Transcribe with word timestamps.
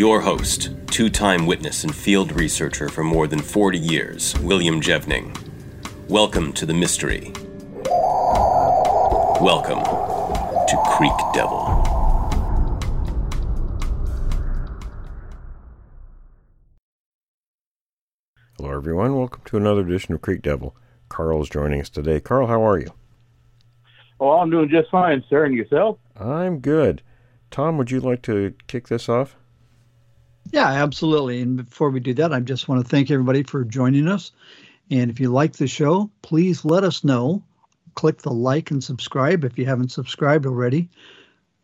Your 0.00 0.22
host, 0.22 0.70
two 0.86 1.10
time 1.10 1.44
witness 1.44 1.84
and 1.84 1.94
field 1.94 2.32
researcher 2.32 2.88
for 2.88 3.04
more 3.04 3.26
than 3.26 3.38
40 3.38 3.78
years, 3.78 4.34
William 4.40 4.80
Jevning. 4.80 5.36
Welcome 6.08 6.54
to 6.54 6.64
the 6.64 6.72
mystery. 6.72 7.32
Welcome 9.42 9.84
to 9.84 10.82
Creek 10.86 11.12
Devil. 11.34 11.66
Hello, 18.56 18.70
everyone. 18.70 19.16
Welcome 19.16 19.42
to 19.44 19.58
another 19.58 19.82
edition 19.82 20.14
of 20.14 20.22
Creek 20.22 20.40
Devil. 20.40 20.74
Carl 21.10 21.42
is 21.42 21.50
joining 21.50 21.78
us 21.78 21.90
today. 21.90 22.20
Carl, 22.20 22.46
how 22.46 22.66
are 22.66 22.78
you? 22.78 22.94
Oh, 24.18 24.30
I'm 24.30 24.48
doing 24.48 24.70
just 24.70 24.90
fine, 24.90 25.22
sir. 25.28 25.44
And 25.44 25.54
yourself? 25.54 25.98
I'm 26.18 26.60
good. 26.60 27.02
Tom, 27.50 27.76
would 27.76 27.90
you 27.90 28.00
like 28.00 28.22
to 28.22 28.54
kick 28.66 28.88
this 28.88 29.06
off? 29.06 29.36
Yeah, 30.52 30.66
absolutely. 30.66 31.40
And 31.42 31.56
before 31.56 31.90
we 31.90 32.00
do 32.00 32.14
that, 32.14 32.32
I 32.32 32.40
just 32.40 32.68
want 32.68 32.82
to 32.82 32.88
thank 32.88 33.10
everybody 33.10 33.42
for 33.42 33.64
joining 33.64 34.08
us. 34.08 34.32
And 34.90 35.10
if 35.10 35.20
you 35.20 35.30
like 35.30 35.52
the 35.52 35.68
show, 35.68 36.10
please 36.22 36.64
let 36.64 36.82
us 36.82 37.04
know. 37.04 37.44
Click 37.94 38.22
the 38.22 38.32
like 38.32 38.70
and 38.70 38.82
subscribe 38.82 39.44
if 39.44 39.58
you 39.58 39.66
haven't 39.66 39.92
subscribed 39.92 40.46
already. 40.46 40.88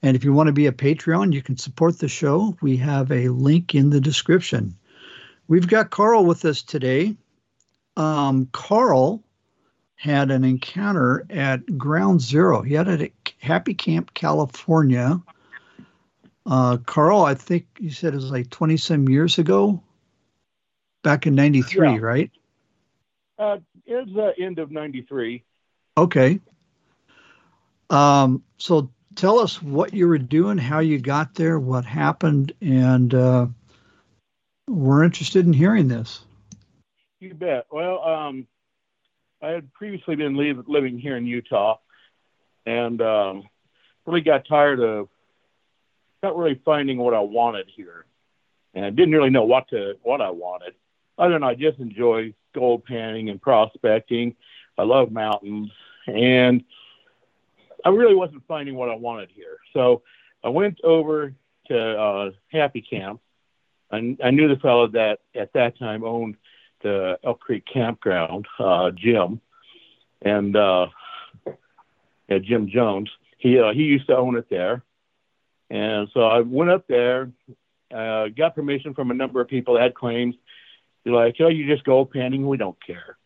And 0.02 0.16
if 0.16 0.24
you 0.24 0.32
want 0.32 0.48
to 0.48 0.52
be 0.52 0.66
a 0.66 0.72
Patreon, 0.72 1.32
you 1.32 1.42
can 1.42 1.56
support 1.56 1.98
the 1.98 2.08
show. 2.08 2.56
We 2.60 2.76
have 2.76 3.10
a 3.10 3.28
link 3.28 3.74
in 3.74 3.90
the 3.90 4.00
description. 4.00 4.76
We've 5.48 5.66
got 5.66 5.90
Carl 5.90 6.24
with 6.24 6.44
us 6.44 6.62
today. 6.62 7.16
Um, 7.96 8.48
Carl 8.52 9.22
had 9.96 10.30
an 10.30 10.44
encounter 10.44 11.26
at 11.30 11.78
Ground 11.78 12.20
Zero. 12.20 12.62
He 12.62 12.74
had 12.74 12.88
it 12.88 13.00
at 13.00 13.32
Happy 13.38 13.74
Camp, 13.74 14.14
California. 14.14 15.20
Uh, 16.46 16.76
Carl, 16.78 17.22
I 17.24 17.34
think 17.34 17.66
you 17.80 17.90
said 17.90 18.12
it 18.12 18.16
was 18.16 18.30
like 18.30 18.50
20 18.50 18.76
some 18.76 19.08
years 19.08 19.38
ago, 19.38 19.82
back 21.02 21.26
in 21.26 21.34
93, 21.34 21.88
Yeah. 21.94 21.98
right? 21.98 22.30
Uh, 23.38 23.58
it's 23.84 24.12
the 24.14 24.32
end 24.38 24.58
of 24.58 24.70
'93. 24.70 25.42
Okay. 25.98 26.40
Um, 27.90 28.42
so 28.56 28.90
tell 29.14 29.38
us 29.38 29.60
what 29.62 29.92
you 29.92 30.08
were 30.08 30.18
doing, 30.18 30.56
how 30.56 30.78
you 30.78 30.98
got 30.98 31.34
there, 31.34 31.58
what 31.58 31.84
happened, 31.84 32.52
and 32.62 33.12
uh, 33.12 33.46
we're 34.68 35.04
interested 35.04 35.44
in 35.46 35.52
hearing 35.52 35.86
this. 35.88 36.24
You 37.20 37.34
bet. 37.34 37.66
Well, 37.70 38.02
um, 38.02 38.46
I 39.42 39.48
had 39.48 39.72
previously 39.74 40.16
been 40.16 40.34
live, 40.34 40.66
living 40.66 40.98
here 40.98 41.16
in 41.16 41.26
Utah, 41.26 41.76
and 42.64 43.00
um, 43.02 43.48
really 44.06 44.22
got 44.22 44.46
tired 44.46 44.80
of 44.80 45.08
not 46.26 46.36
really 46.36 46.60
finding 46.64 46.98
what 46.98 47.14
I 47.14 47.20
wanted 47.20 47.66
here, 47.68 48.04
and 48.74 48.84
I 48.84 48.90
didn't 48.90 49.12
really 49.12 49.30
know 49.30 49.44
what 49.44 49.68
to 49.68 49.96
what 50.02 50.20
I 50.20 50.30
wanted. 50.30 50.74
Other 51.18 51.34
than 51.34 51.44
I 51.44 51.54
just 51.54 51.78
enjoy 51.78 52.34
gold 52.52 52.84
panning 52.84 53.30
and 53.30 53.40
prospecting. 53.40 54.34
I 54.76 54.82
love 54.82 55.10
mountains, 55.12 55.70
and 56.06 56.64
I 57.84 57.90
really 57.90 58.14
wasn't 58.14 58.42
finding 58.48 58.74
what 58.74 58.90
I 58.90 58.96
wanted 58.96 59.30
here. 59.32 59.58
So 59.72 60.02
I 60.42 60.48
went 60.48 60.80
over 60.82 61.32
to 61.68 61.78
uh, 61.78 62.30
Happy 62.48 62.82
Camp. 62.82 63.20
I, 63.90 64.16
I 64.22 64.30
knew 64.30 64.48
the 64.48 64.60
fellow 64.60 64.88
that 64.88 65.20
at 65.34 65.52
that 65.52 65.78
time 65.78 66.02
owned 66.04 66.36
the 66.82 67.18
Elk 67.24 67.40
Creek 67.40 67.64
Campground, 67.72 68.46
uh, 68.58 68.90
Jim, 68.90 69.40
and 70.22 70.56
uh, 70.56 70.88
yeah, 72.28 72.38
Jim 72.38 72.68
Jones. 72.68 73.10
He 73.38 73.58
uh, 73.60 73.72
he 73.72 73.84
used 73.84 74.08
to 74.08 74.16
own 74.16 74.36
it 74.36 74.50
there, 74.50 74.82
and 75.70 76.08
so 76.14 76.20
I 76.20 76.40
went 76.40 76.70
up 76.70 76.86
there, 76.88 77.30
uh, 77.94 78.28
got 78.28 78.54
permission 78.54 78.94
from 78.94 79.10
a 79.10 79.14
number 79.14 79.40
of 79.40 79.48
people 79.48 79.74
that 79.74 79.82
had 79.82 79.94
claims. 79.94 80.34
They're 81.04 81.14
like, 81.14 81.36
"Oh, 81.40 81.48
you 81.48 81.66
just 81.66 81.84
gold 81.84 82.10
panning. 82.10 82.46
We 82.46 82.56
don't 82.56 82.78
care. 82.84 83.16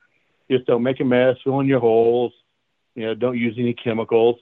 Just 0.50 0.66
don't 0.66 0.82
make 0.82 1.00
a 1.00 1.04
mess, 1.04 1.36
fill 1.42 1.60
in 1.60 1.66
your 1.66 1.80
holes. 1.80 2.32
You 2.94 3.06
know, 3.06 3.14
don't 3.14 3.38
use 3.38 3.54
any 3.58 3.74
chemicals, 3.74 4.36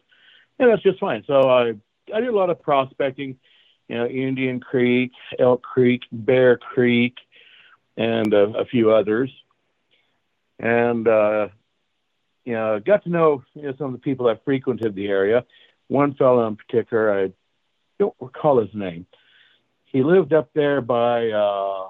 and 0.59 0.71
that's 0.71 0.83
just 0.83 0.99
fine." 0.99 1.25
So 1.27 1.49
I 1.49 1.75
I 2.13 2.21
did 2.21 2.29
a 2.29 2.37
lot 2.37 2.51
of 2.51 2.63
prospecting, 2.63 3.39
you 3.89 3.97
know, 3.97 4.07
Indian 4.07 4.61
Creek, 4.61 5.13
Elk 5.39 5.63
Creek, 5.63 6.03
Bear 6.11 6.57
Creek, 6.57 7.17
and 7.97 8.33
a 8.33 8.65
few 8.65 8.93
others. 8.93 9.31
And, 10.59 11.07
uh, 11.07 11.49
you 12.45 12.55
know, 12.55 12.81
got 12.81 13.05
to 13.05 13.11
know, 13.11 13.45
you 13.55 13.63
know, 13.63 13.75
some 13.77 13.89
of 13.89 13.93
the 13.93 13.99
people 13.99 14.27
that 14.27 14.45
frequented 14.45 14.95
the 14.95 15.09
area. 15.09 15.45
One 15.89 16.15
fellow 16.15 16.47
in 16.47 16.57
particular, 16.57 17.25
I 17.25 17.33
don't 17.99 18.15
recall 18.21 18.61
his 18.61 18.75
name. 18.75 19.07
He 19.87 20.03
lived 20.03 20.33
up 20.33 20.51
there 20.55 20.81
by, 20.81 21.31
uh, 21.31 21.89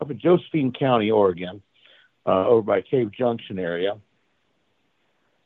up 0.00 0.10
in 0.10 0.18
Josephine 0.18 0.72
County, 0.72 1.10
Oregon, 1.10 1.62
uh, 2.26 2.46
over 2.46 2.62
by 2.62 2.82
Cave 2.82 3.10
Junction 3.10 3.58
area. 3.58 3.98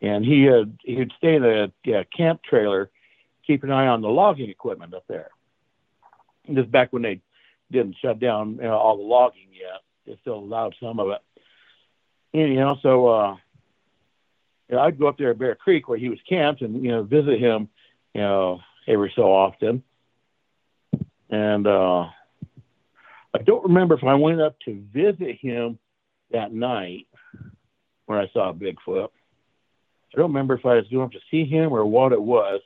And 0.01 0.25
he 0.25 0.43
had, 0.43 0.77
he'd 0.83 1.13
stay 1.17 1.37
in 1.37 1.45
a 1.45 1.73
yeah, 1.85 2.03
camp 2.05 2.43
trailer, 2.43 2.91
keep 3.47 3.63
an 3.63 3.71
eye 3.71 3.87
on 3.87 4.01
the 4.01 4.09
logging 4.09 4.51
equipment 4.51 4.95
up 4.95 5.05
there. 5.09 5.31
And 6.49 6.57
this 6.57 6.67
back 6.67 6.93
when 6.93 7.03
they 7.03 7.21
didn't 7.71 7.97
shut 8.03 8.19
down 8.19 8.57
you 8.57 8.63
know, 8.63 8.77
all 8.77 8.97
the 8.97 9.03
logging 9.03 9.49
yet. 9.53 9.81
They 10.07 10.19
still 10.21 10.39
allowed 10.39 10.75
some 10.81 11.01
of 11.01 11.09
it. 11.11 11.21
And, 12.35 12.53
you 12.53 12.61
know, 12.61 12.77
so 12.83 13.09
uh, 13.09 13.37
you 14.69 14.77
know, 14.77 14.83
I'd 14.83 14.99
go 14.99 15.07
up 15.07 15.19
there 15.19 15.31
at 15.31 15.39
Bear 15.39 15.55
Creek 15.55 15.89
where 15.89 15.99
he 15.99 16.09
was 16.09 16.19
camped 16.29 16.63
and 16.63 16.83
you 16.83 16.91
know 16.91 17.03
visit 17.03 17.39
him, 17.39 17.69
you 18.15 18.21
know, 18.21 18.61
every 18.87 19.13
so 19.15 19.23
often. 19.23 19.83
And 21.31 21.67
uh, 21.67 22.07
I 23.35 23.39
don't 23.45 23.65
remember 23.65 23.95
if 23.95 24.05
I 24.05 24.15
went 24.15 24.41
up 24.41 24.57
to 24.67 24.85
visit 24.93 25.39
him 25.41 25.79
that 26.31 26.53
night 26.53 27.07
when 28.07 28.19
I 28.19 28.29
saw 28.33 28.53
Bigfoot. 28.53 29.09
I 30.15 30.19
don't 30.19 30.31
remember 30.31 30.55
if 30.55 30.67
I 30.67 30.75
was 30.75 30.89
going 30.89 31.07
up 31.07 31.13
to 31.13 31.21
see 31.31 31.47
him 31.47 31.73
or 31.73 31.85
what 31.87 32.13
it 32.13 32.21
was. 32.21 32.61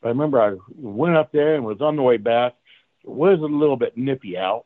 But 0.00 0.08
I 0.08 0.10
remember 0.10 0.40
I 0.40 0.56
went 0.76 1.16
up 1.16 1.32
there 1.32 1.54
and 1.54 1.64
was 1.64 1.80
on 1.80 1.96
the 1.96 2.02
way 2.02 2.18
back 2.18 2.54
it 3.04 3.10
was 3.10 3.38
a 3.40 3.42
little 3.42 3.76
bit 3.76 3.96
nippy 3.96 4.38
out. 4.38 4.64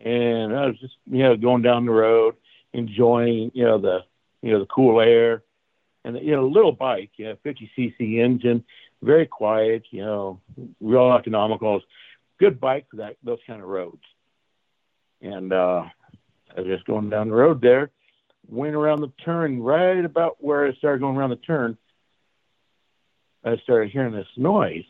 And 0.00 0.54
I 0.54 0.66
was 0.66 0.78
just, 0.80 0.94
you 1.06 1.22
know, 1.22 1.36
going 1.36 1.62
down 1.62 1.86
the 1.86 1.92
road, 1.92 2.34
enjoying, 2.72 3.52
you 3.54 3.64
know, 3.64 3.78
the, 3.78 4.00
you 4.42 4.52
know, 4.52 4.58
the 4.58 4.66
cool 4.66 5.00
air 5.00 5.42
and, 6.04 6.18
you 6.20 6.32
know, 6.32 6.44
a 6.44 6.46
little 6.46 6.72
bike, 6.72 7.10
you 7.16 7.26
know, 7.26 7.36
50 7.42 7.70
cc 7.78 8.18
engine, 8.18 8.64
very 9.04 9.26
quiet, 9.26 9.84
you 9.90 10.04
know, 10.04 10.40
real 10.80 11.12
economical, 11.12 11.80
good 12.38 12.60
bike 12.60 12.86
for 12.90 12.96
that, 12.96 13.16
those 13.22 13.38
kind 13.46 13.62
of 13.62 13.68
roads. 13.68 14.02
And, 15.20 15.52
uh, 15.52 15.84
I 16.56 16.60
was 16.60 16.68
just 16.68 16.84
going 16.84 17.10
down 17.10 17.28
the 17.28 17.34
road 17.34 17.60
there, 17.60 17.90
went 18.48 18.74
around 18.74 19.00
the 19.00 19.12
turn 19.24 19.62
right 19.62 20.04
about 20.04 20.36
where 20.38 20.66
I 20.66 20.74
started 20.74 21.00
going 21.00 21.16
around 21.16 21.30
the 21.30 21.36
turn. 21.36 21.76
I 23.44 23.56
started 23.58 23.90
hearing 23.90 24.14
this 24.14 24.26
noise. 24.36 24.84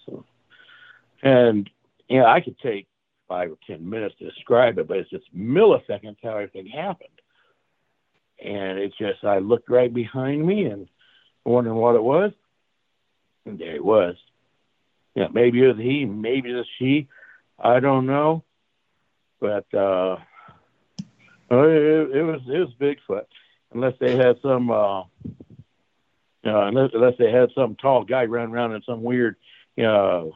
And 1.23 1.69
you 2.09 2.21
know, 2.21 2.27
I 2.27 2.41
could 2.41 2.59
take 2.59 2.87
five 3.29 3.51
or 3.51 3.57
ten 3.67 3.89
minutes 3.89 4.15
to 4.19 4.29
describe 4.29 4.79
it, 4.79 4.87
but 4.87 4.99
it's 4.99 5.11
just 5.11 5.35
milliseconds 5.35 6.17
how 6.23 6.37
everything 6.37 6.67
happened. 6.67 7.09
And 8.45 8.79
it's 8.79 8.97
just 8.99 9.25
I 9.25 9.39
looked 9.39 9.71
right 9.71 9.93
behind 9.93 10.45
me 10.45 10.67
and 10.67 10.89
wondering 11.45 11.77
what 11.77 11.95
it 11.95 12.03
was. 12.03 12.33
And 13.47 13.59
there 13.59 13.75
it 13.75 13.85
was. 13.85 14.17
Yeah, 15.15 15.29
maybe 15.33 15.63
it 15.63 15.69
was 15.69 15.77
he, 15.77 16.05
maybe 16.05 16.51
it 16.51 16.57
was 16.57 16.69
she. 16.79 17.09
I 17.59 17.81
don't 17.81 18.07
know. 18.07 18.45
But 19.41 19.73
uh 19.75 20.17
it, 21.51 22.17
it 22.17 22.23
was 22.23 22.41
it 22.49 22.59
was 22.59 22.75
Bigfoot. 22.81 23.27
Unless 23.73 23.95
they 24.01 24.17
had 24.17 24.37
some 24.43 24.71
uh 24.71 25.03
you 26.43 26.51
know, 26.51 26.63
unless 26.63 26.91
unless 26.93 27.15
they 27.19 27.31
had 27.31 27.51
some 27.55 27.77
tall 27.77 28.05
guy 28.05 28.25
running 28.25 28.55
around 28.55 28.73
in 28.73 28.83
some 28.83 29.03
weird, 29.03 29.37
you 29.77 29.85
know, 29.85 30.33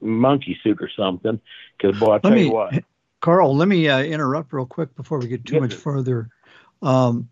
monkey 0.00 0.58
suit 0.62 0.78
or 0.80 0.90
something. 0.96 1.40
Because 1.76 1.98
boy, 1.98 2.14
I 2.14 2.18
tell 2.18 2.30
me, 2.32 2.44
you 2.44 2.52
what, 2.52 2.74
Carl, 3.20 3.56
let 3.56 3.68
me 3.68 3.88
uh, 3.88 4.02
interrupt 4.02 4.52
real 4.52 4.66
quick 4.66 4.94
before 4.94 5.18
we 5.18 5.28
get 5.28 5.44
too 5.44 5.54
Yes, 5.54 5.62
much 5.62 5.72
sir. 5.72 5.78
further. 5.78 6.28
Um, 6.82 7.28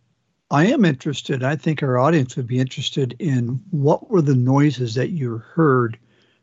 I 0.50 0.66
am 0.66 0.84
interested. 0.84 1.42
I 1.42 1.56
think 1.56 1.82
our 1.82 1.98
audience 1.98 2.36
would 2.36 2.46
be 2.46 2.60
interested 2.60 3.16
in 3.18 3.60
what 3.70 4.08
were 4.10 4.22
the 4.22 4.34
noises 4.34 4.94
that 4.94 5.10
you 5.10 5.38
heard 5.38 5.98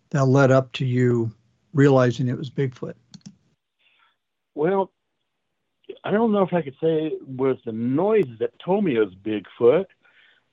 that 0.10 0.26
led 0.26 0.52
up 0.52 0.72
to 0.74 0.86
you 0.86 1.32
realizing 1.74 2.28
it 2.28 2.38
was 2.38 2.50
Bigfoot? 2.50 2.96
Well, 4.56 4.92
I 6.04 6.12
don't 6.12 6.32
know 6.32 6.44
if 6.44 6.54
I 6.54 6.62
could 6.62 6.76
say 6.82 7.08
it 7.08 7.28
was 7.28 7.58
the 7.66 7.72
noises 7.72 8.40
that 8.40 8.60
told 8.60 8.84
me 8.84 8.96
it 8.96 9.00
was 9.00 9.16
Bigfoot, 9.16 9.86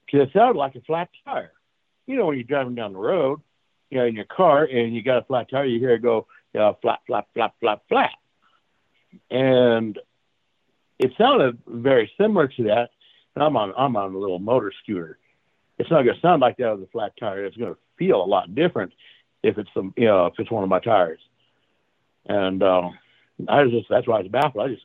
because 0.07 0.29
it 0.29 0.33
sounded 0.33 0.57
like 0.57 0.77
a 0.77 0.81
flat 0.83 1.09
tire. 1.25 1.53
You 2.07 2.17
know, 2.17 2.27
when 2.27 2.37
you're 2.37 2.45
driving 2.45 2.75
down 2.75 2.93
the 2.93 2.99
road, 2.99 3.41
you 3.91 3.99
know, 3.99 4.07
in 4.07 4.15
your 4.15 4.25
car, 4.25 4.65
and 4.65 4.95
you 4.95 5.03
got 5.03 5.19
a 5.19 5.25
flat 5.25 5.51
tire, 5.51 5.65
you 5.65 5.79
hear 5.79 5.95
it 5.95 6.03
go, 6.03 6.27
you 6.55 6.61
know, 6.61 6.79
flat, 6.81 7.01
flat, 7.07 7.27
flat, 7.35 7.53
flat, 7.61 7.81
flat, 7.89 8.11
and 9.31 9.99
it 10.99 11.13
sounded 11.19 11.59
very 11.67 12.11
similar 12.17 12.49
to 12.49 12.65
that. 12.65 12.91
I'm 13.37 13.57
on, 13.57 13.73
I'm 13.77 13.97
on 13.97 14.15
a 14.15 14.19
little 14.19 14.39
motor 14.39 14.73
scooter. 14.83 15.19
It's 15.79 15.91
not 15.91 16.03
going 16.03 16.15
to 16.15 16.21
sound 16.21 16.43
like 16.43 16.57
that 16.59 16.73
with 16.73 16.89
a 16.89 16.91
flat 16.93 17.13
tire. 17.19 17.45
It's 17.45 17.57
going 17.57 17.75
to 17.75 17.81
feel 17.97 18.23
a 18.23 18.27
lot 18.27 18.55
different 18.55 18.93
if 19.43 19.57
it's 19.57 19.71
some, 19.73 19.95
you 19.97 20.07
know, 20.07 20.27
if 20.27 20.35
it's 20.39 20.51
one 20.51 20.63
of 20.63 20.69
my 20.69 20.81
tires. 20.81 21.21
And 22.27 22.63
uh, 22.63 22.91
I 23.49 23.63
was 23.63 23.73
just, 23.73 23.89
that's 23.89 24.07
why 24.07 24.19
I 24.19 24.23
was 24.23 24.31
baffled. 24.31 24.65
I 24.65 24.75
just 24.75 24.85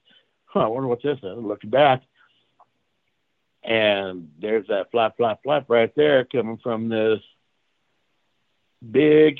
huh, 0.55 0.61
I 0.61 0.67
wonder 0.67 0.87
what's 0.87 1.03
this. 1.03 1.19
And 1.21 1.31
I 1.31 1.35
looked 1.35 1.69
back, 1.69 2.01
and 3.63 4.29
there's 4.39 4.67
that 4.67 4.89
flap, 4.91 5.17
flap, 5.17 5.43
flap 5.43 5.65
right 5.67 5.93
there 5.95 6.23
coming 6.23 6.57
from 6.63 6.87
this 6.87 7.19
big, 8.89 9.37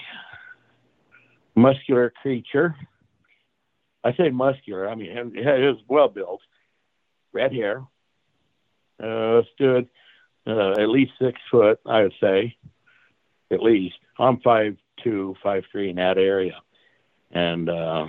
muscular 1.55 2.11
creature. 2.21 2.75
I 4.03 4.13
say 4.13 4.29
muscular. 4.29 4.89
I 4.89 4.95
mean, 4.95 5.07
it 5.35 5.45
was 5.45 5.81
well 5.87 6.09
built, 6.09 6.41
red 7.31 7.53
hair, 7.53 7.83
uh, 9.01 9.41
stood 9.53 9.87
uh, 10.47 10.71
at 10.71 10.89
least 10.89 11.13
six 11.19 11.39
foot, 11.49 11.79
I 11.85 12.03
would 12.03 12.13
say, 12.21 12.55
at 13.51 13.61
least. 13.61 13.95
I'm 14.17 14.39
five 14.41 14.77
two, 15.03 15.35
five 15.43 15.63
three 15.71 15.89
in 15.89 15.97
that 15.97 16.17
area, 16.17 16.61
and 17.31 17.69
uh, 17.69 18.07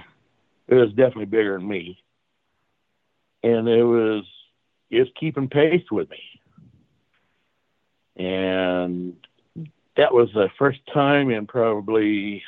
it 0.69 0.75
was 0.75 0.91
definitely 0.91 1.27
bigger 1.27 1.59
than 1.59 1.69
me 1.69 1.99
and 3.47 3.69
it 3.69 3.85
was 3.85 4.25
just 4.91 5.15
keeping 5.15 5.49
pace 5.49 5.85
with 5.91 6.09
me. 6.11 6.23
And 8.17 9.15
that 9.97 10.12
was 10.12 10.31
the 10.33 10.49
first 10.59 10.81
time 10.93 11.31
in 11.31 11.47
probably 11.47 12.43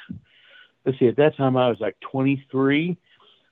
let's 0.85 0.99
see, 0.99 1.07
at 1.07 1.17
that 1.17 1.37
time 1.37 1.57
I 1.57 1.69
was 1.69 1.79
like 1.81 1.97
23, 2.01 2.97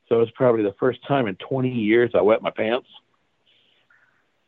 so 0.08 0.16
it 0.16 0.18
was 0.18 0.30
probably 0.32 0.62
the 0.62 0.74
first 0.78 1.06
time 1.06 1.26
in 1.26 1.36
20 1.36 1.70
years 1.70 2.12
I 2.14 2.22
wet 2.22 2.42
my 2.42 2.50
pants. 2.50 2.88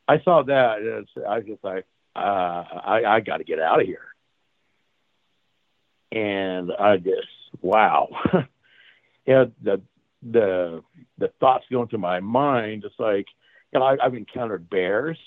I 0.08 0.20
saw 0.22 0.42
that, 0.42 0.78
and 0.78 1.06
I 1.28 1.38
was 1.38 1.46
just 1.46 1.62
like, 1.62 1.84
uh, 2.16 2.18
I, 2.18 3.02
I 3.06 3.20
got 3.20 3.36
to 3.36 3.44
get 3.44 3.60
out 3.60 3.80
of 3.80 3.86
here. 3.86 4.06
And 6.10 6.72
I 6.72 6.96
just, 6.96 7.28
wow. 7.60 8.08
yeah, 9.26 9.44
the 9.62 9.82
the 10.22 10.82
the 11.18 11.28
thoughts 11.38 11.66
going 11.70 11.88
through 11.88 11.98
my 12.00 12.20
mind. 12.20 12.84
It's 12.84 12.98
like, 12.98 13.26
you 13.72 13.78
know, 13.78 13.84
I, 13.84 13.98
I've 14.02 14.14
encountered 14.14 14.70
bears. 14.70 15.18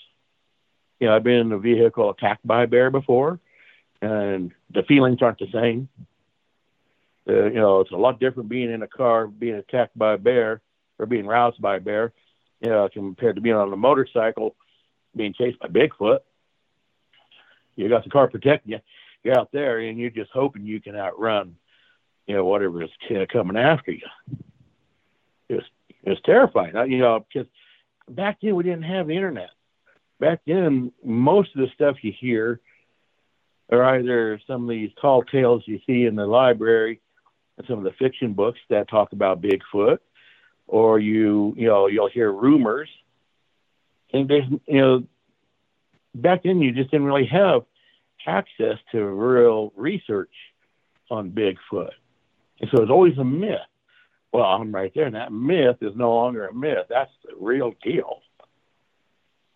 You 0.98 1.06
know, 1.06 1.16
I've 1.16 1.22
been 1.22 1.38
in 1.38 1.52
a 1.52 1.58
vehicle 1.58 2.10
attacked 2.10 2.46
by 2.46 2.64
a 2.64 2.66
bear 2.66 2.90
before, 2.90 3.38
and 4.00 4.52
the 4.74 4.82
feelings 4.82 5.22
aren't 5.22 5.38
the 5.38 5.50
same. 5.52 5.88
Uh, 7.28 7.44
you 7.44 7.54
know, 7.54 7.80
it's 7.80 7.92
a 7.92 7.96
lot 7.96 8.18
different 8.18 8.48
being 8.48 8.72
in 8.72 8.82
a 8.82 8.88
car, 8.88 9.28
being 9.28 9.54
attacked 9.54 9.96
by 9.96 10.14
a 10.14 10.18
bear, 10.18 10.60
or 10.98 11.06
being 11.06 11.26
roused 11.26 11.60
by 11.62 11.76
a 11.76 11.80
bear, 11.80 12.12
you 12.60 12.68
know, 12.68 12.88
compared 12.92 13.36
to 13.36 13.40
being 13.40 13.54
on 13.54 13.72
a 13.72 13.76
motorcycle, 13.76 14.56
being 15.14 15.34
chased 15.34 15.58
by 15.58 15.68
Bigfoot. 15.68 16.20
You 17.76 17.88
got 17.88 18.04
the 18.04 18.10
car 18.10 18.28
protecting 18.28 18.72
you. 18.72 18.80
You're 19.22 19.38
out 19.38 19.50
there, 19.52 19.78
and 19.78 19.98
you're 19.98 20.10
just 20.10 20.30
hoping 20.32 20.66
you 20.66 20.80
can 20.80 20.96
outrun, 20.96 21.56
you 22.26 22.34
know, 22.34 22.44
whatever 22.44 22.82
is 22.82 22.90
coming 23.32 23.56
after 23.56 23.92
you 23.92 24.06
it 25.52 25.56
was 25.56 25.64
it 26.04 26.10
was 26.10 26.20
terrifying. 26.24 26.74
You 26.90 26.98
know, 26.98 27.24
because 27.32 27.48
back 28.08 28.38
then 28.42 28.56
we 28.56 28.64
didn't 28.64 28.82
have 28.82 29.06
the 29.06 29.14
internet. 29.14 29.50
Back 30.18 30.40
then, 30.46 30.92
most 31.04 31.54
of 31.54 31.60
the 31.60 31.72
stuff 31.74 31.96
you 32.02 32.12
hear 32.12 32.60
are 33.70 33.82
either 33.96 34.40
some 34.46 34.64
of 34.64 34.68
these 34.68 34.90
tall 35.00 35.22
tales 35.22 35.62
you 35.66 35.80
see 35.86 36.04
in 36.04 36.14
the 36.14 36.26
library 36.26 37.00
and 37.56 37.66
some 37.66 37.78
of 37.78 37.84
the 37.84 37.92
fiction 37.92 38.32
books 38.32 38.60
that 38.68 38.88
talk 38.88 39.12
about 39.12 39.42
Bigfoot, 39.42 39.98
or 40.66 40.98
you 40.98 41.54
you 41.56 41.66
know 41.66 41.86
you'll 41.86 42.08
hear 42.08 42.32
rumors. 42.32 42.88
And 44.12 44.28
there's 44.28 44.44
you 44.66 44.80
know 44.80 45.04
back 46.14 46.42
then 46.42 46.60
you 46.60 46.72
just 46.72 46.90
didn't 46.90 47.06
really 47.06 47.26
have 47.26 47.62
access 48.26 48.78
to 48.92 49.04
real 49.04 49.72
research 49.76 50.32
on 51.10 51.30
Bigfoot, 51.30 51.90
and 52.60 52.70
so 52.74 52.82
it's 52.82 52.90
always 52.90 53.18
a 53.18 53.24
myth. 53.24 53.58
Well, 54.32 54.44
I'm 54.44 54.74
right 54.74 54.92
there, 54.94 55.06
and 55.06 55.14
that 55.14 55.32
myth 55.32 55.76
is 55.82 55.94
no 55.94 56.14
longer 56.14 56.46
a 56.46 56.54
myth. 56.54 56.86
That's 56.88 57.10
the 57.24 57.34
real 57.38 57.72
deal. 57.82 58.20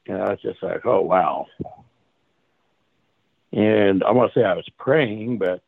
You 0.06 0.14
know, 0.18 0.24
it's 0.26 0.42
just 0.42 0.62
like, 0.62 0.84
oh 0.84 1.00
wow. 1.00 1.46
And 3.52 4.04
I 4.04 4.10
want 4.12 4.32
to 4.32 4.38
say 4.38 4.44
I 4.44 4.54
was 4.54 4.68
praying, 4.78 5.38
but 5.38 5.62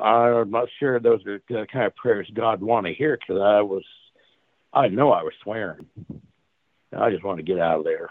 I'm 0.00 0.50
not 0.50 0.68
sure 0.78 1.00
those 1.00 1.26
are 1.26 1.40
the 1.48 1.66
kind 1.70 1.86
of 1.86 1.96
prayers 1.96 2.30
God 2.32 2.62
want 2.62 2.86
to 2.86 2.94
hear 2.94 3.18
because 3.18 3.42
I 3.42 3.60
was, 3.62 3.82
I 4.72 4.88
know 4.88 5.10
I 5.10 5.22
was 5.22 5.32
swearing. 5.42 5.86
I 6.96 7.10
just 7.10 7.22
want 7.22 7.38
to 7.38 7.42
get 7.42 7.58
out 7.58 7.78
of 7.78 7.84
there. 7.84 8.10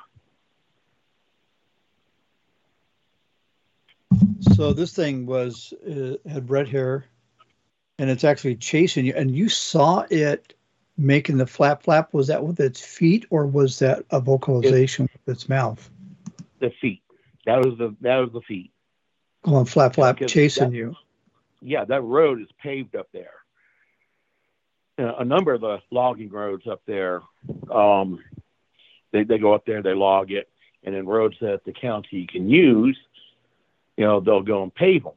So 4.54 4.74
this 4.74 4.94
thing 4.94 5.26
was 5.26 5.74
uh, 5.88 6.16
had 6.30 6.50
red 6.50 6.68
hair, 6.68 7.06
and 7.98 8.10
it's 8.10 8.24
actually 8.24 8.56
chasing 8.56 9.06
you. 9.06 9.14
And 9.16 9.36
you 9.36 9.50
saw 9.50 10.06
it 10.10 10.54
making 10.98 11.38
the 11.38 11.48
flap 11.48 11.84
flap. 11.84 12.14
Was 12.14 12.28
that 12.28 12.44
with 12.44 12.60
its 12.60 12.82
feet, 12.82 13.26
or 13.30 13.46
was 13.46 13.80
that 13.80 14.06
a 14.12 14.20
vocalization 14.20 15.06
it, 15.06 15.12
with 15.26 15.36
its 15.36 15.50
mouth? 15.50 15.90
The 16.60 16.72
feet. 16.82 17.02
That 17.46 17.64
was 17.66 17.78
the 17.78 17.96
that 18.02 18.18
was 18.18 18.32
the 18.32 18.42
feet. 18.42 18.72
Going 19.44 19.66
flap 19.66 19.96
flap, 19.96 20.20
chasing 20.28 20.72
that, 20.72 20.76
you. 20.76 20.96
Yeah, 21.62 21.86
that 21.86 22.02
road 22.02 22.42
is 22.42 22.48
paved 22.62 22.96
up 22.96 23.08
there. 23.14 23.32
Uh, 24.98 25.16
a 25.20 25.26
number 25.26 25.54
of 25.54 25.62
the 25.62 25.80
logging 25.92 26.30
roads 26.30 26.68
up 26.68 26.82
there, 26.86 27.22
um, 27.72 28.20
they 29.12 29.24
they 29.24 29.38
go 29.38 29.54
up 29.54 29.66
there, 29.66 29.82
they 29.82 29.94
log 29.94 30.32
it, 30.32 30.50
and 30.84 30.96
then 30.96 31.06
roads 31.06 31.36
that 31.42 31.64
the 31.66 31.74
county 31.74 32.28
can 32.28 32.50
use, 32.50 32.98
you 33.98 34.06
know, 34.06 34.20
they'll 34.20 34.42
go 34.42 34.64
and 34.64 34.74
pave 34.74 35.04
them 35.04 35.14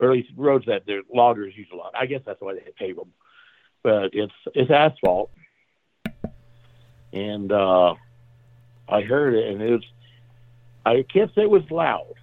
or 0.00 0.10
at 0.10 0.12
least 0.16 0.30
roads 0.36 0.66
that 0.66 0.86
the 0.86 1.02
loggers 1.14 1.56
use 1.56 1.68
a 1.72 1.76
lot. 1.76 1.92
I 1.94 2.06
guess 2.06 2.22
that's 2.24 2.40
why 2.40 2.54
they 2.54 2.72
pave 2.78 2.96
them. 2.96 3.12
But 3.82 4.10
it's 4.12 4.32
it's 4.54 4.70
asphalt, 4.70 5.30
and 7.12 7.52
uh, 7.52 7.94
I 8.88 9.02
heard 9.02 9.34
it, 9.34 9.48
and 9.48 9.62
it 9.62 9.70
was. 9.70 9.84
I 10.84 11.04
can't 11.12 11.32
say 11.34 11.42
it 11.42 11.50
was 11.50 11.70
loud. 11.70 12.14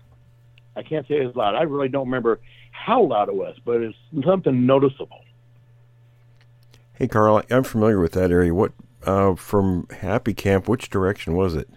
I 0.76 0.84
can't 0.84 1.08
say 1.08 1.22
it 1.22 1.26
was 1.26 1.36
loud. 1.36 1.56
I 1.56 1.64
really 1.64 1.90
don't 1.90 2.08
remember 2.08 2.40
how 2.72 3.04
loud 3.04 3.30
it 3.30 3.36
was, 3.36 3.56
but 3.64 3.82
it's 3.82 3.98
something 4.24 4.66
noticeable. 4.66 5.22
Hey, 6.94 7.08
Carl, 7.08 7.44
I'm 7.52 7.64
familiar 7.64 8.00
with 8.00 8.14
that 8.14 8.32
area. 8.32 8.54
What 8.54 8.72
uh, 9.08 9.36
from 9.36 9.88
Happy 9.90 10.34
Camp? 10.34 10.68
Which 10.68 10.90
direction 10.90 11.34
was 11.34 11.56
it? 11.56 11.70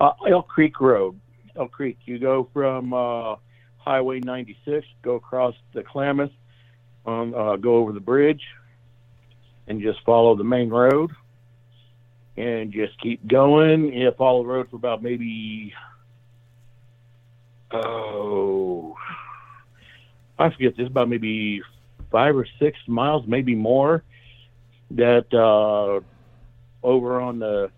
Uh, 0.00 0.12
Elk 0.28 0.48
Creek 0.48 0.80
Road. 0.80 1.20
Elk 1.56 1.72
Creek. 1.72 1.98
You 2.04 2.18
go 2.18 2.48
from 2.52 2.94
uh, 2.94 3.36
Highway 3.78 4.20
96, 4.20 4.86
go 5.02 5.16
across 5.16 5.54
the 5.74 5.82
Klamath, 5.82 6.30
um, 7.06 7.32
go 7.60 7.76
over 7.76 7.92
the 7.92 8.00
bridge, 8.00 8.42
and 9.66 9.80
just 9.82 10.00
follow 10.04 10.36
the 10.36 10.44
main 10.44 10.70
road, 10.70 11.10
and 12.36 12.72
just 12.72 12.98
keep 13.00 13.26
going. 13.26 13.92
You 13.92 14.10
follow 14.16 14.42
the 14.42 14.48
road 14.48 14.70
for 14.70 14.76
about 14.76 15.02
maybe 15.02 15.74
oh, 17.72 18.96
I 20.38 20.50
forget 20.50 20.76
this 20.76 20.88
about 20.88 21.08
maybe 21.08 21.62
five 22.10 22.36
or 22.36 22.46
six 22.58 22.78
miles, 22.86 23.26
maybe 23.26 23.54
more. 23.54 24.02
That 24.90 25.32
uh, 25.32 26.00
over 26.86 27.20
on 27.20 27.38
the 27.38 27.70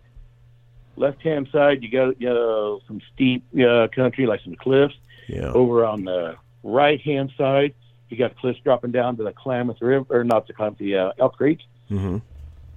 left 0.97 1.23
hand 1.23 1.49
side, 1.53 1.83
you 1.83 1.91
got 1.91 2.21
know, 2.21 2.81
some 2.87 3.01
steep 3.15 3.45
uh, 3.59 3.89
country, 3.89 4.27
like 4.27 4.41
some 4.43 4.55
cliffs. 4.55 4.95
Yeah. 5.29 5.53
Over 5.53 5.85
on 5.85 6.05
the 6.05 6.37
right 6.63 7.01
hand 7.01 7.33
side, 7.37 7.75
you 8.09 8.17
got 8.17 8.37
cliffs 8.37 8.61
dropping 8.61 8.93
down 8.93 9.17
to 9.17 9.25
the 9.25 9.33
Klamath 9.33 9.81
River, 9.83 10.07
or 10.11 10.25
not 10.25 10.47
the 10.47 10.53
Klamath, 10.53 10.79
the 10.79 10.97
uh, 10.97 11.13
Elk 11.19 11.37
Creek. 11.37 11.61
Mm-hmm. 11.91 12.19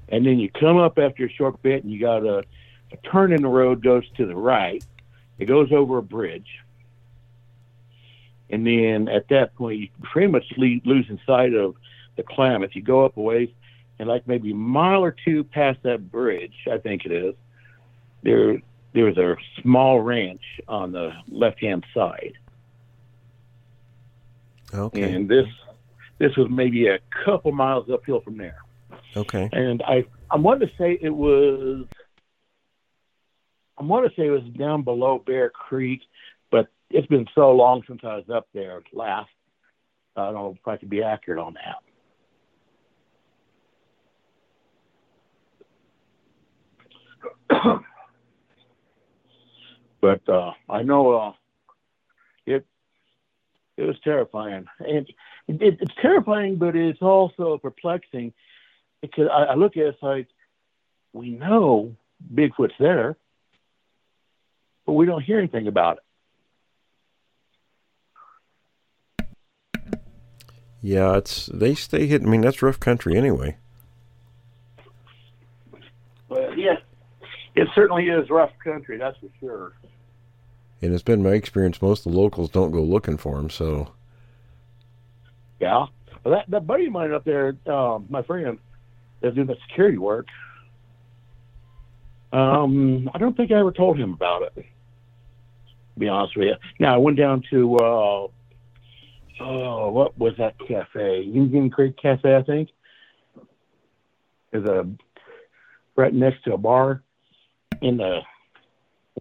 And 0.10 0.26
then 0.26 0.40
you 0.40 0.50
come 0.50 0.78
up 0.78 0.98
after 0.98 1.26
a 1.26 1.30
short 1.30 1.62
bit, 1.62 1.84
and 1.84 1.94
you 1.94 2.00
got 2.00 2.26
a, 2.26 2.44
a 2.92 2.98
turn 3.12 3.32
in 3.32 3.42
the 3.42 3.48
road 3.48 3.84
goes 3.84 4.04
to 4.18 4.26
the 4.26 4.36
right. 4.36 4.84
It 5.38 5.46
goes 5.46 5.72
over 5.72 6.00
a 6.00 6.04
bridge. 6.04 6.60
And 8.50 8.66
then 8.66 9.08
at 9.08 9.28
that 9.30 9.56
point, 9.56 9.80
you 9.80 9.90
pretty 10.02 10.28
much 10.28 10.46
leave, 10.58 10.82
losing 10.86 11.20
sight 11.26 11.54
of 11.54 11.76
the 12.16 12.24
Klamath. 12.24 12.76
You 12.76 12.82
go 12.82 13.06
up 13.06 13.16
a 13.18 13.22
ways, 13.22 13.50
and 14.00 14.08
like 14.08 14.28
maybe 14.28 14.52
a 14.52 14.56
mile 14.56 15.04
or 15.04 15.16
two 15.26 15.44
past 15.44 15.80
that 15.84 16.10
bridge, 16.10 16.54
I 16.72 16.78
think 16.78 17.06
it 17.06 17.12
is, 17.12 17.36
there 18.24 18.62
there 18.94 19.06
was 19.06 19.18
a 19.18 19.36
small 19.62 20.00
ranch 20.00 20.42
on 20.68 20.92
the 20.92 21.12
left 21.28 21.62
hand 21.62 21.86
side. 21.94 22.34
Okay. 24.74 25.14
And 25.14 25.30
this 25.30 25.48
this 26.18 26.36
was 26.38 26.48
maybe 26.50 26.88
a 26.88 27.00
couple 27.26 27.52
miles 27.52 27.90
uphill 27.90 28.22
from 28.22 28.38
there. 28.38 28.58
Okay. 29.16 29.50
And 29.52 29.84
I 29.84 30.06
I 30.32 30.38
want 30.38 30.62
to 30.62 30.68
say 30.78 30.98
it 31.02 31.14
was 31.14 31.86
I 33.78 33.84
want 33.84 34.10
to 34.10 34.16
say 34.20 34.28
it 34.28 34.32
was 34.32 34.44
down 34.58 34.84
below 34.84 35.20
Bear 35.26 35.50
Creek, 35.50 36.02
but 36.52 36.68
it's 36.90 37.08
been 37.08 37.28
so 37.36 37.52
long 37.52 37.84
since 37.88 38.02
I 38.04 38.16
was 38.16 38.30
up 38.34 38.48
there 38.54 38.82
last. 38.94 39.30
I 40.16 40.26
don't 40.26 40.34
know 40.34 40.58
if 40.60 40.68
I 40.68 40.78
could 40.78 40.90
be 40.90 41.04
accurate 41.04 41.40
on 41.40 41.54
that. 41.54 41.78
but 50.02 50.28
uh, 50.28 50.52
I 50.70 50.84
know 50.84 51.14
uh, 51.14 51.34
it 52.46 52.66
it 53.78 53.84
was 53.84 54.00
terrifying, 54.04 54.66
and 54.80 55.08
it, 55.48 55.78
it's 55.82 55.94
terrifying, 56.02 56.58
but 56.58 56.76
it's 56.76 57.02
also 57.02 57.58
perplexing 57.58 58.34
because 59.02 59.30
I, 59.32 59.44
I 59.44 59.56
look 59.56 59.78
at 59.78 59.86
it 59.86 59.98
like 60.02 60.28
we 61.14 61.32
know 61.32 61.96
Bigfoot's 62.34 62.74
there, 62.80 63.18
but 64.86 64.94
we 64.94 65.06
don't 65.06 65.22
hear 65.22 65.38
anything 65.38 65.68
about 65.68 65.98
it. 65.98 66.04
Yeah, 70.82 71.18
it's 71.18 71.48
they 71.48 71.76
stay 71.76 72.08
hidden. 72.08 72.28
I 72.28 72.32
mean, 72.32 72.42
that's 72.42 72.62
rough 72.62 72.80
country 72.80 73.18
anyway. 73.18 73.58
Well, 76.30 76.58
yeah, 76.58 76.78
it 77.60 77.68
certainly 77.76 78.08
is 78.08 78.30
rough 78.30 78.52
country, 78.64 78.98
that's 78.98 79.18
for 79.18 79.30
sure. 79.40 79.74
And 80.82 80.94
it's 80.94 81.04
been 81.04 81.22
my 81.22 81.32
experience 81.32 81.82
most 81.82 82.06
of 82.06 82.14
the 82.14 82.18
locals 82.18 82.50
don't 82.50 82.72
go 82.72 82.82
looking 82.82 83.18
for 83.18 83.36
them. 83.36 83.50
So 83.50 83.92
Yeah, 85.60 85.88
well, 86.24 86.36
that 86.36 86.50
that 86.50 86.66
buddy 86.66 86.86
of 86.86 86.94
mine 86.94 87.12
up 87.12 87.26
there, 87.26 87.56
um, 87.68 88.06
my 88.10 88.22
friend, 88.22 88.60
that's 89.22 89.36
doing 89.36 89.48
the 89.48 89.58
security 89.68 89.98
work. 89.98 90.28
Um, 92.32 93.10
I 93.14 93.18
don't 93.18 93.36
think 93.36 93.52
I 93.52 93.56
ever 93.56 93.72
told 93.72 93.98
him 93.98 94.14
about 94.14 94.44
it. 94.44 94.56
To 94.56 96.00
be 96.00 96.08
honest 96.08 96.38
with 96.38 96.48
you. 96.48 96.56
Now 96.80 96.94
I 96.94 96.98
went 96.98 97.18
down 97.18 97.44
to 97.50 97.76
uh, 97.76 98.28
oh, 99.42 99.90
what 99.92 100.18
was 100.18 100.34
that 100.38 100.56
cafe? 100.66 101.22
Union 101.24 101.70
Creek 101.70 101.98
Cafe, 101.98 102.36
I 102.36 102.44
think. 102.44 102.70
Is 104.54 104.64
a 104.64 104.90
right 105.96 106.14
next 106.14 106.44
to 106.46 106.54
a 106.54 106.58
bar 106.58 107.04
in 107.82 107.98
the 107.98 108.20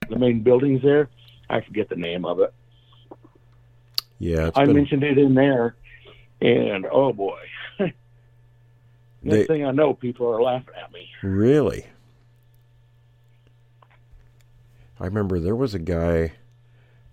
the 0.09 0.17
main 0.19 0.43
buildings 0.43 0.83
there. 0.83 1.09
I 1.51 1.61
forget 1.63 1.89
the 1.89 1.97
name 1.97 2.25
of 2.25 2.41
it. 2.41 2.53
yeah, 4.19 4.49
it's 4.49 4.59
I 4.59 4.65
been, 4.67 4.77
mentioned 4.77 5.03
it 5.03 5.17
in 5.19 5.35
there, 5.35 5.77
and 6.41 6.87
oh 6.91 7.13
boy, 7.13 7.39
next 7.79 7.95
They- 9.23 9.45
thing 9.47 9.65
I 9.65 9.71
know, 9.71 9.95
people 9.95 10.29
are 10.29 10.43
laughing 10.43 10.75
at 10.83 10.93
me. 10.93 11.09
Really? 11.23 11.87
I 15.01 15.05
remember 15.05 15.39
there 15.39 15.57
was 15.57 15.75
a 15.75 15.79
guy. 15.79 16.33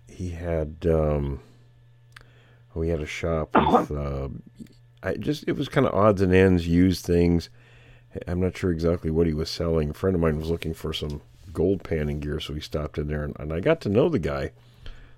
He 0.08 0.30
had 0.30 0.86
um, 0.88 1.40
oh, 2.74 2.82
he 2.82 2.90
had 2.90 3.00
a 3.00 3.06
shop 3.06 3.50
with. 3.54 3.90
Uh, 3.92 4.28
I 5.02 5.14
just 5.14 5.44
it 5.46 5.52
was 5.56 5.68
kind 5.68 5.86
of 5.86 5.94
odds 5.94 6.20
and 6.20 6.34
ends, 6.34 6.66
used 6.66 7.04
things. 7.04 7.48
I'm 8.26 8.40
not 8.40 8.56
sure 8.56 8.72
exactly 8.72 9.10
what 9.10 9.26
he 9.26 9.34
was 9.34 9.50
selling. 9.50 9.90
A 9.90 9.94
friend 9.94 10.14
of 10.16 10.20
mine 10.22 10.38
was 10.38 10.48
looking 10.50 10.74
for 10.74 10.92
some 10.92 11.20
gold 11.56 11.84
panning 11.84 12.20
gear, 12.20 12.40
so 12.40 12.54
we 12.54 12.60
stopped 12.62 12.98
in 12.98 13.08
there, 13.08 13.24
and, 13.24 13.36
and 13.40 13.52
I 13.54 13.60
got 13.60 13.82
to 13.82 13.90
know 13.90 14.10
the 14.10 14.20
guy. 14.20 14.52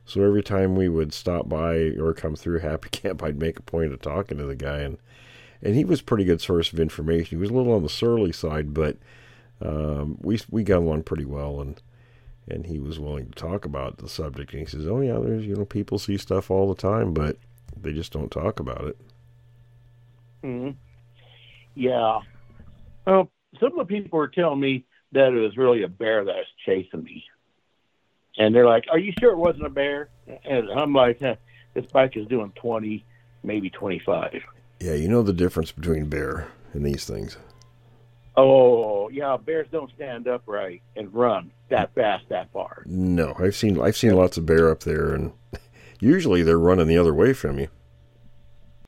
So 0.06 0.22
every 0.22 0.42
time 0.42 0.76
we 0.76 0.88
would 0.88 1.12
stop 1.14 1.48
by 1.48 1.76
or 2.00 2.14
come 2.14 2.36
through 2.36 2.60
Happy 2.60 2.90
Camp, 2.90 3.22
I'd 3.22 3.38
make 3.40 3.58
a 3.58 3.62
point 3.62 3.92
of 3.92 4.00
talking 4.02 4.38
to 4.38 4.46
the 4.46 4.56
guy, 4.56 4.78
and 4.80 4.98
and 5.62 5.76
he 5.76 5.84
was 5.84 6.00
a 6.00 6.04
pretty 6.04 6.24
good 6.24 6.40
source 6.42 6.72
of 6.72 6.80
information. 6.80 7.38
He 7.38 7.42
was 7.42 7.50
a 7.50 7.54
little 7.54 7.74
on 7.74 7.82
the 7.84 7.90
surly 7.90 8.32
side, 8.32 8.74
but 8.74 8.98
um, 9.62 10.18
we 10.22 10.40
we 10.50 10.64
got 10.64 10.78
along 10.80 11.04
pretty 11.04 11.26
well, 11.26 11.60
and 11.60 11.80
and 12.48 12.66
he 12.66 12.78
was 12.80 13.00
willing 13.00 13.26
to 13.26 13.32
talk 13.32 13.64
about 13.66 13.98
the 13.98 14.08
subject. 14.08 14.52
And 14.52 14.60
he 14.60 14.66
says, 14.66 14.86
"Oh 14.88 15.00
yeah, 15.00 15.18
there's 15.20 15.46
you 15.46 15.56
know 15.56 15.66
people 15.66 15.98
see 15.98 16.18
stuff 16.18 16.50
all 16.50 16.68
the 16.68 16.80
time, 16.80 17.14
but 17.14 17.38
they 17.80 17.92
just 17.92 18.12
don't 18.12 18.30
talk 18.32 18.60
about 18.60 18.84
it." 18.86 18.98
hmm 20.42 20.70
Yeah. 21.74 22.20
Well, 23.06 23.32
some 23.60 23.78
of 23.80 23.88
the 23.88 23.94
people 23.94 24.18
were 24.18 24.28
telling 24.28 24.60
me 24.60 24.86
that 25.12 25.32
it 25.32 25.40
was 25.40 25.56
really 25.56 25.82
a 25.82 25.88
bear 25.88 26.24
that 26.24 26.34
was 26.34 26.46
chasing 26.64 27.02
me, 27.02 27.24
and 28.36 28.54
they're 28.54 28.66
like, 28.66 28.84
"Are 28.90 28.98
you 28.98 29.12
sure 29.18 29.32
it 29.32 29.38
wasn't 29.38 29.66
a 29.66 29.70
bear?" 29.70 30.08
And 30.44 30.70
I'm 30.70 30.92
like, 30.92 31.22
eh, 31.22 31.36
"This 31.74 31.86
bike 31.86 32.16
is 32.16 32.26
doing 32.26 32.52
twenty, 32.54 33.04
maybe 33.42 33.70
twenty-five. 33.70 34.42
Yeah, 34.80 34.94
you 34.94 35.08
know 35.08 35.22
the 35.22 35.32
difference 35.32 35.72
between 35.72 36.08
bear 36.08 36.48
and 36.72 36.84
these 36.84 37.04
things. 37.04 37.36
Oh, 38.36 39.08
yeah, 39.08 39.36
bears 39.36 39.66
don't 39.72 39.90
stand 39.96 40.28
upright 40.28 40.82
and 40.94 41.12
run 41.12 41.50
that 41.70 41.92
fast 41.96 42.28
that 42.28 42.52
far. 42.52 42.84
No, 42.86 43.34
I've 43.36 43.56
seen 43.56 43.80
I've 43.80 43.96
seen 43.96 44.14
lots 44.14 44.36
of 44.36 44.46
bear 44.46 44.70
up 44.70 44.80
there, 44.84 45.12
and 45.12 45.32
usually 46.00 46.42
they're 46.44 46.58
running 46.58 46.86
the 46.86 46.98
other 46.98 47.12
way 47.12 47.32
from 47.32 47.58
you. 47.58 47.68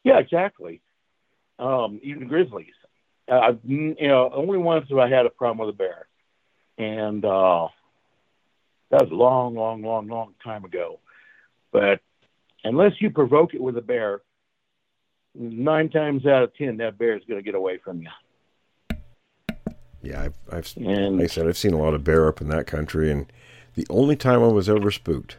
Yeah, 0.05 0.19
exactly. 0.19 0.81
Um, 1.59 1.99
even 2.05 2.29
grizzlies. 2.29 2.75
Uh, 3.29 3.55
you 3.65 3.97
know, 3.99 4.31
only 4.33 4.59
once 4.59 4.89
have 4.89 4.99
I 4.99 5.09
had 5.09 5.27
a 5.27 5.31
problem 5.31 5.67
with 5.67 5.75
a 5.75 5.77
bear, 5.77 6.07
and 6.81 7.25
uh, 7.25 7.69
that 8.91 9.03
was 9.03 9.11
a 9.11 9.15
long, 9.15 9.55
long, 9.55 9.83
long, 9.83 10.09
long 10.09 10.35
time 10.43 10.65
ago. 10.65 10.99
But 11.73 12.01
unless 12.65 12.93
you 13.01 13.11
provoke 13.11 13.55
it 13.55 13.61
with 13.61 13.77
a 13.77 13.83
bear, 13.83 14.23
nine 15.35 15.91
times 15.91 16.27
out 16.27 16.43
of 16.43 16.55
ten, 16.57 16.79
that 16.79 16.99
bear 16.99 17.17
is 17.17 17.23
going 17.29 17.39
to 17.39 17.45
get 17.45 17.55
away 17.55 17.79
from 17.79 18.03
you. 18.03 18.09
Yeah, 20.03 20.23
I've, 20.23 20.35
I've 20.51 20.73
And 20.77 21.19
like 21.19 21.25
I 21.25 21.27
said, 21.27 21.47
I've 21.47 21.59
seen 21.59 21.75
a 21.75 21.79
lot 21.79 21.93
of 21.93 22.03
bear 22.03 22.27
up 22.27 22.41
in 22.41 22.49
that 22.49 22.67
country, 22.67 23.11
and 23.13 23.31
the 23.75 23.87
only 23.91 24.17
time 24.17 24.43
I 24.43 24.47
was 24.49 24.69
ever 24.69 24.91
spooked 24.91 25.37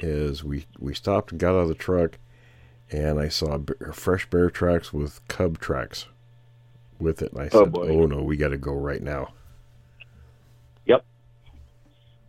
is 0.00 0.42
we 0.42 0.66
we 0.80 0.92
stopped 0.94 1.30
and 1.30 1.40
got 1.40 1.50
out 1.50 1.60
of 1.60 1.68
the 1.68 1.74
truck, 1.74 2.18
and 2.90 3.20
I 3.20 3.28
saw 3.28 3.56
bear, 3.58 3.92
fresh 3.92 4.28
bear 4.28 4.50
tracks 4.50 4.92
with 4.92 5.26
cub 5.28 5.60
tracks 5.60 6.06
with 6.98 7.22
it, 7.22 7.32
and 7.32 7.40
I 7.42 7.48
Oh, 7.52 7.64
said, 7.64 7.72
boy. 7.72 7.88
"Oh 7.88 8.06
no, 8.06 8.22
we 8.22 8.36
got 8.36 8.48
to 8.48 8.58
go 8.58 8.74
right 8.74 9.00
now." 9.02 9.32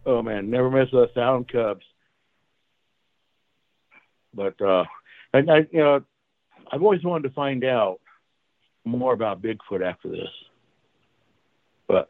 Oh 0.06 0.22
man, 0.22 0.50
never 0.50 0.70
with 0.70 0.94
a 0.94 1.08
sound 1.14 1.52
cubs. 1.52 1.86
But 4.34 4.62
uh, 4.62 4.86
and 5.34 5.52
I, 5.52 5.58
you 5.72 5.80
know, 5.80 6.02
I've 6.72 6.82
always 6.82 7.04
wanted 7.04 7.28
to 7.28 7.36
find 7.36 7.64
out 7.64 8.00
more 8.86 9.14
about 9.14 9.42
Bigfoot 9.42 9.86
after 9.86 10.10
this, 10.10 10.30
but 11.88 12.10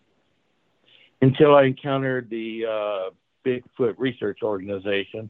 until 1.22 1.56
I 1.56 1.64
encountered 1.64 2.30
the 2.30 2.66
uh, 2.70 3.10
Bigfoot 3.46 3.96
Research 3.98 4.40
Organization, 4.44 5.30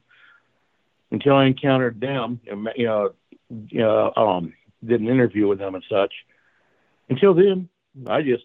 until 1.11 1.35
I 1.35 1.45
encountered 1.45 1.99
them, 1.99 2.39
you 2.75 2.85
know, 2.85 3.09
you 3.49 3.79
know, 3.79 4.11
um, 4.15 4.53
did 4.85 5.01
an 5.01 5.07
interview 5.07 5.47
with 5.47 5.59
them 5.59 5.75
and 5.75 5.83
such. 5.89 6.13
Until 7.09 7.33
then, 7.33 7.69
I 8.07 8.21
just 8.21 8.43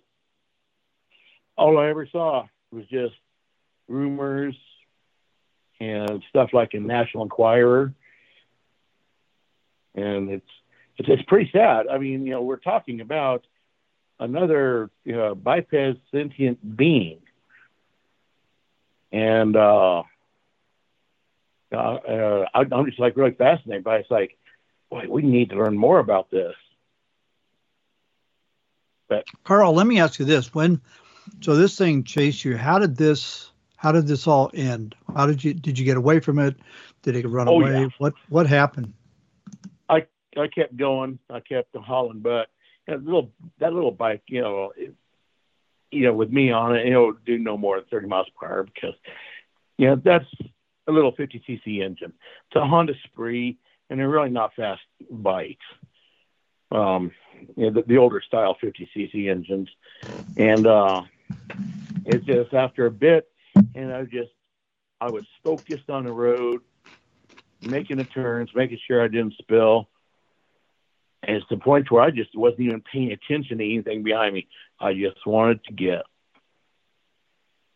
all 1.56 1.78
I 1.78 1.88
ever 1.88 2.06
saw 2.10 2.46
was 2.72 2.84
just 2.86 3.14
rumors 3.88 4.56
and 5.80 6.22
stuff 6.28 6.50
like 6.52 6.74
in 6.74 6.86
National 6.86 7.24
Enquirer, 7.24 7.92
and 9.94 10.30
it's 10.30 10.50
it's, 10.98 11.08
it's 11.08 11.22
pretty 11.22 11.50
sad. 11.52 11.86
I 11.88 11.98
mean, 11.98 12.26
you 12.26 12.32
know, 12.32 12.42
we're 12.42 12.56
talking 12.56 13.00
about 13.00 13.46
another 14.18 14.90
you 15.04 15.16
know, 15.16 15.34
biped 15.34 15.74
sentient 16.10 16.76
being, 16.76 17.18
and 19.12 19.56
uh, 19.56 20.02
uh, 21.72 21.76
uh, 21.76 22.44
I'm 22.54 22.86
just 22.86 22.98
like 22.98 23.16
really 23.16 23.32
fascinated 23.32 23.84
by 23.84 23.96
it. 23.96 24.00
It's 24.00 24.10
like, 24.10 24.36
boy, 24.90 25.04
we 25.08 25.22
need 25.22 25.50
to 25.50 25.56
learn 25.56 25.76
more 25.76 25.98
about 25.98 26.30
this. 26.30 26.54
But 29.08 29.24
Carl, 29.44 29.72
let 29.72 29.86
me 29.86 30.00
ask 30.00 30.18
you 30.18 30.24
this: 30.24 30.54
When, 30.54 30.80
so 31.40 31.56
this 31.56 31.76
thing 31.76 32.04
chased 32.04 32.44
you, 32.44 32.56
how 32.56 32.78
did 32.78 32.96
this? 32.96 33.50
How 33.76 33.92
did 33.92 34.06
this 34.06 34.26
all 34.26 34.50
end? 34.54 34.94
How 35.14 35.26
did 35.26 35.44
you 35.44 35.54
did 35.54 35.78
you 35.78 35.84
get 35.84 35.96
away 35.96 36.20
from 36.20 36.38
it? 36.38 36.56
Did 37.02 37.16
it 37.16 37.28
run 37.28 37.48
Oh, 37.48 37.60
away? 37.60 37.72
yeah. 37.72 37.88
What 37.98 38.14
what 38.28 38.46
happened? 38.46 38.92
I 39.88 40.06
I 40.36 40.48
kept 40.48 40.76
going. 40.76 41.18
I 41.30 41.40
kept 41.40 41.76
hauling 41.76 42.20
butt. 42.20 42.48
That 42.86 43.04
little 43.04 43.32
that 43.58 43.72
little 43.72 43.90
bike, 43.90 44.22
you 44.28 44.40
know, 44.40 44.72
it, 44.76 44.94
you 45.90 46.04
know, 46.04 46.14
with 46.14 46.30
me 46.30 46.50
on 46.50 46.76
it, 46.76 46.86
you 46.86 46.92
know, 46.92 47.12
do 47.12 47.38
no 47.38 47.56
more 47.56 47.76
than 47.76 47.86
30 47.90 48.06
miles 48.08 48.26
per 48.38 48.46
hour 48.46 48.62
because, 48.64 48.94
you 49.78 49.86
know, 49.86 49.96
that's 50.04 50.26
a 50.88 50.92
little 50.92 51.12
50 51.12 51.42
cc 51.48 51.82
engine. 51.84 52.12
It's 52.48 52.56
a 52.56 52.66
Honda 52.66 52.94
Spree, 53.04 53.58
and 53.88 53.98
they're 53.98 54.08
really 54.08 54.30
not 54.30 54.54
fast 54.54 54.82
bikes. 55.10 55.64
Um, 56.70 57.12
you 57.56 57.70
know, 57.70 57.80
the, 57.80 57.86
the 57.86 57.98
older 57.98 58.20
style 58.20 58.56
50 58.60 58.88
cc 58.96 59.30
engines, 59.30 59.68
and 60.36 60.66
uh, 60.66 61.02
it's 62.04 62.24
just 62.26 62.52
after 62.52 62.86
a 62.86 62.90
bit, 62.90 63.28
and 63.76 63.92
I 63.92 64.04
just 64.04 64.32
I 65.00 65.10
was 65.10 65.24
focused 65.44 65.90
on 65.90 66.04
the 66.04 66.12
road, 66.12 66.62
making 67.62 67.98
the 67.98 68.04
turns, 68.04 68.50
making 68.54 68.80
sure 68.86 69.04
I 69.04 69.08
didn't 69.08 69.34
spill 69.38 69.88
And 71.22 71.36
it's 71.36 71.46
the 71.50 71.58
point 71.58 71.90
where 71.90 72.02
I 72.02 72.10
just 72.10 72.36
wasn't 72.36 72.62
even 72.62 72.82
paying 72.82 73.12
attention 73.12 73.58
to 73.58 73.64
anything 73.64 74.02
behind 74.02 74.34
me. 74.34 74.48
I 74.80 74.94
just 74.94 75.26
wanted 75.26 75.64
to 75.64 75.74
get. 75.74 76.02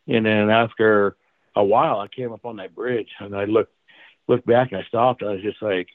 And 0.09 0.27
then 0.27 0.51
after 0.51 1.17
a 1.55 1.65
while, 1.65 2.01
I 2.01 2.09
came 2.09 2.33
up 2.33 2.47
on 2.47 2.57
that 2.57 2.75
bridge 2.75 3.11
and 3.21 3.37
I 3.37 3.45
looked 3.45 3.75
looked 4.29 4.47
back 4.47 4.73
and 4.73 4.81
I 4.81 4.87
stopped. 4.87 5.23
I 5.23 5.33
was 5.33 5.43
just 5.43 5.63
like, 5.63 5.89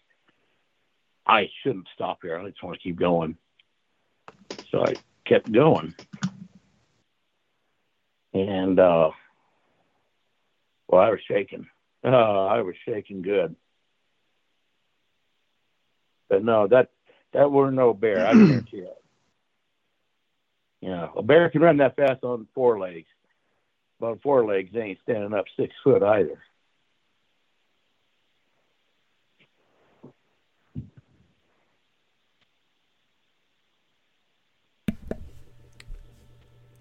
I 1.26 1.50
shouldn't 1.64 1.88
stop 1.96 2.20
here. 2.22 2.38
I 2.40 2.48
just 2.50 2.64
want 2.64 2.78
to 2.78 2.84
keep 2.84 2.98
going. 2.98 3.38
So 4.72 4.86
I 4.86 4.96
kept 5.26 5.52
going. 5.52 5.96
And 8.34 8.80
uh, 8.80 9.12
well, 10.88 11.02
I 11.02 11.10
was 11.10 11.20
shaking. 11.28 11.68
I 12.04 12.62
was 12.62 12.76
shaking 12.88 13.22
good. 13.22 13.56
But 16.30 16.44
no, 16.44 16.68
that 16.68 16.90
that 17.34 17.52
were 17.52 17.72
no 17.72 17.94
bear. 17.94 18.26
I 18.26 18.34
guarantee 18.34 18.78
it. 18.78 19.04
You 20.82 20.92
a 21.16 21.24
bear 21.24 21.50
can 21.50 21.62
run 21.62 21.78
that 21.78 21.96
fast 21.96 22.24
on 22.24 22.48
four 22.54 22.80
legs, 22.80 23.08
but 24.00 24.08
on 24.08 24.20
four 24.20 24.46
legs, 24.46 24.70
they 24.74 24.82
ain't 24.82 25.00
standing 25.02 25.34
up 25.34 25.46
six 25.58 25.74
foot 25.84 26.04
either. 26.04 26.40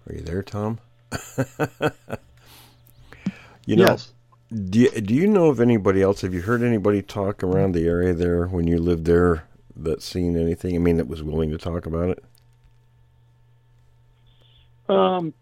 Are 0.07 0.13
you 0.13 0.21
there, 0.21 0.43
Tom? 0.43 0.79
you 3.65 3.75
know, 3.75 3.85
yes. 3.85 4.13
do 4.69 4.79
you, 4.79 4.89
do 4.89 5.13
you 5.13 5.27
know 5.27 5.47
of 5.47 5.59
anybody 5.59 6.01
else? 6.01 6.21
Have 6.21 6.33
you 6.33 6.41
heard 6.41 6.61
anybody 6.63 7.01
talk 7.01 7.43
around 7.43 7.73
the 7.73 7.87
area 7.87 8.13
there 8.13 8.47
when 8.47 8.67
you 8.67 8.77
lived 8.77 9.05
there 9.05 9.47
that 9.75 10.01
seen 10.01 10.37
anything? 10.37 10.75
I 10.75 10.79
mean, 10.79 10.97
that 10.97 11.07
was 11.07 11.23
willing 11.23 11.51
to 11.51 11.57
talk 11.57 11.85
about 11.85 12.09
it. 12.09 12.23
Um, 14.87 15.33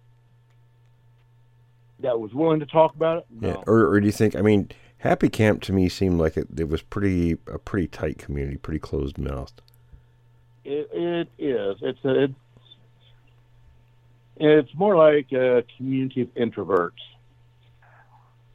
that 2.00 2.20
was 2.20 2.34
willing 2.34 2.60
to 2.62 2.65
talk 2.65 2.96
about 2.96 3.20
it. 3.20 3.25
No. 3.30 3.48
Yeah. 3.48 3.63
Or, 3.68 3.88
or 3.88 4.00
do 4.00 4.06
you 4.06 4.12
think? 4.12 4.36
I 4.36 4.42
mean, 4.42 4.70
Happy 5.00 5.27
Camp 5.27 5.62
to 5.63 5.74
me 5.74 5.89
seemed 5.89 6.18
like 6.18 6.38
it, 6.38 6.48
it 6.58 6.70
was 6.70 6.82
pretty 6.82 7.34
a 7.48 7.60
pretty 7.60 7.88
tight 7.88 8.18
community, 8.18 8.58
pretty 8.58 8.80
closed 8.80 9.18
mouthed. 9.18 9.62
It, 10.63 10.89
it 10.94 11.27
is. 11.38 11.77
It's 11.82 12.06
a, 12.06 12.24
it's 12.24 12.34
it's 14.38 14.74
more 14.75 14.96
like 14.96 15.32
a 15.34 15.65
community 15.75 16.22
of 16.22 16.34
introverts. 16.36 16.92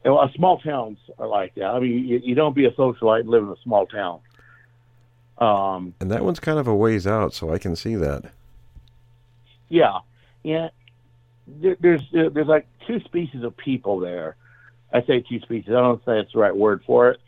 You 0.03 0.11
know, 0.11 0.29
small 0.35 0.59
towns 0.59 0.97
are 1.17 1.27
like 1.27 1.55
that. 1.55 1.65
I 1.65 1.79
mean, 1.79 2.07
you, 2.07 2.21
you 2.23 2.35
don't 2.35 2.55
be 2.55 2.65
a 2.65 2.71
socialite 2.71 3.21
and 3.21 3.29
live 3.29 3.43
in 3.43 3.49
a 3.49 3.61
small 3.63 3.85
town. 3.85 4.19
Um, 5.37 5.93
And 5.99 6.09
that 6.11 6.23
one's 6.23 6.39
kind 6.39 6.57
of 6.59 6.67
a 6.67 6.75
ways 6.75 7.05
out, 7.05 7.33
so 7.33 7.51
I 7.53 7.57
can 7.57 7.75
see 7.75 7.95
that. 7.95 8.31
yeah, 9.69 9.99
yeah. 10.43 10.69
There, 11.47 11.75
there's 11.79 12.03
there's 12.11 12.47
like 12.47 12.67
two 12.85 12.99
species 13.01 13.43
of 13.43 13.57
people 13.57 13.99
there. 13.99 14.35
I 14.93 15.01
say 15.01 15.21
two 15.21 15.39
species. 15.39 15.69
I 15.69 15.81
don't 15.81 16.03
say 16.05 16.19
it's 16.19 16.31
the 16.33 16.39
right 16.39 16.55
word 16.55 16.83
for 16.85 17.09
it, 17.09 17.19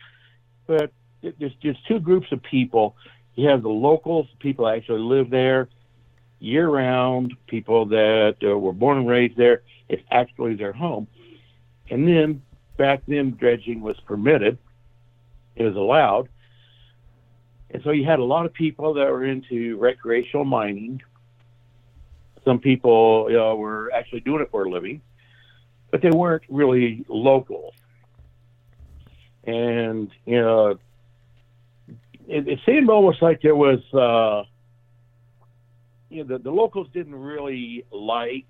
but 0.67 0.91
there's 1.21 1.55
just 1.61 1.85
two 1.87 1.99
groups 1.99 2.31
of 2.31 2.41
people. 2.43 2.95
You 3.35 3.49
have 3.49 3.63
the 3.63 3.69
locals, 3.69 4.27
people 4.39 4.65
that 4.65 4.75
actually 4.75 5.01
live 5.01 5.29
there 5.29 5.69
year 6.39 6.67
round, 6.67 7.33
people 7.47 7.85
that 7.85 8.35
uh, 8.43 8.57
were 8.57 8.73
born 8.73 8.97
and 8.97 9.07
raised 9.07 9.37
there. 9.37 9.61
It's 9.89 10.03
actually 10.09 10.55
their 10.55 10.73
home. 10.73 11.07
And 11.89 12.07
then 12.07 12.41
back 12.81 13.03
then, 13.07 13.29
dredging 13.39 13.81
was 13.81 13.99
permitted, 14.07 14.57
it 15.55 15.63
was 15.63 15.75
allowed. 15.75 16.29
And 17.69 17.83
so 17.83 17.91
you 17.91 18.05
had 18.05 18.17
a 18.17 18.23
lot 18.23 18.47
of 18.47 18.53
people 18.53 18.95
that 18.95 19.07
were 19.07 19.23
into 19.23 19.77
recreational 19.77 20.45
mining. 20.45 20.99
Some 22.43 22.57
people 22.57 23.27
you 23.29 23.37
know, 23.37 23.55
were 23.55 23.91
actually 23.93 24.21
doing 24.21 24.41
it 24.41 24.49
for 24.49 24.63
a 24.63 24.69
living, 24.69 24.99
but 25.91 26.01
they 26.01 26.09
weren't 26.09 26.41
really 26.49 27.05
local. 27.07 27.75
And, 29.43 30.09
you 30.25 30.41
know, 30.41 30.79
it, 32.27 32.47
it 32.47 32.59
seemed 32.65 32.89
almost 32.89 33.21
like 33.21 33.43
there 33.43 33.55
was, 33.55 33.81
uh, 33.93 34.43
you 36.09 36.23
know, 36.23 36.35
the, 36.35 36.43
the 36.43 36.51
locals 36.51 36.87
didn't 36.91 37.13
really 37.15 37.85
like 37.91 38.49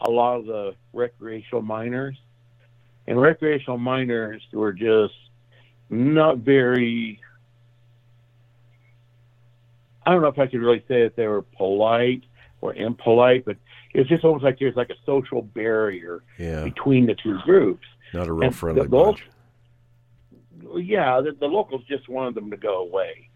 a 0.00 0.10
lot 0.10 0.40
of 0.40 0.46
the 0.46 0.74
recreational 0.92 1.62
miners. 1.62 2.16
And 3.06 3.20
recreational 3.20 3.78
miners 3.78 4.42
were 4.52 4.72
just 4.72 5.14
not 5.90 6.38
very, 6.38 7.20
I 10.06 10.12
don't 10.12 10.22
know 10.22 10.28
if 10.28 10.38
I 10.38 10.46
could 10.46 10.60
really 10.60 10.84
say 10.88 11.02
that 11.02 11.16
they 11.16 11.26
were 11.26 11.42
polite 11.42 12.22
or 12.60 12.74
impolite, 12.74 13.44
but 13.44 13.56
it's 13.94 14.08
just 14.08 14.24
almost 14.24 14.44
like 14.44 14.58
there's 14.58 14.76
like 14.76 14.90
a 14.90 14.96
social 15.04 15.42
barrier 15.42 16.22
Yeah. 16.38 16.64
between 16.64 17.06
the 17.06 17.14
two 17.14 17.38
groups. 17.44 17.86
Not 18.14 18.28
a 18.28 18.32
real 18.32 18.46
And 18.48 18.56
friendly 18.56 18.82
the- 18.82 18.88
the 18.88 18.96
bunch. 19.04 19.26
yeah, 20.76 21.20
the, 21.20 21.32
the 21.32 21.46
locals 21.46 21.82
just 21.88 22.08
wanted 22.08 22.34
them 22.34 22.50
to 22.50 22.56
go 22.56 22.82
away. 22.82 23.28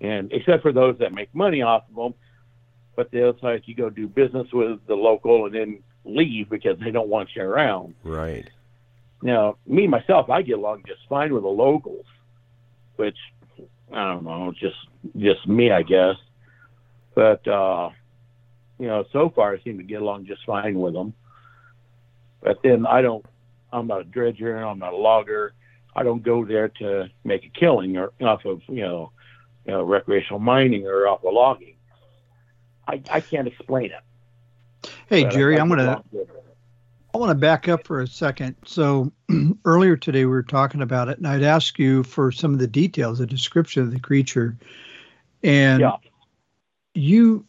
And 0.00 0.32
except 0.32 0.62
for 0.62 0.72
those 0.72 0.98
that 0.98 1.12
make 1.14 1.34
money 1.34 1.62
off 1.62 1.84
of 1.88 1.94
them, 1.94 2.14
but 2.96 3.10
the 3.10 3.28
other 3.28 3.38
side, 3.40 3.62
you 3.64 3.74
go 3.74 3.90
do 3.90 4.06
business 4.06 4.46
with 4.52 4.84
the 4.86 4.94
local 4.94 5.46
and 5.46 5.54
then 5.54 5.82
leave 6.04 6.50
because 6.50 6.78
they 6.78 6.90
don't 6.90 7.08
want 7.08 7.30
you 7.34 7.42
around. 7.42 7.94
Right. 8.04 8.48
Now, 9.22 9.56
me 9.66 9.86
myself, 9.86 10.28
I 10.28 10.42
get 10.42 10.58
along 10.58 10.84
just 10.86 11.00
fine 11.08 11.32
with 11.32 11.44
the 11.44 11.48
locals, 11.48 12.04
which 12.96 13.16
I 13.92 14.12
don't 14.12 14.24
know, 14.24 14.52
just 14.52 14.76
just 15.16 15.46
me, 15.48 15.70
I 15.70 15.82
guess. 15.82 16.16
But 17.14 17.46
uh, 17.48 17.90
you 18.78 18.86
know, 18.86 19.04
so 19.12 19.30
far 19.34 19.54
I 19.54 19.60
seem 19.62 19.78
to 19.78 19.84
get 19.84 20.02
along 20.02 20.26
just 20.26 20.44
fine 20.44 20.78
with 20.78 20.94
them. 20.94 21.14
But 22.42 22.58
then 22.62 22.86
I 22.86 23.02
don't. 23.02 23.24
I'm 23.72 23.86
not 23.86 24.02
a 24.02 24.04
dredger. 24.04 24.58
I'm 24.58 24.78
not 24.78 24.92
a 24.92 24.96
logger. 24.96 25.54
I 25.96 26.02
don't 26.02 26.22
go 26.22 26.44
there 26.44 26.68
to 26.80 27.08
make 27.24 27.44
a 27.44 27.58
killing 27.58 27.96
or 27.96 28.12
off 28.20 28.44
of 28.44 28.60
you 28.68 28.82
know, 28.82 29.12
you 29.64 29.72
know, 29.72 29.82
recreational 29.82 30.40
mining 30.40 30.86
or 30.86 31.08
off 31.08 31.24
of 31.24 31.32
logging. 31.32 31.76
I, 32.86 33.00
I 33.10 33.20
can't 33.20 33.48
explain 33.48 33.86
it. 33.86 34.02
Hey, 35.08 35.24
Jerry, 35.24 35.56
I 35.56 35.60
I'm 35.60 35.68
going 35.68 35.78
to 35.78 35.86
along 35.86 36.04
with 36.10 36.28
it. 36.28 36.34
I 37.12 37.18
want 37.18 37.30
to 37.30 37.34
back 37.36 37.68
up 37.68 37.86
for 37.86 38.00
a 38.00 38.08
second. 38.08 38.56
So 38.64 39.12
earlier 39.64 39.96
today 39.96 40.24
we 40.24 40.30
were 40.30 40.42
talking 40.42 40.82
about 40.82 41.08
it, 41.08 41.18
and 41.18 41.26
I'd 41.26 41.42
ask 41.42 41.78
you 41.78 42.02
for 42.02 42.32
some 42.32 42.52
of 42.52 42.58
the 42.58 42.66
details, 42.66 43.20
a 43.20 43.26
description 43.26 43.82
of 43.82 43.92
the 43.92 44.00
creature, 44.00 44.56
and 45.42 45.80
Yeah. 45.80 45.96
you. 46.94 47.46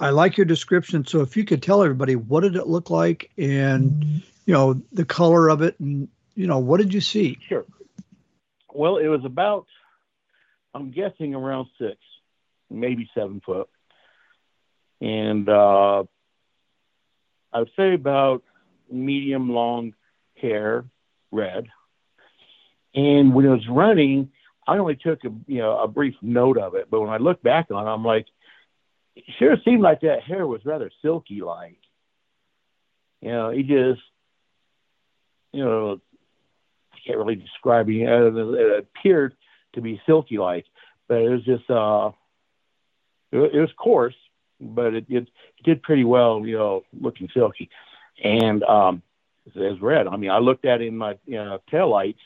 I 0.00 0.10
like 0.10 0.36
your 0.36 0.44
description. 0.44 1.06
So 1.06 1.20
if 1.20 1.36
you 1.36 1.44
could 1.44 1.62
tell 1.62 1.82
everybody 1.82 2.16
what 2.16 2.40
did 2.40 2.56
it 2.56 2.66
look 2.66 2.90
like, 2.90 3.30
and 3.38 4.22
you 4.46 4.52
know 4.52 4.80
the 4.92 5.04
color 5.04 5.48
of 5.48 5.62
it, 5.62 5.78
and 5.80 6.08
you 6.34 6.46
know 6.46 6.58
what 6.58 6.78
did 6.78 6.92
you 6.92 7.00
see? 7.00 7.38
Sure. 7.48 7.64
Well, 8.72 8.96
it 8.96 9.06
was 9.06 9.24
about, 9.24 9.66
I'm 10.74 10.90
guessing 10.90 11.34
around 11.34 11.68
six, 11.78 11.96
maybe 12.68 13.08
seven 13.14 13.40
foot. 13.40 13.68
And 15.00 15.48
uh, 15.48 16.04
I 17.54 17.60
would 17.60 17.70
say 17.76 17.94
about 17.94 18.42
medium 18.90 19.50
long 19.50 19.94
hair, 20.36 20.84
red. 21.30 21.68
And 22.94 23.32
when 23.32 23.46
it 23.46 23.50
was 23.50 23.68
running, 23.68 24.30
I 24.66 24.78
only 24.78 24.96
took 24.96 25.24
a 25.24 25.28
you 25.46 25.58
know 25.58 25.78
a 25.78 25.88
brief 25.88 26.14
note 26.20 26.58
of 26.58 26.74
it, 26.74 26.88
but 26.90 27.00
when 27.00 27.10
I 27.10 27.18
look 27.18 27.42
back 27.42 27.70
on 27.70 27.86
it, 27.86 27.90
I'm 27.90 28.04
like, 28.04 28.26
it 29.16 29.24
sure 29.38 29.56
seemed 29.64 29.82
like 29.82 30.00
that 30.00 30.22
hair 30.22 30.46
was 30.46 30.64
rather 30.64 30.90
silky 31.02 31.40
like. 31.40 31.78
You 33.20 33.30
know, 33.30 33.50
he 33.50 33.62
just 33.62 34.02
you 35.52 35.64
know 35.64 36.00
I 36.92 36.96
can't 37.06 37.18
really 37.18 37.36
describe 37.36 37.88
it. 37.88 38.08
Uh, 38.08 38.34
It 38.36 38.86
appeared 38.96 39.34
to 39.74 39.80
be 39.80 40.00
silky 40.06 40.38
like, 40.38 40.66
but 41.08 41.18
it 41.18 41.28
was 41.28 41.44
just 41.44 41.68
uh, 41.70 42.10
it, 43.32 43.54
it 43.54 43.60
was 43.60 43.72
coarse, 43.76 44.14
but 44.60 44.94
it, 44.94 45.06
it 45.08 45.28
did 45.64 45.82
pretty 45.82 46.04
well, 46.04 46.46
you 46.46 46.56
know, 46.56 46.84
looking 46.98 47.28
silky, 47.34 47.70
and 48.22 48.62
um, 48.64 49.02
was 49.54 49.80
red. 49.80 50.06
I 50.06 50.16
mean, 50.16 50.30
I 50.30 50.38
looked 50.38 50.64
at 50.64 50.80
it 50.80 50.88
in 50.88 50.96
my 50.96 51.18
you 51.26 51.36
know 51.36 51.60
tail 51.70 51.88
lights, 51.88 52.20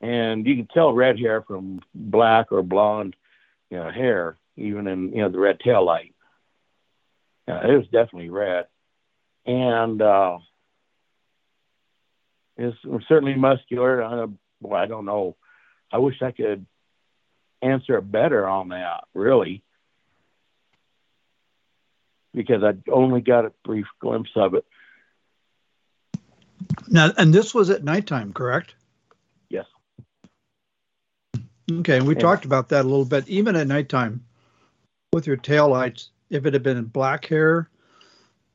and 0.00 0.46
you 0.46 0.56
can 0.56 0.66
tell 0.66 0.92
red 0.92 1.18
hair 1.18 1.42
from 1.42 1.80
black 1.94 2.52
or 2.52 2.62
blonde, 2.62 3.16
you 3.70 3.78
know, 3.78 3.90
hair, 3.90 4.36
even 4.56 4.86
in 4.86 5.12
you 5.12 5.22
know 5.22 5.28
the 5.28 5.38
red 5.38 5.60
tail 5.60 5.84
light. 5.84 6.14
Uh, 7.48 7.60
it 7.68 7.76
was 7.76 7.86
definitely 7.86 8.30
red, 8.30 8.66
and. 9.46 10.02
uh 10.02 10.38
is 12.58 12.74
certainly 13.08 13.34
muscular. 13.34 14.02
I, 14.02 14.26
I 14.72 14.86
don't 14.86 15.04
know. 15.04 15.36
I 15.92 15.98
wish 15.98 16.22
I 16.22 16.30
could 16.30 16.66
answer 17.62 18.00
better 18.00 18.48
on 18.48 18.70
that, 18.70 19.04
really, 19.14 19.62
because 22.36 22.62
I 22.62 22.74
only 22.92 23.22
got 23.22 23.46
a 23.46 23.52
brief 23.64 23.86
glimpse 23.98 24.30
of 24.36 24.54
it. 24.54 24.64
Now, 26.86 27.10
and 27.16 27.32
this 27.32 27.54
was 27.54 27.70
at 27.70 27.82
nighttime, 27.82 28.34
correct? 28.34 28.74
Yes. 29.48 29.64
Okay, 31.70 31.96
and 31.96 32.06
we 32.06 32.14
Yeah. 32.14 32.20
talked 32.20 32.44
about 32.44 32.68
that 32.68 32.84
a 32.84 32.88
little 32.88 33.06
bit. 33.06 33.26
Even 33.26 33.56
at 33.56 33.66
nighttime, 33.66 34.22
with 35.14 35.26
your 35.26 35.38
tail 35.38 35.68
lights, 35.70 36.10
if 36.28 36.44
it 36.44 36.52
had 36.52 36.62
been 36.62 36.84
black 36.84 37.24
hair, 37.24 37.70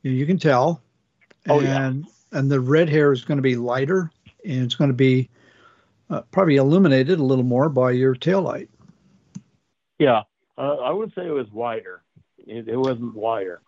you, 0.04 0.26
can 0.28 0.38
tell. 0.38 0.82
Oh, 1.50 1.60
yeah. 1.60 1.88
and 1.88 2.06
and 2.32 2.50
the 2.52 2.60
red 2.60 2.88
hair 2.88 3.12
is 3.12 3.26
going 3.26 3.40
to 3.40 3.42
be 3.42 3.56
lighter, 3.56 4.12
and 4.46 4.64
it's 4.64 4.76
going 4.76 4.90
to 4.90 4.96
be 4.96 5.28
uh, 6.12 6.22
probably 6.32 6.58
illuminated 6.58 7.20
a 7.20 7.24
little 7.24 7.44
more 7.44 7.68
by 7.68 7.92
your 7.92 8.14
tail 8.14 8.44
light. 8.44 8.70
Yeah, 9.98 10.22
uh, 10.58 10.76
I 10.76 10.92
would 10.92 11.14
say 11.16 11.26
it 11.26 11.32
was 11.32 11.52
wider. 11.52 12.04
It, 12.38 12.68
it 12.68 12.78
wasn't 12.78 13.16
wider. 13.16 13.62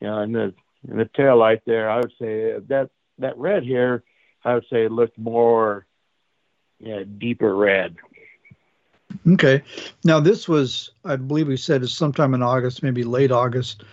You 0.00 0.06
know, 0.08 0.18
and 0.18 0.34
the 0.34 0.54
and 0.88 1.00
the 1.00 1.10
tail 1.16 1.36
light 1.36 1.62
there, 1.66 1.90
I 1.90 1.96
would 1.98 2.12
say 2.20 2.58
that 2.68 2.90
that 3.18 3.36
red 3.36 3.66
hair, 3.66 4.04
I 4.44 4.54
would 4.54 4.66
say 4.70 4.84
it 4.84 4.92
looked 4.92 5.18
more, 5.18 5.86
yeah, 6.78 7.02
deeper 7.18 7.54
red. 7.54 7.96
Okay, 9.26 9.62
now 10.04 10.20
this 10.20 10.48
was, 10.48 10.90
I 11.04 11.16
believe 11.16 11.48
we 11.48 11.56
said, 11.56 11.82
is 11.82 11.92
sometime 11.92 12.34
in 12.34 12.42
August, 12.42 12.82
maybe 12.82 13.02
late 13.02 13.32
August. 13.32 13.84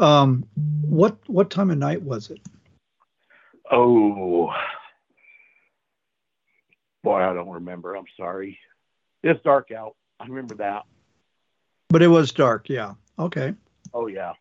Um, 0.00 0.46
what 0.82 1.16
what 1.28 1.50
time 1.50 1.70
of 1.70 1.78
night 1.78 2.02
was 2.02 2.30
it? 2.30 2.40
Oh, 3.70 4.52
boy, 7.04 7.20
I 7.20 7.34
don't 7.34 7.50
remember. 7.50 7.94
I'm 7.94 8.06
sorry. 8.16 8.58
It's 9.22 9.42
dark 9.42 9.70
out. 9.70 9.96
I 10.18 10.26
remember 10.26 10.54
that. 10.56 10.84
But 11.88 12.02
it 12.02 12.08
was 12.08 12.32
dark. 12.32 12.68
Yeah. 12.68 12.94
Okay. 13.18 13.54
Oh 13.92 14.06
yeah. 14.06 14.32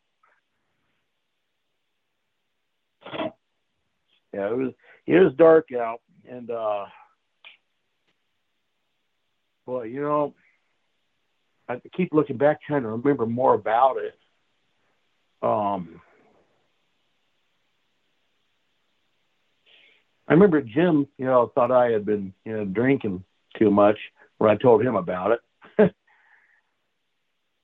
Yeah, 4.33 4.49
it 4.49 4.57
was 4.57 4.73
it 5.07 5.19
was 5.19 5.33
dark 5.37 5.67
out 5.73 6.01
and 6.29 6.49
uh 6.49 6.85
boy, 9.65 9.83
you 9.83 10.01
know 10.01 10.33
I 11.67 11.81
keep 11.95 12.13
looking 12.13 12.37
back 12.37 12.61
trying 12.61 12.83
to 12.83 12.89
remember 12.89 13.25
more 13.25 13.53
about 13.53 13.97
it. 13.97 14.17
Um 15.41 16.01
I 20.27 20.33
remember 20.33 20.61
Jim, 20.61 21.07
you 21.17 21.25
know, 21.25 21.51
thought 21.53 21.71
I 21.71 21.91
had 21.91 22.05
been, 22.05 22.33
you 22.45 22.53
know, 22.55 22.63
drinking 22.65 23.23
too 23.59 23.69
much 23.69 23.97
when 24.37 24.49
I 24.49 24.55
told 24.55 24.81
him 24.81 24.95
about 24.95 25.31
it. 25.31 25.39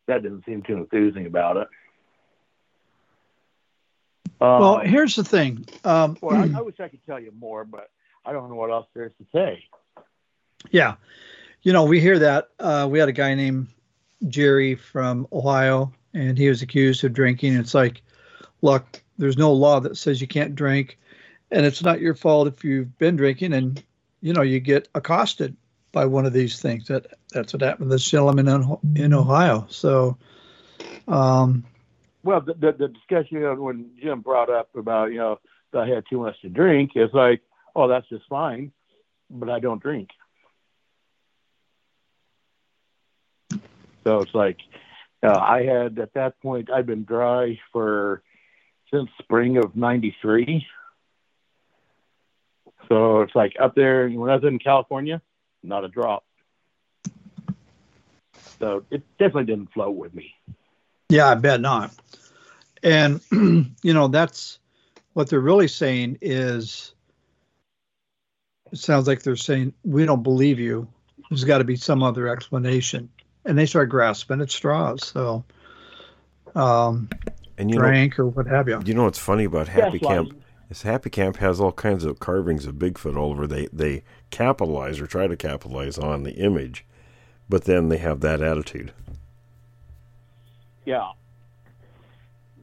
that 0.08 0.22
didn't 0.24 0.44
seem 0.46 0.64
too 0.64 0.76
enthusing 0.78 1.28
about 1.28 1.56
it. 1.58 1.68
Um, 4.40 4.60
Well, 4.60 4.80
here's 4.80 5.16
the 5.16 5.24
thing. 5.24 5.68
Um, 5.84 6.18
well, 6.22 6.36
I, 6.36 6.60
I 6.60 6.62
wish 6.62 6.80
I 6.80 6.88
could 6.88 7.06
tell 7.06 7.20
you 7.20 7.32
more, 7.38 7.66
but 7.66 7.90
I 8.26 8.32
don't 8.34 8.50
know 8.50 8.56
what 8.56 8.72
else 8.72 8.88
there 8.94 9.06
is 9.06 9.14
to 9.20 9.26
say. 9.34 9.64
Yeah. 10.70 10.96
You 11.64 11.74
know, 11.74 11.86
we 11.86 12.00
hear 12.00 12.20
that. 12.20 12.50
Uh, 12.60 12.88
we 12.90 13.00
had 13.00 13.10
a 13.10 13.14
guy 13.14 13.34
named 13.34 13.68
Jerry 14.28 14.76
from 14.76 15.28
Ohio, 15.32 15.92
and 16.14 16.38
he 16.38 16.50
was 16.50 16.62
accused 16.62 17.04
of 17.04 17.14
drinking. 17.14 17.56
It's 17.56 17.74
like, 17.74 18.02
look, 18.62 19.02
there's 19.18 19.38
no 19.38 19.52
law 19.52 19.80
that 19.80 19.98
says 19.98 20.22
you 20.22 20.28
can't 20.28 20.56
drink, 20.56 21.00
and 21.52 21.66
it's 21.66 21.84
not 21.84 22.02
your 22.02 22.14
fault 22.14 22.48
if 22.48 22.64
you've 22.64 22.98
been 22.98 23.16
drinking 23.16 23.54
and, 23.54 23.84
you 24.22 24.34
know, 24.34 24.42
you 24.42 24.60
get 24.60 24.88
accosted 24.96 25.56
by 25.92 26.06
one 26.06 26.26
of 26.26 26.34
these 26.34 26.62
things. 26.62 26.88
That 26.88 27.08
That's 27.32 27.54
what 27.54 27.62
happened 27.62 27.90
to 27.90 27.96
this 27.96 28.10
gentleman 28.10 28.48
in, 28.48 28.78
in 28.96 29.14
Ohio. 29.14 29.66
So, 29.70 30.18
um, 31.08 31.66
Well, 32.28 32.42
the, 32.42 32.56
the, 32.56 32.72
the 32.74 32.88
discussion 32.90 33.62
when 33.62 33.92
Jim 34.04 34.20
brought 34.20 34.50
up 34.50 34.76
about, 34.76 35.14
you 35.14 35.20
know, 35.20 35.40
that 35.72 35.84
I 35.84 35.88
had 35.88 36.04
too 36.10 36.20
much 36.20 36.36
to 36.42 36.50
drink, 36.50 36.92
it's 36.94 37.14
like, 37.14 37.42
oh, 37.74 37.88
that's 37.88 38.10
just 38.10 38.28
fine, 38.28 38.74
but 39.30 39.50
I 39.50 39.62
don't 39.62 39.82
drink. 39.82 40.10
So 44.04 44.20
it's 44.20 44.36
like, 44.36 44.58
uh, 45.24 45.40
I 45.40 45.64
had 45.64 45.98
at 46.00 46.16
that 46.16 46.42
point, 46.42 46.70
I'd 46.70 46.86
been 46.86 47.06
dry 47.06 47.62
for 47.72 48.22
since 48.92 49.10
spring 49.20 49.56
of 49.56 49.78
'93. 49.78 50.68
So 52.90 53.22
it's 53.22 53.36
like 53.36 53.54
up 53.58 53.74
there 53.74 54.10
when 54.10 54.30
I 54.30 54.36
was 54.36 54.44
in 54.44 54.60
California, 54.60 55.22
not 55.64 55.86
a 55.86 55.88
drop. 55.88 56.26
So 58.60 58.84
it 58.92 59.04
definitely 59.18 59.46
didn't 59.46 59.72
flow 59.72 59.92
with 59.92 60.14
me. 60.14 60.34
Yeah, 61.10 61.30
I 61.30 61.36
bet 61.36 61.62
not. 61.62 61.94
And 62.84 63.22
you 63.32 63.94
know, 63.94 64.08
that's 64.08 64.60
what 65.14 65.30
they're 65.30 65.40
really 65.40 65.68
saying 65.68 66.18
is 66.22 66.94
it 68.72 68.80
sounds 68.80 69.08
like 69.08 69.24
they're 69.24 69.36
saying 69.36 69.74
we 69.84 70.06
don't 70.06 70.24
believe 70.24 70.60
you. 70.60 70.88
There's 71.30 71.44
got 71.44 71.58
to 71.60 71.64
be 71.64 71.76
some 71.76 72.04
other 72.04 72.28
explanation. 72.28 73.10
And 73.46 73.58
they 73.58 73.66
start 73.66 73.90
grasping 73.90 74.42
at 74.42 74.52
straws. 74.52 75.08
So 75.08 75.44
um 76.56 77.10
And 77.58 77.72
you 77.72 77.80
know, 77.80 78.10
or 78.18 78.28
what 78.28 78.48
have 78.48 78.68
you. 78.68 78.82
you 78.86 78.94
know 78.94 79.06
what's 79.06 79.20
funny 79.20 79.46
about 79.46 79.70
Happy 79.70 80.00
Gaslighting. 80.00 80.08
Camp? 80.08 80.44
Is 80.70 80.82
Happy 80.82 81.10
Camp 81.10 81.38
has 81.38 81.62
all 81.62 81.72
kinds 81.72 82.04
of 82.04 82.20
carvings 82.20 82.66
of 82.66 82.76
Bigfoot 82.76 83.18
all 83.18 83.32
over. 83.32 83.48
They 83.48 83.68
they 83.72 84.04
capitalize 84.32 85.00
or 85.00 85.08
try 85.08 85.28
to 85.28 85.38
capitalize 85.38 85.98
on 85.98 86.24
the 86.24 86.34
image, 86.34 86.86
but 87.48 87.64
then 87.64 87.88
they 87.88 87.98
have 87.98 88.20
that 88.20 88.42
attitude. 88.42 88.92
Yeah. 90.88 91.12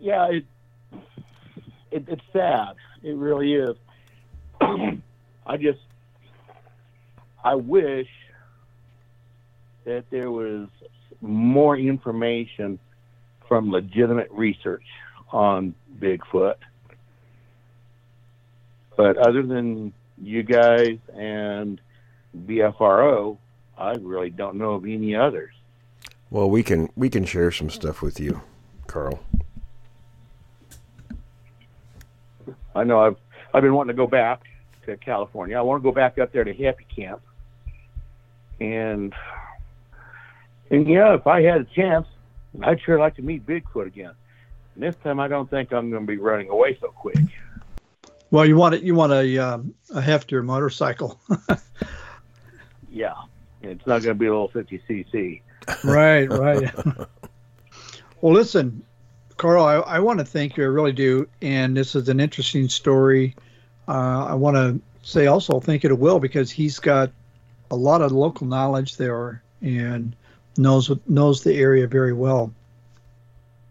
Yeah 0.00 0.28
it, 0.30 0.44
it 1.90 2.04
it's 2.08 2.22
sad. 2.32 2.74
It 3.02 3.16
really 3.16 3.52
is. 3.52 3.76
I 5.46 5.56
just 5.58 5.78
i 7.44 7.54
wish 7.54 8.08
that 9.84 10.04
there 10.10 10.30
was 10.30 10.68
more 11.20 11.76
information 11.76 12.78
from 13.46 13.70
legitimate 13.70 14.30
research 14.30 14.86
on 15.30 15.74
bigfoot. 15.98 16.54
But 18.96 19.18
other 19.18 19.42
than 19.42 19.92
you 20.16 20.42
guys 20.42 20.98
and 21.14 21.80
bfro 22.46 23.36
i 23.76 23.92
really 24.00 24.30
don't 24.30 24.56
know 24.56 24.72
of 24.74 24.84
any 24.84 25.14
others 25.14 25.53
Well, 26.34 26.50
we 26.50 26.64
can 26.64 26.88
we 26.96 27.10
can 27.10 27.24
share 27.24 27.52
some 27.52 27.70
stuff 27.70 28.02
with 28.02 28.18
you, 28.18 28.40
Carl. 28.88 29.20
I 32.74 32.82
know 32.82 32.98
I've 32.98 33.16
I've 33.54 33.62
been 33.62 33.72
wanting 33.72 33.94
to 33.94 33.96
go 33.96 34.08
back 34.08 34.42
to 34.84 34.96
California. 34.96 35.56
I 35.56 35.60
want 35.60 35.80
to 35.80 35.88
go 35.88 35.94
back 35.94 36.18
up 36.18 36.32
there 36.32 36.42
to 36.42 36.52
Happy 36.52 36.86
Camp, 36.92 37.22
and 38.58 39.14
and 40.72 40.88
yeah, 40.88 41.14
if 41.14 41.24
I 41.28 41.42
had 41.42 41.60
a 41.60 41.64
chance, 41.66 42.08
I'd 42.64 42.80
sure 42.80 42.98
like 42.98 43.14
to 43.14 43.22
meet 43.22 43.46
Bigfoot 43.46 43.86
again. 43.86 44.14
And 44.74 44.82
this 44.82 44.96
time, 45.04 45.20
I 45.20 45.28
don't 45.28 45.48
think 45.48 45.72
I'm 45.72 45.88
going 45.92 46.02
to 46.02 46.12
be 46.12 46.18
running 46.18 46.48
away 46.48 46.76
so 46.80 46.88
quick. 46.88 47.14
Well, 48.32 48.44
you 48.44 48.56
want 48.56 48.74
it 48.74 48.82
you 48.82 48.96
want 48.96 49.12
a 49.12 49.38
um, 49.38 49.72
a 49.90 50.00
heftier 50.00 50.44
motorcycle. 50.44 51.16
Yeah, 52.90 53.14
it's 53.60 53.84
not 53.88 54.02
going 54.02 54.14
to 54.14 54.20
be 54.20 54.26
a 54.26 54.30
little 54.30 54.46
50 54.46 54.80
cc. 54.88 55.40
Right, 55.84 56.30
right. 56.30 56.74
well, 58.20 58.32
listen, 58.32 58.82
Carl, 59.36 59.64
I, 59.64 59.74
I 59.74 59.98
want 60.00 60.18
to 60.20 60.24
thank 60.24 60.56
you. 60.56 60.64
I 60.64 60.68
really 60.68 60.92
do. 60.92 61.28
And 61.42 61.76
this 61.76 61.94
is 61.94 62.08
an 62.08 62.20
interesting 62.20 62.68
story. 62.68 63.34
Uh, 63.88 64.26
I 64.26 64.34
want 64.34 64.56
to 64.56 64.80
say 65.02 65.26
also 65.26 65.60
thank 65.60 65.82
you 65.82 65.88
to 65.88 65.96
Will 65.96 66.18
because 66.18 66.50
he's 66.50 66.78
got 66.78 67.10
a 67.70 67.76
lot 67.76 68.02
of 68.02 68.12
local 68.12 68.46
knowledge 68.46 68.96
there 68.96 69.42
and 69.60 70.14
knows 70.56 70.90
knows 71.06 71.42
the 71.42 71.54
area 71.54 71.86
very 71.86 72.12
well. 72.12 72.52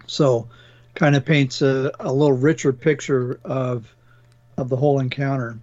So, 0.07 0.47
kind 0.95 1.15
of 1.15 1.25
paints 1.25 1.61
a, 1.61 1.91
a 1.99 2.11
little 2.11 2.37
richer 2.37 2.73
picture 2.73 3.39
of 3.43 3.93
of 4.57 4.69
the 4.69 4.75
whole 4.75 4.99
encounter. 4.99 5.57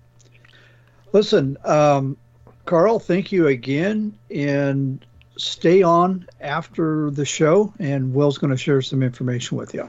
Listen, 1.12 1.56
um, 1.64 2.16
Carl, 2.64 2.98
thank 2.98 3.32
you 3.32 3.48
again, 3.48 4.16
and 4.30 5.04
stay 5.36 5.82
on 5.82 6.26
after 6.40 7.10
the 7.10 7.24
show, 7.24 7.72
and 7.78 8.14
Will's 8.14 8.38
going 8.38 8.50
to 8.50 8.56
share 8.56 8.82
some 8.82 9.02
information 9.02 9.56
with 9.56 9.74
you. 9.74 9.88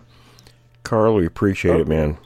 Carl, 0.84 1.16
we 1.16 1.26
appreciate 1.26 1.82
it, 1.82 1.88
man. 1.88 2.18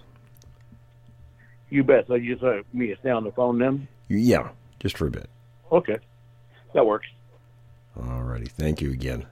You 1.70 1.84
bet. 1.84 2.08
So 2.08 2.16
you 2.16 2.36
just 2.36 2.44
uh, 2.44 2.62
me 2.74 2.88
to 2.88 2.98
stay 2.98 3.10
on 3.10 3.24
the 3.24 3.32
phone 3.32 3.58
then? 3.58 3.88
Yeah, 4.08 4.50
just 4.80 4.98
for 4.98 5.08
a 5.08 5.12
bit. 5.12 5.30
Okay, 5.72 5.98
that 6.74 6.86
works. 6.86 7.08
Alrighty, 7.98 8.50
thank 8.50 8.82
you 8.82 8.92
again. 8.92 9.26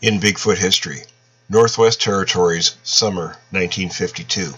In 0.00 0.18
Bigfoot 0.18 0.58
history, 0.58 1.02
Northwest 1.48 2.00
Territories, 2.00 2.76
summer 2.82 3.36
1952. 3.50 4.52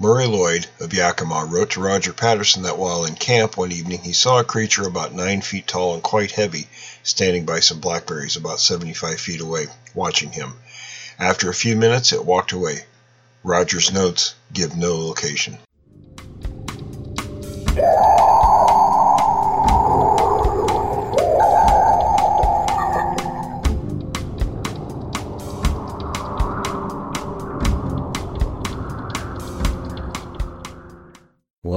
Murray 0.00 0.28
Lloyd 0.28 0.68
of 0.78 0.94
Yakima 0.94 1.44
wrote 1.44 1.70
to 1.70 1.80
Roger 1.80 2.12
Patterson 2.12 2.62
that 2.62 2.78
while 2.78 3.04
in 3.04 3.16
camp 3.16 3.56
one 3.56 3.72
evening 3.72 3.98
he 3.98 4.12
saw 4.12 4.38
a 4.38 4.44
creature 4.44 4.86
about 4.86 5.12
nine 5.12 5.42
feet 5.42 5.66
tall 5.66 5.94
and 5.94 6.02
quite 6.04 6.30
heavy 6.30 6.68
standing 7.02 7.44
by 7.44 7.58
some 7.58 7.80
blackberries 7.80 8.36
about 8.36 8.60
75 8.60 9.18
feet 9.18 9.40
away, 9.40 9.66
watching 9.94 10.30
him. 10.30 10.54
After 11.18 11.50
a 11.50 11.54
few 11.54 11.74
minutes 11.74 12.12
it 12.12 12.24
walked 12.24 12.52
away. 12.52 12.84
Rogers 13.42 13.90
notes 13.90 14.36
give 14.52 14.76
no 14.76 14.96
location. 14.96 15.58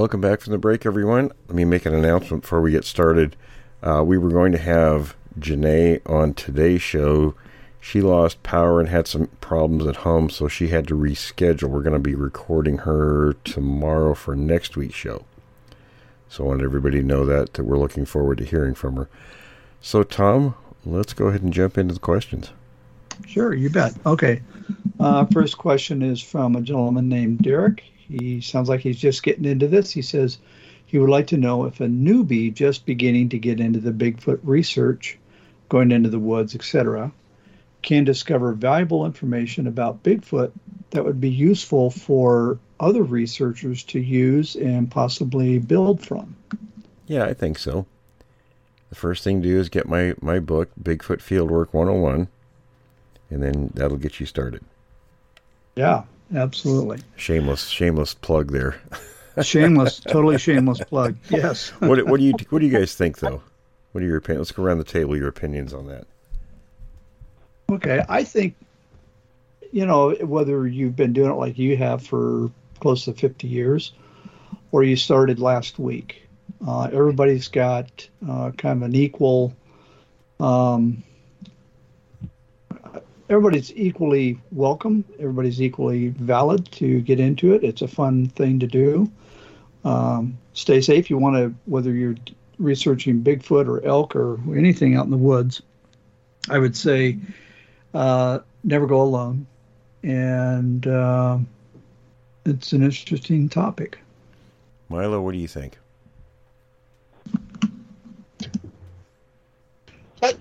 Welcome 0.02 0.20
back 0.20 0.42
from 0.42 0.52
the 0.52 0.58
break, 0.58 0.88
everyone. 0.88 1.32
Let 1.48 1.56
me 1.56 1.64
make 1.64 1.86
an 1.86 1.94
announcement 1.94 2.42
before 2.42 2.60
we 2.60 2.72
get 2.72 2.86
started. 2.86 3.36
Uh, 3.84 4.04
we 4.04 4.18
were 4.18 4.32
going 4.32 4.52
to 4.52 4.58
have 4.58 5.16
Janae 5.40 6.02
on 6.10 6.34
today's 6.34 6.82
show. 6.82 7.36
She 7.80 8.02
lost 8.02 8.42
power 8.42 8.80
and 8.80 8.90
had 8.90 9.06
some 9.06 9.28
problems 9.42 9.86
at 9.86 9.98
home, 9.98 10.32
so 10.32 10.48
she 10.48 10.70
had 10.70 10.88
to 10.88 10.96
reschedule. 10.96 11.70
We're 11.70 11.84
going 11.84 11.94
to 11.94 12.00
be 12.00 12.16
recording 12.16 12.80
her 12.80 13.36
tomorrow 13.44 14.16
for 14.16 14.36
next 14.36 14.76
week's 14.76 14.96
show. 14.96 15.24
So 16.30 16.46
I 16.46 16.48
want 16.48 16.64
everybody 16.64 16.98
to 17.02 17.06
know 17.06 17.24
that, 17.28 17.54
that 17.54 17.66
we're 17.66 17.78
looking 17.78 18.06
forward 18.06 18.40
to 18.40 18.44
hearing 18.44 18.74
from 18.74 18.96
her. 18.96 19.08
So, 19.82 20.02
Tom, 20.02 20.56
let's 20.84 21.14
go 21.14 21.28
ahead 21.28 21.44
and 21.44 21.54
jump 21.54 21.78
into 21.78 21.94
the 21.94 22.00
questions. 22.00 22.50
Sure, 23.28 23.54
you 23.54 23.70
bet. 23.70 23.94
Okay. 24.08 24.42
Uh, 25.00 25.26
first 25.26 25.60
question 25.60 26.02
is 26.02 26.24
from 26.24 26.56
a 26.56 26.62
gentleman 26.62 27.08
named 27.08 27.44
Derek. 27.44 27.84
He 28.12 28.42
sounds 28.42 28.70
like 28.70 28.82
he's 28.82 29.00
just 29.00 29.24
getting 29.24 29.46
into 29.46 29.68
this. 29.68 29.92
He 29.92 30.02
says 30.02 30.38
he 30.86 30.98
would 30.98 31.10
like 31.10 31.28
to 31.28 31.38
know 31.38 31.66
if 31.66 31.80
a 31.80 31.88
newbie 31.88 32.54
just 32.54 32.86
beginning 32.86 33.30
to 33.30 33.40
get 33.40 33.60
into 33.60 33.80
the 33.80 33.92
Bigfoot 33.92 34.40
research, 34.44 35.18
going 35.70 35.92
into 35.92 36.10
the 36.10 36.20
woods, 36.20 36.54
etc., 36.54 37.12
can 37.82 38.04
discover 38.04 38.54
valuable 38.54 39.06
information 39.06 39.68
about 39.68 40.04
Bigfoot 40.04 40.52
that 40.92 41.06
would 41.06 41.22
be 41.22 41.30
useful 41.30 41.90
for 41.90 42.60
other 42.80 43.04
researchers 43.04 43.84
to 43.84 44.00
use 44.00 44.56
and 44.56 44.92
possibly 44.92 45.58
build 45.58 46.06
from. 46.06 46.36
Yeah, 47.08 47.26
I 47.26 47.34
think 47.34 47.58
so. 47.58 47.86
The 48.90 48.96
first 48.96 49.24
thing 49.24 49.42
to 49.42 49.48
do 49.48 49.60
is 49.60 49.70
get 49.70 49.88
my, 49.88 50.16
my 50.22 50.40
book, 50.40 50.70
Bigfoot 50.82 51.20
Fieldwork 51.20 51.74
101, 51.74 52.28
and 53.30 53.42
then 53.42 53.72
that'll 53.74 53.98
get 53.98 54.20
you 54.20 54.26
started. 54.26 54.64
Yeah, 55.76 56.04
absolutely. 56.36 57.00
Shameless, 57.16 57.68
shameless 57.68 58.14
plug 58.14 58.52
there. 58.52 58.82
shameless, 59.42 60.00
totally 60.00 60.38
shameless 60.38 60.82
plug. 60.84 61.16
Yes. 61.30 61.70
what 61.80 62.06
what 62.08 62.20
do 62.20 62.26
you 62.26 62.34
what 62.50 62.60
do 62.60 62.66
you 62.66 62.78
guys 62.78 62.96
think 62.96 63.20
though? 63.20 63.42
What 63.92 64.04
are 64.04 64.08
your 64.08 64.18
opinions? 64.18 64.50
Let's 64.50 64.52
go 64.52 64.64
around 64.64 64.78
the 64.78 64.84
table. 64.84 65.18
Your 65.18 65.28
opinions 65.28 65.74
on 65.74 65.88
that. 65.88 66.08
Okay, 67.72 68.04
I 68.08 68.24
think 68.24 68.56
you 69.72 69.86
know 69.86 70.12
whether 70.22 70.68
you've 70.68 70.96
been 70.96 71.14
doing 71.14 71.32
it 71.32 71.36
like 71.36 71.58
you 71.58 71.78
have 71.78 72.06
for 72.06 72.52
close 72.80 73.06
to 73.06 73.14
50 73.14 73.48
years, 73.48 73.94
or 74.72 74.84
you 74.84 74.96
started 74.96 75.40
last 75.40 75.80
week. 75.80 76.28
Uh, 76.66 76.90
everybody's 76.92 77.48
got 77.48 78.08
uh, 78.28 78.52
kind 78.52 78.84
of 78.84 78.90
an 78.90 78.96
equal. 78.96 79.54
Um, 80.40 81.04
everybody's 83.32 83.74
equally 83.78 84.38
welcome. 84.52 85.06
Everybody's 85.14 85.62
equally 85.62 86.10
valid 86.10 86.70
to 86.74 87.00
get 87.02 87.18
into 87.20 87.54
it. 87.54 87.64
It's 87.64 87.82
a 87.82 87.88
fun 87.88 88.28
thing 88.28 88.60
to 88.60 88.68
do. 88.68 89.10
Um, 89.86 90.38
stay 90.54 90.82
safe. 90.82 91.10
You 91.10 91.18
want 91.18 91.38
to, 91.38 91.56
whether 91.66 91.94
you're 91.94 92.16
researching 92.60 93.24
Bigfoot 93.24 93.68
or 93.68 93.84
elk 93.86 94.18
or 94.18 94.38
anything 94.56 94.98
out 94.98 95.06
in 95.06 95.12
the 95.12 95.18
woods, 95.18 95.62
I 96.50 96.60
would 96.60 96.76
say 96.76 97.18
uh, 97.94 98.40
never 98.66 98.86
go 98.86 99.02
alone. 99.02 99.48
And 100.04 100.86
uh, 100.86 101.38
it's 102.46 102.74
an 102.74 102.84
interesting 102.84 103.48
topic. 103.48 103.98
Milo, 104.90 105.22
what 105.22 105.32
do 105.32 105.38
you 105.38 105.48
think? 105.48 105.78
But 110.20 110.38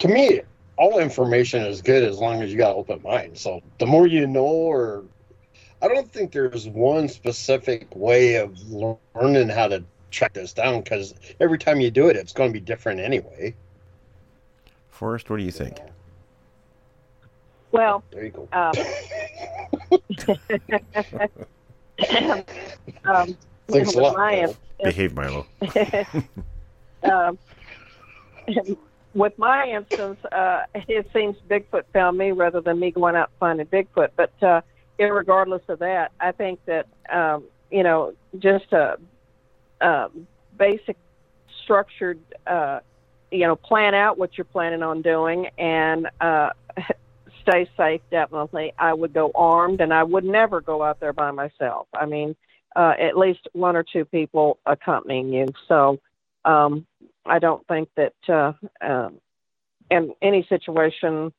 to 0.00 0.08
me, 0.08 0.40
all 0.76 0.98
information 0.98 1.62
is 1.62 1.82
good 1.82 2.02
as 2.02 2.18
long 2.18 2.42
as 2.42 2.50
you 2.50 2.58
got 2.58 2.76
open 2.76 3.02
mind. 3.02 3.38
So 3.38 3.62
the 3.78 3.86
more 3.86 4.06
you 4.06 4.26
know, 4.26 4.44
or 4.44 5.04
I 5.80 5.88
don't 5.88 6.10
think 6.10 6.32
there's 6.32 6.68
one 6.68 7.08
specific 7.08 7.94
way 7.94 8.36
of 8.36 8.58
learning 8.70 9.48
how 9.48 9.68
to 9.68 9.84
track 10.10 10.32
this 10.32 10.52
down 10.52 10.82
because 10.82 11.14
every 11.40 11.58
time 11.58 11.80
you 11.80 11.90
do 11.90 12.08
it, 12.08 12.16
it's 12.16 12.32
going 12.32 12.50
to 12.50 12.52
be 12.52 12.64
different 12.64 13.00
anyway. 13.00 13.54
Forrest, 14.90 15.30
what 15.30 15.38
do 15.38 15.42
you 15.42 15.50
think? 15.50 15.78
Well, 17.70 18.02
there 18.10 18.24
you 18.24 18.30
go. 18.30 18.48
Um, 18.52 18.74
um, 23.04 23.36
Thanks 23.68 23.94
a 23.94 24.00
lot. 24.00 24.16
My, 24.16 24.54
Behave, 24.82 25.14
Milo. 25.14 25.46
um, 27.02 27.38
with 29.14 29.38
my 29.38 29.66
instance, 29.66 30.18
uh, 30.30 30.62
it 30.74 31.08
seems 31.12 31.36
Bigfoot 31.48 31.84
found 31.92 32.18
me 32.18 32.32
rather 32.32 32.60
than 32.60 32.78
me 32.78 32.90
going 32.90 33.16
out 33.16 33.30
finding 33.38 33.66
Bigfoot. 33.66 34.10
But 34.16 34.42
uh, 34.42 34.62
regardless 34.98 35.62
of 35.68 35.80
that, 35.80 36.12
I 36.20 36.32
think 36.32 36.60
that 36.66 36.86
um, 37.12 37.44
you 37.70 37.82
know 37.82 38.14
just 38.38 38.72
a, 38.72 38.98
a 39.80 40.10
basic 40.56 40.96
structured, 41.62 42.20
uh, 42.46 42.80
you 43.30 43.46
know, 43.46 43.56
plan 43.56 43.94
out 43.94 44.18
what 44.18 44.36
you're 44.36 44.44
planning 44.44 44.82
on 44.82 45.02
doing 45.02 45.48
and 45.58 46.08
uh, 46.20 46.50
stay 47.42 47.68
safe. 47.76 48.00
Definitely, 48.10 48.72
I 48.78 48.94
would 48.94 49.12
go 49.12 49.30
armed, 49.34 49.80
and 49.80 49.92
I 49.92 50.02
would 50.02 50.24
never 50.24 50.60
go 50.60 50.82
out 50.82 51.00
there 51.00 51.12
by 51.12 51.30
myself. 51.32 51.86
I 51.94 52.06
mean, 52.06 52.34
uh, 52.74 52.94
at 52.98 53.18
least 53.18 53.46
one 53.52 53.76
or 53.76 53.82
two 53.82 54.04
people 54.04 54.58
accompanying 54.66 55.32
you. 55.32 55.48
So. 55.68 56.00
Um, 56.44 56.86
I 57.24 57.38
don't 57.38 57.66
think 57.66 57.88
that 57.96 58.14
uh, 58.28 58.52
uh, 58.80 59.10
in 59.90 60.14
any 60.20 60.46
situation, 60.48 61.32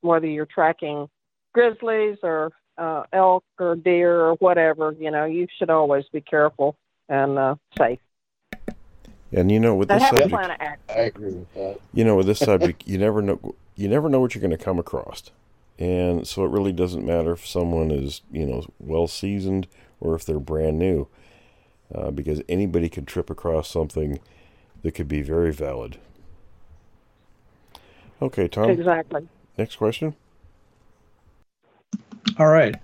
whether 0.00 0.26
you're 0.26 0.46
tracking 0.46 1.08
grizzlies 1.52 2.18
or 2.22 2.52
uh, 2.76 3.04
elk 3.12 3.44
or 3.58 3.76
deer 3.76 4.20
or 4.20 4.34
whatever, 4.34 4.94
you 4.98 5.10
know, 5.10 5.24
you 5.24 5.46
should 5.58 5.70
always 5.70 6.04
be 6.12 6.20
careful 6.20 6.76
and 7.08 7.38
uh, 7.38 7.54
safe. 7.76 8.00
And 9.32 9.52
you 9.52 9.60
know, 9.60 9.74
with 9.74 9.88
this 9.88 10.02
have 10.02 10.10
subject, 10.10 10.32
a 10.32 10.36
plan 10.36 10.50
of 10.50 10.56
action. 10.60 10.84
I 10.88 11.00
agree 11.00 11.32
with 11.32 11.54
that. 11.54 11.78
you 11.92 12.04
know, 12.04 12.16
with 12.16 12.26
this 12.26 12.38
subject, 12.38 12.86
you 12.86 12.96
never 12.96 13.20
know 13.20 13.54
you 13.76 13.86
never 13.88 14.08
know 14.08 14.20
what 14.20 14.34
you're 14.34 14.40
going 14.40 14.56
to 14.56 14.64
come 14.64 14.78
across, 14.78 15.30
and 15.78 16.26
so 16.26 16.44
it 16.44 16.50
really 16.50 16.72
doesn't 16.72 17.04
matter 17.04 17.32
if 17.32 17.46
someone 17.46 17.90
is 17.90 18.22
you 18.32 18.46
know 18.46 18.64
well 18.78 19.06
seasoned 19.06 19.68
or 20.00 20.14
if 20.14 20.24
they're 20.24 20.40
brand 20.40 20.78
new, 20.78 21.08
uh, 21.94 22.10
because 22.10 22.40
anybody 22.48 22.88
could 22.88 23.06
trip 23.06 23.28
across 23.28 23.68
something 23.68 24.18
that 24.82 24.92
could 24.92 25.08
be 25.08 25.22
very 25.22 25.52
valid. 25.52 25.98
Okay, 28.20 28.48
Tom. 28.48 28.70
Exactly. 28.70 29.28
Next 29.56 29.76
question. 29.76 30.14
All 32.38 32.46
right. 32.46 32.74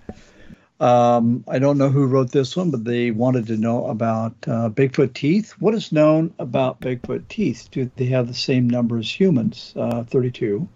Um, 0.79 1.45
I 1.47 1.59
don't 1.59 1.77
know 1.77 1.89
who 1.89 2.05
wrote 2.05 2.31
this 2.31 2.55
one, 2.57 2.69
but 2.69 2.83
they 2.83 3.11
wanted 3.11 3.47
to 3.47 3.57
know 3.57 3.87
about 3.87 4.33
uh, 4.45 4.69
Bigfoot 4.69 5.13
teeth. 5.13 5.51
What 5.59 5.73
is 5.73 5.93
known 5.93 6.33
about 6.37 6.81
Bigfoot 6.81 7.27
teeth? 7.29 7.69
Do 7.71 7.89
they 7.95 8.05
have 8.07 8.27
the 8.27 8.33
same 8.33 8.69
number 8.69 8.97
as 8.97 9.09
humans, 9.09 9.73
uh, 9.77 10.03
32? 10.03 10.67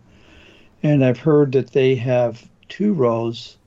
And 0.83 1.03
I've 1.03 1.19
heard 1.19 1.51
that 1.51 1.71
they 1.71 1.95
have 1.95 2.47
two 2.69 2.93
rows, 2.93 3.57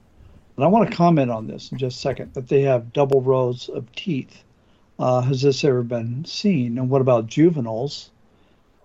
and 0.57 0.65
I 0.65 0.69
want 0.69 0.91
to 0.91 0.97
comment 0.97 1.31
on 1.31 1.47
this 1.47 1.71
in 1.71 1.77
just 1.77 1.99
a 1.99 2.01
second, 2.01 2.33
that 2.33 2.49
they 2.49 2.63
have 2.63 2.95
double 2.95 3.21
rows 3.21 3.69
of 3.69 3.93
teeth. 3.93 4.43
Uh, 5.03 5.21
has 5.21 5.43
this 5.43 5.65
ever 5.65 5.83
been 5.83 6.25
seen? 6.25 6.79
And 6.79 6.89
what 6.89 7.01
about 7.01 7.27
juveniles 7.27 8.09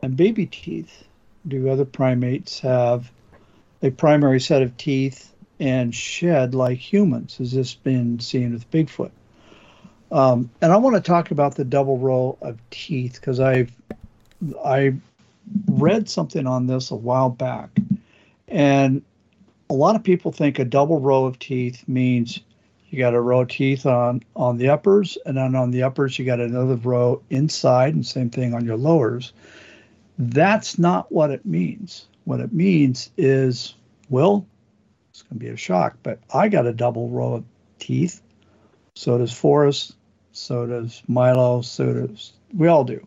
and 0.01 0.17
baby 0.17 0.47
teeth? 0.47 1.03
Do 1.47 1.69
other 1.69 1.85
primates 1.85 2.59
have 2.61 3.11
a 3.83 3.91
primary 3.91 4.39
set 4.39 4.63
of 4.63 4.75
teeth 4.77 5.31
and 5.59 5.93
shed 5.93 6.55
like 6.55 6.79
humans? 6.79 7.37
Has 7.37 7.51
this 7.51 7.75
been 7.75 8.19
seen 8.19 8.53
with 8.53 8.71
Bigfoot? 8.71 9.11
Um, 10.11 10.49
and 10.59 10.73
I 10.73 10.77
want 10.77 10.95
to 10.95 11.03
talk 11.03 11.29
about 11.29 11.53
the 11.53 11.63
double 11.63 11.99
row 11.99 12.35
of 12.41 12.57
teeth 12.71 13.19
because 13.21 13.39
I've 13.39 13.71
I 14.65 14.95
read 15.67 16.09
something 16.09 16.47
on 16.47 16.65
this 16.65 16.89
a 16.89 16.95
while 16.95 17.29
back, 17.29 17.69
and 18.47 19.03
a 19.69 19.75
lot 19.75 19.95
of 19.95 20.03
people 20.03 20.31
think 20.31 20.57
a 20.57 20.65
double 20.65 20.99
row 20.99 21.25
of 21.25 21.37
teeth 21.37 21.87
means 21.87 22.39
you 22.89 22.99
got 22.99 23.13
a 23.13 23.21
row 23.21 23.41
of 23.41 23.49
teeth 23.49 23.85
on 23.85 24.23
on 24.35 24.57
the 24.57 24.69
uppers, 24.69 25.17
and 25.25 25.37
then 25.37 25.55
on 25.55 25.71
the 25.71 25.83
uppers 25.83 26.17
you 26.17 26.25
got 26.25 26.39
another 26.39 26.75
row 26.75 27.21
inside, 27.29 27.93
and 27.93 28.05
same 28.05 28.29
thing 28.29 28.53
on 28.53 28.65
your 28.65 28.77
lowers. 28.77 29.33
That's 30.17 30.79
not 30.79 31.11
what 31.11 31.31
it 31.31 31.45
means. 31.45 32.07
What 32.23 32.39
it 32.39 32.53
means 32.53 33.11
is, 33.17 33.75
well, 34.09 34.45
it's 35.09 35.21
going 35.21 35.39
to 35.39 35.45
be 35.45 35.51
a 35.51 35.57
shock, 35.57 35.97
but 36.03 36.19
I 36.33 36.49
got 36.49 36.65
a 36.65 36.73
double 36.73 37.09
row 37.09 37.35
of 37.35 37.43
teeth. 37.79 38.21
So 38.95 39.17
does 39.17 39.33
Forrest. 39.33 39.95
So 40.31 40.65
does 40.65 41.01
Milo. 41.07 41.61
So 41.61 41.93
does 41.93 42.33
we 42.53 42.67
all 42.67 42.83
do. 42.83 43.05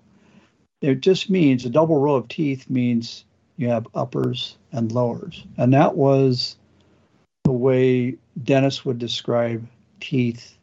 It 0.80 1.00
just 1.00 1.30
means 1.30 1.64
a 1.64 1.70
double 1.70 2.00
row 2.00 2.14
of 2.14 2.28
teeth 2.28 2.70
means 2.70 3.24
you 3.56 3.68
have 3.68 3.86
uppers 3.94 4.56
and 4.72 4.92
lowers, 4.92 5.44
and 5.58 5.74
that 5.74 5.96
was 5.96 6.56
the 7.44 7.52
way 7.52 8.16
dentists 8.44 8.84
would 8.84 8.98
describe 8.98 9.66
teeth 10.00 10.56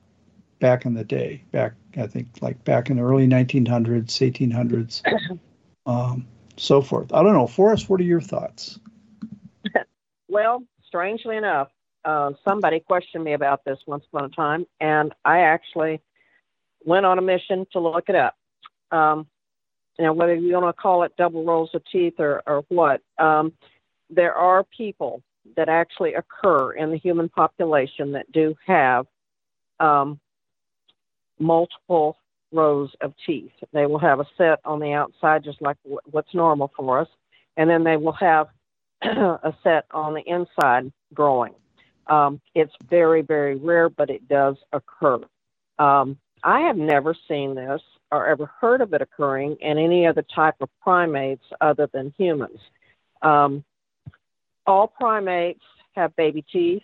back 0.59 0.85
in 0.85 0.93
the 0.93 1.03
day, 1.03 1.43
back 1.51 1.73
I 1.97 2.07
think 2.07 2.27
like 2.41 2.63
back 2.63 2.89
in 2.89 2.97
the 2.97 3.03
early 3.03 3.27
1900s, 3.27 4.05
1800s, 4.05 5.39
um, 5.85 6.27
so 6.57 6.81
forth. 6.81 7.13
I 7.13 7.23
don't 7.23 7.33
know, 7.33 7.47
Forrest. 7.47 7.89
What 7.89 7.99
are 7.99 8.05
your 8.05 8.21
thoughts? 8.21 8.79
well, 10.27 10.63
strangely 10.85 11.37
enough, 11.37 11.69
uh, 12.05 12.31
somebody 12.47 12.79
questioned 12.79 13.23
me 13.23 13.33
about 13.33 13.65
this 13.65 13.79
once 13.85 14.05
upon 14.11 14.25
a 14.25 14.29
time, 14.29 14.65
and 14.79 15.13
I 15.25 15.39
actually 15.41 16.01
went 16.83 17.05
on 17.05 17.19
a 17.19 17.21
mission 17.21 17.65
to 17.73 17.79
look 17.79 18.09
it 18.09 18.15
up. 18.15 18.35
Um, 18.91 19.27
you 19.99 20.05
know, 20.05 20.13
whether 20.13 20.35
you 20.35 20.53
want 20.53 20.75
to 20.75 20.81
call 20.81 21.03
it 21.03 21.13
double 21.17 21.43
rows 21.43 21.69
of 21.73 21.83
teeth 21.91 22.19
or, 22.19 22.43
or 22.45 22.63
what, 22.69 23.01
um, 23.17 23.53
there 24.09 24.33
are 24.33 24.63
people 24.63 25.23
that 25.55 25.69
actually 25.69 26.13
occur 26.13 26.73
in 26.73 26.91
the 26.91 26.97
human 26.97 27.29
population 27.29 28.11
that 28.13 28.31
do 28.31 28.55
have 28.65 29.05
um, 29.79 30.19
multiple 31.39 32.17
rows 32.51 32.89
of 33.01 33.13
teeth. 33.25 33.51
They 33.73 33.85
will 33.85 33.99
have 33.99 34.19
a 34.19 34.27
set 34.37 34.59
on 34.65 34.79
the 34.79 34.93
outside, 34.93 35.43
just 35.43 35.61
like 35.61 35.77
w- 35.83 35.99
what's 36.05 36.33
normal 36.33 36.71
for 36.75 36.99
us, 36.99 37.09
and 37.57 37.69
then 37.69 37.83
they 37.83 37.97
will 37.97 38.13
have 38.13 38.47
a 39.01 39.53
set 39.63 39.85
on 39.91 40.13
the 40.13 40.21
inside 40.21 40.91
growing. 41.13 41.53
Um, 42.07 42.39
it's 42.55 42.73
very, 42.89 43.21
very 43.21 43.55
rare, 43.55 43.89
but 43.89 44.09
it 44.09 44.27
does 44.27 44.55
occur. 44.71 45.19
Um, 45.77 46.17
I 46.43 46.61
have 46.61 46.77
never 46.77 47.15
seen 47.27 47.55
this 47.55 47.81
or 48.11 48.27
ever 48.27 48.49
heard 48.59 48.81
of 48.81 48.93
it 48.93 49.01
occurring 49.01 49.57
in 49.59 49.77
any 49.77 50.07
other 50.07 50.23
type 50.33 50.55
of 50.61 50.69
primates 50.81 51.43
other 51.59 51.89
than 51.91 52.13
humans. 52.17 52.59
Um, 53.21 53.63
all 54.67 54.87
primates 54.87 55.63
have 55.95 56.15
baby 56.15 56.45
teeth, 56.51 56.83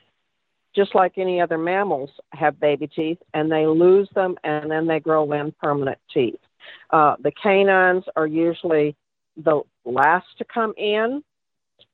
just 0.75 0.95
like 0.95 1.17
any 1.17 1.39
other 1.39 1.57
mammals 1.57 2.09
have 2.31 2.59
baby 2.59 2.87
teeth, 2.87 3.19
and 3.33 3.51
they 3.51 3.67
lose 3.67 4.09
them 4.15 4.35
and 4.43 4.71
then 4.71 4.87
they 4.87 4.99
grow 4.99 5.31
in 5.33 5.51
permanent 5.61 5.99
teeth. 6.11 6.39
Uh, 6.89 7.15
the 7.21 7.31
canines 7.31 8.05
are 8.15 8.25
usually 8.25 8.95
the 9.37 9.61
last 9.85 10.25
to 10.37 10.45
come 10.45 10.73
in. 10.77 11.23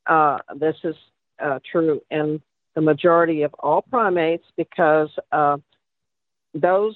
Uh, 0.06 0.38
this 0.56 0.76
is 0.84 0.96
uh, 1.40 1.60
true 1.70 2.02
in 2.12 2.42
the 2.76 2.82
majority 2.82 3.42
of 3.42 3.54
all 3.56 3.82
primates 3.82 4.46
because 4.56 5.10
uh, 5.32 5.58
those 6.54 6.96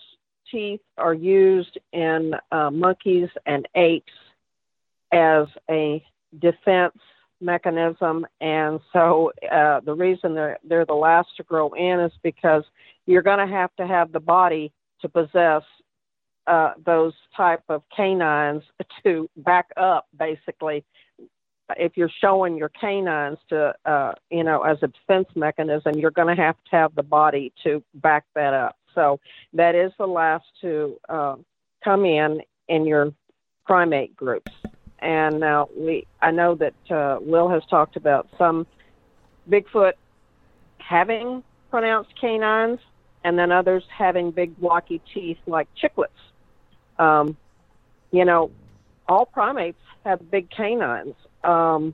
teeth 0.51 0.81
are 0.97 1.13
used 1.13 1.77
in 1.91 2.33
uh, 2.51 2.69
monkeys 2.69 3.29
and 3.45 3.67
apes 3.75 4.13
as 5.11 5.47
a 5.69 6.03
defense 6.39 6.97
mechanism. 7.43 8.25
And 8.41 8.79
so 8.91 9.31
uh, 9.51 9.81
the 9.81 9.93
reason 9.93 10.33
they're, 10.33 10.57
they're 10.63 10.85
the 10.85 10.93
last 10.93 11.29
to 11.37 11.43
grow 11.43 11.69
in 11.73 11.99
is 11.99 12.11
because 12.23 12.63
you're 13.05 13.21
going 13.21 13.45
to 13.45 13.53
have 13.53 13.75
to 13.75 13.85
have 13.87 14.11
the 14.11 14.19
body 14.19 14.71
to 15.01 15.09
possess 15.09 15.63
uh, 16.47 16.73
those 16.85 17.13
type 17.35 17.63
of 17.69 17.83
canines 17.95 18.63
to 19.03 19.29
back 19.37 19.67
up, 19.77 20.07
basically. 20.17 20.83
If 21.77 21.95
you're 21.95 22.11
showing 22.21 22.57
your 22.57 22.69
canines 22.69 23.37
to, 23.49 23.73
uh, 23.85 24.13
you 24.29 24.43
know, 24.43 24.63
as 24.63 24.77
a 24.81 24.87
defense 24.87 25.27
mechanism, 25.35 25.95
you're 25.95 26.11
going 26.11 26.35
to 26.35 26.41
have 26.41 26.55
to 26.69 26.75
have 26.75 26.95
the 26.95 27.03
body 27.03 27.53
to 27.63 27.83
back 27.95 28.25
that 28.35 28.53
up. 28.53 28.77
So 28.93 29.19
that 29.53 29.73
is 29.73 29.91
the 29.97 30.05
last 30.05 30.45
to 30.61 30.99
uh, 31.09 31.35
come 31.83 32.05
in 32.05 32.41
in 32.67 32.85
your 32.85 33.13
primate 33.65 34.15
groups. 34.15 34.51
And 35.03 35.41
now 35.41 35.67
we, 35.77 36.07
I 36.21 36.31
know 36.31 36.55
that 36.55 36.73
uh, 36.89 37.19
Will 37.19 37.49
has 37.49 37.61
talked 37.69 37.97
about 37.97 38.29
some 38.37 38.65
Bigfoot 39.49 39.93
having 40.77 41.43
pronounced 41.69 42.13
canines, 42.19 42.79
and 43.25 43.37
then 43.37 43.51
others 43.51 43.83
having 43.95 44.31
big 44.31 44.57
blocky 44.57 45.01
teeth 45.13 45.37
like 45.45 45.67
chiclets. 45.75 46.07
Um, 46.97 47.35
you 48.11 48.23
know, 48.23 48.51
all 49.07 49.25
primates 49.25 49.81
have 50.05 50.31
big 50.31 50.49
canines, 50.49 51.15
um, 51.43 51.93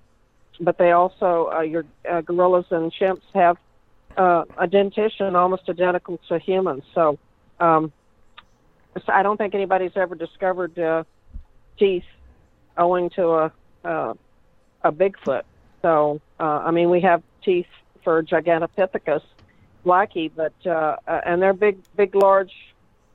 but 0.60 0.78
they 0.78 0.92
also 0.92 1.50
uh, 1.52 1.62
your 1.62 1.86
uh, 2.08 2.22
gorillas 2.22 2.66
and 2.70 2.92
chimps 2.94 3.24
have 3.34 3.58
uh, 4.18 4.46
a 4.60 4.68
dentition 4.68 5.36
almost 5.36 5.68
identical 5.68 6.20
to 6.28 6.38
humans. 6.38 6.84
So, 6.94 7.18
um, 7.60 7.92
so 8.96 9.12
I 9.12 9.24
don't 9.24 9.38
think 9.38 9.56
anybody's 9.56 9.96
ever 9.96 10.14
discovered 10.14 10.78
uh, 10.78 11.06
teeth 11.80 12.04
owing 12.80 13.10
to 13.12 13.28
a 13.28 13.52
uh, 13.84 14.14
a 14.84 14.92
Bigfoot. 14.92 15.44
So, 15.82 16.22
uh, 16.40 16.44
I 16.44 16.72
mean, 16.72 16.90
we 16.90 17.02
have 17.02 17.22
teeth 17.44 17.68
for 18.04 18.24
Gigantopithecus 18.24 19.22
blacki, 19.86 20.32
but 20.36 20.54
uh, 20.66 20.98
uh, 21.08 21.22
and 21.26 21.42
they're 21.42 21.54
big, 21.54 21.78
big, 21.96 22.16
large, 22.16 22.54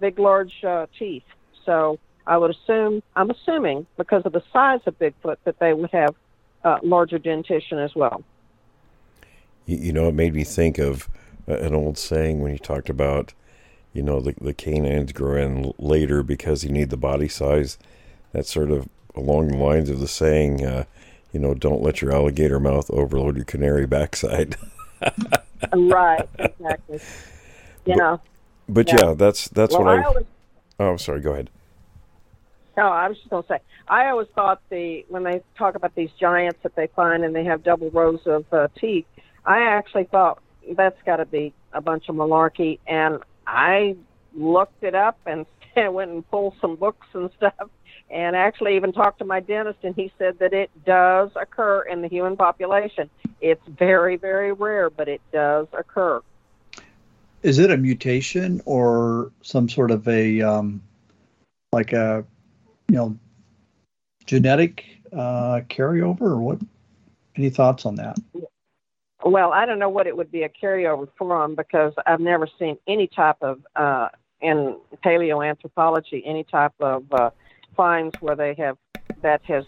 big, 0.00 0.18
large 0.18 0.64
uh, 0.64 0.86
teeth. 0.98 1.24
So 1.64 1.98
I 2.26 2.38
would 2.38 2.50
assume, 2.50 3.02
I'm 3.16 3.30
assuming, 3.30 3.86
because 3.96 4.22
of 4.24 4.32
the 4.32 4.42
size 4.52 4.80
of 4.86 4.98
Bigfoot, 4.98 5.36
that 5.44 5.58
they 5.58 5.72
would 5.72 5.90
have 5.90 6.14
uh, 6.64 6.78
larger 6.82 7.18
dentition 7.18 7.78
as 7.78 7.94
well. 7.94 8.22
You, 9.66 9.92
know, 9.92 10.08
it 10.08 10.14
made 10.14 10.34
me 10.34 10.44
think 10.44 10.78
of 10.78 11.08
an 11.46 11.74
old 11.74 11.96
saying 11.96 12.40
when 12.40 12.52
you 12.52 12.58
talked 12.58 12.90
about, 12.90 13.32
you 13.94 14.02
know, 14.02 14.20
the, 14.20 14.34
the 14.40 14.52
canines 14.52 15.12
grow 15.12 15.42
in 15.42 15.72
later 15.78 16.22
because 16.22 16.64
you 16.64 16.70
need 16.70 16.90
the 16.90 16.96
body 16.96 17.28
size. 17.28 17.78
That 18.32 18.46
sort 18.46 18.70
of 18.70 18.88
along 19.14 19.48
the 19.48 19.56
lines 19.56 19.90
of 19.90 20.00
the 20.00 20.08
saying, 20.08 20.64
uh, 20.64 20.84
you 21.32 21.40
know, 21.40 21.54
don't 21.54 21.82
let 21.82 22.00
your 22.00 22.12
alligator 22.12 22.60
mouth 22.60 22.90
overload 22.90 23.36
your 23.36 23.44
canary 23.44 23.86
backside. 23.86 24.56
right, 25.72 26.28
exactly. 26.38 27.00
You 27.84 27.94
but, 27.94 27.96
know. 27.96 28.20
But 28.68 28.88
yeah, 28.88 28.98
yeah 29.02 29.14
that's 29.14 29.48
that's 29.48 29.74
well, 29.74 29.84
what 29.84 29.98
I. 29.98 30.02
Always, 30.02 30.24
oh, 30.80 30.96
sorry. 30.96 31.20
Go 31.20 31.32
ahead. 31.32 31.50
No, 32.76 32.88
I 32.88 33.08
was 33.08 33.18
just 33.18 33.30
going 33.30 33.42
to 33.42 33.48
say. 33.48 33.58
I 33.86 34.08
always 34.08 34.28
thought 34.34 34.60
the 34.70 35.04
when 35.08 35.22
they 35.22 35.42
talk 35.56 35.74
about 35.74 35.94
these 35.94 36.10
giants 36.18 36.58
that 36.62 36.74
they 36.74 36.88
find 36.88 37.24
and 37.24 37.34
they 37.34 37.44
have 37.44 37.62
double 37.62 37.90
rows 37.90 38.20
of 38.26 38.44
uh, 38.52 38.68
teeth, 38.80 39.06
I 39.44 39.62
actually 39.62 40.04
thought 40.04 40.42
that's 40.76 41.00
got 41.04 41.16
to 41.16 41.26
be 41.26 41.52
a 41.72 41.80
bunch 41.80 42.08
of 42.08 42.16
malarkey, 42.16 42.78
and 42.86 43.18
I 43.46 43.96
looked 44.34 44.82
it 44.82 44.94
up 44.94 45.18
and 45.26 45.46
went 45.76 46.10
and 46.10 46.28
pulled 46.30 46.54
some 46.60 46.76
books 46.76 47.06
and 47.12 47.30
stuff, 47.36 47.54
and 48.10 48.36
actually 48.36 48.76
even 48.76 48.92
talked 48.92 49.18
to 49.18 49.24
my 49.24 49.40
dentist, 49.40 49.78
and 49.82 49.94
he 49.94 50.12
said 50.18 50.38
that 50.38 50.52
it 50.52 50.70
does 50.84 51.30
occur 51.36 51.82
in 51.82 52.02
the 52.02 52.08
human 52.08 52.36
population. 52.36 53.10
It's 53.40 53.66
very, 53.66 54.16
very 54.16 54.52
rare, 54.52 54.90
but 54.90 55.08
it 55.08 55.20
does 55.32 55.66
occur. 55.72 56.20
Is 57.42 57.58
it 57.58 57.70
a 57.70 57.76
mutation 57.76 58.62
or 58.64 59.32
some 59.42 59.68
sort 59.68 59.90
of 59.90 60.06
a 60.08 60.40
um, 60.40 60.82
like 61.72 61.92
a 61.92 62.24
you 62.88 62.96
know 62.96 63.18
genetic 64.26 64.84
uh, 65.12 65.60
carryover 65.68 66.22
or 66.22 66.38
what? 66.38 66.60
Any 67.36 67.50
thoughts 67.50 67.84
on 67.84 67.96
that? 67.96 68.16
Well, 69.24 69.52
I 69.52 69.66
don't 69.66 69.78
know 69.78 69.88
what 69.88 70.06
it 70.06 70.16
would 70.16 70.30
be 70.30 70.42
a 70.42 70.48
carryover 70.48 71.08
from 71.16 71.54
because 71.54 71.94
I've 72.06 72.20
never 72.20 72.48
seen 72.58 72.78
any 72.86 73.08
type 73.08 73.38
of 73.40 73.60
uh, 73.74 74.08
in 74.40 74.76
paleoanthropology 75.04 76.22
any 76.24 76.44
type 76.44 76.74
of 76.80 77.04
uh, 77.12 77.30
finds 77.76 78.14
where 78.20 78.36
they 78.36 78.54
have 78.54 78.76
that 79.22 79.42
has 79.44 79.64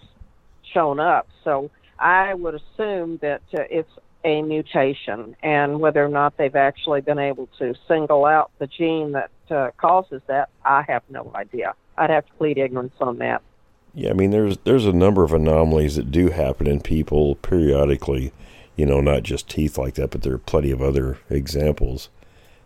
shown 0.72 1.00
up. 1.00 1.28
So 1.44 1.70
I 1.98 2.34
would 2.34 2.54
assume 2.54 3.18
that 3.22 3.42
uh, 3.54 3.62
it's 3.70 3.90
a 4.24 4.42
mutation, 4.42 5.36
and 5.42 5.78
whether 5.80 6.04
or 6.04 6.08
not 6.08 6.36
they've 6.36 6.56
actually 6.56 7.00
been 7.00 7.18
able 7.18 7.48
to 7.58 7.74
single 7.86 8.24
out 8.24 8.50
the 8.58 8.66
gene 8.66 9.12
that 9.12 9.30
uh, 9.50 9.70
causes 9.76 10.20
that, 10.26 10.48
I 10.64 10.82
have 10.88 11.02
no 11.08 11.30
idea. 11.34 11.74
I'd 11.96 12.10
have 12.10 12.26
to 12.26 12.32
plead 12.34 12.58
ignorance 12.58 12.94
on 13.00 13.18
that. 13.18 13.42
Yeah, 13.94 14.10
I 14.10 14.12
mean, 14.12 14.30
there's 14.30 14.58
there's 14.64 14.84
a 14.84 14.92
number 14.92 15.24
of 15.24 15.32
anomalies 15.32 15.96
that 15.96 16.10
do 16.10 16.30
happen 16.30 16.66
in 16.66 16.80
people 16.80 17.36
periodically. 17.36 18.32
You 18.74 18.84
know, 18.84 19.00
not 19.00 19.22
just 19.22 19.48
teeth 19.48 19.78
like 19.78 19.94
that, 19.94 20.10
but 20.10 20.22
there 20.22 20.34
are 20.34 20.38
plenty 20.38 20.70
of 20.70 20.82
other 20.82 21.18
examples. 21.30 22.10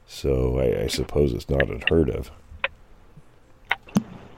So 0.07 0.59
I, 0.59 0.84
I 0.84 0.86
suppose 0.88 1.32
it's 1.32 1.49
not 1.49 1.68
unheard 1.68 2.11
of. 2.11 2.32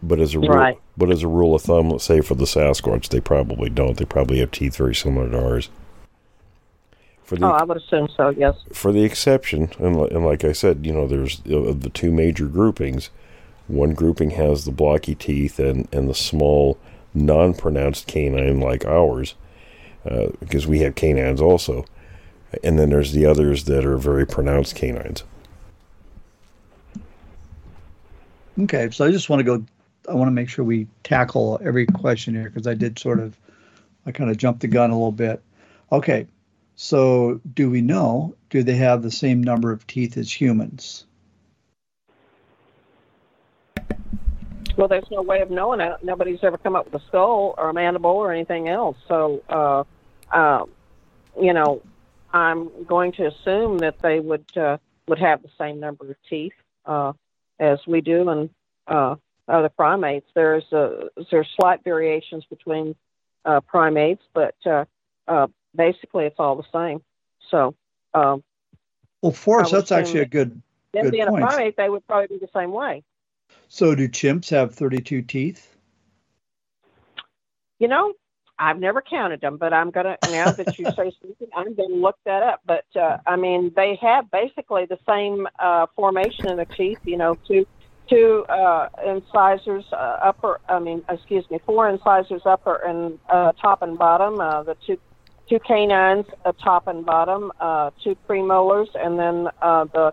But 0.03 0.19
as 0.19 0.35
a 0.35 0.41
rule, 0.41 0.49
right. 0.49 0.79
but 0.97 1.11
as 1.11 1.23
a 1.23 1.29
rule 1.29 1.55
of 1.55 1.63
thumb, 1.63 1.91
let's 1.91 2.05
say 2.05 2.21
for 2.21 2.35
the 2.35 2.45
Sasquatch, 2.45 3.09
they 3.09 3.21
probably 3.21 3.71
don't. 3.71 3.97
They 3.97 4.05
probably 4.05 4.41
have 4.41 4.51
teeth 4.51 4.77
very 4.77 4.95
similar 4.95 5.31
to 5.31 5.41
ours. 5.41 5.69
For 7.23 7.37
the, 7.37 7.47
oh, 7.47 7.51
I 7.51 7.63
would 7.63 7.77
assume 7.77 8.09
so. 8.17 8.31
Yes. 8.31 8.57
For 8.73 8.91
the 8.93 9.05
exception, 9.05 9.71
and, 9.79 9.97
and 9.97 10.27
like 10.27 10.45
I 10.45 10.53
said, 10.53 10.85
you 10.85 10.93
know, 10.93 11.07
there's 11.07 11.41
of 11.47 11.83
the 11.83 11.91
two 11.91 12.11
major 12.11 12.47
groupings. 12.47 13.11
One 13.69 13.95
grouping 13.95 14.31
has 14.31 14.65
the 14.65 14.73
blocky 14.73 15.15
teeth 15.15 15.61
and 15.61 15.89
and 15.93 16.09
the 16.09 16.15
small, 16.15 16.79
non-pronounced 17.15 18.09
canine 18.09 18.59
like 18.59 18.85
ours, 18.85 19.37
uh, 20.05 20.27
because 20.41 20.67
we 20.67 20.81
have 20.81 20.97
canines 20.97 21.41
also, 21.41 21.85
and 22.65 22.77
then 22.77 22.91
there's 22.91 23.13
the 23.13 23.25
others 23.25 23.65
that 23.65 23.87
are 23.87 23.99
very 23.99 24.27
pronounced 24.27 24.75
canines. 24.75 25.23
Okay, 28.59 28.91
so 28.91 29.07
I 29.07 29.13
just 29.13 29.31
want 29.31 29.41
to 29.41 29.45
go 29.45 29.65
I 30.09 30.15
want 30.15 30.29
to 30.29 30.33
make 30.33 30.49
sure 30.49 30.65
we 30.65 30.89
tackle 31.05 31.61
every 31.63 31.87
question 31.87 32.35
here 32.35 32.49
because 32.49 32.67
I 32.67 32.75
did 32.75 32.99
sort 32.99 33.21
of, 33.21 33.39
I 34.07 34.13
kind 34.13 34.31
of 34.31 34.37
jumped 34.37 34.61
the 34.61 34.69
gun 34.69 34.91
a 34.91 34.95
little 34.95 35.13
bit. 35.13 35.43
Okay, 35.91 36.27
so 36.75 37.41
do 37.55 37.71
we 37.71 37.83
know 37.83 38.35
do 38.51 38.63
they 38.63 38.75
have 38.75 39.03
the 39.03 39.11
same 39.11 39.43
number 39.43 39.71
of 39.71 39.87
teeth 39.87 40.17
as 40.17 40.33
humans? 40.33 41.05
Well, 44.77 44.89
there's 44.89 45.11
no 45.11 45.23
way 45.23 45.43
of 45.43 45.51
knowing 45.51 45.81
it. 45.81 45.93
Nobody's 46.03 46.43
ever 46.43 46.57
come 46.57 46.75
up 46.75 46.91
with 46.91 47.03
a 47.03 47.07
skull 47.07 47.55
or 47.59 47.69
a 47.69 47.75
mandible 47.75 48.11
or 48.11 48.33
anything 48.33 48.69
else. 48.69 48.97
So, 49.07 49.43
uh, 49.49 49.85
uh, 50.35 50.65
you 51.41 51.53
know, 51.53 51.83
I'm 52.33 52.85
going 52.85 53.13
to 53.13 53.27
assume 53.27 53.79
that 53.79 53.99
they 53.99 54.19
would 54.19 54.47
uh, 54.57 54.79
would 55.09 55.19
have 55.19 55.43
the 55.43 55.51
same 55.59 55.79
number 55.79 56.11
of 56.11 56.17
teeth 56.29 56.55
uh, 56.87 57.13
as 57.59 57.81
we 57.87 58.01
do 58.01 58.31
in 58.31 58.51
uh, 59.49 59.53
other 59.53 59.69
primates. 59.69 60.27
There's 60.35 60.65
a, 60.73 61.09
there's 61.31 61.49
slight 61.57 61.85
variations 61.85 62.45
between 62.49 62.95
uh, 63.45 63.61
primates, 63.61 64.23
but 64.35 64.55
uh, 64.67 64.85
uh, 65.29 65.49
basically 65.75 66.25
it's 66.27 66.39
all 66.39 66.57
the 66.57 66.65
same. 66.73 67.03
So, 67.51 67.75
um, 68.15 68.43
Well, 69.21 69.33
I 69.33 69.63
would 69.63 69.71
that's 69.71 69.93
actually 69.93 70.21
a 70.21 70.27
good. 70.27 70.61
them 70.93 71.05
Good 71.05 71.13
being 71.13 71.27
point. 71.27 71.45
a 71.45 71.47
primate, 71.47 71.77
they 71.77 71.89
would 71.89 72.07
probably 72.07 72.39
be 72.39 72.45
the 72.45 72.51
same 72.55 72.73
way. 72.73 73.03
So, 73.69 73.95
do 73.95 74.09
chimps 74.09 74.51
have 74.51 74.75
32 74.75 75.23
teeth? 75.23 75.77
You 77.79 77.89
know, 77.89 78.13
I've 78.59 78.79
never 78.79 79.03
counted 79.03 79.41
them, 79.41 79.57
but 79.57 79.73
I'm 79.73 79.91
gonna 79.91 80.19
now 80.31 80.53
that 80.53 80.79
you 80.79 80.85
say 80.95 81.13
something, 81.21 81.49
I'm 81.55 81.75
gonna 81.75 81.95
look 81.95 82.17
that 82.25 82.43
up. 82.43 82.61
But 82.65 82.85
uh, 82.95 83.19
I 83.27 83.37
mean, 83.37 83.73
they 83.75 83.99
have 84.01 84.31
basically 84.31 84.87
the 84.87 84.99
same 85.09 85.49
uh, 85.59 85.87
formation 85.97 86.49
in 86.49 86.57
the 86.59 86.67
teeth. 86.67 87.01
You 87.05 87.17
know, 87.17 87.37
two 87.49 87.67
two 88.13 88.45
uh, 88.49 88.89
incisors 89.07 89.85
uh, 89.93 90.19
upper. 90.23 90.61
I 90.69 90.79
mean, 90.79 91.03
excuse 91.09 91.49
me, 91.51 91.61
four 91.65 91.89
incisors 91.89 92.43
upper 92.45 92.77
and 92.77 93.19
uh, 93.29 93.53
top 93.53 93.83
and 93.83 93.99
bottom. 93.99 94.41
Uh, 94.41 94.63
the 94.63 94.77
two 94.87 94.99
two 95.49 95.59
canines, 95.61 96.27
uh, 96.45 96.53
top 96.63 96.87
and 96.87 97.05
bottom. 97.05 97.53
Uh, 97.61 97.91
two 98.03 98.17
premolars, 98.29 98.89
and 98.95 99.19
then 99.19 99.49
uh, 99.61 99.85
the 99.85 100.13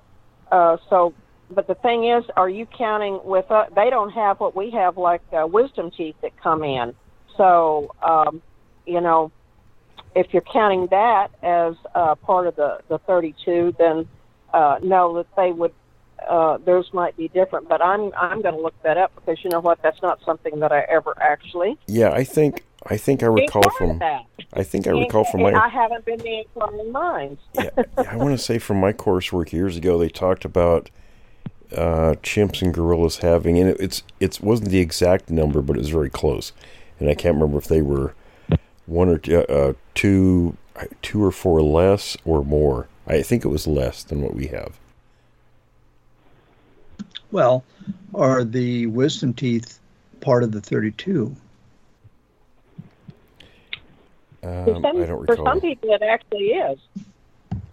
uh, 0.51 0.77
so. 0.89 1.13
But 1.51 1.65
the 1.65 1.73
thing 1.73 2.07
is, 2.07 2.23
are 2.37 2.49
you 2.49 2.67
counting 2.67 3.19
with? 3.23 3.49
Uh, 3.49 3.65
they 3.75 3.89
don't 3.89 4.11
have 4.11 4.39
what 4.39 4.55
we 4.55 4.69
have, 4.71 4.97
like 4.97 5.21
uh, 5.33 5.47
wisdom 5.47 5.89
teeth 5.89 6.15
that 6.21 6.39
come 6.41 6.63
in. 6.63 6.93
So, 7.39 7.95
um, 8.03 8.41
you 8.85 8.99
know, 9.01 9.31
if 10.15 10.27
you're 10.33 10.43
counting 10.51 10.87
that 10.91 11.29
as 11.41 11.75
uh, 11.95 12.15
part 12.15 12.47
of 12.47 12.55
the, 12.55 12.79
the 12.89 12.97
32, 12.99 13.75
then 13.77 14.07
uh, 14.53 14.79
know 14.81 15.15
that 15.15 15.27
they 15.37 15.51
would, 15.51 15.73
uh, 16.27 16.57
theirs 16.57 16.89
might 16.93 17.15
be 17.17 17.27
different. 17.29 17.69
But 17.69 17.81
I'm 17.81 18.11
I'm 18.15 18.41
going 18.41 18.55
to 18.55 18.61
look 18.61 18.81
that 18.83 18.97
up 18.97 19.13
because 19.15 19.43
you 19.43 19.49
know 19.49 19.59
what? 19.59 19.81
That's 19.81 20.01
not 20.01 20.19
something 20.25 20.59
that 20.59 20.71
I 20.71 20.81
ever 20.89 21.13
actually 21.21 21.77
Yeah, 21.87 22.11
I 22.11 22.23
think 22.23 22.63
I 22.85 22.97
think 22.97 23.23
I 23.23 23.27
recall 23.27 23.69
from 23.77 23.99
that. 23.99 24.25
I 24.53 24.63
think 24.63 24.87
I 24.87 24.91
recall 24.91 25.25
from 25.25 25.45
And 25.45 25.57
I 25.57 25.67
haven't 25.67 26.05
been 26.05 26.19
the 26.19 26.39
inquiring 26.39 26.91
minds. 26.91 27.41
yeah, 27.53 27.69
I 27.97 28.15
want 28.15 28.37
to 28.37 28.43
say 28.43 28.57
from 28.57 28.79
my 28.79 28.93
coursework 28.93 29.51
years 29.51 29.77
ago 29.77 29.97
they 29.97 30.09
talked 30.09 30.45
about 30.45 30.89
uh, 31.75 32.15
chimps 32.23 32.63
and 32.63 32.73
gorillas 32.73 33.17
having 33.17 33.59
and 33.59 33.69
it, 33.69 33.77
it's 33.79 34.03
it 34.19 34.41
wasn't 34.41 34.69
the 34.69 34.79
exact 34.79 35.29
number 35.29 35.61
but 35.61 35.75
it 35.75 35.79
was 35.79 35.89
very 35.89 36.09
close 36.09 36.51
and 36.99 37.09
I 37.09 37.13
can't 37.13 37.35
remember 37.35 37.59
if 37.59 37.67
they 37.67 37.83
were 37.83 38.15
one 38.87 39.07
or 39.07 39.19
two, 39.19 39.41
uh, 39.41 39.73
two 39.93 40.57
two 41.01 41.23
or 41.23 41.31
four 41.31 41.61
less 41.61 42.17
or 42.25 42.43
more. 42.43 42.87
I 43.07 43.21
think 43.21 43.43
it 43.43 43.49
was 43.49 43.67
less 43.67 44.03
than 44.03 44.21
what 44.21 44.35
we 44.35 44.47
have. 44.47 44.79
Well, 47.31 47.63
are 48.13 48.43
the 48.43 48.87
wisdom 48.87 49.33
teeth 49.33 49.79
part 50.21 50.43
of 50.43 50.51
the 50.51 50.61
32? 50.61 51.35
Um, 54.41 54.65
for, 54.65 54.73
some, 54.81 55.01
I 55.01 55.05
don't 55.05 55.25
for 55.25 55.35
some 55.35 55.61
people, 55.61 55.93
it 55.93 56.01
actually 56.01 56.45
is. 56.45 56.79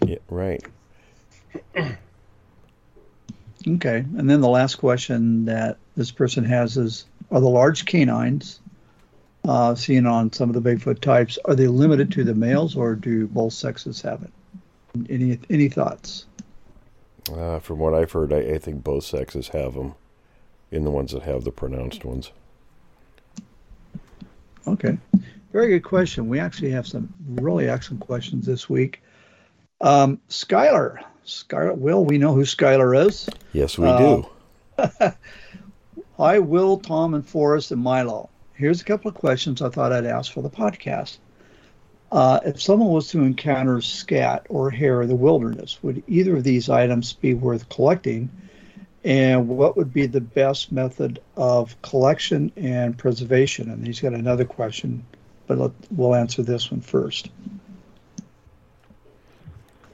Yeah, 0.05 0.19
right. 0.29 0.63
Okay. 3.69 3.99
And 4.17 4.31
then 4.31 4.41
the 4.41 4.49
last 4.49 4.77
question 4.77 5.47
that 5.47 5.79
this 5.97 6.13
person 6.13 6.45
has 6.45 6.77
is 6.77 7.05
Are 7.31 7.41
the 7.41 7.49
large 7.49 7.85
canines 7.85 8.61
uh, 9.47 9.75
seen 9.75 10.07
on 10.07 10.33
some 10.33 10.49
of 10.49 10.63
the 10.63 10.71
Bigfoot 10.71 11.01
types, 11.01 11.39
are 11.45 11.55
they 11.55 11.69
limited 11.69 12.13
to 12.13 12.25
the 12.25 12.35
males 12.35 12.77
or 12.77 12.95
do 12.95 13.27
both 13.27 13.53
sexes 13.53 14.03
have 14.03 14.23
it? 14.23 14.33
Any, 15.11 15.39
any 15.51 15.69
thoughts? 15.69 16.27
Uh, 17.33 17.59
from 17.59 17.79
what 17.79 17.95
I've 17.95 18.13
heard, 18.13 18.33
I, 18.33 18.39
I 18.39 18.59
think 18.59 18.85
both 18.85 19.05
sexes 19.05 19.49
have 19.49 19.75
them. 19.75 19.95
In 20.73 20.83
the 20.85 20.91
ones 20.91 21.13
that 21.13 21.23
have 21.23 21.45
the 21.45 21.53
pronounced 21.53 22.05
ones. 22.05 22.33
Okay. 24.67 24.99
Very 25.53 25.69
good 25.69 25.85
question. 25.85 26.29
We 26.29 26.41
actually 26.41 26.73
have 26.73 26.87
some 26.89 27.13
really 27.29 27.69
excellent 27.69 28.01
questions 28.01 28.47
this 28.47 28.69
week. 28.69 29.01
Um, 29.81 30.19
Skylar. 30.29 30.99
Skylar, 31.25 31.77
Will, 31.77 32.05
we 32.05 32.19
know 32.19 32.35
who 32.35 32.43
Skylar 32.43 33.07
is. 33.07 33.29
Yes, 33.53 33.79
we 33.79 33.87
Uh, 33.87 33.99
do. 33.99 34.29
Hi, 36.19 36.39
Will, 36.41 36.79
Tom, 36.79 37.15
and 37.15 37.27
Forrest, 37.27 37.71
and 37.71 37.81
Milo. 37.83 38.29
Here's 38.55 38.81
a 38.81 38.85
couple 38.85 39.09
of 39.09 39.15
questions 39.15 39.63
I 39.63 39.69
thought 39.69 39.93
I'd 39.93 40.05
ask 40.07 40.33
for 40.33 40.43
the 40.43 40.51
podcast. 40.51 41.19
Uh, 42.13 42.41
if 42.45 42.61
someone 42.63 42.91
was 42.91 43.09
to 43.09 43.21
encounter 43.23 43.81
scat 43.81 44.47
or 44.49 44.71
hair 44.71 45.03
in 45.03 45.09
the 45.09 45.17
wilderness, 45.17 45.79
would 45.83 46.03
either 46.07 46.37
of 46.37 46.45
these 46.45 46.69
items 46.69 47.13
be 47.13 47.35
worth 47.35 47.69
collecting? 47.69 48.31
And 49.05 49.49
what 49.49 49.77
would 49.77 49.93
be 49.93 50.07
the 50.07 50.21
best 50.21 50.73
method 50.73 51.21
of 51.37 51.81
collection 51.83 52.53
and 52.57 52.97
preservation? 52.97 53.71
And 53.71 53.87
he's 53.87 54.01
got 54.01 54.15
another 54.15 54.45
question, 54.45 55.05
but 55.47 55.59
let, 55.59 55.71
we'll 55.91 56.15
answer 56.15 56.43
this 56.43 56.71
one 56.71 56.81
first. 56.81 57.31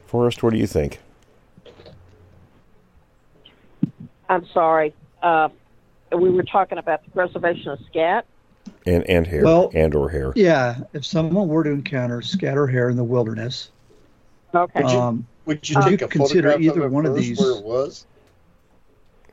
Forrest, 0.07 0.43
what 0.43 0.53
do 0.53 0.59
you 0.59 0.67
think? 0.67 1.01
I'm 4.29 4.47
sorry. 4.47 4.95
Uh, 5.23 5.51
we 6.11 6.31
were 6.31 6.43
talking 6.43 6.79
about 6.79 7.05
the 7.05 7.11
preservation 7.11 7.69
of 7.73 7.81
scat. 7.91 8.27
And 8.87 9.09
and 9.09 9.27
hair 9.27 9.45
Well- 9.45 9.71
and 9.75 9.95
or 9.95 10.09
hair. 10.11 10.33
Yeah, 10.35 10.81
if 10.93 11.05
someone 11.05 11.49
were 11.49 11.63
to 11.65 11.71
encounter 11.71 12.21
scatter 12.23 12.67
hair 12.67 12.89
in 12.89 12.97
the 12.97 13.05
wilderness, 13.05 13.71
Okay. 14.55 14.83
Would 14.83 14.93
you, 14.93 14.99
um, 14.99 15.27
would 15.47 15.69
you 15.69 15.83
take 15.83 16.01
you 16.01 16.07
a 16.07 16.11
consider 16.11 16.51
photograph 16.51 16.61
either 16.61 16.85
of 16.85 16.93
it 16.93 16.95
one 16.95 17.07
of 17.07 17.15
these- 17.15 17.39
where 17.41 17.53
it 17.57 17.65
was? 17.65 18.05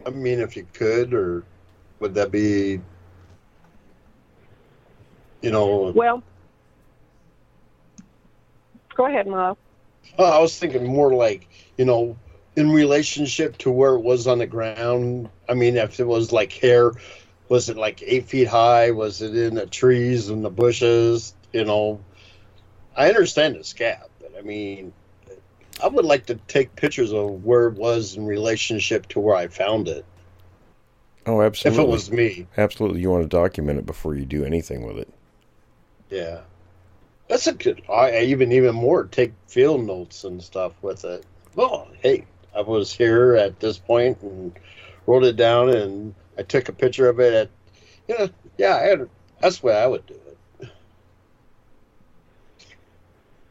I 0.05 0.11
mean, 0.11 0.39
if 0.39 0.55
you 0.55 0.65
could, 0.73 1.13
or 1.13 1.43
would 1.99 2.13
that 2.13 2.31
be, 2.31 2.79
you 5.41 5.51
know? 5.51 5.91
well, 5.91 6.23
go 8.95 9.07
ahead, 9.07 9.27
Mo. 9.27 9.57
Oh, 10.17 10.23
I 10.25 10.39
was 10.39 10.57
thinking 10.57 10.85
more 10.87 11.13
like, 11.13 11.47
you 11.77 11.83
know, 11.83 12.15
in 12.55 12.71
relationship 12.71 13.57
to 13.59 13.71
where 13.71 13.95
it 13.95 14.01
was 14.01 14.25
on 14.25 14.39
the 14.39 14.47
ground. 14.47 15.29
I 15.49 15.53
mean, 15.53 15.75
if 15.75 15.99
it 15.99 16.07
was 16.07 16.31
like 16.31 16.51
hair, 16.53 16.93
was 17.49 17.69
it 17.69 17.77
like 17.77 18.01
eight 18.03 18.27
feet 18.27 18.47
high? 18.47 18.91
Was 18.91 19.21
it 19.21 19.35
in 19.35 19.55
the 19.55 19.65
trees 19.67 20.29
and 20.29 20.45
the 20.45 20.49
bushes? 20.51 21.35
You 21.53 21.65
know, 21.65 22.01
I 22.95 23.09
understand 23.09 23.55
the 23.55 23.63
scab, 23.63 24.09
but 24.21 24.33
I 24.37 24.41
mean, 24.41 24.93
I 25.83 25.87
would 25.87 26.05
like 26.05 26.27
to 26.27 26.35
take 26.35 26.75
pictures 26.75 27.13
of 27.13 27.43
where 27.43 27.67
it 27.67 27.75
was 27.75 28.15
in 28.15 28.25
relationship 28.25 29.07
to 29.09 29.19
where 29.19 29.35
I 29.35 29.47
found 29.47 29.87
it. 29.87 30.05
Oh, 31.25 31.41
absolutely. 31.41 31.83
If 31.83 31.87
it 31.87 31.87
was 31.87 32.11
me, 32.11 32.47
Absolutely, 32.57 33.01
you 33.01 33.09
want 33.11 33.23
to 33.23 33.27
document 33.29 33.79
it 33.79 33.85
before 33.85 34.15
you 34.15 34.25
do 34.25 34.43
anything 34.45 34.85
with 34.85 34.97
it. 34.97 35.13
yeah. 36.09 36.41
That's 37.27 37.47
a 37.47 37.53
good. 37.53 37.83
I 37.89 38.21
even 38.21 38.51
even 38.51 38.75
more 38.75 39.05
take 39.05 39.33
field 39.47 39.85
notes 39.85 40.23
and 40.23 40.43
stuff 40.43 40.73
with 40.81 41.05
it. 41.05 41.25
Well, 41.55 41.87
hey, 42.01 42.25
I 42.55 42.61
was 42.61 42.91
here 42.91 43.35
at 43.35 43.59
this 43.59 43.77
point 43.79 44.21
and 44.21 44.57
wrote 45.07 45.23
it 45.23 45.35
down, 45.35 45.69
and 45.69 46.15
I 46.39 46.43
took 46.43 46.69
a 46.69 46.73
picture 46.73 47.09
of 47.09 47.19
it. 47.19 47.33
At 47.33 47.49
you 48.07 48.17
know, 48.17 48.29
yeah, 48.57 48.77
I 48.77 48.83
had, 48.83 49.09
that's 49.41 49.59
the 49.59 49.67
way 49.67 49.75
I 49.75 49.85
would 49.85 50.05
do 50.05 50.13
it. 50.13 50.69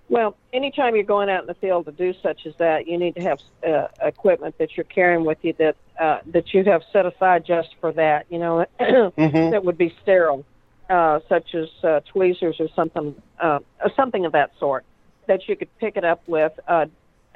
Well, 0.08 0.36
anytime 0.54 0.94
you're 0.94 1.04
going 1.04 1.28
out 1.28 1.42
in 1.42 1.46
the 1.46 1.54
field 1.54 1.84
to 1.84 1.92
do 1.92 2.14
such 2.22 2.46
as 2.46 2.54
that, 2.56 2.88
you 2.88 2.96
need 2.96 3.14
to 3.16 3.20
have 3.20 3.40
uh, 3.66 3.88
equipment 4.02 4.56
that 4.56 4.74
you're 4.74 4.84
carrying 4.84 5.26
with 5.26 5.36
you 5.42 5.52
that 5.58 5.76
uh, 6.00 6.20
that 6.28 6.54
you 6.54 6.64
have 6.64 6.82
set 6.92 7.04
aside 7.04 7.44
just 7.44 7.68
for 7.78 7.92
that. 7.92 8.24
You 8.30 8.38
know, 8.38 8.66
Mm-hmm. 8.80 9.50
that 9.50 9.62
would 9.62 9.76
be 9.76 9.94
sterile, 10.02 10.46
uh, 10.88 11.20
such 11.28 11.54
as 11.54 11.68
uh, 11.84 12.00
tweezers 12.10 12.58
or 12.58 12.68
something, 12.74 13.14
uh, 13.38 13.58
or 13.84 13.90
something 13.96 14.24
of 14.24 14.32
that 14.32 14.52
sort, 14.58 14.86
that 15.26 15.46
you 15.46 15.56
could 15.56 15.68
pick 15.78 15.98
it 15.98 16.04
up 16.04 16.22
with. 16.26 16.58
Uh, 16.66 16.86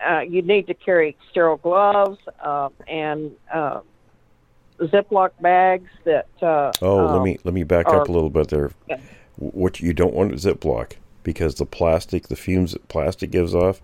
uh, 0.04 0.20
you 0.20 0.40
need 0.40 0.66
to 0.66 0.74
carry 0.74 1.14
sterile 1.30 1.58
gloves 1.58 2.18
uh, 2.40 2.70
and 2.88 3.32
uh, 3.52 3.80
Ziploc 4.88 5.30
bags 5.40 5.90
that. 6.04 6.26
Uh, 6.40 6.72
Oh, 6.82 7.06
uh, 7.08 7.14
let 7.16 7.22
me 7.22 7.38
let 7.44 7.54
me 7.54 7.64
back 7.64 7.86
or- 7.88 8.00
up 8.02 8.08
a 8.08 8.12
little 8.12 8.30
bit 8.30 8.48
there. 8.48 8.70
Yeah. 8.88 8.98
What 9.38 9.80
you 9.80 9.92
don't 9.92 10.14
want 10.14 10.32
is 10.32 10.44
Ziploc 10.44 10.92
because 11.22 11.54
the 11.56 11.66
plastic, 11.66 12.28
the 12.28 12.36
fumes 12.36 12.72
that 12.72 12.86
plastic 12.88 13.30
gives 13.30 13.54
off, 13.54 13.80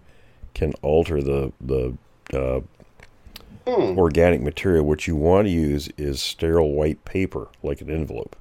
can 0.54 0.72
alter 0.82 1.22
the 1.22 1.52
the 1.60 1.94
uh, 2.34 2.60
Hmm. 3.66 3.98
organic 3.98 4.40
material. 4.40 4.84
What 4.84 5.06
you 5.06 5.14
want 5.16 5.46
to 5.46 5.52
use 5.52 5.88
is 5.98 6.22
sterile 6.22 6.72
white 6.72 7.04
paper, 7.04 7.48
like 7.62 7.80
an 7.82 7.90
envelope. 7.90 8.34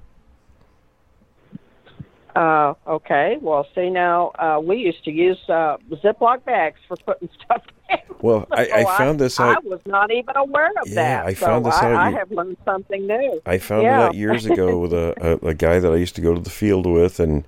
Uh, 2.38 2.75
okay. 2.85 3.38
Well, 3.41 3.65
see 3.73 3.89
now, 3.89 4.31
uh, 4.38 4.59
we 4.63 4.77
used 4.77 5.03
to 5.05 5.11
use 5.11 5.39
uh, 5.49 5.77
Ziploc 5.89 6.45
bags 6.45 6.79
for 6.88 6.95
putting 6.97 7.29
stuff. 7.43 7.63
in. 7.89 7.97
Well, 8.21 8.47
I, 8.51 8.65
So 8.65 8.73
I 8.73 8.97
found 8.97 9.19
this 9.19 9.39
out. 9.39 9.57
I 9.57 9.67
was 9.67 9.79
not 9.88 10.11
even 10.11 10.35
aware 10.35 10.69
of 10.69 10.88
Yeah, 10.88 10.95
that. 10.95 11.25
I 11.25 11.33
found 11.33 11.65
so 11.65 11.71
this 11.71 11.79
I, 11.79 11.93
out 11.93 11.95
I 11.95 12.11
have 12.11 12.31
learned 12.31 12.57
something 12.63 13.07
new. 13.07 13.41
I 13.47 13.57
found 13.57 13.83
yeah. 13.83 14.01
it 14.01 14.07
out 14.09 14.15
years 14.15 14.45
ago 14.45 14.77
with 14.81 14.93
a, 14.93 15.39
a, 15.43 15.47
a 15.47 15.53
guy 15.55 15.79
that 15.79 15.91
I 15.91 15.95
used 15.95 16.13
to 16.17 16.21
go 16.21 16.35
to 16.35 16.39
the 16.39 16.51
field 16.51 16.85
with, 16.85 17.19
and 17.19 17.43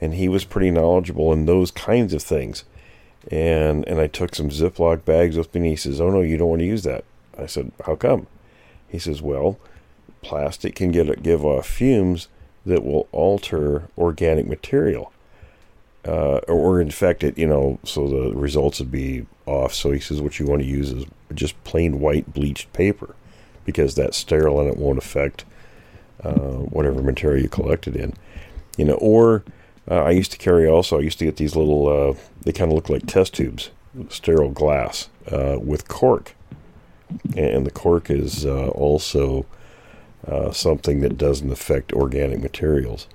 and 0.00 0.14
he 0.14 0.28
was 0.28 0.44
pretty 0.44 0.72
knowledgeable 0.72 1.32
in 1.32 1.46
those 1.46 1.70
kinds 1.70 2.12
of 2.12 2.20
things. 2.20 2.64
And 3.30 3.86
and 3.86 4.00
I 4.00 4.08
took 4.08 4.34
some 4.34 4.48
Ziploc 4.48 5.04
bags 5.04 5.36
with 5.36 5.54
me, 5.54 5.60
and 5.60 5.66
he 5.68 5.76
says, 5.76 6.00
"Oh 6.00 6.10
no, 6.10 6.22
you 6.22 6.38
don't 6.38 6.48
want 6.48 6.60
to 6.60 6.66
use 6.66 6.82
that." 6.82 7.04
I 7.38 7.46
said, 7.46 7.70
"How 7.86 7.94
come?" 7.94 8.26
He 8.88 8.98
says, 8.98 9.22
"Well, 9.22 9.60
plastic 10.22 10.74
can 10.74 10.90
get 10.90 11.22
give 11.22 11.44
off 11.44 11.68
fumes 11.68 12.26
that 12.66 12.84
will 12.84 13.08
alter 13.12 13.88
organic 13.96 14.46
material." 14.46 15.10
Uh, 16.06 16.38
or 16.48 16.82
infect 16.82 17.24
it, 17.24 17.38
you 17.38 17.46
know, 17.46 17.78
so 17.82 18.06
the 18.06 18.36
results 18.36 18.78
would 18.78 18.92
be 18.92 19.24
off. 19.46 19.72
So 19.72 19.90
he 19.90 20.00
says, 20.00 20.20
what 20.20 20.38
you 20.38 20.44
want 20.44 20.60
to 20.60 20.68
use 20.68 20.92
is 20.92 21.06
just 21.32 21.64
plain 21.64 21.98
white 21.98 22.34
bleached 22.34 22.70
paper, 22.74 23.16
because 23.64 23.94
that's 23.94 24.18
sterile 24.18 24.60
and 24.60 24.68
it 24.68 24.76
won't 24.76 24.98
affect 24.98 25.46
uh, 26.22 26.30
whatever 26.30 27.00
material 27.00 27.42
you 27.42 27.48
collected 27.48 27.96
in. 27.96 28.12
You 28.76 28.84
know, 28.84 28.94
or 28.96 29.44
uh, 29.90 30.02
I 30.02 30.10
used 30.10 30.30
to 30.32 30.36
carry 30.36 30.68
also. 30.68 30.98
I 30.98 31.00
used 31.00 31.18
to 31.20 31.24
get 31.24 31.38
these 31.38 31.56
little. 31.56 31.88
Uh, 31.88 32.14
they 32.42 32.52
kind 32.52 32.70
of 32.70 32.74
look 32.74 32.90
like 32.90 33.06
test 33.06 33.32
tubes, 33.32 33.70
sterile 34.10 34.50
glass 34.50 35.08
uh, 35.32 35.56
with 35.58 35.88
cork, 35.88 36.34
and 37.34 37.64
the 37.64 37.70
cork 37.70 38.10
is 38.10 38.44
uh, 38.44 38.68
also 38.68 39.46
uh, 40.26 40.50
something 40.52 41.00
that 41.00 41.16
doesn't 41.18 41.50
affect 41.52 41.92
organic 41.92 42.40
materials. 42.40 43.06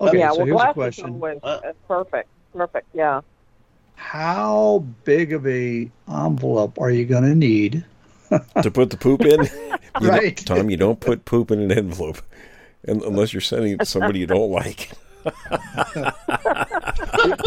Okay, 0.00 0.18
yeah, 0.18 0.30
so 0.32 0.38
well, 0.38 0.46
here's 0.46 0.54
a 0.56 0.58
glass 0.58 0.74
question. 0.74 1.22
is 1.24 1.38
uh, 1.44 1.72
perfect. 1.86 2.28
Perfect. 2.54 2.86
Yeah. 2.92 3.20
How 3.94 4.84
big 5.04 5.32
of 5.32 5.46
a 5.46 5.88
envelope 6.08 6.78
are 6.80 6.90
you 6.90 7.04
going 7.04 7.22
to 7.22 7.34
need? 7.34 7.84
to 8.62 8.70
put 8.70 8.90
the 8.90 8.96
poop 8.96 9.20
in, 9.22 9.40
Right. 10.00 10.42
don't- 10.44 10.58
Tom. 10.58 10.70
You 10.70 10.76
don't 10.78 10.98
put 11.00 11.24
poop 11.24 11.50
in 11.50 11.60
an 11.60 11.70
envelope, 11.70 12.20
unless 12.88 13.32
you're 13.32 13.40
sending 13.42 13.74
it 13.74 13.80
to 13.80 13.86
somebody 13.86 14.18
you 14.20 14.26
don't 14.26 14.50
like. 14.50 14.90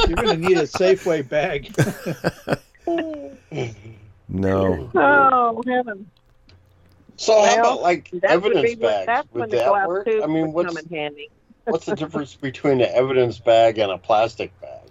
You're 0.08 0.16
going 0.16 0.28
to 0.30 0.38
need 0.38 0.58
a 0.58 0.64
Safeway 0.64 1.28
bag. 1.28 1.74
No. 4.28 4.90
Oh 4.96 5.62
heaven. 5.68 6.10
So 7.18 7.42
how 7.44 7.60
about 7.60 7.82
like 7.82 8.12
evidence 8.24 8.72
be 8.72 8.76
bags? 8.76 9.06
that's 9.08 9.28
Would 9.34 9.40
when 9.42 9.50
that 9.52 9.72
work? 9.88 10.08
I 10.08 10.26
mean, 10.28 10.52
what's 10.52 10.68
come 10.68 10.78
in 10.78 10.90
handy. 10.90 11.30
what's 11.66 11.86
the 11.86 11.96
difference 11.96 12.36
between 12.36 12.82
an 12.82 12.90
evidence 12.94 13.40
bag 13.40 13.78
and 13.78 13.92
a 13.92 13.98
plastic 13.98 14.60
bag? 14.62 14.82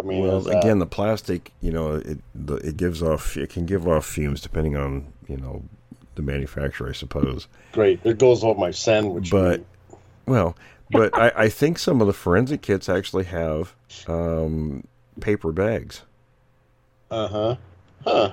I 0.00 0.04
mean, 0.04 0.22
Well, 0.22 0.38
is 0.38 0.44
that- 0.46 0.58
again, 0.58 0.78
the 0.78 0.86
plastic, 0.86 1.52
you 1.60 1.70
know, 1.72 1.94
it 1.96 2.18
the, 2.34 2.56
it 2.56 2.76
gives 2.76 3.02
off 3.02 3.36
it 3.36 3.50
can 3.50 3.66
give 3.66 3.86
off 3.88 4.06
fumes 4.06 4.40
depending 4.40 4.76
on 4.76 5.12
you 5.28 5.36
know 5.36 5.62
the 6.14 6.22
manufacturer, 6.22 6.88
I 6.88 6.92
suppose. 6.92 7.48
great. 7.72 8.02
There 8.02 8.14
goes 8.14 8.44
all 8.44 8.54
my 8.54 8.70
sandwich. 8.70 9.30
But 9.30 9.64
well, 10.26 10.56
but 10.90 11.16
I, 11.16 11.32
I 11.36 11.48
think 11.48 11.78
some 11.78 12.00
of 12.00 12.06
the 12.06 12.12
forensic 12.12 12.62
kits 12.62 12.88
actually 12.88 13.24
have 13.24 13.74
um, 14.06 14.84
paper 15.20 15.50
bags. 15.52 16.02
uh 17.10 17.28
huh, 17.28 17.56
huh? 18.04 18.32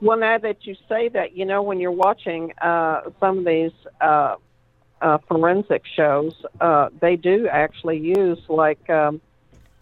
Well, 0.00 0.18
now 0.18 0.38
that 0.38 0.66
you 0.66 0.76
say 0.88 1.08
that, 1.10 1.36
you 1.36 1.44
know, 1.44 1.62
when 1.62 1.78
you're 1.78 1.90
watching 1.90 2.52
uh, 2.60 3.02
some 3.20 3.38
of 3.38 3.44
these 3.44 3.72
uh, 4.00 4.36
uh, 5.02 5.18
forensic 5.28 5.82
shows, 5.94 6.34
uh, 6.60 6.88
they 7.00 7.16
do 7.16 7.48
actually 7.48 7.98
use 7.98 8.38
like 8.48 8.88
um, 8.88 9.20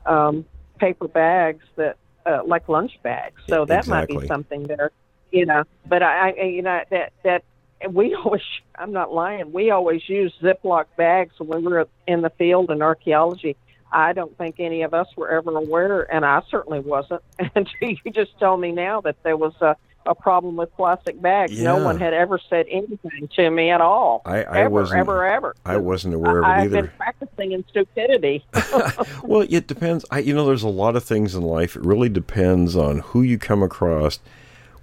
um, 0.06 0.44
paper 0.78 1.08
bags 1.08 1.64
that, 1.76 1.96
uh, 2.26 2.42
like 2.44 2.68
lunch 2.68 2.98
bags. 3.02 3.40
So 3.48 3.64
that 3.66 3.86
might 3.86 4.08
be 4.08 4.26
something 4.26 4.64
there, 4.64 4.90
you 5.30 5.46
know. 5.46 5.64
But 5.86 6.02
I, 6.02 6.30
I 6.30 6.42
you 6.44 6.62
know, 6.62 6.80
that 6.90 7.12
that 7.22 7.44
we 7.90 8.14
always, 8.24 8.42
I'm 8.74 8.92
not 8.92 9.12
lying, 9.12 9.52
we 9.52 9.70
always 9.70 10.08
use 10.08 10.32
Ziploc 10.42 10.86
bags 10.96 11.34
when 11.38 11.64
we 11.64 11.72
were 11.72 11.88
in 12.06 12.22
the 12.22 12.30
field 12.30 12.70
in 12.70 12.82
archaeology. 12.82 13.56
I 13.90 14.12
don't 14.12 14.36
think 14.36 14.56
any 14.58 14.82
of 14.82 14.92
us 14.92 15.06
were 15.16 15.30
ever 15.30 15.56
aware, 15.56 16.02
and 16.12 16.24
I 16.24 16.42
certainly 16.50 16.80
wasn't. 16.80 17.22
And 17.54 17.68
you 17.80 17.96
just 18.12 18.38
told 18.38 18.60
me 18.60 18.72
now 18.72 19.00
that 19.02 19.22
there 19.22 19.36
was 19.36 19.54
a, 19.62 19.76
a 20.08 20.14
problem 20.14 20.56
with 20.56 20.74
plastic 20.74 21.20
bags. 21.20 21.60
No 21.60 21.82
one 21.84 21.98
had 21.98 22.14
ever 22.14 22.40
said 22.50 22.66
anything 22.70 23.28
to 23.36 23.50
me 23.50 23.70
at 23.70 23.80
all. 23.80 24.22
I, 24.24 24.42
I 24.42 24.58
ever, 24.60 24.70
wasn't 24.70 25.00
ever, 25.00 25.26
ever. 25.26 25.54
I 25.64 25.76
wasn't 25.76 26.14
aware 26.14 26.38
of 26.38 26.44
it 26.44 26.48
I've 26.48 26.70
been 26.70 26.90
practicing 26.96 27.52
in 27.52 27.64
stupidity. 27.68 28.44
Well, 29.22 29.46
it 29.48 29.66
depends. 29.66 30.04
I, 30.10 30.20
you 30.20 30.34
know, 30.34 30.46
there's 30.46 30.62
a 30.62 30.68
lot 30.68 30.96
of 30.96 31.04
things 31.04 31.34
in 31.34 31.42
life. 31.42 31.76
It 31.76 31.84
really 31.84 32.08
depends 32.08 32.74
on 32.74 33.00
who 33.00 33.22
you 33.22 33.36
come 33.36 33.62
across 33.62 34.20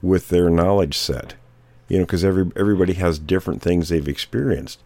with 0.01 0.29
their 0.29 0.49
knowledge 0.49 0.97
set. 0.97 1.33
You 1.87 1.99
know, 1.99 2.05
because 2.05 2.23
every 2.23 2.51
everybody 2.55 2.93
has 2.93 3.17
different 3.19 3.61
things 3.61 3.89
they've 3.89 4.07
experienced. 4.07 4.79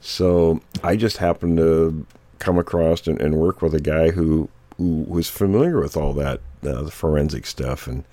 So 0.00 0.60
I 0.82 0.96
just 0.96 1.18
happened 1.18 1.58
to 1.58 2.06
come 2.38 2.58
across 2.58 3.06
and, 3.06 3.20
and 3.20 3.34
work 3.34 3.62
with 3.62 3.74
a 3.74 3.80
guy 3.80 4.10
who 4.10 4.48
who 4.76 5.04
was 5.06 5.28
familiar 5.28 5.78
with 5.80 5.96
all 5.96 6.12
that 6.14 6.40
uh, 6.64 6.82
the 6.82 6.90
forensic 6.90 7.46
stuff, 7.46 7.86
and 7.86 8.04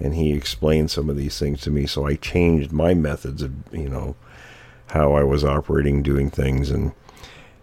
and 0.00 0.14
he 0.14 0.32
explained 0.32 0.90
some 0.90 1.10
of 1.10 1.16
these 1.16 1.38
things 1.38 1.60
to 1.62 1.70
me. 1.70 1.86
So 1.86 2.06
I 2.06 2.16
changed 2.16 2.72
my 2.72 2.94
methods 2.94 3.42
of 3.42 3.52
you 3.72 3.88
know 3.88 4.16
how 4.88 5.12
I 5.12 5.22
was 5.22 5.44
operating, 5.44 6.02
doing 6.02 6.30
things, 6.30 6.70
and 6.70 6.92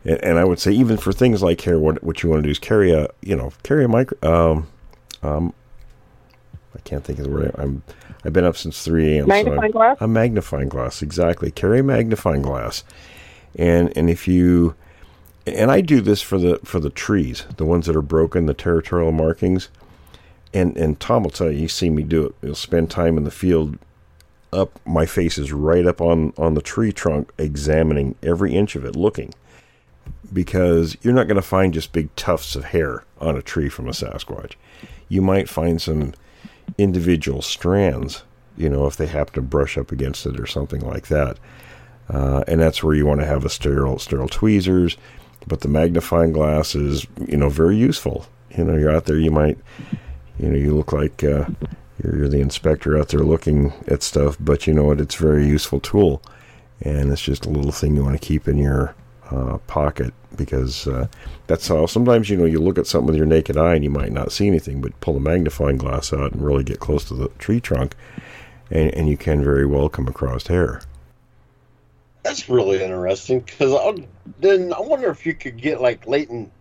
and, 0.05 0.39
I 0.39 0.45
would 0.45 0.59
say 0.59 0.71
even 0.71 0.95
for 0.95 1.11
things 1.11 1.43
like 1.43 1.61
here, 1.61 1.79
what 1.79 2.01
what 2.03 2.23
you 2.23 2.29
want 2.29 2.43
to 2.43 2.47
do 2.47 2.51
is 2.51 2.59
carry 2.59 2.91
a 2.91 3.09
you 3.21 3.35
know 3.35 3.51
carry 3.63 3.83
a 3.83 3.87
micro. 3.87 4.17
Um, 4.21 4.67
um, 5.23 5.53
I 6.75 6.79
can't 6.79 7.03
think 7.03 7.19
of 7.19 7.25
the 7.25 7.31
word. 7.31 7.51
I'm 7.57 7.83
I've 8.23 8.33
been 8.33 8.45
up 8.45 8.55
since 8.55 8.83
three 8.83 9.17
a.m. 9.17 9.27
Magnifying 9.27 9.61
I'm- 9.61 9.71
glass? 9.71 9.97
A 9.99 10.07
magnifying 10.07 10.69
glass, 10.69 11.01
exactly. 11.01 11.51
Carry 11.51 11.79
a 11.79 11.83
magnifying 11.83 12.41
glass, 12.41 12.83
and 13.55 13.95
and 13.97 14.09
if 14.09 14.27
you 14.27 14.75
and 15.45 15.71
I 15.71 15.81
do 15.81 16.01
this 16.01 16.21
for 16.21 16.37
the 16.37 16.59
for 16.63 16.79
the 16.79 16.89
trees, 16.89 17.45
the 17.57 17.65
ones 17.65 17.87
that 17.87 17.95
are 17.95 18.01
broken, 18.01 18.45
the 18.45 18.53
territorial 18.53 19.11
markings. 19.11 19.69
And 20.53 20.77
and 20.77 20.99
Tom 20.99 21.23
will 21.23 21.29
tell 21.29 21.51
you, 21.51 21.59
you 21.59 21.67
see 21.67 21.89
me 21.89 22.03
do 22.03 22.25
it. 22.25 22.35
You'll 22.41 22.55
spend 22.55 22.89
time 22.89 23.17
in 23.17 23.23
the 23.23 23.31
field 23.31 23.77
up 24.53 24.79
my 24.85 25.05
face 25.05 25.37
is 25.37 25.51
right 25.51 25.85
up 25.85 25.99
on 25.99 26.33
on 26.37 26.53
the 26.53 26.61
tree 26.61 26.91
trunk 26.91 27.31
examining 27.37 28.15
every 28.23 28.53
inch 28.53 28.75
of 28.75 28.85
it 28.85 28.95
looking. 28.95 29.33
Because 30.31 30.97
you're 31.01 31.13
not 31.13 31.27
going 31.27 31.35
to 31.35 31.41
find 31.41 31.73
just 31.73 31.93
big 31.93 32.13
tufts 32.15 32.55
of 32.55 32.65
hair 32.65 33.03
on 33.19 33.37
a 33.37 33.41
tree 33.41 33.69
from 33.69 33.87
a 33.87 33.91
sasquatch. 33.91 34.53
You 35.09 35.21
might 35.21 35.49
find 35.49 35.81
some 35.81 36.13
individual 36.77 37.41
strands 37.41 38.23
you 38.57 38.69
know 38.69 38.87
if 38.87 38.97
they 38.97 39.05
happen 39.05 39.33
to 39.33 39.41
brush 39.41 39.77
up 39.77 39.91
against 39.91 40.25
it 40.25 40.39
or 40.39 40.47
something 40.47 40.81
like 40.81 41.07
that. 41.07 41.37
Uh, 42.09 42.43
and 42.47 42.61
that's 42.61 42.81
where 42.81 42.95
you 42.95 43.05
want 43.05 43.19
to 43.19 43.25
have 43.25 43.43
a 43.43 43.49
sterile 43.49 43.99
sterile 43.99 44.29
tweezers 44.29 44.97
but 45.47 45.61
the 45.61 45.67
magnifying 45.67 46.31
glass 46.31 46.75
is 46.75 47.07
you 47.27 47.37
know 47.37 47.49
very 47.49 47.77
useful. 47.77 48.25
You 48.55 48.63
know 48.63 48.75
you're 48.75 48.95
out 48.95 49.05
there 49.05 49.17
you 49.17 49.31
might 49.31 49.57
you 50.39 50.49
know 50.49 50.55
you 50.55 50.75
look 50.75 50.93
like 50.93 51.23
uh, 51.23 51.45
you're, 52.03 52.17
you're 52.17 52.29
the 52.29 52.41
inspector 52.41 52.97
out 52.97 53.09
there 53.09 53.21
looking 53.21 53.73
at 53.87 54.03
stuff 54.03 54.37
but 54.39 54.67
you 54.67 54.73
know 54.73 54.85
what? 54.85 55.01
It's 55.01 55.15
a 55.15 55.23
very 55.23 55.45
useful 55.47 55.79
tool. 55.79 56.21
And 56.81 57.11
it's 57.11 57.21
just 57.21 57.45
a 57.45 57.49
little 57.49 57.71
thing 57.71 57.95
you 57.95 58.03
want 58.03 58.19
to 58.19 58.25
keep 58.25 58.47
in 58.47 58.57
your 58.57 58.93
uh, 59.31 59.57
pocket 59.67 60.13
because 60.35 60.87
uh, 60.87 61.07
that's 61.47 61.67
how 61.67 61.85
sometimes 61.85 62.29
you 62.29 62.37
know 62.37 62.45
you 62.45 62.59
look 62.59 62.77
at 62.77 62.87
something 62.87 63.07
with 63.07 63.15
your 63.15 63.25
naked 63.25 63.57
eye 63.57 63.73
and 63.73 63.83
you 63.83 63.89
might 63.89 64.11
not 64.11 64.31
see 64.31 64.47
anything 64.47 64.79
but 64.79 64.99
pull 65.01 65.17
a 65.17 65.19
magnifying 65.19 65.77
glass 65.77 66.13
out 66.13 66.31
and 66.31 66.45
really 66.45 66.63
get 66.63 66.79
close 66.79 67.03
to 67.05 67.15
the 67.15 67.27
tree 67.39 67.59
trunk 67.59 67.95
and, 68.69 68.93
and 68.93 69.09
you 69.09 69.17
can 69.17 69.43
very 69.43 69.65
well 69.65 69.89
come 69.89 70.07
across 70.07 70.47
hair. 70.47 70.81
That's 72.23 72.47
really 72.49 72.83
interesting 72.83 73.39
because 73.39 73.99
then 74.39 74.73
I 74.73 74.79
wonder 74.81 75.09
if 75.09 75.25
you 75.25 75.33
could 75.33 75.57
get 75.57 75.81
like 75.81 76.05
latent 76.07 76.51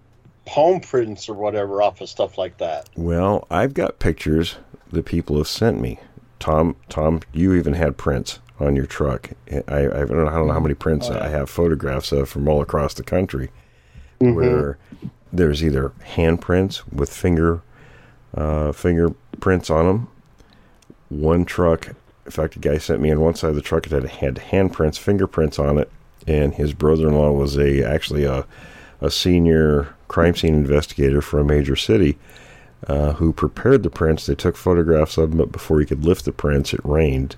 palm 0.47 0.81
prints 0.81 1.29
or 1.29 1.35
whatever 1.35 1.83
off 1.83 2.01
of 2.01 2.09
stuff 2.09 2.39
like 2.39 2.57
that. 2.59 2.89
Well, 2.97 3.47
I've 3.51 3.75
got 3.75 3.99
pictures 3.99 4.57
that 4.93 5.05
people 5.05 5.37
have 5.39 5.49
sent 5.49 5.81
me. 5.81 5.99
Tom, 6.39 6.77
Tom, 6.89 7.21
you 7.33 7.55
even 7.55 7.75
had 7.75 7.97
prints 7.97 8.39
on 8.61 8.77
your 8.77 8.87
truck. 8.87 9.31
I, 9.51 9.59
I 9.81 9.83
don't 9.83 10.11
know, 10.13 10.29
I 10.29 10.35
don't 10.35 10.47
know 10.47 10.53
how 10.53 10.61
many 10.61 10.75
prints 10.75 11.09
Oh, 11.11 11.15
yeah. 11.15 11.25
I 11.25 11.29
have 11.29 11.51
photographs 11.51 12.13
of 12.13 12.29
from 12.29 12.49
all 12.49 12.63
across 12.63 12.95
the 12.95 13.03
country, 13.03 13.51
Mhm. 14.21 14.35
where 14.35 14.79
there's 15.33 15.63
either 15.63 15.93
handprints 16.15 16.83
with 16.93 17.13
finger 17.13 17.61
uh, 18.35 18.71
fingerprints 18.73 19.69
on 19.71 19.87
them. 19.87 20.09
One 21.09 21.45
truck, 21.45 21.89
in 22.25 22.31
fact, 22.31 22.57
a 22.57 22.59
guy 22.59 22.79
sent 22.79 23.01
me 23.01 23.11
on 23.11 23.21
one 23.21 23.35
side 23.35 23.51
of 23.51 23.57
the 23.57 23.63
truck 23.63 23.85
that 23.89 24.03
had, 24.03 24.11
had 24.11 24.35
handprints, 24.51 24.99
fingerprints 24.99 25.59
on 25.59 25.79
it, 25.79 25.91
and 26.27 26.55
his 26.55 26.73
brother-in-law 26.73 27.33
was 27.33 27.57
a 27.59 27.83
actually 27.83 28.25
a 28.25 28.45
a 29.01 29.11
senior 29.11 29.89
crime 30.09 30.35
scene 30.35 30.55
investigator 30.55 31.21
for 31.21 31.41
a 31.41 31.45
major 31.45 31.77
city 31.77 32.17
uh, 32.87 33.13
who 33.15 33.33
prepared 33.33 33.83
the 33.83 33.91
prints. 33.91 34.27
They 34.27 34.35
took 34.35 34.57
photographs 34.57 35.17
of 35.19 35.31
them, 35.31 35.39
but 35.39 35.53
before 35.53 35.81
he 35.81 35.87
could 35.87 36.05
lift 36.05 36.25
the 36.25 36.33
prints, 36.33 36.73
it 36.75 36.81
rained. 36.85 37.37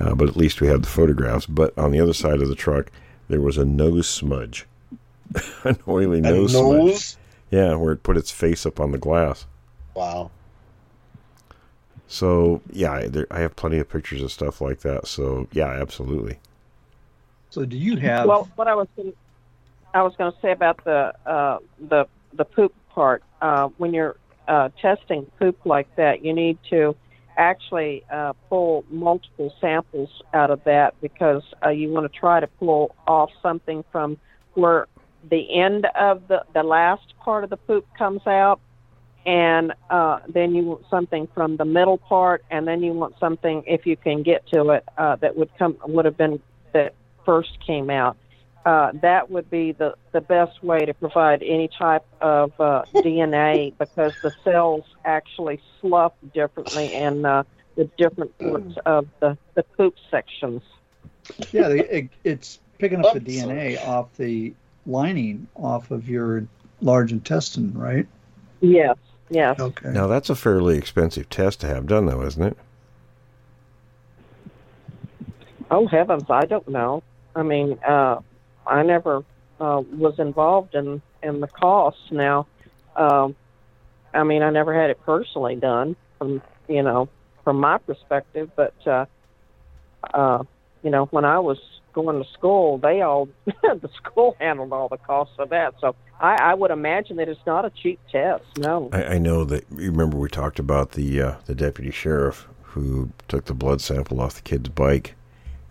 Uh, 0.00 0.14
but 0.14 0.28
at 0.28 0.36
least 0.36 0.60
we 0.60 0.68
had 0.68 0.82
the 0.82 0.88
photographs. 0.88 1.46
But 1.46 1.76
on 1.78 1.90
the 1.90 2.00
other 2.00 2.14
side 2.14 2.40
of 2.40 2.48
the 2.48 2.54
truck, 2.54 2.90
there 3.28 3.40
was 3.40 3.58
a 3.58 3.64
nose 3.64 4.08
smudge, 4.08 4.66
an 5.64 5.78
oily 5.86 6.18
A 6.18 6.22
nose, 6.22 6.52
smudge. 6.52 7.16
Yeah, 7.50 7.74
where 7.74 7.92
it 7.92 8.02
put 8.02 8.16
its 8.16 8.30
face 8.30 8.64
up 8.64 8.80
on 8.80 8.92
the 8.92 8.98
glass. 8.98 9.46
Wow. 9.94 10.30
So 12.08 12.60
yeah, 12.70 12.92
I- 12.92 13.08
there, 13.08 13.26
I 13.30 13.40
have 13.40 13.56
plenty 13.56 13.78
of 13.78 13.88
pictures 13.88 14.22
of 14.22 14.32
stuff 14.32 14.60
like 14.60 14.80
that. 14.80 15.06
So 15.06 15.48
yeah, 15.52 15.68
absolutely. 15.68 16.38
So 17.50 17.64
do 17.66 17.76
you 17.76 17.96
have? 17.96 18.26
Well, 18.26 18.48
what 18.56 18.68
I 18.68 18.74
was 18.74 18.88
gonna, 18.96 19.12
I 19.94 20.02
was 20.02 20.14
going 20.16 20.32
to 20.32 20.38
say 20.40 20.52
about 20.52 20.82
the 20.84 21.12
uh, 21.26 21.58
the 21.88 22.06
the 22.32 22.44
poop 22.44 22.74
part. 22.90 23.22
Uh, 23.40 23.68
when 23.78 23.92
you're 23.92 24.16
uh, 24.48 24.70
testing 24.80 25.26
poop 25.38 25.58
like 25.64 25.94
that, 25.96 26.24
you 26.24 26.32
need 26.32 26.58
to 26.70 26.96
actually 27.36 28.04
uh, 28.10 28.32
pull 28.48 28.84
multiple 28.90 29.54
samples 29.60 30.10
out 30.34 30.50
of 30.50 30.62
that 30.64 30.94
because 31.00 31.42
uh, 31.64 31.70
you 31.70 31.88
want 31.88 32.10
to 32.10 32.18
try 32.18 32.40
to 32.40 32.46
pull 32.46 32.94
off 33.06 33.30
something 33.40 33.84
from 33.90 34.18
where 34.54 34.86
the 35.30 35.60
end 35.60 35.86
of 35.94 36.28
the 36.28 36.44
the 36.52 36.62
last 36.62 37.14
part 37.20 37.44
of 37.44 37.50
the 37.50 37.56
poop 37.56 37.86
comes 37.96 38.26
out 38.26 38.60
and 39.24 39.72
uh, 39.90 40.18
then 40.28 40.54
you 40.54 40.64
want 40.64 40.84
something 40.90 41.28
from 41.34 41.56
the 41.56 41.64
middle 41.64 41.98
part, 41.98 42.44
and 42.50 42.66
then 42.66 42.82
you 42.82 42.92
want 42.92 43.14
something 43.20 43.62
if 43.66 43.86
you 43.86 43.96
can 43.96 44.22
get 44.22 44.46
to 44.48 44.70
it 44.70 44.84
uh, 44.98 45.16
that 45.16 45.36
would 45.36 45.50
come 45.58 45.76
would 45.86 46.04
have 46.04 46.16
been 46.16 46.40
that 46.72 46.94
first 47.24 47.58
came 47.64 47.88
out. 47.88 48.16
Uh, 48.64 48.92
that 49.02 49.28
would 49.28 49.50
be 49.50 49.72
the 49.72 49.94
the 50.12 50.20
best 50.20 50.62
way 50.62 50.84
to 50.84 50.94
provide 50.94 51.42
any 51.42 51.68
type 51.68 52.04
of 52.20 52.52
uh, 52.60 52.84
DNA 52.94 53.76
because 53.78 54.12
the 54.22 54.32
cells 54.44 54.84
actually 55.04 55.60
slough 55.80 56.12
differently 56.32 56.94
in 56.94 57.24
uh, 57.24 57.42
the 57.74 57.84
different 57.96 58.36
parts 58.38 58.76
of 58.86 59.08
the 59.20 59.36
the 59.54 59.64
poop 59.64 59.96
sections. 60.10 60.62
yeah, 61.50 61.68
it, 61.68 62.10
it's 62.22 62.60
picking 62.78 63.04
up 63.04 63.14
the 63.14 63.20
DNA 63.20 63.84
off 63.84 64.14
the 64.16 64.54
lining 64.86 65.48
off 65.56 65.90
of 65.90 66.08
your 66.08 66.46
large 66.80 67.10
intestine, 67.12 67.72
right? 67.74 68.06
Yes, 68.60 68.96
yes. 69.28 69.58
Okay. 69.58 69.90
Now 69.90 70.06
that's 70.06 70.30
a 70.30 70.36
fairly 70.36 70.78
expensive 70.78 71.28
test 71.28 71.60
to 71.60 71.66
have 71.66 71.86
done, 71.88 72.06
though, 72.06 72.22
isn't 72.22 72.42
it? 72.42 72.56
Oh 75.68 75.86
heavens, 75.86 76.24
I 76.28 76.44
don't 76.44 76.68
know. 76.68 77.02
I 77.34 77.42
mean, 77.42 77.78
uh, 77.86 78.20
I 78.66 78.82
never 78.82 79.24
uh, 79.60 79.82
was 79.92 80.18
involved 80.18 80.74
in 80.74 81.02
in 81.22 81.40
the 81.40 81.48
costs. 81.48 82.10
Now, 82.10 82.46
um, 82.96 83.36
I 84.12 84.24
mean, 84.24 84.42
I 84.42 84.50
never 84.50 84.74
had 84.74 84.90
it 84.90 85.00
personally 85.04 85.56
done 85.56 85.96
from 86.18 86.42
you 86.68 86.82
know 86.82 87.08
from 87.44 87.58
my 87.58 87.78
perspective, 87.78 88.50
but 88.56 88.74
uh, 88.86 89.06
uh, 90.14 90.42
you 90.82 90.90
know, 90.90 91.06
when 91.06 91.24
I 91.24 91.38
was 91.38 91.58
going 91.92 92.22
to 92.22 92.28
school, 92.30 92.78
they 92.78 93.02
all 93.02 93.28
the 93.44 93.90
school 93.96 94.36
handled 94.40 94.72
all 94.72 94.88
the 94.88 94.98
costs 94.98 95.34
of 95.38 95.50
that. 95.50 95.74
So 95.80 95.94
I, 96.20 96.36
I 96.36 96.54
would 96.54 96.70
imagine 96.70 97.16
that 97.16 97.28
it's 97.28 97.44
not 97.46 97.64
a 97.64 97.70
cheap 97.70 98.00
test. 98.10 98.44
No. 98.58 98.88
I, 98.92 99.04
I 99.04 99.18
know 99.18 99.44
that. 99.44 99.64
You 99.70 99.90
remember 99.90 100.16
we 100.16 100.28
talked 100.28 100.58
about 100.58 100.92
the 100.92 101.20
uh, 101.20 101.34
the 101.46 101.54
deputy 101.54 101.90
sheriff 101.90 102.46
who 102.62 103.10
took 103.28 103.44
the 103.44 103.54
blood 103.54 103.80
sample 103.80 104.20
off 104.20 104.36
the 104.36 104.42
kid's 104.42 104.68
bike 104.68 105.14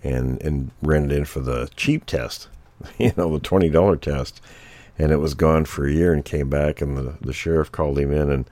and 0.03 0.41
and 0.41 0.71
ran 0.81 1.05
it 1.05 1.11
in 1.11 1.25
for 1.25 1.39
the 1.39 1.69
cheap 1.75 2.05
test, 2.05 2.47
you 2.97 3.11
know, 3.17 3.34
the 3.34 3.39
twenty 3.39 3.69
dollar 3.69 3.95
test, 3.95 4.41
and 4.97 5.11
it 5.11 5.17
was 5.17 5.34
gone 5.34 5.65
for 5.65 5.86
a 5.86 5.91
year 5.91 6.13
and 6.13 6.23
came 6.25 6.49
back, 6.49 6.82
and 6.82 6.97
the 6.97 7.15
the 7.21 7.34
sheriff 7.34 7.71
called 7.71 7.99
him 7.99 8.11
in 8.11 8.32
and 8.32 8.49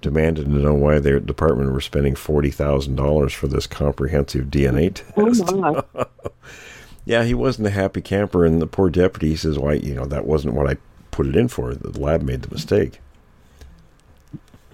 demanded 0.00 0.46
to 0.46 0.50
know 0.50 0.74
why 0.74 0.98
their 0.98 1.20
department 1.20 1.72
were 1.72 1.80
spending 1.80 2.14
forty 2.14 2.50
thousand 2.50 2.96
dollars 2.96 3.32
for 3.32 3.46
this 3.48 3.66
comprehensive 3.66 4.46
DNA 4.46 4.92
test. 4.94 5.42
Oh 5.48 5.56
my. 5.94 6.04
Yeah, 7.04 7.24
he 7.24 7.34
wasn't 7.34 7.66
a 7.66 7.70
happy 7.70 8.00
camper, 8.00 8.44
and 8.44 8.62
the 8.62 8.66
poor 8.66 8.88
deputy 8.88 9.34
says, 9.34 9.58
"Why, 9.58 9.72
you 9.74 9.94
know, 9.94 10.04
that 10.06 10.24
wasn't 10.24 10.54
what 10.54 10.70
I 10.70 10.76
put 11.10 11.26
it 11.26 11.34
in 11.34 11.48
for. 11.48 11.74
The 11.74 11.98
lab 11.98 12.22
made 12.22 12.42
the 12.42 12.54
mistake." 12.54 13.00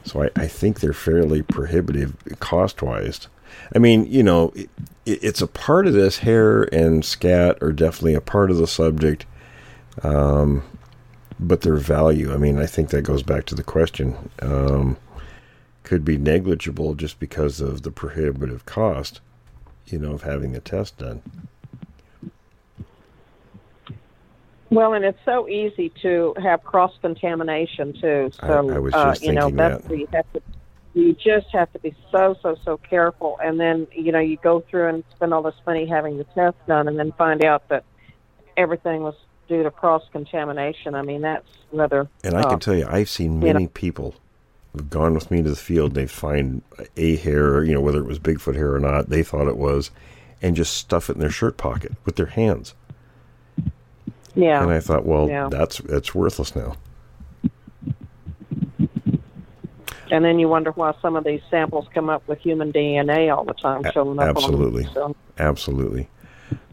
So 0.05 0.25
I, 0.25 0.31
I 0.37 0.47
think 0.47 0.81
they're 0.81 0.93
fairly 0.93 1.43
prohibitive 1.43 2.15
cost-wise. 2.39 3.29
I 3.75 3.79
mean, 3.79 4.07
you 4.07 4.23
know, 4.23 4.53
it, 4.55 4.71
it, 5.07 5.25
it's 5.25 5.43
a 5.43 5.47
part 5.47 5.87
of 5.87 5.93
this. 5.93 6.19
Hair 6.19 6.63
and 6.75 7.05
scat 7.05 7.59
are 7.63 7.73
definitely 7.73 8.15
a 8.15 8.21
part 8.21 8.51
of 8.51 8.57
the 8.57 8.67
subject, 8.67 9.27
um, 10.03 10.63
but 11.39 11.63
their 11.63 11.77
value. 11.77 12.33
I 12.33 12.37
mean, 12.37 12.59
I 12.59 12.67
think 12.67 12.91
that 12.91 13.03
goes 13.03 13.23
back 13.23 13.45
to 13.47 13.55
the 13.55 13.65
question. 13.65 14.31
Um, 14.41 14.97
could 15.83 16.05
be 16.05 16.19
negligible 16.19 16.95
just 16.95 17.19
because 17.19 17.63
of 17.63 17.81
the 17.81 17.91
prohibitive 17.91 18.67
cost, 18.67 19.21
you 19.87 19.99
know, 19.99 20.13
of 20.13 20.23
having 20.23 20.53
the 20.53 20.61
test 20.61 20.99
done. 20.99 21.23
Well, 24.71 24.93
and 24.93 25.05
it's 25.05 25.19
so 25.25 25.49
easy 25.49 25.91
to 26.03 26.35
have 26.43 26.63
cross 26.63 26.93
contamination 27.01 27.95
too. 27.95 28.31
So 28.39 28.71
I 28.71 28.79
was 28.79 28.93
uh, 28.93 29.15
you 29.23 29.33
know 29.33 29.43
thinking 29.43 29.57
that's 29.57 29.83
that. 29.83 29.89
where 29.89 29.99
you 29.99 30.09
have 30.13 30.31
to. 30.35 30.43
You 30.99 31.13
just 31.15 31.47
have 31.53 31.73
to 31.75 31.79
be 31.79 31.95
so 32.11 32.37
so 32.43 32.57
so 32.65 32.77
careful, 32.77 33.39
and 33.43 33.61
then 33.61 33.87
you 33.93 34.11
know 34.11 34.19
you 34.19 34.37
go 34.37 34.61
through 34.69 34.89
and 34.89 35.05
spend 35.15 35.33
all 35.33 35.43
this 35.43 35.55
money 35.65 35.87
having 35.87 36.19
the 36.19 36.25
test 36.25 36.57
done, 36.67 36.89
and 36.89 36.99
then 36.99 37.13
find 37.13 37.45
out 37.45 37.69
that 37.69 37.85
everything 38.57 39.03
was 39.03 39.15
due 39.47 39.63
to 39.63 39.71
cross 39.71 40.03
contamination. 40.11 40.97
I 40.97 41.03
mean 41.03 41.21
that's 41.21 41.49
another 41.73 42.09
And 42.25 42.35
I 42.35 42.41
uh, 42.41 42.51
can 42.51 42.59
tell 42.59 42.75
you, 42.75 42.87
I've 42.89 43.09
seen 43.09 43.35
you 43.41 43.47
know. 43.47 43.53
many 43.53 43.69
people 43.69 44.17
who've 44.73 44.91
gone 44.91 45.15
with 45.15 45.31
me 45.31 45.41
to 45.43 45.51
the 45.51 45.57
field. 45.57 45.95
They 45.95 46.07
find 46.09 46.63
a 46.97 47.15
hair, 47.17 47.63
you 47.63 47.75
know, 47.75 47.81
whether 47.81 48.01
it 48.01 48.07
was 48.07 48.19
Bigfoot 48.19 48.57
hair 48.57 48.75
or 48.75 48.81
not, 48.81 49.09
they 49.09 49.23
thought 49.23 49.47
it 49.47 49.57
was, 49.57 49.93
and 50.43 50.57
just 50.57 50.77
stuff 50.77 51.09
it 51.09 51.13
in 51.15 51.21
their 51.21 51.31
shirt 51.31 51.57
pocket 51.57 51.93
with 52.05 52.17
their 52.17 52.27
hands. 52.27 52.75
yeah. 54.35 54.63
And 54.63 54.73
I 54.73 54.81
thought, 54.81 55.05
well, 55.05 55.29
Yeah. 55.29 55.49
that's 55.49 55.79
that's 55.79 56.13
worthless 56.15 56.57
now. 56.57 56.75
And 60.11 60.25
then 60.25 60.39
you 60.39 60.49
wonder 60.49 60.71
why 60.73 60.95
some 61.03 61.17
of 61.17 61.25
these 61.25 61.41
samples 61.51 61.87
come 61.95 62.09
up 62.09 62.27
with 62.29 62.39
human 62.41 62.73
DNA 62.73 63.35
all 63.35 63.45
the 63.45 63.55
time 63.55 63.83
showing 63.93 64.19
up. 64.19 64.29
absolutely. 64.29 64.87
On 64.87 64.95
them. 64.95 65.15
So, 65.37 65.43
Absolutely. 65.43 66.09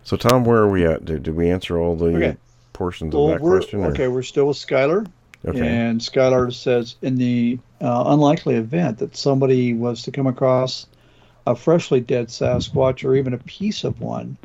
So, 0.03 0.17
Tom, 0.17 0.45
where 0.45 0.59
are 0.59 0.69
we 0.69 0.85
at? 0.85 1.03
Did, 1.05 1.23
did 1.23 1.35
we 1.35 1.49
answer 1.49 1.77
all 1.77 1.95
the 1.95 2.05
Okay. 2.15 2.37
portions 2.73 3.13
of 3.15 3.29
that 3.29 3.39
question? 3.41 3.81
or- 3.83 3.87
okay, 3.91 4.07
we're 4.07 4.21
still 4.23 4.45
with 4.47 4.57
Skylar. 4.57 5.07
Okay. 5.45 5.59
And 5.67 5.99
Skylar 6.01 6.51
says, 6.53 6.95
in 7.01 7.15
the 7.17 7.59
uh, 7.81 8.03
unlikely 8.07 8.55
event 8.55 8.97
that 8.99 9.15
somebody 9.15 9.73
was 9.73 10.01
to 10.03 10.11
come 10.11 10.25
across 10.27 10.87
a 11.45 11.55
freshly 11.55 11.99
dead 11.99 12.27
Sasquatch 12.29 13.03
or 13.03 13.15
even 13.15 13.33
a 13.33 13.37
piece 13.37 13.83
of 13.83 13.99
one, 14.01 14.37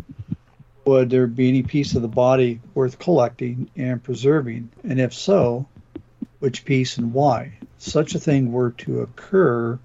would 0.84 1.09
there 1.11 1.26
be 1.26 1.49
any 1.49 1.62
piece 1.62 1.95
of 1.95 2.03
the 2.03 2.09
body 2.09 2.61
worth 2.74 2.99
collecting 2.99 3.70
and 3.76 4.03
preserving? 4.03 4.70
And 4.84 5.01
if 5.01 5.14
so, 5.14 5.66
which 6.41 6.64
piece 6.64 6.97
and 6.99 7.12
why? 7.12 7.53
Such 7.78 8.14
a 8.14 8.18
thing 8.18 8.53
were 8.53 8.72
to 8.72 9.03
occur, 9.03 9.78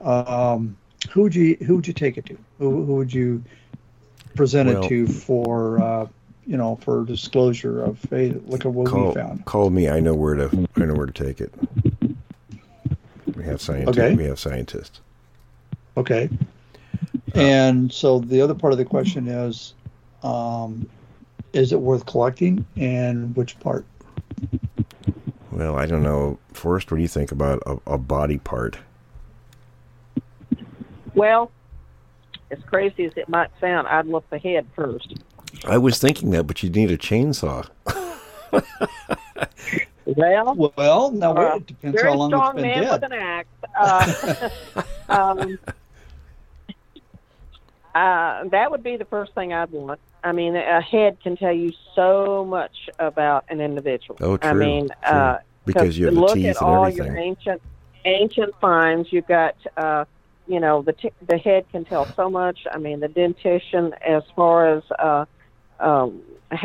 um, 0.00 0.76
who 1.10 1.22
would 1.22 1.34
you 1.34 1.56
who 1.66 1.76
would 1.76 1.86
you 1.86 1.92
take 1.92 2.18
it 2.18 2.26
to? 2.26 2.38
Who, 2.58 2.84
who 2.84 2.96
would 2.96 3.12
you 3.12 3.42
present 4.34 4.68
Well- 4.68 4.84
it 4.84 4.88
to 4.88 5.06
for 5.06 5.82
uh, 5.82 6.06
you 6.46 6.56
know 6.56 6.76
for 6.82 7.04
disclosure 7.04 7.82
of 7.82 7.98
hey 8.10 8.34
look 8.46 8.64
at 8.64 8.72
what 8.72 8.88
call, 8.88 9.08
we 9.08 9.14
found? 9.14 9.44
call 9.44 9.70
me. 9.70 9.88
I 9.88 10.00
know 10.00 10.14
where 10.14 10.34
to. 10.34 10.68
I 10.76 10.84
know 10.84 10.94
where 10.94 11.06
to 11.06 11.12
take 11.24 11.40
it. 11.40 11.52
We 13.34 13.44
have 13.44 13.60
scientists. 13.60 13.98
Okay. 13.98 14.14
We 14.14 14.24
have 14.24 14.38
scientists. 14.38 15.00
Okay. 15.96 16.28
And 17.34 17.92
so 17.92 18.18
the 18.20 18.40
other 18.40 18.54
part 18.54 18.72
of 18.72 18.78
the 18.78 18.84
question 18.84 19.28
is, 19.28 19.74
um, 20.22 20.88
is 21.52 21.72
it 21.72 21.80
worth 21.80 22.06
collecting, 22.06 22.64
and 22.76 23.36
which 23.36 23.58
part? 23.60 23.84
Well, 25.56 25.76
I 25.76 25.86
don't 25.86 26.02
know. 26.02 26.38
Forrest, 26.52 26.90
what 26.90 26.98
do 26.98 27.02
you 27.02 27.08
think 27.08 27.32
about 27.32 27.62
a, 27.64 27.94
a 27.94 27.98
body 27.98 28.36
part? 28.36 28.76
well, 31.14 31.50
as 32.50 32.58
crazy 32.66 33.06
as 33.06 33.12
it 33.16 33.26
might 33.26 33.48
sound, 33.58 33.88
I'd 33.88 34.06
look 34.06 34.28
the 34.28 34.38
head 34.38 34.66
first. 34.76 35.14
I 35.66 35.78
was 35.78 35.98
thinking 35.98 36.30
that, 36.32 36.44
but 36.44 36.62
you'd 36.62 36.76
need 36.76 36.90
a 36.90 36.98
chainsaw. 36.98 37.66
Well, 40.04 40.72
Well, 40.76 41.10
now 41.10 41.32
wait, 41.32 41.50
Uh, 41.50 41.56
it 41.56 41.66
depends 41.66 42.00
very 42.00 42.12
how 42.12 42.18
long 42.18 42.30
strong 42.30 42.58
it's 42.58 42.62
been 42.62 42.80
man 42.80 42.92
with 42.92 43.02
an 43.02 43.12
axe. 43.12 43.48
Uh, 43.76 44.50
um, 45.08 45.58
uh, 47.96 48.44
that 48.48 48.70
would 48.70 48.82
be 48.82 48.96
the 48.96 49.04
first 49.06 49.32
thing 49.34 49.52
I'd 49.52 49.70
want. 49.70 50.00
I 50.22 50.32
mean, 50.32 50.54
a 50.56 50.80
head 50.80 51.18
can 51.22 51.36
tell 51.36 51.52
you 51.52 51.72
so 51.94 52.44
much 52.44 52.90
about 52.98 53.44
an 53.48 53.60
individual. 53.60 54.18
Oh, 54.20 54.36
true. 54.36 54.50
I 54.50 54.52
mean, 54.54 54.88
true. 54.88 55.10
uh, 55.18 55.38
Because 55.64 55.96
you 55.98 56.06
have 56.06 56.14
the 56.14 56.20
look 56.20 56.36
at 56.38 56.56
all 56.58 56.84
everything. 56.86 57.06
your 57.06 57.16
ancient 57.16 57.62
ancient 58.04 58.54
finds. 58.60 59.12
You've 59.12 59.26
got, 59.26 59.56
uh, 59.76 60.04
you 60.46 60.60
know, 60.60 60.82
the 60.82 60.92
t- 60.92 61.12
the 61.26 61.38
head 61.38 61.64
can 61.72 61.84
tell 61.84 62.06
so 62.14 62.28
much. 62.28 62.58
I 62.70 62.78
mean, 62.78 63.00
the 63.00 63.08
dentition 63.08 63.94
as 64.06 64.22
far 64.34 64.68
as 64.76 64.82
uh, 64.98 65.24
um, 65.80 66.22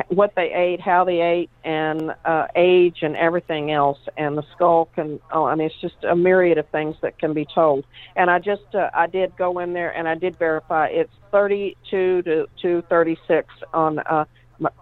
what 0.09 0.35
they 0.35 0.53
ate, 0.53 0.79
how 0.79 1.03
they 1.03 1.21
ate, 1.21 1.49
and 1.63 2.13
uh, 2.25 2.47
age 2.55 2.99
and 3.01 3.15
everything 3.15 3.71
else. 3.71 3.97
And 4.17 4.37
the 4.37 4.43
skull 4.53 4.89
can. 4.95 5.19
Oh, 5.31 5.45
I 5.45 5.55
mean, 5.55 5.67
it's 5.67 5.81
just 5.81 6.03
a 6.03 6.15
myriad 6.15 6.57
of 6.57 6.67
things 6.69 6.95
that 7.01 7.17
can 7.17 7.33
be 7.33 7.45
told. 7.45 7.85
And 8.15 8.29
I 8.29 8.39
just 8.39 8.75
uh, 8.75 8.89
I 8.93 9.07
did 9.07 9.35
go 9.37 9.59
in 9.59 9.73
there 9.73 9.95
and 9.95 10.07
I 10.07 10.15
did 10.15 10.37
verify 10.37 10.87
it's 10.87 11.11
32 11.31 12.21
to 12.23 12.47
to 12.61 12.81
36 12.83 13.47
on 13.73 13.99
uh, 13.99 14.25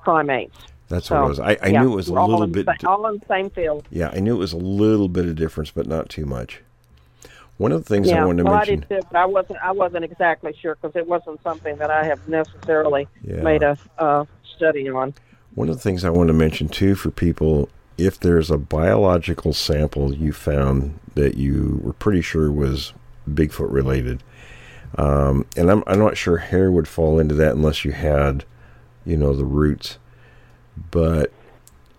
primates. 0.03 0.57
That's 0.89 1.07
So, 1.07 1.15
what 1.19 1.25
it 1.25 1.30
was. 1.30 1.39
I, 1.39 1.57
I 1.61 1.67
yeah, 1.67 1.82
knew 1.82 1.93
it 1.93 1.95
was 1.95 2.07
a 2.09 2.13
little 2.13 2.47
bit. 2.47 2.67
all 2.84 3.05
in 3.07 3.19
the 3.19 3.25
same 3.27 3.49
field. 3.51 3.88
Yeah, 3.91 4.09
I 4.11 4.19
knew 4.19 4.36
it 4.36 4.39
was 4.39 4.53
a 4.53 4.57
little 4.57 5.07
bit 5.07 5.27
of 5.27 5.36
difference, 5.36 5.69
but 5.71 5.86
not 5.86 6.09
too 6.09 6.25
much. 6.25 6.63
One 7.60 7.74
of 7.74 7.84
the 7.84 7.89
things 7.93 8.07
yeah, 8.07 8.24
I 8.24 8.26
wanted 8.26 8.43
to 8.43 8.43
well, 8.45 8.55
mention. 8.55 8.86
I 8.89 8.95
did 8.95 9.01
too, 9.01 9.07
but 9.12 9.20
I 9.20 9.26
wasn't. 9.26 9.60
I 9.62 9.74
wasn't 9.74 10.05
exactly 10.05 10.55
sure 10.62 10.76
because 10.76 10.95
it 10.95 11.05
wasn't 11.05 11.43
something 11.43 11.76
that 11.76 11.91
I 11.91 12.05
have 12.05 12.26
necessarily 12.26 13.10
Yeah. 13.22 13.41
made 13.41 13.64
a 13.64 13.78
uh, 13.97 14.24
study 14.55 14.88
on. 14.89 15.14
One 15.55 15.68
of 15.68 15.76
the 15.76 15.82
things 15.82 16.05
I 16.05 16.10
want 16.10 16.30
to 16.30 16.34
mention 16.34 16.70
too 16.70 16.95
for 16.95 17.12
people, 17.12 17.68
if 17.97 18.18
there's 18.18 18.49
a 18.49 18.57
biological 18.57 19.51
sample 19.51 20.14
you 20.16 20.32
found 20.32 20.97
that 21.16 21.36
you 21.36 21.82
were 21.84 21.91
pretty 21.91 22.22
sure 22.22 22.49
was 22.49 22.93
Bigfoot 23.30 23.74
related, 23.74 24.24
um, 24.97 25.45
and 25.57 25.70
I'm 25.70 25.84
I'm 25.86 25.99
not 25.99 26.16
sure 26.16 26.38
hair 26.38 26.72
would 26.72 26.88
fall 26.88 27.20
into 27.20 27.36
that 27.36 27.55
unless 27.55 27.84
you 27.84 27.91
had, 27.91 28.45
you 29.05 29.18
know, 29.18 29.34
the 29.34 29.43
roots. 29.43 29.97
But 30.91 31.34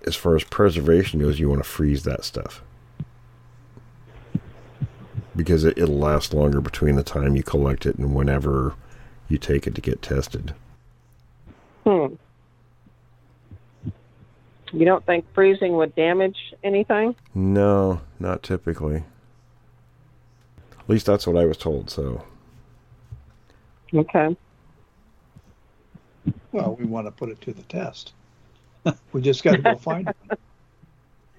as 0.06 0.16
far 0.16 0.36
as 0.36 0.42
preservation 0.42 1.20
goes, 1.20 1.38
you 1.38 1.50
want 1.50 1.62
to 1.62 1.68
freeze 1.68 2.04
that 2.04 2.24
stuff 2.24 2.62
because 5.40 5.64
it, 5.64 5.78
it'll 5.78 5.98
last 5.98 6.34
longer 6.34 6.60
between 6.60 6.96
the 6.96 7.02
time 7.02 7.34
you 7.34 7.42
collect 7.42 7.86
it 7.86 7.96
and 7.96 8.14
whenever 8.14 8.74
you 9.26 9.38
take 9.38 9.66
it 9.66 9.74
to 9.74 9.80
get 9.80 10.02
tested. 10.02 10.52
Hmm. 11.84 12.14
You 14.72 14.84
don't 14.84 15.04
think 15.06 15.24
freezing 15.32 15.72
would 15.76 15.94
damage 15.94 16.36
anything? 16.62 17.16
No, 17.34 18.02
not 18.18 18.42
typically. 18.42 19.02
At 20.78 20.88
least 20.88 21.06
that's 21.06 21.26
what 21.26 21.38
I 21.38 21.46
was 21.46 21.56
told. 21.56 21.88
So 21.88 22.22
Okay. 23.94 24.36
Well, 26.52 26.76
we 26.78 26.84
want 26.84 27.06
to 27.06 27.10
put 27.10 27.30
it 27.30 27.40
to 27.40 27.54
the 27.54 27.62
test. 27.62 28.12
we 29.12 29.22
just 29.22 29.42
got 29.42 29.52
to 29.52 29.62
go 29.62 29.76
find 29.76 30.12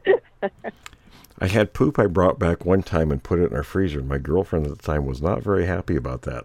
it. 0.06 0.24
I 1.42 1.48
had 1.48 1.74
poop 1.74 1.98
I 1.98 2.06
brought 2.06 2.38
back 2.38 2.66
one 2.66 2.84
time 2.84 3.12
and 3.12 3.22
put 3.22 3.40
it 3.40 3.50
in 3.50 3.58
our 3.58 3.64
freezer. 3.64 4.00
and 4.00 4.08
My 4.08 4.20
girlfriend 4.20 4.68
at 4.68 4.78
the 4.78 4.84
time 4.84 5.08
was 5.08 5.24
not 5.24 5.42
very 5.42 5.66
happy 5.66 5.96
about 5.96 6.22
that. 6.22 6.44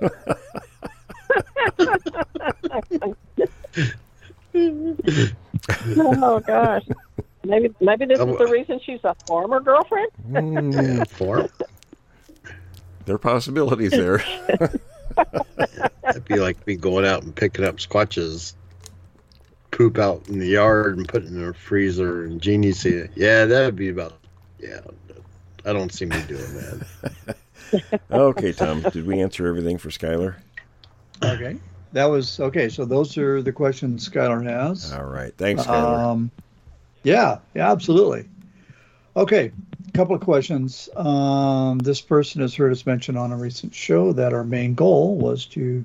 oh 5.98 6.40
gosh. 6.46 6.84
Maybe 7.44 7.74
maybe 7.80 8.06
this 8.06 8.20
is 8.20 8.38
the 8.38 8.48
reason 8.48 8.78
she's 8.84 9.00
a 9.02 9.16
former 9.26 9.58
girlfriend. 9.58 10.10
Mm, 10.30 11.08
Farm? 11.08 11.48
there 13.04 13.16
are 13.16 13.18
possibilities 13.18 13.90
there. 13.90 14.22
That'd 16.02 16.24
be 16.26 16.36
like 16.36 16.64
me 16.64 16.76
going 16.76 17.04
out 17.04 17.24
and 17.24 17.34
picking 17.34 17.64
up 17.64 17.78
squatches, 17.78 18.54
poop 19.72 19.98
out 19.98 20.28
in 20.28 20.38
the 20.38 20.46
yard 20.46 20.96
and 20.96 21.08
put 21.08 21.24
it 21.24 21.28
in 21.28 21.42
a 21.42 21.52
freezer, 21.52 22.24
and 22.24 22.40
Jeannie 22.40 22.72
see 22.72 22.90
it. 22.90 23.10
Yeah, 23.16 23.46
that'd 23.46 23.74
be 23.74 23.88
about. 23.88 24.18
Yeah, 24.60 24.80
I 25.64 25.72
don't 25.72 25.92
see 25.92 26.04
me 26.04 26.22
doing 26.28 26.54
that. 26.54 27.36
okay, 28.12 28.52
Tom. 28.52 28.82
Did 28.82 29.06
we 29.06 29.20
answer 29.20 29.48
everything 29.48 29.78
for 29.78 29.88
Skylar? 29.88 30.36
Okay. 31.24 31.56
That 31.92 32.04
was 32.04 32.38
okay. 32.38 32.68
So 32.68 32.84
those 32.84 33.18
are 33.18 33.42
the 33.42 33.52
questions 33.52 34.08
Skylar 34.08 34.44
has. 34.44 34.92
All 34.92 35.04
right. 35.04 35.34
Thanks, 35.36 35.64
Skylar. 35.64 35.98
Um, 35.98 36.30
yeah, 37.02 37.38
yeah, 37.54 37.70
absolutely. 37.72 38.28
Okay, 39.16 39.52
a 39.88 39.92
couple 39.92 40.14
of 40.14 40.22
questions. 40.22 40.88
Um, 40.96 41.78
this 41.80 42.00
person 42.00 42.40
has 42.40 42.54
heard 42.54 42.72
us 42.72 42.86
mention 42.86 43.16
on 43.16 43.32
a 43.32 43.36
recent 43.36 43.74
show 43.74 44.12
that 44.12 44.32
our 44.32 44.44
main 44.44 44.74
goal 44.74 45.16
was 45.16 45.44
to 45.46 45.84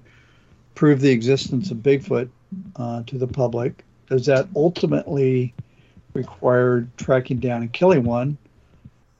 prove 0.75 1.01
the 1.01 1.09
existence 1.09 1.71
of 1.71 1.77
Bigfoot 1.77 2.29
uh, 2.75 3.03
to 3.07 3.17
the 3.17 3.27
public. 3.27 3.83
Does 4.09 4.25
that 4.27 4.47
ultimately 4.55 5.53
require 6.13 6.87
tracking 6.97 7.39
down 7.39 7.61
and 7.61 7.71
killing 7.71 8.03
one 8.03 8.37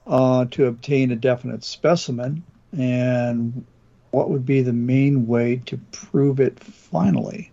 uh, 0.06 0.46
to 0.46 0.66
obtain 0.66 1.10
a 1.10 1.16
definite 1.16 1.64
specimen? 1.64 2.42
And 2.76 3.64
what 4.10 4.30
would 4.30 4.46
be 4.46 4.62
the 4.62 4.72
main 4.72 5.26
way 5.26 5.56
to 5.66 5.78
prove 5.92 6.40
it 6.40 6.58
finally? 6.60 7.50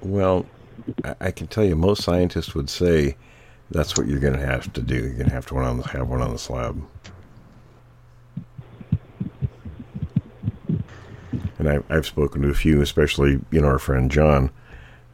Well, 0.00 0.46
I, 1.20 1.30
can 1.30 1.46
tell 1.46 1.64
you, 1.64 1.76
most 1.76 2.02
scientists 2.02 2.54
would 2.54 2.68
say 2.68 3.16
that's 3.70 3.96
what 3.96 4.06
you're 4.06 4.20
going 4.20 4.38
to 4.38 4.46
have 4.46 4.72
to 4.74 4.82
do. 4.82 4.94
You're 4.94 5.14
going 5.14 5.28
to 5.28 5.34
have 5.34 5.46
to 5.46 5.54
have 5.54 6.08
one 6.08 6.20
on 6.20 6.32
the 6.32 6.38
slab. 6.38 6.82
And 11.64 11.84
I, 11.90 11.94
I've 11.94 12.06
spoken 12.06 12.42
to 12.42 12.50
a 12.50 12.54
few, 12.54 12.82
especially 12.82 13.40
you 13.50 13.60
know 13.60 13.68
our 13.68 13.78
friend 13.78 14.10
John, 14.10 14.50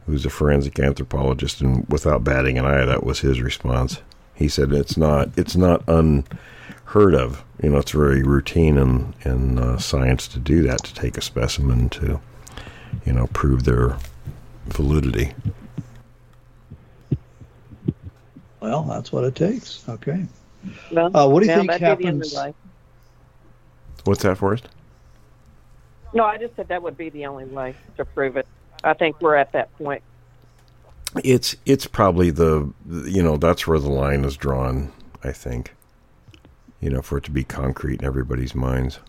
who's 0.05 0.25
a 0.25 0.29
forensic 0.29 0.79
anthropologist, 0.79 1.61
and 1.61 1.87
without 1.87 2.23
batting 2.23 2.57
an 2.57 2.65
eye, 2.65 2.85
that 2.85 3.03
was 3.05 3.21
his 3.21 3.41
response. 3.41 4.01
He 4.35 4.49
said 4.49 4.73
it's 4.73 4.97
not 4.97 5.29
it's 5.37 5.55
not 5.55 5.83
unheard 5.87 7.15
of. 7.15 7.43
You 7.63 7.69
know, 7.69 7.77
it's 7.77 7.91
very 7.91 8.21
routine 8.23 8.77
in 8.77 9.13
in 9.23 9.59
uh, 9.59 9.77
science 9.77 10.27
to 10.29 10.39
do 10.39 10.61
that 10.63 10.83
to 10.83 10.93
take 10.93 11.17
a 11.17 11.21
specimen 11.21 11.89
to, 11.89 12.19
you 13.05 13.13
know, 13.13 13.27
prove 13.27 13.63
their 13.63 13.97
validity. 14.67 15.33
Well, 18.59 18.83
that's 18.83 19.11
what 19.11 19.23
it 19.23 19.35
takes. 19.35 19.87
Okay. 19.89 20.25
Well, 20.91 21.15
Uh, 21.17 21.27
what 21.27 21.41
do 21.41 21.49
you 21.49 21.55
think 21.55 21.71
that'd 21.71 21.97
be 21.97 22.03
the 22.05 22.11
only 22.11 22.27
happens- 22.29 22.55
What's 24.03 24.21
that, 24.23 24.37
Forrest? 24.37 24.67
No, 26.13 26.25
I 26.25 26.37
just 26.37 26.55
said 26.55 26.67
that 26.67 26.83
would 26.83 26.97
be 26.97 27.09
the 27.09 27.25
only 27.25 27.45
way 27.45 27.75
to 27.97 28.05
prove 28.05 28.37
it. 28.37 28.47
I 28.83 28.93
think 28.93 29.21
we're 29.21 29.35
at 29.35 29.51
that 29.53 29.75
point. 29.77 30.03
It's 31.23 31.55
it's 31.65 31.87
probably 31.87 32.31
the 32.31 32.73
you 32.87 33.21
know 33.21 33.37
that's 33.37 33.67
where 33.67 33.79
the 33.79 33.89
line 33.89 34.23
is 34.23 34.37
drawn. 34.37 34.91
I 35.23 35.31
think, 35.31 35.75
you 36.79 36.89
know, 36.89 37.01
for 37.01 37.17
it 37.17 37.23
to 37.25 37.31
be 37.31 37.43
concrete 37.43 38.01
in 38.01 38.05
everybody's 38.05 38.55
minds. 38.55 38.99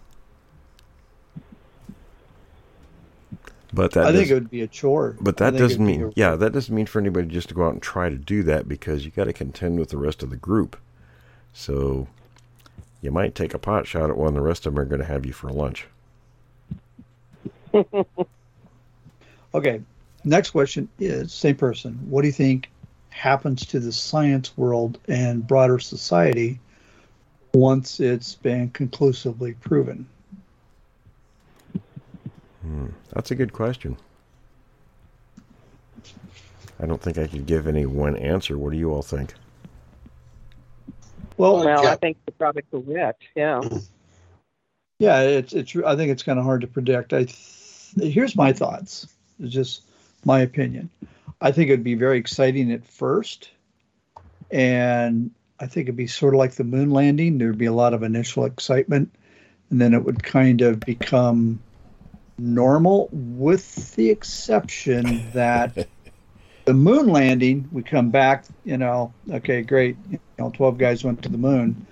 But 3.73 3.93
that 3.93 4.07
I 4.07 4.13
think 4.13 4.31
it 4.31 4.35
would 4.35 4.51
be 4.51 4.61
a 4.61 4.67
chore. 4.67 5.17
But 5.21 5.39
that 5.39 5.57
doesn't 5.57 5.87
it'd 5.87 5.99
be 5.99 6.05
mean, 6.05 6.13
yeah, 6.17 6.37
that 6.37 6.53
doesn't 6.53 6.75
mean 6.75 6.87
for 6.87 6.99
anybody 7.01 7.29
just 7.29 7.49
to 7.49 7.55
go 7.55 7.67
out 7.67 7.73
and 7.73 7.83
try 7.83 8.09
to 8.11 8.17
do 8.17 8.43
that 8.43 8.69
because 8.69 9.05
you 9.05 9.11
got 9.11 9.25
to 9.25 9.33
contend 9.33 9.79
with 9.79 9.89
the 9.89 9.97
rest 9.97 10.23
of 10.23 10.31
the 10.31 10.37
group. 10.37 10.77
So 11.55 12.09
you 13.01 13.11
might 13.11 13.35
take 13.35 13.55
a 13.55 13.59
pot 13.59 13.87
shot 13.87 14.11
at 14.11 14.17
one, 14.17 14.35
the 14.35 14.43
rest 14.43 14.67
of 14.67 14.75
them 14.75 14.83
are 14.83 14.85
going 14.85 15.01
to 15.01 15.07
have 15.07 15.25
you 15.25 15.33
for 15.33 15.51
lunch. 15.51 15.87
Okay. 19.55 19.83
Next 20.25 20.51
question 20.51 20.89
is 20.99 21.33
same 21.33 21.57
person. 21.57 21.95
What 22.09 22.23
do 22.23 22.29
you 22.29 22.33
think 22.33 22.71
happens 23.11 23.67
to 23.67 23.81
the 23.81 23.93
science 23.93 24.57
world 24.57 24.99
and 25.09 25.47
broader 25.47 25.79
society 25.79 26.59
once 27.53 28.01
it's 28.01 28.35
been 28.35 28.71
conclusively 28.71 29.53
proven? 29.55 30.07
Hmm, 32.63 32.87
that's 33.13 33.31
a 33.31 33.35
good 33.35 33.53
question. 33.53 33.97
I 36.81 36.87
don't 36.87 37.01
think 37.01 37.19
I 37.19 37.27
could 37.27 37.47
give 37.47 37.67
any 37.67 37.85
one 37.85 38.17
answer. 38.17 38.57
What 38.57 38.73
do 38.73 38.79
you 38.79 38.91
all 38.91 39.03
think? 39.03 39.35
Well, 41.37 41.65
Well, 41.65 41.87
I 41.87 41.97
think 41.97 42.17
you're 42.27 42.35
probably 42.39 42.63
correct. 42.71 43.25
Yeah. 43.35 43.63
Yeah, 44.99 45.21
it's 45.23 45.53
it's. 45.53 45.75
I 45.77 45.97
think 45.97 46.13
it's 46.13 46.23
kind 46.23 46.39
of 46.39 46.45
hard 46.45 46.61
to 46.61 46.67
predict. 46.69 47.13
I 47.13 47.25
th- 47.25 47.37
here's 47.97 48.37
my 48.37 48.53
thoughts. 48.53 49.07
It's 49.41 49.53
just 49.53 49.83
my 50.25 50.41
opinion. 50.41 50.91
I 51.41 51.53
think 51.53 51.71
it'd 51.71 51.85
be 51.85 51.95
very 51.95 52.19
exciting 52.19 52.71
at 52.73 52.85
first, 52.85 53.51
and 54.51 55.31
I 55.59 55.67
think 55.67 55.87
it'd 55.87 55.97
be 55.97 56.07
sort 56.07 56.35
of 56.35 56.39
like 56.39 56.53
the 56.53 56.65
moon 56.65 56.91
landing. 56.91 57.39
There'd 57.39 57.59
be 57.59 57.67
a 57.67 57.73
lot 57.73 57.95
of 57.95 58.03
initial 58.03 58.45
excitement, 58.45 59.13
and 59.71 59.81
then 59.81 59.95
it 59.95 60.05
would 60.05 60.23
kind 60.23 60.61
of 60.61 60.81
become 60.81 61.61
normal, 62.39 63.09
with 63.13 63.95
the 63.97 64.11
exception 64.11 65.31
that 65.33 65.89
the 66.65 66.75
moon 66.75 67.09
landing, 67.09 67.69
we 67.73 67.83
come 67.83 68.11
back. 68.11 68.45
You 68.65 68.77
know, 68.77 69.13
okay, 69.31 69.63
great. 69.63 69.97
You 70.11 70.21
know, 70.39 70.51
twelve 70.51 70.79
guys 70.79 71.03
went 71.03 71.23
to 71.23 71.29
the 71.29 71.39
moon 71.39 71.87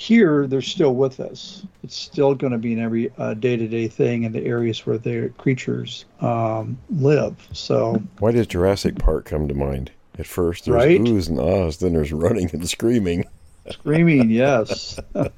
here 0.00 0.46
they're 0.46 0.62
still 0.62 0.94
with 0.94 1.20
us. 1.20 1.66
It's 1.82 1.94
still 1.94 2.34
going 2.34 2.52
to 2.52 2.58
be 2.58 2.72
an 2.72 2.78
every 2.78 3.12
uh, 3.18 3.34
day-to-day 3.34 3.88
thing 3.88 4.22
in 4.22 4.32
the 4.32 4.42
areas 4.46 4.86
where 4.86 4.96
the 4.96 5.30
creatures 5.36 6.06
um, 6.22 6.78
live. 6.88 7.36
So 7.52 8.02
Why 8.18 8.32
does 8.32 8.46
Jurassic 8.46 8.98
Park 8.98 9.26
come 9.26 9.46
to 9.46 9.52
mind? 9.54 9.90
At 10.18 10.26
first, 10.26 10.64
there's 10.64 10.74
Right? 10.74 10.98
oohs 10.98 11.28
and 11.28 11.38
ahs, 11.38 11.76
then 11.78 11.92
there's 11.92 12.12
running 12.14 12.48
and 12.50 12.66
screaming. 12.66 13.26
screaming, 13.70 14.30
yes. 14.44 14.98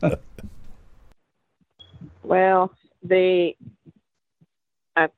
Well, 2.25 2.73
they, 3.03 3.57
I 4.97 5.09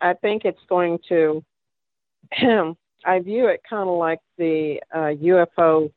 I 0.00 0.14
think 0.14 0.46
it's 0.46 0.62
going 0.70 0.98
to. 1.10 1.44
I 3.04 3.20
view 3.20 3.46
it 3.46 3.60
kind 3.68 3.88
of 3.88 3.98
like 3.98 4.20
the 4.38 4.82
uh, 4.92 5.12
UFO 5.22 5.92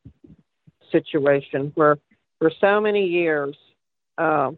situation, 0.92 1.72
where 1.74 1.98
for 2.40 2.50
so 2.60 2.80
many 2.80 3.06
years, 3.06 3.56
uh, 4.18 4.50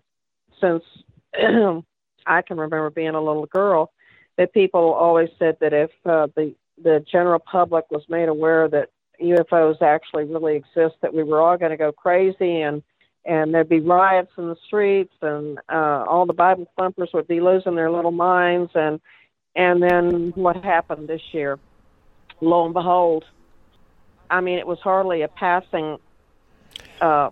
since 0.61 0.85
I 1.35 2.43
can 2.43 2.57
remember 2.57 2.89
being 2.89 3.14
a 3.14 3.20
little 3.20 3.47
girl, 3.47 3.93
that 4.37 4.55
people 4.55 4.95
always 4.95 5.28
said 5.39 5.59
that 5.61 5.74
if 5.74 5.91
uh, 6.07 6.28
the 6.35 6.55
the 6.83 7.05
general 7.11 7.39
public 7.39 7.85
was 7.91 8.03
made 8.09 8.28
aware 8.28 8.66
that 8.66 8.89
UFOs 9.20 9.83
actually 9.83 10.24
really 10.24 10.57
exist, 10.57 10.97
that 11.03 11.12
we 11.12 11.22
were 11.22 11.41
all 11.41 11.59
going 11.59 11.70
to 11.70 11.76
go 11.76 11.93
crazy 11.93 12.62
and 12.62 12.83
and 13.24 13.55
there'd 13.55 13.68
be 13.68 13.78
riots 13.78 14.33
in 14.37 14.49
the 14.49 14.57
streets 14.66 15.14
and 15.20 15.59
uh, 15.68 16.05
all 16.09 16.26
the 16.26 16.33
Bible 16.33 16.66
thumpers 16.76 17.11
would 17.12 17.28
be 17.28 17.41
losing 17.41 17.74
their 17.74 17.91
little 17.91 18.11
minds 18.11 18.72
and 18.74 19.01
and 19.55 19.83
then 19.83 20.33
what 20.35 20.57
happened 20.64 21.09
this 21.09 21.22
year? 21.33 21.59
Lo 22.41 22.64
and 22.64 22.74
behold, 22.74 23.24
I 24.30 24.41
mean, 24.41 24.59
it 24.59 24.66
was 24.66 24.78
hardly 24.80 25.22
a 25.22 25.28
passing. 25.28 25.99
Uh, 27.01 27.30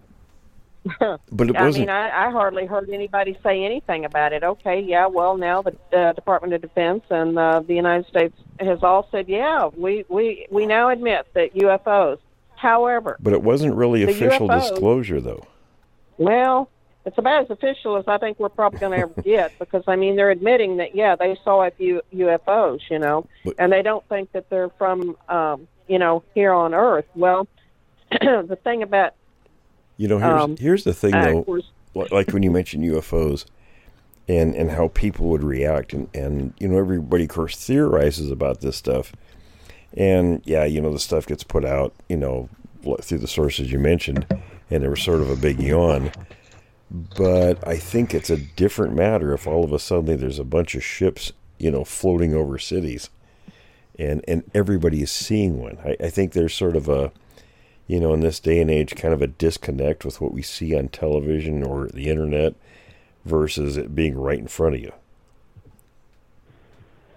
but 1.30 1.50
it 1.50 1.56
I 1.56 1.64
wasn't. 1.64 1.90
I 1.90 2.02
mean, 2.04 2.12
I, 2.12 2.26
I 2.26 2.30
hardly 2.30 2.66
heard 2.66 2.88
anybody 2.90 3.38
say 3.42 3.64
anything 3.64 4.04
about 4.04 4.32
it. 4.32 4.42
Okay, 4.42 4.80
yeah, 4.80 5.06
well, 5.06 5.36
now 5.36 5.62
the 5.62 5.76
uh, 5.92 6.12
Department 6.14 6.54
of 6.54 6.62
Defense 6.62 7.02
and 7.10 7.38
uh, 7.38 7.60
the 7.60 7.74
United 7.74 8.06
States 8.06 8.34
has 8.58 8.82
all 8.82 9.08
said, 9.10 9.28
yeah, 9.28 9.68
we 9.76 10.04
we 10.08 10.46
we 10.50 10.66
now 10.66 10.88
admit 10.88 11.26
that 11.34 11.54
UFOs. 11.54 12.18
However, 12.56 13.16
but 13.20 13.32
it 13.32 13.42
wasn't 13.42 13.74
really 13.74 14.02
official 14.02 14.48
UFOs 14.48 14.70
disclosure, 14.70 15.20
though. 15.20 15.46
well, 16.18 16.70
it's 17.06 17.16
about 17.16 17.44
as 17.44 17.50
official 17.50 17.96
as 17.96 18.04
I 18.06 18.18
think 18.18 18.38
we're 18.38 18.50
probably 18.50 18.78
going 18.78 18.92
to 18.92 18.98
ever 18.98 19.22
get 19.22 19.58
because 19.58 19.84
I 19.86 19.96
mean 19.96 20.16
they're 20.16 20.30
admitting 20.30 20.76
that 20.78 20.94
yeah 20.94 21.16
they 21.16 21.36
saw 21.44 21.66
a 21.66 21.70
few 21.70 22.02
UFOs, 22.14 22.80
you 22.90 22.98
know, 22.98 23.26
But- 23.44 23.54
and 23.58 23.72
they 23.72 23.82
don't 23.82 24.06
think 24.08 24.32
that 24.32 24.50
they're 24.50 24.70
from 24.70 25.16
um, 25.28 25.68
you 25.88 25.98
know 25.98 26.22
here 26.34 26.52
on 26.52 26.74
Earth. 26.74 27.06
Well, 27.14 27.48
the 28.10 28.58
thing 28.64 28.82
about 28.82 29.14
You 30.00 30.08
know, 30.08 30.18
here's 30.18 30.42
Um, 30.42 30.56
here's 30.56 30.84
the 30.84 30.94
thing, 30.94 31.12
uh, 31.12 31.26
though. 31.26 31.60
like 32.10 32.32
when 32.32 32.42
you 32.42 32.50
mentioned 32.50 32.84
UFOs 32.84 33.44
and 34.26 34.54
and 34.54 34.70
how 34.70 34.88
people 34.88 35.26
would 35.26 35.44
react 35.44 35.92
and 35.92 36.08
and 36.14 36.54
you 36.58 36.68
know 36.68 36.78
everybody 36.78 37.24
of 37.24 37.28
course 37.28 37.54
theorizes 37.54 38.30
about 38.30 38.62
this 38.62 38.78
stuff. 38.78 39.12
And 39.94 40.40
yeah 40.46 40.64
you 40.64 40.80
know 40.80 40.90
the 40.90 40.98
stuff 40.98 41.26
gets 41.26 41.44
put 41.44 41.66
out 41.66 41.92
you 42.08 42.16
know 42.16 42.48
through 43.02 43.18
the 43.18 43.28
sources 43.28 43.70
you 43.70 43.78
mentioned 43.78 44.24
and 44.70 44.82
there 44.82 44.88
was 44.88 45.02
sort 45.02 45.20
of 45.20 45.28
a 45.28 45.36
big 45.36 45.60
yawn. 45.60 46.12
But 46.90 47.66
I 47.68 47.76
think 47.76 48.14
it's 48.14 48.30
a 48.30 48.38
different 48.38 48.94
matter 48.94 49.34
if 49.34 49.46
all 49.46 49.64
of 49.64 49.72
a 49.74 49.78
sudden 49.78 50.18
there's 50.18 50.38
a 50.38 50.44
bunch 50.44 50.74
of 50.74 50.82
ships 50.82 51.32
you 51.58 51.70
know 51.70 51.84
floating 51.84 52.34
over 52.34 52.56
cities 52.56 53.10
and 53.98 54.24
and 54.26 54.50
everybody 54.54 55.02
is 55.02 55.10
seeing 55.10 55.60
one. 55.60 55.76
I, 55.84 55.96
I 56.06 56.08
think 56.08 56.32
there's 56.32 56.54
sort 56.54 56.74
of 56.74 56.88
a 56.88 57.12
you 57.90 57.98
know, 57.98 58.14
in 58.14 58.20
this 58.20 58.38
day 58.38 58.60
and 58.60 58.70
age, 58.70 58.94
kind 58.94 59.12
of 59.12 59.20
a 59.20 59.26
disconnect 59.26 60.04
with 60.04 60.20
what 60.20 60.32
we 60.32 60.42
see 60.42 60.76
on 60.76 60.86
television 60.86 61.64
or 61.64 61.88
the 61.88 62.08
internet 62.08 62.54
versus 63.24 63.76
it 63.76 63.96
being 63.96 64.16
right 64.16 64.38
in 64.38 64.46
front 64.46 64.76
of 64.76 64.80
you. 64.80 64.92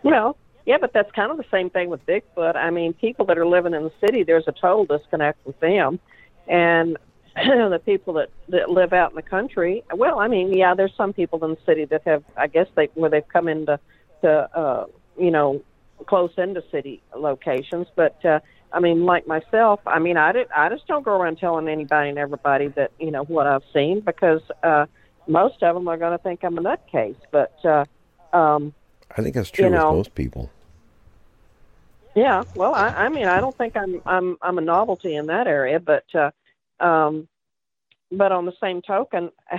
well, 0.02 0.36
yeah, 0.66 0.78
but 0.82 0.92
that's 0.92 1.12
kind 1.12 1.30
of 1.30 1.38
the 1.38 1.46
same 1.52 1.70
thing 1.70 1.92
with 1.92 2.04
Bigfoot. 2.08 2.56
I 2.56 2.72
mean, 2.72 2.94
people 2.94 3.24
that 3.28 3.38
are 3.38 3.46
living 3.46 3.76
in 3.76 3.84
the 3.84 3.92
city, 4.04 4.24
there's 4.24 4.48
a 4.48 4.52
total 4.52 4.86
disconnect 4.86 5.46
with 5.46 5.60
them, 5.60 6.00
and 6.48 6.98
the 7.36 7.80
people 7.86 8.16
that 8.16 8.30
that 8.50 8.72
live 8.72 8.94
out 8.94 9.12
in 9.12 9.16
the 9.16 9.22
country. 9.22 9.84
Well, 9.94 10.18
I 10.18 10.28
mean, 10.28 10.54
yeah, 10.54 10.74
there's 10.74 10.96
some 10.98 11.14
people 11.14 11.46
in 11.46 11.52
the 11.52 11.62
city 11.68 11.86
that 11.86 12.02
have, 12.08 12.24
I 12.36 12.48
guess, 12.48 12.68
they 12.74 12.90
where 12.96 13.12
they've 13.12 13.28
come 13.28 13.48
into 13.48 13.80
to 14.22 14.58
uh, 14.58 14.86
you 15.20 15.30
know 15.30 15.62
close 16.08 16.32
into 16.36 16.64
city 16.72 17.04
locations, 17.16 17.86
but. 17.96 18.26
uh 18.26 18.40
I 18.74 18.80
mean, 18.80 19.06
like 19.06 19.28
myself, 19.28 19.80
I 19.86 20.00
mean, 20.00 20.18
I 20.18 20.32
did, 20.32 20.48
I 20.56 20.68
just 20.70 20.88
don't 20.88 21.06
go 21.06 21.12
around 21.12 21.38
telling 21.38 21.68
anybody 21.68 22.10
and 22.10 22.18
everybody 22.18 22.70
that 22.70 22.92
you 23.00 23.12
know 23.12 23.24
what 23.24 23.46
I've 23.46 23.64
seen 23.72 24.00
because 24.00 24.42
uh, 24.64 24.88
most 25.28 25.62
of 25.62 25.76
them 25.76 25.88
are 25.88 25.98
going 25.98 26.18
to 26.18 26.24
think 26.24 26.44
I'm 26.44 26.58
a 26.58 26.62
nutcase. 26.62 27.16
But 27.32 27.54
uh, 27.64 27.86
um, 28.36 28.74
I 29.16 29.22
think 29.22 29.36
that's 29.36 29.52
true 29.52 29.66
You 29.66 29.72
know. 29.72 29.90
with 29.90 29.98
most 29.98 30.16
people. 30.16 30.50
yeah, 32.16 32.44
well, 32.56 32.74
I, 32.74 32.88
I 32.88 33.10
mean, 33.10 33.28
I 33.28 33.40
don't 33.40 33.56
think 33.56 33.78
I'm 33.78 34.02
I'm 34.08 34.38
I'm 34.42 34.58
a 34.58 34.62
novelty 34.62 35.16
in 35.16 35.28
that 35.28 35.46
area, 35.46 35.80
but 35.80 36.06
uh, 36.16 36.32
um, 36.84 37.28
but 38.12 38.32
on 38.32 38.46
the 38.46 38.54
same 38.60 38.82
token, 38.82 39.32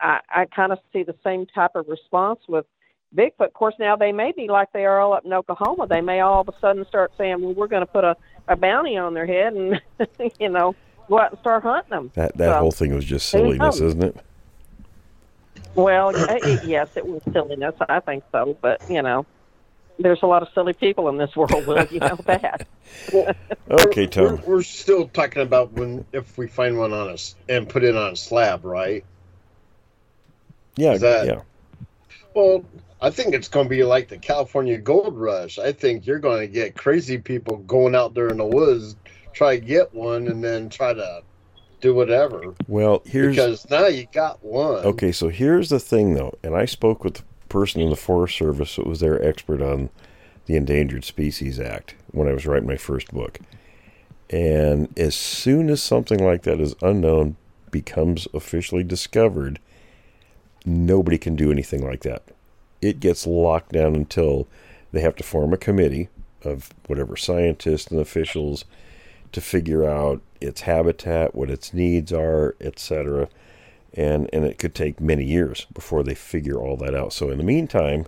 I 0.00 0.20
I 0.28 0.46
kind 0.46 0.72
of 0.72 0.80
see 0.92 1.04
the 1.04 1.14
same 1.22 1.46
type 1.46 1.76
of 1.76 1.86
response 1.88 2.40
with 2.48 2.66
Bigfoot. 3.14 3.46
Of 3.46 3.54
course, 3.54 3.74
now 3.78 3.94
they 3.94 4.10
may 4.10 4.32
be 4.32 4.48
like 4.48 4.72
they 4.72 4.84
are 4.84 5.00
all 5.00 5.12
up 5.12 5.24
in 5.24 5.32
Oklahoma. 5.32 5.86
They 5.86 6.00
may 6.00 6.20
all 6.20 6.40
of 6.40 6.48
a 6.48 6.58
sudden 6.60 6.84
start 6.86 7.12
saying, 7.16 7.40
"Well, 7.40 7.54
we're 7.54 7.68
going 7.68 7.86
to 7.86 7.92
put 7.92 8.02
a 8.04 8.16
a 8.48 8.56
bounty 8.56 8.96
on 8.96 9.14
their 9.14 9.26
head 9.26 9.54
and 9.54 9.80
you 10.40 10.48
know 10.48 10.74
go 11.08 11.18
out 11.20 11.32
and 11.32 11.40
start 11.40 11.62
hunting 11.62 11.90
them." 11.90 12.10
That 12.14 12.36
that 12.38 12.52
So, 12.54 12.58
whole 12.58 12.72
thing 12.72 12.94
was 12.94 13.04
just 13.04 13.28
silliness, 13.28 13.80
isn't 13.80 14.02
it? 14.02 14.16
Well, 15.74 16.12
y- 16.12 16.40
y- 16.42 16.58
yes, 16.64 16.88
it 16.96 17.06
was 17.06 17.22
silliness. 17.32 17.74
I 17.88 18.00
think 18.00 18.24
so, 18.32 18.56
but 18.60 18.80
you 18.90 19.02
know, 19.02 19.26
there's 19.98 20.22
a 20.22 20.26
lot 20.26 20.42
of 20.42 20.48
silly 20.54 20.72
people 20.72 21.08
in 21.08 21.18
this 21.18 21.34
world. 21.36 21.66
Will 21.66 21.86
you 21.90 22.00
know 22.00 22.16
that? 22.26 22.66
Okay, 23.70 24.02
We're, 24.06 24.08
Tom. 24.08 24.42
we're 24.46 24.62
still 24.62 25.08
talking 25.08 25.42
about 25.42 25.72
when 25.72 26.04
if 26.12 26.36
we 26.38 26.48
find 26.48 26.78
one 26.78 26.92
on 26.92 27.08
us 27.10 27.36
and 27.48 27.68
put 27.68 27.84
it 27.84 27.94
on 27.96 28.12
a 28.12 28.16
slab, 28.16 28.64
right? 28.64 29.04
Yeah, 30.76 30.96
that- 30.98 31.26
yeah. 31.26 31.40
Well, 32.34 32.64
I 33.00 33.10
think 33.10 33.34
it's 33.34 33.48
going 33.48 33.66
to 33.66 33.70
be 33.70 33.84
like 33.84 34.08
the 34.08 34.18
California 34.18 34.76
Gold 34.78 35.16
Rush. 35.16 35.58
I 35.58 35.72
think 35.72 36.06
you're 36.06 36.18
going 36.18 36.40
to 36.40 36.48
get 36.48 36.76
crazy 36.76 37.18
people 37.18 37.58
going 37.58 37.94
out 37.94 38.14
there 38.14 38.28
in 38.28 38.38
the 38.38 38.44
woods, 38.44 38.96
try 39.32 39.58
to 39.58 39.64
get 39.64 39.94
one, 39.94 40.26
and 40.26 40.42
then 40.42 40.68
try 40.68 40.92
to 40.92 41.22
do 41.80 41.94
whatever. 41.94 42.54
Well, 42.66 43.02
here's 43.06 43.36
because 43.36 43.70
now 43.70 43.86
you 43.86 44.06
got 44.12 44.42
one. 44.44 44.84
okay. 44.84 45.12
So 45.12 45.28
here's 45.28 45.68
the 45.68 45.78
thing, 45.78 46.14
though, 46.14 46.36
and 46.42 46.56
I 46.56 46.64
spoke 46.64 47.04
with 47.04 47.14
the 47.14 47.22
person 47.48 47.80
in 47.80 47.90
the 47.90 47.96
Forest 47.96 48.36
Service 48.36 48.76
that 48.76 48.86
was 48.86 49.00
their 49.00 49.22
expert 49.22 49.62
on 49.62 49.90
the 50.46 50.56
Endangered 50.56 51.04
Species 51.04 51.60
Act 51.60 51.94
when 52.10 52.26
I 52.26 52.32
was 52.32 52.46
writing 52.46 52.68
my 52.68 52.76
first 52.76 53.12
book. 53.12 53.38
And 54.30 54.96
as 54.98 55.14
soon 55.14 55.70
as 55.70 55.82
something 55.82 56.22
like 56.22 56.42
that 56.42 56.60
is 56.60 56.74
unknown 56.82 57.36
becomes 57.70 58.26
officially 58.34 58.82
discovered, 58.82 59.60
nobody 60.66 61.16
can 61.16 61.36
do 61.36 61.52
anything 61.52 61.86
like 61.86 62.00
that. 62.02 62.22
It 62.80 63.00
gets 63.00 63.26
locked 63.26 63.72
down 63.72 63.94
until 63.94 64.46
they 64.92 65.00
have 65.00 65.16
to 65.16 65.24
form 65.24 65.52
a 65.52 65.58
committee 65.58 66.08
of 66.42 66.70
whatever 66.86 67.16
scientists 67.16 67.88
and 67.88 68.00
officials 68.00 68.64
to 69.32 69.40
figure 69.40 69.84
out 69.84 70.20
its 70.40 70.62
habitat, 70.62 71.34
what 71.34 71.50
its 71.50 71.74
needs 71.74 72.12
are, 72.12 72.54
etc. 72.60 73.28
And 73.94 74.28
and 74.32 74.44
it 74.44 74.58
could 74.58 74.74
take 74.74 75.00
many 75.00 75.24
years 75.24 75.66
before 75.72 76.02
they 76.02 76.14
figure 76.14 76.58
all 76.58 76.76
that 76.78 76.94
out. 76.94 77.12
So 77.12 77.30
in 77.30 77.38
the 77.38 77.44
meantime, 77.44 78.06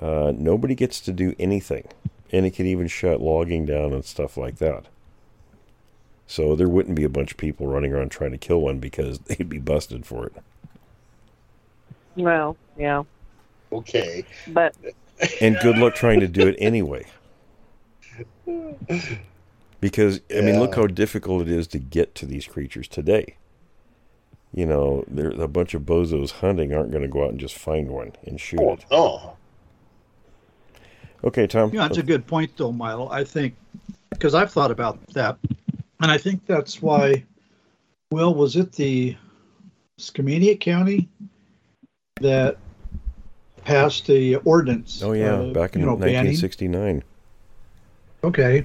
uh, 0.00 0.32
nobody 0.36 0.74
gets 0.74 1.00
to 1.02 1.12
do 1.12 1.34
anything, 1.38 1.88
and 2.32 2.44
it 2.44 2.50
could 2.50 2.66
even 2.66 2.88
shut 2.88 3.20
logging 3.20 3.66
down 3.66 3.92
and 3.92 4.04
stuff 4.04 4.36
like 4.36 4.56
that. 4.58 4.86
So 6.26 6.56
there 6.56 6.68
wouldn't 6.68 6.96
be 6.96 7.04
a 7.04 7.10
bunch 7.10 7.32
of 7.32 7.36
people 7.36 7.66
running 7.66 7.92
around 7.92 8.10
trying 8.10 8.30
to 8.30 8.38
kill 8.38 8.60
one 8.60 8.78
because 8.78 9.18
they'd 9.26 9.48
be 9.48 9.58
busted 9.58 10.06
for 10.06 10.26
it. 10.26 10.34
well, 12.16 12.56
yeah, 12.76 13.04
Okay. 13.72 14.24
but 14.48 14.74
And 15.40 15.56
good 15.62 15.78
luck 15.78 15.94
trying 15.94 16.20
to 16.20 16.28
do 16.28 16.46
it 16.46 16.56
anyway. 16.58 17.06
Because 19.80 20.20
I 20.30 20.40
mean, 20.42 20.60
look 20.60 20.74
how 20.74 20.86
difficult 20.86 21.42
it 21.42 21.48
is 21.48 21.66
to 21.68 21.78
get 21.78 22.14
to 22.16 22.26
these 22.26 22.46
creatures 22.46 22.86
today. 22.88 23.36
You 24.54 24.66
know, 24.66 25.04
there 25.08 25.30
a 25.30 25.48
bunch 25.48 25.74
of 25.74 25.82
bozos 25.82 26.30
hunting 26.32 26.74
aren't 26.74 26.90
going 26.90 27.02
to 27.02 27.08
go 27.08 27.24
out 27.24 27.30
and 27.30 27.40
just 27.40 27.56
find 27.56 27.88
one 27.90 28.12
and 28.26 28.38
shoot 28.40 28.60
Oh, 28.60 28.72
it. 28.74 28.84
no. 28.90 29.36
Okay, 31.24 31.46
Tom. 31.46 31.70
Yeah, 31.72 31.82
that's 31.88 31.98
a 31.98 32.02
good 32.02 32.26
point, 32.26 32.50
though, 32.56 32.72
Milo. 32.72 33.08
I 33.08 33.24
think 33.24 33.54
because 34.10 34.34
I've 34.34 34.52
thought 34.52 34.70
about 34.70 35.04
that, 35.14 35.38
and 36.00 36.10
I 36.10 36.18
think 36.18 36.44
that's 36.46 36.82
why. 36.82 37.24
Well, 38.10 38.34
was 38.34 38.56
it 38.56 38.72
the 38.72 39.16
Skamania 39.98 40.60
County 40.60 41.08
that 42.20 42.58
passed 43.64 44.06
the 44.06 44.36
ordinance? 44.36 45.02
Oh 45.02 45.12
yeah, 45.12 45.34
uh, 45.34 45.52
back 45.52 45.74
in 45.74 45.80
you 45.80 45.86
know, 45.86 45.96
banning? 45.96 46.14
1969. 46.34 47.02
Okay, 48.24 48.64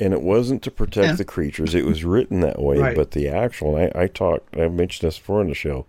And 0.00 0.12
it 0.12 0.22
wasn't 0.22 0.62
to 0.62 0.70
protect 0.70 1.06
Yeah. 1.08 1.14
the 1.16 1.24
creatures. 1.24 1.74
It 1.74 1.84
was 1.84 2.04
written 2.04 2.40
that 2.40 2.62
way, 2.62 2.78
Right. 2.78 2.96
but 2.96 3.10
the 3.10 3.26
actual 3.28 3.74
I, 3.76 3.90
I 3.94 4.06
talked 4.06 4.56
I've 4.56 4.72
mentioned 4.72 5.08
this 5.08 5.18
before 5.18 5.40
in 5.40 5.48
the 5.48 5.54
show. 5.54 5.86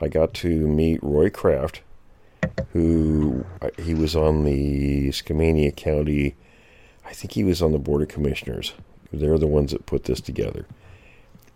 I 0.00 0.06
got 0.08 0.32
to 0.34 0.48
meet 0.68 1.00
Roy 1.02 1.30
Kraft, 1.30 1.80
who 2.72 3.44
uh, 3.60 3.70
he 3.82 3.94
was 3.94 4.14
on 4.16 4.44
the 4.44 5.08
Skamania 5.08 5.74
County 5.74 6.34
I 7.04 7.12
think 7.14 7.32
he 7.32 7.42
was 7.44 7.60
on 7.60 7.72
the 7.72 7.78
Board 7.78 8.00
of 8.02 8.08
Commissioners. 8.08 8.72
They're 9.12 9.36
the 9.38 9.46
ones 9.48 9.72
that 9.72 9.84
put 9.86 10.04
this 10.04 10.20
together. 10.20 10.66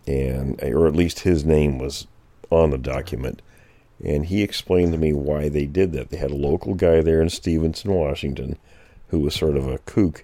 And 0.05 0.61
or 0.61 0.87
at 0.87 0.95
least 0.95 1.21
his 1.21 1.45
name 1.45 1.79
was 1.79 2.05
on 2.49 2.69
the 2.71 2.77
document. 2.77 3.41
And 4.03 4.25
he 4.25 4.43
explained 4.43 4.91
to 4.91 4.97
me 4.97 5.13
why 5.13 5.49
they 5.49 5.65
did 5.65 5.91
that. 5.93 6.09
They 6.09 6.17
had 6.17 6.31
a 6.31 6.35
local 6.35 6.75
guy 6.75 7.01
there 7.01 7.21
in 7.21 7.29
Stevenson, 7.29 7.91
Washington, 7.91 8.57
who 9.09 9.19
was 9.19 9.33
sort 9.33 9.57
of 9.57 9.67
a 9.67 9.79
kook 9.79 10.23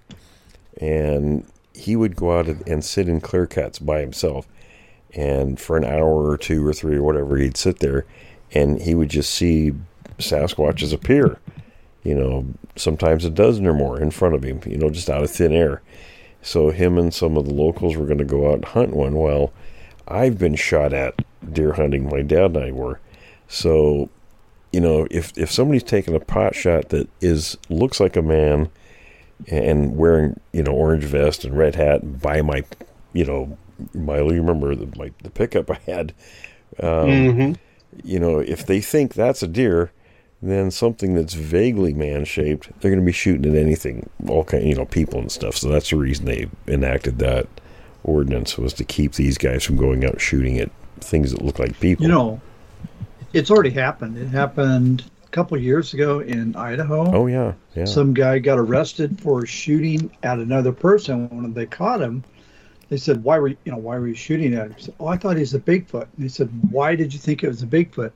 and 0.79 1.45
he 1.73 1.95
would 1.95 2.15
go 2.15 2.37
out 2.37 2.47
and- 2.47 2.83
sit 2.83 3.07
in 3.07 3.21
clear 3.21 3.47
cuts 3.47 3.79
by 3.79 3.99
himself 4.01 4.47
and 5.13 5.59
for 5.59 5.77
an 5.77 5.83
hour 5.83 6.29
or 6.29 6.37
two 6.37 6.65
or 6.65 6.73
three 6.73 6.95
or 6.95 7.03
whatever 7.03 7.37
he'd 7.37 7.57
sit 7.57 7.79
there 7.79 8.05
and 8.53 8.81
he 8.81 8.93
would 8.93 9.09
just 9.09 9.31
see 9.31 9.73
sasquatches 10.19 10.93
appear 10.93 11.39
you 12.03 12.13
know, 12.13 12.45
sometimes 12.75 13.25
a 13.25 13.29
dozen 13.29 13.65
or 13.65 13.73
more 13.73 13.99
in 13.99 14.11
front 14.11 14.35
of 14.35 14.43
him, 14.43 14.59
you 14.65 14.77
know, 14.77 14.89
just 14.89 15.09
out 15.09 15.23
of 15.23 15.31
thin 15.31 15.53
air. 15.53 15.81
So 16.41 16.69
him 16.69 16.97
and 16.97 17.13
some 17.13 17.37
of 17.37 17.45
the 17.45 17.53
locals 17.53 17.95
were 17.95 18.05
going 18.05 18.17
to 18.17 18.25
go 18.25 18.49
out 18.49 18.55
and 18.55 18.65
hunt 18.65 18.93
one. 18.93 19.15
Well, 19.15 19.53
I've 20.07 20.37
been 20.37 20.55
shot 20.55 20.91
at 20.91 21.23
deer 21.51 21.73
hunting. 21.73 22.09
My 22.09 22.21
dad 22.21 22.55
and 22.55 22.57
I 22.57 22.71
were. 22.71 22.99
So, 23.53 24.09
you 24.71 24.81
know, 24.81 25.07
if 25.11 25.31
if 25.37 25.51
somebody's 25.51 25.83
taking 25.83 26.15
a 26.15 26.19
pot 26.19 26.55
shot 26.55 26.89
that 26.89 27.07
is 27.21 27.57
looks 27.69 27.99
like 27.99 28.15
a 28.15 28.21
man 28.23 28.69
and 29.47 29.95
wearing 29.95 30.39
you 30.53 30.63
know 30.63 30.71
orange 30.71 31.03
vest 31.03 31.45
and 31.45 31.57
red 31.57 31.75
hat 31.75 32.21
by 32.21 32.41
my 32.41 32.63
you 33.13 33.25
know 33.25 33.57
my 33.93 34.17
you 34.17 34.41
remember 34.41 34.73
the 34.73 34.87
my 34.97 35.11
the 35.21 35.29
pickup 35.29 35.69
I 35.77 35.79
had. 35.85 36.13
Um, 36.81 37.07
Mhm. 37.09 37.55
You 38.03 38.19
know, 38.19 38.39
if 38.39 38.65
they 38.65 38.81
think 38.81 39.13
that's 39.13 39.43
a 39.43 39.47
deer, 39.47 39.91
then 40.41 40.71
something 40.71 41.13
that's 41.13 41.35
vaguely 41.35 41.93
man 41.93 42.25
shaped, 42.25 42.69
they're 42.81 42.89
going 42.89 42.99
to 43.03 43.05
be 43.05 43.11
shooting 43.11 43.51
at 43.53 43.55
anything, 43.61 44.09
all 44.27 44.43
kind, 44.43 44.67
you 44.67 44.73
know, 44.73 44.85
people 44.85 45.19
and 45.19 45.31
stuff. 45.31 45.55
So 45.55 45.69
that's 45.69 45.91
the 45.91 45.97
reason 45.97 46.25
they 46.25 46.47
enacted 46.67 47.19
that 47.19 47.45
ordinance 48.03 48.57
was 48.57 48.73
to 48.73 48.83
keep 48.83 49.13
these 49.13 49.37
guys 49.37 49.63
from 49.63 49.77
going 49.77 50.03
out 50.03 50.19
shooting 50.19 50.57
at 50.57 50.71
things 51.01 51.31
that 51.31 51.43
look 51.43 51.59
like 51.59 51.79
people. 51.79 52.03
You 52.03 52.11
know, 52.11 52.41
it's 53.33 53.51
already 53.51 53.71
happened. 53.71 54.17
It 54.17 54.27
happened 54.27 55.03
a 55.25 55.29
couple 55.29 55.57
of 55.57 55.63
years 55.63 55.93
ago 55.93 56.19
in 56.19 56.55
Idaho. 56.55 57.11
Oh 57.11 57.27
yeah, 57.27 57.53
yeah. 57.75 57.85
Some 57.85 58.13
guy 58.13 58.39
got 58.39 58.59
arrested 58.59 59.19
for 59.19 59.45
shooting 59.45 60.11
at 60.21 60.39
another 60.39 60.71
person. 60.71 61.27
When 61.29 61.53
they 61.53 61.65
caught 61.65 62.01
him, 62.01 62.23
they 62.89 62.97
said, 62.97 63.23
"Why 63.23 63.39
were 63.39 63.49
you, 63.49 63.57
you 63.65 63.71
know 63.71 63.79
why 63.79 63.97
were 63.97 64.07
you 64.07 64.15
shooting 64.15 64.53
at 64.53 64.67
him?" 64.67 64.73
He 64.77 64.83
said, 64.83 64.93
"Oh, 64.99 65.07
I 65.07 65.17
thought 65.17 65.37
he's 65.37 65.53
a 65.53 65.59
Bigfoot." 65.59 66.07
And 66.15 66.25
they 66.25 66.29
said, 66.29 66.49
"Why 66.71 66.95
did 66.95 67.13
you 67.13 67.19
think 67.19 67.43
it 67.43 67.47
was 67.47 67.63
a 67.63 67.67
Bigfoot?" 67.67 68.11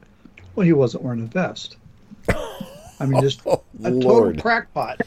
Well, 0.56 0.66
he 0.66 0.74
wasn't 0.74 1.04
wearing 1.04 1.24
a 1.24 1.26
vest. 1.26 1.78
I 3.00 3.06
mean, 3.06 3.22
just 3.22 3.42
a 3.46 3.60
oh, 3.84 4.02
total 4.02 4.40
crackpot. 4.40 5.02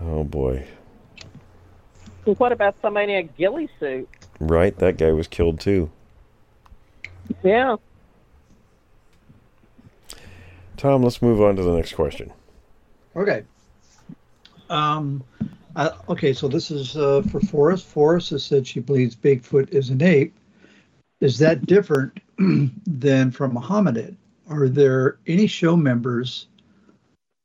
oh 0.00 0.24
boy. 0.24 0.66
What 2.24 2.50
about 2.50 2.74
somebody 2.82 3.12
in 3.12 3.18
a 3.18 3.22
ghillie 3.22 3.68
suit? 3.78 4.08
Right, 4.40 4.76
that 4.78 4.98
guy 4.98 5.12
was 5.12 5.28
killed 5.28 5.60
too. 5.60 5.90
Yeah. 7.44 7.76
Tom, 10.76 11.02
let's 11.02 11.22
move 11.22 11.40
on 11.40 11.56
to 11.56 11.62
the 11.62 11.72
next 11.72 11.94
question. 11.94 12.32
Okay. 13.14 13.44
Um, 14.68 15.24
uh, 15.74 15.90
okay, 16.08 16.32
so 16.32 16.48
this 16.48 16.70
is 16.70 16.96
uh, 16.96 17.22
for 17.30 17.40
Forrest. 17.40 17.86
Forrest 17.86 18.30
has 18.30 18.44
said 18.44 18.66
she 18.66 18.80
believes 18.80 19.16
Bigfoot 19.16 19.70
is 19.70 19.90
an 19.90 20.02
ape. 20.02 20.34
Is 21.20 21.38
that 21.38 21.66
different 21.66 22.20
than 22.38 23.30
from 23.30 23.56
a 23.56 23.60
hominid? 23.60 24.16
Are 24.48 24.68
there 24.68 25.18
any 25.26 25.46
show 25.46 25.76
members 25.76 26.48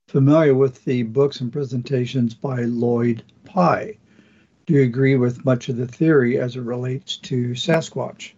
familiar 0.07 0.53
with 0.53 0.84
the 0.84 1.03
books 1.03 1.39
and 1.39 1.51
presentations 1.51 2.34
by 2.34 2.63
Lloyd 2.63 3.23
Pye? 3.45 3.97
Do 4.65 4.73
you 4.73 4.84
agree 4.84 5.15
with 5.15 5.45
much 5.45 5.69
of 5.69 5.77
the 5.77 5.88
theory 5.88 6.38
as 6.38 6.55
it 6.55 6.61
relates 6.61 7.17
to 7.17 7.51
Sasquatch? 7.51 8.34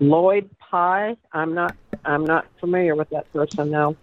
Lloyd 0.00 0.50
Pye. 0.72 1.18
I'm 1.32 1.52
not. 1.52 1.76
I'm 2.06 2.24
not 2.24 2.46
familiar 2.58 2.96
with 2.96 3.10
that 3.10 3.30
person 3.30 3.70
now. 3.70 3.94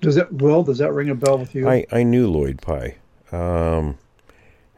Does 0.00 0.16
that 0.16 0.32
Will? 0.32 0.64
Does 0.64 0.78
that 0.78 0.92
ring 0.92 1.08
a 1.08 1.14
bell 1.14 1.38
with 1.38 1.54
you? 1.54 1.68
I, 1.68 1.86
I 1.92 2.02
knew 2.02 2.28
Lloyd 2.28 2.60
Pye. 2.60 2.96
Um, 3.30 3.96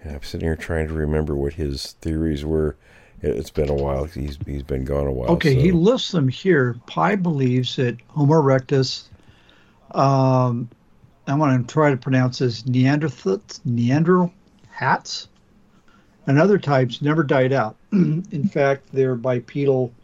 and 0.03 0.16
I'm 0.16 0.22
sitting 0.22 0.47
here 0.47 0.57
trying 0.57 0.89
to 0.89 0.95
remember 0.95 1.35
what 1.35 1.55
his 1.55 1.93
theories 2.03 2.45
were. 2.45 2.76
It, 3.22 3.30
it's 3.30 3.49
been 3.49 3.70
a 3.70 3.74
while. 3.74 4.05
He's 4.05 4.39
he's 4.45 4.62
been 4.62 4.85
gone 4.85 5.07
a 5.07 5.12
while. 5.12 5.30
Okay, 5.30 5.55
so- 5.55 5.61
he 5.61 5.72
lists 5.72 6.11
them 6.12 6.28
here. 6.28 6.76
Pye 6.87 7.16
believes 7.16 7.76
that 7.76 7.97
Homo 8.09 8.35
erectus, 8.35 9.05
um, 9.93 10.68
I 11.26 11.35
want 11.35 11.66
to 11.66 11.72
try 11.72 11.91
to 11.91 11.97
pronounce 11.97 12.41
this 12.41 12.66
Neanderthal, 12.66 13.41
Neanderthal 13.64 14.30
hats, 14.70 15.28
and 16.26 16.39
other 16.39 16.59
types 16.59 17.01
never 17.01 17.22
died 17.22 17.55
out. 17.55 17.76
In 17.93 18.47
fact, 18.53 18.93
their 18.93 19.14
bipedal 19.14 19.95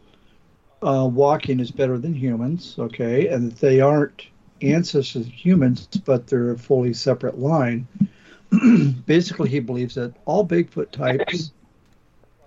uh, 0.81 1.07
walking 1.11 1.59
is 1.59 1.71
better 1.71 1.97
than 1.97 2.13
humans, 2.13 2.75
okay, 2.79 3.27
and 3.27 3.51
that 3.51 3.59
they 3.59 3.81
aren't 3.81 4.27
ancestors 4.61 5.25
of 5.25 5.31
humans, 5.31 5.87
but 6.05 6.27
they're 6.27 6.51
a 6.51 6.57
fully 6.57 6.93
separate 6.93 7.37
line. 7.37 7.87
Basically, 9.05 9.49
he 9.49 9.59
believes 9.59 9.95
that 9.95 10.13
all 10.25 10.45
Bigfoot 10.45 10.91
types 10.91 11.51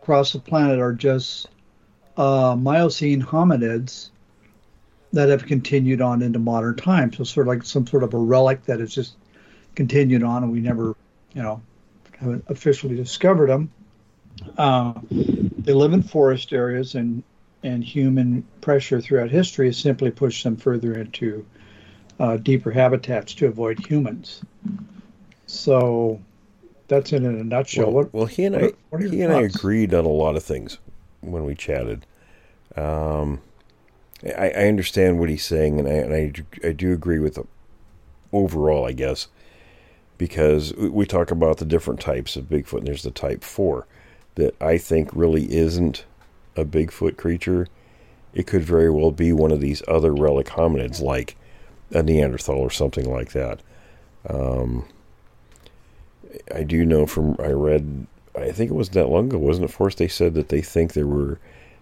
across 0.01 0.33
the 0.33 0.39
planet 0.39 0.79
are 0.79 0.93
just 0.93 1.49
uh, 2.17 2.57
Miocene 2.59 3.23
hominids 3.23 4.11
that 5.13 5.29
have 5.29 5.47
continued 5.47 6.01
on 6.01 6.23
into 6.23 6.39
modern 6.39 6.77
times. 6.77 7.19
So 7.19 7.25
sort 7.25 7.47
of 7.47 7.55
like 7.55 7.63
some 7.65 7.87
sort 7.87 8.03
of 8.03 8.15
a 8.15 8.19
relic 8.19 8.65
that 8.65 8.81
has 8.81 8.95
just 8.95 9.15
continued 9.75 10.23
on, 10.23 10.43
and 10.43 10.53
we 10.53 10.61
never, 10.61 10.97
you 11.35 11.43
know, 11.43 11.63
haven't 12.19 12.45
officially 12.49 12.97
discovered 12.97 13.49
them. 13.49 13.71
Uh, 14.57 14.95
they 15.11 15.73
live 15.73 15.93
in 15.93 16.03
forest 16.03 16.53
areas, 16.53 16.95
and 16.95 17.23
and 17.63 17.83
human 17.85 18.47
pressure 18.61 19.01
throughout 19.01 19.31
history 19.31 19.67
has 19.67 19.79
simply 19.79 20.11
pushed 20.11 20.43
them 20.45 20.57
further 20.57 20.95
into 20.95 21.45
uh, 22.19 22.37
deeper 22.37 22.71
habitats 22.71 23.35
to 23.35 23.47
avoid 23.47 23.85
humans. 23.85 24.43
So 25.47 26.21
that's 26.89 27.13
it 27.13 27.23
in 27.23 27.39
a 27.39 27.45
nutshell. 27.45 27.87
Well, 27.87 27.95
what, 27.95 28.15
well, 28.15 28.27
he 28.27 28.45
and 28.45 28.55
what 28.57 28.65
I, 28.65 28.73
what 28.91 29.03
he 29.03 29.23
and 29.23 29.33
I 29.33 29.43
agreed 29.43 29.95
on 29.95 30.05
a 30.05 30.09
lot 30.09 30.37
of 30.37 30.43
things 30.43 30.79
when 31.21 31.45
we 31.45 31.55
chatted. 31.55 32.07
Um, 32.77 33.41
I, 34.25 34.51
I 34.51 34.65
understand 34.69 35.19
what 35.19 35.29
he's 35.29 35.45
saying, 35.45 35.79
and 35.79 35.89
I, 35.89 35.93
and 35.93 36.15
I, 36.15 36.27
do- 36.29 36.69
I 36.69 36.73
do 36.73 36.93
agree 36.93 37.19
with 37.19 37.35
the 37.35 37.45
overall, 38.33 38.87
I 38.87 38.93
guess, 38.93 39.29
because 40.17 40.73
we 40.75 41.07
talk 41.07 41.31
about 41.31 41.59
the 41.59 41.65
different 41.65 42.01
types 42.01 42.37
of 42.37 42.45
Bigfoot, 42.45 42.79
and 42.79 42.87
there's 42.87 43.03
the 43.03 43.11
type 43.11 43.43
four 43.43 43.87
that 44.37 44.55
I 44.61 44.79
think 44.79 45.11
really 45.13 45.53
isn't 45.53 46.05
a 46.57 46.65
Bigfoot 46.65 47.17
creature. 47.17 47.69
It 48.35 48.47
could 48.47 48.63
very 48.63 48.91
well 48.91 49.11
be 49.11 49.33
one 49.33 49.53
of 49.53 49.61
these 49.61 49.83
other 49.87 50.13
relic 50.13 50.49
hominids, 50.49 51.01
like 51.01 51.37
a 51.93 52.03
Neanderthal 52.03 52.57
or 52.57 52.71
something 52.71 53.11
like 53.11 53.33
that. 53.33 53.61
Um, 54.29 54.87
I 56.55 56.63
do 56.63 56.85
know 56.85 57.07
from 57.07 57.37
I 57.39 57.49
read, 57.49 58.07
I 58.35 58.53
think 58.53 58.71
it 58.71 58.75
was 58.75 58.91
that 58.91 59.09
long 59.09 59.27
ago, 59.27 59.39
wasn't 59.39 59.69
it? 59.69 59.73
Forrest, 59.73 59.99
they 59.99 60.09
said 60.09 60.35
that 60.35 60.49
they 60.49 60.63
think 60.63 60.93
there 60.93 61.07
were 61.07 61.39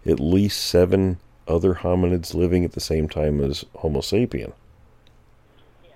at 0.07 0.19
least 0.19 0.65
seven 0.65 1.19
other 1.47 1.75
hominids 1.75 2.35
living 2.35 2.65
at 2.65 2.73
the 2.73 2.81
same 2.81 3.09
time 3.09 3.41
as 3.41 3.65
Homo 3.77 4.01
sapien. 4.01 4.53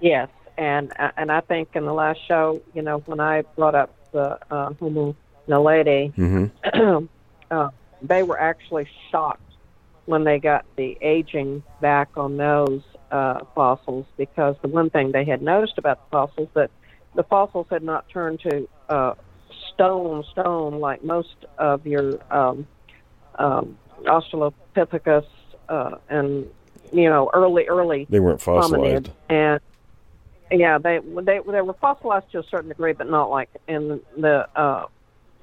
Yes, 0.01 0.29
and 0.59 0.93
and 1.17 1.33
I 1.33 1.41
think 1.41 1.71
in 1.75 1.85
the 1.85 1.95
last 1.95 2.21
show, 2.27 2.61
you 2.75 2.83
know, 2.83 2.99
when 3.07 3.21
I 3.21 3.43
brought 3.57 3.75
up 3.75 3.91
the 4.13 4.39
uh, 4.51 4.73
Homo 4.75 5.17
naledi, 5.49 6.13
Mm-hmm. 6.15 7.07
uh, 7.51 7.71
they 8.09 8.23
were 8.23 8.39
actually 8.39 8.89
shocked 9.11 9.41
when 10.07 10.25
they 10.25 10.39
got 10.39 10.65
the 10.77 10.99
aging 11.01 11.63
back 11.81 12.11
on 12.17 12.37
those 12.37 12.83
uh, 13.11 13.41
fossils 13.55 14.07
because 14.17 14.57
the 14.63 14.69
one 14.69 14.91
thing 14.91 15.13
they 15.13 15.25
had 15.25 15.41
noticed 15.41 15.79
about 15.79 15.99
the 16.05 16.11
fossils 16.11 16.49
that 16.55 16.71
the 17.15 17.23
fossils 17.23 17.67
had 17.71 17.83
not 17.83 18.09
turned 18.09 18.41
to 18.41 18.69
uh, 18.89 19.15
stone 19.73 20.25
stone 20.31 20.81
like 20.81 21.03
most 21.03 21.47
of 21.59 21.87
your 21.87 22.19
um, 22.33 22.67
um, 23.39 23.79
Australopithecus 24.05 25.27
uh, 25.69 25.97
and 26.09 26.47
you 26.93 27.09
know 27.09 27.31
early 27.33 27.67
early 27.69 28.07
They 28.11 28.21
weren't 28.21 28.41
fossilized. 28.41 29.11
And 29.29 29.61
yeah, 30.51 30.79
they 30.79 30.99
they 30.99 31.41
they 31.47 31.61
were 31.63 31.75
fossilized 31.75 32.31
to 32.33 32.41
a 32.41 32.45
certain 32.45 32.69
degree, 32.69 32.93
but 32.93 33.09
not 33.09 33.31
like 33.31 33.49
in 33.67 34.01
the 34.17 34.49
uh, 34.57 34.87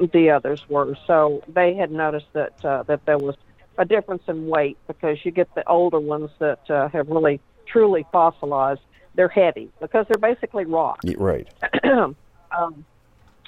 the 0.08 0.30
others 0.32 0.68
were. 0.70 0.96
So 1.08 1.44
they 1.48 1.74
had 1.76 1.92
noticed 1.92 2.32
that 2.34 2.64
uh, 2.66 2.84
that 2.84 3.06
there 3.06 3.18
was 3.18 3.36
a 3.78 3.86
difference 3.86 4.24
in 4.28 4.48
weight 4.48 4.78
because 4.88 5.18
you 5.24 5.32
get 5.32 5.54
the 5.56 5.68
older 5.68 6.00
ones 6.00 6.30
that 6.40 6.70
uh, 6.70 6.90
have 6.90 7.08
really 7.10 7.40
truly 7.66 8.06
fossilized. 8.12 8.82
They're 9.16 9.28
heavy 9.28 9.70
because 9.80 10.06
they're 10.08 10.34
basically 10.34 10.66
rock. 10.66 11.00
Yeah, 11.04 11.16
right. 11.18 11.48
um, 11.84 12.86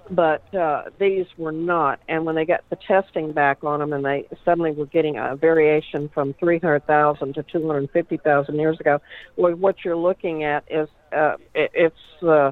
but 0.10 0.54
uh, 0.54 0.84
these 0.99 1.26
were 1.38 1.51
not. 1.51 1.99
And 2.08 2.26
when 2.26 2.36
they 2.36 2.45
got 2.45 2.64
the 2.70 2.76
testing 2.76 3.32
back 3.32 3.64
on 3.64 3.80
them, 3.80 3.93
and 3.93 4.04
they 4.04 4.28
suddenly 4.43 4.72
were 4.72 4.86
getting 4.86 5.18
a 5.18 5.36
variation 5.36 6.10
from 6.10 6.34
300,000 6.34 7.36
to 7.36 7.43
250,000 7.43 8.56
years 8.56 8.80
ago, 8.80 9.01
well, 9.38 9.56
what 9.56 9.86
you're 9.86 9.95
looking 9.95 10.43
at 10.43 10.66
is 10.70 10.89
uh, 11.14 11.38
it, 11.54 11.72
it's 11.74 12.24
uh, 12.24 12.51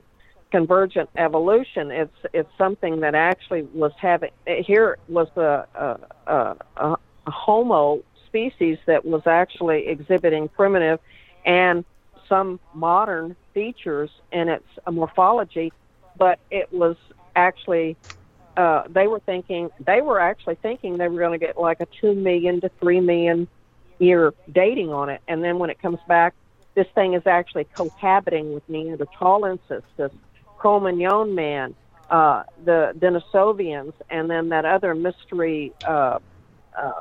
convergent 0.52 1.10
evolution. 1.18 1.91
It's 1.91 2.18
it's 2.34 2.49
something 2.58 2.99
that 2.99 3.16
actually 3.16 3.64
was 3.74 3.93
having 3.99 4.32
here 4.45 4.97
was 5.08 5.28
a, 5.36 5.66
a, 5.76 5.97
a, 6.28 6.56
a 6.78 7.32
Homo 7.32 8.04
species 8.28 8.78
that 8.86 9.06
was 9.06 9.24
actually 9.26 9.88
exhibiting 9.88 10.49
primitive 10.49 10.99
and 11.45 11.84
some 12.28 12.60
modern 12.74 13.36
features 13.54 14.10
in 14.32 14.47
its 14.47 14.66
morphology, 14.89 15.74
but 16.18 16.39
it 16.49 16.72
was 16.72 16.95
actually 17.36 17.97
uh, 18.58 18.84
they 18.89 19.08
were 19.08 19.20
thinking 19.20 19.70
they 19.86 20.02
were 20.02 20.20
actually 20.20 20.56
thinking 20.56 20.97
they 20.97 21.08
were 21.08 21.20
going 21.20 21.39
to 21.39 21.45
get 21.45 21.58
like 21.58 21.80
a 21.80 21.88
two 21.99 22.14
million 22.14 22.62
to 22.62 22.70
three 22.80 22.99
million 22.99 23.47
year 23.99 24.34
dating 24.52 24.91
on 24.91 25.10
it, 25.10 25.22
and 25.28 25.43
then 25.43 25.60
when 25.60 25.70
it 25.70 25.80
comes 25.82 25.99
back, 26.08 26.34
this 26.76 26.88
thing 26.95 27.14
is 27.14 27.26
actually 27.26 27.66
cohabiting 27.76 28.54
with 28.54 28.68
Neanderthal 28.70 29.45
ancestors, 29.45 30.12
Cro-Magnon 30.62 31.34
man, 31.34 31.74
uh, 32.12 32.43
the 32.64 32.93
Denisovians, 32.99 33.93
and 34.12 34.30
then 34.30 34.49
that 34.49 34.64
other 34.64 34.93
mystery 34.93 35.74
uh, 35.88 36.20
uh, 36.78 36.91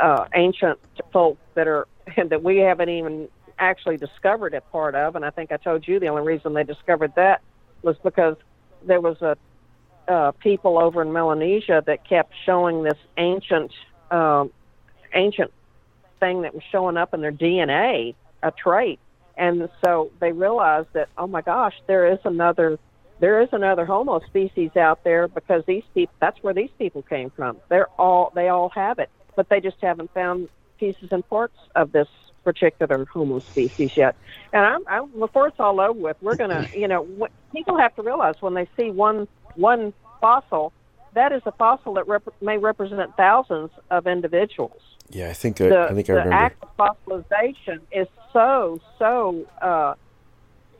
uh, 0.00 0.26
ancient 0.32 0.78
folk 1.12 1.36
that 1.54 1.66
are 1.66 1.88
that 2.28 2.44
we 2.44 2.58
haven't 2.58 2.88
even 2.88 3.28
actually 3.58 3.96
discovered 3.96 4.54
a 4.54 4.60
part 4.60 4.94
of. 4.94 5.16
And 5.16 5.24
I 5.24 5.30
think 5.30 5.50
I 5.50 5.56
told 5.56 5.88
you 5.88 5.98
the 5.98 6.06
only 6.06 6.22
reason 6.22 6.54
they 6.54 6.62
discovered 6.62 7.12
that 7.16 7.42
was 7.82 7.96
because 8.04 8.36
there 8.86 9.00
was 9.00 9.20
a 9.22 9.36
uh, 10.06 10.30
people 10.30 10.78
over 10.78 11.02
in 11.02 11.12
Melanesia 11.12 11.82
that 11.86 12.08
kept 12.08 12.32
showing 12.46 12.84
this 12.84 12.98
ancient 13.16 13.72
um, 14.12 14.52
ancient 15.14 15.50
thing 16.20 16.42
that 16.42 16.54
was 16.54 16.62
showing 16.70 16.96
up 16.96 17.12
in 17.12 17.22
their 17.22 17.32
DNA, 17.32 18.14
a 18.44 18.52
trait, 18.52 19.00
and 19.36 19.68
so 19.84 20.12
they 20.20 20.30
realized 20.30 20.88
that 20.92 21.08
oh 21.18 21.26
my 21.26 21.40
gosh, 21.40 21.74
there 21.88 22.06
is 22.06 22.20
another 22.24 22.78
there 23.20 23.42
is 23.42 23.50
another 23.52 23.84
Homo 23.84 24.20
species 24.20 24.76
out 24.76 25.04
there 25.04 25.28
because 25.28 25.62
these 25.66 25.84
people 25.94 26.14
that's 26.20 26.42
where 26.42 26.54
these 26.54 26.70
people 26.78 27.02
came 27.02 27.30
from. 27.30 27.58
They're 27.68 27.88
all 27.98 28.32
they 28.34 28.48
all 28.48 28.70
have 28.70 28.98
it, 28.98 29.10
but 29.36 29.48
they 29.48 29.60
just 29.60 29.76
haven't 29.80 30.12
found 30.12 30.48
pieces 30.78 31.12
and 31.12 31.26
parts 31.28 31.56
of 31.76 31.92
this 31.92 32.08
particular 32.42 33.04
Homo 33.04 33.38
species 33.40 33.96
yet. 33.96 34.16
And 34.52 34.64
I'm, 34.64 34.82
I'm 34.88 35.18
before 35.18 35.48
it's 35.48 35.60
all 35.60 35.78
over 35.80 35.92
with, 35.92 36.16
we're 36.22 36.36
gonna 36.36 36.66
you 36.74 36.88
know 36.88 37.02
what, 37.02 37.30
people 37.52 37.78
have 37.78 37.94
to 37.96 38.02
realize 38.02 38.36
when 38.40 38.54
they 38.54 38.68
see 38.76 38.90
one 38.90 39.28
one 39.54 39.92
fossil, 40.20 40.72
that 41.14 41.32
is 41.32 41.42
a 41.44 41.52
fossil 41.52 41.94
that 41.94 42.08
rep- 42.08 42.34
may 42.40 42.56
represent 42.56 43.16
thousands 43.16 43.70
of 43.90 44.06
individuals. 44.06 44.80
Yeah, 45.10 45.28
I 45.28 45.34
think 45.34 45.60
I, 45.60 45.68
the, 45.68 45.80
I 45.90 45.94
think 45.94 46.08
I 46.08 46.24
the 46.24 46.32
act 46.32 46.62
of 46.62 46.76
fossilization 46.76 47.80
is 47.92 48.06
so 48.32 48.80
so 48.98 49.44
uh, 49.60 49.94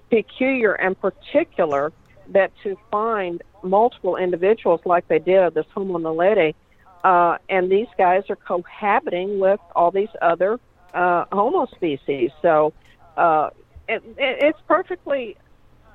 peculiar 0.08 0.72
and 0.72 0.98
particular 0.98 1.92
that 2.30 2.52
to 2.62 2.76
find 2.90 3.42
multiple 3.62 4.16
individuals 4.16 4.80
like 4.84 5.06
they 5.08 5.18
did 5.18 5.38
of 5.42 5.54
this 5.54 5.66
Homo 5.74 5.98
naledi, 5.98 6.54
uh, 7.04 7.36
and 7.48 7.70
these 7.70 7.88
guys 7.98 8.22
are 8.30 8.36
cohabiting 8.36 9.38
with 9.38 9.60
all 9.74 9.90
these 9.90 10.08
other 10.22 10.58
uh, 10.94 11.24
Homo 11.32 11.66
species. 11.74 12.30
So 12.42 12.72
uh, 13.16 13.50
it, 13.88 14.02
it, 14.18 14.38
it's 14.42 14.58
perfectly. 14.66 15.36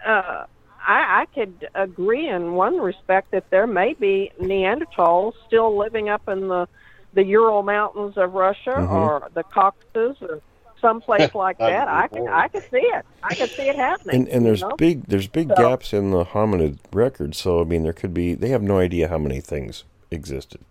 Uh, 0.06 0.46
I, 0.88 1.24
I 1.24 1.26
could 1.34 1.68
agree 1.74 2.30
in 2.30 2.54
one 2.54 2.78
respect 2.78 3.32
that 3.32 3.46
there 3.50 3.66
may 3.68 3.94
be 3.94 4.32
Neanderthals 4.40 5.34
still 5.48 5.78
living 5.78 6.10
up 6.10 6.24
in 6.28 6.48
the 6.48 6.68
the 7.14 7.24
Ural 7.24 7.64
Mountains 7.64 8.16
of 8.18 8.34
Russia 8.34 8.76
Mhm. 8.82 8.90
or 8.92 9.30
the 9.34 9.44
Caucasus 9.44 10.18
or 10.22 10.42
someplace 10.86 11.34
like 11.46 11.58
that. 11.58 11.88
I 11.88 12.08
can. 12.08 12.28
I 12.28 12.48
can 12.48 12.62
see 12.62 12.78
it. 12.78 13.06
I 13.24 13.34
can 13.36 13.48
see 13.48 13.64
it 13.64 13.76
happening. 13.76 14.16
And 14.16 14.28
and 14.30 14.46
there's 14.46 14.62
know? 14.62 14.76
big 14.78 15.06
there's 15.08 15.28
big 15.28 15.50
So- 15.50 15.56
gaps 15.56 15.94
in 15.94 16.12
the 16.12 16.26
hominid 16.26 16.78
record. 16.94 17.36
So 17.36 17.62
I 17.62 17.64
mean, 17.64 17.84
there 17.84 17.94
could 17.94 18.14
be 18.14 18.34
they 18.36 18.50
have 18.50 18.62
no 18.62 18.78
idea 18.80 19.08
how 19.08 19.18
many 19.18 19.42
things 19.42 19.84
existed. 20.12 20.62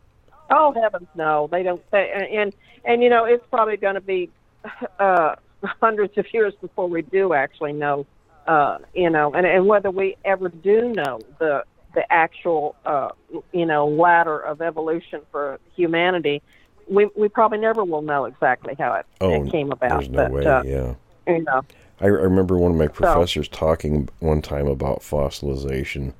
Oh 0.51 0.73
heavens, 0.73 1.09
no! 1.15 1.49
They 1.51 1.62
don't. 1.62 1.83
They, 1.91 2.29
and 2.33 2.55
and 2.85 3.03
you 3.03 3.09
know 3.09 3.25
it's 3.25 3.45
probably 3.51 3.77
going 3.77 3.95
to 3.95 4.01
be 4.01 4.31
uh, 4.99 5.35
hundreds 5.65 6.17
of 6.19 6.27
years 6.33 6.55
before 6.61 6.89
we 6.89 7.03
do 7.03 7.33
actually 7.35 7.73
know. 7.73 8.07
Uh, 8.47 8.79
you 8.95 9.09
know, 9.09 9.33
and 9.33 9.47
and 9.47 9.67
whether 9.67 9.91
we 9.91 10.17
ever 10.25 10.51
do 10.51 10.93
know 10.93 11.19
the 11.39 11.65
the 11.95 12.05
actual 12.12 12.77
uh, 12.85 13.09
you 13.53 13.65
know 13.65 13.87
ladder 13.89 14.39
of 14.39 14.61
evolution 14.61 15.23
for 15.33 15.59
humanity, 15.75 16.43
we 16.89 17.09
we 17.16 17.28
probably 17.28 17.59
never 17.59 17.85
will 17.85 18.03
know 18.03 18.24
exactly 18.24 18.74
how 18.78 18.93
it, 18.95 19.07
Oh, 19.20 19.45
it 19.45 19.51
came 19.51 19.72
about. 19.72 19.91
there's 19.91 20.09
no 20.09 20.24
but 20.24 20.30
way. 20.32 20.47
uh, 20.47 20.62
yeah. 20.62 20.95
you 21.26 21.43
know, 21.45 21.62
I, 22.01 22.05
I 22.05 22.09
remember 22.09 22.59
one 22.59 22.72
of 22.72 22.76
my 22.76 22.89
professors 22.89 23.49
talking 23.49 24.09
one 24.20 24.43
time 24.43 24.66
about 24.66 25.01
fossilization, 25.01 26.12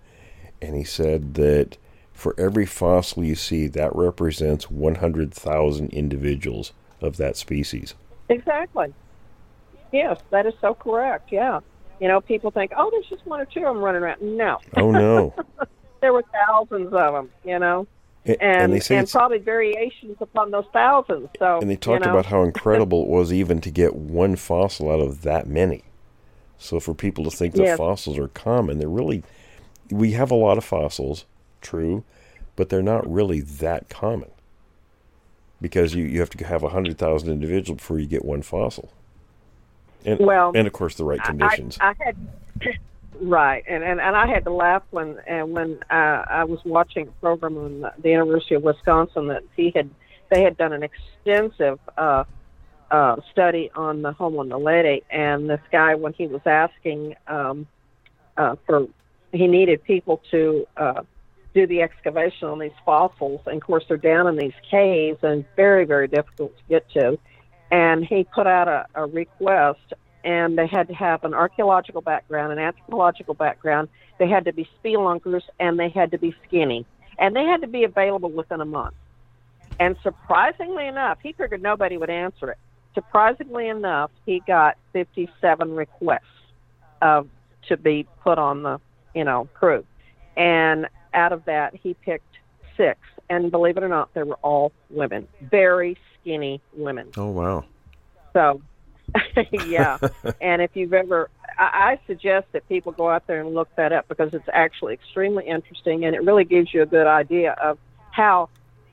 and 0.63 0.75
he 0.77 0.85
said 0.85 1.35
that 1.35 1.77
for 2.13 2.35
every 2.39 2.65
fossil 2.67 3.25
you 3.25 3.35
see, 3.35 3.67
that 3.69 3.95
represents 3.95 4.71
100,000 4.71 5.91
individuals 5.93 6.73
of 7.01 7.17
that 7.17 7.37
species. 7.37 7.95
Exactly. 8.29 8.95
Yes, 9.93 10.19
that 10.31 10.47
is 10.47 10.55
so 10.61 10.75
correct. 10.75 11.31
Yeah. 11.33 11.61
You 12.01 12.09
know, 12.09 12.21
people 12.21 12.51
think, 12.51 12.73
oh, 12.77 12.89
there's 12.91 13.07
just 13.07 13.27
one 13.27 13.41
or 13.41 13.45
two 13.47 13.61
of 13.67 13.75
them 13.75 13.83
running 13.83 14.03
around. 14.03 14.23
No. 14.23 14.59
Oh, 14.77 14.91
no. 14.91 15.35
there 16.01 16.13
were 16.13 16.25
thousands 16.47 16.93
of 16.93 17.13
them, 17.15 17.31
you 17.45 17.59
know, 17.59 17.87
And, 18.27 18.41
and 18.41 18.73
and 18.73 18.91
and 18.91 19.11
probably 19.11 19.39
variations 19.39 20.17
upon 20.21 20.51
those 20.51 20.65
thousands. 20.73 21.29
So 21.39 21.59
and 21.61 21.69
they 21.69 21.75
you 21.75 21.79
talked 21.79 22.07
know, 22.07 22.11
about 22.11 22.27
how 22.27 22.43
incredible 22.45 23.03
it 23.03 23.09
was 23.09 23.33
even 23.33 23.61
to 23.61 23.71
get 23.71 23.95
one 23.95 24.37
fossil 24.37 24.91
out 24.91 25.01
of 25.01 25.23
that 25.23 25.47
many. 25.47 25.85
So 26.59 26.81
for 26.81 26.95
people 26.95 27.25
to 27.25 27.31
think 27.31 27.55
that 27.55 27.63
Yes. 27.63 27.77
fossils 27.77 28.19
are 28.19 28.29
common, 28.29 28.79
they're 28.79 28.89
really 28.89 29.23
we 29.91 30.13
have 30.13 30.31
a 30.31 30.35
lot 30.35 30.57
of 30.57 30.65
fossils, 30.65 31.27
true, 31.61 32.05
but 32.57 32.71
they're 32.71 32.83
not 32.83 33.11
really 33.11 33.41
that 33.41 33.91
common. 33.91 34.31
Because 35.61 35.95
you, 35.95 36.05
you 36.05 36.21
have 36.21 36.31
to 36.31 36.45
have 36.47 36.63
a 36.63 36.71
hundred 36.71 36.99
thousand 36.99 37.31
individuals 37.31 37.79
before 37.79 37.99
you 37.99 38.07
get 38.07 38.25
one 38.25 38.43
fossil. 38.43 38.93
And, 40.05 40.21
Well, 40.21 40.53
and 40.55 40.67
of 40.67 40.73
course 40.73 40.95
the 40.95 41.05
right 41.05 41.23
conditions. 41.23 41.79
I, 41.81 41.91
I 41.91 41.95
had 42.05 42.17
right, 43.21 43.65
and, 43.69 43.83
and 43.83 44.01
and 44.01 44.17
I 44.17 44.27
had 44.27 44.45
to 44.45 44.53
laugh 44.53 44.83
when 44.91 45.19
and 45.27 45.53
when 45.53 45.79
uh, 45.91 46.25
I 46.29 46.45
was 46.45 46.61
watching 46.65 47.09
a 47.09 47.13
program 47.21 47.57
on 47.57 47.81
the, 47.99 48.09
University 48.09 48.55
of 48.55 48.63
Wisconsin 48.63 49.29
that 49.29 49.43
he 49.57 49.73
had 49.75 49.91
they 50.31 50.43
had 50.43 50.57
done 50.57 50.73
an 50.73 50.83
extensive 50.83 51.79
uh, 51.97 52.25
uh, 52.91 53.17
study 53.33 53.71
on 53.75 54.03
the 54.03 54.13
Homo 54.13 54.43
naledi, 54.43 55.03
and 55.11 55.49
this 55.49 55.61
guy 55.71 55.95
when 55.95 56.13
he 56.13 56.27
was 56.27 56.43
asking 56.47 57.15
um, 57.27 57.67
uh, 58.37 58.57
for 58.67 58.87
he 59.33 59.47
needed 59.47 59.83
people 59.85 60.23
to 60.31 60.67
uh, 60.77 61.03
do 61.55 61.67
the 61.67 61.83
excavation 61.83 62.49
on 62.49 62.59
these 62.59 62.73
fossils, 62.85 63.41
and 63.47 63.57
of 63.57 63.63
course 63.63 63.85
they're 63.89 63.97
down 63.97 64.27
in 64.27 64.37
these 64.37 64.55
caves 64.71 65.19
and 65.23 65.45
very 65.57 65.85
very 65.85 66.09
difficult 66.09 66.57
to 66.57 66.63
get 66.69 66.89
to. 66.91 67.19
And 67.71 68.05
he 68.05 68.25
put 68.25 68.47
out 68.47 68.69
a, 68.69 68.87
a 68.95 69.07
request 69.07 69.95
and 70.25 70.57
they 70.57 70.67
had 70.67 70.89
to 70.89 70.95
have 70.95 71.23
an 71.23 71.35
archaeological 71.35 72.01
background 72.01 72.51
an 72.53 72.59
anthropological 72.59 73.35
background. 73.35 73.89
They 74.19 74.27
had 74.27 74.47
to 74.47 74.53
be 74.53 74.69
spelunkers 74.83 75.43
and 75.61 75.79
they 75.79 75.91
had 75.91 76.11
to 76.13 76.19
be 76.19 76.35
skinny. 76.47 76.87
And 77.19 77.37
they 77.37 77.45
had 77.45 77.61
to 77.61 77.69
be 77.69 77.85
available 77.85 78.31
within 78.31 78.61
a 78.61 78.65
month. 78.65 78.95
And 79.79 79.97
surprisingly 80.03 80.87
enough 80.87 81.19
he 81.23 81.33
figured 81.33 81.63
nobody 81.63 81.99
would 81.99 82.11
answer 82.11 82.51
it. 82.51 82.59
Surprisingly 82.95 83.69
enough 83.69 84.11
he 84.25 84.41
got 84.47 84.79
57 84.93 85.77
requests 85.77 86.23
of 87.03 87.29
to 87.69 87.77
be 87.77 88.07
put 88.23 88.39
on 88.39 88.63
the 88.63 88.81
you 89.15 89.25
know 89.25 89.49
crew. 89.55 89.85
And 90.37 90.89
out 91.13 91.33
of 91.33 91.45
that 91.45 91.77
he 91.77 91.95
picked 91.95 92.39
six. 92.77 92.99
And 93.29 93.51
believe 93.51 93.77
it 93.77 93.83
or 93.83 93.89
not 93.89 94.13
they 94.15 94.23
were 94.23 94.39
all 94.43 94.73
women. 94.89 95.29
Very 95.43 95.99
skinny 96.21 96.61
women. 96.73 97.11
Oh 97.17 97.31
wow. 97.31 97.65
so, 98.33 98.63
yeah. 99.67 99.99
and 100.41 100.63
if 100.63 100.71
you've 100.75 100.93
ever, 100.93 101.29
I, 101.59 101.93
I 101.93 102.01
suggest 102.07 102.47
that 102.53 102.69
people 102.69 102.93
go 102.93 103.09
out 103.09 103.27
there 103.27 103.41
and 103.41 103.55
look 103.55 103.69
that 103.77 103.93
up 103.93 104.09
because 104.09 104.35
it's 104.35 104.49
actually 104.53 104.95
extremely 104.95 105.47
interesting 105.47 106.05
and 106.05 106.15
it 106.15 106.23
really 106.23 106.45
gives 106.45 106.73
you 106.73 106.83
a 106.83 106.87
good 106.87 107.07
idea 107.07 107.53
of 107.53 107.79
how 108.11 108.49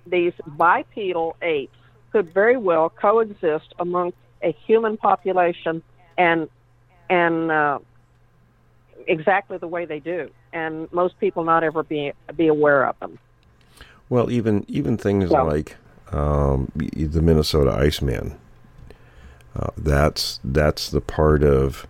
these 0.08 0.34
bipedal 0.48 1.36
apes 1.42 1.76
could 2.12 2.34
very 2.34 2.58
well 2.58 2.90
coexist 2.90 3.74
amongst 3.80 4.18
a 4.44 4.52
human 4.66 4.98
population 4.98 5.82
and 6.18 6.50
and 7.10 7.52
uh, 7.52 7.80
exactly 9.08 9.58
the 9.58 9.68
way 9.68 9.86
they 9.86 10.00
do, 10.00 10.30
and 10.54 10.92
most 10.94 11.20
people 11.20 11.44
not 11.44 11.64
ever 11.64 11.84
be 11.84 12.14
be 12.36 12.48
aware 12.48 12.86
of 12.86 12.98
them. 13.00 13.20
Well, 14.10 14.32
even 14.32 14.66
even 14.68 14.98
things 14.98 15.30
like 15.30 15.76
um, 16.12 16.72
the 16.76 17.22
Minnesota 17.22 17.72
Iceman. 17.72 18.38
Uh, 19.56 19.70
that's 19.78 20.40
that's 20.44 20.90
the 20.90 21.02
part 21.02 21.44
of 21.44 21.86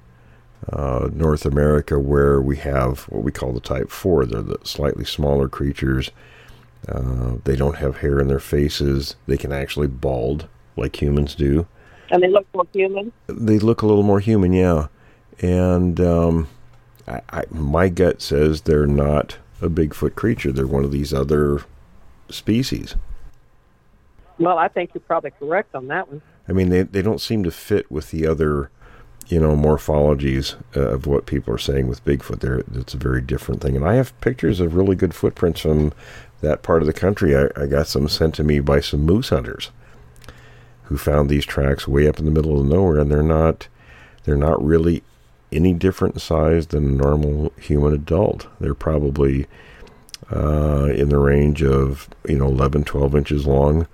uh, 0.72 1.10
North 1.14 1.46
America 1.46 2.00
where 2.00 2.42
we 2.42 2.58
have 2.58 3.02
what 3.04 3.24
we 3.24 3.32
call 3.32 3.54
the 3.54 3.60
Type 3.60 3.90
Four. 3.90 4.26
They're 4.26 4.42
the 4.42 4.60
slightly 4.64 5.06
smaller 5.06 5.48
creatures. 5.48 6.12
Uh, 6.88 7.36
they 7.44 7.56
don't 7.56 7.78
have 7.78 7.98
hair 7.98 8.20
in 8.20 8.28
their 8.28 8.40
faces. 8.40 9.16
They 9.28 9.38
can 9.38 9.52
actually 9.52 9.88
bald 9.88 10.48
like 10.76 11.02
humans 11.02 11.36
do. 11.36 11.68
And 12.10 12.22
they 12.22 12.28
look 12.28 12.48
more 12.54 12.68
human. 12.74 13.12
They 13.28 13.60
look 13.60 13.82
a 13.82 13.86
little 13.86 14.04
more 14.04 14.20
human, 14.20 14.52
yeah. 14.52 14.88
And 15.40 16.00
um, 16.00 16.48
I, 17.08 17.22
I, 17.30 17.44
my 17.52 17.90
gut 17.90 18.22
says 18.22 18.62
they're 18.62 18.88
not 18.88 19.38
a 19.62 19.70
Bigfoot 19.70 20.16
creature. 20.16 20.52
They're 20.52 20.68
one 20.68 20.84
of 20.84 20.92
these 20.92 21.14
other 21.14 21.64
species. 22.30 22.96
Well, 24.40 24.58
I 24.58 24.68
think 24.68 24.92
you're 24.94 25.02
probably 25.02 25.32
correct 25.32 25.76
on 25.76 25.88
that 25.88 26.10
one. 26.10 26.22
I 26.48 26.54
mean, 26.54 26.70
they, 26.70 26.84
they 26.84 27.02
don't 27.02 27.22
seem 27.22 27.44
to 27.44 27.52
fit 27.52 27.92
with 27.92 28.12
the 28.12 28.28
other, 28.28 28.70
you 29.28 29.40
know, 29.40 29.56
morphologies 29.56 30.56
uh, 30.76 30.90
of 30.90 31.06
what 31.06 31.26
people 31.26 31.54
are 31.54 31.60
saying 31.60 31.88
with 31.88 32.04
Bigfoot. 32.04 32.40
There, 32.40 32.64
it's 32.74 32.94
a 32.94 32.98
very 32.98 33.22
different 33.22 33.62
thing. 33.62 33.76
And 33.76 33.86
I 33.86 33.96
have 33.96 34.20
pictures 34.22 34.60
of 34.60 34.76
really 34.76 34.96
good 34.96 35.14
footprints 35.14 35.62
from 35.62 35.94
that 36.42 36.64
part 36.64 36.82
of 36.82 36.88
the 36.88 36.94
country. 36.94 37.36
I, 37.38 37.48
I 37.56 37.68
got 37.68 37.88
some 37.88 38.08
sent 38.10 38.36
to 38.36 38.44
me 38.44 38.60
by 38.60 38.82
some 38.82 39.02
moose 39.02 39.30
hunters 39.30 39.72
who 40.84 40.98
found 40.98 41.30
these 41.30 41.46
tracks 41.46 41.88
way 41.88 42.08
up 42.08 42.20
in 42.20 42.26
the 42.26 42.32
middle 42.32 42.60
of 42.60 42.66
nowhere, 42.66 43.00
and 43.00 43.10
they're 43.10 43.24
not 43.24 43.68
they're 44.24 44.36
not 44.36 44.64
really 44.64 45.04
any 45.52 45.74
different 45.74 46.22
size 46.22 46.68
than 46.68 46.86
a 46.86 46.92
normal 46.92 47.54
human 47.58 47.94
adult. 47.94 48.48
They're 48.60 48.76
probably 48.76 49.48
uh, 50.32 50.86
in 50.94 51.10
the 51.10 51.18
range 51.18 51.64
of 51.64 52.10
you 52.28 52.38
know 52.38 52.48
11, 52.48 52.84
12 52.84 53.16
inches 53.16 53.48
long, 53.48 53.88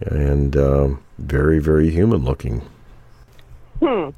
and 0.00 0.56
um, 0.56 1.02
very, 1.22 1.58
very 1.58 1.90
human 1.90 2.24
looking. 2.24 2.62
Hmm. 3.80 4.10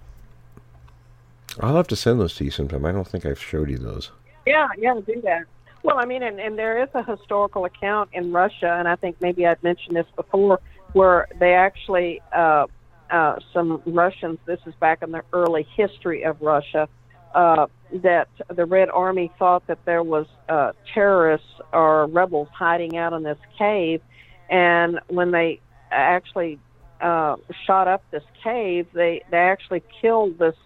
I'll 1.60 1.76
have 1.76 1.86
to 1.88 1.96
send 1.96 2.20
those 2.20 2.34
to 2.36 2.44
you 2.44 2.50
sometime. 2.50 2.84
I 2.84 2.92
don't 2.92 3.06
think 3.06 3.24
I've 3.24 3.40
showed 3.40 3.70
you 3.70 3.78
those. 3.78 4.10
Yeah, 4.46 4.68
yeah, 4.76 4.98
do 5.06 5.20
that. 5.22 5.44
Well, 5.82 5.98
I 5.98 6.06
mean, 6.06 6.22
and, 6.22 6.40
and 6.40 6.58
there 6.58 6.82
is 6.82 6.88
a 6.94 7.04
historical 7.04 7.66
account 7.66 8.10
in 8.12 8.32
Russia, 8.32 8.74
and 8.78 8.88
I 8.88 8.96
think 8.96 9.16
maybe 9.20 9.46
I'd 9.46 9.62
mentioned 9.62 9.96
this 9.96 10.06
before, 10.16 10.60
where 10.94 11.28
they 11.38 11.52
actually, 11.52 12.20
uh, 12.32 12.66
uh, 13.10 13.36
some 13.52 13.82
Russians, 13.86 14.38
this 14.46 14.60
is 14.66 14.74
back 14.76 15.02
in 15.02 15.12
the 15.12 15.22
early 15.32 15.66
history 15.76 16.24
of 16.24 16.40
Russia, 16.40 16.88
uh, 17.34 17.66
that 17.92 18.28
the 18.48 18.64
Red 18.64 18.88
Army 18.88 19.30
thought 19.38 19.66
that 19.66 19.84
there 19.84 20.02
was 20.02 20.26
uh, 20.48 20.72
terrorists 20.92 21.60
or 21.72 22.06
rebels 22.06 22.48
hiding 22.52 22.96
out 22.96 23.12
in 23.12 23.22
this 23.22 23.38
cave, 23.58 24.00
and 24.48 25.00
when 25.08 25.30
they 25.30 25.60
actually 25.90 26.58
uh, 27.00 27.36
shot 27.66 27.88
up 27.88 28.02
this 28.10 28.24
cave, 28.42 28.86
they 28.92 29.22
they 29.30 29.38
actually 29.38 29.82
killed 30.00 30.38
this 30.38 30.56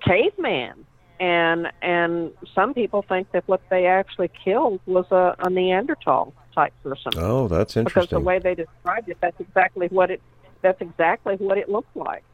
caveman 0.00 0.84
and 1.20 1.70
and 1.80 2.32
some 2.54 2.74
people 2.74 3.02
think 3.02 3.30
that 3.32 3.46
what 3.46 3.60
they 3.70 3.86
actually 3.86 4.30
killed 4.44 4.80
was 4.86 5.06
a, 5.10 5.36
a 5.38 5.50
Neanderthal 5.50 6.34
type 6.54 6.72
person. 6.82 7.12
Oh, 7.16 7.48
that's 7.48 7.76
interesting. 7.76 8.02
Because 8.02 8.10
the 8.10 8.20
way 8.20 8.38
they 8.38 8.54
described 8.54 9.08
it, 9.08 9.18
that's 9.20 9.38
exactly 9.40 9.86
what 9.88 10.10
it 10.10 10.20
that's 10.62 10.80
exactly 10.80 11.36
what 11.36 11.58
it 11.58 11.68
looked 11.68 11.96
like. 11.96 12.24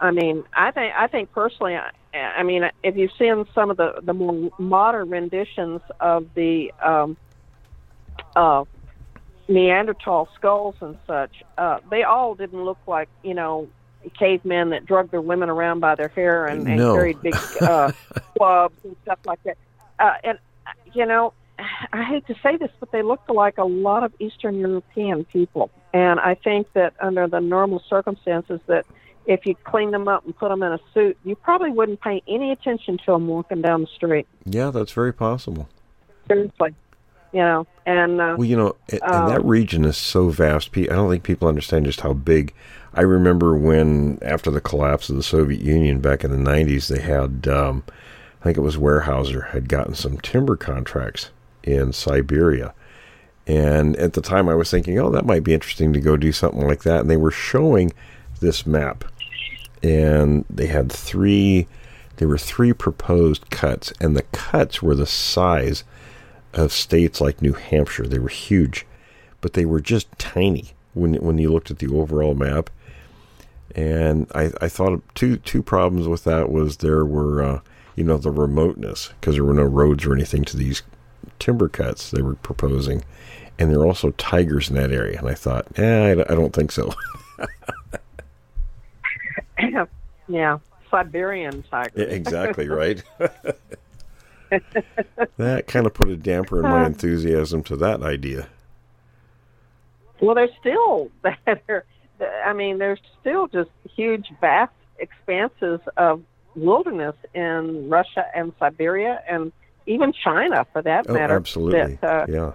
I 0.00 0.10
mean, 0.10 0.44
I 0.52 0.72
think 0.72 0.92
I 0.96 1.06
think 1.06 1.32
personally, 1.32 1.76
I, 1.76 1.90
I 2.18 2.42
mean, 2.42 2.68
if 2.82 2.96
you've 2.96 3.12
seen 3.18 3.44
some 3.54 3.70
of 3.70 3.76
the 3.76 4.00
the 4.02 4.12
more 4.12 4.50
modern 4.58 5.10
renditions 5.10 5.80
of 6.00 6.26
the 6.34 6.72
um, 6.82 7.16
uh, 8.34 8.64
Neanderthal 9.48 10.28
skulls 10.34 10.74
and 10.80 10.96
such, 11.06 11.42
uh, 11.58 11.78
they 11.90 12.02
all 12.02 12.34
didn't 12.34 12.64
look 12.64 12.78
like 12.86 13.08
you 13.22 13.34
know 13.34 13.68
cavemen 14.18 14.70
that 14.70 14.84
drug 14.86 15.10
their 15.10 15.20
women 15.20 15.48
around 15.48 15.80
by 15.80 15.94
their 15.94 16.08
hair 16.08 16.46
and, 16.46 16.66
and 16.68 16.76
No. 16.76 16.94
carried 16.94 17.22
big 17.22 17.34
uh, 17.62 17.90
clubs 18.36 18.76
and 18.84 18.94
stuff 19.02 19.18
like 19.24 19.42
that. 19.44 19.56
Uh, 19.98 20.12
and 20.24 20.38
you 20.92 21.06
know, 21.06 21.32
I 21.92 22.02
hate 22.04 22.26
to 22.26 22.34
say 22.42 22.56
this, 22.56 22.70
but 22.80 22.90
they 22.92 23.02
looked 23.02 23.30
like 23.30 23.58
a 23.58 23.64
lot 23.64 24.02
of 24.04 24.12
Eastern 24.18 24.58
European 24.58 25.24
people. 25.24 25.70
And 25.92 26.20
I 26.20 26.34
think 26.34 26.72
that 26.72 26.94
under 27.00 27.26
the 27.28 27.40
normal 27.40 27.82
circumstances, 27.88 28.60
that 28.66 28.84
if 29.26 29.46
you 29.46 29.54
clean 29.64 29.90
them 29.90 30.06
up 30.08 30.24
and 30.26 30.36
put 30.36 30.48
them 30.50 30.62
in 30.62 30.72
a 30.72 30.80
suit, 30.92 31.16
you 31.24 31.34
probably 31.36 31.70
wouldn't 31.70 32.00
pay 32.00 32.22
any 32.28 32.50
attention 32.52 32.98
to 32.98 33.12
them 33.12 33.26
walking 33.28 33.62
down 33.62 33.82
the 33.82 33.86
street. 33.86 34.26
yeah, 34.44 34.70
that's 34.70 34.92
very 34.92 35.12
possible. 35.12 35.68
Seriously, 36.28 36.74
you 37.34 37.40
know. 37.40 37.66
And 37.84 38.20
uh, 38.20 38.36
Well, 38.38 38.48
you 38.48 38.56
know, 38.56 38.76
a- 38.90 39.04
and 39.04 39.24
Um, 39.24 39.28
that 39.28 39.44
region 39.44 39.84
is 39.84 39.96
so 39.96 40.28
vast. 40.28 40.70
I 40.74 40.82
don't 40.84 41.10
think 41.10 41.24
people 41.24 41.48
understand 41.48 41.84
just 41.84 42.00
how 42.00 42.14
big. 42.14 42.54
I 42.94 43.02
remember 43.02 43.56
when, 43.56 44.18
after 44.22 44.50
the 44.50 44.60
collapse 44.60 45.10
of 45.10 45.16
the 45.16 45.22
Soviet 45.22 45.60
Union 45.60 45.98
back 46.00 46.24
in 46.24 46.30
the 46.30 46.50
'90s, 46.50 46.86
they 46.88 47.00
had, 47.02 47.48
um, 47.48 47.82
I 48.40 48.44
think 48.44 48.56
it 48.56 48.62
was 48.62 48.76
Weyerhaeuser, 48.76 49.48
had 49.50 49.68
gotten 49.68 49.94
some 49.94 50.16
timber 50.18 50.56
contracts 50.56 51.30
in 51.64 51.92
Siberia. 51.92 52.72
And 53.46 53.96
at 53.96 54.14
the 54.14 54.22
time, 54.22 54.48
I 54.48 54.54
was 54.54 54.70
thinking, 54.70 54.98
oh, 54.98 55.10
that 55.10 55.26
might 55.26 55.44
be 55.44 55.52
interesting 55.52 55.92
to 55.92 56.00
go 56.00 56.16
do 56.16 56.32
something 56.32 56.66
like 56.66 56.82
that. 56.84 57.00
And 57.00 57.10
they 57.10 57.16
were 57.18 57.30
showing 57.30 57.92
this 58.40 58.64
map, 58.64 59.04
and 59.82 60.44
they 60.48 60.66
had 60.66 60.90
three. 60.90 61.66
There 62.16 62.28
were 62.28 62.38
three 62.38 62.72
proposed 62.72 63.50
cuts, 63.50 63.92
and 64.00 64.16
the 64.16 64.22
cuts 64.22 64.80
were 64.82 64.94
the 64.94 65.06
size 65.06 65.82
of 66.54 66.72
states 66.72 67.20
like 67.20 67.42
New 67.42 67.52
Hampshire. 67.52 68.06
They 68.06 68.18
were 68.18 68.28
huge, 68.28 68.86
but 69.40 69.52
they 69.52 69.64
were 69.64 69.80
just 69.80 70.10
tiny 70.18 70.72
when 70.94 71.14
when 71.14 71.38
you 71.38 71.52
looked 71.52 71.70
at 71.70 71.78
the 71.78 71.92
overall 71.94 72.34
map. 72.34 72.70
And 73.74 74.30
I, 74.34 74.52
I 74.60 74.68
thought 74.68 75.02
two 75.14 75.36
two 75.38 75.62
problems 75.62 76.08
with 76.08 76.24
that 76.24 76.50
was 76.50 76.78
there 76.78 77.04
were 77.04 77.42
uh, 77.42 77.60
you 77.96 78.04
know 78.04 78.16
the 78.16 78.30
remoteness 78.30 79.10
because 79.20 79.34
there 79.34 79.44
were 79.44 79.54
no 79.54 79.64
roads 79.64 80.04
or 80.04 80.14
anything 80.14 80.44
to 80.44 80.56
these 80.56 80.82
timber 81.38 81.68
cuts 81.68 82.10
they 82.10 82.22
were 82.22 82.36
proposing, 82.36 83.04
and 83.58 83.70
there 83.70 83.80
were 83.80 83.86
also 83.86 84.10
tigers 84.12 84.70
in 84.70 84.76
that 84.76 84.92
area. 84.92 85.18
And 85.18 85.28
I 85.28 85.34
thought, 85.34 85.66
eh, 85.78 86.08
I, 86.08 86.12
I 86.12 86.34
don't 86.34 86.52
think 86.52 86.70
so. 86.72 86.94
yeah, 90.28 90.58
Siberian 90.90 91.64
tiger. 91.70 92.02
Exactly 92.02 92.68
right. 92.68 93.02
that 95.36 95.66
kind 95.66 95.86
of 95.86 95.94
put 95.94 96.08
a 96.08 96.16
damper 96.16 96.56
in 96.58 96.62
my 96.62 96.86
enthusiasm 96.86 97.62
to 97.64 97.76
that 97.76 98.02
idea. 98.02 98.48
Well, 100.20 100.34
there's 100.34 100.50
still 100.60 101.10
there. 101.66 101.84
I 102.44 102.52
mean, 102.52 102.78
there's 102.78 103.00
still 103.20 103.48
just 103.48 103.70
huge, 103.96 104.26
vast 104.40 104.72
expanses 104.98 105.80
of 105.96 106.22
wilderness 106.54 107.16
in 107.34 107.88
Russia 107.90 108.24
and 108.34 108.52
Siberia, 108.58 109.20
and 109.28 109.52
even 109.86 110.12
China, 110.12 110.64
for 110.72 110.80
that 110.82 111.06
Oh, 111.08 111.14
matter. 111.14 111.34
absolutely. 111.34 111.96
That, 112.00 112.04
uh, 112.04 112.26
yeah. 112.28 112.52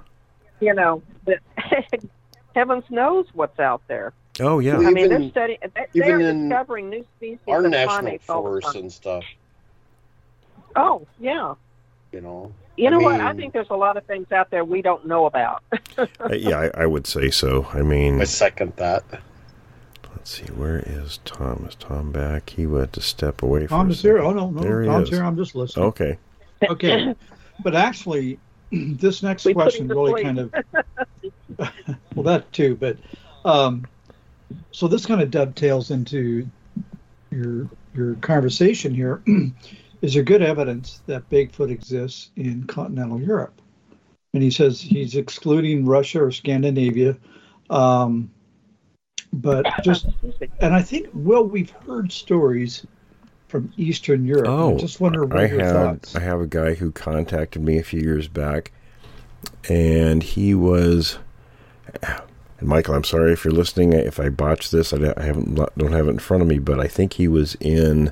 You 0.61 0.73
know, 0.73 1.01
that 1.26 1.39
heavens 2.55 2.85
knows 2.89 3.26
what's 3.34 3.59
out 3.59 3.81
there. 3.88 4.13
Oh 4.41 4.59
yeah. 4.59 4.77
I 4.77 4.91
mean, 4.91 4.97
Even- 5.05 5.21
they're 5.21 5.30
studying. 5.31 5.59
They, 5.76 5.85
even 5.93 6.07
they're 6.19 6.30
in 6.30 6.49
discovering 6.49 6.89
new 6.89 7.05
species 7.17 7.39
Our 7.47 7.65
of 7.65 7.71
national 7.71 7.97
primates 7.99 8.26
forests 8.26 8.76
and 8.76 8.91
stuff, 8.91 9.23
Oh, 10.76 11.05
yeah. 11.19 11.55
You 12.11 12.22
know. 12.22 12.53
You 12.77 12.88
I 12.88 12.90
know 12.91 12.99
what? 12.99 13.19
I 13.19 13.34
think 13.34 13.53
there's 13.53 13.69
a 13.69 13.76
lot 13.76 13.98
of 13.98 14.06
things 14.06 14.31
out 14.31 14.49
there 14.52 14.64
we 14.64 14.81
don't 14.81 15.06
know 15.06 15.26
about. 15.26 15.64
Yeah, 16.31 16.69
I, 16.76 16.84
I 16.84 16.86
would 16.86 17.06
say 17.07 17.30
so. 17.30 17.68
I 17.73 17.81
mean, 17.81 18.22
I 18.22 18.23
second 18.23 18.73
that. 18.77 19.03
let's 20.15 20.31
see, 20.31 20.45
where 20.45 20.80
is 20.86 21.19
Tom? 21.26 21.65
Is 21.68 21.76
Tom 21.76 22.11
back? 22.14 22.52
He 22.52 22.65
went 22.65 22.94
to 22.94 23.02
step 23.02 23.41
away 23.44 23.68
from. 23.68 23.88
Tom's 23.88 24.02
here. 24.02 24.19
Oh 24.19 24.31
no, 24.31 24.49
no, 24.49 24.61
There 24.61 24.81
he 24.84 24.88
Tom's 24.88 25.10
is. 25.10 25.15
here. 25.18 25.26
I'm 25.26 25.36
just 25.36 25.56
listening. 25.56 25.86
Okay. 25.88 26.18
Okay, 26.69 27.15
but 27.64 27.76
actually, 27.76 28.40
this 28.72 29.22
next 29.23 29.44
We 29.45 29.53
question 29.53 29.88
really 29.90 30.11
sleep. 30.14 30.26
kind 30.26 30.40
of 30.40 30.53
well 32.15 32.23
that 32.23 32.52
too, 32.53 32.76
but 32.77 32.98
um, 33.44 33.86
so 34.72 34.88
this 34.88 35.06
kind 35.06 35.22
of 35.22 35.31
dovetails 35.31 35.91
into 35.91 36.48
your 37.31 37.68
your 37.94 38.15
conversation 38.15 38.94
here. 38.94 39.22
Is 40.01 40.13
there 40.13 40.23
good 40.23 40.41
evidence 40.41 41.01
that 41.07 41.30
Bigfoot 41.30 41.69
exists 41.69 42.31
in 42.35 42.63
continental 42.65 43.21
Europe? 43.21 43.61
And 44.34 44.43
he 44.43 44.51
says 44.51 44.80
he's 44.80 45.15
excluding 45.15 45.85
Russia 45.85 46.23
or 46.23 46.31
Scandinavia, 46.31 47.17
um, 47.69 48.30
but 49.34 49.65
just 49.84 50.07
and 50.59 50.73
I 50.73 50.81
think 50.81 51.07
well 51.13 51.43
we've 51.43 51.71
heard 51.71 52.11
stories 52.11 52.85
from 53.47 53.73
Eastern 53.77 54.26
Europe. 54.26 54.47
Oh, 54.47 54.76
I 54.76 54.80
just 54.80 55.01
wonder 55.01 55.26
what 55.26 55.38
I 55.39 55.47
your 55.47 55.63
had 55.63 55.73
thoughts. 55.73 56.15
I 56.15 56.19
have 56.19 56.39
a 56.39 56.47
guy 56.47 56.76
who 56.76 56.91
contacted 56.91 57.63
me 57.63 57.80
a 57.80 57.84
few 57.84 58.01
years 58.01 58.27
back, 58.27 58.71
and 59.67 60.21
he 60.21 60.53
was. 60.53 61.17
And 62.03 62.67
Michael, 62.67 62.93
I'm 62.93 63.03
sorry 63.03 63.34
if 63.34 63.43
you're 63.43 63.53
listening. 63.53 63.93
If 63.93 64.19
I 64.19 64.30
botched 64.30 64.71
this, 64.71 64.93
I 64.93 64.97
don't- 64.97 65.17
I 65.17 65.23
haven't 65.23 65.55
don't 65.55 65.91
have 65.93 66.07
it 66.07 66.11
in 66.11 66.19
front 66.19 66.43
of 66.43 66.47
me, 66.47 66.59
but 66.59 66.80
I 66.80 66.88
think 66.88 67.13
he 67.13 67.27
was 67.27 67.55
in 67.59 68.11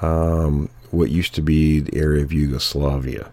um, 0.00 0.70
what 0.90 1.10
used 1.10 1.34
to 1.34 1.42
be 1.42 1.80
the 1.80 1.96
area 1.96 2.22
of 2.22 2.32
Yugoslavia. 2.32 3.30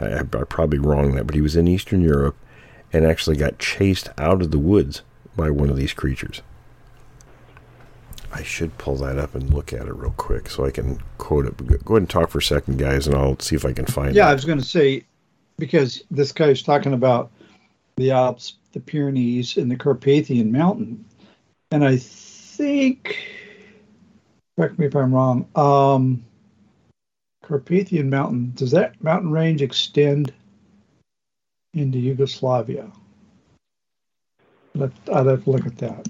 I, 0.00 0.06
I, 0.06 0.18
I'm 0.18 0.28
probably 0.28 0.78
wrong 0.78 1.14
that, 1.14 1.26
but 1.26 1.34
he 1.34 1.40
was 1.40 1.56
in 1.56 1.68
Eastern 1.68 2.00
Europe 2.00 2.36
and 2.92 3.06
actually 3.06 3.36
got 3.36 3.58
chased 3.58 4.08
out 4.18 4.42
of 4.42 4.50
the 4.50 4.58
woods 4.58 5.02
by 5.36 5.50
one 5.50 5.70
of 5.70 5.76
these 5.76 5.92
creatures. 5.92 6.42
I 8.32 8.42
should 8.42 8.78
pull 8.78 8.96
that 8.96 9.18
up 9.18 9.34
and 9.34 9.52
look 9.52 9.72
at 9.72 9.86
it 9.86 9.94
real 9.94 10.14
quick 10.16 10.48
so 10.48 10.64
I 10.64 10.70
can 10.70 11.02
quote 11.18 11.46
it. 11.46 11.84
Go 11.84 11.94
ahead 11.94 12.02
and 12.02 12.10
talk 12.10 12.30
for 12.30 12.38
a 12.38 12.42
second, 12.42 12.78
guys, 12.78 13.06
and 13.06 13.16
I'll 13.16 13.38
see 13.40 13.56
if 13.56 13.64
I 13.64 13.72
can 13.72 13.86
find 13.86 14.14
Yeah, 14.14 14.28
I 14.28 14.34
was 14.34 14.44
going 14.44 14.58
to 14.58 14.64
say 14.64 15.04
because 15.58 16.02
this 16.10 16.32
guy's 16.32 16.62
talking 16.62 16.94
about 16.94 17.30
the 17.96 18.12
Alps, 18.12 18.54
the 18.72 18.80
Pyrenees, 18.80 19.56
and 19.56 19.70
the 19.70 19.76
Carpathian 19.76 20.52
Mountain, 20.52 21.04
and 21.70 21.84
I 21.84 21.96
think, 21.98 23.18
correct 24.56 24.78
me 24.78 24.86
if 24.86 24.96
I'm 24.96 25.12
wrong. 25.12 25.46
Um, 25.56 26.24
Carpathian 27.50 28.08
Mountain 28.08 28.52
does 28.54 28.70
that 28.70 29.02
mountain 29.02 29.32
range 29.32 29.60
extend 29.60 30.32
into 31.74 31.98
Yugoslavia? 31.98 32.88
Let, 34.76 34.92
I'd 35.12 35.26
have 35.26 35.42
to 35.42 35.50
look 35.50 35.66
at 35.66 35.76
that. 35.78 36.08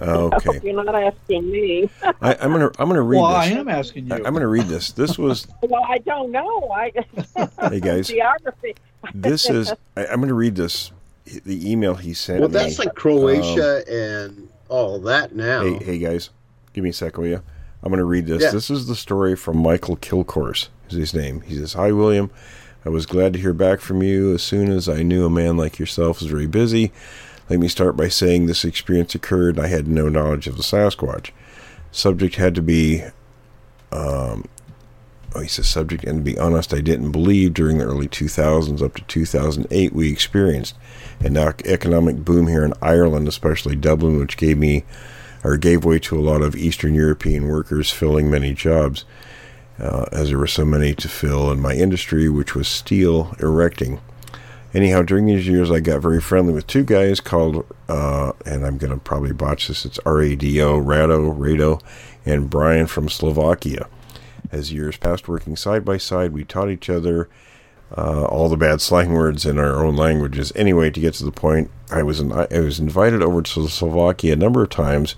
Oh, 0.00 0.30
okay, 0.34 0.60
You're 0.64 0.84
not 0.84 0.94
asking 0.94 1.50
me. 1.50 1.90
I, 2.22 2.36
I'm 2.40 2.52
gonna 2.52 2.70
I'm 2.78 2.88
gonna 2.88 3.02
read 3.02 3.16
this. 3.16 3.22
well, 3.22 3.34
I 3.34 3.48
this. 3.48 3.58
am 3.58 3.68
asking 3.68 4.06
you. 4.06 4.14
I, 4.14 4.18
am 4.18 4.34
gonna 4.34 4.46
read 4.46 4.66
this. 4.66 4.92
This 4.92 5.18
was 5.18 5.48
well, 5.62 5.82
I 5.88 5.98
don't 5.98 6.30
know. 6.30 6.70
I 6.70 6.92
hey 7.68 7.80
guys. 7.80 8.06
geography. 8.06 8.76
This 9.14 9.50
is 9.50 9.72
I, 9.96 10.06
I'm 10.06 10.20
gonna 10.20 10.32
read 10.32 10.54
this. 10.54 10.92
The 11.24 11.68
email 11.72 11.96
he 11.96 12.14
sent 12.14 12.38
Well, 12.38 12.48
me. 12.50 12.52
that's 12.52 12.78
like 12.78 12.94
Croatia 12.94 13.78
um, 13.78 13.92
and 13.92 14.48
all 14.68 15.00
that 15.00 15.34
now. 15.34 15.62
Hey, 15.64 15.84
hey 15.84 15.98
guys, 15.98 16.30
Give 16.72 16.84
me 16.84 16.90
a 16.90 16.92
sec, 16.92 17.18
will 17.18 17.26
you? 17.26 17.42
I'm 17.86 17.92
going 17.92 17.98
to 17.98 18.04
read 18.04 18.26
this. 18.26 18.42
Yeah. 18.42 18.50
This 18.50 18.68
is 18.68 18.88
the 18.88 18.96
story 18.96 19.36
from 19.36 19.58
Michael 19.58 19.94
Kilcourse, 19.94 20.70
is 20.88 20.96
his 20.96 21.14
name. 21.14 21.42
He 21.42 21.54
says, 21.54 21.74
Hi, 21.74 21.92
William. 21.92 22.32
I 22.84 22.88
was 22.88 23.06
glad 23.06 23.32
to 23.34 23.38
hear 23.38 23.52
back 23.52 23.80
from 23.80 24.02
you 24.02 24.34
as 24.34 24.42
soon 24.42 24.72
as 24.72 24.88
I 24.88 25.04
knew 25.04 25.24
a 25.24 25.30
man 25.30 25.56
like 25.56 25.78
yourself 25.78 26.18
was 26.18 26.28
very 26.28 26.48
busy. 26.48 26.90
Let 27.48 27.60
me 27.60 27.68
start 27.68 27.96
by 27.96 28.08
saying 28.08 28.46
this 28.46 28.64
experience 28.64 29.14
occurred. 29.14 29.60
I 29.60 29.68
had 29.68 29.86
no 29.86 30.08
knowledge 30.08 30.48
of 30.48 30.56
the 30.56 30.64
Sasquatch. 30.64 31.30
Subject 31.92 32.34
had 32.34 32.56
to 32.56 32.62
be, 32.62 33.04
um, 33.92 34.46
oh, 35.36 35.40
he 35.40 35.46
says 35.46 35.68
subject, 35.68 36.02
and 36.02 36.18
to 36.18 36.32
be 36.32 36.36
honest, 36.40 36.74
I 36.74 36.80
didn't 36.80 37.12
believe 37.12 37.54
during 37.54 37.78
the 37.78 37.84
early 37.84 38.08
2000s 38.08 38.82
up 38.82 38.94
to 38.96 39.04
2008 39.04 39.92
we 39.92 40.10
experienced 40.10 40.74
an 41.20 41.36
ec- 41.36 41.62
economic 41.66 42.16
boom 42.16 42.48
here 42.48 42.64
in 42.64 42.74
Ireland, 42.82 43.28
especially 43.28 43.76
Dublin, 43.76 44.18
which 44.18 44.36
gave 44.36 44.58
me 44.58 44.82
or 45.46 45.56
gave 45.56 45.84
way 45.84 45.98
to 46.00 46.18
a 46.18 46.26
lot 46.30 46.42
of 46.42 46.56
Eastern 46.56 46.92
European 46.92 47.46
workers 47.46 47.92
filling 47.92 48.28
many 48.28 48.52
jobs, 48.52 49.04
uh, 49.78 50.06
as 50.10 50.28
there 50.28 50.38
were 50.38 50.46
so 50.48 50.64
many 50.64 50.92
to 50.92 51.08
fill 51.08 51.52
in 51.52 51.60
my 51.60 51.72
industry, 51.72 52.28
which 52.28 52.56
was 52.56 52.66
steel 52.66 53.32
erecting. 53.38 54.00
Anyhow, 54.74 55.02
during 55.02 55.26
these 55.26 55.46
years, 55.46 55.70
I 55.70 55.78
got 55.78 56.02
very 56.02 56.20
friendly 56.20 56.52
with 56.52 56.66
two 56.66 56.82
guys 56.82 57.20
called, 57.20 57.64
uh, 57.88 58.32
and 58.44 58.66
I'm 58.66 58.76
going 58.76 58.92
to 58.92 58.98
probably 58.98 59.32
botch 59.32 59.68
this, 59.68 59.86
it's 59.86 60.00
R 60.04 60.20
A 60.20 60.34
D 60.34 60.60
O, 60.60 60.80
Rado, 60.80 61.32
Rado, 61.32 61.80
and 62.26 62.50
Brian 62.50 62.88
from 62.88 63.08
Slovakia. 63.08 63.86
As 64.50 64.72
years 64.72 64.96
passed 64.96 65.28
working 65.28 65.54
side 65.54 65.84
by 65.84 65.96
side, 65.96 66.32
we 66.32 66.44
taught 66.44 66.70
each 66.70 66.90
other 66.90 67.28
uh, 67.96 68.24
all 68.24 68.48
the 68.48 68.56
bad 68.56 68.80
slang 68.80 69.12
words 69.12 69.46
in 69.46 69.58
our 69.58 69.84
own 69.84 69.94
languages. 69.94 70.52
Anyway, 70.56 70.90
to 70.90 71.00
get 71.00 71.14
to 71.14 71.24
the 71.24 71.30
point, 71.46 71.70
I 71.90 72.02
was 72.02 72.20
I 72.20 72.60
was 72.60 72.80
invited 72.80 73.22
over 73.22 73.42
to 73.42 73.68
Slovakia 73.68 74.32
a 74.32 74.36
number 74.36 74.64
of 74.64 74.70
times. 74.70 75.14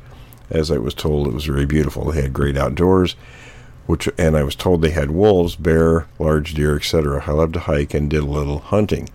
As 0.50 0.70
I 0.70 0.78
was 0.78 0.94
told, 0.94 1.26
it 1.26 1.34
was 1.34 1.44
very 1.44 1.66
beautiful. 1.66 2.04
They 2.10 2.22
had 2.22 2.32
great 2.32 2.56
outdoors, 2.56 3.16
which 3.86 4.08
and 4.16 4.36
I 4.36 4.42
was 4.42 4.54
told 4.54 4.80
they 4.80 4.90
had 4.90 5.10
wolves, 5.10 5.56
bear, 5.56 6.06
large 6.18 6.54
deer, 6.54 6.76
etc. 6.76 7.24
I 7.26 7.32
loved 7.32 7.54
to 7.54 7.60
hike 7.60 7.94
and 7.94 8.08
did 8.08 8.22
a 8.22 8.26
little 8.26 8.58
hunting, 8.58 9.10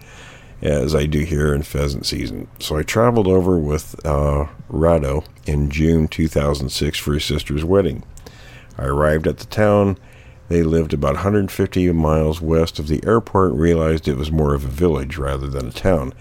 as 0.61 0.93
I 0.93 1.05
do 1.05 1.19
here 1.19 1.53
in 1.53 1.63
pheasant 1.63 2.05
season. 2.05 2.47
So 2.59 2.77
I 2.77 2.83
traveled 2.83 3.27
over 3.27 3.57
with 3.57 3.95
uh, 4.05 4.47
Rado 4.71 5.25
in 5.45 5.69
June 5.69 6.07
2006 6.07 6.99
for 6.99 7.13
his 7.13 7.25
sister's 7.25 7.63
wedding. 7.63 8.03
I 8.77 8.85
arrived 8.85 9.27
at 9.27 9.39
the 9.39 9.45
town. 9.45 9.97
They 10.49 10.63
lived 10.63 10.93
about 10.93 11.15
150 11.15 11.91
miles 11.93 12.41
west 12.41 12.77
of 12.77 12.87
the 12.87 13.03
airport 13.05 13.53
realized 13.53 14.07
it 14.07 14.17
was 14.17 14.31
more 14.31 14.53
of 14.53 14.65
a 14.65 14.69
village 14.69 15.17
rather 15.17 15.47
than 15.47 15.67
a 15.67 15.71
town, 15.71 16.13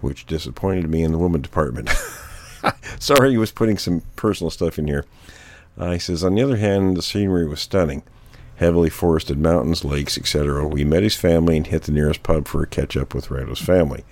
which 0.00 0.26
disappointed 0.26 0.90
me 0.90 1.02
in 1.02 1.12
the 1.12 1.18
woman 1.18 1.42
department. 1.42 1.90
Sorry, 2.98 3.30
he 3.30 3.38
was 3.38 3.52
putting 3.52 3.78
some 3.78 4.02
personal 4.16 4.50
stuff 4.50 4.78
in 4.78 4.86
here. 4.86 5.04
Uh, 5.76 5.92
he 5.92 5.98
says, 5.98 6.24
on 6.24 6.34
the 6.34 6.42
other 6.42 6.56
hand, 6.56 6.96
the 6.96 7.02
scenery 7.02 7.46
was 7.46 7.60
stunning. 7.60 8.02
Heavily 8.56 8.90
forested 8.90 9.38
mountains, 9.38 9.84
lakes, 9.84 10.18
etc. 10.18 10.66
We 10.66 10.84
met 10.84 11.04
his 11.04 11.14
family 11.14 11.56
and 11.56 11.66
hit 11.66 11.84
the 11.84 11.92
nearest 11.92 12.24
pub 12.24 12.48
for 12.48 12.62
a 12.62 12.66
catch 12.66 12.96
up 12.96 13.14
with 13.14 13.28
Rado's 13.28 13.60
family. 13.60 14.04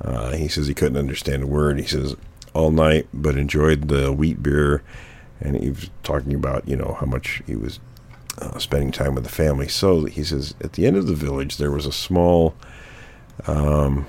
Uh, 0.00 0.32
he 0.32 0.48
says 0.48 0.66
he 0.66 0.74
couldn't 0.74 0.98
understand 0.98 1.44
a 1.44 1.46
word. 1.46 1.78
He 1.78 1.86
says, 1.86 2.16
all 2.54 2.70
night, 2.72 3.06
but 3.14 3.36
enjoyed 3.36 3.88
the 3.88 4.12
wheat 4.12 4.42
beer. 4.42 4.82
And 5.40 5.56
he 5.56 5.70
was 5.70 5.90
talking 6.02 6.34
about, 6.34 6.66
you 6.66 6.76
know, 6.76 6.96
how 6.98 7.06
much 7.06 7.42
he 7.46 7.54
was 7.54 7.78
uh, 8.40 8.58
spending 8.58 8.90
time 8.90 9.14
with 9.14 9.24
the 9.24 9.30
family. 9.30 9.68
So 9.68 10.06
he 10.06 10.24
says, 10.24 10.54
at 10.60 10.72
the 10.72 10.86
end 10.86 10.96
of 10.96 11.06
the 11.06 11.14
village, 11.14 11.56
there 11.56 11.70
was 11.70 11.86
a 11.86 11.92
small, 11.92 12.54
um, 13.46 14.06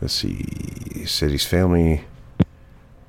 let's 0.00 0.14
see, 0.14 0.44
he 0.94 1.04
said 1.06 1.30
his 1.30 1.44
family, 1.44 2.04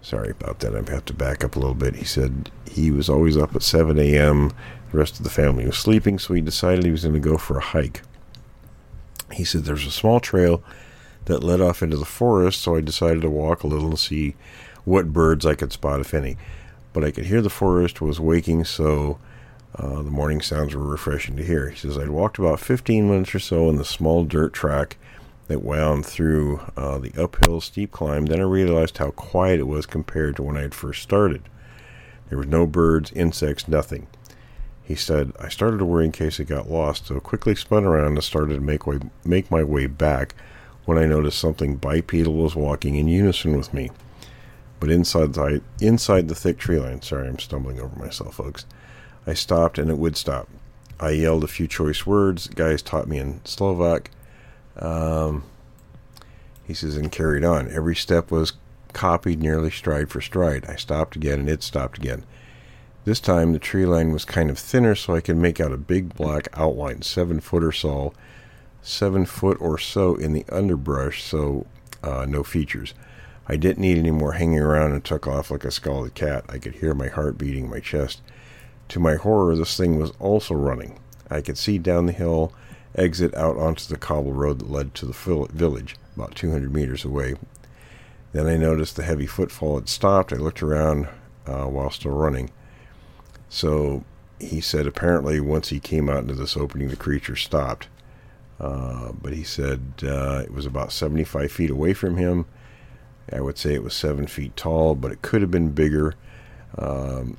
sorry 0.02 0.32
about 0.32 0.60
that, 0.60 0.76
I 0.76 0.92
have 0.92 1.06
to 1.06 1.14
back 1.14 1.44
up 1.44 1.56
a 1.56 1.60
little 1.60 1.76
bit. 1.76 1.96
He 1.96 2.06
said 2.06 2.52
he 2.70 2.92
was 2.92 3.10
always 3.10 3.38
up 3.38 3.56
at 3.56 3.64
7 3.64 3.98
a.m., 4.00 4.52
the 4.92 4.98
rest 4.98 5.18
of 5.18 5.24
the 5.24 5.30
family 5.30 5.66
was 5.66 5.78
sleeping, 5.78 6.18
so 6.18 6.34
he 6.34 6.42
decided 6.42 6.86
he 6.86 6.92
was 6.92 7.04
going 7.04 7.14
to 7.14 7.20
go 7.20 7.38
for 7.38 7.58
a 7.58 7.62
hike. 7.62 8.02
He 9.34 9.44
said 9.44 9.66
there's 9.66 9.86
a 9.86 9.92
small 9.92 10.20
trail 10.20 10.64
that 11.26 11.44
led 11.44 11.60
off 11.60 11.84
into 11.84 11.98
the 11.98 12.06
forest, 12.06 12.62
so 12.62 12.76
I 12.76 12.82
decided 12.82 13.22
to 13.24 13.30
walk 13.30 13.64
a 13.64 13.68
little 13.68 13.90
and 13.90 14.00
see 14.00 14.36
what 14.86 15.12
birds 15.12 15.46
I 15.46 15.56
could 15.56 15.74
spot, 15.74 16.00
if 16.00 16.14
any. 16.14 16.38
But 16.94 17.04
I 17.04 17.12
could 17.12 17.26
hear 17.26 17.42
the 17.42 17.50
forest 17.50 18.00
was 18.00 18.20
waking, 18.20 18.64
so 18.64 19.20
uh, 19.76 20.02
the 20.02 20.12
morning 20.12 20.42
sounds 20.42 20.74
were 20.74 20.84
refreshing 20.84 21.36
to 21.36 21.44
hear. 21.44 21.70
He 21.70 21.78
says 21.78 21.98
I'd 21.98 22.10
walked 22.10 22.40
about 22.40 22.62
15 22.62 23.10
minutes 23.10 23.36
or 23.36 23.40
so 23.40 23.70
in 23.70 23.76
the 23.76 23.84
small 23.84 24.24
dirt 24.24 24.54
track 24.54 24.98
that 25.48 25.64
wound 25.64 26.06
through 26.06 26.62
uh, 26.76 26.98
the 26.98 27.14
uphill 27.22 27.62
steep 27.62 27.92
climb. 27.92 28.26
Then 28.26 28.40
I 28.40 28.44
realized 28.44 28.98
how 28.98 29.12
quiet 29.12 29.60
it 29.60 29.68
was 29.68 29.86
compared 29.86 30.36
to 30.36 30.44
when 30.44 30.58
I 30.58 30.62
had 30.62 30.76
first 30.76 31.02
started. 31.02 31.44
There 32.30 32.38
was 32.38 32.48
no 32.48 32.68
birds, 32.68 33.12
insects, 33.14 33.68
nothing. 33.68 34.08
He 34.84 34.96
said, 34.96 35.34
I 35.40 35.50
started 35.50 35.80
to 35.80 35.86
worry 35.86 36.06
in 36.06 36.12
case 36.12 36.40
I 36.40 36.44
got 36.44 36.70
lost, 36.70 37.08
so 37.08 37.20
quickly 37.20 37.56
spun 37.56 37.86
around 37.86 38.14
and 38.14 38.24
started 38.24 38.56
to 38.56 38.62
make, 38.62 38.88
way, 38.88 39.00
make 39.26 39.52
my 39.52 39.64
way 39.64 39.88
back 39.88 40.36
when 40.86 40.98
I 40.98 41.06
noticed 41.06 41.40
something 41.40 41.76
bipedal 41.76 42.34
was 42.34 42.56
walking 42.56 42.96
in 42.96 43.08
unison 43.08 43.58
with 43.58 43.74
me. 43.74 43.92
But 44.80 44.90
inside 44.90 45.34
the, 45.34 45.62
inside 45.82 46.28
the 46.28 46.36
thick 46.36 46.58
tree 46.58 46.80
line, 46.80 47.02
sorry, 47.02 47.28
I'm 47.28 47.40
stumbling 47.40 47.82
over 47.82 47.98
myself, 48.00 48.36
folks. 48.36 48.66
I 49.26 49.34
stopped 49.34 49.78
and 49.78 49.90
it 49.90 49.98
would 49.98 50.16
stop. 50.16 50.48
I 51.00 51.10
yelled 51.12 51.44
a 51.44 51.48
few 51.48 51.68
choice 51.68 52.06
words. 52.06 52.48
Guys 52.48 52.82
taught 52.82 53.08
me 53.08 53.18
in 53.18 53.42
Slovak. 53.44 54.10
Um, 54.78 55.44
he 56.64 56.74
says, 56.74 56.98
and 56.98 57.12
carried 57.12 57.44
on. 57.44 57.70
Every 57.70 57.96
step 57.96 58.30
was 58.32 58.54
copied 58.94 59.42
nearly 59.42 59.72
stride 59.72 60.10
for 60.10 60.22
stride. 60.22 60.66
I 60.68 60.76
stopped 60.76 61.16
again 61.16 61.40
and 61.40 61.50
it 61.50 61.64
stopped 61.64 61.98
again. 61.98 62.26
This 63.06 63.20
time 63.20 63.54
the 63.54 63.60
tree 63.60 63.86
line 63.86 64.12
was 64.12 64.26
kind 64.26 64.50
of 64.50 64.60
thinner, 64.60 64.94
so 64.94 65.16
I 65.16 65.22
could 65.22 65.38
make 65.38 65.62
out 65.62 65.72
a 65.72 65.78
big 65.78 66.14
black 66.16 66.50
outline, 66.54 67.04
seven 67.04 67.40
foot 67.40 67.64
or 67.64 67.72
so, 67.72 68.12
seven 68.82 69.26
foot 69.26 69.58
or 69.62 69.78
so 69.78 70.16
in 70.16 70.34
the 70.34 70.46
underbrush, 70.52 71.24
so 71.24 71.68
uh, 72.04 72.26
no 72.28 72.44
features. 72.44 72.94
I 73.48 73.56
didn't 73.56 73.80
need 73.80 73.98
any 73.98 74.12
more 74.12 74.34
hanging 74.34 74.60
around 74.60 74.92
and 74.92 75.04
took 75.04 75.26
off 75.26 75.52
like 75.52 75.64
a 75.64 75.72
scalded 75.72 76.16
cat. 76.16 76.44
I 76.50 76.58
could 76.58 76.76
hear 76.76 76.94
my 76.94 77.08
heart 77.08 77.38
beating 77.38 77.66
in 77.66 77.70
my 77.70 77.80
chest. 77.80 78.22
To 78.90 79.00
my 79.00 79.16
horror, 79.16 79.56
this 79.56 79.78
thing 79.78 79.98
was 79.98 80.12
also 80.20 80.54
running. 80.54 81.00
I 81.30 81.40
could 81.40 81.58
see 81.58 81.78
down 81.78 82.08
the 82.08 82.12
hill, 82.12 82.52
exit 82.98 83.34
out 83.36 83.58
onto 83.58 83.88
the 83.88 83.98
cobble 83.98 84.34
road 84.34 84.60
that 84.60 84.70
led 84.70 84.96
to 84.96 85.06
the 85.06 85.48
village, 85.54 85.96
about 86.16 86.36
200 86.36 86.74
meters 86.74 87.06
away. 87.06 87.36
Then 88.34 88.48
I 88.48 88.58
noticed 88.58 88.96
the 88.96 89.04
heavy 89.04 89.28
footfall 89.28 89.76
had 89.76 89.90
stopped. 89.90 90.34
I 90.34 90.38
looked 90.38 90.64
around 90.64 91.08
uh, 91.46 91.66
while 91.66 91.90
still 91.90 92.12
running. 92.12 92.50
So 93.50 94.04
he 94.40 94.62
said 94.62 94.86
apparently 94.86 95.40
once 95.40 95.70
he 95.70 95.80
came 95.80 96.10
out 96.10 96.20
into 96.20 96.36
this 96.36 96.58
opening, 96.58 96.90
the 96.90 96.96
creature 96.96 97.36
stopped. 97.36 97.88
Uh, 98.60 99.12
but 99.14 99.34
he 99.34 99.44
said 99.44 99.82
uh, 100.04 100.42
it 100.44 100.52
was 100.52 100.66
about 100.66 100.92
75 100.92 101.52
feet 101.52 101.70
away 101.70 101.94
from 101.94 102.18
him. 102.18 102.46
I 103.32 103.42
would 103.42 103.58
say 103.58 103.74
it 103.74 103.84
was 103.84 103.94
seven 103.94 104.26
feet 104.26 104.56
tall, 104.56 104.96
but 104.96 105.12
it 105.12 105.22
could 105.22 105.42
have 105.42 105.52
been 105.52 105.72
bigger. 105.72 106.16
Um, 106.78 107.38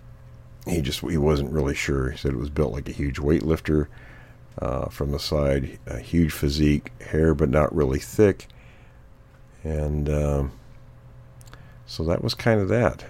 he 0.66 0.82
just 0.82 1.00
he 1.00 1.16
wasn't 1.16 1.50
really 1.50 1.74
sure. 1.74 2.10
He 2.10 2.18
said 2.18 2.32
it 2.32 2.38
was 2.38 2.50
built 2.50 2.72
like 2.72 2.88
a 2.88 2.92
huge 2.92 3.16
weightlifter 3.16 3.86
uh, 4.60 4.88
from 4.88 5.10
the 5.12 5.18
side, 5.18 5.78
a 5.86 5.98
huge 5.98 6.32
physique, 6.32 6.92
hair 7.02 7.34
but 7.34 7.48
not 7.48 7.74
really 7.74 7.98
thick, 7.98 8.46
and 9.62 10.08
um, 10.08 10.52
so 11.86 12.04
that 12.04 12.22
was 12.22 12.34
kind 12.34 12.60
of 12.60 12.68
that. 12.68 13.04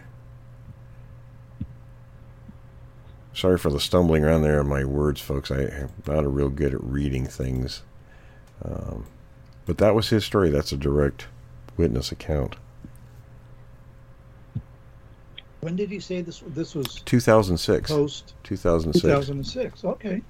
Sorry 3.33 3.57
for 3.57 3.71
the 3.71 3.79
stumbling 3.79 4.25
around 4.25 4.43
there 4.43 4.59
on 4.59 4.69
my 4.69 4.85
words, 4.85 5.21
folks. 5.21 5.51
I, 5.51 5.63
am 5.63 5.91
not 6.07 6.25
a 6.25 6.29
real 6.29 6.49
good 6.49 6.75
at 6.75 6.83
reading 6.83 7.27
things. 7.27 7.83
Um, 8.65 9.07
but 9.65 9.79
that 9.79 9.95
was 9.95 10.09
his 10.09 10.25
story. 10.25 10.51
That's 10.51 10.73
a 10.73 10.77
direct 10.77 11.27
witness 11.77 12.11
account. 12.11 12.57
When 15.61 15.77
did 15.77 15.91
he 15.91 16.01
say 16.01 16.23
this? 16.23 16.43
This 16.49 16.75
was 16.75 17.01
2006. 17.05 17.91
Post 17.91 18.35
2006. 18.45 19.03
2006. 19.03 19.85
Okay. 19.85 20.23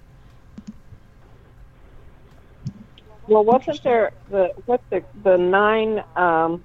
Well, 3.29 3.45
wasn't 3.45 3.83
there 3.83 4.13
the 4.31 4.53
what 4.65 4.81
the 4.89 5.05
the 5.23 5.37
nine? 5.37 6.03
Um, 6.17 6.65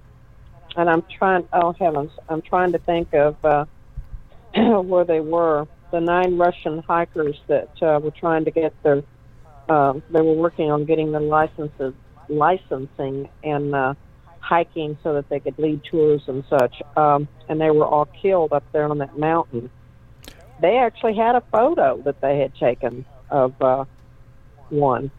and 0.77 0.90
I'm 0.90 1.03
trying. 1.18 1.48
Oh 1.52 1.73
heavens! 1.73 2.11
I'm 2.30 2.41
trying 2.41 2.72
to 2.72 2.80
think 2.80 3.14
of 3.14 3.35
uh, 3.44 3.65
where 4.81 5.03
they 5.03 5.19
were. 5.19 5.68
The 5.91 5.99
nine 5.99 6.38
Russian 6.38 6.80
hikers 6.80 7.40
that 7.48 7.69
uh, 7.81 7.99
were 8.02 8.11
trying 8.11 8.45
to 8.45 8.52
get 8.52 8.73
their. 8.81 9.03
Uh, 9.68 9.99
they 10.10 10.22
were 10.22 10.34
working 10.34 10.72
on 10.72 10.85
getting 10.85 11.11
their 11.11 11.22
licenses, 11.22 11.94
licensing, 12.30 13.30
and 13.44 13.76
uh, 13.76 13.94
hiking 14.40 14.98
so 15.03 15.14
that 15.15 15.27
they 15.27 15.41
could 15.41 15.60
lead 15.60 15.84
tours 15.84 16.22
and 16.27 16.45
such. 16.49 16.81
Um, 16.95 17.27
and 17.49 17.60
they 17.60 17.72
were 17.72 17.85
all 17.85 18.06
killed 18.06 18.53
up 18.53 18.64
there 18.72 18.90
on 18.90 18.99
that 18.99 19.18
mountain. 19.18 19.69
They 20.61 20.77
actually 20.77 21.15
had 21.15 21.35
a 21.35 21.41
photo 21.52 22.02
that 22.03 22.22
they 22.22 22.40
had 22.40 22.56
taken 22.56 23.06
of 23.30 23.61
uh, 23.61 23.85
one. 24.69 25.11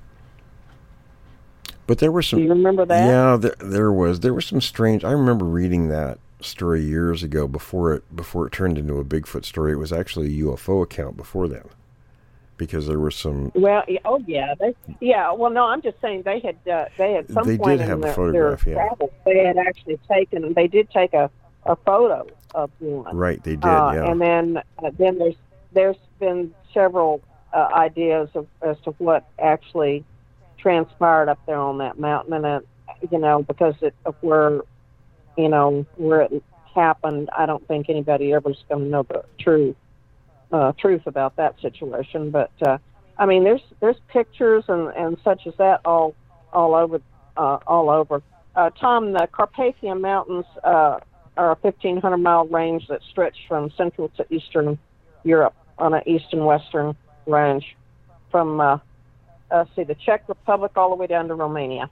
But 1.87 1.99
there 1.99 2.13
were 2.13 2.23
some. 2.23 2.39
Do 2.39 2.45
you 2.45 2.51
remember 2.51 2.85
that? 2.87 3.07
Yeah, 3.07 3.37
there, 3.37 3.57
there 3.61 3.93
was. 3.93 4.21
There 4.21 4.35
was 4.35 4.47
some 4.47 4.61
strange. 4.61 5.05
I 5.05 5.11
remember 5.11 5.45
reading 5.45 5.89
that 5.89 6.19
story 6.41 6.83
years 6.83 7.23
ago 7.23 7.49
before 7.49 7.95
it 7.95 8.17
before 8.17 8.47
it 8.47 8.53
turned 8.53 8.79
into 8.79 8.99
a 8.99 9.05
Bigfoot 9.05 9.45
story. 9.45 9.73
It 9.73 9.77
was 9.77 9.93
actually 9.93 10.27
a 10.27 10.45
UFO 10.45 10.83
account 10.83 11.17
before 11.17 11.49
then, 11.49 11.65
because 12.57 12.87
there 12.87 12.99
were 12.99 13.11
some. 13.11 13.53
Well, 13.55 13.85
oh 14.05 14.23
yeah, 14.27 14.55
they 14.59 14.75
yeah. 15.01 15.33
Well, 15.33 15.51
no, 15.51 15.65
I'm 15.65 15.83
just 15.83 16.01
saying 16.01 16.23
they 16.23 16.41
had 16.41 16.57
uh, 16.71 16.87
they 16.97 17.13
had 17.13 17.31
some 17.31 17.47
They 17.47 17.59
point 17.59 17.81
did 17.81 17.89
have 17.89 17.99
in 17.99 18.05
a 18.05 18.07
their, 18.07 18.15
photograph, 18.15 18.65
their 18.65 18.75
yeah. 18.75 18.87
travels. 18.87 19.11
They 19.25 19.45
had 19.45 19.59
actually 19.59 19.99
taken. 20.09 20.55
They 20.55 20.69
did 20.69 20.91
take 20.91 21.13
a 21.13 21.31
a 21.67 21.77
photo 21.77 22.27
of 22.55 22.71
one. 22.79 23.17
Right, 23.17 23.43
they 23.43 23.57
did, 23.57 23.65
Uh, 23.65 23.93
yeah. 23.95 24.11
And 24.11 24.21
then 24.21 24.63
uh, 24.79 24.91
then 24.99 25.19
there's 25.19 25.37
there's 25.73 25.97
been 26.21 26.55
several 26.73 27.21
uh, 27.53 27.69
ideas 27.73 28.29
of, 28.35 28.47
as 28.63 28.79
to 28.85 28.91
what 28.93 29.27
actually 29.39 30.05
transpired 30.65 31.29
up 31.29 31.39
there 31.47 31.59
on 31.59 31.77
that 31.79 31.99
mountain, 31.99 32.33
and 32.33 32.47
uh, 32.47 32.61
you 33.11 33.19
know 33.19 33.43
because 33.43 33.75
it, 33.83 33.95
of 34.07 34.15
where 34.23 34.63
you 35.37 35.49
know 35.49 35.85
where 35.97 36.23
it 36.23 36.43
happened, 36.75 37.29
I 37.37 37.45
don't 37.45 37.67
think 37.69 37.91
anybody 37.91 38.33
ever's 38.33 38.65
going 38.71 38.85
to 38.85 38.91
know 38.91 39.03
the 39.03 39.25
true 39.39 39.77
uh, 40.51 40.73
truth 40.73 41.03
about 41.07 41.37
that 41.37 41.61
situation. 41.61 42.31
But 42.31 42.51
uh, 42.67 42.79
I 43.19 43.27
mean, 43.27 43.45
there's 43.45 43.61
there's 43.81 44.01
pictures 44.09 44.65
and, 44.69 44.89
and 44.97 45.19
such 45.23 45.47
as 45.47 45.53
that 45.59 45.83
all 45.85 46.15
all 46.51 46.75
over 46.75 47.03
uh, 47.37 47.59
all 47.67 47.91
over. 47.91 48.23
Uh, 48.57 48.71
Tom, 48.71 49.13
the 49.13 49.29
Carpathian 49.31 50.01
Mountains 50.01 50.47
uh, 50.63 50.99
are 51.37 51.51
a 51.51 51.59
1,500 51.61 52.17
mile 52.17 52.47
range 52.47 52.87
that 52.89 53.01
stretch 53.11 53.37
from 53.49 53.71
central 53.77 54.09
to 54.17 54.25
eastern 54.33 54.79
Europe 55.25 55.55
on 55.79 55.93
an 55.93 56.03
east 56.07 56.27
and 56.33 56.47
western 56.47 56.97
range, 57.27 57.77
from 58.31 58.61
uh, 58.61 58.79
uh, 59.51 59.65
see 59.77 59.85
the 59.85 59.95
Czech 59.95 60.29
Republic 60.29 60.73
all 60.77 60.91
the 60.91 60.97
way 60.97 61.07
down 61.07 61.29
to 61.29 61.35
Romania. 61.35 61.91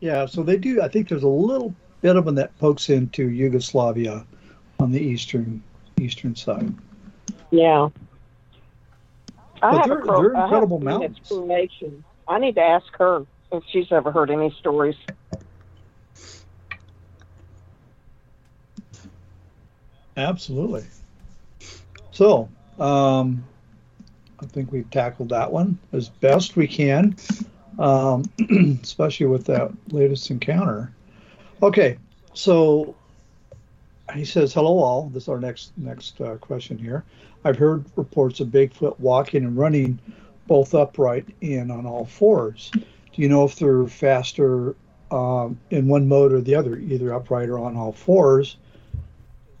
Yeah, 0.00 0.26
so 0.26 0.42
they 0.42 0.56
do. 0.56 0.80
I 0.82 0.88
think 0.88 1.08
there's 1.08 1.22
a 1.22 1.28
little 1.28 1.74
bit 2.00 2.16
of 2.16 2.24
one 2.26 2.34
that 2.36 2.56
pokes 2.58 2.90
into 2.90 3.28
Yugoslavia 3.30 4.26
on 4.78 4.92
the 4.92 5.00
eastern 5.00 5.62
eastern 5.98 6.34
side. 6.36 6.72
Yeah. 7.50 7.88
I 9.62 9.70
But 9.70 9.78
have 9.78 9.88
they're- 9.88 10.02
they're 10.04 10.36
I 10.36 10.40
have 10.40 10.44
incredible 10.44 10.78
seen 10.80 10.88
its 10.88 10.98
mountains. 11.00 11.20
cremation. 11.28 12.04
I 12.28 12.38
need 12.38 12.54
to 12.56 12.62
ask 12.62 12.86
her 12.98 13.24
if 13.52 13.62
she's 13.70 13.90
ever 13.92 14.10
heard 14.12 14.30
any 14.30 14.50
stories. 14.50 14.96
Absolutely. 20.16 20.84
So, 22.10 22.48
um, 22.78 23.44
I 24.40 24.46
think 24.46 24.72
we've 24.72 24.90
tackled 24.90 25.30
that 25.30 25.50
one 25.50 25.78
as 25.92 26.08
best 26.08 26.56
we 26.56 26.66
can, 26.66 27.16
um, 27.78 28.24
especially 28.82 29.26
with 29.26 29.46
that 29.46 29.70
latest 29.90 30.30
encounter. 30.30 30.92
Okay, 31.62 31.98
so 32.34 32.94
he 34.14 34.24
says, 34.24 34.52
"Hello, 34.52 34.78
all." 34.78 35.08
This 35.08 35.24
is 35.24 35.28
our 35.28 35.40
next 35.40 35.72
next 35.76 36.20
uh, 36.20 36.36
question 36.36 36.76
here. 36.78 37.04
I've 37.44 37.56
heard 37.56 37.84
reports 37.96 38.40
of 38.40 38.48
Bigfoot 38.48 38.98
walking 38.98 39.44
and 39.44 39.56
running 39.56 39.98
both 40.46 40.74
upright 40.74 41.26
and 41.42 41.72
on 41.72 41.86
all 41.86 42.04
fours. 42.04 42.70
Do 42.72 43.22
you 43.22 43.28
know 43.28 43.44
if 43.44 43.56
they're 43.56 43.86
faster 43.86 44.74
um, 45.10 45.58
in 45.70 45.88
one 45.88 46.08
mode 46.08 46.32
or 46.32 46.40
the 46.40 46.54
other, 46.54 46.76
either 46.76 47.14
upright 47.14 47.48
or 47.48 47.58
on 47.58 47.76
all 47.76 47.92
fours? 47.92 48.56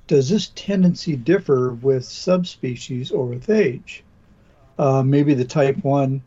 does 0.06 0.28
this 0.28 0.52
tendency 0.54 1.16
differ 1.16 1.72
with 1.72 2.04
subspecies 2.04 3.10
or 3.10 3.26
with 3.26 3.50
age? 3.50 4.04
Uh, 4.78 5.02
maybe 5.02 5.34
the 5.34 5.44
type 5.44 5.76
1 5.82 6.22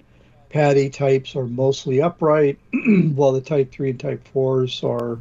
patty 0.49 0.89
types 0.89 1.35
are 1.35 1.45
mostly 1.45 2.01
upright, 2.01 2.57
while 3.13 3.31
the 3.31 3.41
type 3.41 3.71
3 3.71 3.91
and 3.91 3.99
type 3.99 4.27
4s 4.33 4.83
are, 4.83 5.19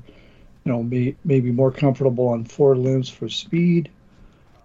you 0.64 0.72
know, 0.72 0.82
may, 0.82 1.14
maybe 1.24 1.50
more 1.50 1.70
comfortable 1.70 2.28
on 2.28 2.44
four 2.44 2.76
limbs 2.76 3.08
for 3.08 3.28
speed. 3.28 3.90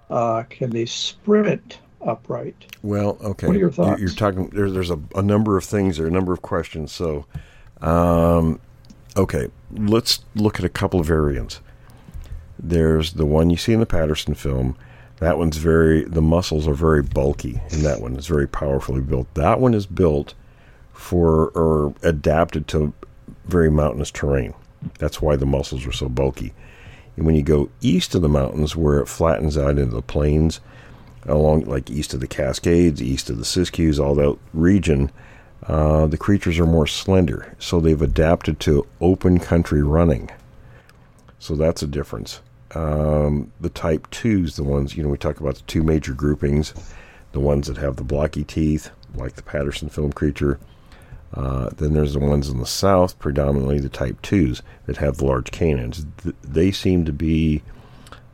Uh, 0.10 0.44
can 0.50 0.70
they 0.70 0.86
sprint 0.86 1.80
upright? 2.06 2.76
Well, 2.82 3.18
okay. 3.22 3.48
What 3.48 3.56
are 3.56 3.60
your 3.60 3.72
thoughts? 3.72 4.02
You're, 4.02 4.10
talking. 4.10 4.50
There's 4.50 4.74
there's 4.74 4.92
a, 4.92 5.00
a 5.16 5.22
number 5.22 5.58
of 5.58 5.64
things. 5.64 5.98
There 5.98 6.06
are 6.06 6.10
a 6.10 6.12
number 6.12 6.34
of 6.34 6.42
questions. 6.42 6.92
So, 6.92 7.26
um, 7.82 8.60
okay, 9.18 9.50
let's 9.72 10.24
look 10.36 10.60
at 10.60 10.66
a 10.66 10.70
couple 10.70 11.00
of 11.00 11.08
variants. 11.08 11.62
There's 12.60 13.14
the 13.14 13.26
one 13.26 13.50
you 13.50 13.58
see 13.58 13.74
in 13.74 13.80
the 13.80 13.86
Patterson 13.86 14.36
film. 14.36 14.78
That 15.20 15.38
one's 15.38 15.58
very. 15.58 16.04
The 16.04 16.22
muscles 16.22 16.68
are 16.68 16.74
very 16.74 17.02
bulky 17.02 17.62
in 17.72 17.84
that 17.84 18.02
one. 18.02 18.16
It's 18.16 18.28
very 18.28 18.48
powerfully 18.48 19.02
built. 19.02 19.34
That 19.36 19.60
one 19.60 19.74
is 19.74 19.86
built 19.86 20.34
for 20.92 21.50
or 21.50 21.94
adapted 22.04 22.68
to 22.70 22.94
very 23.46 23.70
mountainous 23.70 24.12
terrain. 24.12 24.54
That's 25.00 25.22
why 25.22 25.36
the 25.36 25.46
muscles 25.46 25.86
are 25.86 25.92
so 25.92 26.10
bulky. 26.10 26.54
And 27.16 27.26
when 27.26 27.36
you 27.36 27.44
go 27.44 27.70
east 27.82 28.16
of 28.16 28.22
the 28.22 28.30
mountains, 28.30 28.76
where 28.76 29.00
it 29.00 29.08
flattens 29.08 29.58
out 29.58 29.78
into 29.78 29.96
the 29.96 30.02
plains, 30.02 30.60
along 31.26 31.66
like 31.66 31.90
east 31.90 32.14
of 32.14 32.20
the 32.20 32.28
Cascades, 32.28 33.02
east 33.02 33.30
of 33.30 33.38
the 33.38 33.44
Siskiyous, 33.44 34.04
all 34.04 34.16
that 34.16 34.38
region, 34.54 35.12
uh, 35.68 36.08
the 36.08 36.18
creatures 36.18 36.60
are 36.60 36.66
more 36.66 36.88
slender. 36.88 37.56
So 37.60 37.80
they've 37.80 38.02
adapted 38.02 38.60
to 38.62 38.88
open 39.00 39.40
country 39.40 39.82
running. 39.82 40.30
So 41.40 41.56
that's 41.56 41.84
a 41.84 41.88
difference. 41.88 42.42
Um, 42.76 43.52
the 43.62 43.70
type 43.70 44.10
twos, 44.10 44.56
the 44.56 44.64
ones 44.64 44.96
you 44.96 45.04
know, 45.04 45.10
we 45.10 45.18
talk 45.18 45.40
about 45.40 45.56
the 45.56 45.62
two 45.64 45.84
major 45.84 46.14
groupings, 46.14 46.74
the 47.32 47.40
ones 47.40 47.68
that 47.68 47.78
have 47.78 47.98
the 47.98 48.04
blocky 48.04 48.44
teeth, 48.44 48.90
like 49.16 49.34
the 49.34 49.44
Patterson 49.44 49.90
film 49.90 50.12
creature. 50.12 50.60
Uh, 51.34 51.70
then 51.78 51.94
there's 51.94 52.14
the 52.14 52.20
ones 52.20 52.50
in 52.50 52.60
the 52.60 52.66
south, 52.66 53.18
predominantly 53.20 53.80
the 53.80 53.90
type 53.90 54.22
twos 54.22 54.62
that 54.86 54.98
have 54.98 55.18
the 55.18 55.26
large 55.26 55.52
canines. 55.52 56.06
Th- 56.22 56.36
they 56.44 56.72
seem 56.72 57.06
to 57.06 57.14
be 57.14 57.64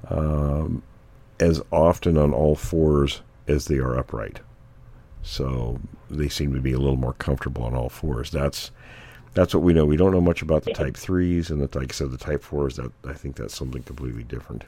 um, 0.10 0.84
as 1.40 1.62
often 1.72 2.18
on 2.18 2.34
all 2.34 2.56
fours 2.56 3.22
as 3.48 3.66
they 3.66 3.78
are 3.78 3.98
upright. 3.98 4.42
So 5.22 5.80
they 6.10 6.30
seem 6.30 6.54
to 6.54 6.62
be 6.62 6.74
a 6.74 6.80
little 6.80 6.98
more 6.98 7.14
comfortable 7.14 7.64
on 7.64 7.74
all 7.74 7.90
fours. 7.90 8.32
That's 8.32 8.72
that's 9.34 9.54
what 9.54 9.64
we 9.64 9.74
know. 9.74 9.86
We 9.86 9.98
don't 9.98 10.12
know 10.12 10.22
much 10.22 10.42
about 10.42 10.64
the 10.64 10.74
type 10.74 10.98
threes 10.98 11.50
and 11.50 11.62
the 11.62 11.80
like 11.80 11.92
I 11.92 11.96
said 11.96 12.12
the 12.12 12.18
type 12.18 12.44
fours. 12.44 12.78
That 12.78 12.92
I 13.06 13.14
think 13.14 13.36
that's 13.36 13.56
something 13.56 13.84
completely 13.84 14.24
different. 14.24 14.64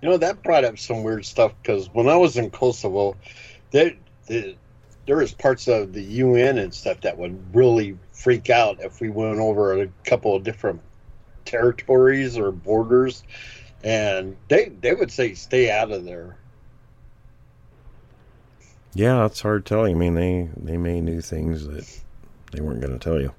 You 0.00 0.10
know, 0.10 0.16
that 0.18 0.42
brought 0.42 0.64
up 0.64 0.78
some 0.78 1.02
weird 1.02 1.26
stuff 1.26 1.52
because 1.60 1.88
when 1.92 2.08
I 2.08 2.16
was 2.16 2.36
in 2.36 2.50
Kosovo, 2.50 3.16
there, 3.72 3.94
there, 4.26 4.54
there 5.06 5.16
was 5.16 5.34
parts 5.34 5.66
of 5.66 5.92
the 5.92 6.02
UN 6.02 6.58
and 6.58 6.72
stuff 6.72 7.00
that 7.00 7.18
would 7.18 7.54
really 7.54 7.98
freak 8.12 8.48
out 8.48 8.80
if 8.80 9.00
we 9.00 9.08
went 9.08 9.40
over 9.40 9.82
a 9.82 9.88
couple 10.04 10.36
of 10.36 10.44
different 10.44 10.80
territories 11.44 12.38
or 12.38 12.52
borders, 12.52 13.24
and 13.82 14.36
they 14.48 14.66
they 14.80 14.94
would 14.94 15.10
say 15.10 15.34
stay 15.34 15.70
out 15.70 15.90
of 15.90 16.04
there. 16.04 16.36
Yeah, 18.94 19.26
it's 19.26 19.40
hard 19.40 19.66
telling. 19.66 19.96
I 19.96 19.98
mean, 19.98 20.14
they 20.14 20.48
they 20.56 20.76
may 20.76 21.00
knew 21.00 21.20
things 21.20 21.66
that 21.66 22.02
they 22.52 22.60
weren't 22.60 22.80
going 22.80 22.92
to 22.92 22.98
tell 22.98 23.20
you. 23.20 23.32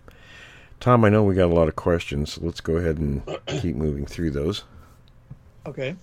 Tom, 0.80 1.04
I 1.04 1.10
know 1.10 1.24
we 1.24 1.36
got 1.36 1.52
a 1.52 1.56
lot 1.56 1.68
of 1.68 1.76
questions, 1.76 2.34
so 2.34 2.42
let's 2.44 2.62
go 2.62 2.78
ahead 2.78 2.98
and 2.98 3.22
keep 3.48 3.76
moving 3.76 4.06
through 4.06 4.32
those. 4.32 4.64
Okay. 5.66 5.96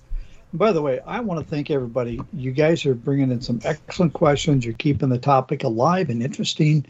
By 0.52 0.72
the 0.72 0.82
way, 0.82 1.00
I 1.00 1.20
want 1.20 1.40
to 1.42 1.50
thank 1.50 1.70
everybody. 1.70 2.20
You 2.32 2.52
guys 2.52 2.86
are 2.86 2.94
bringing 2.94 3.30
in 3.30 3.40
some 3.40 3.60
excellent 3.64 4.12
questions. 4.12 4.64
You're 4.64 4.74
keeping 4.74 5.08
the 5.08 5.18
topic 5.18 5.64
alive 5.64 6.08
and 6.08 6.22
interesting. 6.22 6.86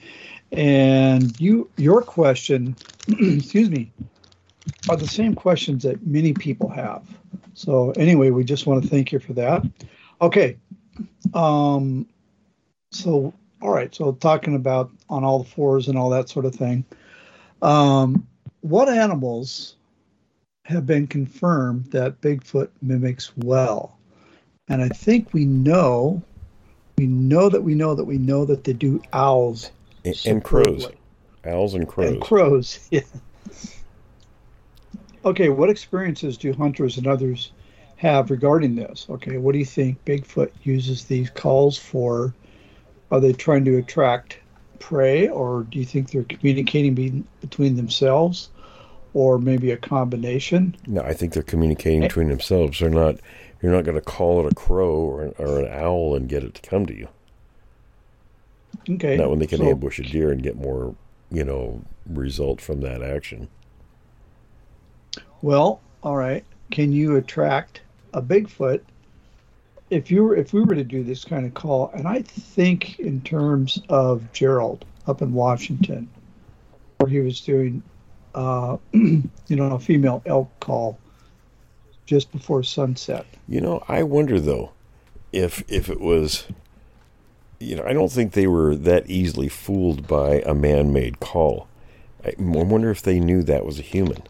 And 0.52 1.38
you, 1.40 1.70
your 1.76 2.02
question, 2.02 2.76
excuse 3.08 3.70
me, 3.70 3.92
are 4.88 4.96
the 4.96 5.08
same 5.08 5.34
questions 5.34 5.82
that 5.84 6.06
many 6.06 6.32
people 6.32 6.68
have. 6.68 7.06
So 7.54 7.92
anyway, 7.92 8.30
we 8.30 8.44
just 8.44 8.66
want 8.66 8.82
to 8.82 8.88
thank 8.88 9.12
you 9.12 9.18
for 9.18 9.32
that. 9.34 9.64
Okay. 10.20 10.56
Um, 11.34 12.06
so 12.90 13.32
all 13.62 13.70
right. 13.70 13.94
So 13.94 14.12
talking 14.12 14.54
about 14.54 14.90
on 15.08 15.24
all 15.24 15.38
the 15.38 15.48
fours 15.48 15.88
and 15.88 15.98
all 15.98 16.10
that 16.10 16.28
sort 16.28 16.44
of 16.44 16.54
thing. 16.54 16.84
Um, 17.62 18.26
what 18.60 18.88
animals 18.88 19.76
have 20.66 20.84
been 20.84 21.06
confirmed 21.06 21.84
that 21.92 22.20
Bigfoot 22.20 22.68
mimics 22.82 23.32
well. 23.36 23.96
And 24.68 24.82
I 24.82 24.88
think 24.88 25.32
we 25.32 25.44
know, 25.44 26.20
we 26.98 27.06
know 27.06 27.48
that 27.48 27.62
we 27.62 27.74
know 27.74 27.94
that 27.94 28.04
we 28.04 28.18
know 28.18 28.44
that 28.44 28.64
they 28.64 28.72
do 28.72 29.00
owls 29.12 29.70
And, 30.04 30.20
and 30.26 30.44
crows, 30.44 30.88
owls 31.44 31.74
and 31.74 31.86
crows. 31.86 32.10
And 32.10 32.20
crows, 32.20 32.88
yeah. 32.90 33.02
Okay, 35.24 35.48
what 35.48 35.70
experiences 35.70 36.36
do 36.36 36.52
hunters 36.52 36.98
and 36.98 37.06
others 37.06 37.52
have 37.96 38.30
regarding 38.30 38.74
this? 38.74 39.06
Okay, 39.08 39.38
what 39.38 39.52
do 39.52 39.58
you 39.58 39.64
think 39.64 40.04
Bigfoot 40.04 40.50
uses 40.64 41.04
these 41.04 41.30
calls 41.30 41.78
for? 41.78 42.34
Are 43.12 43.20
they 43.20 43.32
trying 43.32 43.64
to 43.66 43.76
attract 43.76 44.38
prey, 44.78 45.28
or 45.28 45.64
do 45.64 45.78
you 45.78 45.84
think 45.84 46.10
they're 46.10 46.24
communicating 46.24 46.94
be- 46.94 47.24
between 47.40 47.76
themselves, 47.76 48.50
or 49.14 49.38
maybe 49.38 49.70
a 49.70 49.76
combination? 49.76 50.76
No, 50.86 51.02
I 51.02 51.14
think 51.14 51.32
they're 51.32 51.42
communicating 51.42 52.04
eh. 52.04 52.06
between 52.08 52.28
themselves. 52.28 52.78
They're 52.78 52.90
not. 52.90 53.16
You're 53.62 53.72
not 53.72 53.84
going 53.84 53.96
to 53.96 54.02
call 54.02 54.44
it 54.46 54.52
a 54.52 54.54
crow 54.54 54.94
or 54.94 55.22
an, 55.22 55.34
or 55.38 55.60
an 55.60 55.68
owl 55.72 56.14
and 56.14 56.28
get 56.28 56.44
it 56.44 56.54
to 56.54 56.70
come 56.70 56.84
to 56.86 56.94
you. 56.94 57.08
Okay. 58.88 59.16
Not 59.16 59.30
when 59.30 59.38
they 59.38 59.46
can 59.46 59.58
so- 59.58 59.70
ambush 59.70 59.98
a 59.98 60.02
deer 60.02 60.30
and 60.30 60.42
get 60.42 60.56
more, 60.56 60.94
you 61.30 61.44
know, 61.44 61.82
result 62.06 62.60
from 62.60 62.80
that 62.82 63.02
action. 63.02 63.48
Well, 65.42 65.80
all 66.02 66.16
right, 66.16 66.44
can 66.70 66.92
you 66.92 67.16
attract 67.16 67.80
a 68.12 68.22
Bigfoot? 68.22 68.80
If 69.90 70.10
you 70.10 70.24
were, 70.24 70.36
if 70.36 70.52
we 70.52 70.62
were 70.62 70.74
to 70.74 70.84
do 70.84 71.04
this 71.04 71.24
kind 71.24 71.46
of 71.46 71.54
call, 71.54 71.90
and 71.94 72.08
I 72.08 72.22
think 72.22 72.98
in 72.98 73.20
terms 73.20 73.80
of 73.88 74.32
Gerald 74.32 74.84
up 75.06 75.22
in 75.22 75.32
Washington, 75.32 76.08
where 76.98 77.08
he 77.08 77.20
was 77.20 77.40
doing, 77.40 77.82
uh, 78.34 78.78
you 78.92 79.30
know, 79.50 79.74
a 79.74 79.78
female 79.78 80.22
elk 80.26 80.50
call 80.60 80.98
just 82.06 82.32
before 82.32 82.62
sunset. 82.62 83.26
You 83.48 83.60
know, 83.60 83.84
I 83.88 84.02
wonder 84.02 84.40
though, 84.40 84.72
if 85.32 85.62
if 85.68 85.88
it 85.88 86.00
was, 86.00 86.46
you 87.60 87.76
know, 87.76 87.84
I 87.84 87.92
don't 87.92 88.10
think 88.10 88.32
they 88.32 88.46
were 88.46 88.74
that 88.74 89.08
easily 89.08 89.48
fooled 89.48 90.06
by 90.06 90.40
a 90.46 90.54
man-made 90.54 91.20
call. 91.20 91.68
I 92.24 92.34
wonder 92.38 92.90
if 92.90 93.02
they 93.02 93.20
knew 93.20 93.42
that 93.44 93.64
was 93.64 93.78
a 93.78 93.82
human. 93.82 94.22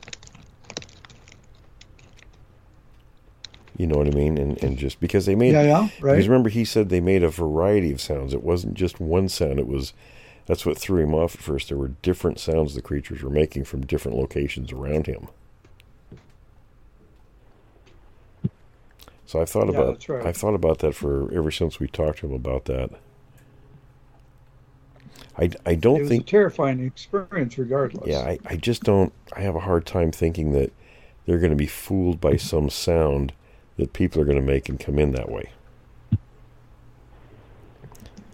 You 3.76 3.86
know 3.86 3.96
what 3.98 4.06
I 4.08 4.10
mean? 4.10 4.38
And 4.38 4.62
and 4.62 4.78
just 4.78 5.00
because 5.00 5.26
they 5.26 5.34
made 5.34 5.52
Yeah, 5.52 5.62
yeah, 5.62 5.88
right. 5.98 6.14
Because 6.16 6.28
remember 6.28 6.48
he 6.50 6.64
said 6.64 6.88
they 6.88 7.00
made 7.00 7.22
a 7.22 7.28
variety 7.30 7.92
of 7.92 8.00
sounds. 8.00 8.34
It 8.34 8.42
wasn't 8.42 8.74
just 8.74 9.00
one 9.00 9.28
sound. 9.28 9.58
It 9.58 9.66
was 9.68 9.92
that's 10.46 10.66
what 10.66 10.78
threw 10.78 11.02
him 11.02 11.14
off 11.14 11.34
at 11.36 11.42
first. 11.42 11.68
There 11.68 11.78
were 11.78 11.92
different 12.02 12.38
sounds 12.40 12.74
the 12.74 12.82
creatures 12.82 13.22
were 13.22 13.30
making 13.30 13.64
from 13.64 13.86
different 13.86 14.16
locations 14.18 14.72
around 14.72 15.06
him. 15.06 15.28
So 19.26 19.40
I 19.40 19.44
thought 19.44 19.68
Yeah, 19.68 19.78
about 19.78 20.08
right. 20.08 20.22
I've 20.26 20.36
thought 20.36 20.54
about 20.54 20.78
that 20.80 20.94
for 20.94 21.32
ever 21.32 21.50
since 21.50 21.78
we 21.80 21.88
talked 21.88 22.20
to 22.20 22.26
him 22.26 22.32
about 22.32 22.64
that. 22.66 22.90
I, 25.38 25.50
I 25.64 25.74
don't 25.74 26.00
was 26.00 26.08
think 26.08 26.22
a 26.22 26.24
terrifying 26.24 26.80
experience, 26.80 27.58
regardless. 27.58 28.06
yeah, 28.06 28.20
I, 28.20 28.38
I 28.46 28.56
just 28.56 28.82
don't. 28.84 29.12
I 29.34 29.40
have 29.40 29.56
a 29.56 29.60
hard 29.60 29.86
time 29.86 30.12
thinking 30.12 30.52
that 30.52 30.72
they're 31.24 31.38
going 31.38 31.50
to 31.50 31.56
be 31.56 31.66
fooled 31.66 32.20
by 32.20 32.36
some 32.36 32.70
sound 32.70 33.32
that 33.76 33.92
people 33.92 34.20
are 34.20 34.24
going 34.24 34.36
to 34.36 34.42
make 34.42 34.68
and 34.68 34.80
come 34.80 34.98
in 34.98 35.12
that 35.12 35.30
way. 35.30 35.50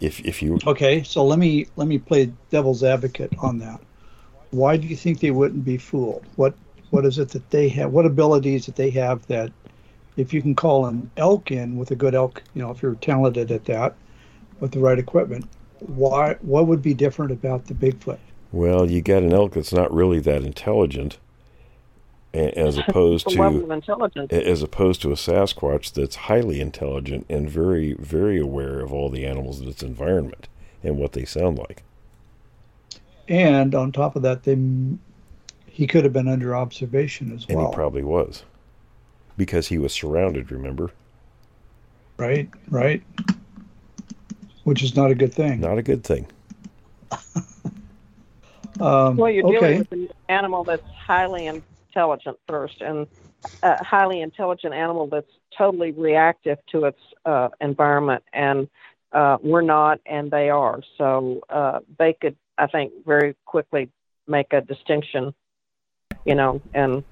If 0.00 0.20
if 0.20 0.42
you 0.42 0.58
Okay, 0.66 1.02
so 1.04 1.24
let 1.24 1.38
me 1.38 1.66
let 1.76 1.86
me 1.86 1.98
play 1.98 2.32
devil's 2.50 2.82
advocate 2.82 3.32
on 3.38 3.58
that. 3.58 3.80
Why 4.50 4.76
do 4.76 4.86
you 4.86 4.96
think 4.96 5.20
they 5.20 5.30
wouldn't 5.30 5.64
be 5.64 5.76
fooled? 5.76 6.24
What 6.36 6.54
what 6.90 7.04
is 7.04 7.18
it 7.18 7.28
that 7.30 7.48
they 7.50 7.68
have? 7.70 7.92
What 7.92 8.04
abilities 8.04 8.66
that 8.66 8.76
they 8.76 8.90
have 8.90 9.26
that, 9.28 9.52
if 10.16 10.34
you 10.34 10.42
can 10.42 10.54
call 10.54 10.86
an 10.86 11.10
elk 11.16 11.50
in 11.50 11.76
with 11.76 11.90
a 11.92 11.96
good 11.96 12.14
elk, 12.14 12.42
you 12.54 12.62
know, 12.62 12.70
if 12.70 12.82
you're 12.82 12.96
talented 12.96 13.50
at 13.50 13.64
that, 13.66 13.94
with 14.60 14.72
the 14.72 14.80
right 14.80 14.98
equipment, 14.98 15.46
why 15.78 16.36
what 16.42 16.66
would 16.66 16.82
be 16.82 16.94
different 16.94 17.30
about 17.30 17.66
the 17.66 17.74
Bigfoot? 17.74 18.18
well, 18.52 18.88
you 18.88 19.00
got 19.00 19.22
an 19.22 19.32
elk 19.32 19.54
that's 19.54 19.72
not 19.72 19.92
really 19.92 20.20
that 20.20 20.42
intelligent, 20.42 21.18
as 22.34 22.78
opposed 22.88 23.28
to 23.30 23.80
as 24.30 24.62
opposed 24.62 25.02
to 25.02 25.10
a 25.12 25.16
Sasquatch 25.16 25.92
that's 25.92 26.16
highly 26.16 26.60
intelligent 26.60 27.26
and 27.28 27.48
very 27.50 27.94
very 27.94 28.38
aware 28.38 28.80
of 28.80 28.92
all 28.92 29.10
the 29.10 29.24
animals 29.26 29.60
in 29.60 29.68
its 29.68 29.82
environment 29.82 30.48
and 30.82 30.98
what 30.98 31.12
they 31.12 31.24
sound 31.24 31.58
like. 31.58 31.82
And 33.28 33.74
on 33.74 33.92
top 33.92 34.16
of 34.16 34.22
that, 34.22 34.44
they 34.44 34.56
he 35.66 35.86
could 35.86 36.04
have 36.04 36.12
been 36.12 36.28
under 36.28 36.54
observation 36.54 37.32
as 37.32 37.46
And 37.48 37.58
well, 37.58 37.70
he 37.70 37.74
probably 37.74 38.02
was, 38.02 38.44
because 39.36 39.68
he 39.68 39.78
was 39.78 39.92
surrounded. 39.92 40.50
Remember, 40.50 40.90
right? 42.18 42.48
Right. 42.68 43.02
Which 44.64 44.82
is 44.82 44.94
not 44.96 45.10
a 45.10 45.14
good 45.14 45.32
thing. 45.34 45.60
not 45.60 45.78
a 45.78 45.82
good 45.82 46.04
thing. 46.04 46.26
Um, 48.80 49.16
Well, 49.16 49.30
you're 49.30 49.46
okay. 49.46 49.60
dealing 49.60 49.78
with 49.78 49.92
an 49.92 50.08
animal 50.28 50.64
that's 50.64 50.82
highly 50.90 51.46
intelligent 51.92 52.38
first, 52.48 52.80
and 52.80 53.06
a 53.62 53.82
highly 53.84 54.20
intelligent 54.20 54.74
animal 54.74 55.06
that's 55.06 55.30
totally 55.56 55.92
reactive 55.92 56.58
to 56.70 56.84
its 56.84 56.98
uh, 57.24 57.48
environment, 57.60 58.22
and 58.32 58.68
uh, 59.12 59.36
we're 59.42 59.62
not, 59.62 60.00
and 60.06 60.30
they 60.30 60.48
are. 60.48 60.80
So 60.96 61.42
uh, 61.50 61.80
they 61.98 62.14
could, 62.14 62.36
I 62.56 62.66
think, 62.66 62.92
very 63.06 63.36
quickly 63.44 63.90
make 64.26 64.52
a 64.52 64.60
distinction, 64.60 65.34
you 66.24 66.34
know, 66.34 66.62
and 66.72 67.04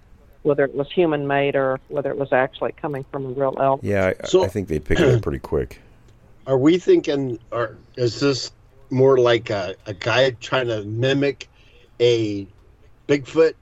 whether 0.43 0.65
it 0.65 0.75
was 0.75 0.91
human 0.91 1.27
made 1.27 1.55
or 1.55 1.79
whether 1.89 2.11
it 2.11 2.17
was 2.17 2.33
actually 2.33 2.73
coming 2.73 3.05
from 3.13 3.27
a 3.27 3.29
real 3.29 3.55
elk. 3.61 3.81
Yeah, 3.83 4.15
I, 4.23 4.27
So- 4.27 4.45
I 4.45 4.49
think 4.49 4.69
they'd 4.69 4.85
pick 4.85 5.01
it 5.01 5.09
up 5.09 5.23
pretty 5.23 5.41
quick. 5.41 5.81
Are 6.47 6.57
we 6.57 6.79
thinking, 6.79 7.39
or 7.53 7.77
is 7.97 8.19
this 8.21 8.51
more 8.89 9.19
like 9.19 9.51
a, 9.51 9.75
a 9.87 9.93
guy 9.93 10.31
trying 10.31 10.69
to 10.69 10.83
mimic 10.85 11.49
a 12.01 12.47
Bigfoot 13.07 13.55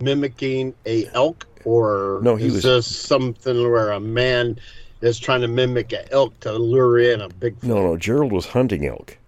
mimicking 0.00 0.74
a 0.86 1.06
elk, 1.14 1.46
or 1.64 2.20
No, 2.22 2.36
he 2.36 2.46
is 2.46 2.54
was- 2.54 2.62
this 2.62 2.86
something 2.96 3.56
where 3.70 3.90
a 3.90 4.00
man 4.00 4.58
is 5.00 5.18
trying 5.18 5.42
to 5.42 5.48
mimic 5.48 5.92
an 5.92 6.04
elk 6.10 6.38
to 6.40 6.52
lure 6.52 6.98
in 6.98 7.20
a 7.20 7.28
big? 7.28 7.62
No, 7.62 7.82
no. 7.82 7.96
Gerald 7.96 8.32
was 8.32 8.46
hunting 8.46 8.86
elk, 8.86 9.18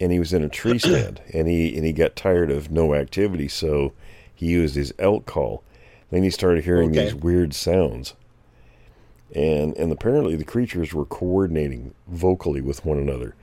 and 0.00 0.10
he 0.12 0.18
was 0.18 0.32
in 0.32 0.42
a 0.42 0.48
tree 0.48 0.78
stand, 0.78 1.20
and 1.32 1.48
he 1.48 1.76
and 1.76 1.84
he 1.84 1.92
got 1.92 2.16
tired 2.16 2.50
of 2.50 2.70
no 2.70 2.94
activity, 2.94 3.48
so 3.48 3.92
he 4.34 4.46
used 4.46 4.74
his 4.74 4.92
elk 4.98 5.26
call. 5.26 5.62
Then 6.10 6.22
he 6.22 6.30
started 6.30 6.64
hearing 6.64 6.90
Okay. 6.90 7.04
these 7.04 7.14
weird 7.14 7.54
sounds, 7.54 8.14
and 9.34 9.76
and 9.76 9.90
apparently 9.92 10.36
the 10.36 10.44
creatures 10.44 10.92
were 10.92 11.04
coordinating 11.06 11.94
vocally 12.08 12.60
with 12.60 12.84
one 12.84 12.98
another, 12.98 13.34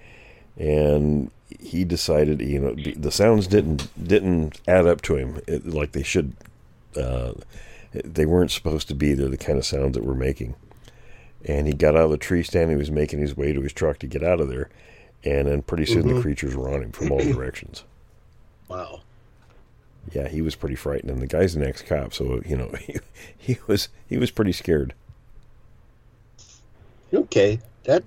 and 0.58 1.32
he 1.60 1.84
decided, 1.84 2.42
you 2.42 2.60
know, 2.60 2.76
the- 2.76 3.12
sounds 3.12 3.48
didn't 3.48 3.88
didn't 4.08 4.62
add 4.68 4.86
up 4.86 5.02
to 5.02 5.16
him 5.16 5.40
it, 5.48 5.66
like 5.68 5.92
they 5.94 6.04
should. 6.04 6.34
Uh, 6.96 7.34
they 7.94 8.26
weren't 8.26 8.52
supposed 8.52 8.88
to 8.90 8.96
be. 8.96 9.14
They're 9.14 9.30
the 9.30 9.38
kind 9.38 9.58
of 9.58 9.66
sounds 9.66 9.96
that 9.96 10.04
we're 10.04 10.14
making 10.14 10.56
and 11.46 11.68
he 11.68 11.74
got 11.74 11.96
out 11.96 12.04
of 12.06 12.12
the 12.12 12.18
tree 12.18 12.44
stand. 12.44 12.70
He 12.70 12.76
was 12.76 12.92
making 12.92 13.20
his 13.20 13.36
way 13.38 13.54
to 13.54 13.62
his 13.62 13.74
truck 13.74 14.00
to 14.00 14.08
get 14.08 14.24
out 14.24 14.40
of 14.42 14.50
there, 14.50 14.70
and 15.24 15.48
then 15.48 15.62
pretty 15.62 15.86
soon 15.86 16.08
the 16.08 16.14
Mhm. 16.14 16.22
creatures 16.22 16.56
were 16.56 16.70
on 16.70 16.84
him 16.84 16.92
from 16.92 17.12
all 17.12 17.20
directions. 17.24 17.84
Wow. 18.68 19.02
Yeah, 20.12 20.28
he 20.28 20.42
was 20.42 20.56
pretty 20.56 20.76
frightened, 20.76 21.12
and 21.12 21.22
the 21.22 21.28
guy's 21.28 21.56
an 21.56 21.64
ex-cop, 21.64 22.14
so 22.14 22.42
you 22.46 22.58
know 22.58 22.70
he, 22.80 22.98
he 23.38 23.58
was 23.68 23.90
he 24.08 24.18
was 24.18 24.32
pretty 24.32 24.52
scared. 24.52 24.94
Okay, 27.14 27.60
that 27.86 28.04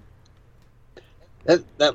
that 1.45 1.63
that 1.79 1.95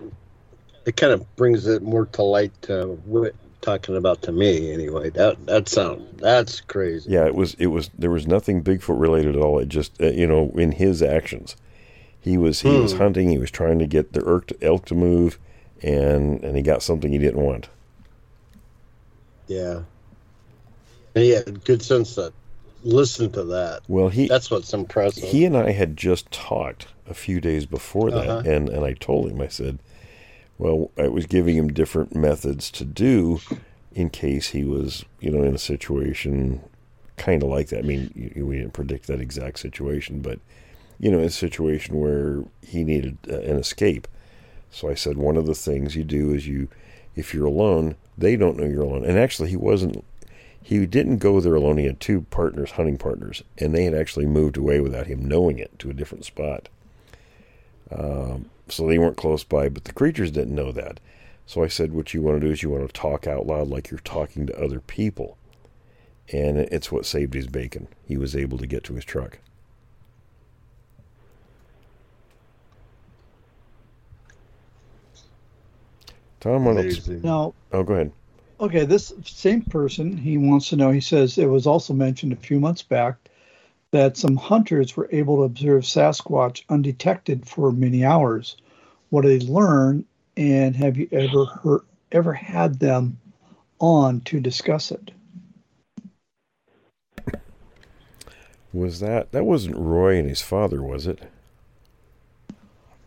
it 0.86 0.96
kind 0.98 1.14
of 1.14 1.36
brings 1.36 1.68
it 1.68 1.82
more 1.82 2.06
to 2.08 2.24
light 2.24 2.52
to 2.64 3.00
what 3.06 3.36
talking 3.62 3.96
about 3.96 4.22
to 4.24 4.32
me 4.32 4.72
anyway. 4.74 5.10
That 5.10 5.46
that 5.48 5.68
sound 5.70 6.08
that's 6.20 6.62
crazy. 6.62 7.12
Yeah, 7.12 7.26
it 7.26 7.36
was 7.36 7.54
it 7.56 7.68
was 7.68 7.90
there 7.98 8.12
was 8.12 8.28
nothing 8.28 8.64
Bigfoot 8.64 9.00
related 9.00 9.36
at 9.36 9.42
all. 9.42 9.60
It 9.60 9.70
just 9.70 10.00
uh, 10.02 10.08
you 10.08 10.28
know 10.28 10.52
in 10.56 10.72
his 10.74 11.02
actions, 11.02 11.56
he 12.20 12.38
was 12.38 12.62
he 12.62 12.70
was 12.80 12.94
Hmm. 12.94 12.98
hunting. 13.00 13.30
He 13.30 13.38
was 13.38 13.52
trying 13.52 13.80
to 13.80 13.88
get 13.88 14.14
the 14.14 14.24
elk 14.26 14.48
to, 14.48 14.58
elk 14.64 14.86
to 14.86 14.96
move, 14.96 15.38
and 15.82 16.44
and 16.44 16.56
he 16.56 16.62
got 16.64 16.84
something 16.84 17.12
he 17.12 17.18
didn't 17.18 17.42
want. 17.44 17.70
Yeah. 19.48 19.82
And 21.16 21.24
he 21.24 21.32
had 21.32 21.64
good 21.64 21.82
sense 21.82 22.16
to 22.16 22.32
listen 22.84 23.32
to 23.32 23.44
that. 23.46 23.82
Well, 23.88 24.10
he 24.10 24.28
That's 24.28 24.52
what's 24.52 24.74
impressive. 24.74 25.24
he 25.24 25.46
and 25.46 25.58
I 25.58 25.72
had 25.72 25.98
just 25.98 26.30
talked 26.32 26.88
a 27.10 27.14
few 27.14 27.40
days 27.42 27.66
before 27.66 28.12
that, 28.12 28.30
Uh-huh. 28.30 28.50
and 28.50 28.70
and 28.70 28.86
I 28.86 28.94
told 28.94 29.32
him 29.32 29.42
I 29.42 29.48
said, 29.48 29.80
well, 30.58 30.92
I 30.98 31.08
was 31.08 31.26
giving 31.26 31.56
him 31.56 31.68
different 31.70 32.16
methods 32.16 32.72
to 32.72 32.86
do 32.86 33.40
in 33.94 34.10
case 34.10 34.50
he 34.50 34.64
was 34.64 35.06
you 35.20 35.32
know 35.32 35.44
in 35.44 35.56
a 35.56 35.60
situation 35.60 36.62
kind 37.18 37.44
of 37.44 37.50
like 37.50 37.70
that. 37.70 37.80
I 37.80 37.82
mean, 37.82 38.34
we 38.36 38.58
didn't 38.58 38.74
predict 38.74 39.08
that 39.08 39.20
exact 39.20 39.60
situation, 39.60 40.22
but 40.22 40.40
you 41.00 41.12
know, 41.12 41.20
a 41.20 41.30
situation 41.30 42.00
where 42.00 42.44
he 42.62 42.84
needed 42.84 43.18
uh, 43.30 43.40
an 43.40 43.58
escape. 43.58 44.08
So 44.72 44.90
I 44.90 44.96
said 44.96 45.18
one 45.18 45.38
of 45.38 45.46
the 45.46 45.56
things 45.56 45.96
you 45.96 46.04
do 46.04 46.34
is 46.34 46.48
you, 46.48 46.70
if 47.16 47.34
you're 47.34 47.46
alone, 47.46 47.96
they 48.18 48.36
don't 48.36 48.58
know 48.58 48.66
you're 48.66 48.84
alone. 48.84 49.06
And 49.06 49.18
actually, 49.18 49.50
he 49.50 49.58
wasn't. 49.58 50.04
He 50.62 50.86
didn't 50.86 51.20
go 51.20 51.40
there 51.40 51.56
alone. 51.56 51.78
He 51.78 51.86
had 51.86 52.00
two 52.00 52.22
partners, 52.30 52.72
hunting 52.72 52.98
partners, 52.98 53.42
and 53.58 53.74
they 53.74 53.86
had 53.86 53.94
actually 53.94 54.26
moved 54.26 54.58
away 54.58 54.82
without 54.82 55.08
him 55.08 55.26
knowing 55.26 55.60
it 55.60 55.78
to 55.80 55.90
a 55.90 55.94
different 55.94 56.26
spot. 56.26 56.68
Um, 57.90 58.50
so 58.70 58.86
they 58.88 58.98
weren't 58.98 59.18
close 59.18 59.44
by, 59.44 59.70
but 59.70 59.86
the 59.86 59.94
creatures 59.94 60.32
didn't 60.32 60.56
know 60.56 60.72
that. 60.72 61.00
So 61.46 61.64
I 61.64 61.68
said, 61.68 61.94
what 61.94 62.14
you 62.14 62.22
want 62.22 62.42
to 62.42 62.46
do 62.48 62.52
is 62.52 62.62
you 62.62 62.70
want 62.70 62.86
to 62.88 62.94
talk 62.94 63.26
out 63.26 63.48
loud 63.48 63.70
like 63.70 63.90
you're 63.90 64.00
talking 64.02 64.46
to 64.48 64.62
other 64.64 64.80
people. 64.82 65.38
And 66.34 66.58
it's 66.58 66.92
what 66.92 67.06
saved 67.06 67.34
his 67.34 67.48
bacon. 67.48 67.88
He 68.06 68.18
was 68.18 68.36
able 68.36 68.58
to 68.58 68.68
get 68.68 68.84
to 68.86 68.96
his 68.96 69.06
truck. 69.06 69.40
Tom, 76.40 76.66
why 76.66 76.74
don't- 76.76 77.24
Now, 77.24 77.54
oh, 77.72 77.84
go 77.84 77.94
ahead. 77.94 78.12
Okay, 78.60 78.86
this 78.86 79.14
same 79.24 79.62
person, 79.62 80.18
he 80.18 80.38
wants 80.38 80.70
to 80.70 80.76
know, 80.76 80.92
he 80.92 81.00
says 81.02 81.38
it 81.38 81.46
was 81.46 81.68
also 81.68 81.94
mentioned 81.94 82.34
a 82.34 82.38
few 82.38 82.60
months 82.60 82.82
back 82.82 83.16
that 83.92 84.18
some 84.18 84.36
hunters 84.36 84.98
were 84.98 85.10
able 85.12 85.38
to 85.38 85.44
observe 85.44 85.84
Sasquatch 85.84 86.64
undetected 86.70 87.48
for 87.48 87.72
many 87.72 88.04
hours. 88.04 88.58
What 89.10 89.22
did 89.22 89.42
they 89.42 89.48
learn, 89.48 90.06
and 90.36 90.76
have 90.76 90.98
you 90.98 91.08
ever 91.12 91.46
heard, 91.46 91.82
ever 92.12 92.34
had 92.34 92.80
them 92.80 93.20
on 93.80 94.22
to 94.22 94.40
discuss 94.40 94.92
it? 94.92 95.12
Was 98.74 99.00
that 99.00 99.32
that 99.32 99.46
wasn't 99.46 99.78
Roy 99.78 100.18
and 100.18 100.30
his 100.30 100.42
father, 100.42 100.84
was 100.84 101.08
it? 101.08 101.24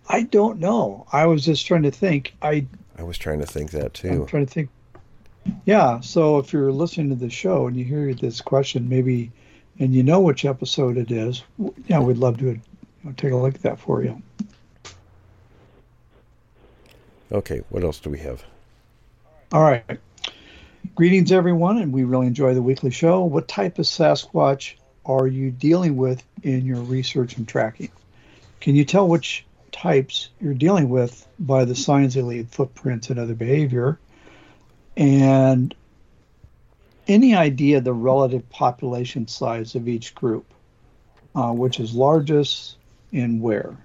I 0.08 0.22
don't 0.22 0.58
know. 0.58 1.06
I 1.12 1.26
was 1.26 1.44
just 1.44 1.66
trying 1.66 1.84
to 1.84 1.90
think. 1.90 2.34
I 2.42 2.66
I 2.98 3.02
was 3.04 3.16
trying 3.16 3.38
to 3.40 3.46
think 3.46 3.70
that 3.70 3.94
too. 3.94 4.08
I'm 4.08 4.26
trying 4.26 4.46
to 4.46 4.52
think. 4.52 4.70
Yeah. 5.64 6.00
So 6.00 6.38
if 6.38 6.52
you're 6.52 6.72
listening 6.72 7.10
to 7.10 7.14
the 7.14 7.30
show 7.30 7.66
and 7.66 7.76
you 7.76 7.84
hear 7.84 8.12
this 8.14 8.40
question, 8.40 8.88
maybe, 8.88 9.30
and 9.80 9.94
you 9.94 10.02
know 10.02 10.20
which 10.20 10.44
episode 10.44 10.98
it 10.98 11.10
is, 11.10 11.42
yeah, 11.88 11.98
we'd 11.98 12.18
love 12.18 12.38
to 12.38 12.44
you 12.44 12.60
know, 13.02 13.12
take 13.16 13.32
a 13.32 13.36
look 13.36 13.54
at 13.54 13.62
that 13.62 13.80
for 13.80 14.04
you. 14.04 14.22
Okay, 17.32 17.62
what 17.70 17.82
else 17.82 17.98
do 17.98 18.10
we 18.10 18.18
have? 18.18 18.44
All 19.52 19.62
right. 19.62 19.84
Greetings, 20.94 21.32
everyone, 21.32 21.78
and 21.78 21.92
we 21.92 22.04
really 22.04 22.26
enjoy 22.26 22.54
the 22.54 22.62
weekly 22.62 22.90
show. 22.90 23.24
What 23.24 23.48
type 23.48 23.78
of 23.78 23.86
Sasquatch 23.86 24.74
are 25.06 25.26
you 25.26 25.50
dealing 25.50 25.96
with 25.96 26.22
in 26.42 26.66
your 26.66 26.80
research 26.80 27.36
and 27.36 27.48
tracking? 27.48 27.90
Can 28.60 28.76
you 28.76 28.84
tell 28.84 29.08
which 29.08 29.46
types 29.72 30.28
you're 30.40 30.54
dealing 30.54 30.90
with 30.90 31.26
by 31.38 31.64
the 31.64 31.74
signs 31.74 32.14
they 32.14 32.22
leave, 32.22 32.48
footprints, 32.48 33.08
and 33.08 33.18
other 33.18 33.34
behavior? 33.34 33.98
And 34.96 35.74
any 37.10 37.34
idea 37.34 37.80
the 37.80 37.92
relative 37.92 38.48
population 38.50 39.26
size 39.26 39.74
of 39.74 39.88
each 39.88 40.14
group, 40.14 40.46
uh, 41.34 41.52
which 41.52 41.80
is 41.80 41.92
largest 41.92 42.76
and 43.12 43.42
where? 43.42 43.76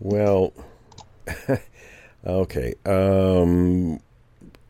Well, 0.00 0.52
okay. 2.26 2.74
Um, 2.84 4.00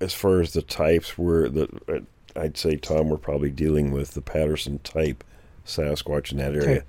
as 0.00 0.14
far 0.14 0.40
as 0.40 0.52
the 0.52 0.62
types, 0.62 1.18
we're 1.18 1.48
the 1.48 2.04
I'd 2.36 2.56
say 2.56 2.76
Tom, 2.76 3.08
we're 3.08 3.16
probably 3.16 3.50
dealing 3.50 3.90
with 3.90 4.12
the 4.12 4.20
Patterson 4.20 4.78
type 4.80 5.22
Sasquatch 5.66 6.32
in 6.32 6.38
that 6.38 6.54
area. 6.54 6.84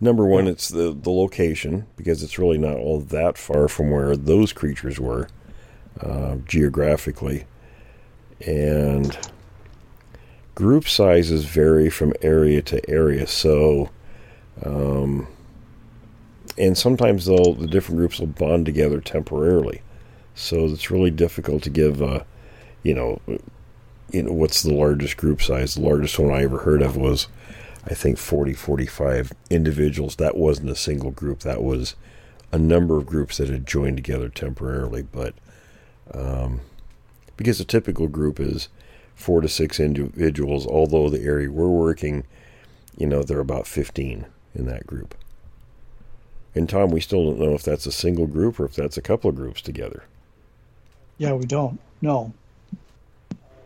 Number 0.00 0.24
one, 0.26 0.46
it's 0.46 0.68
the 0.68 0.92
the 0.98 1.10
location 1.10 1.86
because 1.96 2.22
it's 2.22 2.38
really 2.38 2.58
not 2.58 2.76
all 2.76 3.00
that 3.00 3.36
far 3.36 3.68
from 3.68 3.90
where 3.90 4.16
those 4.16 4.52
creatures 4.52 5.00
were 5.00 5.28
uh, 6.00 6.36
geographically, 6.46 7.44
and 8.46 9.18
group 10.54 10.88
sizes 10.88 11.44
vary 11.44 11.90
from 11.90 12.12
area 12.22 12.62
to 12.62 12.88
area. 12.88 13.26
So, 13.26 13.90
um, 14.64 15.26
and 16.56 16.78
sometimes 16.78 17.26
they'll 17.26 17.54
the 17.54 17.66
different 17.66 17.98
groups 17.98 18.20
will 18.20 18.28
bond 18.28 18.66
together 18.66 19.00
temporarily. 19.00 19.82
So 20.34 20.64
it's 20.64 20.90
really 20.90 21.10
difficult 21.10 21.62
to 21.64 21.70
give, 21.70 22.02
uh, 22.02 22.24
you 22.82 22.94
know, 22.94 23.20
you 24.10 24.22
know 24.22 24.32
what's 24.32 24.62
the 24.62 24.74
largest 24.74 25.16
group 25.16 25.42
size. 25.42 25.74
The 25.74 25.82
largest 25.82 26.18
one 26.18 26.32
I 26.32 26.42
ever 26.42 26.58
heard 26.58 26.82
of 26.82 26.96
was, 26.96 27.28
I 27.86 27.94
think 27.94 28.18
40, 28.18 28.54
45 28.54 29.32
individuals. 29.50 30.16
That 30.16 30.36
wasn't 30.36 30.70
a 30.70 30.76
single 30.76 31.10
group. 31.10 31.40
That 31.40 31.62
was 31.62 31.94
a 32.52 32.58
number 32.58 32.96
of 32.96 33.06
groups 33.06 33.38
that 33.38 33.48
had 33.48 33.66
joined 33.66 33.96
together 33.96 34.28
temporarily. 34.28 35.02
But 35.02 35.34
um, 36.12 36.60
because 37.36 37.60
a 37.60 37.64
typical 37.64 38.06
group 38.08 38.38
is 38.38 38.68
four 39.14 39.40
to 39.40 39.48
six 39.48 39.80
individuals, 39.80 40.66
although 40.66 41.08
the 41.08 41.22
area 41.22 41.50
we're 41.50 41.68
working, 41.68 42.24
you 42.96 43.06
know, 43.06 43.22
there 43.22 43.38
are 43.38 43.42
about 43.42 43.66
15 43.66 44.26
in 44.54 44.66
that 44.66 44.86
group. 44.86 45.14
And 46.54 46.68
Tom, 46.68 46.90
we 46.90 47.00
still 47.00 47.24
don't 47.24 47.40
know 47.40 47.54
if 47.54 47.62
that's 47.62 47.86
a 47.86 47.92
single 47.92 48.26
group 48.26 48.60
or 48.60 48.64
if 48.64 48.74
that's 48.74 48.96
a 48.96 49.02
couple 49.02 49.28
of 49.28 49.36
groups 49.36 49.60
together. 49.60 50.04
Yeah, 51.18 51.32
we 51.32 51.44
don't. 51.44 51.80
No. 52.00 52.32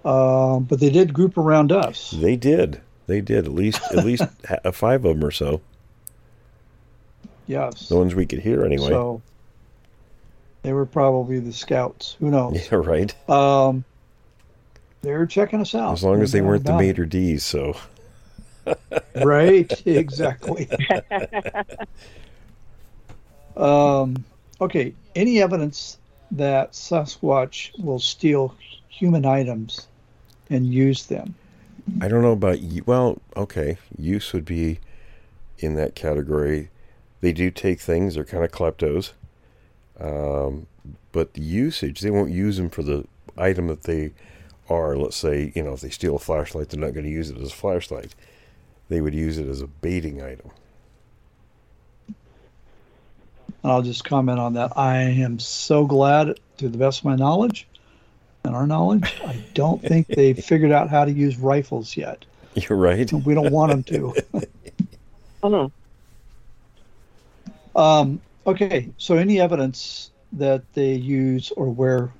Um, 0.04 0.64
but 0.64 0.80
they 0.80 0.90
did 0.90 1.12
group 1.12 1.36
around 1.36 1.72
us. 1.72 2.12
They 2.12 2.36
did. 2.36 2.80
They 3.06 3.20
did 3.20 3.46
at 3.46 3.52
least 3.52 3.80
at 3.90 4.04
least 4.04 4.22
ha- 4.48 4.70
five 4.70 5.04
of 5.04 5.18
them 5.18 5.24
or 5.26 5.30
so. 5.30 5.60
Yes. 7.46 7.88
The 7.88 7.96
ones 7.96 8.14
we 8.14 8.26
could 8.26 8.40
hear 8.40 8.64
anyway. 8.64 8.88
So 8.88 9.22
they 10.62 10.72
were 10.72 10.86
probably 10.86 11.40
the 11.40 11.52
scouts. 11.52 12.16
Who 12.20 12.30
knows? 12.30 12.68
yeah, 12.70 12.76
right. 12.76 13.28
Um, 13.28 13.84
they 15.02 15.12
were 15.12 15.26
checking 15.26 15.60
us 15.60 15.74
out. 15.74 15.92
As 15.92 16.04
long 16.04 16.22
as 16.22 16.32
they 16.32 16.40
weren't 16.40 16.64
the 16.64 16.74
it. 16.74 16.78
maitre 16.78 17.06
d's. 17.06 17.44
So 17.44 17.76
Right. 19.24 19.86
Exactly. 19.86 20.68
um, 23.56 24.24
okay. 24.60 24.94
Any 25.14 25.42
evidence 25.42 25.98
that 26.30 26.72
Sasquatch 26.72 27.78
will 27.82 27.98
steal 27.98 28.54
human 28.88 29.24
items 29.24 29.88
and 30.50 30.66
use 30.66 31.06
them? 31.06 31.34
I 32.00 32.08
don't 32.08 32.22
know 32.22 32.32
about 32.32 32.60
you. 32.60 32.82
Well, 32.84 33.18
okay, 33.36 33.78
use 33.96 34.32
would 34.32 34.44
be 34.44 34.78
in 35.58 35.74
that 35.76 35.94
category. 35.94 36.68
They 37.22 37.32
do 37.32 37.50
take 37.50 37.80
things; 37.80 38.14
they're 38.14 38.24
kind 38.24 38.44
of 38.44 38.52
kleptos. 38.52 39.12
Um, 39.98 40.66
but 41.12 41.32
the 41.32 41.40
usage, 41.40 42.00
they 42.00 42.10
won't 42.10 42.30
use 42.30 42.58
them 42.58 42.68
for 42.68 42.82
the 42.82 43.06
item 43.38 43.68
that 43.68 43.84
they 43.84 44.12
are. 44.68 44.96
Let's 44.96 45.16
say, 45.16 45.52
you 45.54 45.62
know, 45.62 45.72
if 45.72 45.80
they 45.80 45.90
steal 45.90 46.16
a 46.16 46.18
flashlight, 46.18 46.70
they're 46.70 46.80
not 46.80 46.94
going 46.94 47.04
to 47.06 47.10
use 47.10 47.30
it 47.30 47.38
as 47.38 47.50
a 47.50 47.54
flashlight. 47.54 48.14
They 48.88 49.00
would 49.00 49.14
use 49.14 49.38
it 49.38 49.48
as 49.48 49.60
a 49.60 49.66
baiting 49.66 50.22
item. 50.22 50.50
And 53.62 53.72
I'll 53.72 53.82
just 53.82 54.04
comment 54.04 54.38
on 54.38 54.54
that. 54.54 54.72
I 54.76 54.98
am 54.98 55.38
so 55.38 55.84
glad, 55.86 56.38
to 56.58 56.68
the 56.68 56.78
best 56.78 57.00
of 57.00 57.04
my 57.04 57.16
knowledge 57.16 57.66
and 58.44 58.54
our 58.54 58.66
knowledge, 58.66 59.20
I 59.24 59.42
don't 59.54 59.82
think 59.82 60.06
they've 60.08 60.38
figured 60.38 60.72
out 60.72 60.88
how 60.88 61.04
to 61.04 61.10
use 61.12 61.36
rifles 61.38 61.96
yet. 61.96 62.24
You're 62.54 62.78
right. 62.78 63.12
We 63.12 63.34
don't 63.34 63.52
want 63.52 63.70
them 63.70 63.82
to. 63.84 64.14
Mhm. 65.40 65.70
Um, 67.76 68.20
okay, 68.44 68.88
so 68.98 69.16
any 69.16 69.40
evidence 69.40 70.10
that 70.32 70.62
they 70.74 70.94
use 70.94 71.52
or 71.52 71.70
wear 71.70 72.10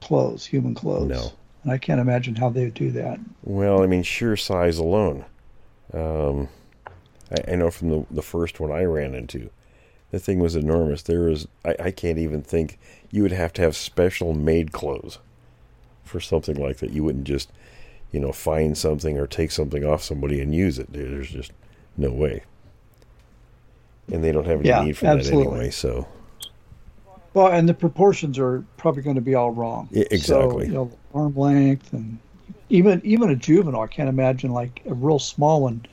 clothes, 0.00 0.46
human 0.46 0.74
clothes? 0.74 1.10
No. 1.10 1.32
And 1.64 1.72
I 1.72 1.78
can't 1.78 2.00
imagine 2.00 2.36
how 2.36 2.50
they 2.50 2.64
would 2.64 2.74
do 2.74 2.90
that. 2.92 3.18
Well, 3.42 3.82
I 3.82 3.86
mean, 3.86 4.02
sheer 4.02 4.36
size 4.36 4.78
alone. 4.78 5.24
Um, 5.92 6.48
I, 7.30 7.52
I 7.52 7.54
know 7.56 7.70
from 7.70 7.88
the 7.88 8.06
the 8.10 8.22
first 8.22 8.60
one 8.60 8.70
I 8.70 8.84
ran 8.84 9.14
into, 9.14 9.50
the 10.10 10.18
thing 10.20 10.38
was 10.38 10.54
enormous. 10.54 11.02
There 11.02 11.28
is, 11.28 11.48
I, 11.64 11.74
I 11.80 11.90
can't 11.90 12.18
even 12.18 12.42
think 12.42 12.78
you 13.10 13.22
would 13.22 13.32
have 13.32 13.52
to 13.54 13.62
have 13.62 13.74
special 13.76 14.34
made 14.34 14.72
clothes 14.72 15.18
for 16.04 16.20
something 16.20 16.56
like 16.56 16.78
that. 16.78 16.90
You 16.90 17.02
wouldn't 17.02 17.24
just, 17.24 17.50
you 18.12 18.20
know, 18.20 18.32
find 18.32 18.76
something 18.76 19.18
or 19.18 19.26
take 19.26 19.50
something 19.50 19.84
off 19.84 20.02
somebody 20.02 20.40
and 20.40 20.54
use 20.54 20.78
it. 20.78 20.92
There's 20.92 21.30
just 21.30 21.52
no 21.96 22.10
way. 22.10 22.42
And 24.12 24.22
they 24.22 24.32
don't 24.32 24.44
have 24.46 24.60
any 24.60 24.68
Yeah, 24.68 24.84
need 24.84 24.98
for 24.98 25.06
absolutely. 25.06 25.44
that 25.44 25.50
anyway. 25.50 25.70
So 25.70 26.06
Well, 27.34 27.48
and 27.48 27.68
the 27.68 27.74
proportions 27.74 28.38
are 28.38 28.64
probably 28.76 29.02
going 29.02 29.16
to 29.16 29.22
be 29.22 29.34
all 29.34 29.50
wrong. 29.50 29.88
Exactly. 29.92 30.20
So, 30.20 30.60
you 30.62 30.72
know, 30.72 30.92
arm 31.12 31.36
length 31.36 31.92
and 31.92 32.18
even 32.70 33.00
even 33.04 33.30
a 33.30 33.36
juvenile, 33.36 33.82
I 33.82 33.86
can't 33.88 34.08
imagine 34.08 34.52
like 34.52 34.82
a 34.86 34.94
real 34.94 35.18
small 35.18 35.62
one 35.62 35.84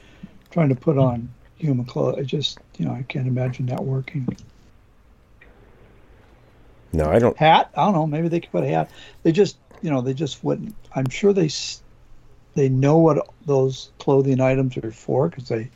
trying 0.51 0.69
to 0.69 0.75
put 0.75 0.97
on 0.97 1.29
human 1.57 1.85
clothes. 1.85 2.19
I 2.19 2.23
just, 2.23 2.59
you 2.77 2.85
know, 2.85 2.93
I 2.93 3.03
can't 3.03 3.27
imagine 3.27 3.65
that 3.67 3.83
working. 3.83 4.27
no, 6.93 7.09
I 7.09 7.19
don't. 7.19 7.35
Hat? 7.37 7.71
I 7.75 7.85
don't 7.85 7.93
know. 7.93 8.07
Maybe 8.07 8.27
they 8.27 8.39
could 8.39 8.51
put 8.51 8.63
a 8.63 8.67
hat. 8.67 8.91
They 9.23 9.31
just, 9.31 9.57
you 9.81 9.89
know, 9.89 10.01
they 10.01 10.13
just 10.13 10.43
wouldn't. 10.43 10.75
I'm 10.95 11.09
sure 11.09 11.33
they 11.33 11.49
they 12.53 12.69
know 12.69 12.97
what 12.97 13.27
those 13.45 13.91
clothing 13.99 14.41
items 14.41 14.77
are 14.77 14.91
for 14.91 15.29
because 15.29 15.47
they 15.47 15.69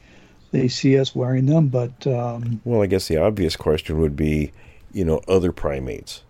they 0.51 0.67
see 0.67 0.97
us 0.99 1.15
wearing 1.15 1.47
them. 1.47 1.69
But 1.69 2.05
um, 2.05 2.61
Well, 2.65 2.81
I 2.81 2.85
guess 2.85 3.07
the 3.07 3.17
obvious 3.17 3.55
question 3.55 3.99
would 3.99 4.15
be, 4.15 4.51
you 4.95 5.03
know, 5.03 5.19
other 5.27 5.51
primates. 5.51 6.23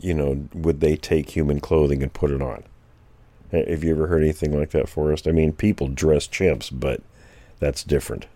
You 0.00 0.14
know, 0.14 0.48
would 0.52 0.80
they 0.80 0.96
take 0.96 1.30
human 1.30 1.60
clothing 1.60 2.02
and 2.02 2.12
put 2.12 2.32
it 2.32 2.42
on? 2.42 2.64
Have 3.52 3.84
you 3.84 3.92
ever 3.92 4.08
heard 4.08 4.24
anything 4.24 4.58
like 4.58 4.70
that, 4.70 4.88
Forrest? 4.88 5.28
I 5.28 5.30
mean, 5.30 5.52
people 5.52 5.86
dress 5.86 6.26
chimps, 6.26 6.70
but 6.72 7.02
that's 7.60 7.84
different. 7.84 8.26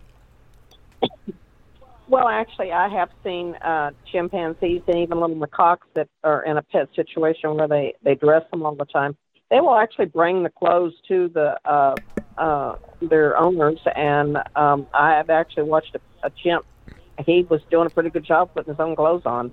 Well, 2.07 2.29
actually, 2.29 2.71
I 2.71 2.89
have 2.89 3.09
seen 3.25 3.57
uh, 3.57 3.91
chimpanzees 4.13 4.83
and 4.87 4.99
even 4.99 5.19
little 5.21 5.35
macaques 5.35 5.89
that 5.95 6.09
are 6.23 6.45
in 6.45 6.57
a 6.57 6.63
pet 6.63 6.89
situation 6.95 7.57
where 7.57 7.67
they 7.67 7.95
they 8.05 8.15
dress 8.15 8.45
them 8.53 8.63
all 8.63 8.77
the 8.77 8.85
time. 8.85 9.17
They 9.51 9.61
will 9.61 9.77
actually 9.77 10.07
bring 10.07 10.45
the 10.45 10.51
clothes 10.51 10.95
to 11.09 11.29
the 11.35 11.59
uh, 11.65 11.97
uh, 12.39 12.77
their 13.03 13.37
owners, 13.37 13.81
and 13.97 14.39
um, 14.55 14.87
I 14.95 15.17
have 15.17 15.31
actually 15.31 15.65
watched 15.65 15.97
a, 15.97 16.27
a 16.27 16.31
chimp. 16.31 16.65
He 17.25 17.43
was 17.43 17.61
doing 17.71 17.87
a 17.87 17.91
pretty 17.91 18.11
good 18.11 18.25
job 18.25 18.51
putting 18.55 18.73
his 18.73 18.81
own 18.81 18.97
clothes 18.97 19.27
on. 19.27 19.53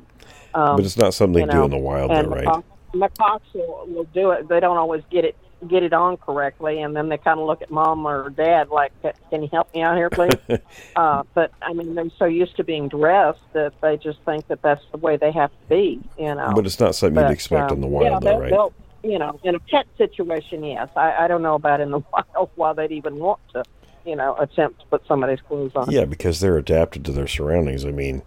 Um, 0.54 0.78
but 0.78 0.86
it's 0.86 0.98
not 0.98 1.14
something 1.14 1.34
they 1.34 1.42
you 1.42 1.48
do 1.48 1.58
know, 1.58 1.66
in 1.66 1.72
the 1.72 1.78
wild, 1.78 2.12
though, 2.12 2.24
right? 2.24 2.46
macaques, 2.46 2.64
macaques 2.94 3.54
will, 3.54 3.86
will 3.88 4.04
do 4.06 4.32
it. 4.32 4.48
They 4.48 4.60
don't 4.60 4.78
always 4.78 5.04
get 5.10 5.26
it 5.26 5.36
get 5.68 5.82
it 5.82 5.92
on 5.92 6.18
correctly, 6.18 6.82
and 6.82 6.96
then 6.96 7.10
they 7.10 7.18
kind 7.18 7.40
of 7.40 7.48
look 7.48 7.62
at 7.62 7.72
mom 7.72 8.06
or 8.06 8.30
dad 8.30 8.70
like, 8.70 8.92
"Can 9.30 9.42
you 9.42 9.50
help 9.52 9.74
me 9.74 9.82
out 9.82 9.98
here, 9.98 10.10
please?" 10.10 10.38
uh, 10.96 11.24
but 11.34 11.52
I 11.62 11.74
mean, 11.74 11.96
they're 11.96 12.10
so 12.18 12.26
used 12.26 12.56
to 12.58 12.64
being 12.64 12.88
dressed 12.88 13.40
that 13.54 13.74
they 13.82 13.98
just 13.98 14.20
think 14.24 14.48
that 14.48 14.62
that's 14.62 14.84
the 14.92 14.98
way 14.98 15.18
they 15.18 15.32
have 15.32 15.50
to 15.50 15.68
be. 15.70 16.00
You 16.18 16.36
know. 16.36 16.54
But 16.56 16.66
it's 16.66 16.80
not 16.80 16.96
something 16.96 17.16
But, 17.16 17.28
you'd 17.28 17.34
expect 17.34 17.72
um, 17.72 17.78
in 17.78 17.82
the 17.82 17.88
yeah, 17.88 18.12
wild, 18.12 18.24
though, 18.24 18.40
right? 18.40 18.50
they'll- 18.52 18.74
you 19.04 19.20
know, 19.20 19.40
in 19.44 19.56
a 19.56 19.60
pet 19.60 19.86
situation, 19.98 20.64
yes. 20.64 20.90
I, 20.96 21.14
I 21.14 21.28
don't 21.28 21.42
know 21.42 21.56
about 21.56 21.80
in 21.80 21.92
the 21.92 22.00
wild 22.14 22.50
why 22.56 22.74
they'd 22.74 22.92
even 22.92 23.18
want 23.18 23.40
to, 23.54 23.64
you 24.08 24.16
know, 24.16 24.36
attempt 24.38 24.80
to 24.80 24.86
put 24.88 25.06
somebody's 25.06 25.42
clothes 25.42 25.74
on. 25.76 25.92
Yeah, 25.92 26.06
because 26.06 26.40
they're 26.40 26.58
adapted 26.58 27.04
to 27.06 27.12
their 27.12 27.28
surroundings. 27.28 27.86
I 27.86 27.92
mean, 27.92 28.24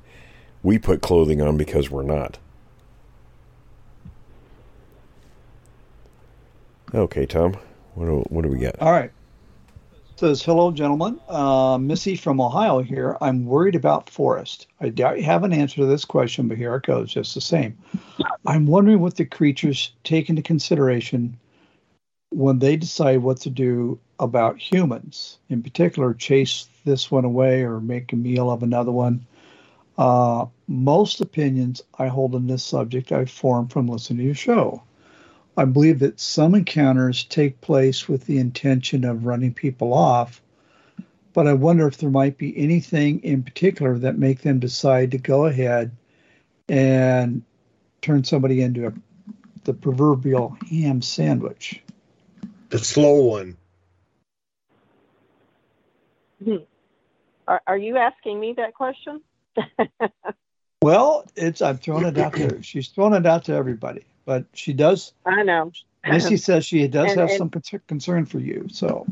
we 0.62 0.78
put 0.78 1.00
clothing 1.00 1.40
on 1.40 1.56
because 1.56 1.90
we're 1.90 2.02
not. 2.02 2.38
Okay, 6.94 7.24
Tom. 7.24 7.56
What 7.94 8.06
do, 8.06 8.24
what 8.28 8.42
do 8.42 8.48
we 8.48 8.58
get? 8.58 8.80
All 8.80 8.92
right. 8.92 9.10
Says, 10.16 10.42
hello, 10.42 10.70
gentlemen. 10.70 11.18
Uh, 11.28 11.78
Missy 11.78 12.14
from 12.14 12.42
Ohio 12.42 12.80
here. 12.80 13.16
I'm 13.22 13.46
worried 13.46 13.74
about 13.74 14.10
Forrest. 14.10 14.66
I 14.78 14.90
doubt 14.90 15.16
you 15.16 15.24
have 15.24 15.44
an 15.44 15.52
answer 15.54 15.76
to 15.76 15.86
this 15.86 16.04
question, 16.04 16.46
but 16.46 16.58
here 16.58 16.74
it 16.74 16.82
goes 16.82 17.10
just 17.10 17.34
the 17.34 17.40
same. 17.40 17.78
I'm 18.46 18.66
wondering 18.66 19.00
what 19.00 19.16
the 19.16 19.24
creatures 19.24 19.92
take 20.04 20.28
into 20.28 20.42
consideration 20.42 21.38
when 22.28 22.58
they 22.58 22.76
decide 22.76 23.22
what 23.22 23.38
to 23.38 23.50
do 23.50 23.98
about 24.20 24.58
humans, 24.58 25.38
in 25.48 25.62
particular, 25.62 26.14
chase 26.14 26.68
this 26.84 27.10
one 27.10 27.24
away 27.24 27.62
or 27.62 27.80
make 27.80 28.12
a 28.12 28.16
meal 28.16 28.50
of 28.50 28.62
another 28.62 28.92
one. 28.92 29.26
Uh, 29.98 30.46
most 30.68 31.20
opinions 31.20 31.82
I 31.98 32.06
hold 32.06 32.34
on 32.34 32.46
this 32.46 32.62
subject 32.62 33.12
I 33.12 33.24
form 33.24 33.68
from 33.68 33.88
listening 33.88 34.18
to 34.18 34.24
your 34.24 34.34
show. 34.34 34.82
I 35.56 35.64
believe 35.64 35.98
that 35.98 36.20
some 36.20 36.54
encounters 36.54 37.24
take 37.24 37.60
place 37.60 38.08
with 38.08 38.26
the 38.26 38.38
intention 38.38 39.04
of 39.04 39.24
running 39.24 39.52
people 39.52 39.92
off, 39.92 40.40
but 41.32 41.46
I 41.46 41.54
wonder 41.54 41.86
if 41.88 41.96
there 41.98 42.10
might 42.10 42.38
be 42.38 42.56
anything 42.56 43.20
in 43.22 43.42
particular 43.42 43.98
that 43.98 44.18
make 44.18 44.42
them 44.42 44.58
decide 44.58 45.10
to 45.10 45.18
go 45.18 45.46
ahead 45.46 45.96
and 46.68 47.42
turn 48.00 48.24
somebody 48.24 48.62
into 48.62 48.86
a, 48.86 48.92
the 49.64 49.74
proverbial 49.74 50.56
ham 50.70 51.02
sandwich. 51.02 51.82
The 52.68 52.78
slow 52.78 53.22
one. 53.24 53.56
Hmm. 56.42 56.56
Are, 57.46 57.60
are 57.66 57.78
you 57.78 57.96
asking 57.96 58.38
me 58.40 58.54
that 58.56 58.74
question? 58.74 59.20
well, 60.82 61.26
it's 61.36 61.60
I'm 61.62 61.78
throwing 61.78 62.06
it 62.06 62.16
out 62.18 62.32
there. 62.32 62.62
She's 62.62 62.88
throwing 62.88 63.14
it 63.14 63.26
out 63.26 63.44
to 63.44 63.52
everybody, 63.54 64.04
but 64.24 64.44
she 64.54 64.72
does. 64.72 65.12
I 65.26 65.42
know. 65.42 65.72
Missy 66.06 66.36
says 66.48 66.64
she 66.64 66.86
does 66.88 67.10
And- 67.10 67.20
have 67.20 67.30
and- 67.30 67.38
some 67.38 67.50
con- 67.50 67.80
concern 67.86 68.26
for 68.26 68.38
you. 68.38 68.68
So 68.70 69.06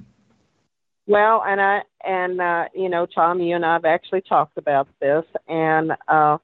Well, 1.07 1.43
and 1.45 1.61
I 1.61 1.83
and 2.05 2.41
uh, 2.41 2.69
you 2.75 2.89
know, 2.89 3.07
Tom, 3.07 3.41
you 3.41 3.57
and 3.57 3.67
I 3.67 3.75
have 3.75 3.85
actually 3.85 4.23
talked 4.23 4.57
about 4.57 4.89
this, 5.01 5.25
and 5.49 5.93
uh, 6.07 6.39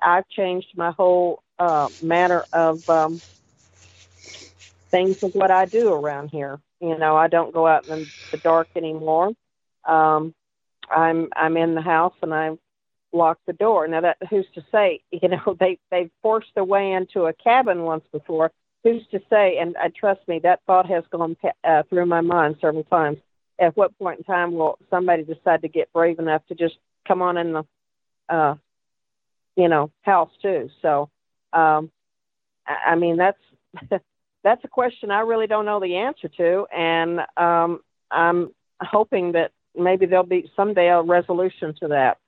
I've 0.00 0.28
changed 0.28 0.68
my 0.76 0.92
whole 0.92 1.42
uh, 1.58 1.88
manner 2.00 2.44
of 2.52 2.88
um, 2.88 3.20
things 4.90 5.22
of 5.22 5.34
what 5.34 5.50
I 5.50 5.66
do 5.66 5.92
around 5.92 6.28
here. 6.28 6.60
You 6.80 6.96
know, 6.96 7.16
I 7.16 7.28
don't 7.28 7.52
go 7.52 7.66
out 7.66 7.86
in 7.88 8.06
the 8.30 8.38
dark 8.38 8.68
anymore. 8.76 9.32
Um, 9.84 10.34
I'm 10.90 11.28
I'm 11.36 11.56
in 11.56 11.74
the 11.74 11.82
house 11.82 12.14
and 12.22 12.34
I 12.34 12.50
lock 13.12 13.38
the 13.46 13.52
door. 13.52 13.88
Now 13.88 14.02
that 14.02 14.18
who's 14.28 14.46
to 14.54 14.64
say? 14.72 15.00
You 15.12 15.28
know, 15.28 15.56
they 15.58 15.78
they've 15.90 16.10
forced 16.22 16.54
their 16.54 16.64
way 16.64 16.92
into 16.92 17.24
a 17.24 17.32
cabin 17.32 17.82
once 17.82 18.04
before. 18.12 18.50
Who's 18.84 19.06
to 19.10 19.20
say? 19.28 19.58
And 19.58 19.76
uh, 19.76 19.90
trust 19.94 20.20
me, 20.26 20.40
that 20.42 20.60
thought 20.66 20.86
has 20.86 21.04
gone 21.10 21.36
uh, 21.64 21.82
through 21.90 22.06
my 22.06 22.22
mind 22.22 22.56
several 22.60 22.84
times 22.84 23.18
at 23.60 23.76
what 23.76 23.96
point 23.98 24.18
in 24.18 24.24
time 24.24 24.54
will 24.54 24.78
somebody 24.88 25.22
decide 25.22 25.62
to 25.62 25.68
get 25.68 25.92
brave 25.92 26.18
enough 26.18 26.42
to 26.48 26.54
just 26.54 26.76
come 27.06 27.22
on 27.22 27.36
in 27.36 27.52
the 27.52 27.64
uh 28.28 28.54
you 29.56 29.68
know 29.68 29.90
house 30.02 30.30
too 30.40 30.68
so 30.80 31.10
um 31.52 31.90
i, 32.66 32.92
I 32.92 32.94
mean 32.96 33.16
that's 33.16 33.38
that's 34.42 34.64
a 34.64 34.68
question 34.68 35.10
i 35.10 35.20
really 35.20 35.46
don't 35.46 35.66
know 35.66 35.80
the 35.80 35.96
answer 35.96 36.28
to 36.28 36.66
and 36.74 37.20
um 37.36 37.80
i'm 38.10 38.50
hoping 38.80 39.32
that 39.32 39.52
maybe 39.76 40.06
there'll 40.06 40.24
be 40.24 40.50
someday 40.56 40.88
a 40.88 41.02
resolution 41.02 41.74
to 41.80 41.88
that 41.88 42.18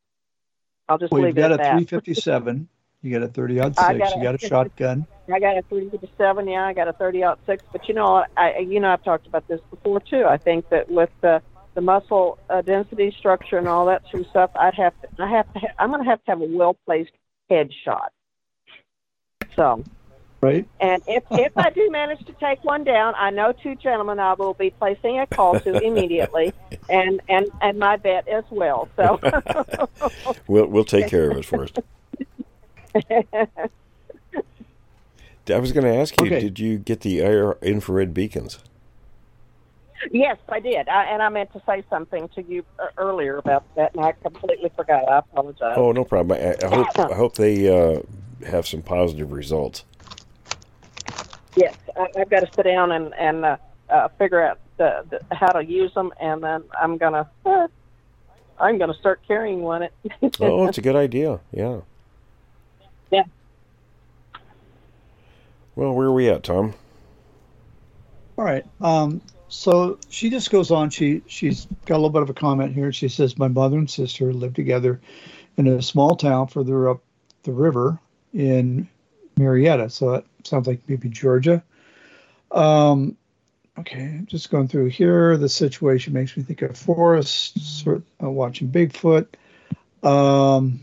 i'll 0.89 0.98
just 0.98 1.12
we've 1.12 1.24
leave 1.24 1.35
got 1.35 1.52
it 1.52 1.55
at 1.55 1.59
that 1.59 1.89
357. 1.89 2.69
You 3.05 3.10
got 3.10 3.23
a 3.24 3.28
30 3.28 3.60
odd 3.60 3.77
six. 3.77 3.98
got 3.98 4.16
You 4.16 4.23
got 4.23 4.35
a 4.36 4.39
shotgun. 4.39 5.06
I 5.32 5.39
got 5.39 5.56
a 5.56 5.62
three 5.62 5.89
to 5.90 6.09
seven, 6.19 6.48
yeah. 6.48 6.66
I 6.66 6.73
got 6.73 6.89
a 6.89 6.93
thirty 6.93 7.23
out 7.23 7.39
six, 7.47 7.62
but 7.73 7.89
you 7.89 7.94
know, 7.94 8.24
I 8.36 8.59
you 8.59 8.81
know 8.81 8.90
I've 8.90 9.05
talked 9.05 9.27
about 9.27 9.47
this 9.48 9.60
before 9.70 10.01
too. 10.01 10.24
I 10.24 10.36
think 10.36 10.69
that 10.70 10.90
with 10.90 11.10
the 11.20 11.43
the 11.74 11.81
muscle 11.81 12.39
uh, 12.51 12.60
density 12.62 13.14
structure 13.19 13.56
and 13.56 13.69
all 13.69 13.86
that 13.86 14.02
sort 14.10 14.24
of 14.24 14.31
stuff, 14.31 14.51
I'd 14.55 14.74
have 14.74 14.93
to, 15.01 15.23
I 15.23 15.31
have 15.31 15.52
to, 15.55 15.59
ha- 15.60 15.74
I'm 15.78 15.90
going 15.90 16.05
to 16.05 16.10
have 16.10 16.23
to 16.24 16.31
have 16.31 16.40
a 16.40 16.44
well 16.44 16.77
placed 16.85 17.12
headshot. 17.51 18.09
So, 19.56 19.82
Right. 20.43 20.66
and 20.81 21.02
if 21.06 21.23
if 21.31 21.52
I 21.56 21.70
do 21.70 21.89
manage 21.90 22.19
to 22.27 22.32
take 22.35 22.64
one 22.64 22.82
down, 22.82 23.14
I 23.16 23.31
know 23.31 23.52
two 23.62 23.77
gentlemen 23.77 24.19
I 24.19 24.35
will 24.35 24.55
be 24.55 24.70
placing 24.70 25.20
a 25.20 25.27
call 25.27 25.55
to 25.60 25.78
immediately, 25.86 26.52
and 26.89 27.20
and 27.28 27.47
and 27.60 27.78
my 27.78 27.97
bet 27.97 28.27
as 28.28 28.44
well. 28.51 28.89
So. 28.97 29.20
We'll 30.48 30.66
we'll 30.66 30.85
take 30.85 31.06
care 31.06 31.31
of 31.31 31.36
it 31.39 31.44
first. 31.44 31.78
I 35.48 35.59
was 35.59 35.73
going 35.73 35.85
to 35.85 35.94
ask 35.94 36.16
you, 36.19 36.27
Okay. 36.27 36.40
did 36.40 36.59
you 36.59 36.78
get 36.78 37.01
the 37.01 37.20
IR 37.20 37.56
infrared 37.62 38.12
beacons? 38.12 38.59
Yes, 40.10 40.36
I 40.48 40.59
did, 40.60 40.89
I, 40.89 41.05
and 41.05 41.23
I 41.23 41.28
meant 41.28 41.52
to 41.52 41.62
say 41.64 41.85
something 41.89 42.28
to 42.35 42.43
you 42.43 42.64
earlier 42.98 43.39
about 43.39 43.64
that, 43.77 43.94
and 43.94 44.05
I 44.05 44.12
completely 44.23 44.70
forgot. 44.74 45.09
I 45.09 45.19
apologize. 45.19 45.74
Oh, 45.77 45.93
no 45.93 46.05
problem. 46.05 46.39
I, 46.40 46.56
I 46.64 46.69
hope 46.69 46.98
I 46.98 47.14
hope 47.14 47.35
they 47.36 47.69
uh, 47.69 48.01
have 48.44 48.66
some 48.66 48.82
positive 48.82 49.31
results. 49.32 49.85
Yes, 51.56 51.76
I, 51.96 52.08
I've 52.18 52.30
got 52.30 52.40
to 52.40 52.52
sit 52.54 52.64
down 52.64 52.92
and 52.92 53.14
and 53.14 53.44
uh, 53.44 53.56
uh, 53.90 54.08
figure 54.18 54.42
out 54.42 54.58
the, 54.78 55.04
the, 55.10 55.34
how 55.34 55.52
to 55.52 55.64
use 55.64 55.92
them, 55.94 56.12
and 56.20 56.42
then 56.42 56.64
I'm 56.80 56.96
gonna 56.96 57.28
uh, 57.44 57.68
I'm 58.58 58.78
gonna 58.78 58.94
start 58.94 59.20
carrying 59.26 59.62
one. 59.62 59.82
It. 59.82 59.92
Oh, 60.40 60.66
it's 60.66 60.78
a 60.78 60.82
good 60.82 60.96
idea. 60.96 61.40
Yeah. 61.52 61.80
Yeah. 63.10 63.24
Well, 65.76 65.92
where 65.92 66.06
are 66.06 66.12
we 66.12 66.28
at, 66.28 66.42
Tom? 66.42 66.74
All 68.38 68.44
right. 68.44 68.64
Um, 68.80 69.20
so 69.48 69.98
she 70.08 70.30
just 70.30 70.50
goes 70.50 70.70
on. 70.70 70.88
She 70.90 71.22
she's 71.26 71.66
got 71.84 71.96
a 71.96 71.98
little 71.98 72.10
bit 72.10 72.22
of 72.22 72.30
a 72.30 72.34
comment 72.34 72.74
here. 72.74 72.92
She 72.92 73.08
says, 73.08 73.36
"My 73.36 73.48
mother 73.48 73.76
and 73.76 73.90
sister 73.90 74.32
lived 74.32 74.56
together 74.56 75.00
in 75.56 75.66
a 75.66 75.82
small 75.82 76.16
town 76.16 76.46
further 76.46 76.88
up 76.88 77.02
the 77.42 77.52
river 77.52 77.98
in 78.32 78.88
Marietta. 79.36 79.90
So 79.90 80.12
that 80.12 80.24
sounds 80.47 80.66
like 80.66 80.81
maybe 80.89 81.09
Georgia." 81.09 81.62
Um, 82.51 83.16
okay, 83.78 84.20
just 84.27 84.51
going 84.51 84.69
through 84.69 84.89
here. 84.89 85.36
The 85.36 85.48
situation 85.48 86.12
makes 86.12 86.36
me 86.36 86.43
think 86.43 86.62
of 86.62 86.77
Forrest 86.77 87.59
sort 87.82 88.02
uh, 88.23 88.31
watching 88.31 88.70
Bigfoot. 88.70 89.27
Um, 90.02 90.81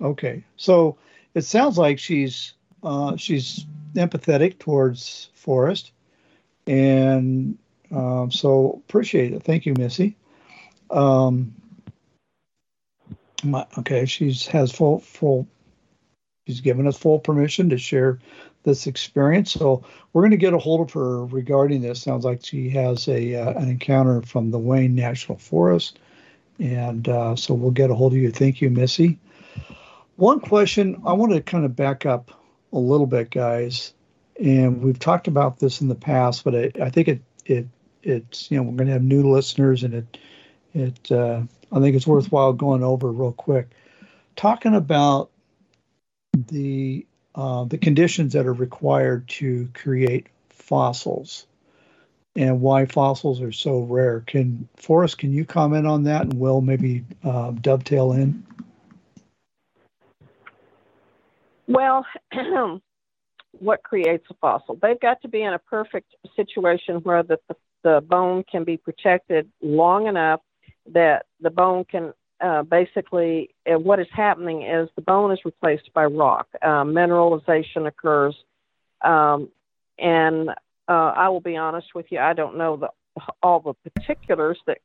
okay, 0.00 0.44
so 0.56 0.98
it 1.34 1.42
sounds 1.42 1.78
like 1.78 1.98
she's 1.98 2.54
uh, 2.82 3.16
she's 3.16 3.66
empathetic 3.94 4.58
towards 4.58 5.30
Forrest, 5.34 5.92
and 6.66 7.58
um, 7.90 8.30
so 8.30 8.82
appreciate 8.88 9.32
it. 9.32 9.42
Thank 9.42 9.66
you, 9.66 9.74
Missy. 9.74 10.16
Um, 10.90 11.54
my, 13.42 13.66
okay, 13.78 14.06
she's 14.06 14.46
has 14.46 14.72
full 14.72 15.00
full. 15.00 15.48
She's 16.46 16.60
given 16.60 16.86
us 16.86 16.96
full 16.96 17.20
permission 17.20 17.70
to 17.70 17.78
share 17.78 18.18
this 18.64 18.86
experience. 18.86 19.52
So 19.52 19.84
we're 20.12 20.22
going 20.22 20.32
to 20.32 20.36
get 20.36 20.54
a 20.54 20.58
hold 20.58 20.80
of 20.80 20.92
her 20.92 21.24
regarding 21.26 21.82
this. 21.82 22.02
Sounds 22.02 22.24
like 22.24 22.44
she 22.44 22.68
has 22.70 23.08
a 23.08 23.36
uh, 23.36 23.52
an 23.52 23.68
encounter 23.68 24.22
from 24.22 24.50
the 24.50 24.58
Wayne 24.58 24.94
National 24.94 25.38
Forest, 25.38 25.98
and 26.58 27.08
uh, 27.08 27.36
so 27.36 27.54
we'll 27.54 27.70
get 27.70 27.90
a 27.90 27.94
hold 27.94 28.12
of 28.12 28.18
you. 28.18 28.30
Thank 28.30 28.60
you, 28.60 28.70
Missy. 28.70 29.18
One 30.16 30.40
question 30.40 31.00
I 31.06 31.12
want 31.12 31.32
to 31.32 31.40
kind 31.40 31.64
of 31.64 31.74
back 31.74 32.06
up 32.06 32.30
a 32.72 32.78
little 32.78 33.06
bit, 33.06 33.30
guys, 33.30 33.92
and 34.40 34.82
we've 34.82 34.98
talked 34.98 35.28
about 35.28 35.58
this 35.58 35.80
in 35.80 35.88
the 35.88 35.94
past, 35.94 36.44
but 36.44 36.54
I, 36.54 36.90
think 36.90 37.08
it 37.08 37.20
it 37.46 37.66
it's 38.02 38.50
you 38.50 38.56
know 38.56 38.64
we're 38.64 38.76
going 38.76 38.86
to 38.86 38.92
have 38.92 39.02
new 39.02 39.30
listeners, 39.30 39.82
and 39.82 39.94
it 39.94 40.18
it 40.74 41.12
uh, 41.12 41.42
I 41.72 41.80
think 41.80 41.96
it's 41.96 42.06
worthwhile 42.06 42.52
going 42.52 42.82
over 42.82 43.10
real 43.10 43.32
quick, 43.32 43.70
talking 44.36 44.74
about 44.74 45.31
the 46.32 47.06
uh, 47.34 47.64
the 47.64 47.78
conditions 47.78 48.34
that 48.34 48.46
are 48.46 48.52
required 48.52 49.26
to 49.26 49.68
create 49.74 50.26
fossils 50.50 51.46
and 52.36 52.60
why 52.60 52.86
fossils 52.86 53.40
are 53.40 53.52
so 53.52 53.80
rare. 53.80 54.20
Can 54.20 54.68
Forrest, 54.76 55.18
can 55.18 55.32
you 55.32 55.44
comment 55.44 55.86
on 55.86 56.04
that, 56.04 56.22
and 56.22 56.34
Will 56.34 56.60
maybe 56.60 57.04
uh, 57.24 57.50
dovetail 57.52 58.12
in? 58.12 58.44
Well, 61.66 62.06
what 63.52 63.82
creates 63.82 64.26
a 64.30 64.34
fossil? 64.40 64.78
They've 64.80 65.00
got 65.00 65.22
to 65.22 65.28
be 65.28 65.42
in 65.42 65.52
a 65.52 65.58
perfect 65.58 66.14
situation 66.36 66.96
where 66.96 67.22
the, 67.22 67.38
the, 67.48 67.56
the 67.82 68.00
bone 68.00 68.44
can 68.50 68.64
be 68.64 68.76
protected 68.76 69.50
long 69.60 70.06
enough 70.06 70.40
that 70.92 71.26
the 71.40 71.50
bone 71.50 71.84
can 71.84 72.12
uh, 72.42 72.62
basically, 72.64 73.50
uh, 73.70 73.78
what 73.78 74.00
is 74.00 74.08
happening 74.12 74.62
is 74.62 74.88
the 74.96 75.02
bone 75.02 75.30
is 75.30 75.38
replaced 75.44 75.92
by 75.94 76.04
rock. 76.04 76.48
Uh, 76.60 76.82
mineralization 76.82 77.86
occurs. 77.86 78.34
Um, 79.00 79.48
and 79.98 80.50
uh, 80.88 81.12
I 81.16 81.28
will 81.28 81.40
be 81.40 81.56
honest 81.56 81.94
with 81.94 82.06
you, 82.10 82.18
I 82.18 82.32
don't 82.32 82.58
know 82.58 82.76
the 82.76 82.88
all 83.42 83.60
the 83.60 83.74
particulars 83.90 84.58
that 84.66 84.78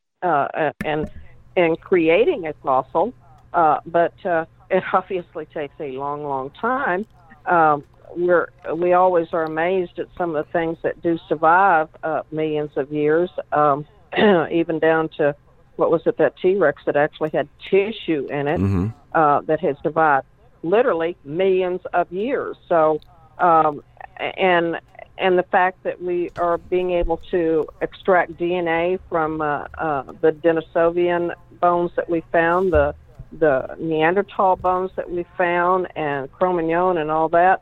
and 0.84 1.10
in 1.56 1.76
creating 1.76 2.46
a 2.46 2.52
fossil, 2.62 3.12
but 3.52 4.14
it 4.24 4.84
obviously 4.92 5.46
takes 5.46 5.74
a 5.80 5.90
long, 5.92 6.22
long 6.22 6.50
time. 6.50 7.06
Um, 7.46 7.84
we're 8.16 8.48
we 8.74 8.92
always 8.92 9.28
are 9.32 9.44
amazed 9.44 9.98
at 9.98 10.06
some 10.16 10.34
of 10.36 10.46
the 10.46 10.52
things 10.52 10.78
that 10.82 11.02
do 11.02 11.18
survive 11.28 11.88
millions 12.30 12.70
of 12.76 12.92
years, 12.92 13.30
um, 13.52 13.86
even 14.50 14.78
down 14.78 15.08
to 15.16 15.34
what 15.78 15.90
was 15.90 16.02
it 16.06 16.18
that 16.18 16.34
T 16.42 16.56
Rex 16.56 16.82
that 16.86 16.96
actually 16.96 17.30
had 17.30 17.48
tissue 17.70 18.26
in 18.30 18.48
it 18.48 18.60
Mhm. 18.60 18.92
uh, 19.14 19.40
that 19.42 19.60
has 19.60 19.76
survived 19.82 20.26
literally 20.62 21.16
millions 21.24 21.80
of 21.94 22.10
years. 22.12 22.56
So, 22.68 23.00
um, 23.38 23.82
and 24.18 24.80
and 25.16 25.38
the 25.38 25.44
fact 25.44 25.82
that 25.84 26.00
we 26.02 26.30
are 26.36 26.58
being 26.58 26.92
able 26.92 27.20
to 27.30 27.66
extract 27.80 28.36
DNA 28.36 28.98
from 29.08 29.40
uh, 29.40 29.66
uh, 29.78 30.02
the 30.20 30.32
Denisovian 30.32 31.32
bones 31.60 31.92
that 31.96 32.08
we 32.10 32.20
found, 32.32 32.72
the 32.72 32.94
the 33.30 33.76
Neanderthal 33.78 34.56
bones 34.56 34.90
that 34.96 35.10
we 35.10 35.24
found, 35.36 35.86
and 35.94 36.30
Cro-Magnon 36.32 36.96
and 36.98 37.10
all 37.10 37.28
that, 37.28 37.60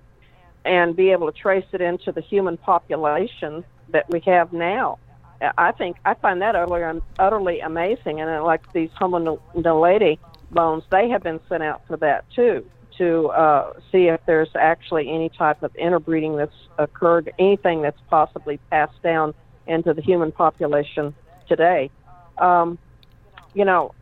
and 0.65 0.97
be 0.97 1.11
able 1.11 1.31
to 1.31 1.39
trace 1.39 1.67
it 1.73 1.81
into 1.81 2.13
the 2.13 2.21
human 2.21 2.57
population 2.57 3.65
that 3.89 4.07
we 4.09 4.21
have 4.21 4.53
now. 4.53 4.99
I 5.41 5.73
think 5.73 5.97
I 6.05 6.15
find 6.15 6.41
that 6.43 6.57
utterly, 6.57 7.01
utterly 7.19 7.61
amazing. 7.61 8.21
And 8.21 8.45
like 8.45 8.73
these 8.73 8.91
Homo 8.99 9.41
naledi 9.55 10.19
bones, 10.51 10.85
they 10.91 11.09
have 11.11 11.23
been 11.23 11.41
sent 11.49 11.63
out 11.63 11.83
for 11.87 11.97
that 11.99 12.25
too, 12.31 12.65
to 12.99 13.29
uh, 13.29 13.73
see 13.93 14.07
if 14.07 14.21
there's 14.27 14.51
actually 14.55 15.11
any 15.11 15.29
type 15.29 15.63
of 15.63 15.75
interbreeding 15.77 16.37
that's 16.37 16.69
occurred, 16.79 17.33
anything 17.39 17.83
that's 17.83 18.01
possibly 18.09 18.59
passed 18.71 19.01
down 19.03 19.35
into 19.67 19.93
the 19.93 20.03
human 20.03 20.33
population 20.33 21.15
today. 21.49 21.91
Um, 22.39 22.79
you 23.55 23.65
know, 23.65 23.93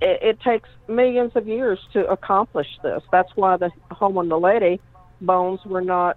it, 0.00 0.22
it 0.22 0.40
takes 0.40 0.68
millions 0.88 1.32
of 1.34 1.46
years 1.46 1.78
to 1.92 2.06
accomplish 2.06 2.68
this. 2.82 3.02
That's 3.10 3.30
why 3.36 3.56
the 3.56 3.70
Homo 3.90 4.22
naledi 4.22 4.80
bones 5.20 5.64
were 5.64 5.80
not 5.80 6.16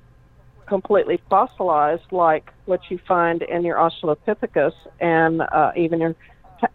completely 0.65 1.21
fossilized 1.29 2.11
like 2.11 2.51
what 2.65 2.81
you 2.89 2.97
find 3.07 3.41
in 3.41 3.63
your 3.63 3.77
Australopithecus 3.77 4.73
and 4.99 5.41
uh, 5.41 5.71
even 5.75 6.01
your 6.01 6.15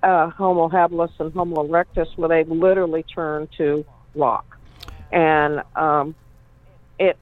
uh, 0.02 0.30
Homo 0.30 0.68
habilis 0.68 1.12
and 1.18 1.32
Homo 1.32 1.66
erectus, 1.66 2.16
where 2.16 2.28
they 2.28 2.44
literally 2.44 3.02
turn 3.02 3.48
to 3.58 3.84
rock. 4.14 4.58
And 5.12 5.62
um, 5.74 6.14
it 6.98 7.16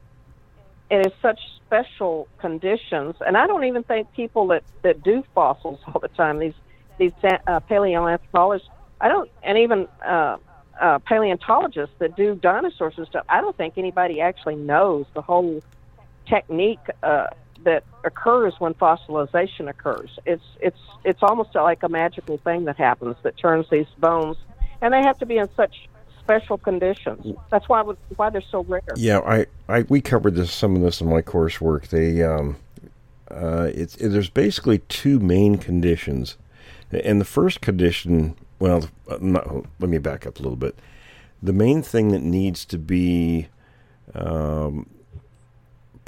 it 0.90 1.06
is 1.06 1.12
such 1.20 1.40
special 1.66 2.28
conditions, 2.38 3.16
and 3.26 3.36
I 3.36 3.46
don't 3.46 3.64
even 3.64 3.82
think 3.82 4.12
people 4.14 4.48
that 4.48 4.64
that 4.82 5.02
do 5.02 5.22
fossils 5.34 5.80
all 5.86 6.00
the 6.00 6.08
time 6.08 6.38
these 6.38 6.54
these 6.98 7.12
uh, 7.22 7.60
paleoanthropologists, 7.60 8.68
I 9.00 9.08
don't, 9.08 9.30
and 9.42 9.56
even 9.58 9.86
uh, 10.04 10.36
uh, 10.80 10.98
paleontologists 11.00 11.94
that 11.98 12.16
do 12.16 12.34
dinosaurs 12.34 12.94
and 12.96 13.06
stuff, 13.06 13.24
I 13.28 13.40
don't 13.40 13.56
think 13.56 13.74
anybody 13.78 14.20
actually 14.20 14.56
knows 14.56 15.06
the 15.14 15.22
whole 15.22 15.62
technique 16.28 16.80
uh, 17.02 17.28
that 17.64 17.84
occurs 18.04 18.54
when 18.58 18.74
fossilization 18.74 19.68
occurs. 19.68 20.10
It's 20.26 20.44
it's 20.60 20.78
it's 21.04 21.22
almost 21.22 21.54
like 21.54 21.82
a 21.82 21.88
magical 21.88 22.38
thing 22.38 22.64
that 22.64 22.76
happens 22.76 23.16
that 23.22 23.36
turns 23.36 23.68
these 23.70 23.86
bones, 23.98 24.36
and 24.80 24.92
they 24.92 25.02
have 25.02 25.18
to 25.18 25.26
be 25.26 25.38
in 25.38 25.48
such 25.56 25.88
special 26.20 26.58
conditions. 26.58 27.36
That's 27.50 27.68
why 27.68 27.82
why 28.16 28.30
they're 28.30 28.42
so 28.50 28.62
rare. 28.64 28.82
Yeah, 28.96 29.20
I, 29.20 29.46
I 29.68 29.82
we 29.88 30.00
covered 30.00 30.34
this 30.34 30.52
some 30.52 30.76
of 30.76 30.82
this 30.82 31.00
in 31.00 31.08
my 31.08 31.22
coursework. 31.22 31.88
They 31.88 32.22
um, 32.22 32.56
uh, 33.30 33.70
it's 33.74 33.96
it, 33.96 34.10
there's 34.10 34.30
basically 34.30 34.78
two 34.88 35.18
main 35.18 35.58
conditions, 35.58 36.36
and 36.90 37.20
the 37.20 37.24
first 37.24 37.60
condition. 37.60 38.36
Well, 38.60 38.88
not, 39.20 39.66
let 39.78 39.88
me 39.88 39.98
back 39.98 40.26
up 40.26 40.40
a 40.40 40.42
little 40.42 40.56
bit. 40.56 40.78
The 41.40 41.52
main 41.52 41.82
thing 41.82 42.08
that 42.08 42.22
needs 42.22 42.64
to 42.66 42.78
be 42.78 43.46
um, 44.14 44.88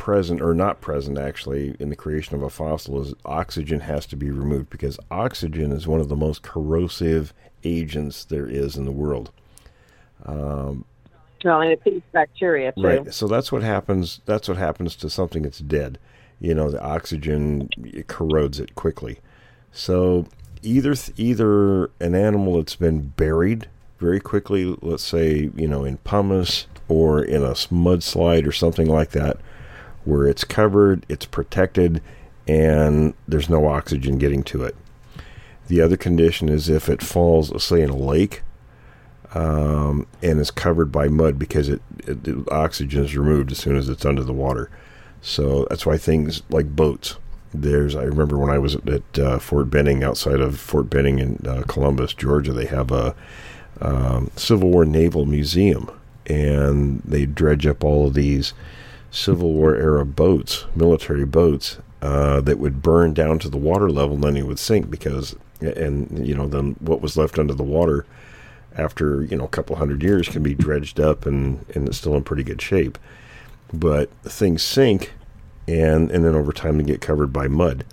present 0.00 0.40
or 0.40 0.54
not 0.54 0.80
present 0.80 1.18
actually 1.18 1.76
in 1.78 1.90
the 1.90 1.94
creation 1.94 2.34
of 2.34 2.42
a 2.42 2.48
fossil 2.48 3.02
is 3.02 3.12
oxygen 3.26 3.80
has 3.80 4.06
to 4.06 4.16
be 4.16 4.30
removed 4.30 4.70
because 4.70 4.98
oxygen 5.10 5.72
is 5.72 5.86
one 5.86 6.00
of 6.00 6.08
the 6.08 6.16
most 6.16 6.40
corrosive 6.40 7.34
agents 7.64 8.24
there 8.24 8.46
is 8.46 8.78
in 8.78 8.86
the 8.86 8.92
world. 8.92 9.30
Um, 10.24 10.86
well, 11.44 11.60
and 11.60 11.72
it 11.72 11.82
feeds 11.84 12.02
bacteria 12.12 12.72
too. 12.72 12.80
Right. 12.80 13.12
So 13.12 13.28
that's 13.28 13.52
what 13.52 13.62
happens. 13.62 14.22
That's 14.24 14.48
what 14.48 14.56
happens 14.56 14.96
to 14.96 15.10
something 15.10 15.42
that's 15.42 15.58
dead. 15.58 15.98
You 16.40 16.54
know, 16.54 16.70
the 16.70 16.80
oxygen 16.80 17.68
it 17.84 18.06
corrodes 18.06 18.58
it 18.58 18.74
quickly. 18.76 19.18
So 19.70 20.26
either 20.62 20.94
either 21.18 21.90
an 22.00 22.14
animal 22.14 22.56
that's 22.56 22.76
been 22.76 23.08
buried 23.08 23.68
very 23.98 24.18
quickly, 24.18 24.64
let's 24.80 25.04
say 25.04 25.50
you 25.54 25.68
know 25.68 25.84
in 25.84 25.98
pumice 25.98 26.68
or 26.88 27.22
in 27.22 27.42
a 27.42 27.52
mudslide 27.52 28.46
or 28.46 28.52
something 28.52 28.86
like 28.86 29.10
that, 29.10 29.36
where 30.04 30.26
it's 30.26 30.44
covered, 30.44 31.04
it's 31.08 31.26
protected, 31.26 32.02
and 32.46 33.14
there's 33.28 33.48
no 33.48 33.66
oxygen 33.66 34.18
getting 34.18 34.42
to 34.44 34.64
it. 34.64 34.76
The 35.68 35.80
other 35.80 35.96
condition 35.96 36.48
is 36.48 36.68
if 36.68 36.88
it 36.88 37.02
falls, 37.02 37.62
say 37.62 37.82
in 37.82 37.90
a 37.90 37.96
lake, 37.96 38.42
um, 39.34 40.06
and 40.22 40.40
is 40.40 40.50
covered 40.50 40.90
by 40.90 41.08
mud 41.08 41.38
because 41.38 41.68
it, 41.68 41.80
it, 41.98 42.26
it, 42.26 42.50
oxygen 42.50 43.04
is 43.04 43.16
removed 43.16 43.52
as 43.52 43.58
soon 43.58 43.76
as 43.76 43.88
it's 43.88 44.04
under 44.04 44.24
the 44.24 44.32
water. 44.32 44.70
So 45.22 45.66
that's 45.68 45.86
why 45.86 45.98
things 45.98 46.42
like 46.50 46.74
boats. 46.74 47.16
There's 47.52 47.94
I 47.94 48.04
remember 48.04 48.38
when 48.38 48.50
I 48.50 48.58
was 48.58 48.76
at 48.76 49.18
uh, 49.18 49.38
Fort 49.38 49.70
Benning 49.70 50.02
outside 50.02 50.40
of 50.40 50.58
Fort 50.58 50.88
Benning 50.88 51.18
in 51.18 51.44
uh, 51.46 51.62
Columbus, 51.68 52.14
Georgia. 52.14 52.52
They 52.52 52.66
have 52.66 52.90
a 52.90 53.14
um, 53.80 54.30
Civil 54.36 54.70
War 54.70 54.84
naval 54.84 55.26
museum, 55.26 55.90
and 56.26 57.00
they 57.04 57.26
dredge 57.26 57.66
up 57.66 57.82
all 57.84 58.06
of 58.06 58.14
these 58.14 58.54
Civil 59.10 59.52
War 59.52 59.74
era 59.74 60.06
boats, 60.06 60.66
military 60.74 61.24
boats, 61.24 61.78
uh, 62.02 62.40
that 62.40 62.58
would 62.58 62.82
burn 62.82 63.12
down 63.12 63.38
to 63.40 63.48
the 63.48 63.56
water 63.58 63.90
level, 63.90 64.14
and 64.14 64.24
then 64.24 64.36
it 64.36 64.46
would 64.46 64.58
sink 64.58 64.90
because, 64.90 65.36
and 65.60 66.26
you 66.26 66.34
know, 66.34 66.46
then 66.46 66.76
what 66.80 67.00
was 67.00 67.16
left 67.16 67.38
under 67.38 67.54
the 67.54 67.62
water 67.62 68.06
after 68.76 69.24
you 69.24 69.36
know 69.36 69.44
a 69.44 69.48
couple 69.48 69.76
hundred 69.76 70.02
years 70.02 70.28
can 70.28 70.42
be 70.42 70.54
dredged 70.54 71.00
up 71.00 71.26
and 71.26 71.64
and 71.74 71.88
it's 71.88 71.98
still 71.98 72.14
in 72.14 72.24
pretty 72.24 72.44
good 72.44 72.62
shape. 72.62 72.98
But 73.72 74.10
things 74.22 74.62
sink, 74.62 75.12
and 75.68 76.10
and 76.10 76.24
then 76.24 76.34
over 76.34 76.52
time 76.52 76.78
they 76.78 76.84
get 76.84 77.00
covered 77.00 77.32
by 77.32 77.48
mud. 77.48 77.84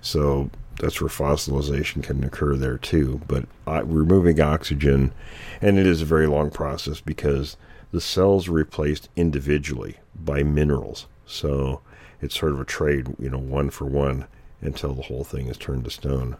So 0.00 0.50
that's 0.80 1.00
where 1.00 1.08
fossilization 1.08 2.02
can 2.02 2.22
occur 2.22 2.56
there 2.56 2.78
too. 2.78 3.20
But 3.26 3.46
uh, 3.66 3.84
removing 3.84 4.40
oxygen, 4.40 5.12
and 5.60 5.78
it 5.78 5.86
is 5.86 6.02
a 6.02 6.06
very 6.06 6.26
long 6.26 6.50
process 6.50 7.00
because 7.00 7.56
the 7.90 8.00
cells 8.00 8.48
are 8.48 8.52
replaced 8.52 9.08
individually 9.16 9.96
by 10.24 10.42
minerals. 10.42 11.06
So 11.26 11.80
it's 12.20 12.38
sort 12.38 12.52
of 12.52 12.60
a 12.60 12.64
trade, 12.64 13.14
you 13.18 13.30
know, 13.30 13.38
one 13.38 13.70
for 13.70 13.84
one 13.84 14.26
until 14.60 14.94
the 14.94 15.02
whole 15.02 15.24
thing 15.24 15.46
is 15.48 15.56
turned 15.56 15.84
to 15.84 15.90
stone. 15.90 16.36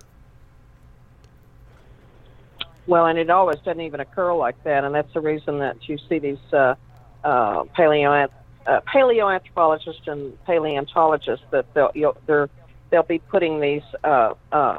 Well, 2.87 3.07
and 3.07 3.19
it 3.19 3.29
always 3.29 3.59
doesn't 3.59 3.83
even 3.83 4.01
occur 4.01 4.33
like 4.33 4.63
that, 4.65 4.83
and 4.83 4.95
that's 4.95 5.13
the 5.13 5.21
reason 5.21 5.59
that 5.59 5.89
you 5.89 5.99
see 6.09 6.19
these 6.19 6.39
uh, 6.53 6.75
uh, 7.23 7.65
paleo 7.77 8.29
uh, 8.67 8.81
paleoanthropologists 8.93 10.07
and 10.07 10.43
paleontologists 10.45 11.45
that 11.51 11.67
they'll 11.75 12.17
they're 12.27 12.49
they'll 12.91 13.03
be 13.03 13.19
putting 13.19 13.61
these 13.61 13.83
uh, 14.05 14.35
uh, 14.53 14.79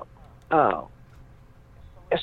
uh, 0.52 0.82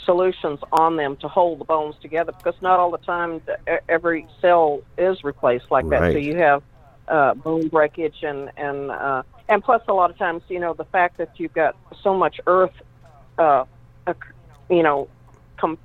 solutions 0.04 0.58
on 0.72 0.96
them 0.96 1.16
to 1.16 1.28
hold 1.28 1.60
the 1.60 1.64
bones 1.64 1.94
together 2.00 2.32
because 2.32 2.60
not 2.60 2.78
all 2.78 2.90
the 2.90 2.98
time 2.98 3.40
every 3.88 4.26
cell 4.40 4.80
is 4.98 5.22
replaced 5.22 5.70
like 5.70 5.88
that. 5.88 6.12
So 6.12 6.18
you 6.18 6.36
have 6.36 6.62
uh, 7.08 7.34
bone 7.34 7.68
breakage 7.68 8.22
and 8.22 8.50
and 8.56 8.90
uh, 8.90 9.22
and 9.48 9.62
plus 9.62 9.82
a 9.88 9.92
lot 9.92 10.10
of 10.10 10.18
times 10.18 10.42
you 10.48 10.58
know 10.58 10.74
the 10.74 10.84
fact 10.86 11.18
that 11.18 11.30
you've 11.38 11.52
got 11.52 11.76
so 12.02 12.14
much 12.14 12.40
earth, 12.46 12.74
uh, 13.38 13.64
you 14.68 14.82
know, 14.82 15.08
com- 15.56 15.78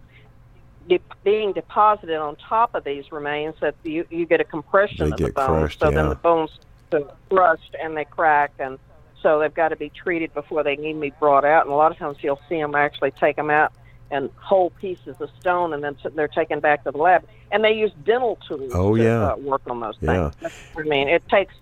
de- 0.90 1.00
being 1.24 1.54
deposited 1.54 2.18
on 2.18 2.36
top 2.38 2.74
of 2.74 2.84
these 2.84 3.12
remains 3.12 3.56
that 3.62 3.76
you 3.84 4.06
you 4.10 4.26
get 4.26 4.42
a 4.42 4.46
compression 4.46 5.06
They 5.06 5.12
of 5.12 5.18
the 5.18 5.26
get 5.26 5.36
bones. 5.36 5.48
crushed, 5.48 5.80
so 5.80 5.90
yeah. 5.90 5.96
then 5.96 6.10
the 6.10 6.16
bones 6.16 6.50
are 6.92 7.04
crushed 7.30 7.76
and 7.82 7.96
they 7.96 8.06
crack 8.06 8.52
and 8.60 8.80
so 9.22 9.40
they've 9.40 9.54
got 9.54 9.70
to 9.70 9.76
be 9.76 9.90
treated 9.90 10.34
before 10.34 10.64
they 10.64 10.76
need 10.76 10.94
to 10.94 11.00
be 11.00 11.14
brought 11.20 11.46
out. 11.46 11.66
And 11.66 11.72
a 11.72 11.76
lot 11.76 11.92
of 11.92 11.98
times 12.00 12.18
you'll 12.22 12.42
see 12.50 12.60
them 12.60 12.74
actually 12.74 13.12
take 13.12 13.36
them 13.36 13.52
out 13.52 13.72
and 14.12 14.30
whole 14.36 14.70
pieces 14.72 15.16
of 15.20 15.30
stone, 15.40 15.74
and 15.74 15.84
then 15.84 15.96
they're 16.14 16.28
taken 16.28 16.60
back 16.60 16.84
to 16.84 16.92
the 16.92 16.98
lab. 16.98 17.24
And 17.52 17.64
they 17.64 17.72
use 17.74 17.92
dental 18.06 18.38
tools 18.48 18.72
Oh, 18.76 18.96
to 18.96 19.04
yeah. 19.04 19.32
uh, 19.32 19.36
work 19.38 19.62
on 19.68 19.80
those 19.80 19.96
Yeah. 20.02 20.30
things. 20.32 20.54
I 20.78 20.82
mean, 20.84 21.08
it 21.08 21.28
takes 21.30 21.54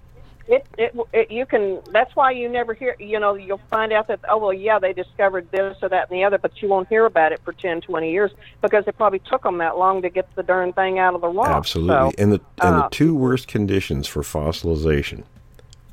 it, 0.47 0.65
it 0.79 0.95
it 1.13 1.29
you 1.29 1.45
can. 1.45 1.79
That's 1.91 2.15
why 2.15 2.31
you 2.31 2.49
never 2.49 2.73
hear. 2.73 2.95
You 2.99 3.19
know, 3.19 3.35
you'll 3.35 3.61
find 3.69 3.93
out 3.93 4.07
that 4.07 4.19
oh 4.27 4.37
well, 4.39 4.53
yeah, 4.53 4.79
they 4.79 4.93
discovered 4.93 5.47
this 5.51 5.77
or 5.83 5.89
that 5.89 6.09
and 6.09 6.17
the 6.19 6.23
other, 6.23 6.39
but 6.39 6.59
you 6.59 6.67
won't 6.67 6.87
hear 6.89 7.05
about 7.05 7.31
it 7.31 7.39
for 7.45 7.53
10, 7.53 7.81
20 7.81 8.11
years 8.11 8.31
because 8.63 8.87
it 8.87 8.97
probably 8.97 9.19
took 9.19 9.43
them 9.43 9.59
that 9.59 9.77
long 9.77 10.01
to 10.01 10.09
get 10.09 10.27
the 10.35 10.41
darn 10.41 10.73
thing 10.73 10.97
out 10.97 11.13
of 11.13 11.21
the 11.21 11.27
rock. 11.27 11.49
Absolutely. 11.49 11.93
So, 11.93 12.11
and 12.17 12.31
the 12.33 12.41
and 12.63 12.77
the 12.79 12.85
uh, 12.85 12.89
two 12.89 13.13
worst 13.15 13.47
conditions 13.47 14.07
for 14.07 14.23
fossilization 14.23 15.23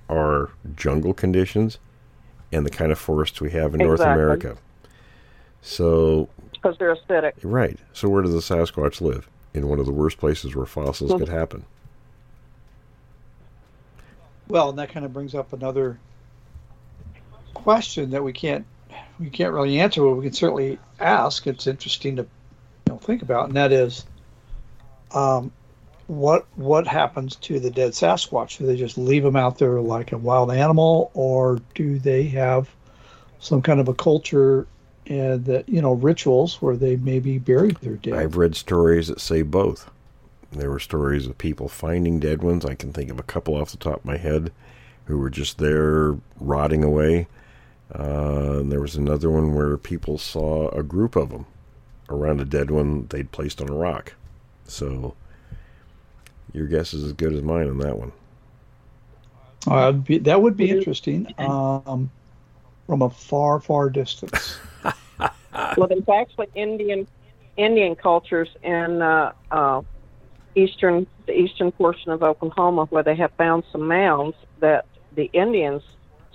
are 0.09 0.51
jungle 0.75 1.13
conditions 1.13 1.79
and 2.51 2.65
the 2.65 2.71
kind 2.71 2.91
of 2.93 2.99
forests 2.99 3.41
we 3.43 3.51
have 3.51 3.75
in 3.75 3.81
North 3.81 4.01
America. 4.01 4.57
So, 5.67 6.29
because 6.53 6.79
they're 6.79 6.95
acidic. 6.95 7.33
right. 7.43 7.77
So, 7.93 8.09
where 8.09 8.23
does 8.23 8.33
the 8.33 8.39
Sasquatch 8.39 9.01
live? 9.01 9.29
In 9.53 9.69
one 9.69 9.81
of 9.81 9.87
the 9.87 9.93
worst 9.93 10.19
places 10.19 10.55
where 10.55 10.67
fossils 10.67 11.13
could 11.19 11.29
happen. 11.29 11.65
Well, 14.49 14.69
and 14.71 14.79
that 14.79 14.91
kind 14.91 15.05
of 15.05 15.13
brings 15.13 15.35
up 15.35 15.53
another 15.53 15.99
question 17.55 18.11
that 18.11 18.23
we 18.23 18.33
can't 18.33 18.65
we 19.19 19.29
can't 19.29 19.53
really 19.53 19.81
answer, 19.81 20.03
but 20.03 20.13
we 20.13 20.25
can 20.25 20.33
certainly 20.33 20.79
ask. 21.01 21.47
It's 21.47 21.67
interesting 21.67 22.17
to 22.17 22.23
you 22.23 22.29
know, 22.93 22.99
think 22.99 23.23
about, 23.23 23.49
and 23.49 23.57
that 23.57 23.73
is, 23.73 24.05
um, 25.13 25.51
what 26.07 26.47
what 26.55 26.87
happens 26.87 27.35
to 27.37 27.59
the 27.59 27.71
dead 27.71 27.91
Sasquatch? 27.91 28.59
Do 28.59 28.67
they 28.67 28.77
just 28.77 28.99
leave 28.99 29.25
them 29.25 29.37
out 29.37 29.59
there 29.59 29.81
like 29.81 30.13
a 30.13 30.19
wild 30.19 30.53
animal, 30.53 31.11
or 31.15 31.59
do 31.75 31.99
they 31.99 32.25
have 32.25 32.69
some 33.41 33.63
kind 33.63 33.81
of 33.81 33.89
a 33.89 33.95
culture 33.95 34.69
and 35.07 35.45
that 35.45 35.69
you 35.69 35.81
know 35.81 35.93
rituals 35.93 36.61
where 36.61 36.77
they 36.77 36.97
maybe 36.97 37.39
bury 37.39 37.73
their 37.81 37.95
dead? 37.95 38.15
I've 38.15 38.37
read 38.37 38.57
stories 38.57 39.09
that 39.09 39.21
say 39.21 39.43
both. 39.43 39.91
There 40.53 40.71
were 40.71 40.79
stories 40.79 41.27
of 41.27 41.39
people 41.39 41.69
finding 41.69 42.21
dead 42.21 42.43
ones. 42.43 42.65
I 42.65 42.75
can 42.75 42.93
think 42.93 43.11
of 43.11 43.19
a 43.19 43.25
couple 43.25 43.55
off 43.55 43.71
the 43.71 43.77
top 43.77 44.01
of 44.01 44.05
my 44.05 44.17
head 44.17 44.53
who 45.07 45.19
were 45.19 45.31
just 45.31 45.59
there 45.59 46.17
rotting 46.41 46.85
away. 46.85 47.27
Uh, 47.95 48.59
and 48.61 48.73
there 48.73 48.81
was 48.81 48.97
another 48.97 49.31
one 49.31 49.55
where 49.55 49.77
people 49.77 50.19
saw 50.19 50.69
a 50.71 50.83
group 50.83 51.15
of 51.15 51.31
them 51.31 51.47
around 52.09 52.41
a 52.41 52.45
dead 52.45 52.71
one 52.71 53.07
they'd 53.09 53.33
placed 53.33 53.61
on 53.61 53.69
a 53.69 53.75
rock. 53.75 54.15
So 54.65 55.15
your 56.53 56.67
guess 56.67 56.95
is 56.95 57.05
as 57.05 57.13
good 57.13 57.33
as 57.33 57.43
mine 57.43 57.69
on 57.69 57.79
that 57.79 57.99
one. 57.99 58.13
Uh, 59.67 59.87
that'd 59.87 60.05
be, 60.05 60.19
that 60.19 60.41
would 60.41 60.57
be 60.57 60.71
interesting 60.71 61.33
um, 61.39 62.11
from 62.87 63.03
a 63.03 63.11
far, 63.11 63.61
far 63.61 63.91
distance. 63.91 64.59
Well, 65.77 65.89
there's 65.89 66.09
actually 66.09 66.49
Indian 66.55 67.07
Indian 67.57 67.97
cultures 67.97 68.49
in 68.63 69.01
uh, 69.01 69.33
uh, 69.51 69.81
eastern 70.55 71.07
the 71.27 71.33
eastern 71.33 71.73
portion 71.73 72.13
of 72.13 72.23
Oklahoma 72.23 72.85
where 72.87 73.03
they 73.03 73.17
have 73.17 73.33
found 73.33 73.65
some 73.73 73.89
mounds 73.89 74.37
that 74.61 74.85
the 75.15 75.31
Indians 75.33 75.83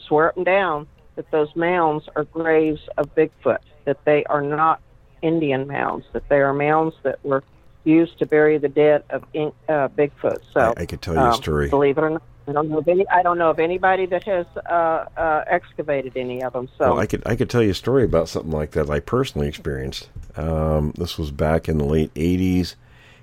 swear 0.07 0.29
up 0.29 0.37
and 0.37 0.45
down 0.45 0.87
that 1.15 1.29
those 1.31 1.55
mounds 1.55 2.09
are 2.15 2.23
graves 2.23 2.81
of 2.97 3.13
Bigfoot. 3.15 3.59
That 3.85 4.03
they 4.05 4.23
are 4.25 4.41
not 4.41 4.81
Indian 5.21 5.67
mounds. 5.67 6.05
That 6.13 6.27
they 6.29 6.41
are 6.41 6.53
mounds 6.53 6.95
that 7.03 7.23
were 7.23 7.43
used 7.83 8.19
to 8.19 8.25
bury 8.25 8.57
the 8.57 8.69
dead 8.69 9.03
of 9.09 9.23
uh, 9.23 9.87
Bigfoot. 9.89 10.39
So 10.53 10.73
I, 10.77 10.81
I 10.81 10.85
could 10.85 11.01
tell 11.01 11.13
you 11.13 11.19
a 11.19 11.29
um, 11.29 11.33
story. 11.33 11.69
Believe 11.69 11.97
it 11.97 12.01
or 12.01 12.09
not, 12.11 12.23
I 12.47 12.53
don't 12.53 12.69
know 12.69 12.79
of 12.79 12.87
any. 12.87 13.07
I 13.07 13.21
don't 13.21 13.37
know 13.37 13.49
of 13.49 13.59
anybody 13.59 14.05
that 14.07 14.23
has 14.23 14.45
uh, 14.69 15.05
uh, 15.15 15.43
excavated 15.47 16.13
any 16.15 16.43
of 16.43 16.53
them. 16.53 16.67
So 16.77 16.91
Well, 16.91 16.99
I 16.99 17.05
could 17.05 17.21
I 17.25 17.35
could 17.35 17.49
tell 17.49 17.61
you 17.61 17.71
a 17.71 17.75
story 17.75 18.03
about 18.03 18.29
something 18.29 18.51
like 18.51 18.71
that 18.71 18.89
I 18.89 18.99
personally 18.99 19.47
experienced. 19.47 20.09
Um, 20.35 20.93
this 20.97 21.17
was 21.17 21.31
back 21.31 21.69
in 21.69 21.77
the 21.77 21.85
late 21.85 22.13
'80s. 22.15 22.75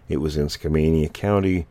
It 0.08 0.18
was 0.18 0.36
in 0.36 0.46
Skamania 0.46 1.12
County. 1.12 1.66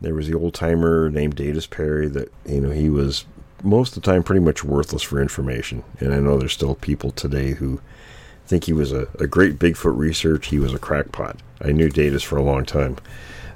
There 0.00 0.14
was 0.14 0.28
the 0.28 0.36
old 0.36 0.54
timer 0.54 1.08
named 1.08 1.36
Datus 1.36 1.66
Perry 1.66 2.08
that 2.08 2.32
you 2.44 2.60
know 2.60 2.70
he 2.70 2.90
was 2.90 3.24
most 3.62 3.96
of 3.96 4.02
the 4.02 4.10
time 4.10 4.22
pretty 4.22 4.40
much 4.40 4.64
worthless 4.64 5.02
for 5.02 5.20
information. 5.20 5.84
And 6.00 6.12
I 6.12 6.18
know 6.18 6.38
there's 6.38 6.52
still 6.52 6.74
people 6.74 7.10
today 7.12 7.52
who 7.52 7.80
think 8.46 8.64
he 8.64 8.72
was 8.72 8.92
a, 8.92 9.08
a 9.18 9.26
great 9.26 9.58
Bigfoot 9.58 9.96
research. 9.96 10.48
He 10.48 10.58
was 10.58 10.74
a 10.74 10.78
crackpot. 10.78 11.36
I 11.60 11.72
knew 11.72 11.88
Datus 11.88 12.22
for 12.22 12.36
a 12.36 12.42
long 12.42 12.64
time. 12.64 12.96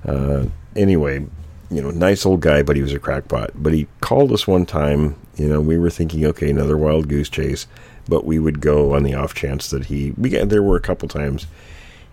Uh, 0.07 0.47
anyway, 0.75 1.27
you 1.71 1.83
know, 1.83 1.91
nice 1.91 2.25
old 2.25 2.41
guy, 2.41 2.63
but 2.63 2.77
he 2.77 2.83
was 2.83 2.93
a 2.93 2.99
crackpot. 2.99 3.51
But 3.55 3.73
he 3.73 3.89
called 4.01 4.33
us 4.33 4.47
one 4.47 4.67
time. 4.67 5.17
You 5.37 5.49
know, 5.49 5.61
we 5.61 5.79
were 5.79 5.91
thinking, 5.91 6.25
okay, 6.27 6.51
another 6.51 6.77
wild 6.77 7.09
goose 7.09 7.29
chase, 7.29 7.67
but 8.09 8.25
we 8.25 8.39
would 8.39 8.61
go 8.61 8.95
on 8.95 9.03
the 9.03 9.15
off 9.15 9.35
chance 9.35 9.71
that 9.71 9.87
he. 9.87 10.13
We 10.17 10.31
got, 10.31 10.49
there 10.49 10.63
were 10.63 10.77
a 10.77 10.81
couple 10.81 11.09
times 11.09 11.47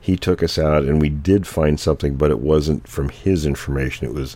he 0.01 0.17
took 0.17 0.43
us 0.43 0.57
out, 0.57 0.83
and 0.83 0.99
we 0.99 1.09
did 1.09 1.47
find 1.47 1.79
something, 1.79 2.15
but 2.15 2.31
it 2.31 2.39
wasn't 2.39 2.87
from 2.87 3.09
his 3.09 3.45
information. 3.45 4.07
It 4.07 4.13
was 4.13 4.35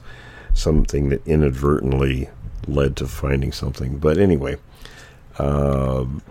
something 0.53 1.09
that 1.09 1.27
inadvertently 1.27 2.29
led 2.67 2.95
to 2.97 3.07
finding 3.07 3.51
something. 3.51 3.97
But 3.97 4.17
anyway, 4.17 4.57
um, 5.39 6.21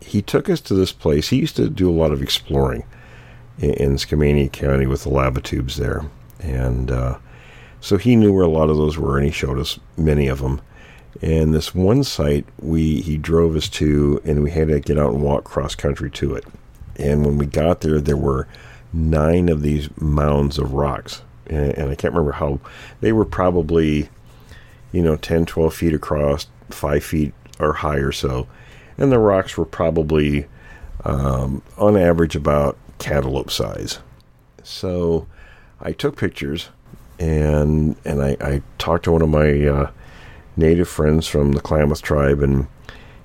he 0.00 0.20
took 0.20 0.50
us 0.50 0.60
to 0.62 0.74
this 0.74 0.92
place. 0.92 1.28
He 1.28 1.38
used 1.38 1.56
to 1.56 1.70
do 1.70 1.88
a 1.88 1.92
lot 1.92 2.12
of 2.12 2.22
exploring 2.22 2.84
in, 3.58 3.70
in 3.74 3.92
Skamania 3.94 4.52
County 4.52 4.86
with 4.86 5.04
the 5.04 5.08
lava 5.08 5.40
tubes 5.40 5.76
there, 5.76 6.04
and 6.40 6.90
uh, 6.90 7.18
so 7.84 7.98
he 7.98 8.16
knew 8.16 8.32
where 8.32 8.44
a 8.44 8.48
lot 8.48 8.70
of 8.70 8.78
those 8.78 8.96
were, 8.96 9.18
and 9.18 9.26
he 9.26 9.30
showed 9.30 9.58
us 9.58 9.78
many 9.98 10.26
of 10.26 10.40
them. 10.40 10.58
And 11.20 11.52
this 11.52 11.74
one 11.74 12.02
site, 12.02 12.46
we 12.58 13.02
he 13.02 13.18
drove 13.18 13.54
us 13.56 13.68
to, 13.68 14.22
and 14.24 14.42
we 14.42 14.52
had 14.52 14.68
to 14.68 14.80
get 14.80 14.98
out 14.98 15.12
and 15.12 15.22
walk 15.22 15.44
cross 15.44 15.74
country 15.74 16.10
to 16.12 16.34
it. 16.34 16.46
And 16.96 17.26
when 17.26 17.36
we 17.36 17.44
got 17.44 17.82
there, 17.82 18.00
there 18.00 18.16
were 18.16 18.48
nine 18.94 19.50
of 19.50 19.60
these 19.60 19.90
mounds 20.00 20.56
of 20.56 20.72
rocks, 20.72 21.20
and, 21.46 21.72
and 21.76 21.90
I 21.90 21.94
can't 21.94 22.14
remember 22.14 22.32
how 22.32 22.58
they 23.02 23.12
were 23.12 23.26
probably, 23.26 24.08
you 24.90 25.02
know, 25.02 25.16
10, 25.16 25.44
12 25.44 25.74
feet 25.74 25.92
across, 25.92 26.46
five 26.70 27.04
feet 27.04 27.34
or 27.60 27.74
higher, 27.74 28.12
so. 28.12 28.48
And 28.96 29.12
the 29.12 29.18
rocks 29.18 29.58
were 29.58 29.66
probably, 29.66 30.46
um, 31.04 31.60
on 31.76 31.98
average, 31.98 32.34
about 32.34 32.78
cantaloupe 32.98 33.50
size. 33.50 33.98
So 34.62 35.26
I 35.82 35.92
took 35.92 36.16
pictures 36.16 36.70
and 37.18 37.96
and 38.04 38.22
I, 38.22 38.36
I 38.40 38.62
talked 38.78 39.04
to 39.04 39.12
one 39.12 39.22
of 39.22 39.28
my 39.28 39.66
uh, 39.66 39.90
native 40.56 40.88
friends 40.88 41.26
from 41.26 41.52
the 41.52 41.60
Klamath 41.60 42.02
tribe 42.02 42.42
and 42.42 42.66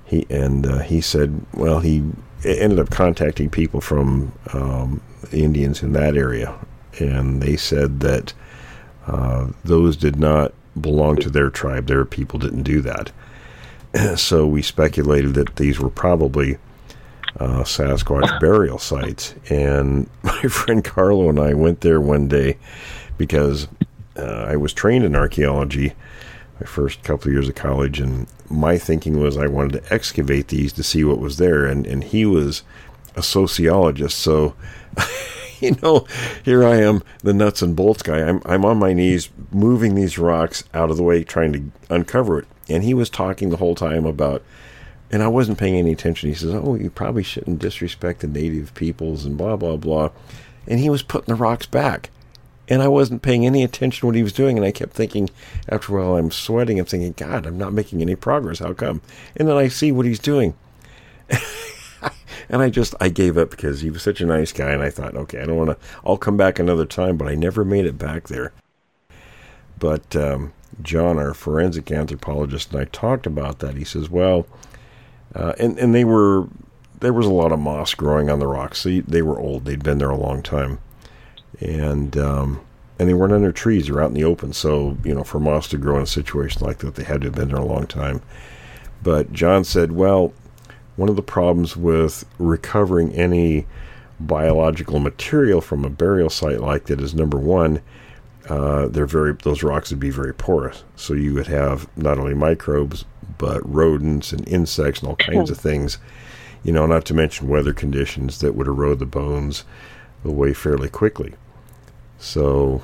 he 0.04 0.26
and 0.30 0.66
uh, 0.66 0.78
he 0.80 1.00
said 1.00 1.44
well 1.54 1.80
he 1.80 2.02
ended 2.44 2.78
up 2.78 2.90
contacting 2.90 3.50
people 3.50 3.80
from 3.80 4.32
um, 4.52 5.00
the 5.30 5.42
Indians 5.42 5.82
in 5.82 5.92
that 5.92 6.16
area 6.16 6.54
and 6.98 7.42
they 7.42 7.56
said 7.56 8.00
that 8.00 8.32
uh, 9.06 9.48
those 9.64 9.96
did 9.96 10.16
not 10.16 10.52
belong 10.80 11.16
to 11.16 11.30
their 11.30 11.50
tribe 11.50 11.86
their 11.86 12.04
people 12.04 12.38
didn't 12.38 12.62
do 12.62 12.80
that 12.80 13.12
so 14.16 14.46
we 14.46 14.62
speculated 14.62 15.34
that 15.34 15.56
these 15.56 15.78
were 15.78 15.90
probably 15.90 16.58
uh, 17.38 17.62
Sasquatch 17.62 18.40
burial 18.40 18.78
sites. 18.78 19.34
And 19.48 20.08
my 20.22 20.42
friend 20.42 20.84
Carlo 20.84 21.28
and 21.28 21.38
I 21.38 21.54
went 21.54 21.80
there 21.80 22.00
one 22.00 22.28
day 22.28 22.58
because 23.20 23.68
uh, 24.16 24.46
I 24.48 24.56
was 24.56 24.72
trained 24.72 25.04
in 25.04 25.14
archaeology 25.14 25.92
my 26.58 26.66
first 26.66 27.02
couple 27.02 27.28
of 27.28 27.34
years 27.34 27.48
of 27.48 27.54
college, 27.54 28.00
and 28.00 28.26
my 28.48 28.78
thinking 28.78 29.20
was 29.20 29.36
I 29.36 29.46
wanted 29.46 29.74
to 29.74 29.92
excavate 29.92 30.48
these 30.48 30.72
to 30.72 30.82
see 30.82 31.04
what 31.04 31.18
was 31.18 31.36
there. 31.36 31.66
And, 31.66 31.86
and 31.86 32.02
he 32.02 32.24
was 32.24 32.62
a 33.14 33.22
sociologist, 33.22 34.18
so. 34.18 34.54
You 35.62 35.76
know, 35.82 36.06
here 36.42 36.64
I 36.64 36.76
am, 36.76 37.02
the 37.22 37.34
nuts 37.34 37.60
and 37.60 37.76
bolts 37.76 38.02
guy. 38.02 38.26
I'm 38.26 38.40
I'm 38.46 38.64
on 38.64 38.78
my 38.78 38.94
knees, 38.94 39.28
moving 39.52 39.94
these 39.94 40.16
rocks 40.16 40.64
out 40.72 40.90
of 40.90 40.96
the 40.96 41.02
way, 41.02 41.22
trying 41.22 41.52
to 41.52 41.94
uncover 41.94 42.38
it. 42.38 42.46
And 42.70 42.82
he 42.82 42.94
was 42.94 43.10
talking 43.10 43.50
the 43.50 43.58
whole 43.58 43.74
time 43.74 44.06
about 44.06 44.42
and 45.10 45.22
I 45.22 45.28
wasn't 45.28 45.58
paying 45.58 45.74
any 45.74 45.92
attention. 45.92 46.30
He 46.30 46.34
says, 46.34 46.54
"Oh, 46.54 46.76
you 46.76 46.88
probably 46.88 47.22
shouldn't 47.22 47.58
disrespect 47.58 48.20
the 48.20 48.26
native 48.26 48.72
peoples 48.74 49.26
and 49.26 49.36
blah 49.36 49.56
blah 49.56 49.76
blah," 49.76 50.12
and 50.66 50.80
he 50.80 50.88
was 50.88 51.02
putting 51.02 51.34
the 51.34 51.38
rocks 51.38 51.66
back, 51.66 52.08
and 52.70 52.82
I 52.82 52.88
wasn't 52.88 53.22
paying 53.22 53.44
any 53.44 53.64
attention 53.64 54.00
to 54.00 54.06
what 54.06 54.14
he 54.14 54.22
was 54.22 54.32
doing. 54.32 54.56
And 54.56 54.64
I 54.64 54.70
kept 54.70 54.92
thinking, 54.92 55.28
after 55.68 55.98
a 55.98 56.00
while, 56.00 56.16
I'm 56.16 56.30
sweating. 56.30 56.78
I'm 56.78 56.86
thinking, 56.86 57.12
God, 57.12 57.44
I'm 57.44 57.58
not 57.58 57.72
making 57.72 58.00
any 58.00 58.14
progress. 58.14 58.60
How 58.60 58.72
come? 58.72 59.02
And 59.36 59.48
then 59.48 59.56
I 59.56 59.66
see 59.66 59.90
what 59.90 60.06
he's 60.06 60.20
doing, 60.20 60.54
and 62.48 62.62
I 62.62 62.70
just 62.70 62.94
I 63.00 63.08
gave 63.08 63.36
up 63.36 63.50
because 63.50 63.80
he 63.80 63.90
was 63.90 64.02
such 64.02 64.20
a 64.20 64.26
nice 64.26 64.52
guy, 64.52 64.70
and 64.70 64.82
I 64.82 64.90
thought, 64.90 65.16
okay, 65.16 65.40
I 65.40 65.46
don't 65.46 65.56
want 65.56 65.70
to. 65.70 65.86
I'll 66.06 66.16
come 66.16 66.36
back 66.36 66.58
another 66.58 66.86
time, 66.86 67.16
but 67.16 67.28
I 67.28 67.34
never 67.34 67.64
made 67.64 67.86
it 67.86 67.98
back 67.98 68.28
there. 68.28 68.52
But 69.78 70.14
um, 70.14 70.52
John, 70.80 71.18
our 71.18 71.34
forensic 71.34 71.90
anthropologist, 71.90 72.72
and 72.72 72.80
I 72.80 72.84
talked 72.84 73.26
about 73.26 73.58
that. 73.58 73.74
He 73.74 73.84
says, 73.84 74.08
well. 74.08 74.46
Uh, 75.32 75.52
and 75.60 75.78
and 75.78 75.94
they 75.94 76.04
were 76.04 76.48
there 76.98 77.12
was 77.12 77.26
a 77.26 77.32
lot 77.32 77.52
of 77.52 77.58
moss 77.58 77.94
growing 77.94 78.28
on 78.28 78.40
the 78.40 78.46
rocks. 78.48 78.80
So 78.80 79.00
they 79.00 79.22
were 79.22 79.38
old; 79.38 79.64
they'd 79.64 79.82
been 79.82 79.98
there 79.98 80.10
a 80.10 80.16
long 80.16 80.42
time, 80.42 80.80
and 81.58 82.16
um, 82.16 82.60
and 82.98 83.08
they 83.08 83.14
weren't 83.14 83.32
under 83.32 83.52
trees; 83.52 83.86
they 83.86 83.92
were 83.92 84.02
out 84.02 84.08
in 84.08 84.14
the 84.14 84.24
open. 84.24 84.52
So 84.52 84.96
you 85.04 85.14
know, 85.14 85.24
for 85.24 85.40
moss 85.40 85.68
to 85.68 85.78
grow 85.78 85.96
in 85.96 86.02
a 86.02 86.06
situation 86.06 86.64
like 86.64 86.78
that, 86.78 86.94
they 86.94 87.04
had 87.04 87.22
to 87.22 87.28
have 87.28 87.34
been 87.34 87.48
there 87.48 87.58
a 87.58 87.64
long 87.64 87.86
time. 87.86 88.22
But 89.02 89.32
John 89.32 89.64
said, 89.64 89.92
well, 89.92 90.32
one 90.96 91.08
of 91.08 91.16
the 91.16 91.22
problems 91.22 91.76
with 91.76 92.24
recovering 92.38 93.12
any 93.14 93.66
biological 94.20 94.98
material 95.00 95.62
from 95.62 95.84
a 95.84 95.90
burial 95.90 96.28
site 96.28 96.60
like 96.60 96.84
that 96.84 97.00
is 97.00 97.14
number 97.14 97.38
one, 97.38 97.80
uh, 98.50 98.86
they're 98.88 99.06
very 99.06 99.32
those 99.32 99.62
rocks 99.62 99.90
would 99.90 100.00
be 100.00 100.10
very 100.10 100.34
porous. 100.34 100.84
So 100.96 101.14
you 101.14 101.34
would 101.34 101.46
have 101.46 101.88
not 101.96 102.18
only 102.18 102.34
microbes 102.34 103.04
but 103.38 103.66
rodents 103.66 104.32
and 104.32 104.46
insects 104.46 105.00
and 105.00 105.08
all 105.08 105.16
kinds 105.16 105.50
of 105.50 105.58
things. 105.58 105.98
You 106.62 106.72
know, 106.72 106.84
not 106.84 107.06
to 107.06 107.14
mention 107.14 107.48
weather 107.48 107.72
conditions 107.72 108.40
that 108.40 108.54
would 108.54 108.66
erode 108.66 108.98
the 108.98 109.06
bones 109.06 109.64
away 110.24 110.52
fairly 110.52 110.88
quickly. 110.88 111.34
So 112.18 112.82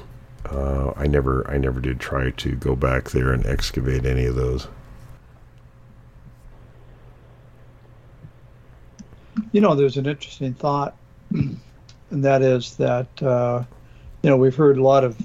uh, 0.51 0.93
I 0.97 1.07
never 1.07 1.49
I 1.51 1.59
never 1.59 1.81
did 1.81 2.01
try 2.01 2.31
to 2.31 2.53
go 2.53 2.75
back 2.77 3.11
there 3.11 3.33
and 3.33 3.45
excavate 3.47 4.07
any 4.07 4.25
of 4.25 4.35
those. 4.35 4.69
You 9.53 9.61
know, 9.61 9.75
there's 9.75 9.97
an 9.97 10.07
interesting 10.07 10.55
thought, 10.55 10.97
and 11.31 11.61
that 12.11 12.43
is 12.43 12.77
that 12.77 13.23
uh, 13.23 13.65
you 14.23 14.31
know 14.31 14.37
we've 14.37 14.57
heard 14.57 14.79
a 14.79 14.83
lot 14.83 15.05
of 15.05 15.17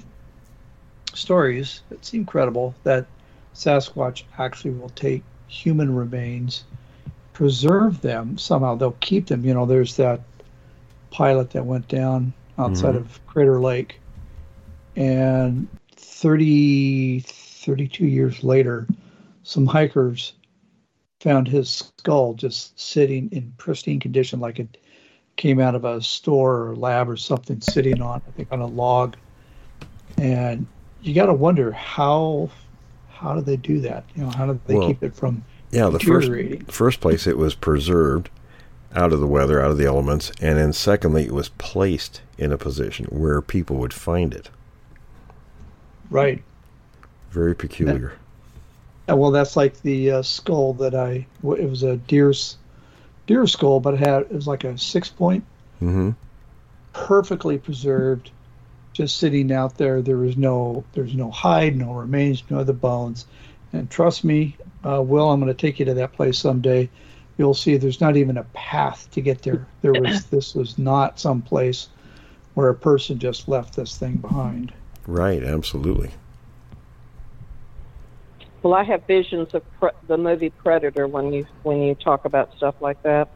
stories 1.14 1.82
that 1.88 2.04
seem 2.04 2.24
credible 2.24 2.74
that 2.84 3.06
Sasquatch 3.54 4.22
actually 4.38 4.72
will 4.72 4.90
take 4.90 5.22
human 5.46 5.94
remains, 5.94 6.64
preserve 7.32 8.00
them 8.00 8.38
somehow. 8.38 8.74
They'll 8.74 8.96
keep 9.00 9.26
them. 9.26 9.44
You 9.44 9.54
know, 9.54 9.66
there's 9.66 9.96
that 9.96 10.20
pilot 11.12 11.50
that 11.50 11.66
went 11.66 11.86
down 11.88 12.32
outside 12.58 12.94
Mhm. 12.94 12.98
of 12.98 13.26
Crater 13.26 13.60
Lake, 13.60 14.00
and 14.96 15.68
30, 15.96 17.20
32 17.20 18.06
years 18.06 18.42
later, 18.42 18.88
some 19.42 19.66
hikers 19.66 20.32
found 21.20 21.46
his 21.46 21.68
skull 21.98 22.34
just 22.34 22.78
sitting 22.78 23.28
in 23.30 23.52
pristine 23.56 24.00
condition, 24.00 24.40
like 24.40 24.58
it 24.58 24.78
came 25.36 25.60
out 25.60 25.74
of 25.74 25.84
a 25.84 26.00
store 26.02 26.68
or 26.68 26.76
lab 26.76 27.08
or 27.08 27.16
something, 27.16 27.60
sitting 27.60 28.02
on, 28.02 28.20
I 28.26 28.30
think, 28.32 28.48
on 28.50 28.60
a 28.60 28.66
log. 28.66 29.16
And 30.18 30.66
you 31.02 31.14
got 31.14 31.26
to 31.26 31.34
wonder 31.34 31.72
how 31.72 32.50
how 33.08 33.34
do 33.36 33.40
they 33.40 33.56
do 33.56 33.78
that? 33.80 34.04
You 34.16 34.24
know, 34.24 34.30
how 34.30 34.46
do 34.46 34.60
they 34.66 34.74
Well, 34.74 34.88
keep 34.88 35.02
it 35.04 35.14
from 35.14 35.44
Yeah, 35.70 35.88
the 35.90 36.00
first 36.00 36.30
first 36.68 37.00
place 37.00 37.26
it 37.26 37.38
was 37.38 37.54
preserved 37.54 38.30
out 38.94 39.12
of 39.12 39.20
the 39.20 39.26
weather, 39.26 39.62
out 39.62 39.70
of 39.70 39.78
the 39.78 39.86
elements, 39.86 40.32
and 40.40 40.58
then 40.58 40.72
secondly 40.72 41.24
it 41.24 41.32
was 41.32 41.48
placed 41.50 42.22
in 42.38 42.52
a 42.52 42.58
position 42.58 43.06
where 43.06 43.40
people 43.40 43.76
would 43.76 43.94
find 43.94 44.34
it. 44.34 44.50
Right. 46.10 46.42
Very 47.30 47.54
peculiar. 47.54 48.12
Well, 49.08 49.30
that's 49.30 49.56
like 49.56 49.80
the 49.82 50.10
uh, 50.10 50.22
skull 50.22 50.74
that 50.74 50.94
I. 50.94 51.26
It 51.42 51.68
was 51.68 51.82
a 51.82 51.96
deer's 51.96 52.56
deer 53.26 53.46
skull, 53.46 53.80
but 53.80 53.94
it 53.94 54.00
had 54.00 54.22
it 54.22 54.32
was 54.32 54.46
like 54.46 54.64
a 54.64 54.76
six 54.78 55.08
point, 55.08 55.44
Mm-hmm. 55.80 56.10
perfectly 56.92 57.58
preserved, 57.58 58.30
just 58.92 59.16
sitting 59.16 59.50
out 59.52 59.76
there. 59.78 60.00
There 60.02 60.16
was 60.18 60.36
no 60.36 60.84
there's 60.92 61.14
no 61.14 61.30
hide, 61.30 61.76
no 61.76 61.92
remains, 61.92 62.42
no 62.50 62.58
other 62.60 62.72
bones. 62.72 63.26
And 63.72 63.90
trust 63.90 64.22
me, 64.24 64.56
uh, 64.86 65.02
Will, 65.02 65.30
I'm 65.30 65.40
going 65.40 65.54
to 65.54 65.58
take 65.58 65.78
you 65.78 65.86
to 65.86 65.94
that 65.94 66.12
place 66.12 66.38
someday. 66.38 66.88
You'll 67.38 67.54
see 67.54 67.76
there's 67.76 68.00
not 68.00 68.16
even 68.16 68.36
a 68.36 68.44
path 68.52 69.08
to 69.12 69.20
get 69.20 69.42
there. 69.42 69.66
There 69.80 69.92
was 69.92 70.24
this 70.30 70.54
was 70.54 70.78
not 70.78 71.18
some 71.18 71.42
place 71.42 71.88
where 72.54 72.68
a 72.68 72.74
person 72.74 73.18
just 73.18 73.48
left 73.48 73.76
this 73.76 73.96
thing 73.96 74.16
behind. 74.16 74.72
Right, 75.06 75.42
absolutely. 75.42 76.10
Well, 78.62 78.74
I 78.74 78.84
have 78.84 79.06
visions 79.06 79.54
of 79.54 79.62
pre- 79.80 79.90
the 80.06 80.16
movie 80.16 80.50
Predator 80.50 81.08
when 81.08 81.32
you 81.32 81.46
when 81.62 81.82
you 81.82 81.94
talk 81.94 82.24
about 82.24 82.54
stuff 82.56 82.76
like 82.80 83.02
that. 83.02 83.28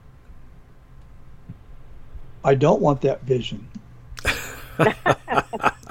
I 2.45 2.55
don't 2.55 2.81
want 2.81 3.01
that 3.01 3.23
vision. 3.23 3.67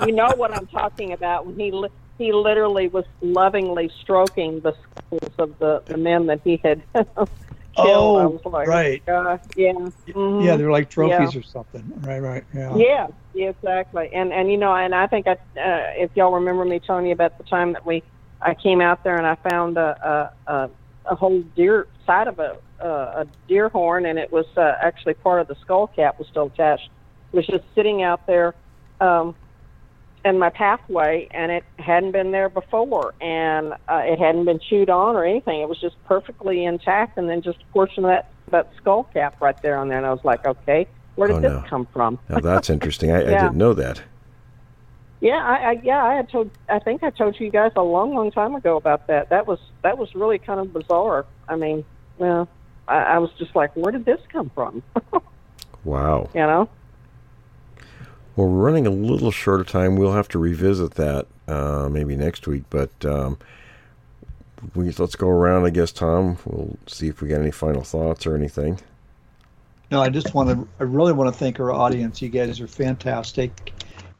you 0.05 0.13
know 0.13 0.31
what 0.37 0.55
I'm 0.55 0.67
talking 0.67 1.11
about 1.11 1.45
when 1.45 1.59
he 1.59 1.71
li- 1.71 1.89
he 2.17 2.31
literally 2.31 2.87
was 2.87 3.03
lovingly 3.21 3.91
stroking 4.01 4.61
the 4.61 4.73
skulls 4.73 5.33
of 5.37 5.59
the, 5.59 5.83
the 5.85 5.97
men 5.97 6.27
that 6.27 6.39
he 6.45 6.61
had 6.63 6.81
killed. 6.93 7.29
Oh, 7.77 8.17
I 8.17 8.25
was 8.25 8.41
like, 8.45 8.67
right. 8.67 9.03
uh, 9.07 9.37
yeah, 9.55 9.73
mhm. 10.07 10.45
Yeah, 10.45 10.55
they're 10.55 10.71
like 10.71 10.89
trophies 10.89 11.33
Yeah. 11.33 11.39
or 11.39 11.43
something. 11.43 11.91
Right, 11.97 12.19
right. 12.19 12.43
Yeah. 12.53 12.75
Yeah, 12.75 13.07
yeah, 13.33 13.49
exactly. 13.49 14.09
And 14.13 14.31
and 14.33 14.49
you 14.51 14.57
know, 14.57 14.73
and 14.73 14.95
I 14.95 15.07
think 15.07 15.27
I, 15.27 15.33
uh, 15.33 15.91
if 15.97 16.11
y'all 16.15 16.33
remember 16.33 16.65
me 16.65 16.79
telling 16.79 17.05
you 17.05 17.13
about 17.13 17.37
the 17.37 17.43
time 17.43 17.73
that 17.73 17.85
we, 17.85 18.03
I 18.41 18.53
came 18.55 18.81
out 18.81 19.03
there 19.03 19.17
and 19.17 19.27
I 19.27 19.35
found 19.49 19.77
a 19.77 20.31
a, 20.47 20.51
a, 20.53 20.69
a 21.11 21.15
whole 21.15 21.41
deer 21.55 21.87
side 22.05 22.27
of 22.27 22.39
a 22.39 22.57
a, 22.79 22.87
a 22.87 23.27
deer 23.47 23.69
horn, 23.69 24.05
and 24.05 24.19
it 24.19 24.31
was 24.31 24.45
uh, 24.57 24.73
actually 24.81 25.13
part 25.15 25.41
of 25.41 25.47
the 25.47 25.55
skull 25.61 25.87
cap 25.87 26.15
was 26.19 26.27
still 26.29 26.47
attached. 26.47 26.89
It 27.33 27.35
was 27.37 27.47
just 27.47 27.63
sitting 27.73 28.03
out 28.03 28.25
there, 28.27 28.55
um, 29.01 29.35
in 30.25 30.39
my 30.39 30.49
pathway, 30.49 31.27
and 31.31 31.51
it 31.51 31.63
hadn't 31.77 32.11
been 32.11 32.31
there 32.31 32.49
before, 32.49 33.13
and 33.21 33.73
uh, 33.87 34.01
it 34.03 34.19
hadn't 34.19 34.45
been 34.45 34.59
chewed 34.59 34.89
on 34.89 35.15
or 35.15 35.23
anything. 35.23 35.61
It 35.61 35.69
was 35.69 35.79
just 35.79 35.95
perfectly 36.05 36.65
intact, 36.65 37.17
and 37.17 37.29
then 37.29 37.41
just 37.41 37.59
a 37.61 37.73
portion 37.73 38.03
of 38.03 38.09
that 38.09 38.29
that 38.51 38.71
skull 38.77 39.03
cap 39.05 39.39
right 39.41 39.59
there 39.61 39.77
on 39.77 39.87
there, 39.87 39.97
and 39.97 40.05
I 40.05 40.11
was 40.11 40.23
like, 40.25 40.45
okay, 40.45 40.87
where 41.15 41.27
did 41.27 41.37
Oh, 41.45 41.59
this 41.59 41.69
come 41.69 41.85
from? 41.93 42.19
Now 42.27 42.39
that's 42.39 42.69
interesting. 42.69 43.11
I, 43.11 43.21
I 43.21 43.25
didn't 43.25 43.55
know 43.55 43.73
that. 43.73 44.01
Yeah, 45.21 45.37
I, 45.43 45.69
I 45.69 45.71
yeah, 45.83 46.03
I 46.03 46.15
had 46.15 46.29
told 46.29 46.49
I 46.69 46.79
think 46.79 47.03
I 47.03 47.11
told 47.11 47.39
you 47.39 47.49
guys 47.49 47.71
a 47.75 47.83
long, 47.83 48.13
long 48.13 48.31
time 48.31 48.55
ago 48.55 48.77
about 48.77 49.07
that. 49.07 49.29
That 49.29 49.47
was 49.47 49.59
that 49.83 49.97
was 49.97 50.13
really 50.15 50.39
kind 50.39 50.59
of 50.59 50.73
bizarre. 50.73 51.25
I 51.47 51.55
mean, 51.55 51.85
well, 52.17 52.49
I, 52.87 52.97
I 52.97 53.17
was 53.19 53.31
just 53.37 53.55
like, 53.55 53.75
where 53.75 53.91
did 53.91 54.05
this 54.05 54.19
come 54.31 54.49
from? 54.49 54.81
Wow. 55.85 56.29
you 56.33 56.41
know? 56.41 56.67
Well, 58.35 58.47
we're 58.47 58.65
running 58.65 58.85
a 58.85 58.91
little 58.91 59.31
short 59.31 59.61
of 59.61 59.67
time. 59.67 59.95
We'll 59.95 60.13
have 60.13 60.27
to 60.29 60.39
revisit 60.39 60.95
that 60.95 61.27
uh, 61.47 61.87
maybe 61.89 62.15
next 62.15 62.47
week. 62.47 62.63
But 62.69 63.05
um, 63.05 63.37
we, 64.73 64.91
let's 64.91 65.15
go 65.15 65.29
around, 65.29 65.65
I 65.65 65.69
guess, 65.69 65.91
Tom. 65.91 66.37
We'll 66.45 66.77
see 66.87 67.07
if 67.07 67.21
we 67.21 67.29
got 67.29 67.39
any 67.41 67.51
final 67.51 67.83
thoughts 67.83 68.27
or 68.27 68.35
anything. 68.35 68.79
No, 69.91 70.01
I 70.01 70.09
just 70.09 70.33
want 70.33 70.49
to. 70.49 70.67
I 70.79 70.83
really 70.83 71.13
want 71.13 71.33
to 71.33 71.39
thank 71.39 71.59
our 71.59 71.71
audience. 71.71 72.21
You 72.21 72.29
guys 72.29 72.59
are 72.59 72.67
fantastic. 72.67 73.71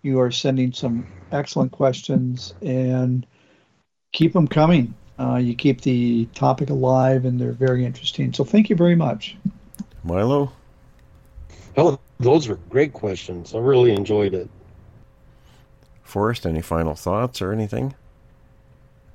You 0.04 0.20
are 0.20 0.32
sending 0.32 0.72
some 0.72 1.08
excellent 1.32 1.72
questions, 1.72 2.54
and 2.62 3.26
keep 4.12 4.34
them 4.34 4.48
coming. 4.48 4.94
Uh, 5.20 5.38
you 5.38 5.56
keep 5.56 5.82
the 5.82 6.26
topic 6.36 6.70
alive, 6.70 7.26
and 7.26 7.40
they're 7.40 7.52
very 7.52 7.84
interesting. 7.84 8.32
So 8.32 8.44
thank 8.44 8.70
you 8.70 8.76
very 8.76 8.96
much. 8.96 9.36
Milo? 10.04 10.54
Oh, 11.78 12.00
those 12.20 12.48
were 12.48 12.60
great 12.70 12.94
questions. 12.94 13.54
I 13.54 13.60
really 13.60 13.92
enjoyed 13.92 14.34
it. 14.34 14.50
Forrest, 16.04 16.46
any 16.46 16.62
final 16.62 16.96
thoughts 16.96 17.42
or 17.42 17.52
anything? 17.52 17.96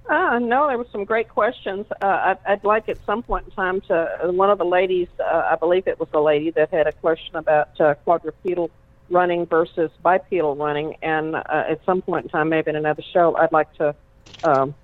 Uh, 0.08 0.40
no, 0.40 0.66
there 0.66 0.76
were 0.76 0.86
some 0.90 1.04
great 1.04 1.28
questions. 1.28 1.86
Uh, 2.02 2.34
I'd, 2.34 2.38
I'd 2.44 2.64
like 2.64 2.88
at 2.88 2.98
some 3.06 3.22
point 3.22 3.46
in 3.46 3.52
time 3.52 3.80
to 3.82 3.94
uh, 4.24 4.32
one 4.32 4.50
of 4.50 4.58
the 4.58 4.64
ladies, 4.64 5.06
uh, 5.20 5.48
I 5.52 5.54
believe 5.54 5.86
it 5.86 6.00
was 6.00 6.08
the 6.10 6.20
lady 6.20 6.50
that 6.50 6.70
had 6.70 6.88
a 6.88 6.92
question 6.92 7.36
about 7.36 7.80
uh, 7.80 7.94
quadrupedal 8.04 8.70
running 9.08 9.46
versus 9.46 9.90
bipedal 10.02 10.56
running, 10.56 10.96
and 11.02 11.36
uh, 11.36 11.42
at 11.46 11.84
some 11.84 12.02
point 12.02 12.24
in 12.24 12.30
time, 12.30 12.48
maybe 12.48 12.70
in 12.70 12.76
another 12.76 13.02
show, 13.02 13.36
I'd 13.36 13.52
like 13.52 13.72
to 13.74 13.94
um, 14.42 14.74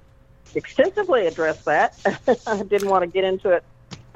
extensively 0.55 1.27
address 1.27 1.63
that. 1.65 1.99
I 2.47 2.63
didn't 2.63 2.89
want 2.89 3.03
to 3.03 3.09
get 3.09 3.25
into 3.25 3.51
it 3.51 3.65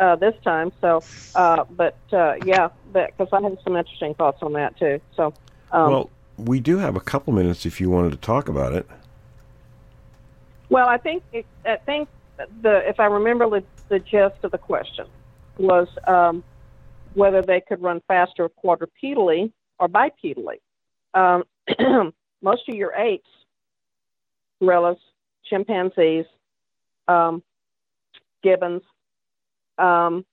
uh, 0.01 0.17
this 0.17 0.35
time, 0.43 0.73
so 0.81 1.03
uh, 1.35 1.65
but 1.71 1.97
uh, 2.13 2.35
yeah, 2.45 2.69
because 2.93 3.29
I 3.33 3.41
have 3.43 3.59
some 3.63 3.77
interesting 3.77 4.15
thoughts 4.15 4.43
on 4.43 4.55
that 4.55 4.77
too. 4.79 5.01
So. 5.15 5.33
Um, 5.73 5.93
well, 5.93 6.11
we 6.37 6.59
do 6.59 6.79
have 6.79 6.97
a 6.97 7.01
couple 7.01 7.33
minutes 7.33 7.65
if 7.67 7.81
you 7.81 7.91
wanted 7.91 8.11
to 8.11 8.17
talk 8.17 8.49
about 8.49 8.73
it. 8.73 8.89
Well, 10.71 10.89
I 10.89 10.97
think 10.97 11.23
it, 11.33 11.47
I 11.65 11.77
think 11.77 12.09
the 12.63 12.89
if 12.89 12.99
I 12.99 13.07
remember 13.07 13.49
the, 13.49 13.65
the 13.89 13.99
gist 13.99 14.43
of 14.43 14.51
the 14.51 14.59
question 14.59 15.07
was 15.59 15.89
um, 16.07 16.43
whether 17.15 17.43
they 17.43 17.61
could 17.61 17.83
run 17.83 18.01
faster 18.09 18.49
quadrupedally 18.65 19.53
or 19.79 19.89
bipedally. 19.89 20.61
Um, 21.13 21.45
most 22.43 22.69
of 22.69 22.75
your 22.75 22.95
apes, 22.95 23.29
gorillas, 24.61 24.99
chimpanzees, 25.45 26.25
um, 27.09 27.43
gibbons, 28.43 28.83
um, 29.81 30.25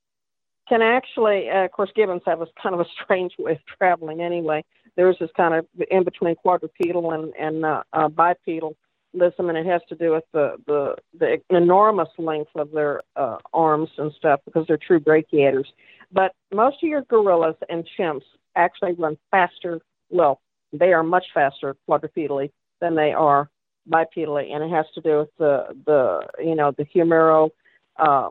can 0.67 0.81
actually, 0.81 1.49
uh, 1.49 1.65
of 1.65 1.71
course, 1.71 1.89
gibbons 1.95 2.23
have 2.25 2.41
a 2.41 2.47
kind 2.61 2.75
of 2.75 2.81
a 2.81 2.85
strange 3.03 3.33
way 3.39 3.53
of 3.53 3.77
traveling 3.77 4.21
anyway. 4.21 4.63
Theirs 4.95 5.17
is 5.21 5.29
kind 5.37 5.53
of 5.53 5.65
in 5.89 6.03
between 6.03 6.35
quadrupedal 6.35 7.11
and, 7.11 7.33
and 7.39 7.65
uh, 7.65 7.83
uh, 7.93 8.09
bipedal 8.09 8.75
lism, 9.15 9.49
and 9.49 9.57
it 9.57 9.65
has 9.65 9.81
to 9.89 9.95
do 9.95 10.11
with 10.11 10.23
the, 10.33 10.55
the, 10.65 10.95
the 11.17 11.37
enormous 11.55 12.09
length 12.17 12.51
of 12.55 12.71
their 12.71 13.01
uh, 13.15 13.37
arms 13.53 13.89
and 13.97 14.11
stuff 14.13 14.41
because 14.45 14.65
they're 14.67 14.77
true 14.77 14.99
brachiators. 14.99 15.71
But 16.11 16.33
most 16.53 16.77
of 16.83 16.89
your 16.89 17.03
gorillas 17.03 17.55
and 17.69 17.87
chimps 17.97 18.23
actually 18.55 18.93
run 18.93 19.17
faster. 19.31 19.79
Well, 20.09 20.41
they 20.73 20.93
are 20.93 21.03
much 21.03 21.25
faster 21.33 21.75
quadrupedally 21.87 22.51
than 22.81 22.95
they 22.95 23.13
are 23.13 23.49
bipedally, 23.89 24.53
and 24.53 24.63
it 24.63 24.69
has 24.69 24.85
to 24.95 25.01
do 25.01 25.19
with 25.19 25.29
the 25.37 25.75
the 25.85 26.27
you 26.43 26.55
know 26.55 26.71
the 26.71 26.85
humeral 26.85 27.51
uh, 27.97 28.29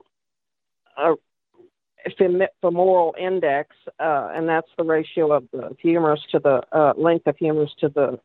fem- 2.18 2.42
femoral 2.60 3.14
index, 3.18 3.74
uh, 3.98 4.30
and 4.34 4.48
that's 4.48 4.68
the 4.76 4.84
ratio 4.84 5.32
of 5.32 5.44
the 5.52 5.76
humerus 5.80 6.20
to 6.32 6.38
the 6.38 6.62
uh, 6.72 6.92
length 6.96 7.26
of 7.26 7.36
humerus 7.36 7.70
to 7.80 7.88
the 7.88 8.18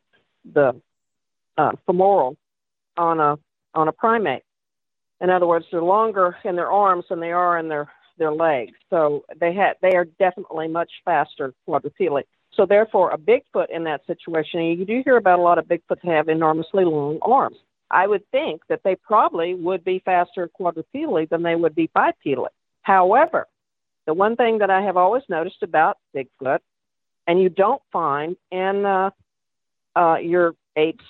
the 0.52 0.80
uh, 1.56 1.72
femoral 1.86 2.36
on 2.96 3.20
a 3.20 3.38
on 3.74 3.88
a 3.88 3.92
primate. 3.92 4.42
In 5.20 5.30
other 5.30 5.46
words, 5.46 5.66
they're 5.70 5.82
longer 5.82 6.36
in 6.44 6.56
their 6.56 6.70
arms 6.70 7.04
than 7.08 7.20
they 7.20 7.32
are 7.32 7.58
in 7.58 7.68
their 7.68 7.90
their 8.18 8.32
legs. 8.32 8.72
So 8.90 9.24
they 9.40 9.54
had 9.54 9.74
they 9.80 9.94
are 9.96 10.04
definitely 10.04 10.68
much 10.68 10.90
faster 11.04 11.54
quadrupedally. 11.68 12.22
So 12.54 12.66
therefore, 12.66 13.10
a 13.10 13.18
Bigfoot 13.18 13.70
in 13.70 13.84
that 13.84 14.06
situation, 14.06 14.62
you 14.62 14.84
do 14.84 15.02
hear 15.04 15.16
about 15.16 15.38
a 15.38 15.42
lot 15.42 15.58
of 15.58 15.66
Bigfoot 15.66 16.02
that 16.02 16.04
have 16.04 16.28
enormously 16.28 16.84
long 16.84 17.18
arms. 17.22 17.56
I 17.90 18.06
would 18.06 18.28
think 18.30 18.62
that 18.68 18.80
they 18.84 18.94
probably 18.94 19.54
would 19.54 19.84
be 19.84 20.02
faster 20.04 20.50
quadrupedally 20.58 21.28
than 21.28 21.42
they 21.42 21.54
would 21.54 21.74
be 21.74 21.88
bipedally. 21.88 22.48
However, 22.82 23.48
the 24.06 24.14
one 24.14 24.36
thing 24.36 24.58
that 24.58 24.70
I 24.70 24.82
have 24.82 24.96
always 24.96 25.22
noticed 25.28 25.62
about 25.62 25.98
Bigfoot, 26.14 26.58
and 27.26 27.40
you 27.40 27.48
don't 27.48 27.82
find 27.92 28.36
in 28.50 28.84
uh, 28.84 29.10
uh, 29.94 30.16
your 30.16 30.54
apes 30.76 31.04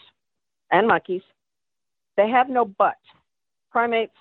and 0.70 0.86
monkeys, 0.86 1.22
they 2.16 2.28
have 2.28 2.50
no 2.50 2.64
butt. 2.64 2.98
Primates 3.70 4.12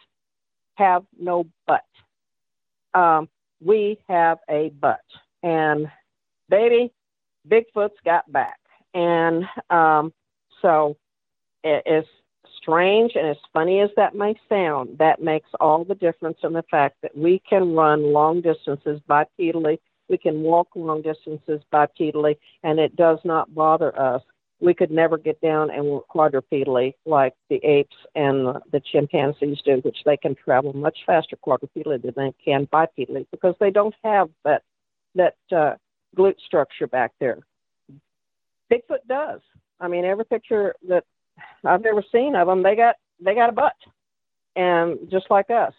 have 0.76 1.04
no 1.20 1.46
butt. 1.68 1.84
Um, 2.94 3.28
we 3.60 4.00
have 4.08 4.40
a 4.50 4.70
butt. 4.70 5.02
And 5.44 5.88
baby, 6.50 6.92
Bigfoot's 7.48 8.00
got 8.06 8.32
back. 8.32 8.60
And 8.94 9.46
um, 9.70 10.14
so 10.62 10.98
it, 11.64 11.84
it 11.86 12.00
is 12.00 12.06
strange 12.62 13.14
and 13.16 13.28
as 13.28 13.38
funny 13.54 13.80
as 13.80 13.90
that 13.96 14.16
may 14.16 14.36
sound, 14.48 14.98
that 15.00 15.22
makes 15.22 15.50
all 15.60 15.84
the 15.84 15.96
difference 15.96 16.38
in 16.44 16.54
the 16.54 16.64
fact 16.70 16.98
that 17.02 17.16
we 17.18 17.42
can 17.50 17.74
run 17.74 18.14
long 18.14 18.42
distances 18.42 19.00
bipedally. 19.10 19.80
We 20.10 20.18
can 20.18 20.42
walk 20.42 20.70
long 20.76 21.02
distances 21.02 21.62
bipedally, 21.74 22.38
and 22.64 22.80
it 22.80 22.96
does 22.96 23.20
not 23.24 23.54
bother 23.54 23.98
us. 23.98 24.22
We 24.60 24.74
could 24.74 24.92
never 24.92 25.18
get 25.18 25.42
down 25.42 25.72
and 25.72 25.86
walk 25.86 26.08
quadrupedally 26.14 26.94
like 27.06 27.34
the 27.50 27.64
apes 27.64 27.96
and 28.14 28.46
the, 28.72 28.82
chimpanzees 28.92 29.62
do, 29.66 29.78
which 29.78 30.00
they 30.06 30.18
can 30.18 30.36
travel 30.36 30.74
much 30.74 31.00
faster 31.06 31.36
quadrupedally 31.36 32.02
than 32.02 32.14
they 32.16 32.34
can 32.44 32.68
bipedally 32.68 33.26
because 33.32 33.56
they 33.60 33.72
don't 33.72 33.96
have 34.04 34.30
that 34.44 34.62
that 35.16 35.36
uh, 35.52 35.74
glute 36.16 36.40
structure 36.46 36.88
back 36.88 37.12
there. 37.20 37.40
Bigfoot 38.72 39.06
does. 39.08 39.42
I 39.80 39.88
mean, 39.88 40.06
every 40.06 40.26
picture 40.26 40.76
that 40.88 41.04
I've 41.64 41.82
never 41.82 42.04
seen 42.12 42.36
of 42.36 42.48
them, 42.48 42.64
they 42.64 42.76
got 42.76 42.96
they 43.20 43.36
got 43.36 43.50
a 43.50 43.54
butt, 43.54 43.76
and 44.56 45.10
just 45.10 45.30
like 45.30 45.50
us. 45.50 45.74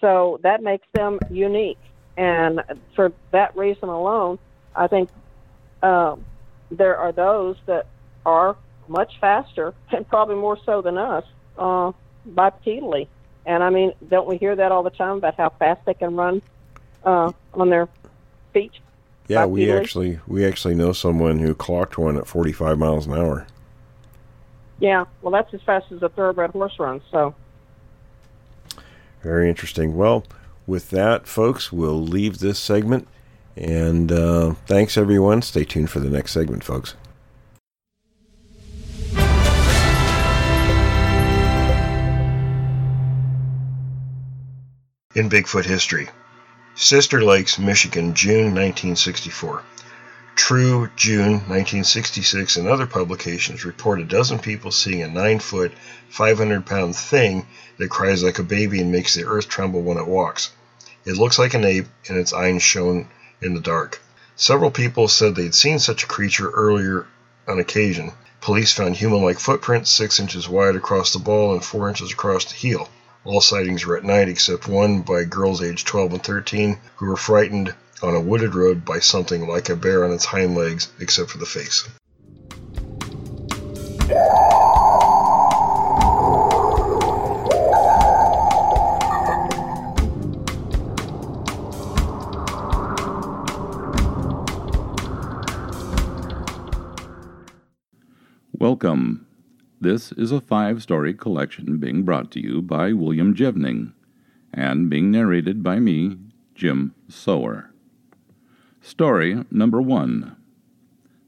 So 0.00 0.40
that 0.42 0.62
makes 0.62 0.86
them 0.94 1.18
unique, 1.30 1.78
and 2.16 2.62
for 2.94 3.12
that 3.32 3.56
reason 3.56 3.88
alone, 3.88 4.38
I 4.74 4.86
think 4.86 5.10
um, 5.82 6.24
there 6.70 6.96
are 6.96 7.12
those 7.12 7.56
that 7.66 7.86
are 8.24 8.56
much 8.88 9.18
faster 9.20 9.74
and 9.92 10.08
probably 10.08 10.36
more 10.36 10.58
so 10.64 10.82
than 10.82 10.98
us 10.98 11.24
uh, 11.58 11.92
bipedally. 12.28 13.08
And 13.46 13.62
I 13.62 13.70
mean, 13.70 13.92
don't 14.08 14.26
we 14.26 14.36
hear 14.36 14.54
that 14.56 14.70
all 14.72 14.82
the 14.82 14.90
time 14.90 15.16
about 15.16 15.36
how 15.36 15.50
fast 15.50 15.84
they 15.86 15.94
can 15.94 16.14
run 16.14 16.42
uh, 17.04 17.32
on 17.54 17.70
their 17.70 17.88
feet? 18.52 18.72
Yeah, 19.28 19.46
we 19.46 19.70
actually 19.70 20.18
we 20.26 20.44
actually 20.44 20.74
know 20.74 20.92
someone 20.92 21.38
who 21.38 21.54
clocked 21.54 21.96
one 21.96 22.16
at 22.16 22.26
45 22.26 22.78
miles 22.78 23.06
an 23.06 23.14
hour. 23.14 23.46
Yeah, 24.80 25.04
well, 25.22 25.30
that's 25.30 25.52
as 25.54 25.60
fast 25.62 25.92
as 25.92 26.02
a 26.02 26.08
thoroughbred 26.08 26.50
horse 26.50 26.78
runs. 26.78 27.02
So, 27.10 27.34
Very 29.22 29.48
interesting. 29.48 29.96
Well, 29.96 30.24
with 30.66 30.90
that, 30.90 31.26
folks, 31.26 31.70
we'll 31.70 32.00
leave 32.00 32.38
this 32.38 32.58
segment. 32.58 33.06
And 33.56 34.10
uh, 34.10 34.54
thanks, 34.66 34.96
everyone. 34.96 35.42
Stay 35.42 35.64
tuned 35.64 35.90
for 35.90 36.00
the 36.00 36.10
next 36.10 36.32
segment, 36.32 36.64
folks. 36.64 36.94
in 45.14 45.28
Bigfoot 45.28 45.64
history. 45.64 46.08
Sister 46.74 47.22
Lakes, 47.22 47.58
Michigan, 47.58 48.14
June 48.14 48.54
1964. 48.54 49.62
True, 50.42 50.88
June 50.96 51.32
1966, 51.32 52.56
and 52.56 52.66
other 52.66 52.86
publications 52.86 53.64
report 53.64 54.00
a 54.00 54.04
dozen 54.04 54.38
people 54.38 54.72
seeing 54.72 55.02
a 55.02 55.06
9 55.06 55.38
foot, 55.38 55.70
500 56.08 56.64
pound 56.64 56.96
thing 56.96 57.46
that 57.76 57.90
cries 57.90 58.22
like 58.22 58.38
a 58.38 58.42
baby 58.42 58.80
and 58.80 58.90
makes 58.90 59.14
the 59.14 59.26
earth 59.26 59.48
tremble 59.48 59.82
when 59.82 59.98
it 59.98 60.08
walks. 60.08 60.50
It 61.04 61.18
looks 61.18 61.38
like 61.38 61.52
an 61.52 61.66
ape, 61.66 61.88
and 62.08 62.16
its 62.16 62.32
eyes 62.32 62.62
shone 62.62 63.08
in 63.42 63.52
the 63.52 63.60
dark. 63.60 64.00
Several 64.34 64.70
people 64.70 65.08
said 65.08 65.36
they'd 65.36 65.54
seen 65.54 65.78
such 65.78 66.04
a 66.04 66.08
creature 66.08 66.50
earlier 66.50 67.06
on 67.46 67.60
occasion. 67.60 68.12
Police 68.40 68.72
found 68.72 68.96
human 68.96 69.22
like 69.22 69.38
footprints 69.38 69.90
6 69.90 70.18
inches 70.18 70.48
wide 70.48 70.74
across 70.74 71.12
the 71.12 71.18
ball 71.18 71.52
and 71.52 71.62
4 71.62 71.90
inches 71.90 72.12
across 72.12 72.46
the 72.46 72.54
heel. 72.54 72.88
All 73.24 73.42
sightings 73.42 73.84
were 73.84 73.98
at 73.98 74.04
night 74.04 74.28
except 74.28 74.66
one 74.66 75.02
by 75.02 75.24
girls 75.24 75.62
aged 75.62 75.86
12 75.86 76.14
and 76.14 76.24
13 76.24 76.78
who 76.96 77.06
were 77.06 77.16
frightened 77.16 77.74
on 78.02 78.14
a 78.14 78.20
wooded 78.20 78.54
road 78.54 78.84
by 78.84 78.98
something 78.98 79.46
like 79.46 79.68
a 79.68 79.76
bear 79.76 80.04
on 80.04 80.12
its 80.12 80.24
hind 80.24 80.54
legs 80.54 80.92
except 81.00 81.30
for 81.30 81.38
the 81.38 81.46
face. 81.46 81.88
Welcome. 98.52 99.26
This 99.80 100.12
is 100.12 100.32
a 100.32 100.40
five 100.40 100.82
story 100.82 101.14
collection 101.14 101.78
being 101.78 102.02
brought 102.02 102.30
to 102.32 102.40
you 102.40 102.60
by 102.60 102.92
William 102.92 103.34
Jevning 103.34 103.94
and 104.52 104.90
being 104.90 105.10
narrated 105.10 105.62
by 105.62 105.80
me, 105.80 106.18
Jim 106.54 106.94
Sower. 107.08 107.69
Story 108.82 109.44
number 109.50 109.80
one 109.82 110.36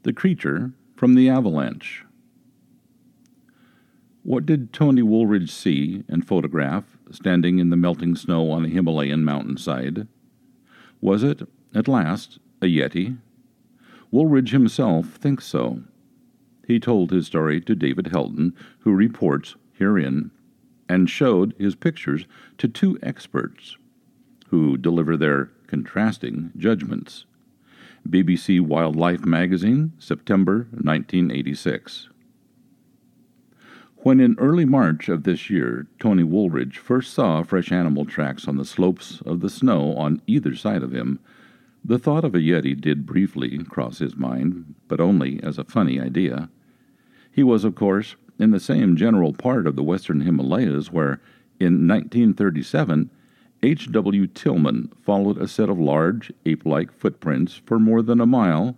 The 0.01 0.11
Creature 0.11 0.71
from 0.95 1.13
the 1.13 1.29
Avalanche. 1.29 2.03
What 4.23 4.47
did 4.47 4.73
Tony 4.73 5.03
Wooldridge 5.03 5.51
see 5.51 6.03
and 6.07 6.25
photograph 6.25 6.97
standing 7.11 7.59
in 7.59 7.69
the 7.69 7.77
melting 7.77 8.15
snow 8.15 8.49
on 8.49 8.65
a 8.65 8.69
Himalayan 8.69 9.23
mountainside? 9.23 10.07
Was 10.99 11.21
it, 11.21 11.47
at 11.75 11.87
last, 11.87 12.39
a 12.59 12.65
Yeti? 12.65 13.19
Wooldridge 14.11 14.49
himself 14.49 15.09
thinks 15.09 15.45
so. 15.45 15.83
He 16.67 16.79
told 16.79 17.11
his 17.11 17.27
story 17.27 17.61
to 17.61 17.75
David 17.75 18.05
Helton, 18.05 18.53
who 18.79 18.93
reports 18.93 19.55
herein, 19.73 20.31
and 20.89 21.07
showed 21.07 21.53
his 21.59 21.75
pictures 21.75 22.25
to 22.57 22.67
two 22.67 22.97
experts, 23.03 23.77
who 24.47 24.75
deliver 24.75 25.15
their 25.15 25.51
contrasting 25.67 26.51
judgments. 26.57 27.25
BBC 28.07 28.59
Wildlife 28.61 29.25
Magazine, 29.25 29.93
September 29.97 30.67
1986. 30.71 32.09
When 33.97 34.19
in 34.19 34.35
early 34.37 34.65
March 34.65 35.07
of 35.07 35.23
this 35.23 35.49
year 35.49 35.87
Tony 35.99 36.23
Wooldridge 36.23 36.77
first 36.77 37.13
saw 37.13 37.41
fresh 37.43 37.71
animal 37.71 38.05
tracks 38.05 38.47
on 38.47 38.57
the 38.57 38.65
slopes 38.65 39.21
of 39.25 39.39
the 39.39 39.49
snow 39.49 39.95
on 39.95 40.21
either 40.27 40.55
side 40.55 40.83
of 40.83 40.91
him, 40.91 41.19
the 41.85 41.97
thought 41.97 42.25
of 42.25 42.35
a 42.35 42.39
Yeti 42.39 42.79
did 42.79 43.05
briefly 43.05 43.57
cross 43.63 43.99
his 43.99 44.17
mind, 44.17 44.75
but 44.89 44.99
only 44.99 45.41
as 45.41 45.57
a 45.57 45.63
funny 45.63 45.99
idea. 45.99 46.49
He 47.31 47.43
was, 47.43 47.63
of 47.63 47.75
course, 47.75 48.15
in 48.37 48.51
the 48.51 48.59
same 48.59 48.97
general 48.97 49.31
part 49.31 49.65
of 49.65 49.75
the 49.77 49.83
western 49.83 50.21
Himalayas 50.21 50.91
where, 50.91 51.21
in 51.59 51.87
1937, 51.87 53.09
H. 53.63 53.89
W. 53.93 54.27
Tilman 54.27 54.91
followed 55.01 55.37
a 55.37 55.47
set 55.47 55.69
of 55.69 55.79
large, 55.79 56.33
ape 56.45 56.65
like 56.65 56.91
footprints 56.91 57.61
for 57.65 57.79
more 57.79 58.01
than 58.01 58.19
a 58.19 58.25
mile, 58.25 58.75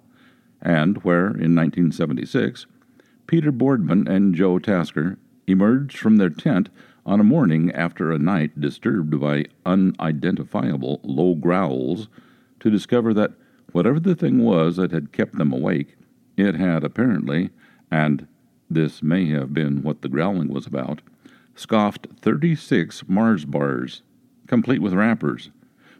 and 0.62 1.04
where, 1.04 1.26
in 1.26 1.56
1976, 1.56 2.68
Peter 3.26 3.52
Boardman 3.52 4.08
and 4.08 4.36
Joe 4.36 4.60
Tasker 4.60 5.18
emerged 5.48 5.98
from 5.98 6.18
their 6.18 6.30
tent 6.30 6.70
on 7.04 7.20
a 7.20 7.24
morning 7.24 7.72
after 7.72 8.12
a 8.12 8.20
night 8.20 8.62
disturbed 8.62 9.20
by 9.20 9.46
unidentifiable 9.66 11.00
low 11.04 11.34
growls 11.34 12.08
to 12.60 12.70
discover 12.70 13.12
that 13.16 13.32
whatever 13.72 14.00
the 14.00 14.16
thing 14.16 14.44
was 14.44 14.78
that 14.78 14.92
had 14.92 15.12
kept 15.12 15.36
them 15.40 15.52
awake, 15.52 15.96
it 16.38 16.54
had 16.54 16.84
apparently, 16.84 17.50
and 17.90 18.28
this 18.70 19.02
may 19.02 19.26
have 19.30 19.52
been 19.52 19.82
what 19.82 20.04
the 20.04 20.10
growling 20.10 20.50
was 20.50 20.68
about, 20.68 21.02
scoffed 21.56 22.08
36 22.22 23.04
Mars 23.08 23.46
bars, 23.46 24.04
complete 24.48 24.82
with 24.82 24.94
wrappers, 24.94 25.50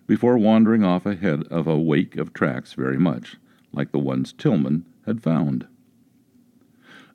before 0.08 0.38
wandering 0.38 0.84
off 0.84 1.06
ahead 1.06 1.44
of 1.48 1.68
a 1.68 1.80
wake 1.80 2.16
of 2.16 2.34
tracks 2.34 2.74
very 2.74 2.98
much 2.98 3.38
like 3.74 3.92
the 3.92 4.00
ones 4.00 4.34
Tilman 4.34 4.86
had 5.06 5.22
found. 5.22 5.68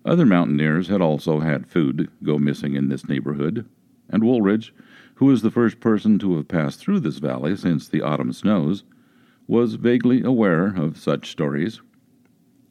Other 0.05 0.27
mountaineers 0.27 0.89
had 0.89 1.01
also 1.01 1.41
had 1.41 1.67
food 1.67 2.11
go 2.23 2.39
missing 2.39 2.75
in 2.75 2.89
this 2.89 3.09
neighborhood, 3.09 3.67
and 4.09 4.23
Wooldridge, 4.23 4.73
who 5.17 5.27
was 5.27 5.43
the 5.43 5.51
first 5.51 5.81
person 5.81 6.19
to 6.19 6.37
have 6.37 6.49
passed 6.49 6.81
through 6.81 7.01
this 7.01 7.19
valley 7.19 7.55
since 7.57 7.87
the 7.87 8.03
autumn 8.03 8.33
snows, 8.33 8.83
was 9.47 9.75
vaguely 9.75 10.23
aware 10.23 10.69
of 10.69 10.97
such 10.97 11.31
stories. 11.31 11.81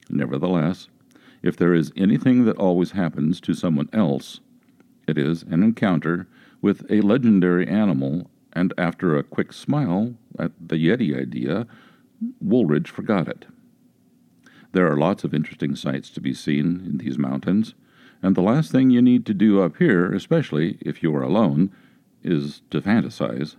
Nevertheless, 0.09 0.87
if 1.43 1.55
there 1.55 1.73
is 1.73 1.93
anything 1.95 2.45
that 2.45 2.57
always 2.57 2.91
happens 2.91 3.39
to 3.41 3.53
someone 3.53 3.89
else, 3.93 4.39
it 5.07 5.17
is 5.17 5.43
an 5.43 5.63
encounter 5.63 6.27
with 6.61 6.85
a 6.89 7.01
legendary 7.01 7.67
animal, 7.67 8.29
and 8.53 8.73
after 8.77 9.15
a 9.15 9.23
quick 9.23 9.53
smile 9.53 10.15
at 10.37 10.51
the 10.59 10.75
Yeti 10.75 11.19
idea, 11.19 11.67
Wooldridge 12.43 12.87
forgot 12.87 13.27
it. 13.27 13.45
There 14.71 14.91
are 14.91 14.97
lots 14.97 15.23
of 15.23 15.33
interesting 15.33 15.75
sights 15.75 16.09
to 16.11 16.21
be 16.21 16.33
seen 16.33 16.83
in 16.85 16.97
these 16.97 17.17
mountains, 17.17 17.73
and 18.21 18.35
the 18.35 18.41
last 18.41 18.71
thing 18.71 18.89
you 18.89 19.01
need 19.01 19.25
to 19.25 19.33
do 19.33 19.61
up 19.61 19.77
here, 19.77 20.11
especially 20.11 20.77
if 20.81 21.01
you 21.01 21.15
are 21.15 21.23
alone, 21.23 21.71
is 22.23 22.61
to 22.69 22.81
fantasize. 22.81 23.55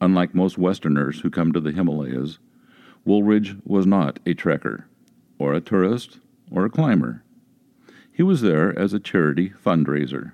Unlike 0.00 0.34
most 0.34 0.58
Westerners 0.58 1.20
who 1.20 1.30
come 1.30 1.52
to 1.52 1.60
the 1.60 1.72
Himalayas, 1.72 2.38
Wooldridge 3.06 3.60
was 3.64 3.86
not 3.86 4.18
a 4.26 4.34
trekker, 4.34 4.84
or 5.38 5.54
a 5.54 5.60
tourist, 5.60 6.18
or 6.50 6.64
a 6.64 6.70
climber. 6.70 7.24
He 8.12 8.22
was 8.22 8.42
there 8.42 8.78
as 8.78 8.92
a 8.92 9.00
charity 9.00 9.50
fundraiser. 9.50 10.32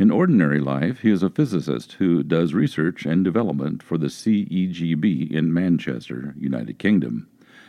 In 0.00 0.10
ordinary 0.10 0.60
life, 0.60 1.00
he 1.00 1.10
is 1.10 1.22
a 1.22 1.28
physicist 1.28 1.92
who 1.98 2.22
does 2.22 2.54
research 2.54 3.04
and 3.04 3.22
development 3.22 3.82
for 3.82 3.98
the 3.98 4.06
CEGB 4.06 5.30
in 5.30 5.52
Manchester, 5.52 6.34
United 6.38 6.78
Kingdom, 6.78 7.28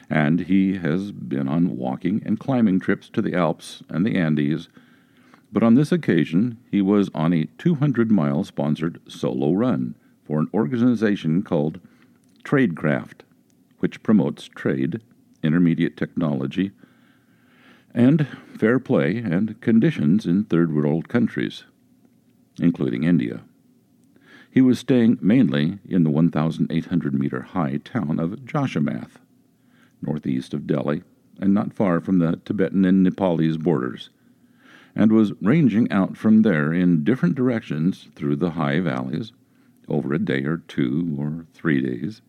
and 0.09 0.39
he 0.39 0.77
has 0.77 1.11
been 1.11 1.49
on 1.49 1.75
walking 1.75 2.21
and 2.25 2.39
climbing 2.39 2.79
trips 2.79 3.09
to 3.09 3.21
the 3.21 3.35
Alps 3.35 3.83
and 3.89 4.05
the 4.05 4.15
Andes. 4.15 4.69
But 5.51 5.61
on 5.61 5.75
this 5.75 5.91
occasion, 5.91 6.57
he 6.71 6.81
was 6.81 7.09
on 7.13 7.33
a 7.33 7.49
200 7.57 8.09
mile 8.09 8.45
sponsored 8.45 9.01
solo 9.09 9.51
run 9.51 9.95
for 10.23 10.39
an 10.39 10.47
organization 10.53 11.43
called 11.43 11.81
Traidcraft, 12.45 13.23
which 13.79 14.03
promotes 14.03 14.45
trade, 14.45 15.01
intermediate 15.43 15.97
technology, 15.97 16.71
and 17.93 18.25
fair 18.57 18.79
play 18.79 19.17
and 19.17 19.59
conditions 19.59 20.25
in 20.25 20.45
third 20.45 20.73
world 20.73 21.09
countries, 21.09 21.65
including 22.59 23.03
India. 23.03 23.41
He 24.49 24.61
was 24.61 24.79
staying 24.79 25.17
mainly 25.21 25.79
in 25.87 26.03
the 26.03 26.09
1,800 26.09 27.13
meter 27.13 27.41
high 27.41 27.77
town 27.77 28.19
of 28.19 28.45
Joshimath, 28.45 29.17
northeast 30.01 30.53
of 30.53 30.67
Delhi, 30.67 31.03
and 31.39 31.53
not 31.53 31.73
far 31.73 32.01
from 32.01 32.19
the 32.19 32.41
Tibetan 32.43 32.83
and 32.83 33.03
Nepalese 33.03 33.57
borders, 33.57 34.09
and 34.93 35.11
was 35.11 35.33
ranging 35.41 35.89
out 35.91 36.17
from 36.17 36.41
there 36.41 36.73
in 36.73 37.03
different 37.03 37.35
directions 37.35 38.09
through 38.13 38.35
the 38.35 38.51
high 38.51 38.81
valleys 38.81 39.31
over 39.87 40.13
a 40.13 40.19
day 40.19 40.43
or 40.43 40.57
two 40.57 41.15
or 41.17 41.45
three 41.53 41.81
days. 41.81 42.21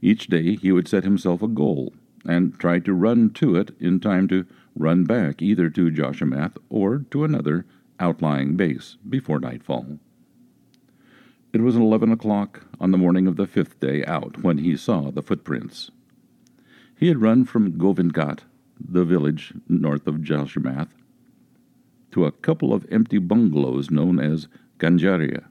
Each 0.00 0.28
day 0.28 0.54
he 0.56 0.70
would 0.70 0.86
set 0.86 1.04
himself 1.04 1.42
a 1.42 1.48
goal 1.48 1.92
and 2.24 2.58
try 2.58 2.78
to 2.78 2.92
run 2.92 3.30
to 3.30 3.56
it 3.56 3.74
in 3.80 4.00
time 4.00 4.28
to 4.28 4.46
run 4.76 5.04
back 5.04 5.42
either 5.42 5.68
to 5.70 5.90
Joshimath 5.90 6.56
or 6.70 7.04
to 7.10 7.24
another 7.24 7.66
outlying 8.00 8.56
base 8.56 8.96
before 9.08 9.38
nightfall. 9.38 9.98
It 11.52 11.60
was 11.60 11.76
eleven 11.76 12.10
o'clock 12.10 12.66
on 12.80 12.90
the 12.90 12.98
morning 12.98 13.26
of 13.26 13.36
the 13.36 13.46
fifth 13.46 13.78
day 13.78 14.04
out 14.06 14.42
when 14.42 14.58
he 14.58 14.76
saw 14.76 15.10
the 15.10 15.22
footprints. 15.22 15.90
He 16.96 17.08
had 17.08 17.22
run 17.22 17.44
from 17.44 17.78
Govindghat, 17.78 18.40
the 18.80 19.04
village 19.04 19.54
north 19.68 20.06
of 20.06 20.16
Joshimath, 20.16 20.90
to 22.10 22.24
a 22.24 22.32
couple 22.32 22.72
of 22.72 22.86
empty 22.90 23.18
bungalows 23.18 23.90
known 23.90 24.18
as 24.18 24.48
Ganjaria, 24.78 25.44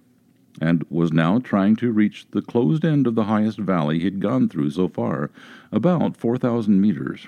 and 0.60 0.86
was 0.90 1.14
now 1.14 1.40
trying 1.40 1.76
to 1.78 1.92
reach 1.92 2.28
the 2.32 2.42
closed 2.42 2.84
end 2.84 3.08
of 3.08 3.16
the 3.16 3.26
highest 3.26 3.60
valley 3.60 4.00
he 4.00 4.06
had 4.06 4.20
gone 4.20 4.50
through 4.50 4.72
so 4.72 4.88
far, 4.88 5.32
about 5.72 6.18
4,000 6.18 6.82
meters. 6.82 7.28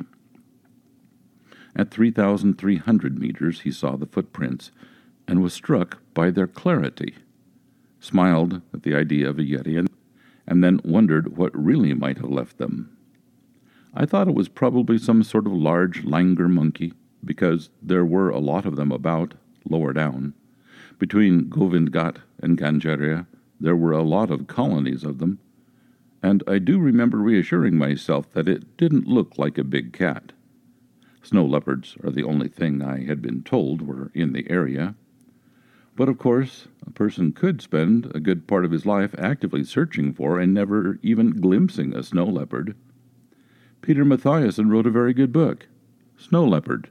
At 1.75 1.91
3,300 1.91 3.19
meters, 3.19 3.61
he 3.61 3.71
saw 3.71 3.95
the 3.95 4.05
footprints 4.05 4.71
and 5.27 5.41
was 5.41 5.53
struck 5.53 5.99
by 6.13 6.29
their 6.29 6.47
clarity, 6.47 7.15
smiled 7.99 8.61
at 8.73 8.83
the 8.83 8.95
idea 8.95 9.29
of 9.29 9.39
a 9.39 9.43
Yeti, 9.43 9.87
and 10.47 10.63
then 10.63 10.79
wondered 10.83 11.37
what 11.37 11.55
really 11.57 11.93
might 11.93 12.17
have 12.17 12.29
left 12.29 12.57
them. 12.57 12.95
I 13.93 14.05
thought 14.05 14.27
it 14.27 14.35
was 14.35 14.49
probably 14.49 14.97
some 14.97 15.23
sort 15.23 15.47
of 15.47 15.53
large 15.53 16.03
langur 16.03 16.49
monkey, 16.49 16.93
because 17.23 17.69
there 17.81 18.05
were 18.05 18.29
a 18.29 18.39
lot 18.39 18.65
of 18.65 18.75
them 18.75 18.91
about, 18.91 19.33
lower 19.67 19.93
down. 19.93 20.33
Between 20.99 21.49
Govindghat 21.49 22.17
and 22.41 22.57
Ganjaria, 22.57 23.25
there 23.59 23.75
were 23.75 23.93
a 23.93 24.03
lot 24.03 24.29
of 24.29 24.47
colonies 24.47 25.03
of 25.03 25.17
them, 25.17 25.39
and 26.21 26.43
I 26.47 26.59
do 26.59 26.79
remember 26.79 27.17
reassuring 27.17 27.77
myself 27.77 28.31
that 28.33 28.47
it 28.47 28.77
didn't 28.77 29.07
look 29.07 29.37
like 29.37 29.57
a 29.57 29.63
big 29.63 29.93
cat. 29.93 30.31
Snow 31.21 31.45
leopards 31.45 31.97
are 32.03 32.11
the 32.11 32.23
only 32.23 32.47
thing 32.47 32.81
I 32.81 33.05
had 33.05 33.21
been 33.21 33.43
told 33.43 33.81
were 33.81 34.11
in 34.13 34.33
the 34.33 34.49
area. 34.49 34.95
But 35.97 36.09
of 36.09 36.17
course, 36.17 36.67
a 36.85 36.91
person 36.91 37.31
could 37.31 37.61
spend 37.61 38.11
a 38.13 38.19
good 38.19 38.47
part 38.47 38.65
of 38.65 38.71
his 38.71 38.85
life 38.85 39.15
actively 39.17 39.63
searching 39.63 40.11
for 40.11 40.39
and 40.39 40.53
never 40.53 40.99
even 41.01 41.39
glimpsing 41.39 41.95
a 41.95 42.03
snow 42.03 42.25
leopard. 42.25 42.75
Peter 43.81 44.03
Matthiessen 44.03 44.69
wrote 44.69 44.87
a 44.87 44.91
very 44.91 45.13
good 45.13 45.31
book, 45.31 45.67
Snow 46.17 46.43
Leopard, 46.43 46.89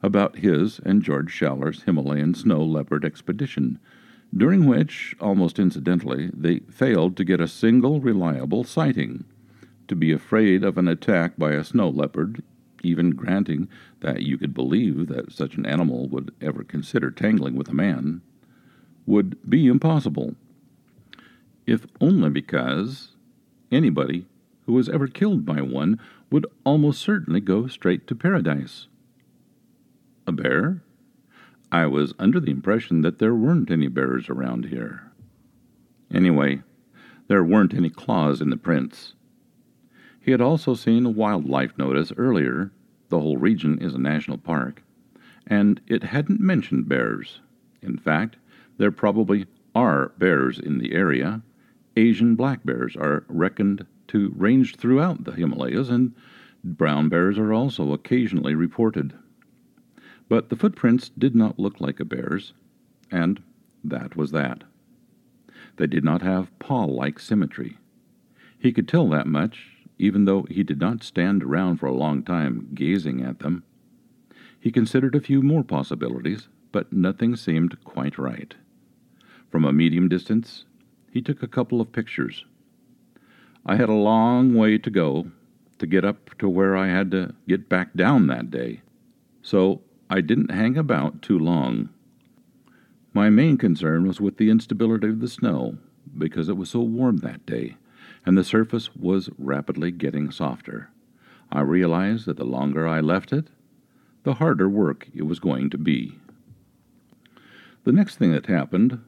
about 0.00 0.36
his 0.36 0.78
and 0.84 1.02
George 1.02 1.32
Schaller's 1.32 1.82
Himalayan 1.82 2.34
snow 2.34 2.62
leopard 2.62 3.04
expedition, 3.04 3.80
during 4.36 4.66
which, 4.66 5.16
almost 5.18 5.58
incidentally, 5.58 6.30
they 6.32 6.60
failed 6.70 7.16
to 7.16 7.24
get 7.24 7.40
a 7.40 7.48
single 7.48 8.00
reliable 8.00 8.62
sighting. 8.62 9.24
To 9.88 9.96
be 9.96 10.12
afraid 10.12 10.62
of 10.62 10.78
an 10.78 10.86
attack 10.86 11.36
by 11.36 11.52
a 11.52 11.64
snow 11.64 11.88
leopard, 11.88 12.44
even 12.84 13.10
granting 13.10 13.68
that 14.00 14.22
you 14.22 14.38
could 14.38 14.54
believe 14.54 15.08
that 15.08 15.32
such 15.32 15.56
an 15.56 15.66
animal 15.66 16.08
would 16.10 16.32
ever 16.40 16.62
consider 16.62 17.10
tangling 17.10 17.56
with 17.56 17.68
a 17.68 17.74
man, 17.74 18.20
would 19.06 19.38
be 19.48 19.66
impossible. 19.66 20.34
If 21.66 21.86
only 22.00 22.30
because 22.30 23.12
anybody 23.72 24.26
who 24.66 24.72
was 24.72 24.88
ever 24.88 25.06
killed 25.06 25.46
by 25.46 25.60
one 25.60 25.98
would 26.30 26.46
almost 26.64 27.00
certainly 27.00 27.40
go 27.40 27.66
straight 27.66 28.06
to 28.08 28.14
paradise. 28.14 28.88
A 30.26 30.32
bear? 30.32 30.82
I 31.70 31.86
was 31.86 32.14
under 32.18 32.40
the 32.40 32.50
impression 32.50 33.02
that 33.02 33.18
there 33.18 33.34
weren't 33.34 33.70
any 33.70 33.88
bears 33.88 34.28
around 34.28 34.66
here. 34.66 35.10
Anyway, 36.12 36.62
there 37.28 37.44
weren't 37.44 37.74
any 37.74 37.90
claws 37.90 38.40
in 38.40 38.50
the 38.50 38.56
prints. 38.56 39.14
He 40.20 40.30
had 40.32 40.40
also 40.40 40.74
seen 40.74 41.06
a 41.06 41.10
wildlife 41.10 41.76
notice 41.78 42.12
earlier. 42.16 42.72
The 43.08 43.20
whole 43.20 43.36
region 43.36 43.78
is 43.80 43.94
a 43.94 43.98
national 43.98 44.38
park. 44.38 44.82
And 45.46 45.80
it 45.86 46.02
hadn't 46.02 46.40
mentioned 46.40 46.88
bears. 46.88 47.40
In 47.82 47.98
fact, 47.98 48.36
there 48.78 48.90
probably 48.90 49.46
are 49.74 50.12
bears 50.18 50.58
in 50.58 50.78
the 50.78 50.92
area. 50.92 51.42
Asian 51.96 52.34
black 52.34 52.64
bears 52.64 52.96
are 52.96 53.24
reckoned 53.28 53.86
to 54.08 54.32
range 54.36 54.76
throughout 54.76 55.24
the 55.24 55.32
Himalayas, 55.32 55.88
and 55.88 56.14
brown 56.62 57.08
bears 57.08 57.38
are 57.38 57.52
also 57.52 57.92
occasionally 57.92 58.54
reported. 58.54 59.14
But 60.28 60.48
the 60.48 60.56
footprints 60.56 61.10
did 61.10 61.34
not 61.34 61.58
look 61.58 61.80
like 61.80 62.00
a 62.00 62.04
bear's, 62.04 62.52
and 63.10 63.42
that 63.84 64.16
was 64.16 64.32
that. 64.32 64.64
They 65.76 65.86
did 65.86 66.04
not 66.04 66.22
have 66.22 66.56
paw 66.58 66.84
like 66.84 67.18
symmetry. 67.18 67.78
He 68.58 68.72
could 68.72 68.88
tell 68.88 69.08
that 69.10 69.26
much, 69.26 69.68
even 69.98 70.24
though 70.24 70.46
he 70.50 70.62
did 70.62 70.80
not 70.80 71.02
stand 71.02 71.42
around 71.42 71.76
for 71.76 71.86
a 71.86 71.94
long 71.94 72.22
time 72.22 72.68
gazing 72.74 73.22
at 73.22 73.38
them. 73.40 73.62
He 74.58 74.72
considered 74.72 75.14
a 75.14 75.20
few 75.20 75.42
more 75.42 75.62
possibilities, 75.62 76.48
but 76.72 76.92
nothing 76.92 77.36
seemed 77.36 77.82
quite 77.84 78.18
right. 78.18 78.54
From 79.50 79.64
a 79.64 79.72
medium 79.72 80.08
distance, 80.08 80.64
he 81.10 81.22
took 81.22 81.42
a 81.42 81.48
couple 81.48 81.80
of 81.80 81.92
pictures. 81.92 82.44
I 83.64 83.76
had 83.76 83.88
a 83.88 83.94
long 83.94 84.54
way 84.54 84.78
to 84.78 84.90
go 84.90 85.30
to 85.78 85.86
get 85.86 86.04
up 86.04 86.36
to 86.38 86.48
where 86.48 86.76
I 86.76 86.88
had 86.88 87.10
to 87.12 87.34
get 87.48 87.68
back 87.68 87.94
down 87.94 88.26
that 88.26 88.50
day, 88.50 88.82
so 89.42 89.82
I 90.08 90.20
didn't 90.20 90.50
hang 90.50 90.76
about 90.76 91.22
too 91.22 91.38
long. 91.38 91.88
My 93.12 93.30
main 93.30 93.56
concern 93.56 94.06
was 94.06 94.20
with 94.20 94.36
the 94.36 94.50
instability 94.50 95.08
of 95.08 95.20
the 95.20 95.28
snow, 95.28 95.78
because 96.16 96.48
it 96.48 96.56
was 96.56 96.70
so 96.70 96.80
warm 96.80 97.18
that 97.18 97.46
day, 97.46 97.76
and 98.24 98.36
the 98.36 98.44
surface 98.44 98.94
was 98.94 99.30
rapidly 99.38 99.90
getting 99.90 100.30
softer. 100.30 100.90
I 101.50 101.60
realized 101.60 102.26
that 102.26 102.36
the 102.36 102.44
longer 102.44 102.86
I 102.86 103.00
left 103.00 103.32
it, 103.32 103.48
the 104.24 104.34
harder 104.34 104.68
work 104.68 105.08
it 105.14 105.22
was 105.22 105.38
going 105.38 105.70
to 105.70 105.78
be. 105.78 106.18
The 107.84 107.92
next 107.92 108.16
thing 108.16 108.32
that 108.32 108.46
happened, 108.46 109.00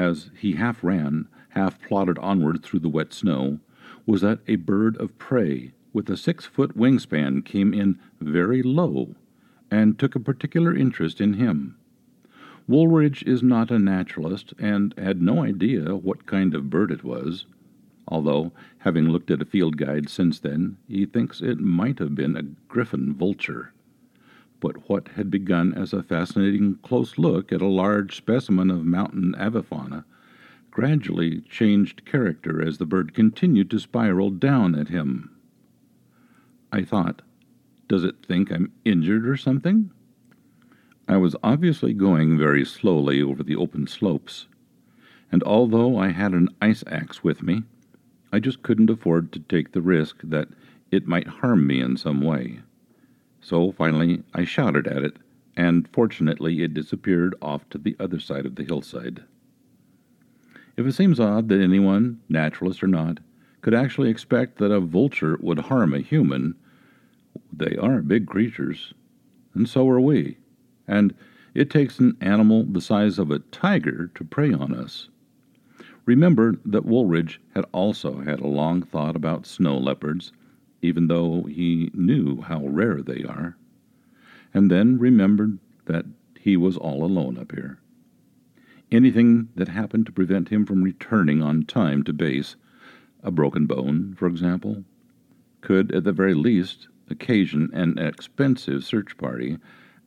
as 0.00 0.30
he 0.34 0.52
half 0.52 0.82
ran, 0.82 1.28
half 1.50 1.78
plodded 1.82 2.18
onward 2.20 2.62
through 2.62 2.80
the 2.80 2.88
wet 2.88 3.12
snow, 3.12 3.60
was 4.06 4.22
that 4.22 4.38
a 4.48 4.56
bird 4.56 4.96
of 4.96 5.18
prey 5.18 5.72
with 5.92 6.08
a 6.08 6.16
six 6.16 6.46
foot 6.46 6.74
wingspan 6.74 7.44
came 7.44 7.74
in 7.74 7.98
very 8.18 8.62
low 8.62 9.14
and 9.70 9.98
took 9.98 10.14
a 10.14 10.20
particular 10.20 10.74
interest 10.74 11.20
in 11.20 11.34
him. 11.34 11.76
Wooldridge 12.66 13.22
is 13.24 13.42
not 13.42 13.70
a 13.70 13.78
naturalist 13.78 14.54
and 14.58 14.94
had 14.96 15.20
no 15.20 15.42
idea 15.42 15.94
what 15.94 16.24
kind 16.24 16.54
of 16.54 16.70
bird 16.70 16.90
it 16.90 17.04
was, 17.04 17.44
although, 18.08 18.52
having 18.78 19.10
looked 19.10 19.30
at 19.30 19.42
a 19.42 19.44
field 19.44 19.76
guide 19.76 20.08
since 20.08 20.40
then, 20.40 20.78
he 20.88 21.04
thinks 21.04 21.42
it 21.42 21.60
might 21.60 21.98
have 21.98 22.14
been 22.14 22.36
a 22.36 22.48
griffon 22.68 23.12
vulture. 23.12 23.74
But 24.60 24.88
what 24.88 25.08
had 25.08 25.30
begun 25.30 25.72
as 25.74 25.92
a 25.92 26.02
fascinating 26.02 26.78
close 26.82 27.16
look 27.18 27.52
at 27.52 27.62
a 27.62 27.66
large 27.66 28.14
specimen 28.14 28.70
of 28.70 28.84
mountain 28.84 29.34
avifauna 29.38 30.04
gradually 30.70 31.40
changed 31.40 32.04
character 32.04 32.62
as 32.62 32.78
the 32.78 32.86
bird 32.86 33.14
continued 33.14 33.70
to 33.70 33.78
spiral 33.78 34.30
down 34.30 34.74
at 34.74 34.88
him. 34.88 35.30
I 36.70 36.84
thought, 36.84 37.22
does 37.88 38.04
it 38.04 38.24
think 38.24 38.52
I'm 38.52 38.72
injured 38.84 39.26
or 39.26 39.36
something? 39.36 39.90
I 41.08 41.16
was 41.16 41.34
obviously 41.42 41.92
going 41.92 42.38
very 42.38 42.64
slowly 42.64 43.20
over 43.20 43.42
the 43.42 43.56
open 43.56 43.88
slopes, 43.88 44.46
and 45.32 45.42
although 45.42 45.96
I 45.96 46.10
had 46.10 46.32
an 46.32 46.48
ice 46.62 46.84
axe 46.86 47.24
with 47.24 47.42
me, 47.42 47.64
I 48.32 48.38
just 48.38 48.62
couldn't 48.62 48.90
afford 48.90 49.32
to 49.32 49.40
take 49.40 49.72
the 49.72 49.82
risk 49.82 50.20
that 50.22 50.48
it 50.92 51.08
might 51.08 51.26
harm 51.26 51.66
me 51.66 51.80
in 51.80 51.96
some 51.96 52.20
way. 52.20 52.60
So 53.40 53.72
finally 53.72 54.22
I 54.34 54.44
shouted 54.44 54.86
at 54.86 55.02
it, 55.02 55.16
and 55.56 55.88
fortunately 55.88 56.62
it 56.62 56.74
disappeared 56.74 57.34
off 57.40 57.68
to 57.70 57.78
the 57.78 57.96
other 57.98 58.20
side 58.20 58.46
of 58.46 58.54
the 58.54 58.64
hillside. 58.64 59.22
If 60.76 60.86
it 60.86 60.92
seems 60.92 61.20
odd 61.20 61.48
that 61.48 61.60
anyone, 61.60 62.20
naturalist 62.28 62.82
or 62.82 62.86
not, 62.86 63.20
could 63.60 63.74
actually 63.74 64.08
expect 64.08 64.58
that 64.58 64.72
a 64.72 64.80
vulture 64.80 65.38
would 65.40 65.58
harm 65.58 65.92
a 65.92 66.00
human, 66.00 66.54
they 67.52 67.76
are 67.76 68.02
big 68.02 68.26
creatures, 68.26 68.94
and 69.54 69.68
so 69.68 69.88
are 69.88 70.00
we, 70.00 70.38
and 70.88 71.14
it 71.54 71.68
takes 71.68 71.98
an 71.98 72.16
animal 72.20 72.64
the 72.64 72.80
size 72.80 73.18
of 73.18 73.30
a 73.30 73.40
tiger 73.40 74.10
to 74.14 74.24
prey 74.24 74.52
on 74.52 74.74
us. 74.74 75.08
Remember 76.06 76.56
that 76.64 76.86
Wooldridge 76.86 77.38
had 77.54 77.66
also 77.72 78.20
had 78.20 78.40
a 78.40 78.46
long 78.46 78.82
thought 78.82 79.16
about 79.16 79.46
snow 79.46 79.76
leopards, 79.76 80.32
even 80.82 81.08
though 81.08 81.42
he 81.42 81.90
knew 81.94 82.40
how 82.42 82.66
rare 82.66 83.02
they 83.02 83.22
are, 83.24 83.56
and 84.54 84.70
then 84.70 84.98
remembered 84.98 85.58
that 85.86 86.06
he 86.38 86.56
was 86.56 86.76
all 86.76 87.04
alone 87.04 87.38
up 87.38 87.52
here. 87.52 87.78
Anything 88.90 89.48
that 89.54 89.68
happened 89.68 90.06
to 90.06 90.12
prevent 90.12 90.48
him 90.48 90.66
from 90.66 90.82
returning 90.82 91.42
on 91.42 91.64
time 91.64 92.02
to 92.04 92.12
base, 92.12 92.56
a 93.22 93.30
broken 93.30 93.66
bone, 93.66 94.14
for 94.18 94.26
example, 94.26 94.84
could 95.60 95.94
at 95.94 96.04
the 96.04 96.12
very 96.12 96.34
least 96.34 96.88
occasion 97.08 97.70
an 97.72 97.98
expensive 97.98 98.82
search 98.84 99.16
party, 99.16 99.58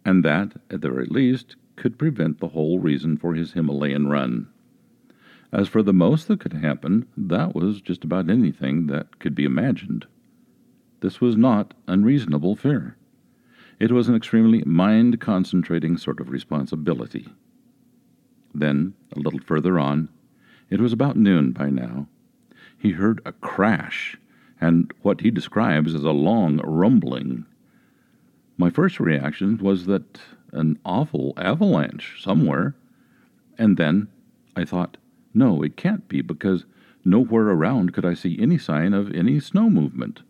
and 0.03 0.25
that, 0.25 0.53
at 0.69 0.81
the 0.81 0.89
very 0.89 1.05
least, 1.05 1.55
could 1.75 1.97
prevent 1.97 2.39
the 2.39 2.49
whole 2.49 2.79
reason 2.79 3.17
for 3.17 3.35
his 3.35 3.53
Himalayan 3.53 4.07
run. 4.07 4.47
As 5.51 5.67
for 5.67 5.83
the 5.83 5.93
most 5.93 6.27
that 6.27 6.39
could 6.39 6.53
happen, 6.53 7.05
that 7.15 7.55
was 7.55 7.79
just 7.79 8.03
about 8.03 8.29
anything 8.29 8.87
that 8.87 9.19
could 9.19 9.35
be 9.35 9.45
imagined. 9.45 10.07
This 11.03 11.19
was 11.19 11.35
not 11.35 11.73
unreasonable 11.85 12.55
fear. 12.55 12.95
It 13.77 13.91
was 13.91 14.07
an 14.07 14.15
extremely 14.15 14.63
mind 14.65 15.19
concentrating 15.19 15.97
sort 15.97 16.21
of 16.21 16.29
responsibility. 16.29 17.27
Then, 18.55 18.93
a 19.13 19.19
little 19.19 19.41
further 19.41 19.77
on, 19.77 20.07
it 20.69 20.79
was 20.79 20.93
about 20.93 21.17
noon 21.17 21.51
by 21.51 21.69
now, 21.69 22.07
he 22.77 22.91
heard 22.91 23.19
a 23.25 23.33
crash 23.33 24.17
and 24.61 24.93
what 25.01 25.19
he 25.19 25.29
describes 25.29 25.93
as 25.93 26.05
a 26.05 26.11
long 26.11 26.61
rumbling. 26.63 27.47
My 28.55 28.69
first 28.69 28.97
reaction 29.01 29.57
was 29.57 29.87
that 29.87 30.21
an 30.53 30.79
awful 30.85 31.33
avalanche 31.35 32.23
somewhere, 32.23 32.75
and 33.57 33.75
then 33.75 34.07
I 34.55 34.63
thought, 34.63 34.95
no, 35.33 35.63
it 35.63 35.75
can't 35.75 36.07
be 36.07 36.21
because 36.21 36.63
nowhere 37.03 37.49
around 37.49 37.91
could 37.91 38.05
I 38.05 38.13
see 38.13 38.39
any 38.39 38.57
sign 38.57 38.93
of 38.93 39.13
any 39.13 39.41
snow 39.41 39.69
movement. 39.69 40.21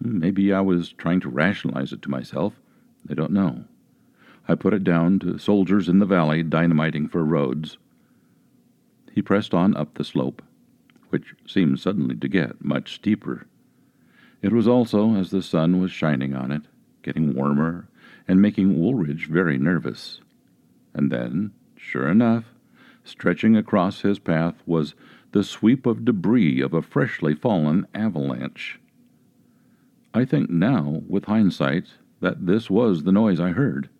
Maybe 0.00 0.52
I 0.52 0.60
was 0.60 0.92
trying 0.92 1.20
to 1.20 1.28
rationalize 1.28 1.92
it 1.92 2.02
to 2.02 2.10
myself. 2.10 2.60
I 3.08 3.14
don't 3.14 3.32
know. 3.32 3.64
I 4.48 4.54
put 4.54 4.74
it 4.74 4.84
down 4.84 5.18
to 5.20 5.38
soldiers 5.38 5.88
in 5.88 5.98
the 5.98 6.06
valley 6.06 6.42
dynamiting 6.42 7.08
for 7.08 7.24
roads. 7.24 7.78
He 9.12 9.22
pressed 9.22 9.54
on 9.54 9.76
up 9.76 9.94
the 9.94 10.04
slope, 10.04 10.42
which 11.08 11.34
seemed 11.46 11.80
suddenly 11.80 12.16
to 12.16 12.28
get 12.28 12.64
much 12.64 12.94
steeper. 12.94 13.46
It 14.42 14.52
was 14.52 14.68
also 14.68 15.14
as 15.14 15.30
the 15.30 15.42
sun 15.42 15.80
was 15.80 15.90
shining 15.90 16.34
on 16.34 16.52
it, 16.52 16.62
getting 17.02 17.34
warmer 17.34 17.88
and 18.28 18.42
making 18.42 18.76
Wooldridge 18.78 19.26
very 19.26 19.58
nervous. 19.58 20.20
And 20.94 21.10
then, 21.10 21.52
sure 21.76 22.08
enough, 22.08 22.44
Stretching 23.06 23.56
across 23.56 24.00
his 24.00 24.18
path 24.18 24.60
was 24.66 24.96
the 25.30 25.44
sweep 25.44 25.86
of 25.86 26.04
debris 26.04 26.60
of 26.60 26.74
a 26.74 26.82
freshly 26.82 27.36
fallen 27.36 27.86
avalanche. 27.94 28.80
I 30.16 30.24
think 30.24 30.48
now, 30.48 31.02
with 31.06 31.26
hindsight, 31.26 31.88
that 32.20 32.46
this 32.46 32.70
was 32.70 33.02
the 33.02 33.12
noise 33.12 33.38
I 33.38 33.50
heard. 33.50 33.90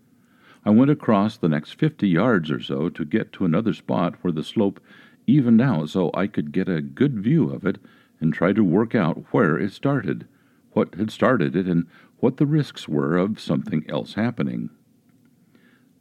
I 0.64 0.70
went 0.70 0.90
across 0.90 1.36
the 1.36 1.50
next 1.50 1.74
fifty 1.74 2.08
yards 2.08 2.50
or 2.50 2.58
so 2.58 2.88
to 2.88 3.04
get 3.04 3.34
to 3.34 3.44
another 3.44 3.74
spot 3.74 4.14
where 4.22 4.32
the 4.32 4.42
slope 4.42 4.80
evened 5.26 5.60
out 5.60 5.90
so 5.90 6.10
I 6.14 6.26
could 6.26 6.52
get 6.52 6.70
a 6.70 6.80
good 6.80 7.22
view 7.22 7.50
of 7.50 7.66
it 7.66 7.76
and 8.18 8.32
try 8.32 8.54
to 8.54 8.64
work 8.64 8.94
out 8.94 9.26
where 9.32 9.58
it 9.58 9.72
started, 9.72 10.26
what 10.72 10.94
had 10.94 11.10
started 11.10 11.54
it, 11.54 11.66
and 11.66 11.86
what 12.20 12.38
the 12.38 12.46
risks 12.46 12.88
were 12.88 13.18
of 13.18 13.38
something 13.38 13.84
else 13.86 14.14
happening. 14.14 14.70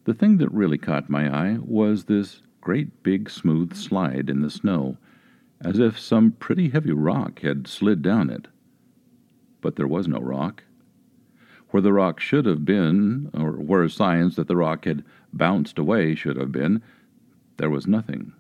The 0.06 0.14
thing 0.14 0.38
that 0.38 0.50
really 0.54 0.78
caught 0.78 1.10
my 1.10 1.28
eye 1.28 1.58
was 1.62 2.06
this 2.06 2.42
great 2.62 3.04
big 3.04 3.30
smooth 3.30 3.76
slide 3.76 4.30
in 4.30 4.40
the 4.40 4.50
snow, 4.50 4.96
as 5.60 5.78
if 5.78 6.00
some 6.00 6.32
pretty 6.32 6.70
heavy 6.70 6.94
rock 6.94 7.42
had 7.42 7.68
slid 7.68 8.02
down 8.02 8.30
it. 8.30 8.48
But 9.66 9.78
there 9.78 9.88
was 9.88 10.08
no 10.08 10.20
rock. 10.20 10.64
Where 11.72 11.82
the 11.82 11.92
rock 11.92 12.20
should 12.20 12.46
have 12.46 12.66
been, 12.66 13.32
or 13.34 13.54
where 13.54 13.90
signs 13.90 14.36
that 14.36 14.48
the 14.48 14.56
rock 14.56 14.86
had 14.86 15.04
bounced 15.34 15.80
away 15.80 16.14
should 16.14 16.38
have 16.38 16.52
been, 16.52 16.84
there 17.58 17.72
was 17.72 17.88
nothing, 17.88 18.34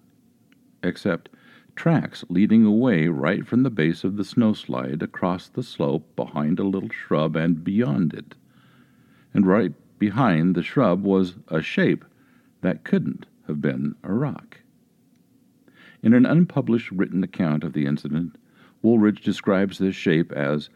except 0.83 1.29
tracks 1.75 2.23
leading 2.29 2.63
away 2.63 3.07
right 3.07 3.43
from 3.47 3.63
the 3.63 3.71
base 3.71 4.03
of 4.03 4.17
the 4.17 4.23
snowslide 4.23 5.01
across 5.01 5.47
the 5.47 5.63
slope 5.63 6.15
behind 6.15 6.59
a 6.59 6.63
little 6.63 6.91
shrub 6.91 7.35
and 7.35 7.63
beyond 7.63 8.13
it. 8.13 8.35
And 9.33 9.47
right 9.47 9.73
behind 9.97 10.53
the 10.53 10.61
shrub 10.61 11.03
was 11.03 11.37
a 11.47 11.59
shape 11.59 12.05
that 12.61 12.83
couldn't 12.83 13.25
have 13.47 13.59
been 13.59 13.95
a 14.03 14.13
rock. 14.13 14.57
In 16.03 16.13
an 16.13 16.27
unpublished 16.27 16.91
written 16.91 17.23
account 17.23 17.63
of 17.63 17.73
the 17.73 17.87
incident, 17.87 18.37
Wooldridge 18.83 19.23
describes 19.23 19.79
this 19.79 19.95
shape 19.95 20.31
as 20.31 20.69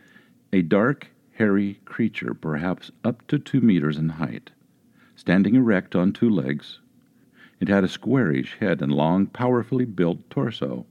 a 0.52 0.62
dark, 0.62 1.12
hairy 1.34 1.80
creature, 1.86 2.34
perhaps 2.34 2.92
up 3.04 3.26
to 3.28 3.40
two 3.40 3.62
meters 3.62 3.98
in 3.98 4.10
height, 4.10 4.52
standing 5.16 5.56
erect 5.56 5.96
on 5.96 6.12
two 6.12 6.30
legs. 6.30 6.80
It 7.60 7.68
had 7.68 7.84
a 7.84 7.90
squarish 7.90 8.58
head 8.60 8.82
and 8.82 8.92
long, 8.92 9.28
powerfully 9.28 9.86
built 9.86 10.30
torso. 10.30 10.86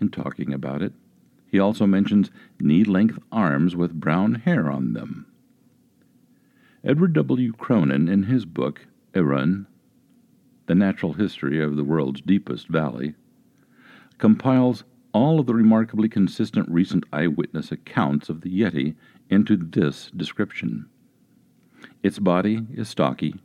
In 0.00 0.08
talking 0.08 0.52
about 0.52 0.82
it, 0.82 0.92
he 1.46 1.58
also 1.58 1.86
mentions 1.86 2.30
knee 2.60 2.84
length 2.84 3.18
arms 3.30 3.76
with 3.76 4.00
brown 4.00 4.36
hair 4.36 4.70
on 4.70 4.92
them. 4.92 5.26
Edward 6.82 7.12
W. 7.12 7.52
Cronin, 7.52 8.08
in 8.08 8.24
his 8.24 8.44
book, 8.44 8.86
Arun, 9.14 9.66
the 10.66 10.74
natural 10.74 11.12
history 11.12 11.62
of 11.62 11.76
the 11.76 11.84
world's 11.84 12.20
deepest 12.20 12.68
valley, 12.68 13.14
compiles 14.18 14.84
all 15.14 15.38
of 15.38 15.46
the 15.46 15.54
remarkably 15.54 16.08
consistent 16.08 16.68
recent 16.68 17.04
eyewitness 17.12 17.70
accounts 17.70 18.28
of 18.28 18.40
the 18.40 18.50
Yeti 18.50 18.96
into 19.30 19.56
this 19.56 20.10
description. 20.10 20.86
Its 22.02 22.18
body 22.18 22.66
is 22.74 22.88
stocky, 22.88 23.36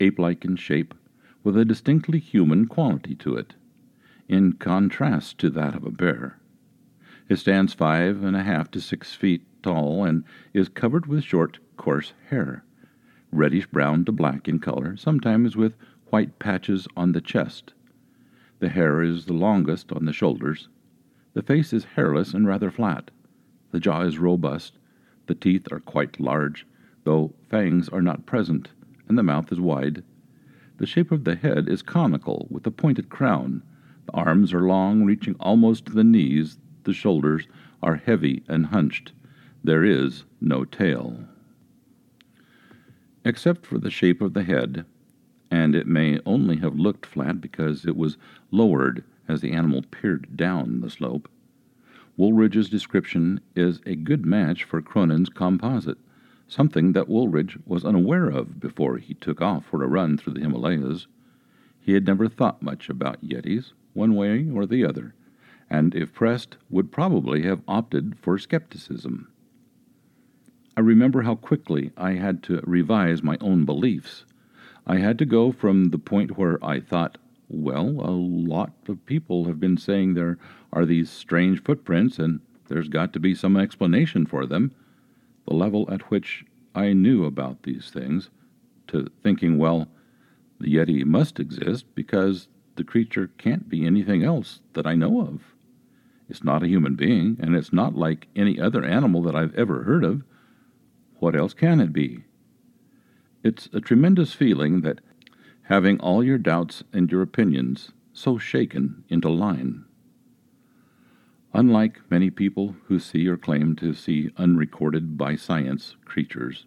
ape 0.00 0.18
like 0.18 0.46
in 0.46 0.56
shape, 0.56 0.94
with 1.44 1.58
a 1.58 1.64
distinctly 1.64 2.18
human 2.18 2.66
quality 2.66 3.14
to 3.14 3.36
it, 3.36 3.54
in 4.28 4.54
contrast 4.54 5.36
to 5.38 5.50
that 5.50 5.74
of 5.74 5.84
a 5.84 5.90
bear. 5.90 6.38
It 7.28 7.36
stands 7.36 7.74
five 7.74 8.24
and 8.24 8.34
a 8.34 8.42
half 8.42 8.70
to 8.70 8.80
six 8.80 9.14
feet 9.14 9.42
tall 9.62 10.04
and 10.04 10.24
is 10.54 10.70
covered 10.70 11.04
with 11.04 11.22
short, 11.22 11.58
coarse 11.76 12.14
hair, 12.30 12.64
reddish 13.30 13.66
brown 13.66 14.06
to 14.06 14.12
black 14.12 14.48
in 14.48 14.58
color, 14.58 14.96
sometimes 14.96 15.54
with 15.54 15.76
white 16.06 16.38
patches 16.38 16.88
on 16.96 17.12
the 17.12 17.20
chest. 17.20 17.74
The 18.58 18.70
hair 18.70 19.02
is 19.02 19.26
the 19.26 19.34
longest 19.34 19.92
on 19.92 20.06
the 20.06 20.14
shoulders. 20.14 20.68
The 21.32 21.42
face 21.42 21.72
is 21.72 21.84
hairless 21.84 22.34
and 22.34 22.46
rather 22.46 22.70
flat. 22.70 23.10
The 23.70 23.78
jaw 23.78 24.02
is 24.02 24.18
robust. 24.18 24.78
The 25.26 25.34
teeth 25.36 25.70
are 25.70 25.78
quite 25.78 26.18
large, 26.18 26.66
though 27.04 27.34
fangs 27.48 27.88
are 27.88 28.02
not 28.02 28.26
present, 28.26 28.70
and 29.08 29.16
the 29.16 29.22
mouth 29.22 29.52
is 29.52 29.60
wide. 29.60 30.02
The 30.78 30.86
shape 30.86 31.12
of 31.12 31.22
the 31.24 31.36
head 31.36 31.68
is 31.68 31.82
conical, 31.82 32.48
with 32.50 32.66
a 32.66 32.72
pointed 32.72 33.10
crown. 33.10 33.62
The 34.06 34.12
arms 34.12 34.52
are 34.52 34.62
long, 34.62 35.04
reaching 35.04 35.36
almost 35.38 35.86
to 35.86 35.92
the 35.92 36.02
knees. 36.02 36.58
The 36.82 36.92
shoulders 36.92 37.46
are 37.80 37.96
heavy 37.96 38.42
and 38.48 38.66
hunched. 38.66 39.12
There 39.62 39.84
is 39.84 40.24
no 40.40 40.64
tail. 40.64 41.28
Except 43.24 43.66
for 43.66 43.78
the 43.78 43.90
shape 43.90 44.20
of 44.20 44.34
the 44.34 44.42
head, 44.42 44.84
and 45.50 45.76
it 45.76 45.86
may 45.86 46.18
only 46.26 46.56
have 46.56 46.74
looked 46.74 47.06
flat 47.06 47.40
because 47.40 47.84
it 47.84 47.96
was 47.96 48.16
lowered 48.50 49.04
as 49.30 49.40
the 49.40 49.52
animal 49.52 49.82
peered 49.90 50.36
down 50.36 50.80
the 50.80 50.90
slope. 50.90 51.28
Wooldridge's 52.18 52.68
description 52.68 53.40
is 53.54 53.80
a 53.86 53.94
good 53.94 54.26
match 54.26 54.64
for 54.64 54.82
Cronin's 54.82 55.28
composite, 55.28 55.98
something 56.48 56.92
that 56.92 57.08
Wooldridge 57.08 57.58
was 57.64 57.84
unaware 57.84 58.28
of 58.28 58.60
before 58.60 58.98
he 58.98 59.14
took 59.14 59.40
off 59.40 59.64
for 59.64 59.82
a 59.82 59.88
run 59.88 60.18
through 60.18 60.34
the 60.34 60.40
Himalayas. 60.40 61.06
He 61.80 61.94
had 61.94 62.06
never 62.06 62.28
thought 62.28 62.60
much 62.60 62.90
about 62.90 63.24
Yetis, 63.24 63.72
one 63.94 64.14
way 64.14 64.50
or 64.50 64.66
the 64.66 64.84
other, 64.84 65.14
and 65.70 65.94
if 65.94 66.12
pressed, 66.12 66.56
would 66.68 66.92
probably 66.92 67.42
have 67.42 67.62
opted 67.66 68.16
for 68.20 68.36
skepticism. 68.36 69.28
I 70.76 70.80
remember 70.80 71.22
how 71.22 71.36
quickly 71.36 71.92
I 71.96 72.12
had 72.12 72.42
to 72.44 72.60
revise 72.64 73.22
my 73.22 73.38
own 73.40 73.64
beliefs 73.64 74.24
I 74.86 74.98
had 74.98 75.18
to 75.18 75.24
go 75.24 75.52
from 75.52 75.90
the 75.90 75.98
point 75.98 76.36
where 76.36 76.58
I 76.64 76.80
thought 76.80 77.18
well, 77.50 77.88
a 77.88 78.10
lot 78.10 78.72
of 78.88 79.04
people 79.06 79.44
have 79.44 79.58
been 79.58 79.76
saying 79.76 80.14
there 80.14 80.38
are 80.72 80.86
these 80.86 81.10
strange 81.10 81.62
footprints 81.62 82.18
and 82.18 82.40
there's 82.68 82.88
got 82.88 83.12
to 83.12 83.20
be 83.20 83.34
some 83.34 83.56
explanation 83.56 84.24
for 84.24 84.46
them. 84.46 84.72
The 85.46 85.54
level 85.54 85.88
at 85.90 86.10
which 86.10 86.44
I 86.74 86.92
knew 86.92 87.24
about 87.24 87.64
these 87.64 87.90
things, 87.90 88.30
to 88.86 89.08
thinking, 89.22 89.58
well, 89.58 89.88
the 90.60 90.74
Yeti 90.74 91.04
must 91.04 91.40
exist 91.40 91.86
because 91.94 92.46
the 92.76 92.84
creature 92.84 93.30
can't 93.38 93.68
be 93.68 93.84
anything 93.84 94.22
else 94.22 94.60
that 94.74 94.86
I 94.86 94.94
know 94.94 95.20
of. 95.20 95.42
It's 96.28 96.44
not 96.44 96.62
a 96.62 96.68
human 96.68 96.94
being, 96.94 97.36
and 97.40 97.56
it's 97.56 97.72
not 97.72 97.96
like 97.96 98.28
any 98.36 98.60
other 98.60 98.84
animal 98.84 99.22
that 99.22 99.34
I've 99.34 99.54
ever 99.56 99.82
heard 99.82 100.04
of. 100.04 100.22
What 101.18 101.34
else 101.34 101.52
can 101.52 101.80
it 101.80 101.92
be? 101.92 102.24
It's 103.42 103.68
a 103.72 103.80
tremendous 103.80 104.32
feeling 104.32 104.82
that 104.82 105.00
having 105.70 106.00
all 106.00 106.24
your 106.24 106.36
doubts 106.36 106.82
and 106.92 107.12
your 107.12 107.22
opinions 107.22 107.92
so 108.12 108.36
shaken 108.36 109.04
into 109.08 109.28
line. 109.28 109.84
Unlike 111.54 112.00
many 112.10 112.28
people 112.28 112.74
who 112.86 112.98
see 112.98 113.28
or 113.28 113.36
claim 113.36 113.76
to 113.76 113.94
see 113.94 114.30
unrecorded 114.36 115.16
by 115.16 115.36
science 115.36 115.94
creatures, 116.04 116.66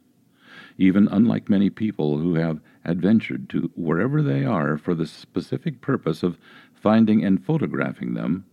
even 0.77 1.09
unlike 1.09 1.49
many 1.49 1.69
people 1.69 2.17
who 2.17 2.35
have 2.35 2.61
adventured 2.85 3.49
to 3.49 3.69
wherever 3.75 4.21
they 4.21 4.45
are 4.45 4.77
for 4.77 4.95
the 4.95 5.05
specific 5.05 5.81
purpose 5.81 6.23
of 6.23 6.37
finding 6.73 7.25
and 7.25 7.43
photographing 7.43 8.13
them, 8.13 8.45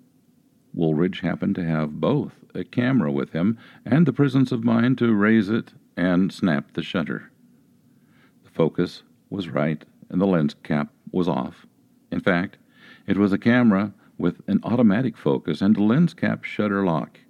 Wooldridge 0.77 1.20
happened 1.20 1.55
to 1.55 1.64
have 1.64 2.01
both 2.01 2.32
a 2.56 2.64
camera 2.64 3.12
with 3.12 3.31
him 3.31 3.56
and 3.85 4.05
the 4.05 4.12
presence 4.12 4.51
of 4.51 4.64
mind 4.64 4.98
to 4.98 5.14
raise 5.14 5.48
it 5.48 5.74
and 5.97 6.32
snap 6.32 6.72
the 6.72 6.82
shutter. 6.82 7.31
The 8.43 8.51
focus 8.51 9.05
was 9.31 9.48
right 9.48 9.85
and 10.10 10.20
the 10.20 10.26
lens 10.26 10.54
cap 10.62 10.92
was 11.12 11.28
off. 11.28 11.66
In 12.10 12.20
fact, 12.20 12.58
it 13.06 13.16
was 13.16 13.32
a 13.32 13.38
camera 13.38 13.92
with 14.18 14.42
an 14.46 14.60
automatic 14.62 15.16
focus 15.16 15.62
and 15.62 15.76
a 15.76 15.82
lens 15.82 16.12
cap 16.12 16.44
shutter 16.44 16.84
lock, 16.84 17.20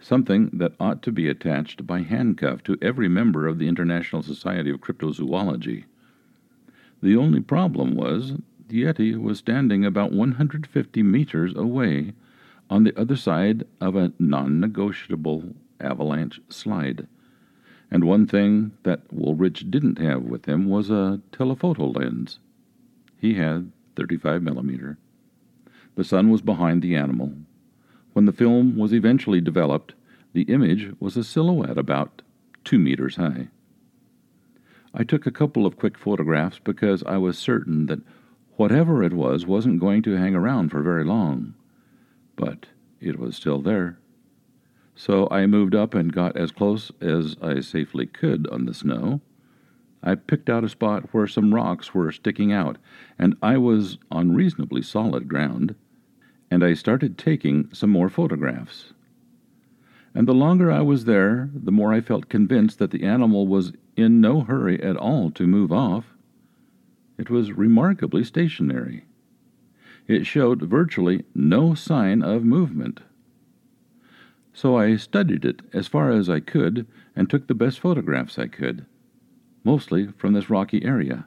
something 0.00 0.50
that 0.52 0.74
ought 0.80 1.02
to 1.02 1.12
be 1.12 1.28
attached 1.28 1.86
by 1.86 2.00
handcuff 2.00 2.62
to 2.64 2.76
every 2.82 3.08
member 3.08 3.46
of 3.46 3.58
the 3.58 3.68
International 3.68 4.22
Society 4.22 4.70
of 4.70 4.80
Cryptozoology. 4.80 5.84
The 7.02 7.16
only 7.16 7.40
problem 7.40 7.94
was 7.94 8.32
the 8.68 8.82
Yeti 8.82 9.20
was 9.20 9.38
standing 9.38 9.84
about 9.84 10.12
150 10.12 11.02
meters 11.02 11.54
away 11.54 12.12
on 12.68 12.84
the 12.84 12.98
other 12.98 13.16
side 13.16 13.64
of 13.80 13.96
a 13.96 14.12
non 14.18 14.60
negotiable 14.60 15.54
avalanche 15.80 16.40
slide. 16.48 17.06
And 17.90 18.04
one 18.04 18.26
thing 18.26 18.72
that 18.84 19.12
Wooldridge 19.12 19.70
didn't 19.70 19.98
have 19.98 20.22
with 20.22 20.46
him 20.46 20.68
was 20.68 20.90
a 20.90 21.20
telephoto 21.32 21.86
lens. 21.86 22.38
He 23.18 23.34
had 23.34 23.72
35 23.96 24.42
millimeter. 24.42 24.98
The 25.96 26.04
sun 26.04 26.30
was 26.30 26.40
behind 26.40 26.82
the 26.82 26.94
animal. 26.94 27.32
When 28.12 28.26
the 28.26 28.32
film 28.32 28.76
was 28.76 28.92
eventually 28.92 29.40
developed, 29.40 29.94
the 30.32 30.42
image 30.42 30.92
was 31.00 31.16
a 31.16 31.24
silhouette 31.24 31.78
about 31.78 32.22
two 32.64 32.78
meters 32.78 33.16
high. 33.16 33.48
I 34.92 35.04
took 35.04 35.26
a 35.26 35.30
couple 35.30 35.66
of 35.66 35.76
quick 35.76 35.96
photographs 35.96 36.58
because 36.58 37.02
I 37.04 37.16
was 37.16 37.38
certain 37.38 37.86
that 37.86 38.00
whatever 38.56 39.02
it 39.02 39.12
was 39.12 39.46
wasn't 39.46 39.80
going 39.80 40.02
to 40.02 40.16
hang 40.16 40.34
around 40.34 40.70
for 40.70 40.82
very 40.82 41.04
long. 41.04 41.54
But 42.36 42.66
it 43.00 43.18
was 43.18 43.36
still 43.36 43.60
there. 43.60 43.98
So 45.00 45.28
I 45.30 45.46
moved 45.46 45.74
up 45.74 45.94
and 45.94 46.12
got 46.12 46.36
as 46.36 46.52
close 46.52 46.92
as 47.00 47.34
I 47.40 47.60
safely 47.60 48.04
could 48.04 48.46
on 48.48 48.66
the 48.66 48.74
snow. 48.74 49.22
I 50.02 50.14
picked 50.14 50.50
out 50.50 50.62
a 50.62 50.68
spot 50.68 51.08
where 51.14 51.26
some 51.26 51.54
rocks 51.54 51.94
were 51.94 52.12
sticking 52.12 52.52
out, 52.52 52.76
and 53.18 53.34
I 53.40 53.56
was 53.56 53.96
on 54.10 54.34
reasonably 54.34 54.82
solid 54.82 55.26
ground 55.26 55.74
and 56.50 56.62
I 56.62 56.74
started 56.74 57.16
taking 57.16 57.70
some 57.72 57.88
more 57.88 58.10
photographs. 58.10 58.92
And 60.14 60.28
the 60.28 60.34
longer 60.34 60.70
I 60.70 60.82
was 60.82 61.06
there, 61.06 61.48
the 61.54 61.72
more 61.72 61.94
I 61.94 62.02
felt 62.02 62.28
convinced 62.28 62.78
that 62.78 62.90
the 62.90 63.04
animal 63.04 63.46
was 63.46 63.72
in 63.96 64.20
no 64.20 64.42
hurry 64.42 64.82
at 64.82 64.98
all 64.98 65.30
to 65.30 65.46
move 65.46 65.72
off. 65.72 66.12
It 67.16 67.30
was 67.30 67.52
remarkably 67.52 68.22
stationary. 68.22 69.06
It 70.06 70.26
showed 70.26 70.60
virtually 70.60 71.24
no 71.34 71.72
sign 71.72 72.20
of 72.20 72.44
movement. 72.44 73.00
So 74.52 74.76
I 74.76 74.96
studied 74.96 75.44
it 75.44 75.62
as 75.72 75.86
far 75.86 76.10
as 76.10 76.28
I 76.28 76.40
could 76.40 76.86
and 77.14 77.28
took 77.28 77.46
the 77.46 77.54
best 77.54 77.80
photographs 77.80 78.38
I 78.38 78.46
could, 78.46 78.84
mostly 79.64 80.08
from 80.16 80.32
this 80.32 80.50
rocky 80.50 80.84
area. 80.84 81.26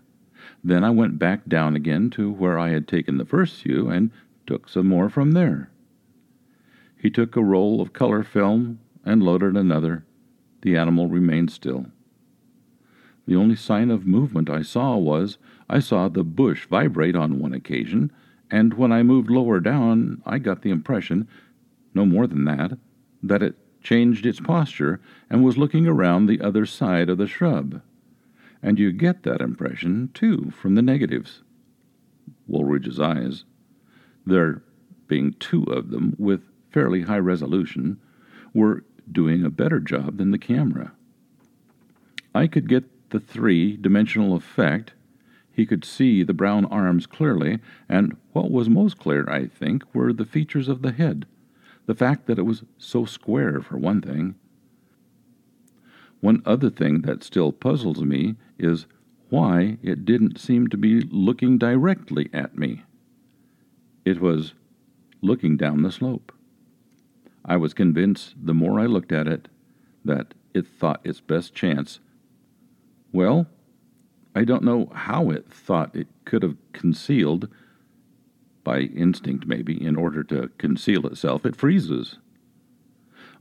Then 0.64 0.84
I 0.84 0.90
went 0.90 1.20
back 1.20 1.48
down 1.48 1.76
again 1.76 2.10
to 2.12 2.32
where 2.32 2.60
I 2.60 2.70
had 2.70 2.88
taken 2.88 3.18
the 3.18 3.26
first 3.26 3.62
few 3.62 3.90
and 3.90 4.12
took 4.46 4.68
some 4.68 4.88
more 4.88 5.10
from 5.10 5.32
there. 5.32 5.70
He 6.98 7.10
took 7.10 7.36
a 7.36 7.44
roll 7.44 7.82
of 7.82 7.94
color 7.94 8.24
film 8.24 8.80
and 9.06 9.24
loaded 9.24 9.56
another. 9.56 10.06
The 10.62 10.78
animal 10.78 11.08
remained 11.08 11.52
still. 11.52 11.88
The 13.26 13.36
only 13.36 13.56
sign 13.56 13.90
of 13.90 14.06
movement 14.06 14.50
I 14.50 14.64
saw 14.64 14.98
was 14.98 15.38
I 15.70 15.80
saw 15.80 16.10
the 16.10 16.26
bush 16.26 16.66
vibrate 16.68 17.16
on 17.16 17.40
one 17.40 17.54
occasion, 17.54 18.12
and 18.52 18.74
when 18.74 18.92
I 18.92 19.02
moved 19.02 19.30
lower 19.30 19.60
down, 19.60 20.22
I 20.26 20.40
got 20.40 20.62
the 20.62 20.72
impression, 20.72 21.28
no 21.94 22.06
more 22.06 22.28
than 22.28 22.44
that, 22.46 22.78
that 23.24 23.42
it 23.42 23.56
changed 23.82 24.26
its 24.26 24.40
posture 24.40 25.02
and 25.30 25.44
was 25.44 25.58
looking 25.58 25.88
around 25.88 26.26
the 26.26 26.42
other 26.42 26.66
side 26.66 27.10
of 27.10 27.18
the 27.18 27.28
shrub. 27.28 27.82
And 28.62 28.78
you 28.78 28.92
get 28.92 29.24
that 29.24 29.42
impression, 29.42 30.12
too, 30.14 30.52
from 30.52 30.76
the 30.76 30.82
negatives. 30.82 31.42
Wooldridge's 32.48 33.00
eyes 33.00 33.46
there 34.26 34.62
being 35.08 35.34
two 35.34 35.64
of 35.64 35.90
them 35.90 36.16
with 36.18 36.42
fairly 36.72 37.04
high 37.04 37.20
resolution, 37.20 38.00
were 38.54 38.84
doing 39.12 39.44
a 39.44 39.50
better 39.50 39.80
job 39.80 40.18
than 40.18 40.32
the 40.32 40.38
camera. 40.38 40.92
I 42.34 42.48
could 42.48 42.68
get 42.68 43.10
the 43.12 43.20
three 43.20 43.78
dimensional 43.78 44.36
effect. 44.36 44.94
He 45.52 45.66
could 45.66 45.86
see 45.86 46.24
the 46.24 46.34
brown 46.34 46.66
arms 46.66 47.06
clearly, 47.06 47.60
and 47.88 48.18
what 48.32 48.50
was 48.50 48.70
most 48.70 48.98
clear, 48.98 49.30
I 49.30 49.46
think, 49.46 49.84
were 49.94 50.14
the 50.14 50.26
features 50.26 50.68
of 50.68 50.82
the 50.82 50.92
head. 50.92 51.28
The 51.86 51.96
fact 51.96 52.28
that 52.28 52.40
it 52.40 52.44
was 52.44 52.64
so 52.78 53.06
square, 53.06 53.62
for 53.62 53.78
one 53.78 54.02
thing. 54.02 54.36
One 56.22 56.42
other 56.46 56.70
thing 56.70 57.02
that 57.02 57.24
still 57.24 57.52
puzzles 57.52 58.02
me 58.02 58.36
is 58.58 58.86
why 59.30 59.78
it 59.82 60.06
didn't 60.06 60.40
seem 60.40 60.68
to 60.68 60.78
be 60.78 61.02
looking 61.02 61.58
directly 61.58 62.30
at 62.32 62.58
me. 62.58 62.84
It 64.06 64.22
was 64.22 64.54
looking 65.22 65.58
down 65.58 65.82
the 65.82 65.92
slope. 65.92 66.32
I 67.44 67.58
was 67.58 67.74
convinced 67.74 68.36
the 68.42 68.54
more 68.54 68.80
I 68.80 68.86
looked 68.86 69.12
at 69.12 69.28
it 69.28 69.50
that 70.06 70.34
it 70.54 70.68
thought 70.68 71.02
its 71.04 71.20
best 71.20 71.54
chance. 71.54 72.00
Well, 73.12 73.48
I 74.36 74.44
don't 74.44 74.64
know 74.64 74.90
how 74.94 75.30
it 75.30 75.50
thought 75.50 75.96
it 75.96 76.08
could 76.26 76.44
have 76.44 76.58
concealed, 76.72 77.50
by 78.64 78.82
instinct 78.82 79.46
maybe, 79.46 79.82
in 79.84 79.96
order 79.96 80.24
to 80.24 80.50
conceal 80.58 81.06
itself, 81.08 81.46
it 81.46 81.56
freezes. 81.56 82.18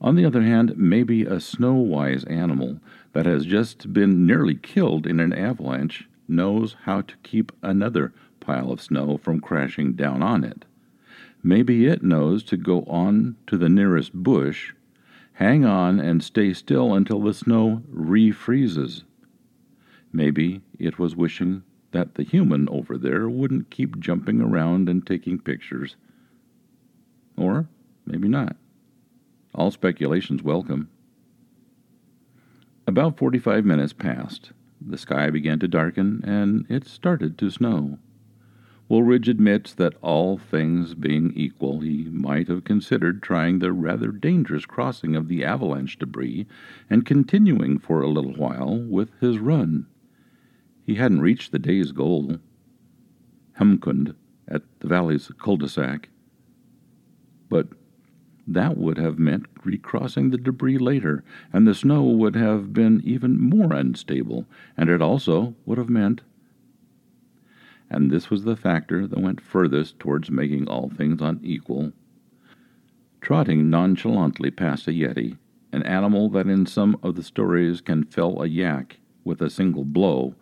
On 0.01 0.17
the 0.17 0.25
other 0.25 0.43
hand, 0.43 0.77
maybe 0.77 1.25
a 1.25 1.39
snow 1.39 1.75
wise 1.75 2.25
animal 2.25 2.81
that 3.13 3.27
has 3.27 3.47
just 3.47 3.93
been 3.93 4.27
nearly 4.27 4.57
killed 4.57 5.07
in 5.07 5.21
an 5.21 5.33
avalanche 5.33 6.09
knows 6.27 6.77
how 6.85 7.03
to 7.03 7.17
keep 7.23 7.53
another 7.63 8.13
pile 8.41 8.73
of 8.73 8.81
snow 8.81 9.17
from 9.17 9.41
crashing 9.41 9.93
down 9.93 10.23
on 10.23 10.43
it. 10.43 10.65
Maybe 11.43 11.87
it 11.87 12.03
knows 12.03 12.43
to 12.45 12.57
go 12.57 12.83
on 12.83 13.37
to 13.47 13.57
the 13.57 13.69
nearest 13.69 14.13
bush, 14.13 14.73
hang 15.35 15.65
on, 15.65 16.01
and 16.01 16.23
stay 16.23 16.53
still 16.53 16.95
until 16.95 17.21
the 17.21 17.35
snow 17.35 17.83
refreezes. 17.93 19.03
Maybe 20.13 20.63
it 20.79 20.99
was 20.99 21.17
wishing 21.17 21.63
that 21.93 22.15
the 22.15 22.25
human 22.25 22.69
over 22.69 22.99
there 22.99 23.29
wouldn't 23.29 23.71
keep 23.71 23.99
jumping 24.01 24.41
around 24.41 24.89
and 24.89 25.07
taking 25.07 25.39
pictures. 25.39 25.97
Or 27.37 27.69
maybe 28.05 28.29
not. 28.29 28.57
All 29.55 29.71
speculations 29.71 30.43
welcome. 30.43 30.89
About 32.87 33.17
45 33.17 33.65
minutes 33.65 33.93
passed. 33.93 34.53
The 34.81 34.99
sky 34.99 35.31
began 35.31 35.59
to 35.61 35.69
darken, 35.69 36.23
and 36.25 36.67
it 36.69 36.87
started 36.87 37.39
to 37.39 37.51
snow. 37.51 37.99
Wooldridge 38.91 39.29
admits 39.29 39.73
that 39.75 39.97
all 40.03 40.37
things 40.37 40.95
being 40.95 41.33
equal, 41.35 41.81
he 41.81 42.09
might 42.11 42.49
have 42.49 42.65
considered 42.65 43.23
trying 43.23 43.59
the 43.59 43.73
rather 43.73 44.09
dangerous 44.09 44.67
crossing 44.67 45.15
of 45.15 45.29
the 45.29 45.45
avalanche 45.45 45.99
debris 45.99 46.47
and 46.91 47.07
continuing 47.07 47.79
for 47.79 48.03
a 48.03 48.11
little 48.11 48.35
while 48.35 48.77
with 48.77 49.11
his 49.21 49.39
run. 49.39 49.87
He 50.93 50.99
hadn't 50.99 51.23
reached 51.23 51.53
the 51.53 51.59
day's 51.59 51.91
goal, 51.91 52.37
Hemkund, 53.59 54.15
at 54.47 54.61
the 54.81 54.89
valley's 54.89 55.31
cul-de-sac. 55.39 56.11
But 57.49 57.69
that 58.47 58.77
would 58.77 58.99
have 58.99 59.19
meant 59.19 59.47
recrossing 59.65 60.29
the 60.29 60.37
debris 60.37 60.77
later, 60.77 61.25
and 61.51 61.67
the 61.67 61.75
snow 61.75 62.03
would 62.03 62.37
have 62.37 62.75
been 62.75 63.01
even 63.07 63.41
more 63.41 63.73
unstable, 63.73 64.45
and 64.77 64.91
it 64.91 65.01
also 65.01 65.55
would 65.65 65.79
have 65.79 65.89
meant 65.89 66.21
and 67.89 68.11
this 68.11 68.29
was 68.29 68.45
the 68.45 68.55
factor 68.55 69.07
that 69.07 69.19
went 69.19 69.41
furthest 69.41 69.99
towards 69.99 70.31
making 70.31 70.69
all 70.69 70.91
things 70.91 71.23
unequal. 71.23 71.93
Trotting 73.23 73.71
nonchalantly 73.71 74.51
past 74.51 74.87
a 74.89 74.91
yeti, 74.91 75.39
an 75.73 75.85
animal 75.85 76.29
that 76.29 76.49
in 76.49 76.67
some 76.67 76.99
of 77.03 77.15
the 77.15 77.23
stories 77.23 77.81
can 77.81 78.05
fell 78.05 78.43
a 78.43 78.47
yak 78.47 78.99
with 79.25 79.41
a 79.41 79.49
single 79.49 79.87
blow, 79.87 80.35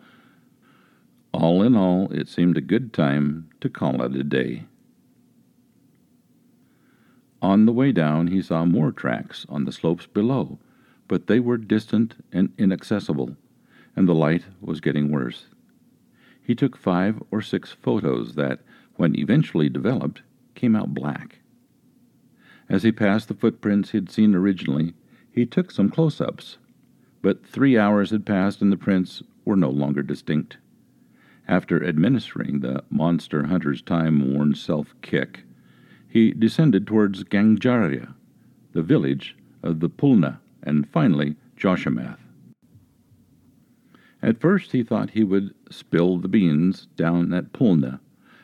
all 1.33 1.63
in 1.63 1.75
all, 1.75 2.11
it 2.11 2.27
seemed 2.27 2.57
a 2.57 2.61
good 2.61 2.93
time 2.93 3.49
to 3.61 3.69
call 3.69 4.01
it 4.01 4.15
a 4.15 4.23
day. 4.23 4.65
On 7.41 7.65
the 7.65 7.71
way 7.71 7.91
down, 7.91 8.27
he 8.27 8.41
saw 8.41 8.65
more 8.65 8.91
tracks 8.91 9.45
on 9.49 9.65
the 9.65 9.71
slopes 9.71 10.05
below, 10.05 10.59
but 11.07 11.27
they 11.27 11.39
were 11.39 11.57
distant 11.57 12.15
and 12.31 12.53
inaccessible, 12.57 13.35
and 13.95 14.07
the 14.07 14.13
light 14.13 14.45
was 14.59 14.79
getting 14.79 15.11
worse. 15.11 15.47
He 16.43 16.53
took 16.53 16.77
five 16.77 17.21
or 17.31 17.41
six 17.41 17.71
photos 17.71 18.35
that, 18.35 18.59
when 18.95 19.17
eventually 19.17 19.69
developed, 19.69 20.21
came 20.53 20.75
out 20.75 20.93
black. 20.93 21.39
As 22.69 22.83
he 22.83 22.91
passed 22.91 23.27
the 23.27 23.33
footprints 23.33 23.91
he 23.91 23.97
had 23.97 24.09
seen 24.09 24.35
originally, 24.35 24.93
he 25.31 25.45
took 25.45 25.71
some 25.71 25.89
close 25.89 26.21
ups, 26.21 26.57
but 27.21 27.45
three 27.45 27.77
hours 27.77 28.11
had 28.11 28.25
passed 28.25 28.61
and 28.61 28.71
the 28.71 28.77
prints 28.77 29.23
were 29.45 29.55
no 29.55 29.69
longer 29.69 30.03
distinct. 30.03 30.57
After 31.47 31.83
administering 31.83 32.59
the 32.59 32.83
monster 32.89 33.47
hunter's 33.47 33.81
time 33.81 34.33
worn 34.33 34.55
self 34.55 34.93
kick, 35.01 35.43
he 36.07 36.31
descended 36.31 36.85
towards 36.85 37.23
Gangjaria, 37.23 38.13
the 38.73 38.83
village 38.83 39.35
of 39.63 39.79
the 39.79 39.89
Pulna, 39.89 40.39
and 40.63 40.87
finally 40.89 41.35
Joshimath. 41.57 42.19
At 44.21 44.39
first 44.39 44.71
he 44.71 44.83
thought 44.83 45.11
he 45.11 45.23
would 45.23 45.53
spill 45.69 46.17
the 46.17 46.27
beans 46.27 46.87
down 46.95 47.33
at 47.33 47.53
Pulna 47.53 47.99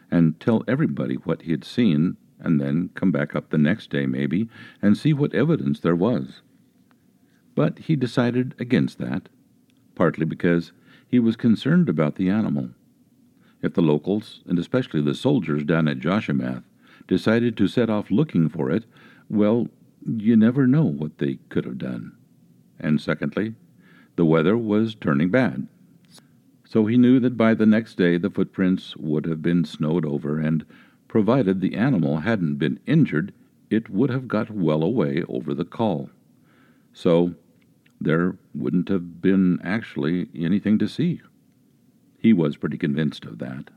and 0.10 0.40
tell 0.40 0.64
everybody 0.68 1.16
what 1.16 1.44
he 1.44 1.52
had 1.52 1.64
seen, 1.64 2.18
and 2.40 2.60
then 2.60 2.90
come 2.96 3.12
back 3.12 3.36
up 3.36 3.50
the 3.50 3.58
next 3.58 3.90
day, 3.90 4.06
maybe, 4.06 4.50
and 4.82 4.98
see 4.98 5.14
what 5.14 5.36
evidence 5.36 5.80
there 5.80 5.96
was. 5.96 6.42
But 7.56 7.80
he 7.80 7.96
decided 7.96 8.56
against 8.60 8.98
that, 9.00 9.30
partly 9.96 10.26
because 10.26 10.72
he 11.08 11.20
was 11.20 11.36
concerned 11.36 11.90
about 11.90 12.16
the 12.16 12.30
animal. 12.30 12.70
If 13.62 13.74
the 13.74 13.82
locals, 13.82 14.42
and 14.46 14.60
especially 14.60 15.02
the 15.02 15.16
soldiers 15.16 15.64
down 15.64 15.88
at 15.88 16.00
Joshimath, 16.00 16.64
decided 17.08 17.58
to 17.58 17.68
set 17.68 17.90
off 17.90 18.12
looking 18.12 18.50
for 18.50 18.70
it, 18.70 18.86
well, 19.30 19.68
you 20.06 20.36
never 20.36 20.68
know 20.68 20.84
what 20.84 21.18
they 21.18 21.40
could 21.50 21.66
have 21.66 21.78
done. 21.78 22.16
And 22.80 23.02
secondly, 23.02 23.56
the 24.16 24.26
weather 24.26 24.58
was 24.58 24.96
turning 24.96 25.30
bad. 25.30 25.68
So 26.66 26.86
he 26.86 26.98
knew 26.98 27.20
that 27.22 27.38
by 27.38 27.54
the 27.54 27.66
next 27.66 27.96
day 27.96 28.18
the 28.18 28.30
footprints 28.30 28.96
would 28.98 29.26
have 29.26 29.42
been 29.42 29.64
snowed 29.64 30.06
over, 30.06 30.40
and 30.40 30.66
provided 31.08 31.62
the 31.62 31.76
animal 31.76 32.20
hadn't 32.20 32.56
been 32.56 32.80
injured, 32.86 33.34
it 33.70 33.90
would 33.90 34.10
have 34.10 34.28
got 34.28 34.50
well 34.50 34.84
away 34.84 35.24
over 35.28 35.54
the 35.54 35.66
col. 35.66 36.10
So 36.94 37.36
there 38.00 38.38
wouldn't 38.54 38.90
have 38.90 39.22
been 39.22 39.60
actually 39.64 40.28
anything 40.36 40.78
to 40.80 40.88
see. 40.88 41.22
He 42.20 42.34
was 42.34 42.58
pretty 42.58 42.78
convinced 42.78 43.26
of 43.26 43.38
that. 43.40 43.70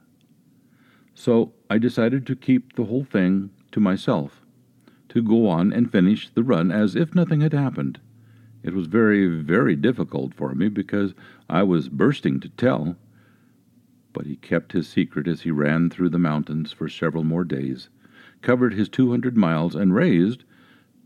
So 1.15 1.53
I 1.69 1.79
decided 1.79 2.27
to 2.27 2.37
keep 2.37 2.75
the 2.75 2.85
whole 2.85 3.05
thing 3.05 3.51
to 3.73 3.81
myself, 3.81 4.41
to 5.11 5.23
go 5.23 5.47
on 5.49 5.73
and 5.73 5.93
finish 5.93 6.31
the 6.31 6.43
run 6.43 6.71
as 6.71 6.97
if 6.97 7.15
nothing 7.15 7.43
had 7.43 7.53
happened. 7.53 8.01
It 8.63 8.75
was 8.75 8.87
very, 8.87 9.27
very 9.27 9.77
difficult 9.77 10.35
for 10.35 10.55
me 10.55 10.69
because 10.69 11.15
I 11.49 11.63
was 11.63 11.89
bursting 11.89 12.41
to 12.41 12.49
tell. 12.51 12.97
But 14.13 14.27
he 14.27 14.37
kept 14.37 14.73
his 14.73 14.89
secret 14.89 15.29
as 15.29 15.43
he 15.43 15.51
ran 15.51 15.91
through 15.91 16.11
the 16.11 16.19
mountains 16.19 16.73
for 16.73 16.89
several 16.89 17.25
more 17.25 17.45
days, 17.45 17.89
covered 18.43 18.75
his 18.75 18.89
200 18.89 19.37
miles, 19.37 19.75
and 19.75 19.95
raised 19.95 20.45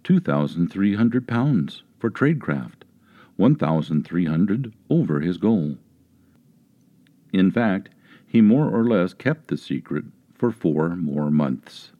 2,300 0.04 1.26
pounds 1.26 1.82
for 1.98 2.10
Traidcraft, 2.10 2.84
1,300 3.36 4.72
over 4.88 5.20
his 5.20 5.38
goal. 5.38 5.78
In 7.34 7.50
fact, 7.50 7.88
he 8.24 8.40
more 8.40 8.68
or 8.68 8.84
less 8.84 9.12
kept 9.12 9.48
the 9.48 9.56
secret 9.56 10.04
for 10.34 10.52
four 10.52 10.94
more 10.94 11.32
months. 11.32 11.90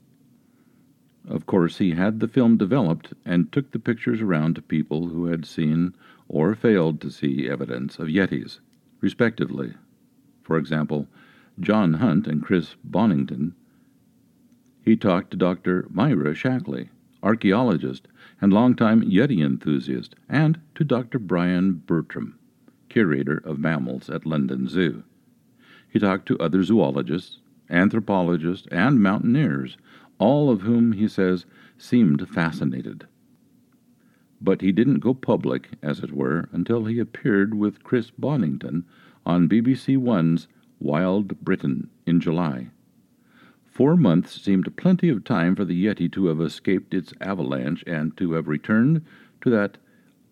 Of 1.26 1.44
course, 1.44 1.78
he 1.78 1.90
had 1.90 2.20
the 2.20 2.28
film 2.28 2.56
developed 2.56 3.14
and 3.24 3.50
took 3.50 3.72
the 3.72 3.80
pictures 3.80 4.20
around 4.20 4.54
to 4.54 4.62
people 4.62 5.08
who 5.08 5.26
had 5.26 5.44
seen 5.44 5.92
or 6.28 6.54
failed 6.54 7.00
to 7.00 7.10
see 7.10 7.48
evidence 7.48 7.98
of 7.98 8.06
Yetis, 8.06 8.60
respectively. 9.00 9.74
For 10.44 10.56
example, 10.56 11.08
John 11.58 11.94
Hunt 11.94 12.28
and 12.28 12.40
Chris 12.40 12.76
Bonington. 12.84 13.56
He 14.82 14.94
talked 14.94 15.32
to 15.32 15.36
Dr. 15.36 15.88
Myra 15.90 16.36
Shackley, 16.36 16.90
archaeologist 17.24 18.06
and 18.40 18.52
longtime 18.52 19.02
Yeti 19.02 19.44
enthusiast, 19.44 20.14
and 20.28 20.60
to 20.76 20.84
Dr. 20.84 21.18
Brian 21.18 21.72
Bertram, 21.72 22.38
curator 22.88 23.38
of 23.38 23.58
mammals 23.58 24.08
at 24.08 24.26
London 24.26 24.68
Zoo. 24.68 25.02
He 25.94 26.00
talked 26.00 26.26
to 26.26 26.38
other 26.38 26.64
zoologists, 26.64 27.38
anthropologists, 27.70 28.66
and 28.72 29.00
mountaineers, 29.00 29.76
all 30.18 30.50
of 30.50 30.62
whom, 30.62 30.90
he 30.90 31.06
says, 31.06 31.46
seemed 31.78 32.28
fascinated. 32.28 33.06
But 34.40 34.60
he 34.60 34.72
didn't 34.72 34.98
go 34.98 35.14
public, 35.14 35.68
as 35.84 36.00
it 36.00 36.10
were, 36.10 36.48
until 36.50 36.86
he 36.86 36.98
appeared 36.98 37.54
with 37.54 37.84
Chris 37.84 38.10
Bonington 38.10 38.84
on 39.24 39.48
BBC 39.48 39.96
One's 39.96 40.48
Wild 40.80 41.40
Britain 41.40 41.88
in 42.04 42.18
July. 42.18 42.70
Four 43.64 43.96
months 43.96 44.42
seemed 44.42 44.76
plenty 44.76 45.08
of 45.08 45.22
time 45.22 45.54
for 45.54 45.64
the 45.64 45.86
Yeti 45.86 46.10
to 46.10 46.26
have 46.26 46.40
escaped 46.40 46.92
its 46.92 47.14
avalanche 47.20 47.84
and 47.86 48.16
to 48.16 48.32
have 48.32 48.48
returned 48.48 49.04
to 49.42 49.50
that 49.50 49.78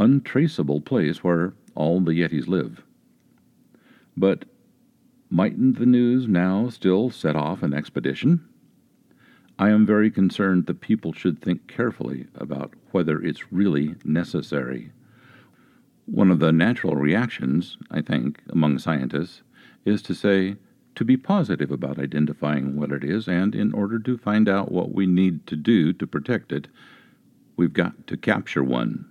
untraceable 0.01 0.81
place 0.81 1.23
where 1.23 1.55
all 1.77 2.01
the 2.01 2.21
Yetis 2.21 2.49
live. 2.49 2.83
But 4.17 4.45
Mightn't 5.35 5.79
the 5.79 5.87
news 5.87 6.29
now 6.29 6.69
still 6.69 7.09
set 7.09 7.37
off 7.37 7.63
an 7.63 7.73
expedition? 7.73 8.47
I 9.59 9.71
am 9.71 9.87
very 9.87 10.11
concerned 10.11 10.67
that 10.67 10.83
people 10.83 11.15
should 11.15 11.41
think 11.41 11.67
carefully 11.67 12.27
about 12.35 12.75
whether 12.91 13.19
it's 13.19 13.51
really 13.51 13.95
necessary. 14.05 14.93
One 16.05 16.31
of 16.31 16.39
the 16.39 16.53
natural 16.53 16.97
reactions, 16.97 17.79
I 17.91 18.03
think, 18.03 18.43
among 18.51 18.79
scientists 18.79 19.41
is 19.87 20.03
to 20.03 20.15
say, 20.15 20.57
to 20.97 21.03
be 21.03 21.17
positive 21.17 21.71
about 21.71 21.99
identifying 21.99 22.77
what 22.77 22.93
it 22.93 23.03
is, 23.03 23.27
and 23.27 23.55
in 23.55 23.73
order 23.73 23.99
to 24.01 24.19
find 24.19 24.51
out 24.51 24.71
what 24.71 24.93
we 24.93 25.07
need 25.07 25.47
to 25.47 25.57
do 25.57 25.95
to 25.95 26.07
protect 26.07 26.53
it, 26.53 26.69
we've 27.57 27.73
got 27.73 28.07
to 28.09 28.19
capture 28.19 28.63
one. 28.63 29.11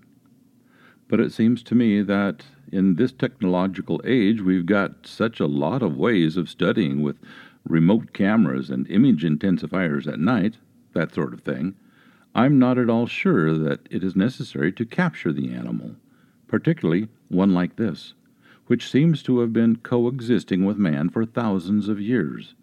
But 1.12 1.20
it 1.20 1.34
seems 1.34 1.62
to 1.64 1.76
me 1.76 2.02
that 2.04 2.46
in 2.72 2.96
this 2.96 3.12
technological 3.12 4.00
age, 4.06 4.40
we've 4.40 4.66
got 4.66 5.06
such 5.06 5.42
a 5.42 5.46
lot 5.46 5.84
of 5.84 5.98
ways 5.98 6.38
of 6.38 6.50
studying 6.50 7.02
with 7.02 7.18
remote 7.68 8.14
cameras 8.14 8.70
and 8.70 8.90
image 8.90 9.26
intensifiers 9.26 10.08
at 10.08 10.22
night, 10.22 10.56
that 10.94 11.14
sort 11.14 11.34
of 11.34 11.42
thing. 11.42 11.76
I'm 12.34 12.58
not 12.58 12.78
at 12.78 12.90
all 12.90 13.08
sure 13.08 13.58
that 13.58 13.82
it 13.92 14.06
is 14.06 14.16
necessary 14.16 14.72
to 14.72 14.86
capture 14.86 15.34
the 15.34 15.52
animal, 15.52 15.98
particularly 16.48 17.10
one 17.28 17.54
like 17.54 17.76
this, 17.76 18.14
which 18.68 18.90
seems 18.90 19.22
to 19.24 19.40
have 19.40 19.52
been 19.52 19.76
coexisting 19.76 20.64
with 20.64 20.78
man 20.78 21.10
for 21.10 21.26
thousands 21.26 21.90
of 21.90 22.00
years. 22.00 22.56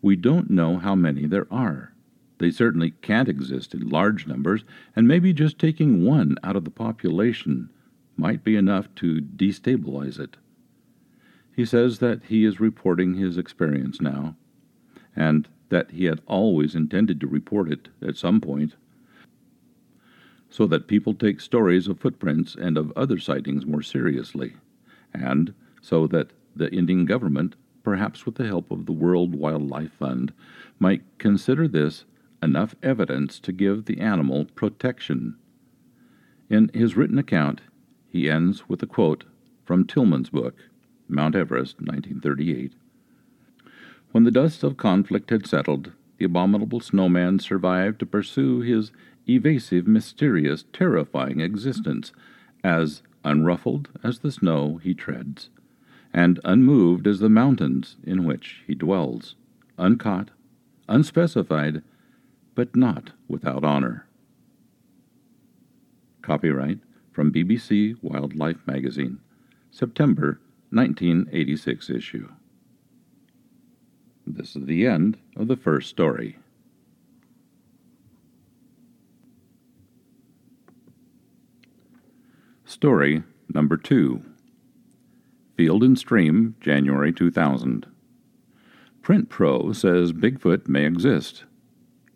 We 0.00 0.16
don't 0.16 0.48
know 0.48 0.78
how 0.78 0.94
many 0.94 1.26
there 1.26 1.46
are. 1.50 1.92
They 2.38 2.50
certainly 2.50 2.92
can't 3.02 3.28
exist 3.28 3.74
in 3.74 3.88
large 3.88 4.26
numbers, 4.26 4.64
and 4.94 5.08
maybe 5.08 5.32
just 5.32 5.58
taking 5.58 6.04
one 6.04 6.36
out 6.44 6.56
of 6.56 6.64
the 6.64 6.70
population 6.70 7.70
might 8.16 8.44
be 8.44 8.56
enough 8.56 8.92
to 8.96 9.20
destabilize 9.20 10.18
it. 10.18 10.36
He 11.54 11.64
says 11.64 11.98
that 11.98 12.24
he 12.24 12.44
is 12.44 12.60
reporting 12.60 13.14
his 13.14 13.36
experience 13.36 14.00
now, 14.00 14.36
and 15.16 15.48
that 15.70 15.90
he 15.90 16.04
had 16.04 16.20
always 16.26 16.74
intended 16.74 17.20
to 17.20 17.26
report 17.26 17.70
it 17.70 17.88
at 18.00 18.16
some 18.16 18.40
point, 18.40 18.74
so 20.48 20.66
that 20.66 20.86
people 20.86 21.14
take 21.14 21.40
stories 21.40 21.88
of 21.88 21.98
footprints 21.98 22.54
and 22.54 22.78
of 22.78 22.92
other 22.96 23.18
sightings 23.18 23.66
more 23.66 23.82
seriously, 23.82 24.54
and 25.12 25.52
so 25.82 26.06
that 26.06 26.30
the 26.54 26.72
Indian 26.72 27.04
government, 27.04 27.56
perhaps 27.82 28.24
with 28.24 28.36
the 28.36 28.46
help 28.46 28.70
of 28.70 28.86
the 28.86 28.92
World 28.92 29.34
Wildlife 29.34 29.92
Fund, 29.92 30.32
might 30.78 31.02
consider 31.18 31.68
this 31.68 32.04
enough 32.42 32.74
evidence 32.82 33.40
to 33.40 33.52
give 33.52 33.84
the 33.84 34.00
animal 34.00 34.46
protection. 34.54 35.36
In 36.48 36.70
his 36.72 36.96
written 36.96 37.18
account, 37.18 37.60
he 38.08 38.30
ends 38.30 38.68
with 38.68 38.82
a 38.82 38.86
quote 38.86 39.24
from 39.64 39.86
Tilman's 39.86 40.30
book, 40.30 40.56
Mount 41.08 41.34
Everest, 41.34 41.80
1938. 41.80 42.72
When 44.12 44.24
the 44.24 44.30
dust 44.30 44.62
of 44.62 44.76
conflict 44.76 45.30
had 45.30 45.46
settled, 45.46 45.92
the 46.16 46.24
abominable 46.24 46.80
snowman 46.80 47.38
survived 47.38 48.00
to 48.00 48.06
pursue 48.06 48.60
his 48.60 48.90
evasive, 49.28 49.86
mysterious, 49.86 50.64
terrifying 50.72 51.40
existence, 51.40 52.12
as 52.64 53.02
unruffled 53.24 53.88
as 54.02 54.20
the 54.20 54.32
snow 54.32 54.78
he 54.82 54.94
treads, 54.94 55.50
and 56.12 56.40
unmoved 56.44 57.06
as 57.06 57.20
the 57.20 57.28
mountains 57.28 57.96
in 58.04 58.24
which 58.24 58.62
he 58.66 58.74
dwells, 58.74 59.36
uncaught, 59.76 60.30
unspecified, 60.88 61.82
but 62.58 62.74
not 62.74 63.12
without 63.28 63.62
honor. 63.62 64.04
Copyright 66.22 66.80
from 67.12 67.32
BBC 67.32 67.94
Wildlife 68.02 68.66
Magazine, 68.66 69.20
September 69.70 70.40
1986 70.70 71.88
issue. 71.88 72.28
This 74.26 74.56
is 74.56 74.66
the 74.66 74.88
end 74.88 75.18
of 75.36 75.46
the 75.46 75.54
first 75.54 75.88
story. 75.88 76.36
Story 82.64 83.22
number 83.54 83.76
two 83.76 84.24
Field 85.56 85.84
and 85.84 85.96
Stream, 85.96 86.56
January 86.60 87.12
2000. 87.12 87.86
Print 89.00 89.28
Pro 89.28 89.72
says 89.72 90.12
Bigfoot 90.12 90.66
may 90.66 90.86
exist. 90.86 91.44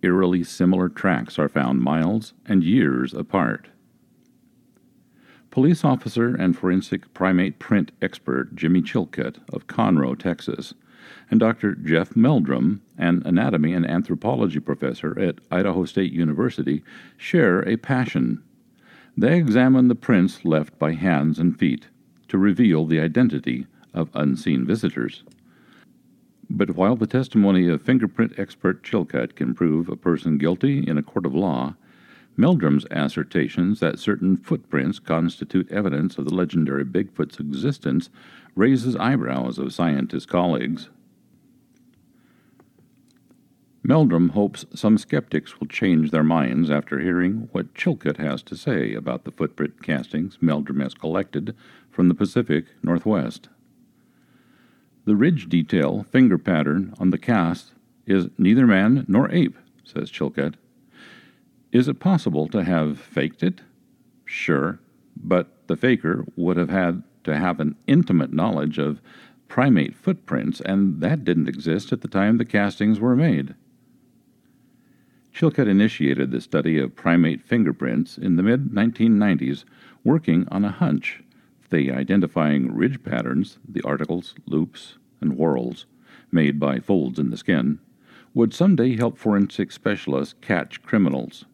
Eerily 0.03 0.43
similar 0.43 0.89
tracks 0.89 1.39
are 1.39 1.49
found 1.49 1.81
miles 1.81 2.35
and 2.45 2.65
years 2.65 3.15
apart. 3.15 3.69
Police 5.51 5.85
officer 5.85 6.35
and 6.35 6.57
forensic 6.57 7.13
primate 7.15 7.59
print 7.59 7.93
expert 8.01 8.57
Jimmy 8.57 8.83
Chilcutt 8.83 9.37
of 9.53 9.67
Conroe, 9.67 10.19
Texas, 10.19 10.75
and 11.31 11.39
Dr. 11.39 11.75
Jeff 11.75 12.17
Meldrum, 12.17 12.81
an 12.97 13.23
anatomy 13.25 13.75
and 13.75 13.89
anthropology 13.89 14.61
professor 14.61 15.19
at 15.21 15.41
Idaho 15.51 15.85
State 15.85 16.13
University, 16.13 16.83
share 17.17 17.61
a 17.69 17.77
passion. 17.77 18.43
They 19.17 19.37
examine 19.39 19.89
the 19.89 19.95
prints 19.95 20.45
left 20.45 20.79
by 20.79 20.93
hands 20.93 21.39
and 21.39 21.59
feet 21.59 21.89
to 22.29 22.39
reveal 22.39 22.87
the 22.87 23.01
identity 23.01 23.67
of 23.93 24.11
unseen 24.15 24.65
visitors. 24.65 25.23
But 26.55 26.77
while 26.77 26.97
the 26.97 27.07
testimony 27.07 27.67
of 27.69 27.81
fingerprint 27.81 28.35
expert 28.37 28.83
Chilcutt 28.83 29.37
can 29.37 29.55
prove 29.55 29.89
a 29.89 29.97
person 29.97 30.37
guilty 30.37 30.87
in 30.87 30.99
a 30.99 31.03
court 31.03 31.25
of 31.25 31.35
law, 31.35 31.77
Meldrum's 32.37 32.85
assertions 32.91 33.81
that 33.81 33.99
certain 33.99 34.37
footprints 34.37 34.99
constitute 34.99 35.73
evidence 35.73 36.19
of 36.19 36.27
the 36.27 36.35
legendary 36.35 36.85
Bigfoot's 36.85 37.41
existence 37.41 38.11
raises 38.55 38.95
eyebrows 38.97 39.59
of 39.59 39.73
scientist 39.73 40.29
colleagues. 40.29 40.91
Meldrum 43.83 44.29
hopes 44.31 44.67
some 44.75 44.99
skeptics 44.99 45.59
will 45.59 45.69
change 45.69 46.11
their 46.11 46.23
minds 46.23 46.71
after 46.71 46.99
hearing 46.99 47.49
what 47.53 47.75
Chilcutt 47.75 48.19
has 48.19 48.43
to 48.43 48.57
say 48.57 48.93
about 48.93 49.25
the 49.25 49.33
footprint 49.33 49.83
castings 49.83 50.37
Meldrum 50.43 50.81
has 50.81 50.93
collected 50.93 51.57
from 51.91 52.09
the 52.09 52.15
Pacific 52.15 52.67
Northwest. 52.83 53.49
The 55.05 55.17
ridge 55.17 55.49
detail 55.49 56.05
finger 56.05 56.39
pattern 56.39 56.95
on 56.99 57.11
the 57.11 57.19
cast 57.19 57.73
is 58.07 58.29
neither 58.39 58.67
man 58.67 59.05
nor 59.09 59.31
ape, 59.33 59.57
says 59.85 60.11
Chilcutt. 60.11 60.55
Is 61.73 61.89
it 61.89 61.99
possible 61.99 62.47
to 62.49 62.63
have 62.63 63.01
faked 63.01 63.43
it? 63.43 63.63
Sure, 64.25 64.79
but 65.17 65.67
the 65.67 65.77
faker 65.77 66.25
would 66.37 66.57
have 66.57 66.71
had 66.71 67.03
to 67.25 67.37
have 67.37 67.59
an 67.59 67.77
intimate 67.87 68.33
knowledge 68.33 68.79
of 68.79 69.01
primate 69.49 69.97
footprints, 69.97 70.61
and 70.61 71.01
that 71.01 71.25
didn't 71.25 71.49
exist 71.49 71.93
at 71.93 72.01
the 72.01 72.09
time 72.09 72.39
the 72.39 72.45
castings 72.45 73.01
were 73.01 73.17
made. 73.17 73.55
Chilcutt 75.35 75.67
initiated 75.67 76.31
the 76.31 76.41
study 76.41 76.79
of 76.79 76.95
primate 76.95 77.43
fingerprints 77.43 78.19
in 78.19 78.37
the 78.37 78.43
mid 78.43 78.71
1990s, 78.71 79.65
working 80.05 80.47
on 80.51 80.65
a 80.65 80.71
hunch 80.71 81.23
the 81.73 81.91
identifying 81.91 82.73
ridge 82.73 83.03
patterns, 83.03 83.59
the 83.69 83.83
articles, 83.83 84.35
loops, 84.47 84.99
and 85.21 85.33
whorls 85.33 85.87
made 86.31 86.61
by 86.61 86.79
folds 86.79 87.19
in 87.19 87.31
the 87.31 87.37
skin, 87.37 87.81
would 88.35 88.55
someday 88.55 88.97
help 88.97 89.19
forensic 89.19 89.73
specialists 89.73 90.35
catch 90.41 90.83
criminals. 90.83 91.47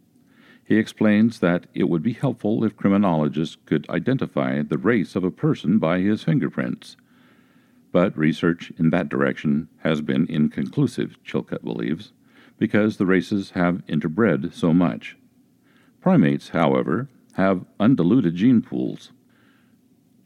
He 0.64 0.76
explains 0.76 1.40
that 1.40 1.66
it 1.72 1.88
would 1.88 2.02
be 2.02 2.12
helpful 2.12 2.62
if 2.64 2.76
criminologists 2.76 3.56
could 3.64 3.88
identify 3.88 4.60
the 4.60 4.76
race 4.76 5.16
of 5.16 5.24
a 5.24 5.30
person 5.30 5.78
by 5.78 6.00
his 6.00 6.24
fingerprints. 6.24 6.96
But 7.90 8.18
research 8.18 8.70
in 8.76 8.90
that 8.90 9.08
direction 9.08 9.68
has 9.78 10.02
been 10.02 10.26
inconclusive, 10.28 11.16
Chilcutt 11.24 11.64
believes 11.64 12.12
because 12.58 12.96
the 12.96 13.06
races 13.06 13.50
have 13.50 13.86
interbred 13.86 14.52
so 14.52 14.74
much. 14.74 15.16
Primates, 16.00 16.50
however, 16.50 17.08
have 17.34 17.64
undiluted 17.78 18.34
gene 18.34 18.60
pools. 18.60 19.12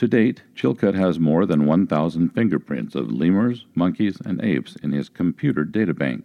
To 0.02 0.08
date, 0.08 0.42
Chilcutt 0.56 0.96
has 0.96 1.20
more 1.20 1.46
than 1.46 1.64
1,000 1.64 2.30
fingerprints 2.30 2.96
of 2.96 3.12
lemurs, 3.12 3.66
monkeys, 3.76 4.20
and 4.24 4.42
apes 4.42 4.74
in 4.74 4.90
his 4.90 5.08
computer 5.08 5.64
databank. 5.64 6.24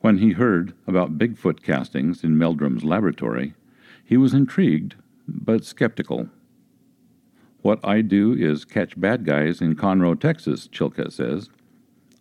When 0.00 0.18
he 0.18 0.32
heard 0.32 0.74
about 0.86 1.16
Bigfoot 1.16 1.62
castings 1.62 2.22
in 2.22 2.36
Meldrum's 2.36 2.84
laboratory, 2.84 3.54
he 4.04 4.18
was 4.18 4.34
intrigued 4.34 4.96
but 5.26 5.64
skeptical. 5.64 6.28
What 7.62 7.80
I 7.82 8.02
do 8.02 8.34
is 8.34 8.66
catch 8.66 9.00
bad 9.00 9.24
guys 9.24 9.62
in 9.62 9.74
Conroe, 9.74 10.20
Texas, 10.20 10.68
Chilcutt 10.68 11.12
says. 11.12 11.48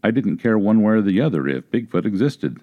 I 0.01 0.09
didn't 0.09 0.37
care 0.37 0.57
one 0.57 0.81
way 0.81 0.93
or 0.93 1.01
the 1.01 1.19
other 1.19 1.49
if 1.49 1.69
Bigfoot 1.69 2.05
existed. 2.05 2.61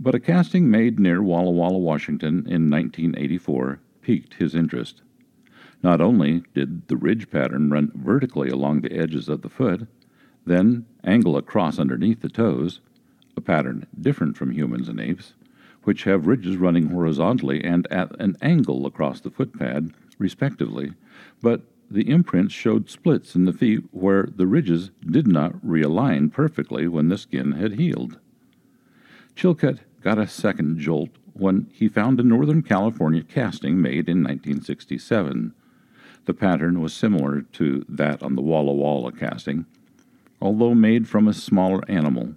But 0.00 0.14
a 0.14 0.18
casting 0.18 0.70
made 0.70 0.98
near 0.98 1.22
Walla 1.22 1.50
Walla, 1.50 1.76
Washington 1.76 2.46
in 2.46 2.70
1984 2.70 3.80
piqued 4.00 4.32
his 4.36 4.54
interest. 4.54 5.02
Not 5.84 6.00
only 6.00 6.42
did 6.54 6.88
the 6.88 6.96
ridge 6.96 7.28
pattern 7.30 7.68
run 7.68 7.92
vertically 7.94 8.48
along 8.48 8.80
the 8.80 8.92
edges 8.98 9.28
of 9.28 9.42
the 9.42 9.50
foot, 9.50 9.86
then 10.46 10.86
angle 11.04 11.36
across 11.36 11.78
underneath 11.78 12.22
the 12.22 12.30
toes, 12.30 12.80
a 13.36 13.42
pattern 13.42 13.86
different 14.00 14.34
from 14.34 14.52
humans 14.52 14.88
and 14.88 14.98
apes, 14.98 15.34
which 15.82 16.04
have 16.04 16.26
ridges 16.26 16.56
running 16.56 16.86
horizontally 16.86 17.62
and 17.62 17.86
at 17.92 18.18
an 18.18 18.34
angle 18.40 18.86
across 18.86 19.20
the 19.20 19.30
foot 19.30 19.58
pad, 19.58 19.92
respectively, 20.18 20.94
but 21.42 21.60
the 21.90 22.08
imprints 22.08 22.54
showed 22.54 22.88
splits 22.88 23.34
in 23.34 23.44
the 23.44 23.52
feet 23.52 23.84
where 23.90 24.26
the 24.34 24.46
ridges 24.46 24.90
did 25.06 25.26
not 25.26 25.52
realign 25.62 26.32
perfectly 26.32 26.88
when 26.88 27.10
the 27.10 27.18
skin 27.18 27.52
had 27.52 27.74
healed. 27.74 28.18
Chilcutt 29.36 29.80
got 30.00 30.18
a 30.18 30.26
second 30.26 30.78
jolt 30.78 31.10
when 31.34 31.68
he 31.74 31.88
found 31.88 32.18
a 32.18 32.22
Northern 32.22 32.62
California 32.62 33.22
casting 33.22 33.82
made 33.82 34.08
in 34.08 34.22
1967. 34.22 35.52
The 36.26 36.34
pattern 36.34 36.80
was 36.80 36.94
similar 36.94 37.42
to 37.42 37.84
that 37.88 38.22
on 38.22 38.34
the 38.34 38.42
Walla 38.42 38.72
Walla 38.72 39.12
casting, 39.12 39.66
although 40.40 40.74
made 40.74 41.08
from 41.08 41.28
a 41.28 41.34
smaller 41.34 41.82
animal. 41.88 42.34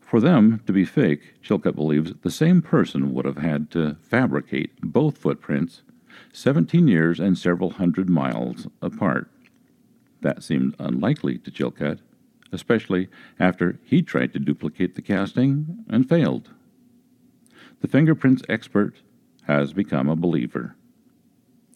For 0.00 0.20
them 0.20 0.62
to 0.66 0.72
be 0.72 0.84
fake, 0.84 1.40
Chilcutt 1.42 1.74
believes 1.74 2.12
the 2.22 2.30
same 2.30 2.60
person 2.60 3.14
would 3.14 3.24
have 3.24 3.38
had 3.38 3.70
to 3.70 3.96
fabricate 4.02 4.80
both 4.82 5.18
footprints 5.18 5.82
17 6.32 6.88
years 6.88 7.18
and 7.18 7.38
several 7.38 7.70
hundred 7.70 8.10
miles 8.10 8.66
apart. 8.82 9.30
That 10.20 10.42
seemed 10.42 10.76
unlikely 10.78 11.38
to 11.38 11.50
Chilcutt 11.50 12.00
especially 12.52 13.08
after 13.40 13.78
he 13.82 14.02
tried 14.02 14.32
to 14.34 14.38
duplicate 14.38 14.94
the 14.94 15.02
casting 15.02 15.84
and 15.88 16.08
failed. 16.08 16.50
The 17.80 17.88
fingerprints 17.88 18.42
expert 18.48 18.96
has 19.44 19.72
become 19.72 20.08
a 20.08 20.14
believer. 20.14 20.76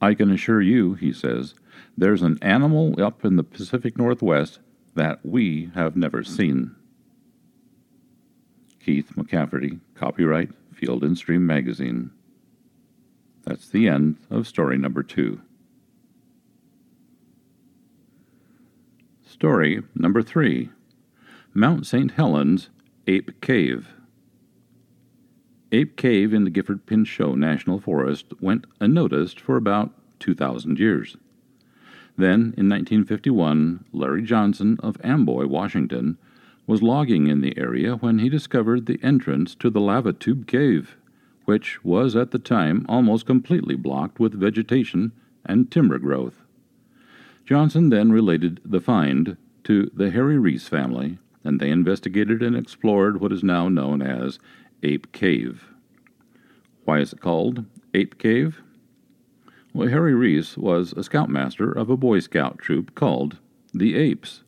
I 0.00 0.14
can 0.14 0.30
assure 0.30 0.60
you, 0.60 0.94
he 0.94 1.12
says, 1.12 1.54
there's 1.96 2.22
an 2.22 2.38
animal 2.42 3.00
up 3.02 3.24
in 3.24 3.36
the 3.36 3.42
Pacific 3.42 3.96
Northwest 3.96 4.60
that 4.94 5.24
we 5.24 5.70
have 5.74 5.96
never 5.96 6.22
seen. 6.22 6.74
Keith 8.84 9.12
McCafferty, 9.16 9.80
copyright 9.94 10.50
Field 10.72 11.02
and 11.02 11.16
Stream 11.16 11.46
Magazine. 11.46 12.10
That's 13.44 13.68
the 13.68 13.88
end 13.88 14.16
of 14.30 14.46
story 14.46 14.76
number 14.76 15.02
two. 15.02 15.40
Story 19.24 19.82
number 19.94 20.22
three 20.22 20.70
Mount 21.54 21.86
St. 21.86 22.12
Helens 22.12 22.70
Ape 23.06 23.40
Cave. 23.40 23.95
Ape 25.76 25.96
Cave 25.96 26.32
in 26.32 26.44
the 26.44 26.50
Gifford 26.50 26.86
Pinchot 26.86 27.36
National 27.36 27.78
Forest 27.78 28.32
went 28.40 28.66
unnoticed 28.80 29.38
for 29.38 29.58
about 29.58 29.92
2,000 30.20 30.78
years. 30.78 31.18
Then, 32.16 32.54
in 32.56 32.70
1951, 32.70 33.84
Larry 33.92 34.22
Johnson 34.22 34.78
of 34.82 34.96
Amboy, 35.04 35.44
Washington, 35.44 36.16
was 36.66 36.82
logging 36.82 37.26
in 37.26 37.42
the 37.42 37.58
area 37.58 37.96
when 37.96 38.20
he 38.20 38.30
discovered 38.30 38.86
the 38.86 38.98
entrance 39.02 39.54
to 39.56 39.68
the 39.68 39.82
Lava 39.82 40.14
Tube 40.14 40.46
Cave, 40.46 40.96
which 41.44 41.84
was 41.84 42.16
at 42.16 42.30
the 42.30 42.38
time 42.38 42.86
almost 42.88 43.26
completely 43.26 43.76
blocked 43.76 44.18
with 44.18 44.32
vegetation 44.32 45.12
and 45.44 45.70
timber 45.70 45.98
growth. 45.98 46.40
Johnson 47.44 47.90
then 47.90 48.10
related 48.10 48.60
the 48.64 48.80
find 48.80 49.36
to 49.64 49.90
the 49.94 50.10
Harry 50.10 50.38
Reese 50.38 50.68
family, 50.68 51.18
and 51.44 51.60
they 51.60 51.68
investigated 51.68 52.42
and 52.42 52.56
explored 52.56 53.20
what 53.20 53.30
is 53.30 53.44
now 53.44 53.68
known 53.68 54.00
as 54.00 54.38
Ape 54.82 55.10
Cave. 55.12 55.68
Why 56.84 56.98
is 56.98 57.12
it 57.12 57.20
called 57.20 57.64
Ape 57.94 58.18
Cave? 58.18 58.62
Well, 59.72 59.88
Harry 59.88 60.14
Reese 60.14 60.56
was 60.56 60.92
a 60.92 61.02
scoutmaster 61.02 61.70
of 61.72 61.90
a 61.90 61.96
Boy 61.96 62.20
Scout 62.20 62.58
troop 62.58 62.94
called 62.94 63.38
the 63.72 63.94
apes, 63.94 64.42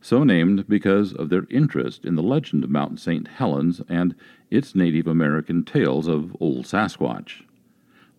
so 0.00 0.24
named 0.24 0.68
because 0.68 1.12
of 1.12 1.28
their 1.28 1.46
interest 1.48 2.04
in 2.04 2.14
the 2.16 2.22
legend 2.22 2.64
of 2.64 2.70
Mount 2.70 3.00
St. 3.00 3.26
Helens 3.28 3.80
and 3.88 4.14
its 4.50 4.74
Native 4.74 5.06
American 5.06 5.64
tales 5.64 6.08
of 6.08 6.36
Old 6.40 6.64
Sasquatch. 6.66 7.42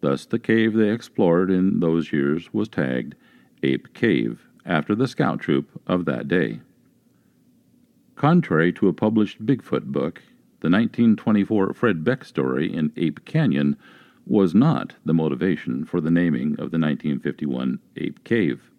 Thus, 0.01 0.25
the 0.25 0.39
cave 0.39 0.73
they 0.73 0.89
explored 0.89 1.49
in 1.49 1.79
those 1.79 2.11
years 2.11 2.53
was 2.53 2.67
tagged 2.67 3.15
Ape 3.63 3.93
Cave 3.93 4.47
after 4.65 4.95
the 4.95 5.07
scout 5.07 5.39
troop 5.39 5.69
of 5.87 6.05
that 6.05 6.27
day. 6.27 6.59
Contrary 8.15 8.71
to 8.73 8.87
a 8.87 8.93
published 8.93 9.45
Bigfoot 9.45 9.85
book, 9.85 10.21
the 10.63 10.69
1924 10.69 11.73
Fred 11.73 12.05
Beck 12.05 12.23
story 12.23 12.73
in 12.73 12.93
Ape 12.95 13.25
Canyon 13.25 13.75
was 14.25 14.55
not 14.55 14.93
the 15.03 15.13
motivation 15.13 15.83
for 15.83 15.99
the 15.99 16.09
naming 16.09 16.51
of 16.51 16.71
the 16.71 16.79
1951 16.79 17.79
Ape 17.97 18.23
Cave. 18.23 18.71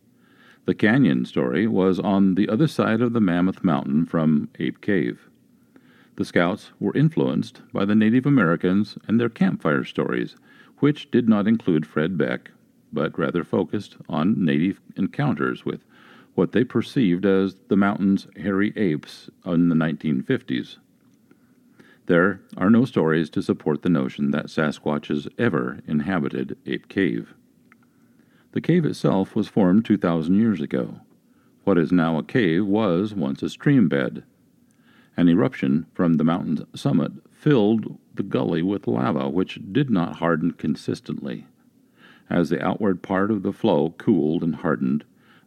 The 0.64 0.74
canyon 0.74 1.26
story 1.26 1.66
was 1.66 2.00
on 2.00 2.36
the 2.36 2.48
other 2.48 2.68
side 2.68 3.02
of 3.02 3.12
the 3.12 3.20
Mammoth 3.20 3.62
Mountain 3.62 4.06
from 4.06 4.48
Ape 4.58 4.80
Cave. 4.80 5.28
The 6.16 6.24
scouts 6.24 6.70
were 6.80 6.96
influenced 6.96 7.60
by 7.74 7.84
the 7.84 7.94
Native 7.94 8.24
Americans 8.24 8.96
and 9.06 9.20
their 9.20 9.28
campfire 9.28 9.84
stories, 9.84 10.36
which 10.78 11.10
did 11.10 11.28
not 11.28 11.46
include 11.46 11.84
Fred 11.84 12.16
Beck, 12.16 12.50
but 12.94 13.18
rather 13.18 13.44
focused 13.44 13.98
on 14.08 14.42
native 14.42 14.80
encounters 14.96 15.66
with 15.66 15.84
what 16.34 16.52
they 16.52 16.64
perceived 16.64 17.26
as 17.26 17.56
the 17.68 17.76
mountain's 17.76 18.26
hairy 18.36 18.72
apes 18.74 19.28
in 19.44 19.68
the 19.68 19.74
1950s. 19.74 20.78
There 22.06 22.40
are 22.56 22.68
no 22.68 22.84
stories 22.84 23.30
to 23.30 23.42
support 23.42 23.80
the 23.80 23.88
notion 23.88 24.30
that 24.32 24.50
Sasquatches 24.50 25.26
ever 25.38 25.80
inhabited 25.86 26.58
Ape 26.66 26.88
Cave. 26.88 27.34
The 28.52 28.60
cave 28.60 28.84
itself 28.84 29.34
was 29.34 29.48
formed 29.48 29.86
2,000 29.86 30.34
years 30.34 30.60
ago. 30.60 31.00
What 31.64 31.78
is 31.78 31.90
now 31.90 32.18
a 32.18 32.22
cave 32.22 32.66
was 32.66 33.14
once 33.14 33.42
a 33.42 33.48
stream 33.48 33.88
bed. 33.88 34.22
An 35.16 35.30
eruption 35.30 35.86
from 35.94 36.14
the 36.14 36.24
mountain's 36.24 36.60
summit 36.78 37.12
filled 37.32 37.98
the 38.14 38.22
gully 38.22 38.62
with 38.62 38.86
lava, 38.86 39.30
which 39.30 39.58
did 39.72 39.88
not 39.88 40.16
harden 40.16 40.52
consistently. 40.52 41.46
As 42.28 42.50
the 42.50 42.62
outward 42.62 43.00
part 43.00 43.30
of 43.30 43.42
the 43.42 43.52
flow 43.52 43.94
cooled 43.96 44.42
and 44.42 44.56
hardened, 44.56 45.04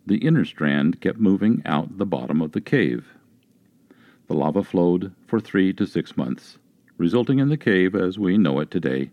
the 0.08 0.18
inner 0.18 0.46
strand 0.46 1.02
kept 1.02 1.20
moving 1.20 1.62
out 1.66 2.00
the 2.00 2.06
bottom 2.06 2.42
of 2.42 2.54
the 2.54 2.62
cave. 2.62 3.17
The 4.28 4.34
lava 4.34 4.64
flowed 4.64 5.14
for 5.26 5.40
three 5.40 5.72
to 5.74 5.86
six 5.86 6.18
months, 6.18 6.58
resulting 6.98 7.40
in 7.40 7.50
the 7.50 7.58
cave 7.58 7.96
as 7.96 8.20
we 8.20 8.38
know 8.38 8.60
it 8.60 8.70
today. 8.70 9.12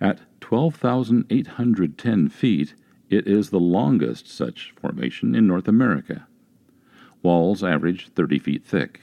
At 0.00 0.20
12,810 0.40 2.28
feet, 2.28 2.74
it 3.08 3.26
is 3.26 3.50
the 3.50 3.60
longest 3.60 4.28
such 4.28 4.74
formation 4.78 5.34
in 5.34 5.46
North 5.46 5.66
America. 5.66 6.26
Walls 7.22 7.64
average 7.64 8.08
30 8.08 8.38
feet 8.38 8.64
thick. 8.64 9.00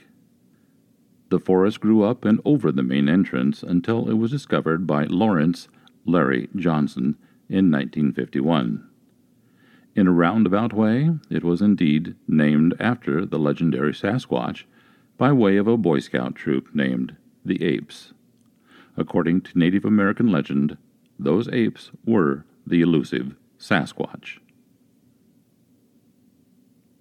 The 1.30 1.40
forest 1.40 1.80
grew 1.80 2.02
up 2.04 2.24
and 2.24 2.40
over 2.44 2.70
the 2.70 2.82
main 2.82 3.08
entrance 3.08 3.62
until 3.62 4.08
it 4.08 4.14
was 4.14 4.30
discovered 4.30 4.86
by 4.86 5.04
Lawrence 5.04 5.66
Larry 6.04 6.48
Johnson 6.54 7.16
in 7.48 7.70
1951. 7.70 8.86
In 9.96 10.06
a 10.06 10.12
roundabout 10.12 10.72
way, 10.72 11.10
it 11.30 11.42
was 11.42 11.60
indeed 11.60 12.14
named 12.28 12.74
after 12.78 13.26
the 13.26 13.38
legendary 13.38 13.92
Sasquatch 13.92 14.64
by 15.16 15.32
way 15.32 15.56
of 15.56 15.66
a 15.66 15.76
Boy 15.76 16.00
Scout 16.00 16.34
troop 16.34 16.74
named 16.74 17.16
the 17.44 17.62
Apes. 17.64 18.12
According 18.96 19.42
to 19.42 19.58
Native 19.58 19.84
American 19.84 20.30
legend, 20.30 20.76
those 21.18 21.48
apes 21.48 21.90
were 22.04 22.44
the 22.66 22.80
elusive 22.80 23.34
Sasquatch. 23.58 24.38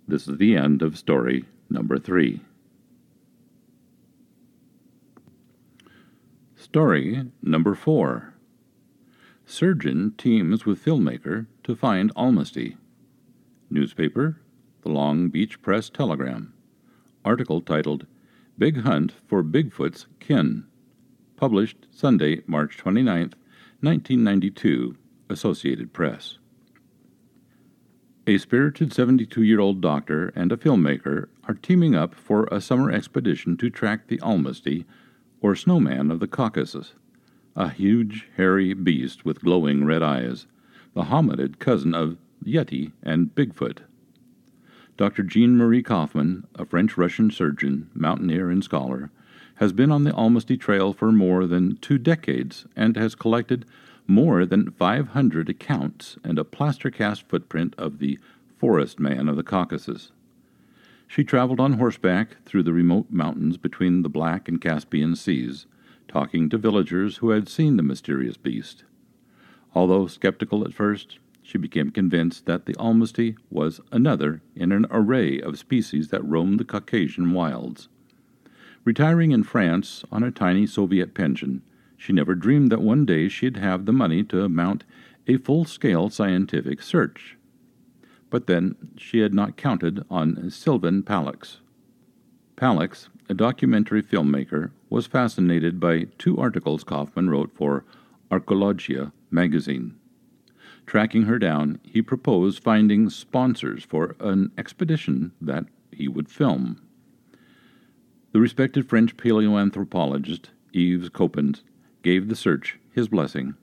This 0.07 0.27
is 0.27 0.37
the 0.37 0.55
end 0.55 0.81
of 0.81 0.97
story 0.97 1.45
number 1.69 1.97
three. 1.97 2.41
Story 6.55 7.25
number 7.41 7.75
four 7.75 8.33
Surgeon 9.45 10.13
teams 10.17 10.65
with 10.65 10.83
filmmaker 10.83 11.47
to 11.63 11.75
find 11.75 12.13
Almasty. 12.15 12.77
Newspaper, 13.69 14.39
The 14.81 14.89
Long 14.89 15.29
Beach 15.29 15.61
Press 15.61 15.89
Telegram. 15.89 16.53
Article 17.23 17.61
titled 17.61 18.07
Big 18.57 18.81
Hunt 18.81 19.13
for 19.27 19.43
Bigfoot's 19.43 20.07
Kin. 20.19 20.65
Published 21.35 21.87
Sunday, 21.91 22.41
March 22.47 22.77
29, 22.77 23.33
1992. 23.81 24.97
Associated 25.29 25.93
Press. 25.93 26.39
A 28.27 28.37
spirited 28.37 28.91
72 28.91 29.43
year 29.43 29.59
old 29.59 29.81
doctor 29.81 30.33
and 30.35 30.51
a 30.51 30.57
filmmaker 30.57 31.27
are 31.47 31.53
teaming 31.53 31.95
up 31.95 32.13
for 32.15 32.47
a 32.51 32.59
summer 32.59 32.91
expedition 32.91 33.55
to 33.57 33.69
track 33.69 34.07
the 34.07 34.17
Almasty, 34.17 34.85
or 35.41 35.55
snowman 35.55 36.11
of 36.11 36.19
the 36.19 36.27
Caucasus, 36.27 36.93
a 37.55 37.69
huge, 37.69 38.27
hairy 38.35 38.73
beast 38.73 39.25
with 39.25 39.41
glowing 39.41 39.85
red 39.85 40.03
eyes, 40.03 40.47
the 40.93 41.03
hominid 41.03 41.59
cousin 41.59 41.93
of 41.93 42.17
Yeti 42.43 42.91
and 43.03 43.33
Bigfoot. 43.33 43.79
Dr. 44.97 45.23
Jean 45.23 45.57
Marie 45.57 45.83
Kaufman, 45.83 46.45
a 46.55 46.65
French 46.65 46.97
Russian 46.97 47.31
surgeon, 47.31 47.89
mountaineer, 47.93 48.49
and 48.49 48.63
scholar, 48.63 49.09
has 49.55 49.73
been 49.73 49.91
on 49.91 50.03
the 50.03 50.11
Almasty 50.11 50.59
Trail 50.59 50.93
for 50.93 51.11
more 51.11 51.45
than 51.45 51.77
two 51.77 51.97
decades 51.97 52.65
and 52.75 52.95
has 52.95 53.15
collected 53.15 53.65
more 54.07 54.45
than 54.45 54.71
500 54.71 55.49
accounts 55.49 56.17
and 56.23 56.37
a 56.37 56.43
plaster 56.43 56.89
cast 56.89 57.27
footprint 57.27 57.75
of 57.77 57.99
the 57.99 58.19
forest 58.57 58.99
man 58.99 59.29
of 59.29 59.35
the 59.35 59.43
Caucasus. 59.43 60.11
She 61.07 61.23
traveled 61.23 61.59
on 61.59 61.73
horseback 61.73 62.43
through 62.45 62.63
the 62.63 62.73
remote 62.73 63.07
mountains 63.09 63.57
between 63.57 64.01
the 64.01 64.09
Black 64.09 64.47
and 64.47 64.61
Caspian 64.61 65.15
Seas, 65.15 65.65
talking 66.07 66.49
to 66.49 66.57
villagers 66.57 67.17
who 67.17 67.31
had 67.31 67.49
seen 67.49 67.77
the 67.77 67.83
mysterious 67.83 68.37
beast. 68.37 68.83
Although 69.73 70.07
skeptical 70.07 70.63
at 70.63 70.73
first, 70.73 71.19
she 71.41 71.57
became 71.57 71.91
convinced 71.91 72.45
that 72.45 72.65
the 72.65 72.73
Almasty 72.75 73.35
was 73.49 73.81
another 73.91 74.41
in 74.55 74.71
an 74.71 74.85
array 74.89 75.39
of 75.39 75.57
species 75.57 76.09
that 76.09 76.25
roamed 76.25 76.59
the 76.59 76.65
Caucasian 76.65 77.33
wilds. 77.33 77.87
Retiring 78.83 79.31
in 79.31 79.43
France 79.43 80.03
on 80.11 80.23
a 80.23 80.31
tiny 80.31 80.65
Soviet 80.65 81.13
pension, 81.13 81.61
she 81.97 82.13
never 82.13 82.33
dreamed 82.33 82.71
that 82.71 82.81
one 82.81 83.05
day 83.05 83.27
she'd 83.27 83.57
have 83.57 83.85
the 83.85 83.93
money 83.93 84.23
to 84.23 84.49
mount 84.49 84.83
a 85.27 85.37
full 85.37 85.65
scale 85.65 86.09
scientific 86.09 86.81
search. 86.81 87.37
But 88.29 88.47
then 88.47 88.75
she 88.97 89.19
had 89.19 89.33
not 89.33 89.57
counted 89.57 90.03
on 90.09 90.49
Sylvan 90.49 91.03
Palax. 91.03 91.57
Palax, 92.55 93.09
a 93.29 93.33
documentary 93.33 94.01
filmmaker, 94.01 94.71
was 94.89 95.05
fascinated 95.05 95.79
by 95.79 96.07
two 96.17 96.37
articles 96.37 96.83
Kaufman 96.83 97.29
wrote 97.29 97.51
for 97.53 97.85
Archaeologia 98.31 99.11
magazine. 99.29 99.95
Tracking 100.85 101.23
her 101.23 101.39
down, 101.39 101.79
he 101.83 102.01
proposed 102.01 102.61
finding 102.61 103.09
sponsors 103.09 103.83
for 103.83 104.15
an 104.19 104.51
expedition 104.57 105.31
that 105.39 105.65
he 105.91 106.07
would 106.07 106.29
film. 106.29 106.81
The 108.33 108.39
respected 108.39 108.87
French 108.87 109.17
paleoanthropologist 109.17 110.47
Yves 110.73 111.09
Coppens 111.09 111.63
gave 112.03 112.27
the 112.27 112.35
search 112.35 112.77
his 112.91 113.07
blessing. 113.07 113.55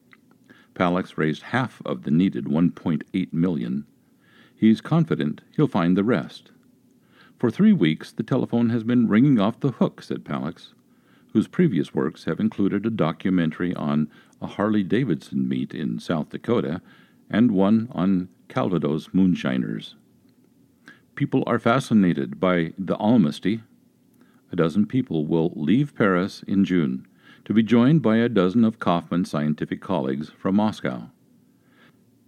Palax 0.74 1.16
raised 1.16 1.42
half 1.42 1.82
of 1.84 2.02
the 2.02 2.10
needed 2.10 2.44
1.8 2.44 3.32
million. 3.32 3.84
He's 4.55 4.80
confident 4.80 5.42
he'll 5.56 5.68
find 5.68 5.97
the 5.97 6.05
rest. 6.05 6.50
For 7.38 7.50
three 7.50 7.72
weeks, 7.72 8.10
the 8.12 8.22
telephone 8.22 8.70
has 8.70 8.84
been 8.84 9.08
ringing 9.08 9.38
off 9.38 9.60
the 9.60 9.72
hook, 9.72 10.02
said 10.02 10.24
Palax, 10.24 10.72
whose 11.32 11.47
previous 11.47 11.94
works 11.94 12.24
have 12.24 12.40
included 12.40 12.84
a 12.84 12.90
documentary 12.90 13.74
on 13.74 14.10
a 14.42 14.47
Harley 14.47 14.82
Davidson 14.82 15.48
meet 15.48 15.74
in 15.74 15.98
South 15.98 16.30
Dakota 16.30 16.80
and 17.31 17.50
one 17.50 17.89
on 17.92 18.28
Calvados 18.48 19.08
moonshiners. 19.12 19.94
People 21.15 21.42
are 21.47 21.58
fascinated 21.58 22.39
by 22.39 22.73
the 22.78 22.97
Almasty. 22.97 23.62
A 24.52 24.57
dozen 24.57 24.86
people 24.86 25.26
will 25.26 25.52
leave 25.57 25.94
Paris 25.94 26.42
in 26.47 26.65
June 26.65 27.07
to 27.44 27.52
be 27.52 27.62
joined 27.62 28.02
by 28.02 28.16
a 28.16 28.28
dozen 28.28 28.65
of 28.65 28.78
Kaufman's 28.78 29.31
scientific 29.31 29.81
colleagues 29.81 30.31
from 30.39 30.57
Moscow. 30.57 31.10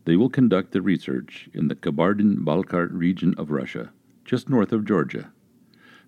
They 0.07 0.17
will 0.17 0.31
conduct 0.31 0.73
the 0.73 0.83
research 0.83 1.49
in 1.53 1.69
the 1.69 1.75
Kabardin-Balkar 1.75 2.89
region 2.89 3.35
of 3.39 3.51
Russia, 3.51 3.93
just 4.25 4.49
north 4.49 4.73
of 4.73 4.85
Georgia. 4.85 5.31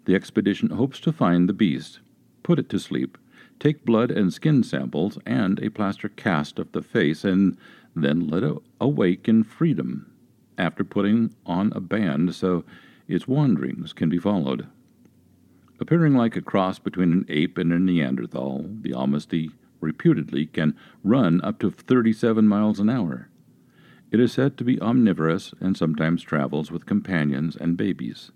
The 0.07 0.15
expedition 0.15 0.71
hopes 0.71 0.99
to 1.01 1.13
find 1.13 1.49
the 1.49 1.53
beast, 1.53 2.01
put 2.43 2.59
it 2.59 2.69
to 2.71 2.79
sleep, 2.79 3.19
take 3.61 3.85
blood 3.85 4.11
and 4.11 4.33
skin 4.33 4.65
samples 4.65 5.19
and 5.25 5.61
a 5.61 5.69
plaster 5.69 6.09
cast 6.09 6.59
of 6.59 6.73
the 6.73 6.83
face, 6.83 7.23
and 7.23 7.57
then 7.95 8.29
let 8.29 8.43
it 8.43 8.57
awake 8.81 9.29
in 9.29 9.45
freedom 9.45 10.11
after 10.59 10.85
putting 10.85 11.35
on 11.47 11.73
a 11.75 11.81
band 11.81 12.35
so 12.35 12.65
its 13.09 13.29
wanderings 13.29 13.93
can 13.93 14.09
be 14.09 14.19
followed. 14.19 14.67
Appearing 15.81 16.15
like 16.15 16.37
a 16.37 16.43
cross 16.43 16.79
between 16.79 17.13
an 17.13 17.27
ape 17.29 17.59
and 17.59 17.73
a 17.73 17.79
Neanderthal, 17.79 18.67
the 18.81 18.93
Almasty 18.93 19.51
reputedly 19.81 20.47
can 20.47 20.77
run 21.03 21.41
up 21.43 21.59
to 21.59 21.71
37 21.71 22.47
miles 22.47 22.79
an 22.79 22.89
hour. 22.89 23.29
It 24.13 24.21
is 24.21 24.33
said 24.33 24.57
to 24.59 24.65
be 24.65 24.81
omnivorous 24.81 25.53
and 25.59 25.77
sometimes 25.77 26.23
travels 26.23 26.71
with 26.71 26.87
companions 26.87 27.57
and 27.57 27.77
babies. 27.77 28.31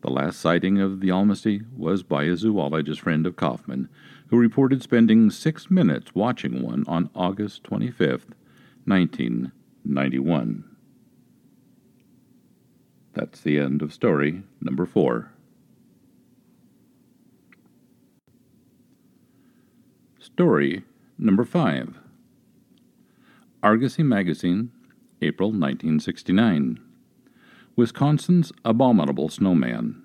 The 0.00 0.10
last 0.10 0.38
sighting 0.38 0.80
of 0.80 1.00
the 1.00 1.08
Almasty 1.08 1.66
was 1.76 2.02
by 2.02 2.24
a 2.24 2.36
zoologist 2.36 3.00
friend 3.00 3.26
of 3.26 3.36
Kaufman, 3.36 3.88
who 4.28 4.38
reported 4.38 4.82
spending 4.82 5.30
six 5.30 5.70
minutes 5.70 6.14
watching 6.14 6.62
one 6.62 6.84
on 6.86 7.10
August 7.14 7.64
25, 7.64 8.26
1991. 8.86 10.64
That's 13.14 13.40
the 13.40 13.58
end 13.58 13.82
of 13.82 13.92
story 13.92 14.42
number 14.60 14.86
four. 14.86 15.32
Story 20.18 20.84
number 21.18 21.44
five 21.44 21.98
Argosy 23.62 24.02
Magazine, 24.02 24.70
April 25.22 25.48
1969. 25.48 26.78
Wisconsin's 27.74 28.52
Abominable 28.64 29.28
Snowman 29.28 30.02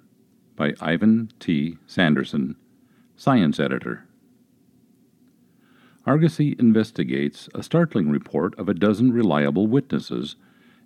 by 0.56 0.74
Ivan 0.82 1.32
T. 1.40 1.78
Sanderson, 1.86 2.56
Science 3.16 3.60
Editor. 3.60 4.08
Argosy 6.06 6.56
investigates 6.58 7.48
a 7.54 7.62
startling 7.62 8.10
report 8.10 8.58
of 8.58 8.68
a 8.68 8.74
dozen 8.74 9.14
reliable 9.14 9.68
witnesses 9.68 10.36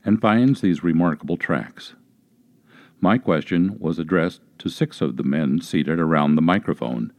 and 0.03 0.21
finds 0.21 0.61
these 0.61 0.83
remarkable 0.83 1.37
tracks. 1.37 1.95
My 2.99 3.17
question 3.17 3.77
was 3.79 3.97
addressed 3.97 4.41
to 4.59 4.69
six 4.69 4.99
of 4.99 5.15
the 5.15 5.23
men 5.23 5.61
seated 5.61 5.99
around 5.99 6.35
the 6.35 6.41
microphone, 6.41 7.13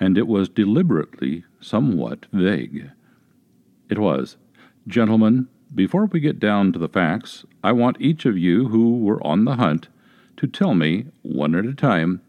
and 0.00 0.18
it 0.18 0.26
was 0.26 0.48
deliberately 0.48 1.44
somewhat 1.60 2.26
vague. 2.32 2.90
It 3.88 3.98
was, 3.98 4.36
Gentlemen, 4.88 5.48
before 5.74 6.06
we 6.06 6.20
get 6.20 6.38
down 6.40 6.72
to 6.72 6.78
the 6.78 6.88
facts, 6.88 7.44
I 7.62 7.72
want 7.72 8.00
each 8.00 8.24
of 8.24 8.38
you 8.38 8.68
who 8.68 8.98
were 8.98 9.24
on 9.26 9.44
the 9.44 9.56
hunt 9.56 9.88
to 10.36 10.46
tell 10.46 10.74
me, 10.74 11.06
one 11.22 11.54
at 11.54 11.64
a 11.64 11.74
time, 11.74 12.22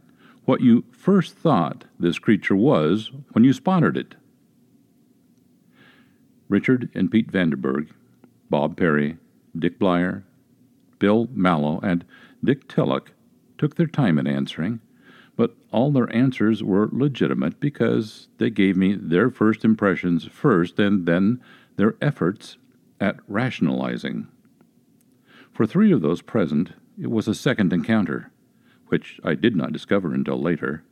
what 0.45 0.61
you 0.61 0.85
first 0.91 1.35
thought 1.35 1.85
this 1.99 2.19
creature 2.19 2.55
was 2.55 3.11
when 3.31 3.43
you 3.43 3.53
spotted 3.53 3.97
it. 3.97 4.15
Richard 6.49 6.89
and 6.93 7.11
Pete 7.11 7.31
Vanderberg, 7.31 7.89
Bob 8.49 8.77
Perry, 8.77 9.17
Dick 9.57 9.79
Blyer, 9.79 10.23
Bill 10.99 11.27
Mallow, 11.33 11.79
and 11.83 12.05
Dick 12.43 12.67
Tilloch 12.67 13.11
took 13.57 13.75
their 13.75 13.87
time 13.87 14.17
in 14.17 14.27
answering, 14.27 14.79
but 15.35 15.55
all 15.71 15.91
their 15.91 16.13
answers 16.15 16.63
were 16.63 16.89
legitimate 16.91 17.59
because 17.59 18.27
they 18.37 18.49
gave 18.49 18.77
me 18.77 18.95
their 18.95 19.29
first 19.29 19.65
impressions 19.65 20.25
first 20.25 20.79
and 20.79 21.05
then 21.05 21.41
their 21.75 21.95
efforts 22.01 22.57
at 22.99 23.17
rationalizing. 23.27 24.27
For 25.51 25.65
three 25.65 25.91
of 25.91 26.01
those 26.01 26.21
present, 26.21 26.71
it 26.99 27.11
was 27.11 27.27
a 27.27 27.35
second 27.35 27.73
encounter, 27.73 28.31
which 28.87 29.19
I 29.23 29.35
did 29.35 29.55
not 29.55 29.73
discover 29.73 30.13
until 30.13 30.41
later. 30.41 30.83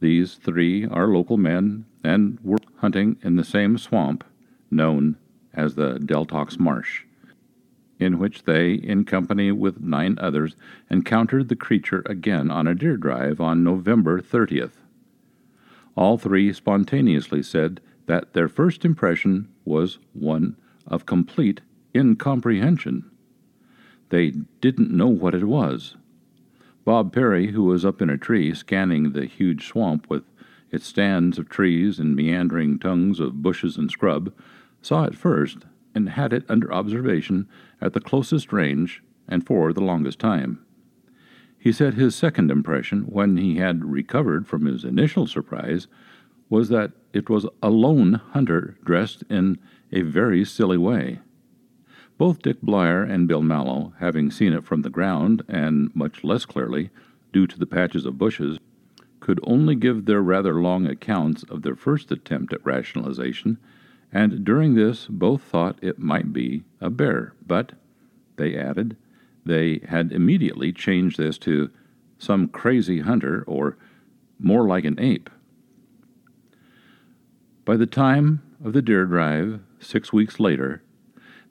These 0.00 0.34
three 0.34 0.84
are 0.86 1.08
local 1.08 1.36
men 1.36 1.86
and 2.04 2.38
were 2.42 2.58
hunting 2.78 3.16
in 3.22 3.36
the 3.36 3.44
same 3.44 3.78
swamp 3.78 4.24
known 4.70 5.16
as 5.54 5.74
the 5.74 5.98
Deltox 5.98 6.58
Marsh, 6.58 7.04
in 7.98 8.18
which 8.18 8.44
they, 8.44 8.74
in 8.74 9.04
company 9.04 9.50
with 9.52 9.80
nine 9.80 10.18
others, 10.20 10.54
encountered 10.90 11.48
the 11.48 11.56
creature 11.56 12.02
again 12.06 12.50
on 12.50 12.66
a 12.66 12.74
deer 12.74 12.96
drive 12.96 13.40
on 13.40 13.64
November 13.64 14.20
30th. 14.20 14.82
All 15.96 16.18
three 16.18 16.52
spontaneously 16.52 17.42
said 17.42 17.80
that 18.06 18.34
their 18.34 18.48
first 18.48 18.84
impression 18.84 19.48
was 19.64 19.98
one 20.12 20.56
of 20.86 21.06
complete 21.06 21.62
incomprehension. 21.94 23.10
They 24.10 24.30
didn't 24.60 24.90
know 24.90 25.08
what 25.08 25.34
it 25.34 25.44
was. 25.44 25.96
Bob 26.84 27.12
Perry, 27.12 27.48
who 27.48 27.64
was 27.64 27.84
up 27.84 28.00
in 28.00 28.10
a 28.10 28.18
tree 28.18 28.54
scanning 28.54 29.12
the 29.12 29.26
huge 29.26 29.66
swamp 29.66 30.08
with 30.08 30.22
its 30.70 30.86
stands 30.86 31.38
of 31.38 31.48
trees 31.48 31.98
and 31.98 32.14
meandering 32.14 32.78
tongues 32.78 33.18
of 33.18 33.42
bushes 33.42 33.76
and 33.76 33.90
scrub, 33.90 34.32
saw 34.86 35.02
it 35.02 35.16
first 35.16 35.58
and 35.96 36.10
had 36.10 36.32
it 36.32 36.44
under 36.48 36.72
observation 36.72 37.48
at 37.80 37.92
the 37.92 38.00
closest 38.00 38.52
range 38.52 39.02
and 39.26 39.44
for 39.44 39.72
the 39.72 39.80
longest 39.80 40.20
time. 40.20 40.64
He 41.58 41.72
said 41.72 41.94
his 41.94 42.14
second 42.14 42.52
impression, 42.52 43.02
when 43.02 43.36
he 43.36 43.56
had 43.56 43.84
recovered 43.84 44.46
from 44.46 44.66
his 44.66 44.84
initial 44.84 45.26
surprise, 45.26 45.88
was 46.48 46.68
that 46.68 46.92
it 47.12 47.28
was 47.28 47.46
a 47.60 47.70
lone 47.70 48.20
hunter 48.30 48.78
dressed 48.84 49.24
in 49.28 49.58
a 49.90 50.02
very 50.02 50.44
silly 50.44 50.78
way. 50.78 51.18
Both 52.16 52.42
Dick 52.42 52.60
Blyer 52.62 53.02
and 53.02 53.26
Bill 53.26 53.42
Mallow, 53.42 53.94
having 53.98 54.30
seen 54.30 54.52
it 54.52 54.64
from 54.64 54.82
the 54.82 54.90
ground, 54.90 55.42
and 55.48 55.90
much 55.96 56.22
less 56.22 56.44
clearly, 56.44 56.90
due 57.32 57.48
to 57.48 57.58
the 57.58 57.66
patches 57.66 58.06
of 58.06 58.18
bushes, 58.18 58.58
could 59.18 59.40
only 59.42 59.74
give 59.74 60.04
their 60.04 60.22
rather 60.22 60.54
long 60.62 60.86
accounts 60.86 61.42
of 61.50 61.62
their 61.62 61.74
first 61.74 62.12
attempt 62.12 62.52
at 62.52 62.64
rationalization, 62.64 63.58
and 64.12 64.44
during 64.44 64.74
this 64.74 65.06
both 65.06 65.42
thought 65.42 65.78
it 65.82 65.98
might 65.98 66.32
be 66.32 66.64
a 66.80 66.90
bear, 66.90 67.34
but, 67.46 67.72
they 68.36 68.56
added, 68.56 68.96
they 69.44 69.80
had 69.88 70.12
immediately 70.12 70.72
changed 70.72 71.18
this 71.18 71.38
to 71.38 71.70
some 72.18 72.48
crazy 72.48 73.00
hunter 73.00 73.44
or 73.46 73.76
more 74.38 74.66
like 74.66 74.84
an 74.84 74.98
ape. 75.00 75.30
By 77.64 77.76
the 77.76 77.86
time 77.86 78.42
of 78.64 78.72
the 78.72 78.82
deer 78.82 79.06
drive, 79.06 79.60
six 79.80 80.12
weeks 80.12 80.38
later, 80.38 80.82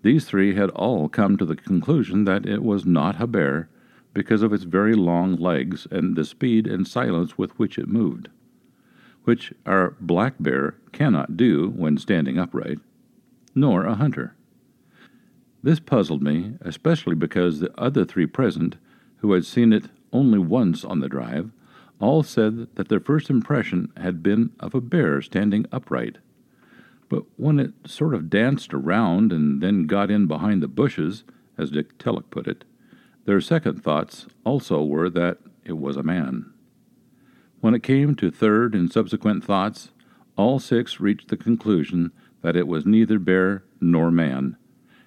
these 0.01 0.25
three 0.25 0.55
had 0.55 0.69
all 0.71 1.09
come 1.09 1.37
to 1.37 1.45
the 1.45 1.55
conclusion 1.55 2.25
that 2.25 2.45
it 2.45 2.63
was 2.63 2.85
not 2.85 3.19
a 3.21 3.27
bear 3.27 3.69
because 4.13 4.41
of 4.43 4.53
its 4.53 4.63
very 4.63 4.93
long 4.93 5.35
legs 5.35 5.87
and 5.91 6.15
the 6.15 6.23
speed 6.23 6.67
and 6.67 6.87
silence 6.87 7.37
with 7.37 7.57
which 7.59 7.77
it 7.77 7.87
moved, 7.87 8.29
which 9.25 9.53
our 9.65 9.95
black 9.99 10.35
bear 10.39 10.75
cannot 10.91 11.35
do 11.35 11.69
when 11.69 11.97
standing 11.97 12.39
upright, 12.39 12.79
nor 13.53 13.83
a 13.83 13.95
hunter. 13.95 14.35
This 15.61 15.79
puzzled 15.79 16.21
me, 16.21 16.53
especially 16.61 17.15
because 17.15 17.59
the 17.59 17.73
other 17.79 18.05
three 18.05 18.27
present, 18.27 18.77
who 19.17 19.33
had 19.33 19.45
seen 19.45 19.73
it 19.73 19.85
only 20.13 20.39
once 20.39 20.85
on 20.85 20.99
the 20.99 21.09
drive, 21.09 21.51
all 21.99 22.23
said 22.23 22.67
that 22.75 22.87
their 22.87 22.99
first 22.99 23.29
impression 23.29 23.91
had 23.97 24.21
been 24.21 24.51
of 24.59 24.75
a 24.75 24.81
bear 24.81 25.21
standing 25.21 25.65
upright. 25.71 26.17
But 27.09 27.23
when 27.37 27.59
it 27.59 27.73
sort 27.85 28.13
of 28.13 28.29
danced 28.29 28.73
around 28.73 29.31
and 29.31 29.61
then 29.61 29.87
got 29.87 30.11
in 30.11 30.27
behind 30.27 30.61
the 30.61 30.67
bushes, 30.67 31.23
as 31.57 31.71
Dick 31.71 31.97
Tilloch 31.97 32.29
put 32.29 32.47
it, 32.47 32.63
their 33.25 33.41
second 33.41 33.83
thoughts 33.83 34.27
also 34.43 34.83
were 34.83 35.09
that 35.09 35.39
it 35.63 35.77
was 35.77 35.97
a 35.97 36.03
man. 36.03 36.51
When 37.65 37.73
it 37.73 37.81
came 37.81 38.13
to 38.17 38.29
third 38.29 38.75
and 38.75 38.93
subsequent 38.93 39.43
thoughts, 39.43 39.89
all 40.35 40.59
six 40.59 40.99
reached 40.99 41.29
the 41.29 41.35
conclusion 41.35 42.11
that 42.43 42.55
it 42.55 42.67
was 42.67 42.85
neither 42.85 43.17
bear 43.17 43.63
nor 43.81 44.11
man, 44.11 44.55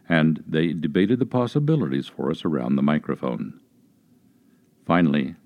and 0.08 0.42
they 0.44 0.72
debated 0.72 1.20
the 1.20 1.24
possibilities 1.24 2.08
for 2.08 2.32
us 2.32 2.44
around 2.44 2.74
the 2.74 2.82
microphone. 2.82 3.60
Finally, 4.84 5.36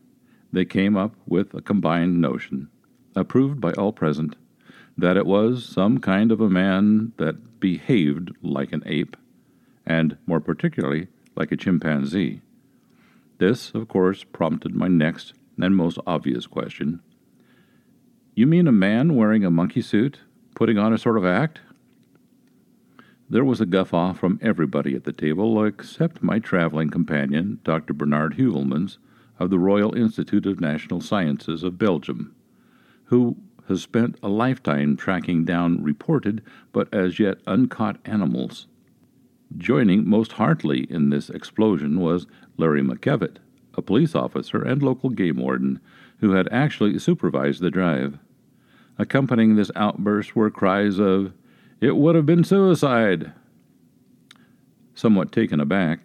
they 0.54 0.64
came 0.64 0.96
up 0.96 1.14
with 1.26 1.52
a 1.52 1.60
combined 1.60 2.18
notion, 2.18 2.70
approved 3.14 3.60
by 3.60 3.72
all 3.72 3.92
present, 3.92 4.34
that 4.96 5.18
it 5.18 5.26
was 5.26 5.66
some 5.66 5.98
kind 5.98 6.32
of 6.32 6.40
a 6.40 6.48
man 6.48 7.12
that 7.18 7.60
behaved 7.60 8.30
like 8.40 8.72
an 8.72 8.82
ape, 8.86 9.18
and 9.84 10.16
more 10.24 10.40
particularly 10.40 11.08
like 11.36 11.52
a 11.52 11.58
chimpanzee. 11.58 12.40
This, 13.36 13.70
of 13.74 13.86
course, 13.86 14.24
prompted 14.24 14.74
my 14.74 14.88
next 14.88 15.34
and 15.62 15.76
most 15.76 15.98
obvious 16.06 16.46
question. 16.46 17.00
You 18.34 18.46
mean 18.46 18.66
a 18.66 18.72
man 18.72 19.14
wearing 19.14 19.44
a 19.44 19.50
monkey 19.50 19.80
suit, 19.80 20.18
putting 20.56 20.76
on 20.76 20.92
a 20.92 20.98
sort 20.98 21.16
of 21.16 21.24
act? 21.24 21.60
There 23.30 23.44
was 23.44 23.60
a 23.60 23.66
guffaw 23.66 24.14
from 24.14 24.40
everybody 24.42 24.96
at 24.96 25.04
the 25.04 25.12
table 25.12 25.64
except 25.64 26.22
my 26.22 26.40
traveling 26.40 26.90
companion, 26.90 27.60
Dr. 27.62 27.94
Bernard 27.94 28.34
Heuvelmans, 28.34 28.98
of 29.38 29.50
the 29.50 29.58
Royal 29.58 29.94
Institute 29.94 30.46
of 30.46 30.60
Natural 30.60 31.00
Sciences 31.00 31.62
of 31.62 31.78
Belgium, 31.78 32.34
who 33.04 33.36
has 33.68 33.82
spent 33.82 34.18
a 34.22 34.28
lifetime 34.28 34.96
tracking 34.96 35.44
down 35.44 35.82
reported 35.82 36.42
but 36.72 36.92
as 36.92 37.20
yet 37.20 37.38
uncaught 37.46 37.98
animals. 38.04 38.66
Joining 39.56 40.08
most 40.08 40.32
heartily 40.32 40.86
in 40.90 41.10
this 41.10 41.30
explosion 41.30 42.00
was 42.00 42.26
Larry 42.56 42.82
McKevitt, 42.82 43.36
a 43.74 43.82
police 43.82 44.14
officer 44.14 44.62
and 44.62 44.82
local 44.82 45.10
game 45.10 45.36
warden 45.36 45.80
who 46.18 46.32
had 46.32 46.48
actually 46.52 46.98
supervised 46.98 47.60
the 47.60 47.70
drive. 47.70 48.18
Accompanying 48.98 49.56
this 49.56 49.70
outburst 49.74 50.36
were 50.36 50.50
cries 50.50 50.98
of, 50.98 51.32
It 51.80 51.96
would 51.96 52.14
have 52.14 52.26
been 52.26 52.44
suicide! 52.44 53.32
Somewhat 54.94 55.32
taken 55.32 55.58
aback, 55.58 56.00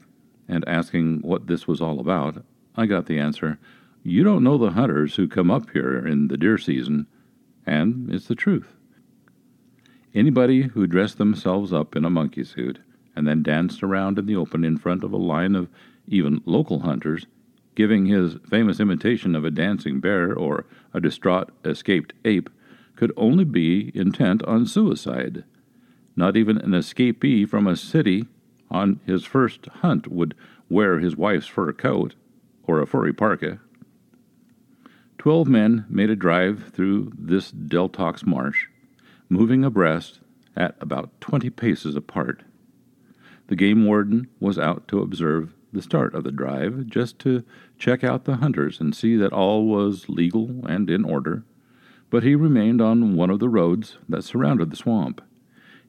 and 0.47 0.67
asking 0.67 1.19
what 1.21 1.47
this 1.47 1.67
was 1.67 1.81
all 1.81 1.99
about, 1.99 2.43
I 2.75 2.85
got 2.85 3.05
the 3.05 3.19
answer 3.19 3.59
You 4.03 4.23
don't 4.23 4.43
know 4.43 4.57
the 4.57 4.71
hunters 4.71 5.15
who 5.15 5.27
come 5.27 5.51
up 5.51 5.69
here 5.71 6.05
in 6.05 6.29
the 6.29 6.37
deer 6.37 6.57
season, 6.57 7.07
and 7.65 8.09
it's 8.09 8.27
the 8.27 8.35
truth. 8.35 8.75
Anybody 10.15 10.63
who 10.63 10.87
dressed 10.87 11.17
themselves 11.17 11.73
up 11.73 11.95
in 11.95 12.05
a 12.05 12.09
monkey 12.09 12.43
suit 12.43 12.79
and 13.15 13.27
then 13.27 13.43
danced 13.43 13.83
around 13.83 14.17
in 14.17 14.25
the 14.25 14.35
open 14.35 14.63
in 14.63 14.77
front 14.77 15.03
of 15.03 15.11
a 15.11 15.17
line 15.17 15.55
of 15.55 15.69
even 16.07 16.41
local 16.45 16.79
hunters, 16.79 17.25
giving 17.77 18.07
his 18.07 18.38
famous 18.49 18.80
imitation 18.80 19.35
of 19.35 19.45
a 19.45 19.51
dancing 19.51 19.99
bear 19.99 20.33
or 20.33 20.65
a 20.95 20.99
distraught 20.99 21.51
escaped 21.64 22.11
ape, 22.25 22.49
could 22.95 23.14
only 23.15 23.43
be 23.43 23.91
intent 23.93 24.41
on 24.45 24.65
suicide. 24.65 25.43
Not 26.15 26.35
even 26.35 26.57
an 26.57 26.72
escapee 26.72 27.47
from 27.47 27.67
a 27.67 27.75
city 27.75 28.25
on 28.72 28.99
his 29.06 29.23
first 29.23 29.67
hunt 29.67 30.07
would 30.07 30.33
wear 30.67 30.97
his 30.97 31.15
wife's 31.15 31.45
fur 31.45 31.72
coat 31.72 32.15
or 32.64 32.81
a 32.81 32.88
furry 32.88 33.14
parka. 33.14 33.59
Twelve 35.19 35.47
men 35.47 35.85
made 35.88 36.09
a 36.09 36.15
drive 36.15 36.72
through 36.73 37.11
this 37.15 37.51
Deltox 37.51 38.25
marsh, 38.25 38.65
moving 39.30 39.64
abreast 39.64 40.19
at 40.56 40.75
about 40.81 41.22
twenty 41.22 41.51
paces 41.51 41.95
apart. 41.95 42.41
The 43.49 43.56
game 43.56 43.85
warden 43.85 44.30
was 44.39 44.57
out 44.57 44.88
to 44.88 44.99
observe 44.99 45.53
the 45.73 45.81
start 45.81 46.15
of 46.15 46.23
the 46.23 46.31
drive, 46.31 46.88
just 46.88 47.19
to 47.19 47.43
check 47.77 48.03
out 48.03 48.25
the 48.25 48.38
hunters 48.38 48.80
and 48.80 48.95
see 48.95 49.15
that 49.15 49.33
all 49.33 49.65
was 49.65 50.09
legal 50.09 50.65
and 50.67 50.89
in 50.89 51.06
order, 51.06 51.43
but 52.09 52.23
he 52.23 52.35
remained 52.35 52.81
on 52.81 53.15
one 53.15 53.30
of 53.30 53.39
the 53.39 53.49
roads 53.49 53.97
that 54.07 54.23
surrounded 54.23 54.69
the 54.69 54.75
swamp. 54.75 55.22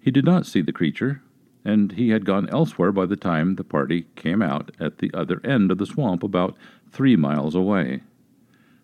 He 0.00 0.10
did 0.10 0.25
not 0.25 0.47
see 0.47 0.60
the 0.60 0.73
creature, 0.73 1.23
and 1.65 1.92
he 1.92 2.10
had 2.10 2.25
gone 2.25 2.49
elsewhere 2.50 2.92
by 2.92 3.07
the 3.07 3.17
time 3.17 3.55
the 3.55 3.65
party 3.65 4.07
came 4.17 4.42
out 4.42 4.70
at 4.78 4.99
the 4.99 5.10
other 5.12 5.41
end 5.44 5.70
of 5.70 5.78
the 5.78 5.86
swamp 5.86 6.23
about 6.23 6.57
three 6.91 7.17
miles 7.17 7.55
away. 7.55 8.02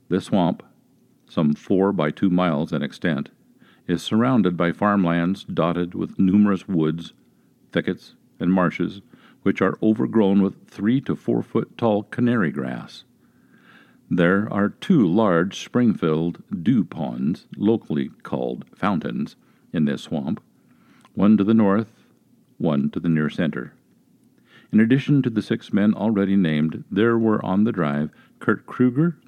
This 0.09 0.27
swamp, 0.27 0.63
some 1.29 1.55
four 1.55 1.93
by 1.93 2.11
two 2.11 2.31
miles 2.31 2.73
in 2.73 2.83
extent, 2.83 3.31
is 3.87 4.03
surrounded 4.03 4.57
by 4.57 4.73
farmlands 4.73 5.45
dotted 5.45 5.95
with 5.95 6.19
numerous 6.19 6.67
woods, 6.67 7.13
thickets, 7.73 8.15
and 8.41 8.53
marshes, 8.53 9.01
which 9.45 9.63
are 9.63 9.79
overgrown 9.83 10.43
with 10.43 10.67
three 10.67 11.01
to 11.03 11.15
four 11.15 11.43
foot 11.43 11.79
tall 11.79 12.03
canary 12.03 12.51
grass. 12.51 13.05
There 14.11 14.53
are 14.53 14.71
two 14.71 15.07
large 15.07 15.63
spring 15.63 15.95
filled 15.95 16.43
dew 16.63 16.83
ponds, 16.85 17.47
locally 17.57 18.11
called 18.23 18.65
fountains, 18.75 19.37
in 19.73 19.85
this 19.85 20.03
swamp, 20.03 20.43
one 21.15 21.37
to 21.37 21.45
the 21.45 21.55
north, 21.55 21.93
one 22.59 22.91
to 22.91 23.01
the 23.01 23.09
near 23.09 23.29
center. 23.29 23.75
In 24.73 24.81
addition 24.81 25.23
to 25.23 25.31
the 25.31 25.43
six 25.43 25.73
men 25.73 25.95
already 25.95 26.37
named, 26.37 26.85
there 26.91 27.19
were 27.19 27.45
on 27.45 27.65
the 27.65 27.73
drive 27.73 28.11
Kurt 28.41 28.67
Kruger, 28.67 29.19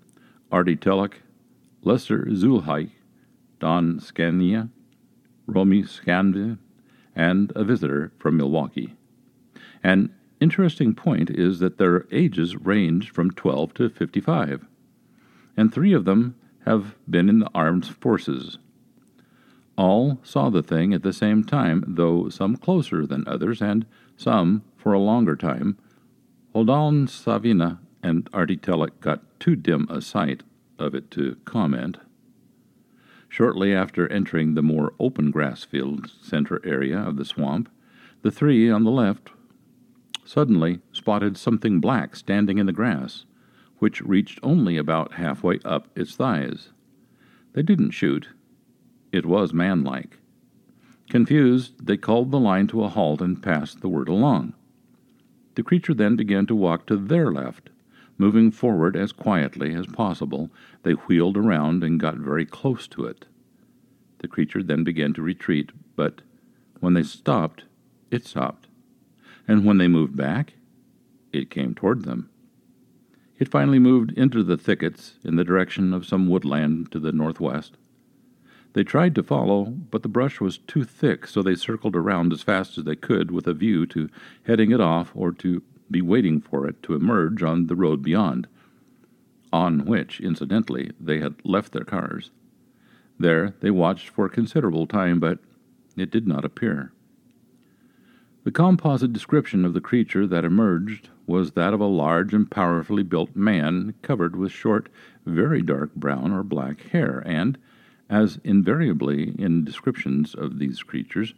Artie 0.50 0.76
Telek, 0.76 1.16
Lester 1.82 2.26
Zulhike, 2.30 2.90
Don 3.60 4.00
Scania, 4.00 4.70
Romy 5.46 5.82
Scandin, 5.82 6.58
and 7.14 7.52
a 7.54 7.64
visitor 7.64 8.12
from 8.18 8.36
Milwaukee. 8.36 8.95
An 9.82 10.14
interesting 10.40 10.94
point 10.94 11.30
is 11.30 11.58
that 11.60 11.78
their 11.78 12.06
ages 12.10 12.56
range 12.56 13.10
from 13.10 13.30
12 13.30 13.74
to 13.74 13.88
55, 13.88 14.66
and 15.56 15.72
three 15.72 15.92
of 15.92 16.04
them 16.04 16.36
have 16.64 16.96
been 17.08 17.28
in 17.28 17.38
the 17.38 17.50
armed 17.54 17.86
forces. 17.86 18.58
All 19.76 20.18
saw 20.22 20.50
the 20.50 20.62
thing 20.62 20.94
at 20.94 21.02
the 21.02 21.12
same 21.12 21.44
time, 21.44 21.84
though 21.86 22.28
some 22.28 22.56
closer 22.56 23.06
than 23.06 23.26
others, 23.26 23.60
and 23.60 23.86
some 24.16 24.62
for 24.76 24.92
a 24.92 24.98
longer 24.98 25.36
time. 25.36 25.76
Holdon 26.52 27.06
Savina 27.06 27.80
and 28.02 28.28
Artie 28.32 28.56
Telek 28.56 29.00
got 29.00 29.22
too 29.38 29.56
dim 29.56 29.86
a 29.90 30.00
sight 30.00 30.42
of 30.78 30.94
it 30.94 31.10
to 31.12 31.36
comment. 31.44 31.98
Shortly 33.28 33.74
after 33.74 34.10
entering 34.10 34.54
the 34.54 34.62
more 34.62 34.94
open 34.98 35.30
grass 35.30 35.64
field 35.64 36.10
center 36.22 36.60
area 36.64 36.98
of 36.98 37.16
the 37.16 37.24
swamp, 37.24 37.68
the 38.22 38.30
three 38.30 38.70
on 38.70 38.84
the 38.84 38.90
left 38.90 39.30
suddenly 40.26 40.80
spotted 40.92 41.36
something 41.36 41.80
black 41.80 42.16
standing 42.16 42.58
in 42.58 42.66
the 42.66 42.72
grass, 42.72 43.24
which 43.78 44.02
reached 44.02 44.40
only 44.42 44.76
about 44.76 45.14
halfway 45.14 45.60
up 45.64 45.88
its 45.96 46.16
thighs. 46.16 46.70
They 47.52 47.62
didn't 47.62 47.92
shoot. 47.92 48.30
It 49.12 49.24
was 49.24 49.52
manlike. 49.52 50.18
Confused, 51.08 51.86
they 51.86 51.96
called 51.96 52.30
the 52.30 52.40
line 52.40 52.66
to 52.68 52.82
a 52.82 52.88
halt 52.88 53.22
and 53.22 53.42
passed 53.42 53.80
the 53.80 53.88
word 53.88 54.08
along. 54.08 54.54
The 55.54 55.62
creature 55.62 55.94
then 55.94 56.16
began 56.16 56.46
to 56.46 56.54
walk 56.54 56.86
to 56.86 56.96
their 56.96 57.30
left. 57.30 57.70
Moving 58.18 58.50
forward 58.50 58.96
as 58.96 59.12
quietly 59.12 59.74
as 59.74 59.86
possible, 59.86 60.50
they 60.82 60.92
wheeled 60.92 61.36
around 61.36 61.84
and 61.84 62.00
got 62.00 62.16
very 62.16 62.44
close 62.44 62.88
to 62.88 63.04
it. 63.04 63.26
The 64.18 64.28
creature 64.28 64.62
then 64.62 64.82
began 64.84 65.12
to 65.14 65.22
retreat, 65.22 65.70
but 65.94 66.22
when 66.80 66.94
they 66.94 67.02
stopped, 67.02 67.64
it 68.10 68.26
stopped 68.26 68.65
and 69.48 69.64
when 69.64 69.78
they 69.78 69.88
moved 69.88 70.16
back, 70.16 70.54
it 71.32 71.50
came 71.50 71.74
toward 71.74 72.04
them. 72.04 72.30
It 73.38 73.48
finally 73.48 73.78
moved 73.78 74.12
into 74.12 74.42
the 74.42 74.56
thickets 74.56 75.16
in 75.22 75.36
the 75.36 75.44
direction 75.44 75.92
of 75.92 76.06
some 76.06 76.28
woodland 76.28 76.90
to 76.92 76.98
the 76.98 77.12
northwest. 77.12 77.76
They 78.72 78.84
tried 78.84 79.14
to 79.14 79.22
follow, 79.22 79.64
but 79.64 80.02
the 80.02 80.08
brush 80.08 80.40
was 80.40 80.58
too 80.58 80.84
thick, 80.84 81.26
so 81.26 81.42
they 81.42 81.54
circled 81.54 81.96
around 81.96 82.32
as 82.32 82.42
fast 82.42 82.76
as 82.76 82.84
they 82.84 82.96
could 82.96 83.30
with 83.30 83.46
a 83.46 83.54
view 83.54 83.86
to 83.86 84.10
heading 84.44 84.70
it 84.70 84.80
off 84.80 85.12
or 85.14 85.32
to 85.32 85.62
be 85.90 86.02
waiting 86.02 86.40
for 86.40 86.66
it 86.66 86.82
to 86.82 86.94
emerge 86.94 87.42
on 87.42 87.68
the 87.68 87.76
road 87.76 88.02
beyond, 88.02 88.48
on 89.52 89.84
which, 89.86 90.20
incidentally, 90.20 90.90
they 91.00 91.20
had 91.20 91.36
left 91.44 91.72
their 91.72 91.84
cars. 91.84 92.30
There 93.18 93.54
they 93.60 93.70
watched 93.70 94.08
for 94.10 94.26
a 94.26 94.30
considerable 94.30 94.86
time, 94.86 95.20
but 95.20 95.38
it 95.96 96.10
did 96.10 96.26
not 96.26 96.44
appear. 96.44 96.92
The 98.46 98.52
composite 98.52 99.12
description 99.12 99.64
of 99.64 99.74
the 99.74 99.80
creature 99.80 100.24
that 100.24 100.44
emerged 100.44 101.08
was 101.26 101.50
that 101.54 101.74
of 101.74 101.80
a 101.80 101.86
large 101.86 102.32
and 102.32 102.48
powerfully 102.48 103.02
built 103.02 103.34
man 103.34 103.94
covered 104.02 104.36
with 104.36 104.52
short, 104.52 104.88
very 105.24 105.62
dark 105.62 105.96
brown 105.96 106.30
or 106.30 106.44
black 106.44 106.82
hair, 106.90 107.24
and, 107.26 107.58
as 108.08 108.38
invariably 108.44 109.34
in 109.36 109.64
descriptions 109.64 110.32
of 110.32 110.60
these 110.60 110.84
creatures, 110.84 111.34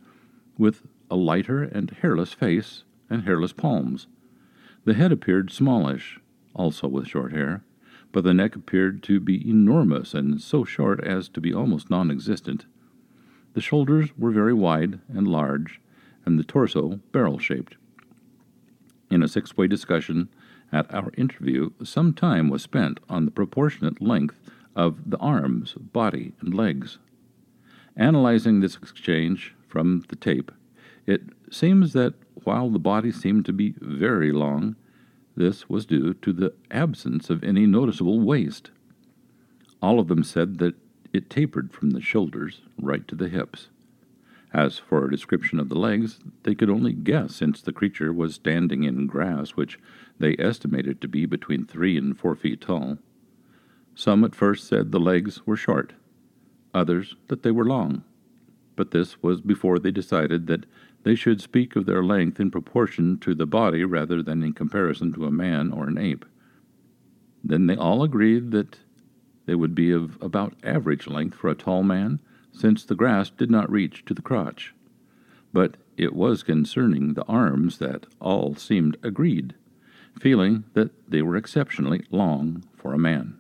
with 0.59 0.87
a 1.11 1.17
lighter 1.17 1.63
and 1.63 1.93
hairless 1.93 2.35
face 2.35 2.85
and 3.09 3.23
hairless 3.23 3.55
palms. 3.55 4.07
The 4.85 4.93
head 4.93 5.11
appeared 5.11 5.51
smallish, 5.51 6.21
also 6.53 6.89
with 6.89 7.09
short 7.09 7.33
hair, 7.33 7.65
but 8.13 8.23
the 8.23 8.35
neck 8.35 8.55
appeared 8.55 9.03
to 9.05 9.19
be 9.19 9.49
enormous 9.49 10.13
and 10.13 10.43
so 10.43 10.63
short 10.63 11.03
as 11.03 11.31
to 11.31 11.41
be 11.41 11.55
almost 11.55 11.89
non 11.89 12.11
existent. 12.11 12.67
The 13.55 13.63
shoulders 13.63 14.11
were 14.19 14.31
very 14.31 14.53
wide 14.53 15.01
and 15.09 15.27
large, 15.27 15.81
and 16.29 16.39
the 16.39 16.45
torso 16.45 17.01
barrel 17.11 17.39
shaped. 17.39 17.77
In 19.11 19.23
a 19.23 19.29
six 19.29 19.57
way 19.57 19.67
discussion 19.67 20.29
at 20.71 20.93
our 20.93 21.11
interview, 21.17 21.71
some 21.83 22.13
time 22.13 22.51
was 22.51 22.63
spent 22.63 23.01
on 23.09 23.25
the 23.25 23.31
proportionate 23.31 24.03
length 24.03 24.39
of 24.77 25.09
the 25.09 25.17
arms, 25.17 25.73
body, 25.73 26.35
and 26.43 26.53
legs. 26.53 26.99
Analyzing 27.97 28.61
this 28.61 28.77
exchange 28.77 29.55
from 29.69 30.05
the 30.09 30.17
tape, 30.17 30.53
it 31.07 31.23
seems 31.51 31.95
that 31.95 32.13
while 32.45 32.69
the 32.69 32.79
body 32.79 33.11
seemed 33.11 33.47
to 33.47 33.53
be 33.55 33.75
very 33.81 34.31
long, 34.31 34.77
this 35.35 35.67
was 35.71 35.87
due 35.87 36.13
to 36.13 36.33
the 36.35 36.53
absence 36.71 37.31
of 37.31 37.43
any 37.43 37.65
noticeable 37.65 38.21
waist. 38.21 38.71
All 39.81 39.99
of 39.99 40.09
them 40.09 40.23
said 40.23 40.59
that 40.59 40.75
it 41.15 41.31
tapered 41.31 41.73
from 41.73 41.93
the 41.93 42.03
shoulders 42.03 42.61
right 42.79 43.09
to 43.09 43.15
the 43.15 43.31
hips. 43.31 43.69
As 44.53 44.79
for 44.79 45.05
a 45.05 45.11
description 45.11 45.61
of 45.61 45.69
the 45.69 45.79
legs, 45.79 46.21
they 46.45 46.55
could 46.55 46.71
only 46.71 46.93
guess 46.93 47.35
since 47.35 47.61
the 47.61 47.73
creature 47.73 48.13
was 48.13 48.35
standing 48.35 48.85
in 48.85 49.07
grass 49.07 49.51
which 49.51 49.79
they 50.19 50.37
estimated 50.39 51.01
to 51.01 51.09
be 51.09 51.27
between 51.27 51.67
three 51.67 51.99
and 51.99 52.19
four 52.19 52.35
feet 52.35 52.63
tall. 52.63 52.99
Some 53.95 54.25
at 54.25 54.35
first 54.35 54.67
said 54.67 54.91
the 54.91 55.01
legs 55.01 55.47
were 55.47 55.57
short, 55.57 55.93
others 56.73 57.17
that 57.27 57.43
they 57.43 57.51
were 57.51 57.65
long, 57.65 58.05
but 58.75 58.91
this 58.91 59.23
was 59.23 59.41
before 59.41 59.79
they 59.79 59.91
decided 59.91 60.47
that 60.47 60.65
they 61.03 61.15
should 61.15 61.41
speak 61.41 61.77
of 61.77 61.85
their 61.85 62.03
length 62.03 62.41
in 62.41 62.51
proportion 62.51 63.19
to 63.19 63.35
the 63.35 63.47
body 63.47 63.85
rather 63.85 64.23
than 64.23 64.43
in 64.43 64.53
comparison 64.53 65.13
to 65.13 65.27
a 65.27 65.31
man 65.31 65.73
or 65.73 65.89
an 65.89 65.99
ape. 65.99 66.25
Then 67.45 67.67
they 67.67 67.77
all 67.77 68.03
agreed 68.03 68.51
that 68.53 68.79
they 69.47 69.55
would 69.55 69.75
be 69.75 69.91
of 69.93 70.17
about 70.23 70.55
average 70.63 71.07
length 71.07 71.37
for 71.37 71.51
a 71.51 71.55
tall 71.55 71.83
man 71.83 72.21
since 72.59 72.85
the 72.85 72.97
grass 72.97 73.31
did 73.31 73.51
not 73.51 73.71
reach 73.71 74.05
to 74.05 74.13
the 74.13 74.23
crotch. 74.23 74.75
But 75.53 75.77
it 75.97 76.13
was 76.13 76.43
concerning 76.43 77.15
the 77.15 77.25
arms 77.25 77.79
that 77.79 78.07
all 78.21 78.57
seemed 78.57 78.97
agreed, 79.03 79.55
feeling 80.19 80.65
that 80.75 80.91
they 81.09 81.23
were 81.23 81.37
exceptionally 81.37 82.05
long 82.11 82.65
for 82.77 82.93
a 82.93 82.99
man. 82.99 83.39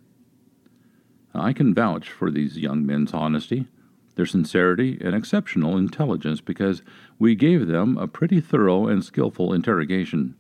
I 1.35 1.53
can 1.53 1.75
vouch 1.75 2.09
for 2.09 2.31
these 2.31 2.59
young 2.59 2.87
men's 2.87 3.13
honesty, 3.13 3.67
their 4.15 4.27
sincerity, 4.27 4.99
and 5.01 5.15
exceptional 5.15 5.77
intelligence 5.77 6.41
because 6.41 6.83
we 7.19 7.35
gave 7.35 7.67
them 7.67 7.99
a 7.99 8.09
pretty 8.09 8.41
thorough 8.41 8.87
and 8.87 9.05
skilful 9.05 9.53
interrogation. 9.53 10.37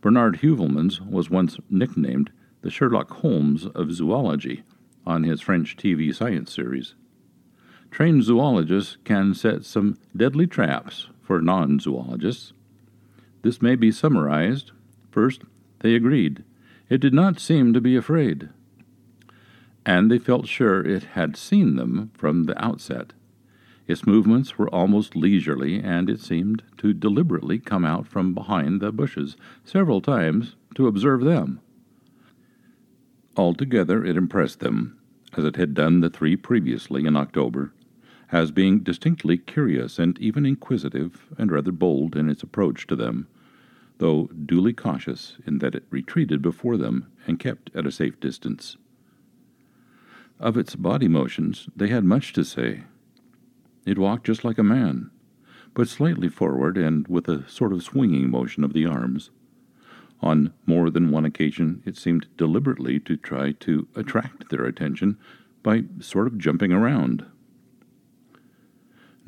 Bernard 0.00 0.38
Heuvelmans 0.38 1.00
was 1.08 1.30
once 1.30 1.58
nicknamed 1.70 2.30
the 2.62 2.70
Sherlock 2.70 3.10
Holmes 3.10 3.66
of 3.66 3.92
zoology 3.92 4.62
on 5.06 5.22
his 5.22 5.40
French 5.40 5.76
TV 5.76 6.14
science 6.14 6.52
series. 6.52 6.94
Trained 7.90 8.22
zoologists 8.22 8.96
can 9.04 9.34
set 9.34 9.64
some 9.64 9.98
deadly 10.16 10.46
traps 10.46 11.08
for 11.20 11.40
non 11.42 11.80
zoologists. 11.80 12.52
This 13.42 13.60
may 13.60 13.74
be 13.74 13.90
summarized. 13.90 14.72
First, 15.10 15.42
they 15.80 15.94
agreed. 15.94 16.44
It 16.88 17.00
did 17.00 17.12
not 17.12 17.40
seem 17.40 17.72
to 17.72 17.80
be 17.80 17.96
afraid. 17.96 18.50
And 19.84 20.10
they 20.10 20.18
felt 20.18 20.46
sure 20.46 20.84
it 20.84 21.04
had 21.14 21.36
seen 21.36 21.76
them 21.76 22.10
from 22.14 22.44
the 22.44 22.62
outset. 22.62 23.12
Its 23.86 24.06
movements 24.06 24.58
were 24.58 24.68
almost 24.68 25.16
leisurely, 25.16 25.80
and 25.80 26.10
it 26.10 26.20
seemed 26.20 26.62
to 26.76 26.92
deliberately 26.92 27.58
come 27.58 27.84
out 27.84 28.06
from 28.06 28.34
behind 28.34 28.80
the 28.80 28.92
bushes 28.92 29.36
several 29.64 30.00
times 30.00 30.56
to 30.74 30.86
observe 30.86 31.24
them. 31.24 31.60
Altogether, 33.36 34.04
it 34.04 34.16
impressed 34.16 34.60
them, 34.60 34.98
as 35.36 35.44
it 35.44 35.56
had 35.56 35.72
done 35.72 36.00
the 36.00 36.10
three 36.10 36.36
previously 36.36 37.06
in 37.06 37.16
October, 37.16 37.72
as 38.30 38.50
being 38.50 38.80
distinctly 38.80 39.38
curious 39.38 39.98
and 39.98 40.18
even 40.18 40.44
inquisitive 40.44 41.28
and 41.38 41.50
rather 41.50 41.72
bold 41.72 42.16
in 42.16 42.28
its 42.28 42.42
approach 42.42 42.86
to 42.86 42.96
them, 42.96 43.26
though 43.98 44.26
duly 44.26 44.72
cautious 44.72 45.36
in 45.46 45.58
that 45.58 45.74
it 45.74 45.84
retreated 45.90 46.42
before 46.42 46.76
them 46.76 47.10
and 47.26 47.38
kept 47.38 47.70
at 47.74 47.86
a 47.86 47.92
safe 47.92 48.18
distance. 48.20 48.76
Of 50.38 50.56
its 50.56 50.76
body 50.76 51.08
motions, 51.08 51.68
they 51.74 51.88
had 51.88 52.04
much 52.04 52.32
to 52.34 52.44
say, 52.44 52.84
it 53.84 53.98
walked 53.98 54.26
just 54.26 54.44
like 54.44 54.58
a 54.58 54.62
man, 54.62 55.10
but 55.74 55.88
slightly 55.88 56.28
forward 56.28 56.76
and 56.76 57.08
with 57.08 57.28
a 57.28 57.48
sort 57.48 57.72
of 57.72 57.82
swinging 57.82 58.30
motion 58.30 58.62
of 58.62 58.72
the 58.72 58.84
arms. 58.86 59.30
On 60.20 60.52
more 60.66 60.90
than 60.90 61.10
one 61.10 61.24
occasion, 61.24 61.82
it 61.86 61.96
seemed 61.96 62.26
deliberately 62.36 63.00
to 63.00 63.16
try 63.16 63.52
to 63.52 63.88
attract 63.94 64.50
their 64.50 64.64
attention 64.64 65.16
by 65.62 65.84
sort 66.00 66.26
of 66.26 66.38
jumping 66.38 66.72
around. 66.72 67.24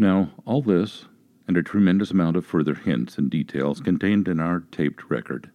Now, 0.01 0.31
all 0.47 0.62
this, 0.62 1.05
and 1.47 1.59
a 1.59 1.62
tremendous 1.62 2.11
amount 2.11 2.39
of 2.39 2.47
further 2.47 2.73
hints 2.73 3.19
and 3.19 3.29
details 3.29 3.81
contained 3.81 4.29
in 4.29 4.41
our 4.41 4.61
taped 4.61 5.11
record, 5.11 5.51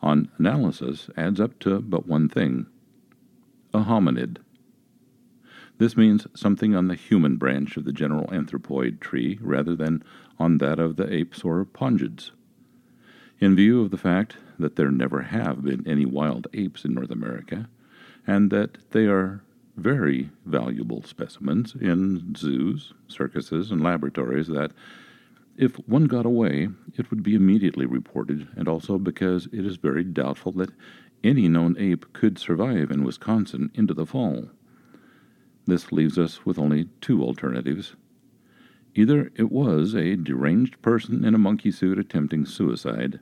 on 0.00 0.30
analysis 0.38 1.10
adds 1.16 1.40
up 1.40 1.58
to 1.58 1.80
but 1.80 2.06
one 2.06 2.28
thing 2.28 2.66
a 3.74 3.80
hominid. 3.80 4.36
This 5.78 5.96
means 5.96 6.28
something 6.36 6.76
on 6.76 6.86
the 6.86 6.94
human 6.94 7.34
branch 7.34 7.76
of 7.76 7.84
the 7.84 7.92
general 7.92 8.28
anthropoid 8.28 9.00
tree 9.00 9.40
rather 9.42 9.74
than 9.74 10.04
on 10.38 10.58
that 10.58 10.78
of 10.78 10.94
the 10.94 11.12
apes 11.12 11.42
or 11.42 11.64
pongids. 11.64 12.30
In 13.40 13.56
view 13.56 13.82
of 13.82 13.90
the 13.90 13.98
fact 13.98 14.36
that 14.56 14.76
there 14.76 14.92
never 14.92 15.22
have 15.22 15.64
been 15.64 15.84
any 15.84 16.06
wild 16.06 16.46
apes 16.54 16.84
in 16.84 16.94
North 16.94 17.10
America, 17.10 17.68
and 18.24 18.52
that 18.52 18.78
they 18.92 19.06
are 19.06 19.42
very 19.76 20.30
valuable 20.46 21.02
specimens 21.02 21.74
in 21.80 22.34
zoos, 22.36 22.92
circuses, 23.08 23.70
and 23.70 23.82
laboratories, 23.82 24.48
that 24.48 24.72
if 25.56 25.76
one 25.88 26.06
got 26.06 26.26
away, 26.26 26.68
it 26.96 27.10
would 27.10 27.22
be 27.22 27.34
immediately 27.34 27.86
reported, 27.86 28.48
and 28.56 28.68
also 28.68 28.98
because 28.98 29.46
it 29.46 29.64
is 29.64 29.76
very 29.76 30.04
doubtful 30.04 30.52
that 30.52 30.70
any 31.22 31.48
known 31.48 31.76
ape 31.78 32.12
could 32.12 32.38
survive 32.38 32.90
in 32.90 33.04
Wisconsin 33.04 33.70
into 33.74 33.94
the 33.94 34.06
fall. 34.06 34.50
This 35.66 35.92
leaves 35.92 36.18
us 36.18 36.44
with 36.44 36.58
only 36.58 36.88
two 37.00 37.22
alternatives. 37.22 37.94
Either 38.94 39.30
it 39.34 39.50
was 39.50 39.94
a 39.94 40.16
deranged 40.16 40.80
person 40.82 41.24
in 41.24 41.34
a 41.34 41.38
monkey 41.38 41.70
suit 41.70 41.98
attempting 41.98 42.44
suicide, 42.44 43.20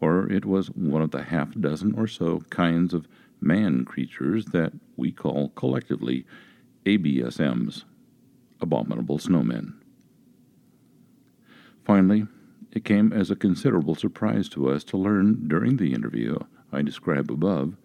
or 0.00 0.30
it 0.30 0.44
was 0.44 0.68
one 0.70 1.02
of 1.02 1.10
the 1.10 1.24
half 1.24 1.52
dozen 1.54 1.94
or 1.94 2.06
so 2.06 2.40
kinds 2.50 2.94
of 2.94 3.06
man 3.40 3.84
creatures 3.84 4.46
that 4.46 4.72
we 4.96 5.12
call 5.12 5.50
collectively 5.50 6.24
ABSMs, 6.84 7.84
abominable 8.60 9.18
snowmen. 9.18 9.74
Finally, 11.84 12.26
it 12.72 12.84
came 12.84 13.12
as 13.12 13.30
a 13.30 13.36
considerable 13.36 13.94
surprise 13.94 14.48
to 14.50 14.68
us 14.68 14.84
to 14.84 14.96
learn 14.96 15.48
during 15.48 15.76
the 15.76 15.94
interview 15.94 16.38
I 16.70 16.82
describe 16.82 17.30
above 17.30 17.76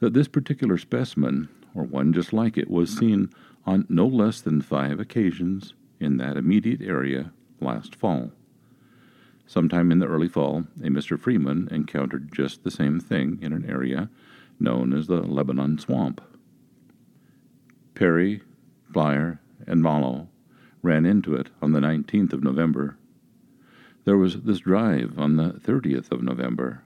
that 0.00 0.12
this 0.12 0.28
particular 0.28 0.76
specimen 0.76 1.48
or 1.74 1.82
one 1.84 2.12
just 2.12 2.32
like 2.32 2.56
it, 2.56 2.70
was 2.70 2.96
seen 2.96 3.30
on 3.66 3.86
no 3.88 4.06
less 4.06 4.40
than 4.40 4.62
five 4.62 5.00
occasions 5.00 5.74
in 6.00 6.16
that 6.18 6.36
immediate 6.36 6.82
area 6.82 7.32
last 7.60 7.94
fall. 7.94 8.30
Sometime 9.46 9.92
in 9.92 9.98
the 9.98 10.06
early 10.06 10.28
fall, 10.28 10.64
a 10.82 10.86
Mr. 10.86 11.18
Freeman 11.18 11.68
encountered 11.70 12.32
just 12.32 12.62
the 12.62 12.70
same 12.70 13.00
thing 13.00 13.38
in 13.42 13.52
an 13.52 13.68
area 13.68 14.08
known 14.58 14.92
as 14.92 15.06
the 15.06 15.20
Lebanon 15.20 15.78
Swamp. 15.78 16.20
Perry, 17.94 18.42
Flyer, 18.92 19.40
and 19.66 19.82
Mallow 19.82 20.28
ran 20.82 21.06
into 21.06 21.34
it 21.34 21.48
on 21.62 21.72
the 21.72 21.80
19th 21.80 22.32
of 22.32 22.42
November. 22.42 22.96
There 24.04 24.18
was 24.18 24.42
this 24.42 24.60
drive 24.60 25.18
on 25.18 25.36
the 25.36 25.52
30th 25.52 26.12
of 26.12 26.22
November, 26.22 26.82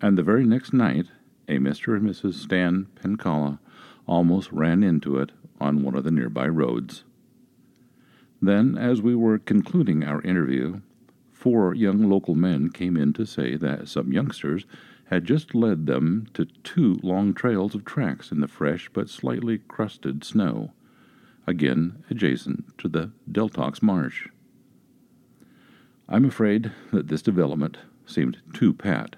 and 0.00 0.16
the 0.16 0.22
very 0.22 0.44
next 0.44 0.72
night, 0.72 1.06
a 1.48 1.58
Mr. 1.58 1.96
and 1.96 2.08
Mrs. 2.08 2.34
Stan 2.34 2.86
Pencala 2.94 3.58
almost 4.06 4.52
ran 4.52 4.82
into 4.82 5.18
it 5.18 5.32
on 5.60 5.82
one 5.82 5.96
of 5.96 6.04
the 6.04 6.10
nearby 6.10 6.46
roads. 6.46 7.04
Then, 8.40 8.76
as 8.76 9.00
we 9.00 9.14
were 9.14 9.38
concluding 9.38 10.04
our 10.04 10.20
interview, 10.22 10.80
four 11.32 11.74
young 11.74 12.08
local 12.08 12.34
men 12.34 12.70
came 12.70 12.96
in 12.96 13.12
to 13.14 13.26
say 13.26 13.56
that 13.56 13.88
some 13.88 14.12
youngsters 14.12 14.66
had 15.06 15.24
just 15.24 15.54
led 15.54 15.86
them 15.86 16.26
to 16.34 16.46
two 16.64 16.98
long 17.02 17.32
trails 17.32 17.74
of 17.74 17.84
tracks 17.84 18.32
in 18.32 18.40
the 18.40 18.48
fresh 18.48 18.90
but 18.92 19.08
slightly 19.08 19.58
crusted 19.58 20.24
snow, 20.24 20.72
again 21.46 22.02
adjacent 22.10 22.76
to 22.78 22.88
the 22.88 23.12
Deltox 23.30 23.82
Marsh. 23.82 24.28
I'm 26.08 26.24
afraid 26.24 26.72
that 26.92 27.08
this 27.08 27.22
development 27.22 27.78
seemed 28.06 28.38
too 28.52 28.72
pat 28.72 29.16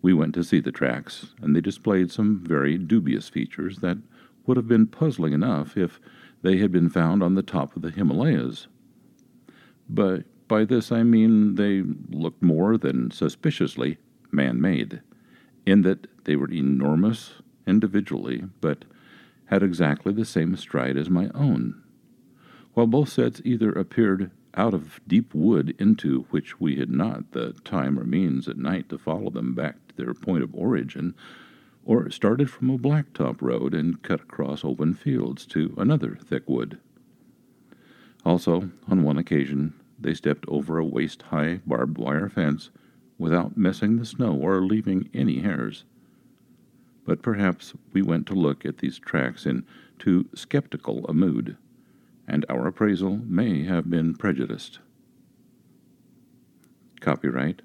we 0.00 0.12
went 0.12 0.34
to 0.34 0.44
see 0.44 0.60
the 0.60 0.72
tracks, 0.72 1.34
and 1.42 1.54
they 1.54 1.60
displayed 1.60 2.10
some 2.10 2.44
very 2.44 2.78
dubious 2.78 3.28
features 3.28 3.78
that 3.78 3.98
would 4.46 4.56
have 4.56 4.68
been 4.68 4.86
puzzling 4.86 5.32
enough 5.32 5.76
if 5.76 6.00
they 6.42 6.58
had 6.58 6.70
been 6.70 6.88
found 6.88 7.22
on 7.22 7.34
the 7.34 7.42
top 7.42 7.74
of 7.74 7.82
the 7.82 7.90
Himalayas. 7.90 8.68
But 9.88 10.24
by 10.46 10.64
this 10.64 10.92
I 10.92 11.02
mean 11.02 11.56
they 11.56 11.82
looked 12.10 12.42
more 12.42 12.78
than 12.78 13.10
suspiciously 13.10 13.98
man 14.30 14.60
made, 14.60 15.00
in 15.66 15.82
that 15.82 16.06
they 16.24 16.36
were 16.36 16.50
enormous 16.50 17.34
individually, 17.66 18.44
but 18.60 18.84
had 19.46 19.62
exactly 19.62 20.12
the 20.12 20.24
same 20.24 20.56
stride 20.56 20.96
as 20.96 21.08
my 21.08 21.30
own, 21.34 21.82
while 22.74 22.86
both 22.86 23.08
sets 23.08 23.40
either 23.44 23.72
appeared 23.72 24.30
out 24.54 24.74
of 24.74 25.00
deep 25.06 25.34
wood 25.34 25.74
into 25.78 26.26
which 26.30 26.60
we 26.60 26.76
had 26.76 26.90
not 26.90 27.30
the 27.32 27.52
time 27.64 27.98
or 27.98 28.04
means 28.04 28.48
at 28.48 28.58
night 28.58 28.88
to 28.88 28.98
follow 28.98 29.30
them 29.30 29.54
back 29.54 29.76
to 29.88 29.96
their 29.96 30.14
point 30.14 30.42
of 30.42 30.54
origin, 30.54 31.14
or 31.84 32.10
started 32.10 32.50
from 32.50 32.68
a 32.68 32.78
blacktop 32.78 33.40
road 33.40 33.72
and 33.72 34.02
cut 34.02 34.20
across 34.20 34.64
open 34.64 34.94
fields 34.94 35.46
to 35.46 35.74
another 35.78 36.18
thick 36.22 36.46
wood. 36.46 36.78
Also, 38.24 38.70
on 38.88 39.02
one 39.02 39.16
occasion, 39.16 39.72
they 39.98 40.12
stepped 40.12 40.44
over 40.48 40.78
a 40.78 40.84
waist 40.84 41.22
high 41.22 41.60
barbed 41.66 41.96
wire 41.96 42.28
fence 42.28 42.70
without 43.18 43.56
messing 43.56 43.96
the 43.96 44.06
snow 44.06 44.32
or 44.32 44.62
leaving 44.62 45.10
any 45.12 45.40
hairs. 45.40 45.84
But 47.04 47.22
perhaps 47.22 47.74
we 47.92 48.02
went 48.02 48.26
to 48.28 48.34
look 48.34 48.64
at 48.64 48.78
these 48.78 48.98
tracks 48.98 49.44
in 49.46 49.64
too 49.98 50.28
skeptical 50.34 51.04
a 51.06 51.12
mood 51.12 51.56
and 52.28 52.44
our 52.50 52.66
appraisal 52.66 53.20
may 53.24 53.64
have 53.64 53.88
been 53.88 54.14
prejudiced. 54.14 54.80
Copyright 57.00 57.62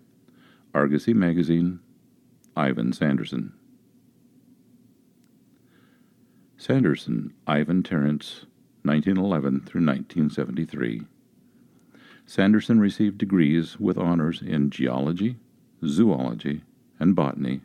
Argosy 0.74 1.14
Magazine, 1.14 1.80
Ivan 2.56 2.94
Sanderson. 2.94 3.54
Sanderson, 6.58 7.34
Ivan 7.46 7.84
Terence, 7.84 8.46
1911 8.84 9.60
through 9.66 9.86
1973. 9.86 11.04
Sanderson 12.26 12.80
received 12.80 13.18
degrees 13.18 13.80
with 13.80 13.98
honors 13.98 14.42
in 14.42 14.70
geology, 14.70 15.36
zoology, 15.88 16.62
and 17.00 17.16
botany, 17.16 17.62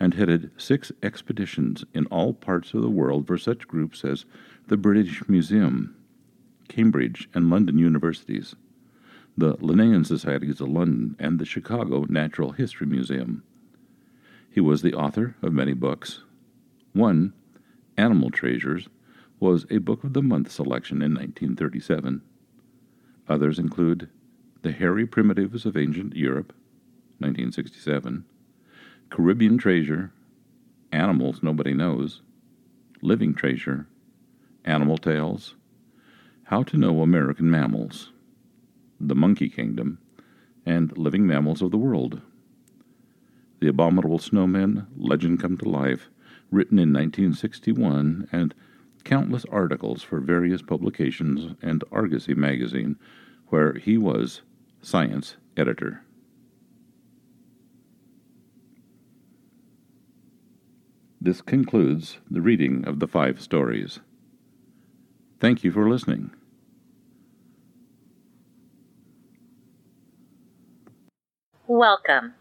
and 0.00 0.14
headed 0.14 0.50
six 0.56 0.92
expeditions 1.02 1.84
in 1.92 2.06
all 2.06 2.32
parts 2.32 2.74
of 2.74 2.82
the 2.82 2.90
world 2.90 3.26
for 3.26 3.38
such 3.38 3.68
groups 3.68 4.04
as 4.04 4.24
the 4.68 4.76
British 4.76 5.28
Museum, 5.28 5.96
Cambridge, 6.68 7.28
and 7.34 7.50
London 7.50 7.78
universities, 7.78 8.54
the 9.36 9.56
Linnean 9.56 10.04
Societies 10.04 10.60
of 10.60 10.68
London, 10.68 11.16
and 11.18 11.38
the 11.38 11.44
Chicago 11.44 12.06
Natural 12.08 12.52
History 12.52 12.86
Museum. 12.86 13.42
He 14.50 14.60
was 14.60 14.82
the 14.82 14.94
author 14.94 15.36
of 15.42 15.52
many 15.52 15.72
books. 15.72 16.22
One, 16.92 17.32
Animal 17.96 18.30
Treasures, 18.30 18.88
was 19.40 19.66
a 19.70 19.78
Book 19.78 20.02
of 20.02 20.12
the 20.12 20.22
Month 20.22 20.50
selection 20.50 20.96
in 20.96 21.14
1937. 21.14 22.22
Others 23.28 23.58
include 23.58 24.08
The 24.62 24.72
Hairy 24.72 25.06
Primitives 25.06 25.64
of 25.64 25.76
Ancient 25.76 26.16
Europe, 26.16 26.52
1967, 27.18 28.24
Caribbean 29.10 29.58
Treasure, 29.58 30.12
Animals 30.92 31.42
Nobody 31.42 31.74
Knows, 31.74 32.22
Living 33.02 33.34
Treasure, 33.34 33.86
Animal 34.64 34.98
Tales, 34.98 35.56
how 36.44 36.62
to 36.62 36.76
Know 36.76 37.00
American 37.00 37.50
Mammals, 37.50 38.12
The 39.00 39.14
Monkey 39.14 39.48
Kingdom, 39.48 39.98
and 40.64 40.96
living 40.96 41.26
mammals 41.26 41.62
of 41.62 41.70
the 41.70 41.78
world. 41.78 42.20
The 43.60 43.68
Abominable 43.68 44.18
Snowmen, 44.18 44.86
Legend 44.96 45.40
Come 45.40 45.56
to 45.58 45.68
Life, 45.68 46.08
written 46.50 46.78
in 46.78 46.92
1961, 46.92 48.28
and 48.30 48.54
countless 49.04 49.44
articles 49.46 50.02
for 50.02 50.20
various 50.20 50.62
publications 50.62 51.56
and 51.62 51.82
Argosy 51.90 52.34
magazine, 52.34 52.96
where 53.48 53.74
he 53.74 53.98
was 53.98 54.42
science 54.82 55.36
editor. 55.56 56.02
This 61.20 61.40
concludes 61.40 62.18
the 62.30 62.40
reading 62.40 62.86
of 62.86 63.00
the 63.00 63.08
five 63.08 63.40
stories. 63.40 63.98
Thank 65.40 65.64
you 65.64 65.72
for 65.72 65.88
listening. 65.88 66.30
Welcome. 71.66 72.34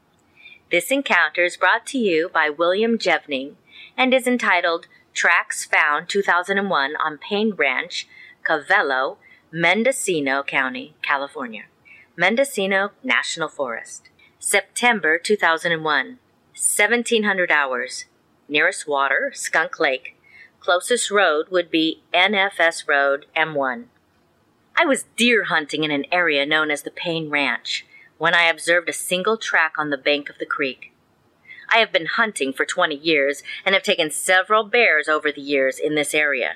This 0.71 0.91
encounter 0.91 1.43
is 1.43 1.57
brought 1.57 1.85
to 1.87 1.97
you 1.97 2.29
by 2.31 2.49
William 2.49 2.97
Jevning 2.97 3.55
and 3.97 4.13
is 4.13 4.27
entitled 4.27 4.87
Tracks 5.13 5.65
Found 5.65 6.07
2001 6.07 6.95
on 7.03 7.17
Payne 7.17 7.53
Ranch, 7.55 8.07
Covelo, 8.47 9.17
Mendocino 9.51 10.43
County, 10.43 10.95
California. 11.01 11.63
Mendocino 12.15 12.91
National 13.03 13.49
Forest. 13.49 14.09
September 14.39 15.17
2001. 15.17 16.19
1700 16.53 17.51
hours. 17.51 18.05
Nearest 18.49 18.87
water, 18.87 19.31
Skunk 19.33 19.79
Lake. 19.79 20.15
Closest 20.59 21.11
road 21.11 21.47
would 21.49 21.69
be 21.69 22.01
NFS 22.13 22.87
Road 22.87 23.25
M1. 23.35 23.85
I 24.75 24.85
was 24.85 25.05
deer 25.17 25.45
hunting 25.45 25.83
in 25.83 25.91
an 25.91 26.05
area 26.11 26.45
known 26.45 26.71
as 26.71 26.83
the 26.83 26.91
Payne 26.91 27.29
Ranch 27.29 27.85
when 28.17 28.33
I 28.33 28.43
observed 28.43 28.87
a 28.87 28.93
single 28.93 29.37
track 29.37 29.73
on 29.77 29.89
the 29.89 29.97
bank 29.97 30.29
of 30.29 30.37
the 30.37 30.45
creek. 30.45 30.93
I 31.69 31.77
have 31.79 31.91
been 31.91 32.05
hunting 32.05 32.53
for 32.53 32.65
20 32.65 32.95
years 32.95 33.43
and 33.65 33.75
have 33.75 33.83
taken 33.83 34.11
several 34.11 34.63
bears 34.63 35.09
over 35.09 35.31
the 35.31 35.41
years 35.41 35.77
in 35.77 35.95
this 35.95 36.13
area. 36.13 36.53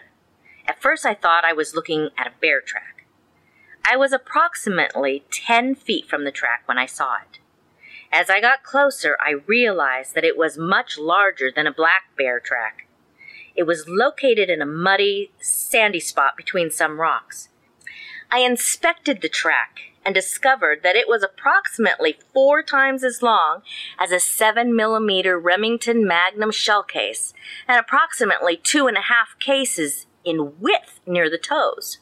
At 0.65 0.81
first, 0.81 1.05
I 1.05 1.13
thought 1.13 1.43
I 1.43 1.53
was 1.53 1.75
looking 1.75 2.09
at 2.17 2.27
a 2.27 2.39
bear 2.39 2.61
track. 2.61 3.05
I 3.85 3.97
was 3.97 4.13
approximately 4.13 5.25
10 5.31 5.75
feet 5.75 6.07
from 6.07 6.23
the 6.23 6.31
track 6.31 6.63
when 6.65 6.77
I 6.77 6.85
saw 6.85 7.15
it. 7.15 7.39
As 8.11 8.29
I 8.29 8.41
got 8.41 8.63
closer, 8.63 9.15
I 9.21 9.35
realized 9.47 10.15
that 10.15 10.25
it 10.25 10.37
was 10.37 10.57
much 10.57 10.97
larger 10.97 11.49
than 11.49 11.65
a 11.65 11.73
black 11.73 12.15
bear 12.17 12.41
track. 12.41 12.87
It 13.55 13.63
was 13.63 13.87
located 13.87 14.49
in 14.49 14.61
a 14.61 14.65
muddy, 14.65 15.31
sandy 15.39 16.01
spot 16.01 16.35
between 16.35 16.71
some 16.71 16.99
rocks. 16.99 17.47
I 18.29 18.39
inspected 18.39 19.21
the 19.21 19.29
track 19.29 19.91
and 20.03 20.13
discovered 20.13 20.83
that 20.83 20.95
it 20.95 21.07
was 21.07 21.23
approximately 21.23 22.17
four 22.33 22.63
times 22.63 23.03
as 23.03 23.21
long 23.21 23.61
as 23.99 24.11
a 24.11 24.19
7 24.19 24.75
millimeter 24.75 25.39
Remington 25.39 26.05
Magnum 26.05 26.51
shell 26.51 26.83
case 26.83 27.33
and 27.67 27.79
approximately 27.79 28.57
two 28.57 28.87
and 28.87 28.97
a 28.97 29.01
half 29.01 29.37
cases 29.39 30.05
in 30.25 30.59
width 30.59 30.99
near 31.05 31.29
the 31.29 31.37
toes. 31.37 31.99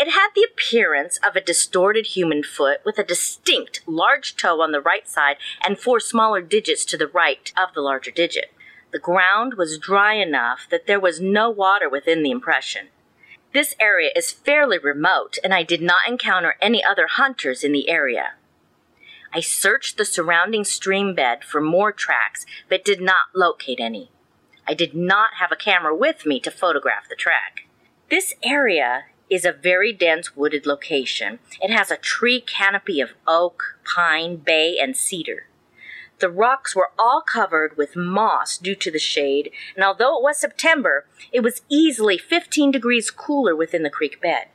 It 0.00 0.12
had 0.12 0.28
the 0.34 0.48
appearance 0.50 1.18
of 1.18 1.36
a 1.36 1.42
distorted 1.42 2.06
human 2.06 2.42
foot 2.42 2.80
with 2.86 2.96
a 2.96 3.04
distinct 3.04 3.82
large 3.86 4.34
toe 4.34 4.62
on 4.62 4.72
the 4.72 4.80
right 4.80 5.06
side 5.06 5.36
and 5.62 5.78
four 5.78 6.00
smaller 6.00 6.40
digits 6.40 6.86
to 6.86 6.96
the 6.96 7.06
right 7.06 7.52
of 7.54 7.74
the 7.74 7.82
larger 7.82 8.10
digit. 8.10 8.50
The 8.92 8.98
ground 8.98 9.54
was 9.58 9.76
dry 9.76 10.14
enough 10.14 10.66
that 10.70 10.86
there 10.86 10.98
was 10.98 11.20
no 11.20 11.50
water 11.50 11.86
within 11.86 12.22
the 12.22 12.30
impression. 12.30 12.88
This 13.52 13.74
area 13.78 14.08
is 14.16 14.32
fairly 14.32 14.78
remote, 14.78 15.36
and 15.44 15.52
I 15.52 15.64
did 15.64 15.82
not 15.82 16.08
encounter 16.08 16.56
any 16.62 16.82
other 16.82 17.06
hunters 17.06 17.62
in 17.62 17.72
the 17.72 17.90
area. 17.90 18.32
I 19.34 19.40
searched 19.40 19.98
the 19.98 20.06
surrounding 20.06 20.64
stream 20.64 21.14
bed 21.14 21.44
for 21.44 21.60
more 21.60 21.92
tracks, 21.92 22.46
but 22.70 22.86
did 22.86 23.02
not 23.02 23.34
locate 23.34 23.80
any. 23.80 24.10
I 24.66 24.72
did 24.72 24.94
not 24.94 25.34
have 25.34 25.52
a 25.52 25.56
camera 25.56 25.94
with 25.94 26.24
me 26.24 26.40
to 26.40 26.50
photograph 26.50 27.06
the 27.06 27.16
track. 27.16 27.66
This 28.08 28.32
area 28.42 29.04
is 29.30 29.44
a 29.44 29.52
very 29.52 29.92
dense 29.92 30.36
wooded 30.36 30.66
location. 30.66 31.38
It 31.60 31.70
has 31.70 31.90
a 31.90 31.96
tree 31.96 32.40
canopy 32.40 33.00
of 33.00 33.12
oak, 33.26 33.78
pine, 33.84 34.36
bay, 34.36 34.76
and 34.78 34.96
cedar. 34.96 35.46
The 36.18 36.28
rocks 36.28 36.76
were 36.76 36.90
all 36.98 37.22
covered 37.22 37.78
with 37.78 37.96
moss 37.96 38.58
due 38.58 38.74
to 38.74 38.90
the 38.90 38.98
shade, 38.98 39.50
and 39.74 39.82
although 39.82 40.18
it 40.18 40.22
was 40.22 40.36
September, 40.36 41.06
it 41.32 41.40
was 41.40 41.62
easily 41.70 42.18
15 42.18 42.70
degrees 42.70 43.10
cooler 43.10 43.56
within 43.56 43.82
the 43.82 43.88
creek 43.88 44.20
bed. 44.20 44.48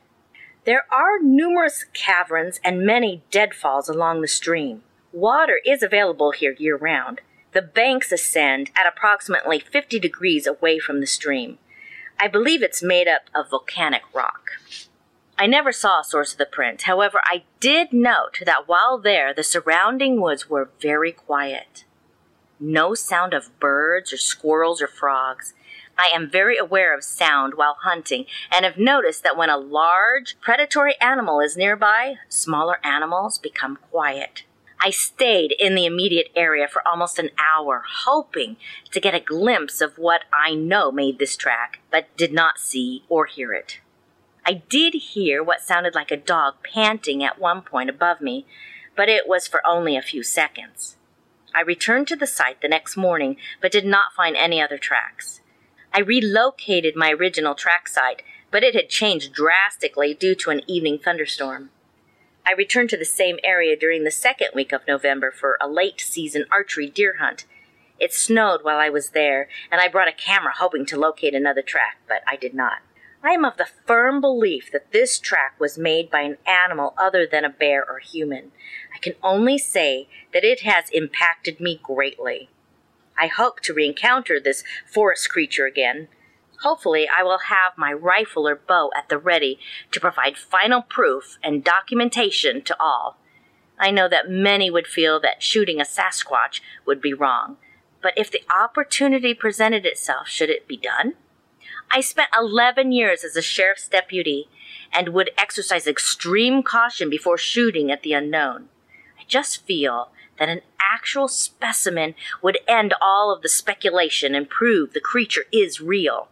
There 0.64 0.84
are 0.92 1.20
numerous 1.20 1.84
caverns 1.92 2.60
and 2.64 2.86
many 2.86 3.22
deadfalls 3.30 3.88
along 3.88 4.20
the 4.20 4.28
stream. 4.28 4.82
Water 5.12 5.60
is 5.64 5.82
available 5.82 6.32
here 6.32 6.54
year 6.58 6.76
round. 6.76 7.20
The 7.52 7.62
banks 7.62 8.12
ascend 8.12 8.70
at 8.76 8.86
approximately 8.86 9.58
50 9.58 9.98
degrees 9.98 10.46
away 10.46 10.78
from 10.78 11.00
the 11.00 11.06
stream. 11.06 11.58
I 12.18 12.28
believe 12.28 12.62
it's 12.62 12.82
made 12.82 13.08
up 13.08 13.22
of 13.34 13.50
volcanic 13.50 14.02
rock. 14.14 14.52
I 15.38 15.46
never 15.46 15.70
saw 15.70 16.00
a 16.00 16.04
source 16.04 16.32
of 16.32 16.38
the 16.38 16.46
print. 16.46 16.82
However, 16.82 17.20
I 17.24 17.44
did 17.60 17.92
note 17.92 18.38
that 18.46 18.66
while 18.66 18.96
there, 18.96 19.34
the 19.34 19.42
surrounding 19.42 20.20
woods 20.20 20.48
were 20.48 20.70
very 20.80 21.12
quiet. 21.12 21.84
No 22.58 22.94
sound 22.94 23.34
of 23.34 23.58
birds 23.60 24.14
or 24.14 24.16
squirrels 24.16 24.80
or 24.80 24.88
frogs. 24.88 25.52
I 25.98 26.06
am 26.06 26.30
very 26.30 26.56
aware 26.56 26.96
of 26.96 27.04
sound 27.04 27.54
while 27.54 27.76
hunting 27.82 28.24
and 28.50 28.64
have 28.64 28.78
noticed 28.78 29.22
that 29.24 29.36
when 29.36 29.50
a 29.50 29.58
large 29.58 30.40
predatory 30.40 30.94
animal 31.02 31.40
is 31.40 31.54
nearby, 31.54 32.14
smaller 32.30 32.78
animals 32.82 33.38
become 33.38 33.76
quiet. 33.90 34.44
I 34.80 34.90
stayed 34.90 35.52
in 35.58 35.74
the 35.74 35.86
immediate 35.86 36.30
area 36.36 36.68
for 36.68 36.86
almost 36.86 37.18
an 37.18 37.30
hour, 37.38 37.82
hoping 38.04 38.56
to 38.92 39.00
get 39.00 39.14
a 39.14 39.20
glimpse 39.20 39.80
of 39.80 39.98
what 39.98 40.24
I 40.32 40.54
know 40.54 40.92
made 40.92 41.18
this 41.18 41.36
track, 41.36 41.80
but 41.90 42.14
did 42.16 42.32
not 42.32 42.58
see 42.58 43.04
or 43.08 43.26
hear 43.26 43.52
it. 43.52 43.80
I 44.44 44.62
did 44.68 44.94
hear 44.94 45.42
what 45.42 45.62
sounded 45.62 45.94
like 45.94 46.10
a 46.10 46.16
dog 46.16 46.56
panting 46.62 47.24
at 47.24 47.40
one 47.40 47.62
point 47.62 47.90
above 47.90 48.20
me, 48.20 48.46
but 48.94 49.08
it 49.08 49.26
was 49.26 49.48
for 49.48 49.66
only 49.66 49.96
a 49.96 50.02
few 50.02 50.22
seconds. 50.22 50.96
I 51.54 51.62
returned 51.62 52.06
to 52.08 52.16
the 52.16 52.26
site 52.26 52.60
the 52.60 52.68
next 52.68 52.96
morning, 52.96 53.38
but 53.60 53.72
did 53.72 53.86
not 53.86 54.12
find 54.14 54.36
any 54.36 54.60
other 54.60 54.78
tracks. 54.78 55.40
I 55.92 56.00
relocated 56.00 56.94
my 56.94 57.10
original 57.10 57.54
track 57.54 57.88
site, 57.88 58.22
but 58.50 58.62
it 58.62 58.74
had 58.74 58.90
changed 58.90 59.32
drastically 59.32 60.12
due 60.14 60.34
to 60.36 60.50
an 60.50 60.60
evening 60.66 60.98
thunderstorm. 60.98 61.70
I 62.48 62.52
returned 62.52 62.90
to 62.90 62.96
the 62.96 63.04
same 63.04 63.38
area 63.42 63.76
during 63.76 64.04
the 64.04 64.10
second 64.12 64.50
week 64.54 64.72
of 64.72 64.86
November 64.86 65.32
for 65.32 65.58
a 65.60 65.68
late 65.68 66.00
season 66.00 66.44
archery 66.52 66.88
deer 66.88 67.16
hunt. 67.18 67.44
It 67.98 68.14
snowed 68.14 68.62
while 68.62 68.78
I 68.78 68.88
was 68.88 69.10
there, 69.10 69.48
and 69.68 69.80
I 69.80 69.88
brought 69.88 70.06
a 70.06 70.12
camera 70.12 70.52
hoping 70.56 70.86
to 70.86 70.96
locate 70.96 71.34
another 71.34 71.62
track, 71.62 71.98
but 72.06 72.22
I 72.24 72.36
did 72.36 72.54
not. 72.54 72.78
I 73.20 73.30
am 73.30 73.44
of 73.44 73.56
the 73.56 73.66
firm 73.86 74.20
belief 74.20 74.70
that 74.70 74.92
this 74.92 75.18
track 75.18 75.58
was 75.58 75.76
made 75.76 76.08
by 76.08 76.20
an 76.20 76.36
animal 76.46 76.94
other 76.96 77.26
than 77.26 77.44
a 77.44 77.50
bear 77.50 77.84
or 77.84 77.98
human. 77.98 78.52
I 78.94 78.98
can 78.98 79.14
only 79.24 79.58
say 79.58 80.08
that 80.32 80.44
it 80.44 80.60
has 80.60 80.88
impacted 80.90 81.58
me 81.58 81.80
greatly. 81.82 82.48
I 83.18 83.26
hope 83.26 83.60
to 83.62 83.74
reencounter 83.74 84.42
this 84.42 84.62
forest 84.86 85.30
creature 85.30 85.66
again. 85.66 86.06
Hopefully, 86.62 87.08
I 87.08 87.22
will 87.22 87.38
have 87.48 87.76
my 87.76 87.92
rifle 87.92 88.48
or 88.48 88.56
bow 88.56 88.90
at 88.96 89.08
the 89.08 89.18
ready 89.18 89.58
to 89.92 90.00
provide 90.00 90.38
final 90.38 90.82
proof 90.82 91.38
and 91.42 91.62
documentation 91.62 92.62
to 92.62 92.76
all. 92.80 93.18
I 93.78 93.90
know 93.90 94.08
that 94.08 94.30
many 94.30 94.70
would 94.70 94.86
feel 94.86 95.20
that 95.20 95.42
shooting 95.42 95.80
a 95.80 95.84
Sasquatch 95.84 96.60
would 96.86 97.00
be 97.00 97.12
wrong, 97.12 97.58
but 98.00 98.14
if 98.16 98.30
the 98.30 98.42
opportunity 98.50 99.34
presented 99.34 99.84
itself, 99.84 100.28
should 100.28 100.48
it 100.48 100.66
be 100.66 100.76
done? 100.76 101.14
I 101.90 102.00
spent 102.00 102.30
11 102.36 102.92
years 102.92 103.22
as 103.22 103.36
a 103.36 103.42
sheriff's 103.42 103.88
deputy 103.88 104.48
and 104.92 105.10
would 105.10 105.30
exercise 105.36 105.86
extreme 105.86 106.62
caution 106.62 107.10
before 107.10 107.38
shooting 107.38 107.90
at 107.90 108.02
the 108.02 108.12
unknown. 108.12 108.68
I 109.18 109.24
just 109.28 109.64
feel 109.66 110.10
that 110.38 110.48
an 110.48 110.62
actual 110.80 111.28
specimen 111.28 112.14
would 112.42 112.58
end 112.66 112.94
all 113.00 113.32
of 113.32 113.42
the 113.42 113.48
speculation 113.48 114.34
and 114.34 114.48
prove 114.48 114.92
the 114.92 115.00
creature 115.00 115.44
is 115.52 115.80
real. 115.80 116.28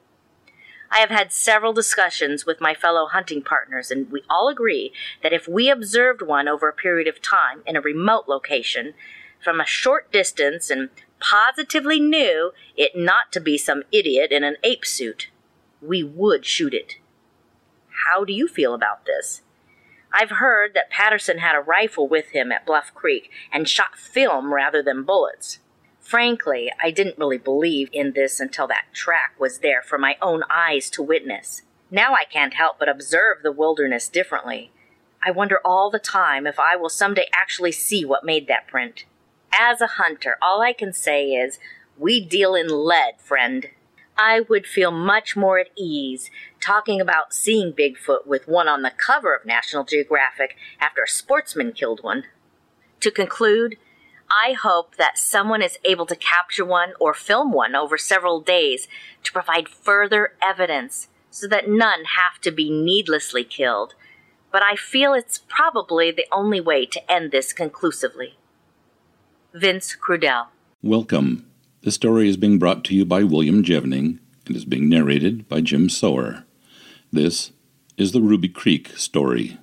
I 0.95 0.99
have 0.99 1.11
had 1.11 1.33
several 1.33 1.73
discussions 1.73 2.47
with 2.47 2.61
my 2.61 2.73
fellow 2.73 3.07
hunting 3.07 3.43
partners, 3.43 3.91
and 3.91 4.09
we 4.13 4.23
all 4.31 4.49
agree 4.49 4.93
that 5.25 5.33
if 5.33 5.49
we 5.49 5.69
observed 5.69 6.23
one 6.23 6.47
over 6.47 6.69
a 6.69 6.73
period 6.73 7.09
of 7.09 7.21
time 7.21 7.65
in 7.67 7.75
a 7.75 7.81
remote 7.81 8.29
location, 8.29 8.95
from 9.43 9.61
a 9.61 9.67
short 9.67 10.13
distance, 10.13 10.71
and 10.71 10.91
positively 11.19 11.99
knew 11.99 12.53
it 12.77 12.93
not 12.95 13.33
to 13.33 13.41
be 13.41 13.59
some 13.59 13.83
idiot 13.91 14.31
in 14.31 14.45
an 14.45 14.55
ape 14.63 14.87
suit, 14.87 15.31
we 15.83 16.05
would 16.05 16.47
shoot 16.47 16.73
it. 16.73 16.95
How 18.07 18.25
do 18.25 18.33
you 18.33 18.47
feel 18.47 18.73
about 18.73 19.05
this? 19.05 19.43
I've 20.13 20.31
heard 20.31 20.75
that 20.75 20.91
Patterson 20.91 21.39
had 21.39 21.57
a 21.57 21.61
rifle 21.61 22.07
with 22.07 22.29
him 22.29 22.53
at 22.53 22.65
Bluff 22.65 22.95
Creek 22.95 23.33
and 23.53 23.69
shot 23.69 23.99
film 23.99 24.55
rather 24.55 24.81
than 24.81 25.03
bullets. 25.03 25.59
Frankly, 26.05 26.71
I 26.83 26.91
didn't 26.91 27.19
really 27.19 27.39
believe 27.39 27.89
in 27.91 28.13
this 28.13 28.39
until 28.39 28.67
that 28.67 28.85
track 28.93 29.35
was 29.39 29.61
there 29.61 29.81
for 29.81 29.97
my 29.97 30.17
own 30.21 30.43
eyes 30.51 30.91
to 30.91 31.03
witness. 31.03 31.63
Now 31.91 32.13
I 32.13 32.25
can't 32.25 32.55
help 32.55 32.79
but 32.79 32.91
observe 32.91 33.39
the 33.43 33.51
wilderness 33.51 34.09
differently. 34.11 34.71
I 35.25 35.31
wonder 35.31 35.61
all 35.65 35.91
the 35.91 35.99
time 35.99 36.47
if 36.47 36.61
I 36.61 36.77
will 36.77 36.91
someday 36.91 37.27
actually 37.33 37.73
see 37.73 38.05
what 38.05 38.23
made 38.23 38.47
that 38.49 38.69
print. 38.69 39.07
As 39.59 39.81
a 39.81 39.87
hunter, 39.87 40.37
all 40.43 40.61
I 40.61 40.75
can 40.75 40.93
say 40.93 41.31
is, 41.31 41.59
we 41.97 42.21
deal 42.21 42.55
in 42.55 42.69
lead, 42.69 43.15
friend. 43.19 43.69
I 44.19 44.41
would 44.41 44.67
feel 44.67 44.91
much 44.91 45.37
more 45.37 45.59
at 45.59 45.71
ease 45.75 46.31
talking 46.61 47.01
about 47.01 47.33
seeing 47.33 47.73
Bigfoot 47.73 48.27
with 48.27 48.47
one 48.47 48.69
on 48.69 48.83
the 48.83 48.91
cover 48.91 49.35
of 49.35 49.47
National 49.47 49.85
Geographic 49.85 50.55
after 50.79 51.03
a 51.03 51.09
sportsman 51.09 51.73
killed 51.73 52.03
one. 52.03 52.25
To 53.01 53.11
conclude, 53.11 53.77
I 54.31 54.53
hope 54.53 54.97
that 54.97 55.19
someone 55.19 55.63
is 55.63 55.79
able 55.85 56.07
to 56.07 56.17
capture 56.17 56.65
one 56.65 56.93
or 57.01 57.15
film 57.15 57.53
one 57.53 57.75
over 57.75 57.97
several 57.99 58.41
days 58.41 58.89
to 59.23 59.33
provide 59.33 59.69
further 59.69 60.35
evidence 60.43 61.09
so 61.31 61.47
that 61.49 61.69
none 61.69 62.05
have 62.05 62.41
to 62.43 62.51
be 62.51 62.71
needlessly 62.71 63.45
killed. 63.45 63.95
But 64.51 64.63
I 64.63 64.77
feel 64.77 65.15
it's 65.15 65.39
probably 65.49 66.11
the 66.11 66.27
only 66.31 66.61
way 66.61 66.87
to 66.87 67.11
end 67.11 67.33
this 67.33 67.53
conclusively. 67.53 68.37
Vince 69.53 69.97
Crudell. 69.97 70.47
Welcome. 70.83 71.47
This 71.83 71.95
story 71.95 72.29
is 72.29 72.37
being 72.37 72.59
brought 72.59 72.85
to 72.85 72.95
you 72.95 73.05
by 73.05 73.25
William 73.25 73.63
Jevning 73.63 74.19
and 74.47 74.57
is 74.57 74.65
being 74.65 74.89
narrated 74.89 75.49
by 75.49 75.61
Jim 75.61 75.89
Sower. 75.89 76.45
This 77.13 77.53
is 77.97 78.13
the 78.13 78.21
Ruby 78.21 78.49
Creek 78.49 78.97
story. 78.97 79.59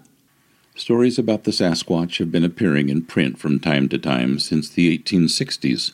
Stories 0.82 1.20
about 1.20 1.44
the 1.44 1.52
Sasquatch 1.52 2.18
have 2.18 2.32
been 2.32 2.44
appearing 2.44 2.90
in 2.90 3.04
print 3.04 3.38
from 3.38 3.60
time 3.60 3.88
to 3.90 4.00
time 4.00 4.40
since 4.40 4.68
the 4.68 4.98
1860s, 4.98 5.92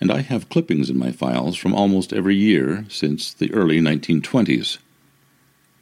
and 0.00 0.10
I 0.10 0.22
have 0.22 0.48
clippings 0.48 0.90
in 0.90 0.98
my 0.98 1.12
files 1.12 1.56
from 1.56 1.72
almost 1.72 2.12
every 2.12 2.34
year 2.34 2.84
since 2.88 3.32
the 3.32 3.54
early 3.54 3.80
1920s. 3.80 4.78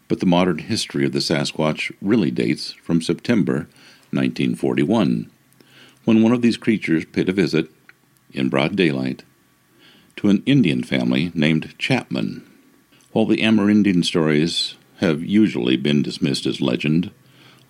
But 0.06 0.20
the 0.20 0.26
modern 0.26 0.58
history 0.58 1.06
of 1.06 1.12
the 1.12 1.20
Sasquatch 1.20 1.90
really 2.02 2.30
dates 2.30 2.72
from 2.72 3.00
September 3.00 3.68
1941, 4.10 5.30
when 6.04 6.22
one 6.22 6.32
of 6.32 6.42
these 6.42 6.58
creatures 6.58 7.06
paid 7.06 7.30
a 7.30 7.32
visit, 7.32 7.70
in 8.34 8.50
broad 8.50 8.76
daylight, 8.76 9.22
to 10.16 10.28
an 10.28 10.42
Indian 10.44 10.82
family 10.82 11.32
named 11.34 11.74
Chapman. 11.78 12.46
While 13.12 13.24
the 13.24 13.40
Amerindian 13.40 14.04
stories 14.04 14.74
have 14.98 15.24
usually 15.24 15.78
been 15.78 16.02
dismissed 16.02 16.44
as 16.44 16.60
legend, 16.60 17.12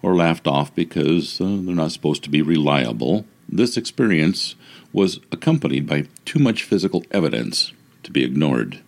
or 0.03 0.15
laughed 0.15 0.47
off 0.47 0.75
because 0.75 1.41
uh, 1.41 1.45
they're 1.45 1.75
not 1.75 1.93
supposed 1.93 2.23
to 2.25 2.31
be 2.31 2.43
reliable, 2.43 3.27
this 3.49 3.77
experience 3.77 4.55
was 4.93 5.20
accompanied 5.31 5.87
by 5.87 6.07
too 6.25 6.39
much 6.39 6.62
physical 6.62 7.05
evidence 7.11 7.73
to 8.03 8.11
be 8.11 8.25
ignored. 8.25 8.81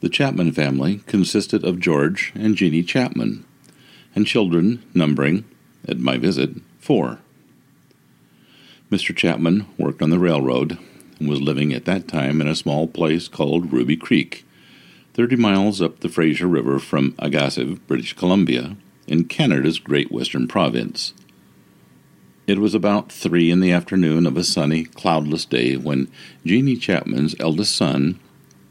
The 0.00 0.08
Chapman 0.08 0.52
family 0.52 0.98
consisted 1.06 1.64
of 1.64 1.80
George 1.80 2.32
and 2.34 2.56
Jeannie 2.56 2.82
Chapman, 2.82 3.44
and 4.14 4.26
children 4.26 4.82
numbering, 4.94 5.44
at 5.86 5.98
my 5.98 6.16
visit, 6.16 6.50
four. 6.78 7.18
Mr. 8.90 9.14
Chapman 9.14 9.66
worked 9.78 10.02
on 10.02 10.10
the 10.10 10.18
railroad 10.18 10.78
and 11.18 11.28
was 11.28 11.40
living 11.40 11.72
at 11.72 11.84
that 11.84 12.08
time 12.08 12.40
in 12.40 12.48
a 12.48 12.56
small 12.56 12.88
place 12.88 13.28
called 13.28 13.72
Ruby 13.72 13.96
Creek, 13.96 14.44
30 15.14 15.36
miles 15.36 15.82
up 15.82 16.00
the 16.00 16.08
Fraser 16.08 16.46
River 16.46 16.78
from 16.78 17.14
Agassiz, 17.18 17.78
British 17.80 18.14
Columbia, 18.14 18.76
in 19.10 19.24
Canada's 19.24 19.80
Great 19.80 20.10
Western 20.12 20.46
Province. 20.46 21.12
It 22.46 22.58
was 22.58 22.74
about 22.74 23.10
three 23.10 23.50
in 23.50 23.58
the 23.58 23.72
afternoon 23.72 24.24
of 24.24 24.36
a 24.36 24.44
sunny, 24.44 24.84
cloudless 24.84 25.44
day 25.44 25.76
when 25.76 26.10
Jeannie 26.46 26.76
Chapman's 26.76 27.34
eldest 27.40 27.76
son, 27.76 28.20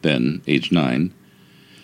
then 0.01 0.41
age 0.47 0.71
nine, 0.71 1.13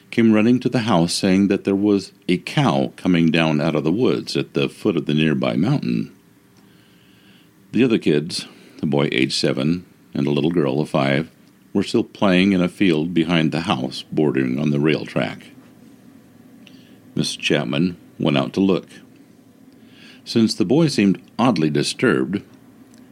came 0.10 0.32
running 0.32 0.62
to 0.62 0.70
the 0.70 0.80
house 0.80 1.14
saying 1.14 1.50
that 1.50 1.66
there 1.66 1.76
was 1.76 2.14
a 2.30 2.38
cow 2.38 2.94
coming 2.96 3.30
down 3.30 3.60
out 3.60 3.76
of 3.76 3.84
the 3.84 3.92
woods 3.92 4.38
at 4.38 4.54
the 4.54 4.70
foot 4.70 4.96
of 4.96 5.06
the 5.06 5.14
nearby 5.14 5.58
mountain. 5.58 6.16
The 7.74 7.84
other 7.84 7.98
kids, 7.98 8.48
a 8.82 8.86
boy 8.86 9.10
age 9.12 9.36
seven 9.36 9.86
and 10.14 10.26
a 10.26 10.32
little 10.32 10.52
girl 10.52 10.80
of 10.80 10.90
five, 10.90 11.30
were 11.74 11.84
still 11.84 12.06
playing 12.06 12.54
in 12.54 12.62
a 12.62 12.70
field 12.70 13.14
behind 13.14 13.52
the 13.52 13.62
house 13.62 14.06
bordering 14.14 14.58
on 14.58 14.70
the 14.70 14.80
rail 14.80 15.06
track. 15.06 15.48
Miss 17.16 17.36
Chapman 17.36 17.98
went 18.20 18.38
out 18.38 18.54
to 18.54 18.60
look. 18.60 18.88
Since 20.24 20.56
the 20.56 20.66
boy 20.66 20.88
seemed 20.88 21.22
oddly 21.38 21.70
disturbed, 21.70 22.44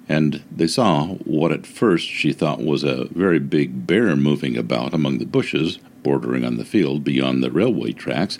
and 0.09 0.43
they 0.51 0.67
saw 0.67 1.07
what 1.25 1.51
at 1.51 1.65
first 1.65 2.07
she 2.07 2.33
thought 2.33 2.63
was 2.63 2.83
a 2.83 3.05
very 3.05 3.39
big 3.39 3.87
bear 3.87 4.15
moving 4.15 4.57
about 4.57 4.93
among 4.93 5.19
the 5.19 5.25
bushes 5.25 5.79
bordering 6.03 6.43
on 6.43 6.57
the 6.57 6.65
field 6.65 7.03
beyond 7.03 7.41
the 7.43 7.51
railway 7.51 7.93
tracks, 7.93 8.37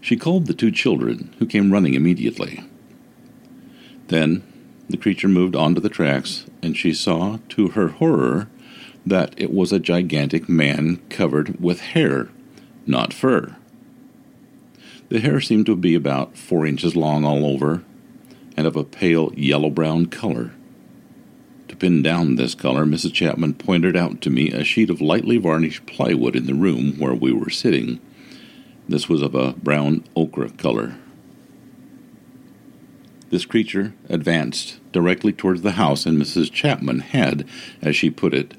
she 0.00 0.16
called 0.16 0.46
the 0.46 0.54
two 0.54 0.70
children, 0.70 1.34
who 1.38 1.46
came 1.46 1.72
running 1.72 1.94
immediately. 1.94 2.62
Then 4.08 4.42
the 4.88 4.96
creature 4.96 5.28
moved 5.28 5.56
onto 5.56 5.80
the 5.80 5.88
tracks, 5.88 6.44
and 6.62 6.76
she 6.76 6.94
saw, 6.94 7.38
to 7.50 7.68
her 7.68 7.88
horror, 7.88 8.48
that 9.06 9.34
it 9.36 9.52
was 9.52 9.72
a 9.72 9.78
gigantic 9.78 10.48
man 10.48 11.02
covered 11.08 11.60
with 11.60 11.80
hair, 11.80 12.28
not 12.86 13.12
fur. 13.12 13.56
The 15.10 15.20
hair 15.20 15.40
seemed 15.40 15.66
to 15.66 15.76
be 15.76 15.94
about 15.94 16.36
four 16.36 16.66
inches 16.66 16.96
long 16.96 17.24
all 17.24 17.44
over, 17.44 17.84
and 18.56 18.66
of 18.66 18.76
a 18.76 18.84
pale 18.84 19.32
yellow 19.36 19.68
brown 19.68 20.06
color. 20.06 20.52
To 21.68 21.76
pin 21.76 22.02
down 22.02 22.36
this 22.36 22.54
color, 22.54 22.84
Mrs. 22.86 23.12
Chapman 23.12 23.54
pointed 23.54 23.96
out 23.96 24.20
to 24.22 24.30
me 24.30 24.50
a 24.50 24.64
sheet 24.64 24.90
of 24.90 25.00
lightly 25.00 25.36
varnished 25.36 25.86
plywood 25.86 26.36
in 26.36 26.46
the 26.46 26.54
room 26.54 26.98
where 26.98 27.14
we 27.14 27.32
were 27.32 27.50
sitting. 27.50 28.00
This 28.88 29.08
was 29.08 29.20
of 29.20 29.34
a 29.34 29.52
brown 29.52 30.04
ochre 30.16 30.48
color. 30.48 30.96
This 33.30 33.44
creature 33.44 33.94
advanced 34.08 34.78
directly 34.92 35.32
towards 35.32 35.62
the 35.62 35.72
house, 35.72 36.06
and 36.06 36.16
Mrs. 36.16 36.52
Chapman 36.52 37.00
had, 37.00 37.46
as 37.82 37.96
she 37.96 38.08
put 38.08 38.32
it, 38.32 38.54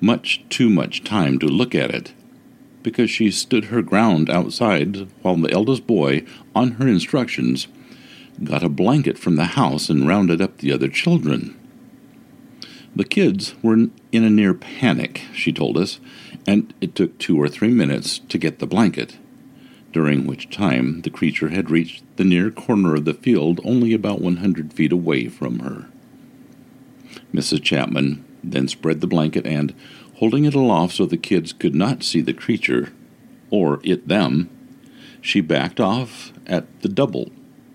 much 0.00 0.44
too 0.50 0.68
much 0.68 1.04
time 1.04 1.38
to 1.38 1.46
look 1.46 1.74
at 1.74 1.90
it 1.90 2.12
because 2.86 3.10
she 3.10 3.32
stood 3.32 3.64
her 3.64 3.82
ground 3.82 4.30
outside 4.30 5.08
while 5.20 5.34
the 5.34 5.50
eldest 5.50 5.88
boy, 5.88 6.24
on 6.54 6.70
her 6.72 6.86
instructions, 6.86 7.66
got 8.44 8.62
a 8.62 8.68
blanket 8.68 9.18
from 9.18 9.34
the 9.34 9.56
house 9.56 9.90
and 9.90 10.06
rounded 10.06 10.40
up 10.40 10.58
the 10.58 10.70
other 10.70 10.86
children. 10.86 11.58
The 12.94 13.02
kids 13.02 13.56
were 13.60 13.74
in 13.74 13.90
a 14.12 14.30
near 14.30 14.54
panic, 14.54 15.22
she 15.34 15.52
told 15.52 15.76
us, 15.76 15.98
and 16.46 16.72
it 16.80 16.94
took 16.94 17.18
two 17.18 17.36
or 17.42 17.48
three 17.48 17.72
minutes 17.72 18.20
to 18.20 18.38
get 18.38 18.60
the 18.60 18.68
blanket, 18.68 19.16
during 19.92 20.24
which 20.24 20.48
time 20.48 21.02
the 21.02 21.10
creature 21.10 21.48
had 21.48 21.72
reached 21.72 22.04
the 22.14 22.24
near 22.24 22.52
corner 22.52 22.94
of 22.94 23.04
the 23.04 23.14
field 23.14 23.60
only 23.64 23.94
about 23.94 24.20
100 24.20 24.72
feet 24.72 24.92
away 24.92 25.26
from 25.26 25.58
her. 25.58 25.86
Mrs. 27.34 27.64
Chapman 27.64 28.24
then 28.44 28.68
spread 28.68 29.00
the 29.00 29.08
blanket 29.08 29.44
and, 29.44 29.74
holding 30.16 30.44
it 30.44 30.54
aloft 30.54 30.94
so 30.94 31.06
the 31.06 31.16
kids 31.16 31.52
could 31.52 31.74
not 31.74 32.02
see 32.02 32.20
the 32.20 32.32
creature, 32.32 32.92
or 33.50 33.80
it 33.82 34.08
them, 34.08 34.50
she 35.20 35.40
backed 35.40 35.80
off 35.80 36.32
at 36.46 36.80
the 36.82 36.88
double 36.88 37.30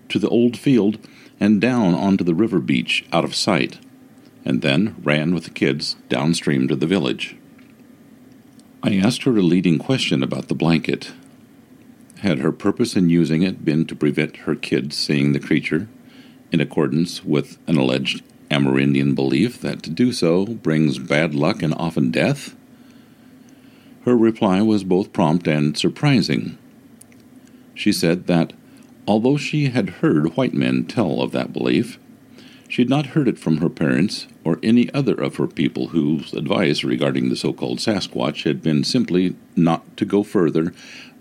to 0.08 0.18
the 0.18 0.28
old 0.28 0.56
field 0.56 0.98
and 1.38 1.60
down 1.60 1.94
onto 1.94 2.24
the 2.24 2.34
river 2.34 2.60
beach 2.60 3.04
out 3.12 3.24
of 3.24 3.34
sight, 3.34 3.78
and 4.44 4.62
then 4.62 4.96
ran 5.02 5.34
with 5.34 5.44
the 5.44 5.50
kids 5.50 5.96
downstream 6.08 6.66
to 6.66 6.76
the 6.76 6.86
village. 6.86 7.36
I 8.82 8.96
asked 8.96 9.22
her 9.24 9.36
a 9.36 9.42
leading 9.42 9.78
question 9.78 10.22
about 10.22 10.48
the 10.48 10.54
blanket. 10.54 11.12
Had 12.20 12.38
her 12.38 12.52
purpose 12.52 12.96
in 12.96 13.08
using 13.08 13.42
it 13.42 13.64
been 13.64 13.86
to 13.86 13.94
prevent 13.94 14.38
her 14.38 14.56
kids 14.56 14.96
seeing 14.96 15.32
the 15.32 15.40
creature, 15.40 15.88
in 16.50 16.60
accordance 16.60 17.24
with 17.24 17.58
an 17.66 17.76
alleged 17.76 18.22
Amerindian 18.52 19.14
belief 19.14 19.60
that 19.60 19.82
to 19.82 19.90
do 19.90 20.12
so 20.12 20.44
brings 20.44 20.98
bad 20.98 21.34
luck 21.34 21.62
and 21.62 21.74
often 21.74 22.10
death? 22.10 22.54
Her 24.04 24.16
reply 24.16 24.60
was 24.62 24.84
both 24.84 25.12
prompt 25.12 25.48
and 25.48 25.76
surprising. 25.76 26.58
She 27.74 27.92
said 27.92 28.26
that, 28.26 28.52
although 29.06 29.36
she 29.36 29.66
had 29.66 29.88
heard 30.00 30.36
white 30.36 30.54
men 30.54 30.84
tell 30.84 31.22
of 31.22 31.32
that 31.32 31.52
belief, 31.52 31.98
she 32.68 32.82
had 32.82 32.88
not 32.88 33.06
heard 33.06 33.28
it 33.28 33.38
from 33.38 33.58
her 33.58 33.68
parents 33.68 34.26
or 34.44 34.58
any 34.62 34.92
other 34.94 35.14
of 35.14 35.36
her 35.36 35.46
people 35.46 35.88
whose 35.88 36.32
advice 36.32 36.82
regarding 36.82 37.28
the 37.28 37.36
so 37.36 37.52
called 37.52 37.78
Sasquatch 37.78 38.44
had 38.44 38.62
been 38.62 38.82
simply 38.82 39.36
not 39.54 39.96
to 39.96 40.04
go 40.04 40.22
further 40.22 40.72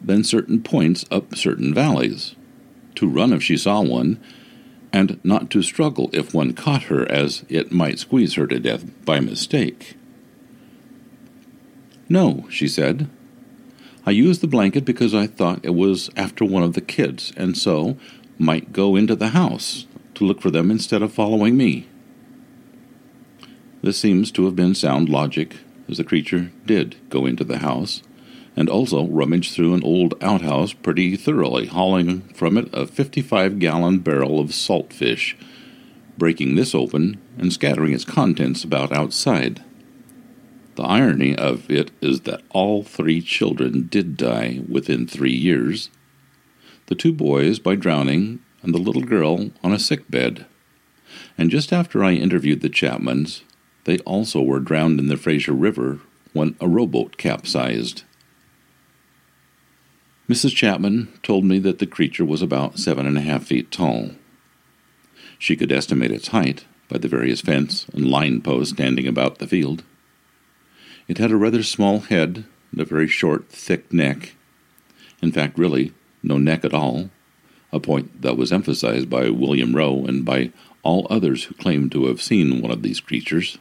than 0.04 0.24
certain 0.24 0.64
points 0.64 1.06
up 1.12 1.36
certain 1.36 1.74
valleys, 1.74 2.36
to 2.96 3.08
run 3.08 3.34
if 3.34 3.44
she 3.44 3.58
saw 3.58 3.82
one, 3.82 4.20
and 4.94 5.20
not 5.24 5.50
to 5.52 5.62
struggle 5.62 6.10
if 6.14 6.34
one 6.34 6.54
caught 6.54 6.84
her, 6.84 7.10
as 7.12 7.46
it 7.50 7.72
might 7.72 8.00
squeeze 8.00 8.34
her 8.36 8.48
to 8.48 8.60
death 8.60 8.86
by 9.06 9.20
mistake. 9.20 9.96
No, 12.10 12.46
she 12.50 12.68
said. 12.68 13.10
I 14.06 14.12
used 14.12 14.42
the 14.42 14.48
blanket 14.48 14.84
because 14.84 15.14
I 15.14 15.28
thought 15.28 15.64
it 15.64 15.76
was 15.76 16.10
after 16.18 16.44
one 16.44 16.64
of 16.64 16.74
the 16.74 16.82
kids, 16.82 17.32
and 17.38 17.58
so 17.58 17.98
might 18.38 18.74
go 18.74 18.96
into 18.96 19.16
the 19.16 19.30
house 19.30 19.86
to 20.16 20.26
look 20.26 20.42
for 20.42 20.52
them 20.52 20.72
instead 20.72 21.02
of 21.02 21.14
following 21.14 21.56
me. 21.56 21.88
This 23.82 23.98
seems 23.98 24.32
to 24.32 24.46
have 24.46 24.56
been 24.56 24.76
sound 24.76 25.10
logic, 25.10 25.58
as 25.88 25.98
the 25.98 26.04
creature 26.04 26.52
did 26.66 26.98
go 27.10 27.26
into 27.26 27.44
the 27.44 27.60
house, 27.60 28.04
and 28.56 28.70
also 28.70 29.08
rummaged 29.08 29.54
through 29.54 29.74
an 29.74 29.84
old 29.84 30.14
outhouse 30.22 30.74
pretty 30.74 31.16
thoroughly, 31.16 31.68
hauling 31.68 32.22
from 32.34 32.58
it 32.58 32.70
a 32.74 32.86
55 32.86 33.60
gallon 33.60 34.00
barrel 34.00 34.40
of 34.40 34.54
salt 34.54 34.92
fish, 34.92 35.38
breaking 36.18 36.56
this 36.56 36.76
open 36.76 37.20
and 37.38 37.54
scattering 37.54 37.94
its 37.94 38.06
contents 38.06 38.64
about 38.64 38.92
outside. 38.92 39.64
The 40.76 40.84
irony 40.84 41.36
of 41.36 41.70
it 41.70 41.92
is 42.02 42.22
that 42.22 42.42
all 42.50 42.84
three 42.84 43.22
children 43.22 43.88
did 43.88 44.18
die 44.18 44.62
within 44.68 45.08
three 45.08 45.36
years 45.36 45.90
the 46.92 46.96
two 46.96 47.14
boys 47.14 47.58
by 47.58 47.74
drowning, 47.74 48.40
and 48.62 48.74
the 48.74 48.78
little 48.78 49.02
girl 49.02 49.50
on 49.64 49.72
a 49.72 49.80
sick 49.80 50.12
bed. 50.12 50.46
And 51.38 51.50
just 51.50 51.72
after 51.72 52.04
I 52.04 52.12
interviewed 52.12 52.60
the 52.60 52.70
Chapmans, 52.70 53.44
they 53.86 54.00
also 54.00 54.42
were 54.42 54.60
drowned 54.60 55.00
in 55.00 55.08
the 55.08 55.16
Fraser 55.16 55.54
River 55.54 56.02
when 56.34 56.58
a 56.60 56.68
rowboat 56.68 57.16
capsized. 57.16 58.04
Mrs. 60.32 60.56
Chapman 60.56 61.10
told 61.24 61.44
me 61.44 61.60
that 61.60 61.80
the 61.80 61.86
creature 61.86 62.24
was 62.24 62.42
about 62.42 62.80
seven 62.80 63.06
and 63.06 63.18
a 63.18 63.22
half 63.22 63.44
feet 63.44 63.70
tall. 63.70 64.12
She 65.38 65.58
could 65.58 65.74
estimate 65.74 66.10
its 66.10 66.30
height 66.30 66.64
by 66.88 67.00
the 67.00 67.10
various 67.10 67.42
fence 67.42 67.86
and 67.92 68.10
line 68.10 68.40
posts 68.40 68.74
standing 68.74 69.08
about 69.08 69.40
the 69.40 69.48
field. 69.48 69.84
It 71.10 71.18
had 71.18 71.32
a 71.32 71.36
rather 71.36 71.64
small 71.64 72.00
head 72.00 72.46
and 72.72 72.80
a 72.80 72.86
very 72.86 73.10
short, 73.10 73.50
thick 73.50 73.92
neck. 73.92 74.38
In 75.22 75.34
fact, 75.34 75.60
really, 75.60 75.92
no 76.24 76.38
neck 76.38 76.64
at 76.64 76.74
all, 76.74 77.10
a 77.74 77.82
point 77.82 78.22
that 78.22 78.38
was 78.38 78.54
emphasized 78.54 79.10
by 79.10 79.30
William 79.30 79.76
Roe 79.76 80.06
and 80.06 80.24
by 80.24 80.54
all 80.82 81.08
others 81.10 81.44
who 81.44 81.56
claimed 81.56 81.92
to 81.92 82.06
have 82.06 82.22
seen 82.22 82.62
one 82.62 82.72
of 82.72 82.84
these 82.84 83.02
creatures. 83.02 83.58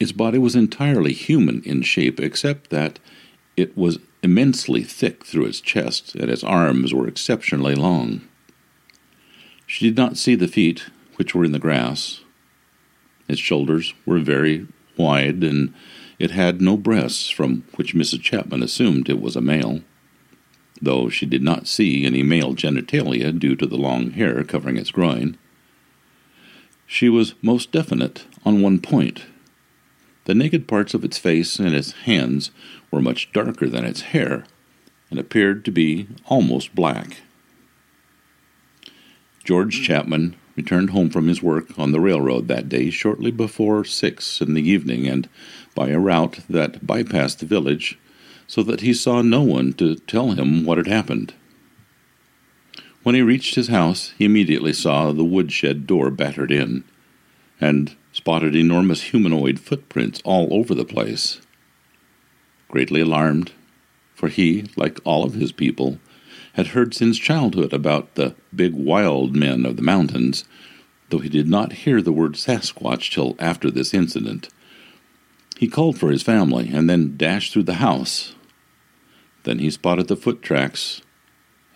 Its 0.00 0.12
body 0.12 0.38
was 0.38 0.56
entirely 0.56 1.12
human 1.12 1.60
in 1.64 1.82
shape, 1.82 2.18
except 2.20 2.70
that 2.70 2.98
it 3.54 3.76
was 3.76 3.98
immensely 4.24 4.82
thick 4.82 5.24
through 5.24 5.44
its 5.44 5.60
chest, 5.60 6.14
and 6.14 6.30
its 6.30 6.42
arms 6.42 6.94
were 6.94 7.06
exceptionally 7.06 7.74
long. 7.74 8.22
She 9.66 9.84
did 9.84 9.96
not 9.96 10.16
see 10.16 10.34
the 10.34 10.48
feet, 10.48 10.86
which 11.16 11.34
were 11.34 11.44
in 11.44 11.52
the 11.52 11.58
grass. 11.58 12.20
Its 13.28 13.40
shoulders 13.40 13.94
were 14.04 14.18
very 14.18 14.66
wide, 14.96 15.44
and 15.44 15.72
it 16.18 16.30
had 16.30 16.60
no 16.60 16.76
breasts, 16.76 17.28
from 17.28 17.64
which 17.74 17.94
Mrs. 17.94 18.22
Chapman 18.22 18.62
assumed 18.62 19.08
it 19.08 19.20
was 19.20 19.36
a 19.36 19.40
male, 19.40 19.82
though 20.80 21.08
she 21.08 21.26
did 21.26 21.42
not 21.42 21.66
see 21.66 22.04
any 22.04 22.22
male 22.22 22.54
genitalia 22.54 23.36
due 23.38 23.56
to 23.56 23.66
the 23.66 23.76
long 23.76 24.10
hair 24.12 24.42
covering 24.44 24.76
its 24.76 24.90
groin. 24.90 25.36
She 26.86 27.08
was 27.08 27.34
most 27.42 27.72
definite 27.72 28.26
on 28.44 28.62
one 28.62 28.78
point. 28.78 29.24
The 30.24 30.34
naked 30.34 30.66
parts 30.66 30.94
of 30.94 31.04
its 31.04 31.18
face 31.18 31.58
and 31.58 31.74
its 31.74 31.92
hands 31.92 32.50
were 32.90 33.02
much 33.02 33.32
darker 33.32 33.68
than 33.68 33.84
its 33.84 34.00
hair, 34.00 34.44
and 35.10 35.18
appeared 35.18 35.64
to 35.64 35.70
be 35.70 36.06
almost 36.26 36.74
black. 36.74 37.18
George 39.44 39.82
Chapman 39.82 40.36
returned 40.56 40.90
home 40.90 41.10
from 41.10 41.28
his 41.28 41.42
work 41.42 41.78
on 41.78 41.92
the 41.92 42.00
railroad 42.00 42.48
that 42.48 42.68
day 42.68 42.88
shortly 42.88 43.30
before 43.30 43.84
six 43.84 44.40
in 44.40 44.54
the 44.54 44.66
evening, 44.66 45.06
and 45.06 45.28
by 45.74 45.88
a 45.88 45.98
route 45.98 46.40
that 46.48 46.86
bypassed 46.86 47.38
the 47.38 47.46
village, 47.46 47.98
so 48.46 48.62
that 48.62 48.80
he 48.80 48.94
saw 48.94 49.20
no 49.20 49.42
one 49.42 49.72
to 49.74 49.96
tell 49.96 50.30
him 50.32 50.64
what 50.64 50.78
had 50.78 50.86
happened. 50.86 51.34
When 53.02 53.14
he 53.14 53.20
reached 53.20 53.56
his 53.56 53.68
house, 53.68 54.14
he 54.16 54.24
immediately 54.24 54.72
saw 54.72 55.12
the 55.12 55.24
woodshed 55.24 55.86
door 55.86 56.10
battered 56.10 56.50
in, 56.50 56.84
and 57.60 57.96
spotted 58.12 58.54
enormous 58.54 59.02
humanoid 59.02 59.58
footprints 59.58 60.20
all 60.24 60.52
over 60.52 60.74
the 60.74 60.84
place. 60.84 61.40
Greatly 62.68 63.00
alarmed, 63.00 63.52
for 64.14 64.28
he, 64.28 64.66
like 64.76 65.00
all 65.04 65.24
of 65.24 65.34
his 65.34 65.52
people, 65.52 65.98
had 66.54 66.68
heard 66.68 66.94
since 66.94 67.18
childhood 67.18 67.72
about 67.72 68.14
the 68.14 68.34
big 68.54 68.72
wild 68.74 69.34
men 69.34 69.66
of 69.66 69.76
the 69.76 69.82
mountains, 69.82 70.44
though 71.10 71.18
he 71.18 71.28
did 71.28 71.48
not 71.48 71.72
hear 71.72 72.00
the 72.00 72.12
word 72.12 72.32
Sasquatch 72.32 73.10
till 73.10 73.34
after 73.38 73.70
this 73.70 73.92
incident. 73.92 74.48
He 75.58 75.68
called 75.68 75.98
for 75.98 76.10
his 76.10 76.22
family 76.22 76.70
and 76.72 76.88
then 76.88 77.16
dashed 77.16 77.52
through 77.52 77.64
the 77.64 77.74
house. 77.74 78.34
Then 79.44 79.58
he 79.58 79.70
spotted 79.70 80.08
the 80.08 80.16
foot 80.16 80.42
tracks 80.42 81.02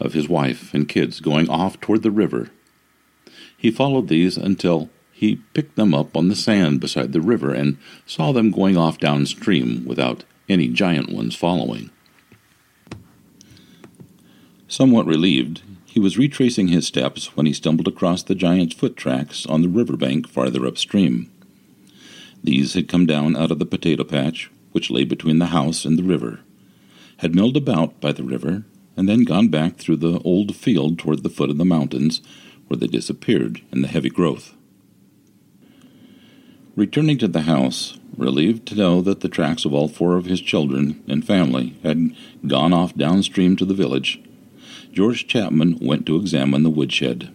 of 0.01 0.13
his 0.13 0.29
wife 0.29 0.73
and 0.73 0.89
kids 0.89 1.21
going 1.21 1.49
off 1.49 1.81
toward 1.81 2.03
the 2.03 2.11
river. 2.11 2.51
He 3.57 3.71
followed 3.71 4.09
these 4.09 4.37
until 4.37 4.91
he 5.19 5.35
picked 5.53 5.75
them 5.75 5.93
up 5.93 6.17
on 6.17 6.29
the 6.29 6.37
sand 6.37 6.81
beside 6.81 7.13
the 7.13 7.21
river 7.21 7.53
and 7.53 7.77
saw 8.07 8.31
them 8.31 8.53
going 8.53 8.77
off 8.77 9.01
downstream 9.01 9.85
without 9.85 10.23
any 10.49 10.69
giant 10.69 11.11
ones 11.11 11.35
following. 11.35 11.91
Somewhat 14.69 15.07
relieved, 15.07 15.63
he 15.87 15.99
was 15.99 16.17
retracing 16.17 16.69
his 16.69 16.87
steps 16.87 17.37
when 17.37 17.47
he 17.47 17.53
stumbled 17.53 17.89
across 17.89 18.23
the 18.23 18.37
giant's 18.37 18.77
foot 18.77 18.97
tracks 18.97 19.45
on 19.45 19.61
the 19.61 19.69
river 19.69 19.97
bank 19.97 20.29
farther 20.29 20.65
upstream. 20.65 21.29
These 22.45 22.75
had 22.75 22.87
come 22.87 23.05
down 23.05 23.35
out 23.37 23.51
of 23.51 23.59
the 23.59 23.67
potato 23.67 24.05
patch, 24.05 24.53
which 24.71 24.89
lay 24.89 25.03
between 25.03 25.41
the 25.41 25.47
house 25.47 25.85
and 25.85 25.99
the 25.99 26.05
river, 26.05 26.43
had 27.17 27.35
milled 27.35 27.57
about 27.57 28.01
by 28.01 28.13
the 28.13 28.23
river, 28.23 28.63
and 28.97 29.09
then 29.09 29.25
gone 29.25 29.49
back 29.49 29.79
through 29.79 29.97
the 29.97 30.21
old 30.21 30.55
field 30.55 30.97
toward 30.97 31.25
the 31.25 31.29
foot 31.29 31.51
of 31.51 31.59
the 31.59 31.65
mountains, 31.65 32.21
where 32.69 32.79
they 32.79 32.87
disappeared 32.87 33.63
in 33.73 33.83
the 33.83 33.89
heavy 33.89 34.11
growth. 34.11 34.55
Returning 36.79 37.19
to 37.19 37.27
the 37.27 37.41
house, 37.41 37.99
relieved 38.17 38.65
to 38.69 38.77
know 38.77 39.01
that 39.01 39.19
the 39.19 39.29
tracks 39.29 39.65
of 39.65 39.75
all 39.75 39.89
four 39.89 40.17
of 40.17 40.27
his 40.27 40.41
children 40.41 41.03
and 41.09 41.27
family 41.27 41.75
had 41.83 42.15
gone 42.47 42.73
off 42.73 42.95
downstream 42.95 43.57
to 43.57 43.65
the 43.65 43.75
village, 43.75 44.23
George 44.93 45.27
Chapman 45.27 45.81
went 45.81 46.07
to 46.07 46.15
examine 46.15 46.63
the 46.63 46.71
woodshed. 46.71 47.35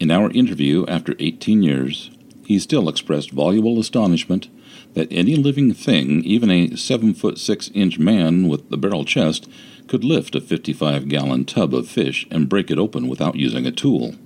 In 0.00 0.10
our 0.10 0.32
interview 0.32 0.84
after 0.86 1.14
18 1.20 1.62
years, 1.62 2.10
he 2.44 2.58
still 2.58 2.88
expressed 2.88 3.30
voluble 3.30 3.78
astonishment 3.78 4.48
that 4.94 5.12
any 5.12 5.36
living 5.36 5.72
thing, 5.72 6.24
even 6.24 6.50
a 6.50 6.74
seven 6.74 7.14
foot 7.14 7.38
six 7.38 7.70
inch 7.72 8.00
man 8.00 8.48
with 8.48 8.68
the 8.68 8.76
barrel 8.76 9.04
chest, 9.04 9.48
could 9.86 10.02
lift 10.02 10.34
a 10.34 10.40
55 10.40 11.08
gallon 11.08 11.44
tub 11.44 11.72
of 11.72 11.88
fish 11.88 12.26
and 12.32 12.48
break 12.48 12.68
it 12.68 12.80
open 12.80 13.06
without 13.06 13.36
using 13.36 13.64
a 13.64 13.70
tool. 13.70 14.16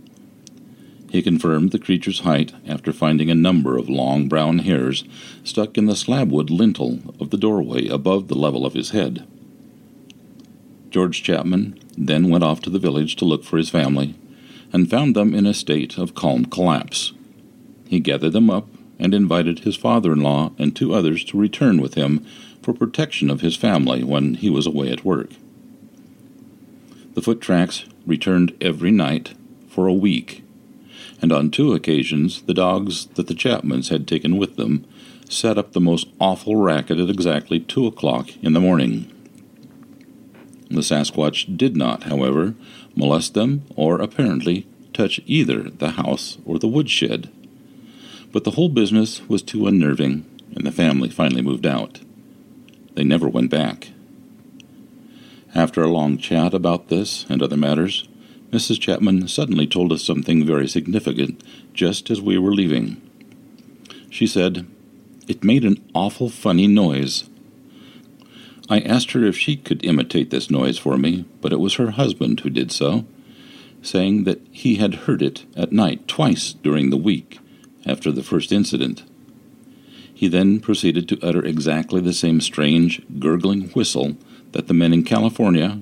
He 1.12 1.20
confirmed 1.20 1.72
the 1.72 1.78
creature's 1.78 2.20
height 2.20 2.54
after 2.66 2.90
finding 2.90 3.30
a 3.30 3.34
number 3.34 3.76
of 3.76 3.90
long 3.90 4.28
brown 4.28 4.60
hairs 4.60 5.04
stuck 5.44 5.76
in 5.76 5.84
the 5.84 5.94
slabwood 5.94 6.48
lintel 6.48 7.00
of 7.20 7.28
the 7.28 7.36
doorway 7.36 7.86
above 7.86 8.28
the 8.28 8.34
level 8.34 8.64
of 8.64 8.72
his 8.72 8.90
head. 8.90 9.26
George 10.88 11.22
Chapman 11.22 11.78
then 11.98 12.30
went 12.30 12.44
off 12.44 12.62
to 12.62 12.70
the 12.70 12.78
village 12.78 13.14
to 13.16 13.26
look 13.26 13.44
for 13.44 13.58
his 13.58 13.68
family, 13.68 14.14
and 14.72 14.88
found 14.88 15.14
them 15.14 15.34
in 15.34 15.44
a 15.44 15.52
state 15.52 15.98
of 15.98 16.14
calm 16.14 16.46
collapse. 16.46 17.12
He 17.88 18.00
gathered 18.00 18.32
them 18.32 18.48
up 18.48 18.68
and 18.98 19.12
invited 19.12 19.60
his 19.60 19.76
father 19.76 20.14
in 20.14 20.22
law 20.22 20.52
and 20.58 20.74
two 20.74 20.94
others 20.94 21.24
to 21.24 21.38
return 21.38 21.82
with 21.82 21.92
him 21.92 22.24
for 22.62 22.72
protection 22.72 23.28
of 23.28 23.42
his 23.42 23.54
family 23.54 24.02
when 24.02 24.32
he 24.32 24.48
was 24.48 24.66
away 24.66 24.90
at 24.90 25.04
work. 25.04 25.28
The 27.12 27.20
foot 27.20 27.42
tracks 27.42 27.84
returned 28.06 28.56
every 28.62 28.90
night 28.90 29.34
for 29.68 29.86
a 29.86 29.92
week, 29.92 30.41
and 31.22 31.32
on 31.32 31.50
two 31.50 31.72
occasions 31.72 32.42
the 32.42 32.52
dogs 32.52 33.06
that 33.14 33.28
the 33.28 33.34
Chapmans 33.34 33.88
had 33.88 34.06
taken 34.06 34.36
with 34.36 34.56
them 34.56 34.84
set 35.28 35.56
up 35.56 35.72
the 35.72 35.80
most 35.80 36.08
awful 36.20 36.56
racket 36.56 36.98
at 36.98 37.08
exactly 37.08 37.60
two 37.60 37.86
o'clock 37.86 38.30
in 38.42 38.52
the 38.52 38.60
morning. 38.60 39.10
The 40.68 40.80
Sasquatch 40.80 41.56
did 41.56 41.76
not, 41.76 42.04
however, 42.04 42.54
molest 42.94 43.34
them 43.34 43.62
or 43.76 44.00
apparently 44.00 44.66
touch 44.92 45.20
either 45.26 45.70
the 45.70 45.92
house 45.92 46.38
or 46.44 46.58
the 46.58 46.68
woodshed. 46.68 47.30
But 48.32 48.44
the 48.44 48.52
whole 48.52 48.68
business 48.68 49.26
was 49.28 49.42
too 49.42 49.66
unnerving, 49.66 50.24
and 50.54 50.66
the 50.66 50.72
family 50.72 51.08
finally 51.08 51.42
moved 51.42 51.66
out. 51.66 52.00
They 52.94 53.04
never 53.04 53.28
went 53.28 53.50
back. 53.50 53.90
After 55.54 55.82
a 55.82 55.88
long 55.88 56.16
chat 56.16 56.54
about 56.54 56.88
this 56.88 57.26
and 57.28 57.42
other 57.42 57.56
matters, 57.56 58.08
Mrs. 58.52 58.78
Chapman 58.78 59.28
suddenly 59.28 59.66
told 59.66 59.92
us 59.92 60.04
something 60.04 60.44
very 60.44 60.68
significant 60.68 61.42
just 61.72 62.10
as 62.10 62.20
we 62.20 62.36
were 62.36 62.52
leaving. 62.52 63.00
She 64.10 64.26
said, 64.26 64.66
It 65.26 65.42
made 65.42 65.64
an 65.64 65.82
awful 65.94 66.28
funny 66.28 66.66
noise. 66.66 67.24
I 68.68 68.80
asked 68.80 69.12
her 69.12 69.24
if 69.24 69.38
she 69.38 69.56
could 69.56 69.84
imitate 69.84 70.30
this 70.30 70.50
noise 70.50 70.76
for 70.76 70.98
me, 70.98 71.24
but 71.40 71.52
it 71.52 71.60
was 71.60 71.74
her 71.74 71.92
husband 71.92 72.40
who 72.40 72.50
did 72.50 72.70
so, 72.70 73.06
saying 73.80 74.24
that 74.24 74.40
he 74.50 74.76
had 74.76 74.94
heard 75.06 75.22
it 75.22 75.46
at 75.56 75.72
night 75.72 76.06
twice 76.06 76.52
during 76.52 76.90
the 76.90 76.96
week 76.98 77.38
after 77.86 78.12
the 78.12 78.22
first 78.22 78.52
incident. 78.52 79.02
He 80.12 80.28
then 80.28 80.60
proceeded 80.60 81.08
to 81.08 81.18
utter 81.26 81.44
exactly 81.44 82.02
the 82.02 82.12
same 82.12 82.40
strange, 82.40 83.02
gurgling 83.18 83.70
whistle 83.70 84.16
that 84.52 84.68
the 84.68 84.74
men 84.74 84.92
in 84.92 85.04
California, 85.04 85.80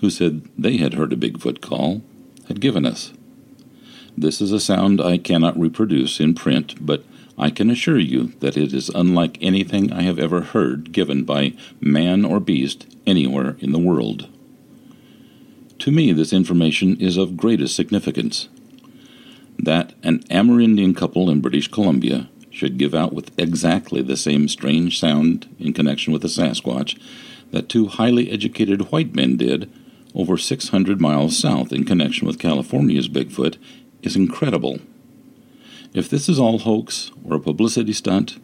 who 0.00 0.10
said 0.10 0.48
they 0.56 0.76
had 0.76 0.94
heard 0.94 1.12
a 1.12 1.16
Bigfoot 1.16 1.60
call, 1.60 2.02
had 2.48 2.60
given 2.60 2.86
us. 2.86 3.12
This 4.16 4.40
is 4.40 4.52
a 4.52 4.60
sound 4.60 5.00
I 5.00 5.18
cannot 5.18 5.58
reproduce 5.58 6.20
in 6.20 6.34
print, 6.34 6.84
but 6.84 7.04
I 7.38 7.50
can 7.50 7.70
assure 7.70 7.98
you 7.98 8.32
that 8.40 8.56
it 8.56 8.74
is 8.74 8.90
unlike 8.90 9.38
anything 9.40 9.92
I 9.92 10.02
have 10.02 10.18
ever 10.18 10.42
heard 10.42 10.92
given 10.92 11.24
by 11.24 11.54
man 11.80 12.24
or 12.24 12.40
beast 12.40 12.86
anywhere 13.06 13.56
in 13.60 13.72
the 13.72 13.78
world. 13.78 14.28
To 15.78 15.90
me, 15.90 16.12
this 16.12 16.32
information 16.32 17.00
is 17.00 17.16
of 17.16 17.36
greatest 17.38 17.74
significance. 17.74 18.48
That 19.58 19.94
an 20.02 20.20
Amerindian 20.30 20.94
couple 20.94 21.30
in 21.30 21.40
British 21.40 21.68
Columbia 21.68 22.28
should 22.50 22.76
give 22.76 22.94
out 22.94 23.14
with 23.14 23.38
exactly 23.38 24.02
the 24.02 24.16
same 24.16 24.48
strange 24.48 24.98
sound 24.98 25.48
in 25.58 25.72
connection 25.72 26.12
with 26.12 26.22
the 26.22 26.28
Sasquatch 26.28 27.00
that 27.52 27.68
two 27.68 27.86
highly 27.86 28.30
educated 28.30 28.90
white 28.92 29.14
men 29.14 29.36
did 29.36 29.70
over 30.14 30.36
600 30.36 31.00
miles 31.00 31.38
south 31.38 31.72
in 31.72 31.84
connection 31.84 32.26
with 32.26 32.38
California's 32.38 33.08
Bigfoot 33.08 33.56
is 34.02 34.16
incredible. 34.16 34.80
If 35.92 36.08
this 36.08 36.28
is 36.28 36.38
all 36.38 36.58
hoax 36.58 37.10
or 37.24 37.36
a 37.36 37.40
publicity 37.40 37.92
stunt 37.92 38.38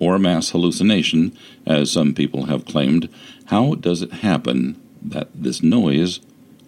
or 0.00 0.14
a 0.14 0.18
mass 0.18 0.50
hallucination, 0.50 1.36
as 1.66 1.90
some 1.90 2.14
people 2.14 2.46
have 2.46 2.64
claimed, 2.64 3.08
how 3.46 3.74
does 3.74 4.02
it 4.02 4.12
happen 4.12 4.80
that 5.00 5.28
this 5.34 5.62
noise, 5.62 6.20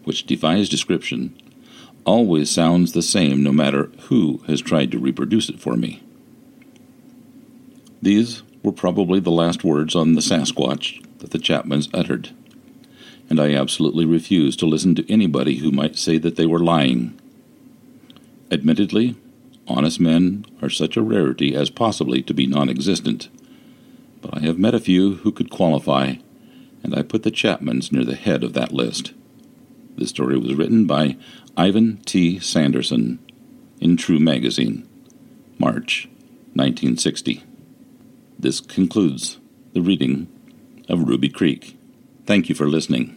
which 0.04 0.26
defies 0.26 0.68
description, 0.68 1.36
always 2.04 2.50
sounds 2.50 2.92
the 2.92 3.02
same 3.02 3.42
no 3.42 3.52
matter 3.52 3.90
who 4.08 4.38
has 4.46 4.60
tried 4.60 4.90
to 4.92 4.98
reproduce 4.98 5.48
it 5.48 5.60
for 5.60 5.76
me? 5.76 6.02
These 8.00 8.42
were 8.62 8.72
probably 8.72 9.20
the 9.20 9.30
last 9.30 9.64
words 9.64 9.94
on 9.94 10.14
the 10.14 10.20
Sasquatch 10.20 11.02
that 11.18 11.30
the 11.30 11.38
Chapmans 11.38 11.88
uttered, 11.94 12.30
and 13.34 13.52
I 13.52 13.58
absolutely 13.58 14.04
refuse 14.04 14.54
to 14.54 14.66
listen 14.66 14.94
to 14.94 15.12
anybody 15.12 15.56
who 15.56 15.72
might 15.72 15.98
say 15.98 16.18
that 16.18 16.36
they 16.36 16.46
were 16.46 16.60
lying. 16.60 17.20
Admittedly, 18.48 19.16
honest 19.66 19.98
men 19.98 20.46
are 20.62 20.70
such 20.70 20.96
a 20.96 21.02
rarity 21.02 21.52
as 21.52 21.68
possibly 21.68 22.22
to 22.22 22.32
be 22.32 22.46
non 22.46 22.68
existent, 22.68 23.28
but 24.22 24.36
I 24.36 24.40
have 24.42 24.56
met 24.56 24.72
a 24.72 24.78
few 24.78 25.16
who 25.16 25.32
could 25.32 25.50
qualify, 25.50 26.14
and 26.84 26.94
I 26.94 27.02
put 27.02 27.24
the 27.24 27.32
Chapmans 27.32 27.90
near 27.90 28.04
the 28.04 28.14
head 28.14 28.44
of 28.44 28.52
that 28.52 28.70
list. 28.70 29.12
This 29.96 30.10
story 30.10 30.38
was 30.38 30.54
written 30.54 30.86
by 30.86 31.16
Ivan 31.56 31.96
T. 32.06 32.38
Sanderson 32.38 33.18
in 33.80 33.96
True 33.96 34.20
Magazine, 34.20 34.88
March 35.58 36.08
1960. 36.52 37.42
This 38.38 38.60
concludes 38.60 39.40
the 39.72 39.82
reading 39.82 40.28
of 40.88 41.08
Ruby 41.08 41.30
Creek. 41.30 41.76
Thank 42.26 42.48
you 42.48 42.54
for 42.54 42.68
listening. 42.68 43.16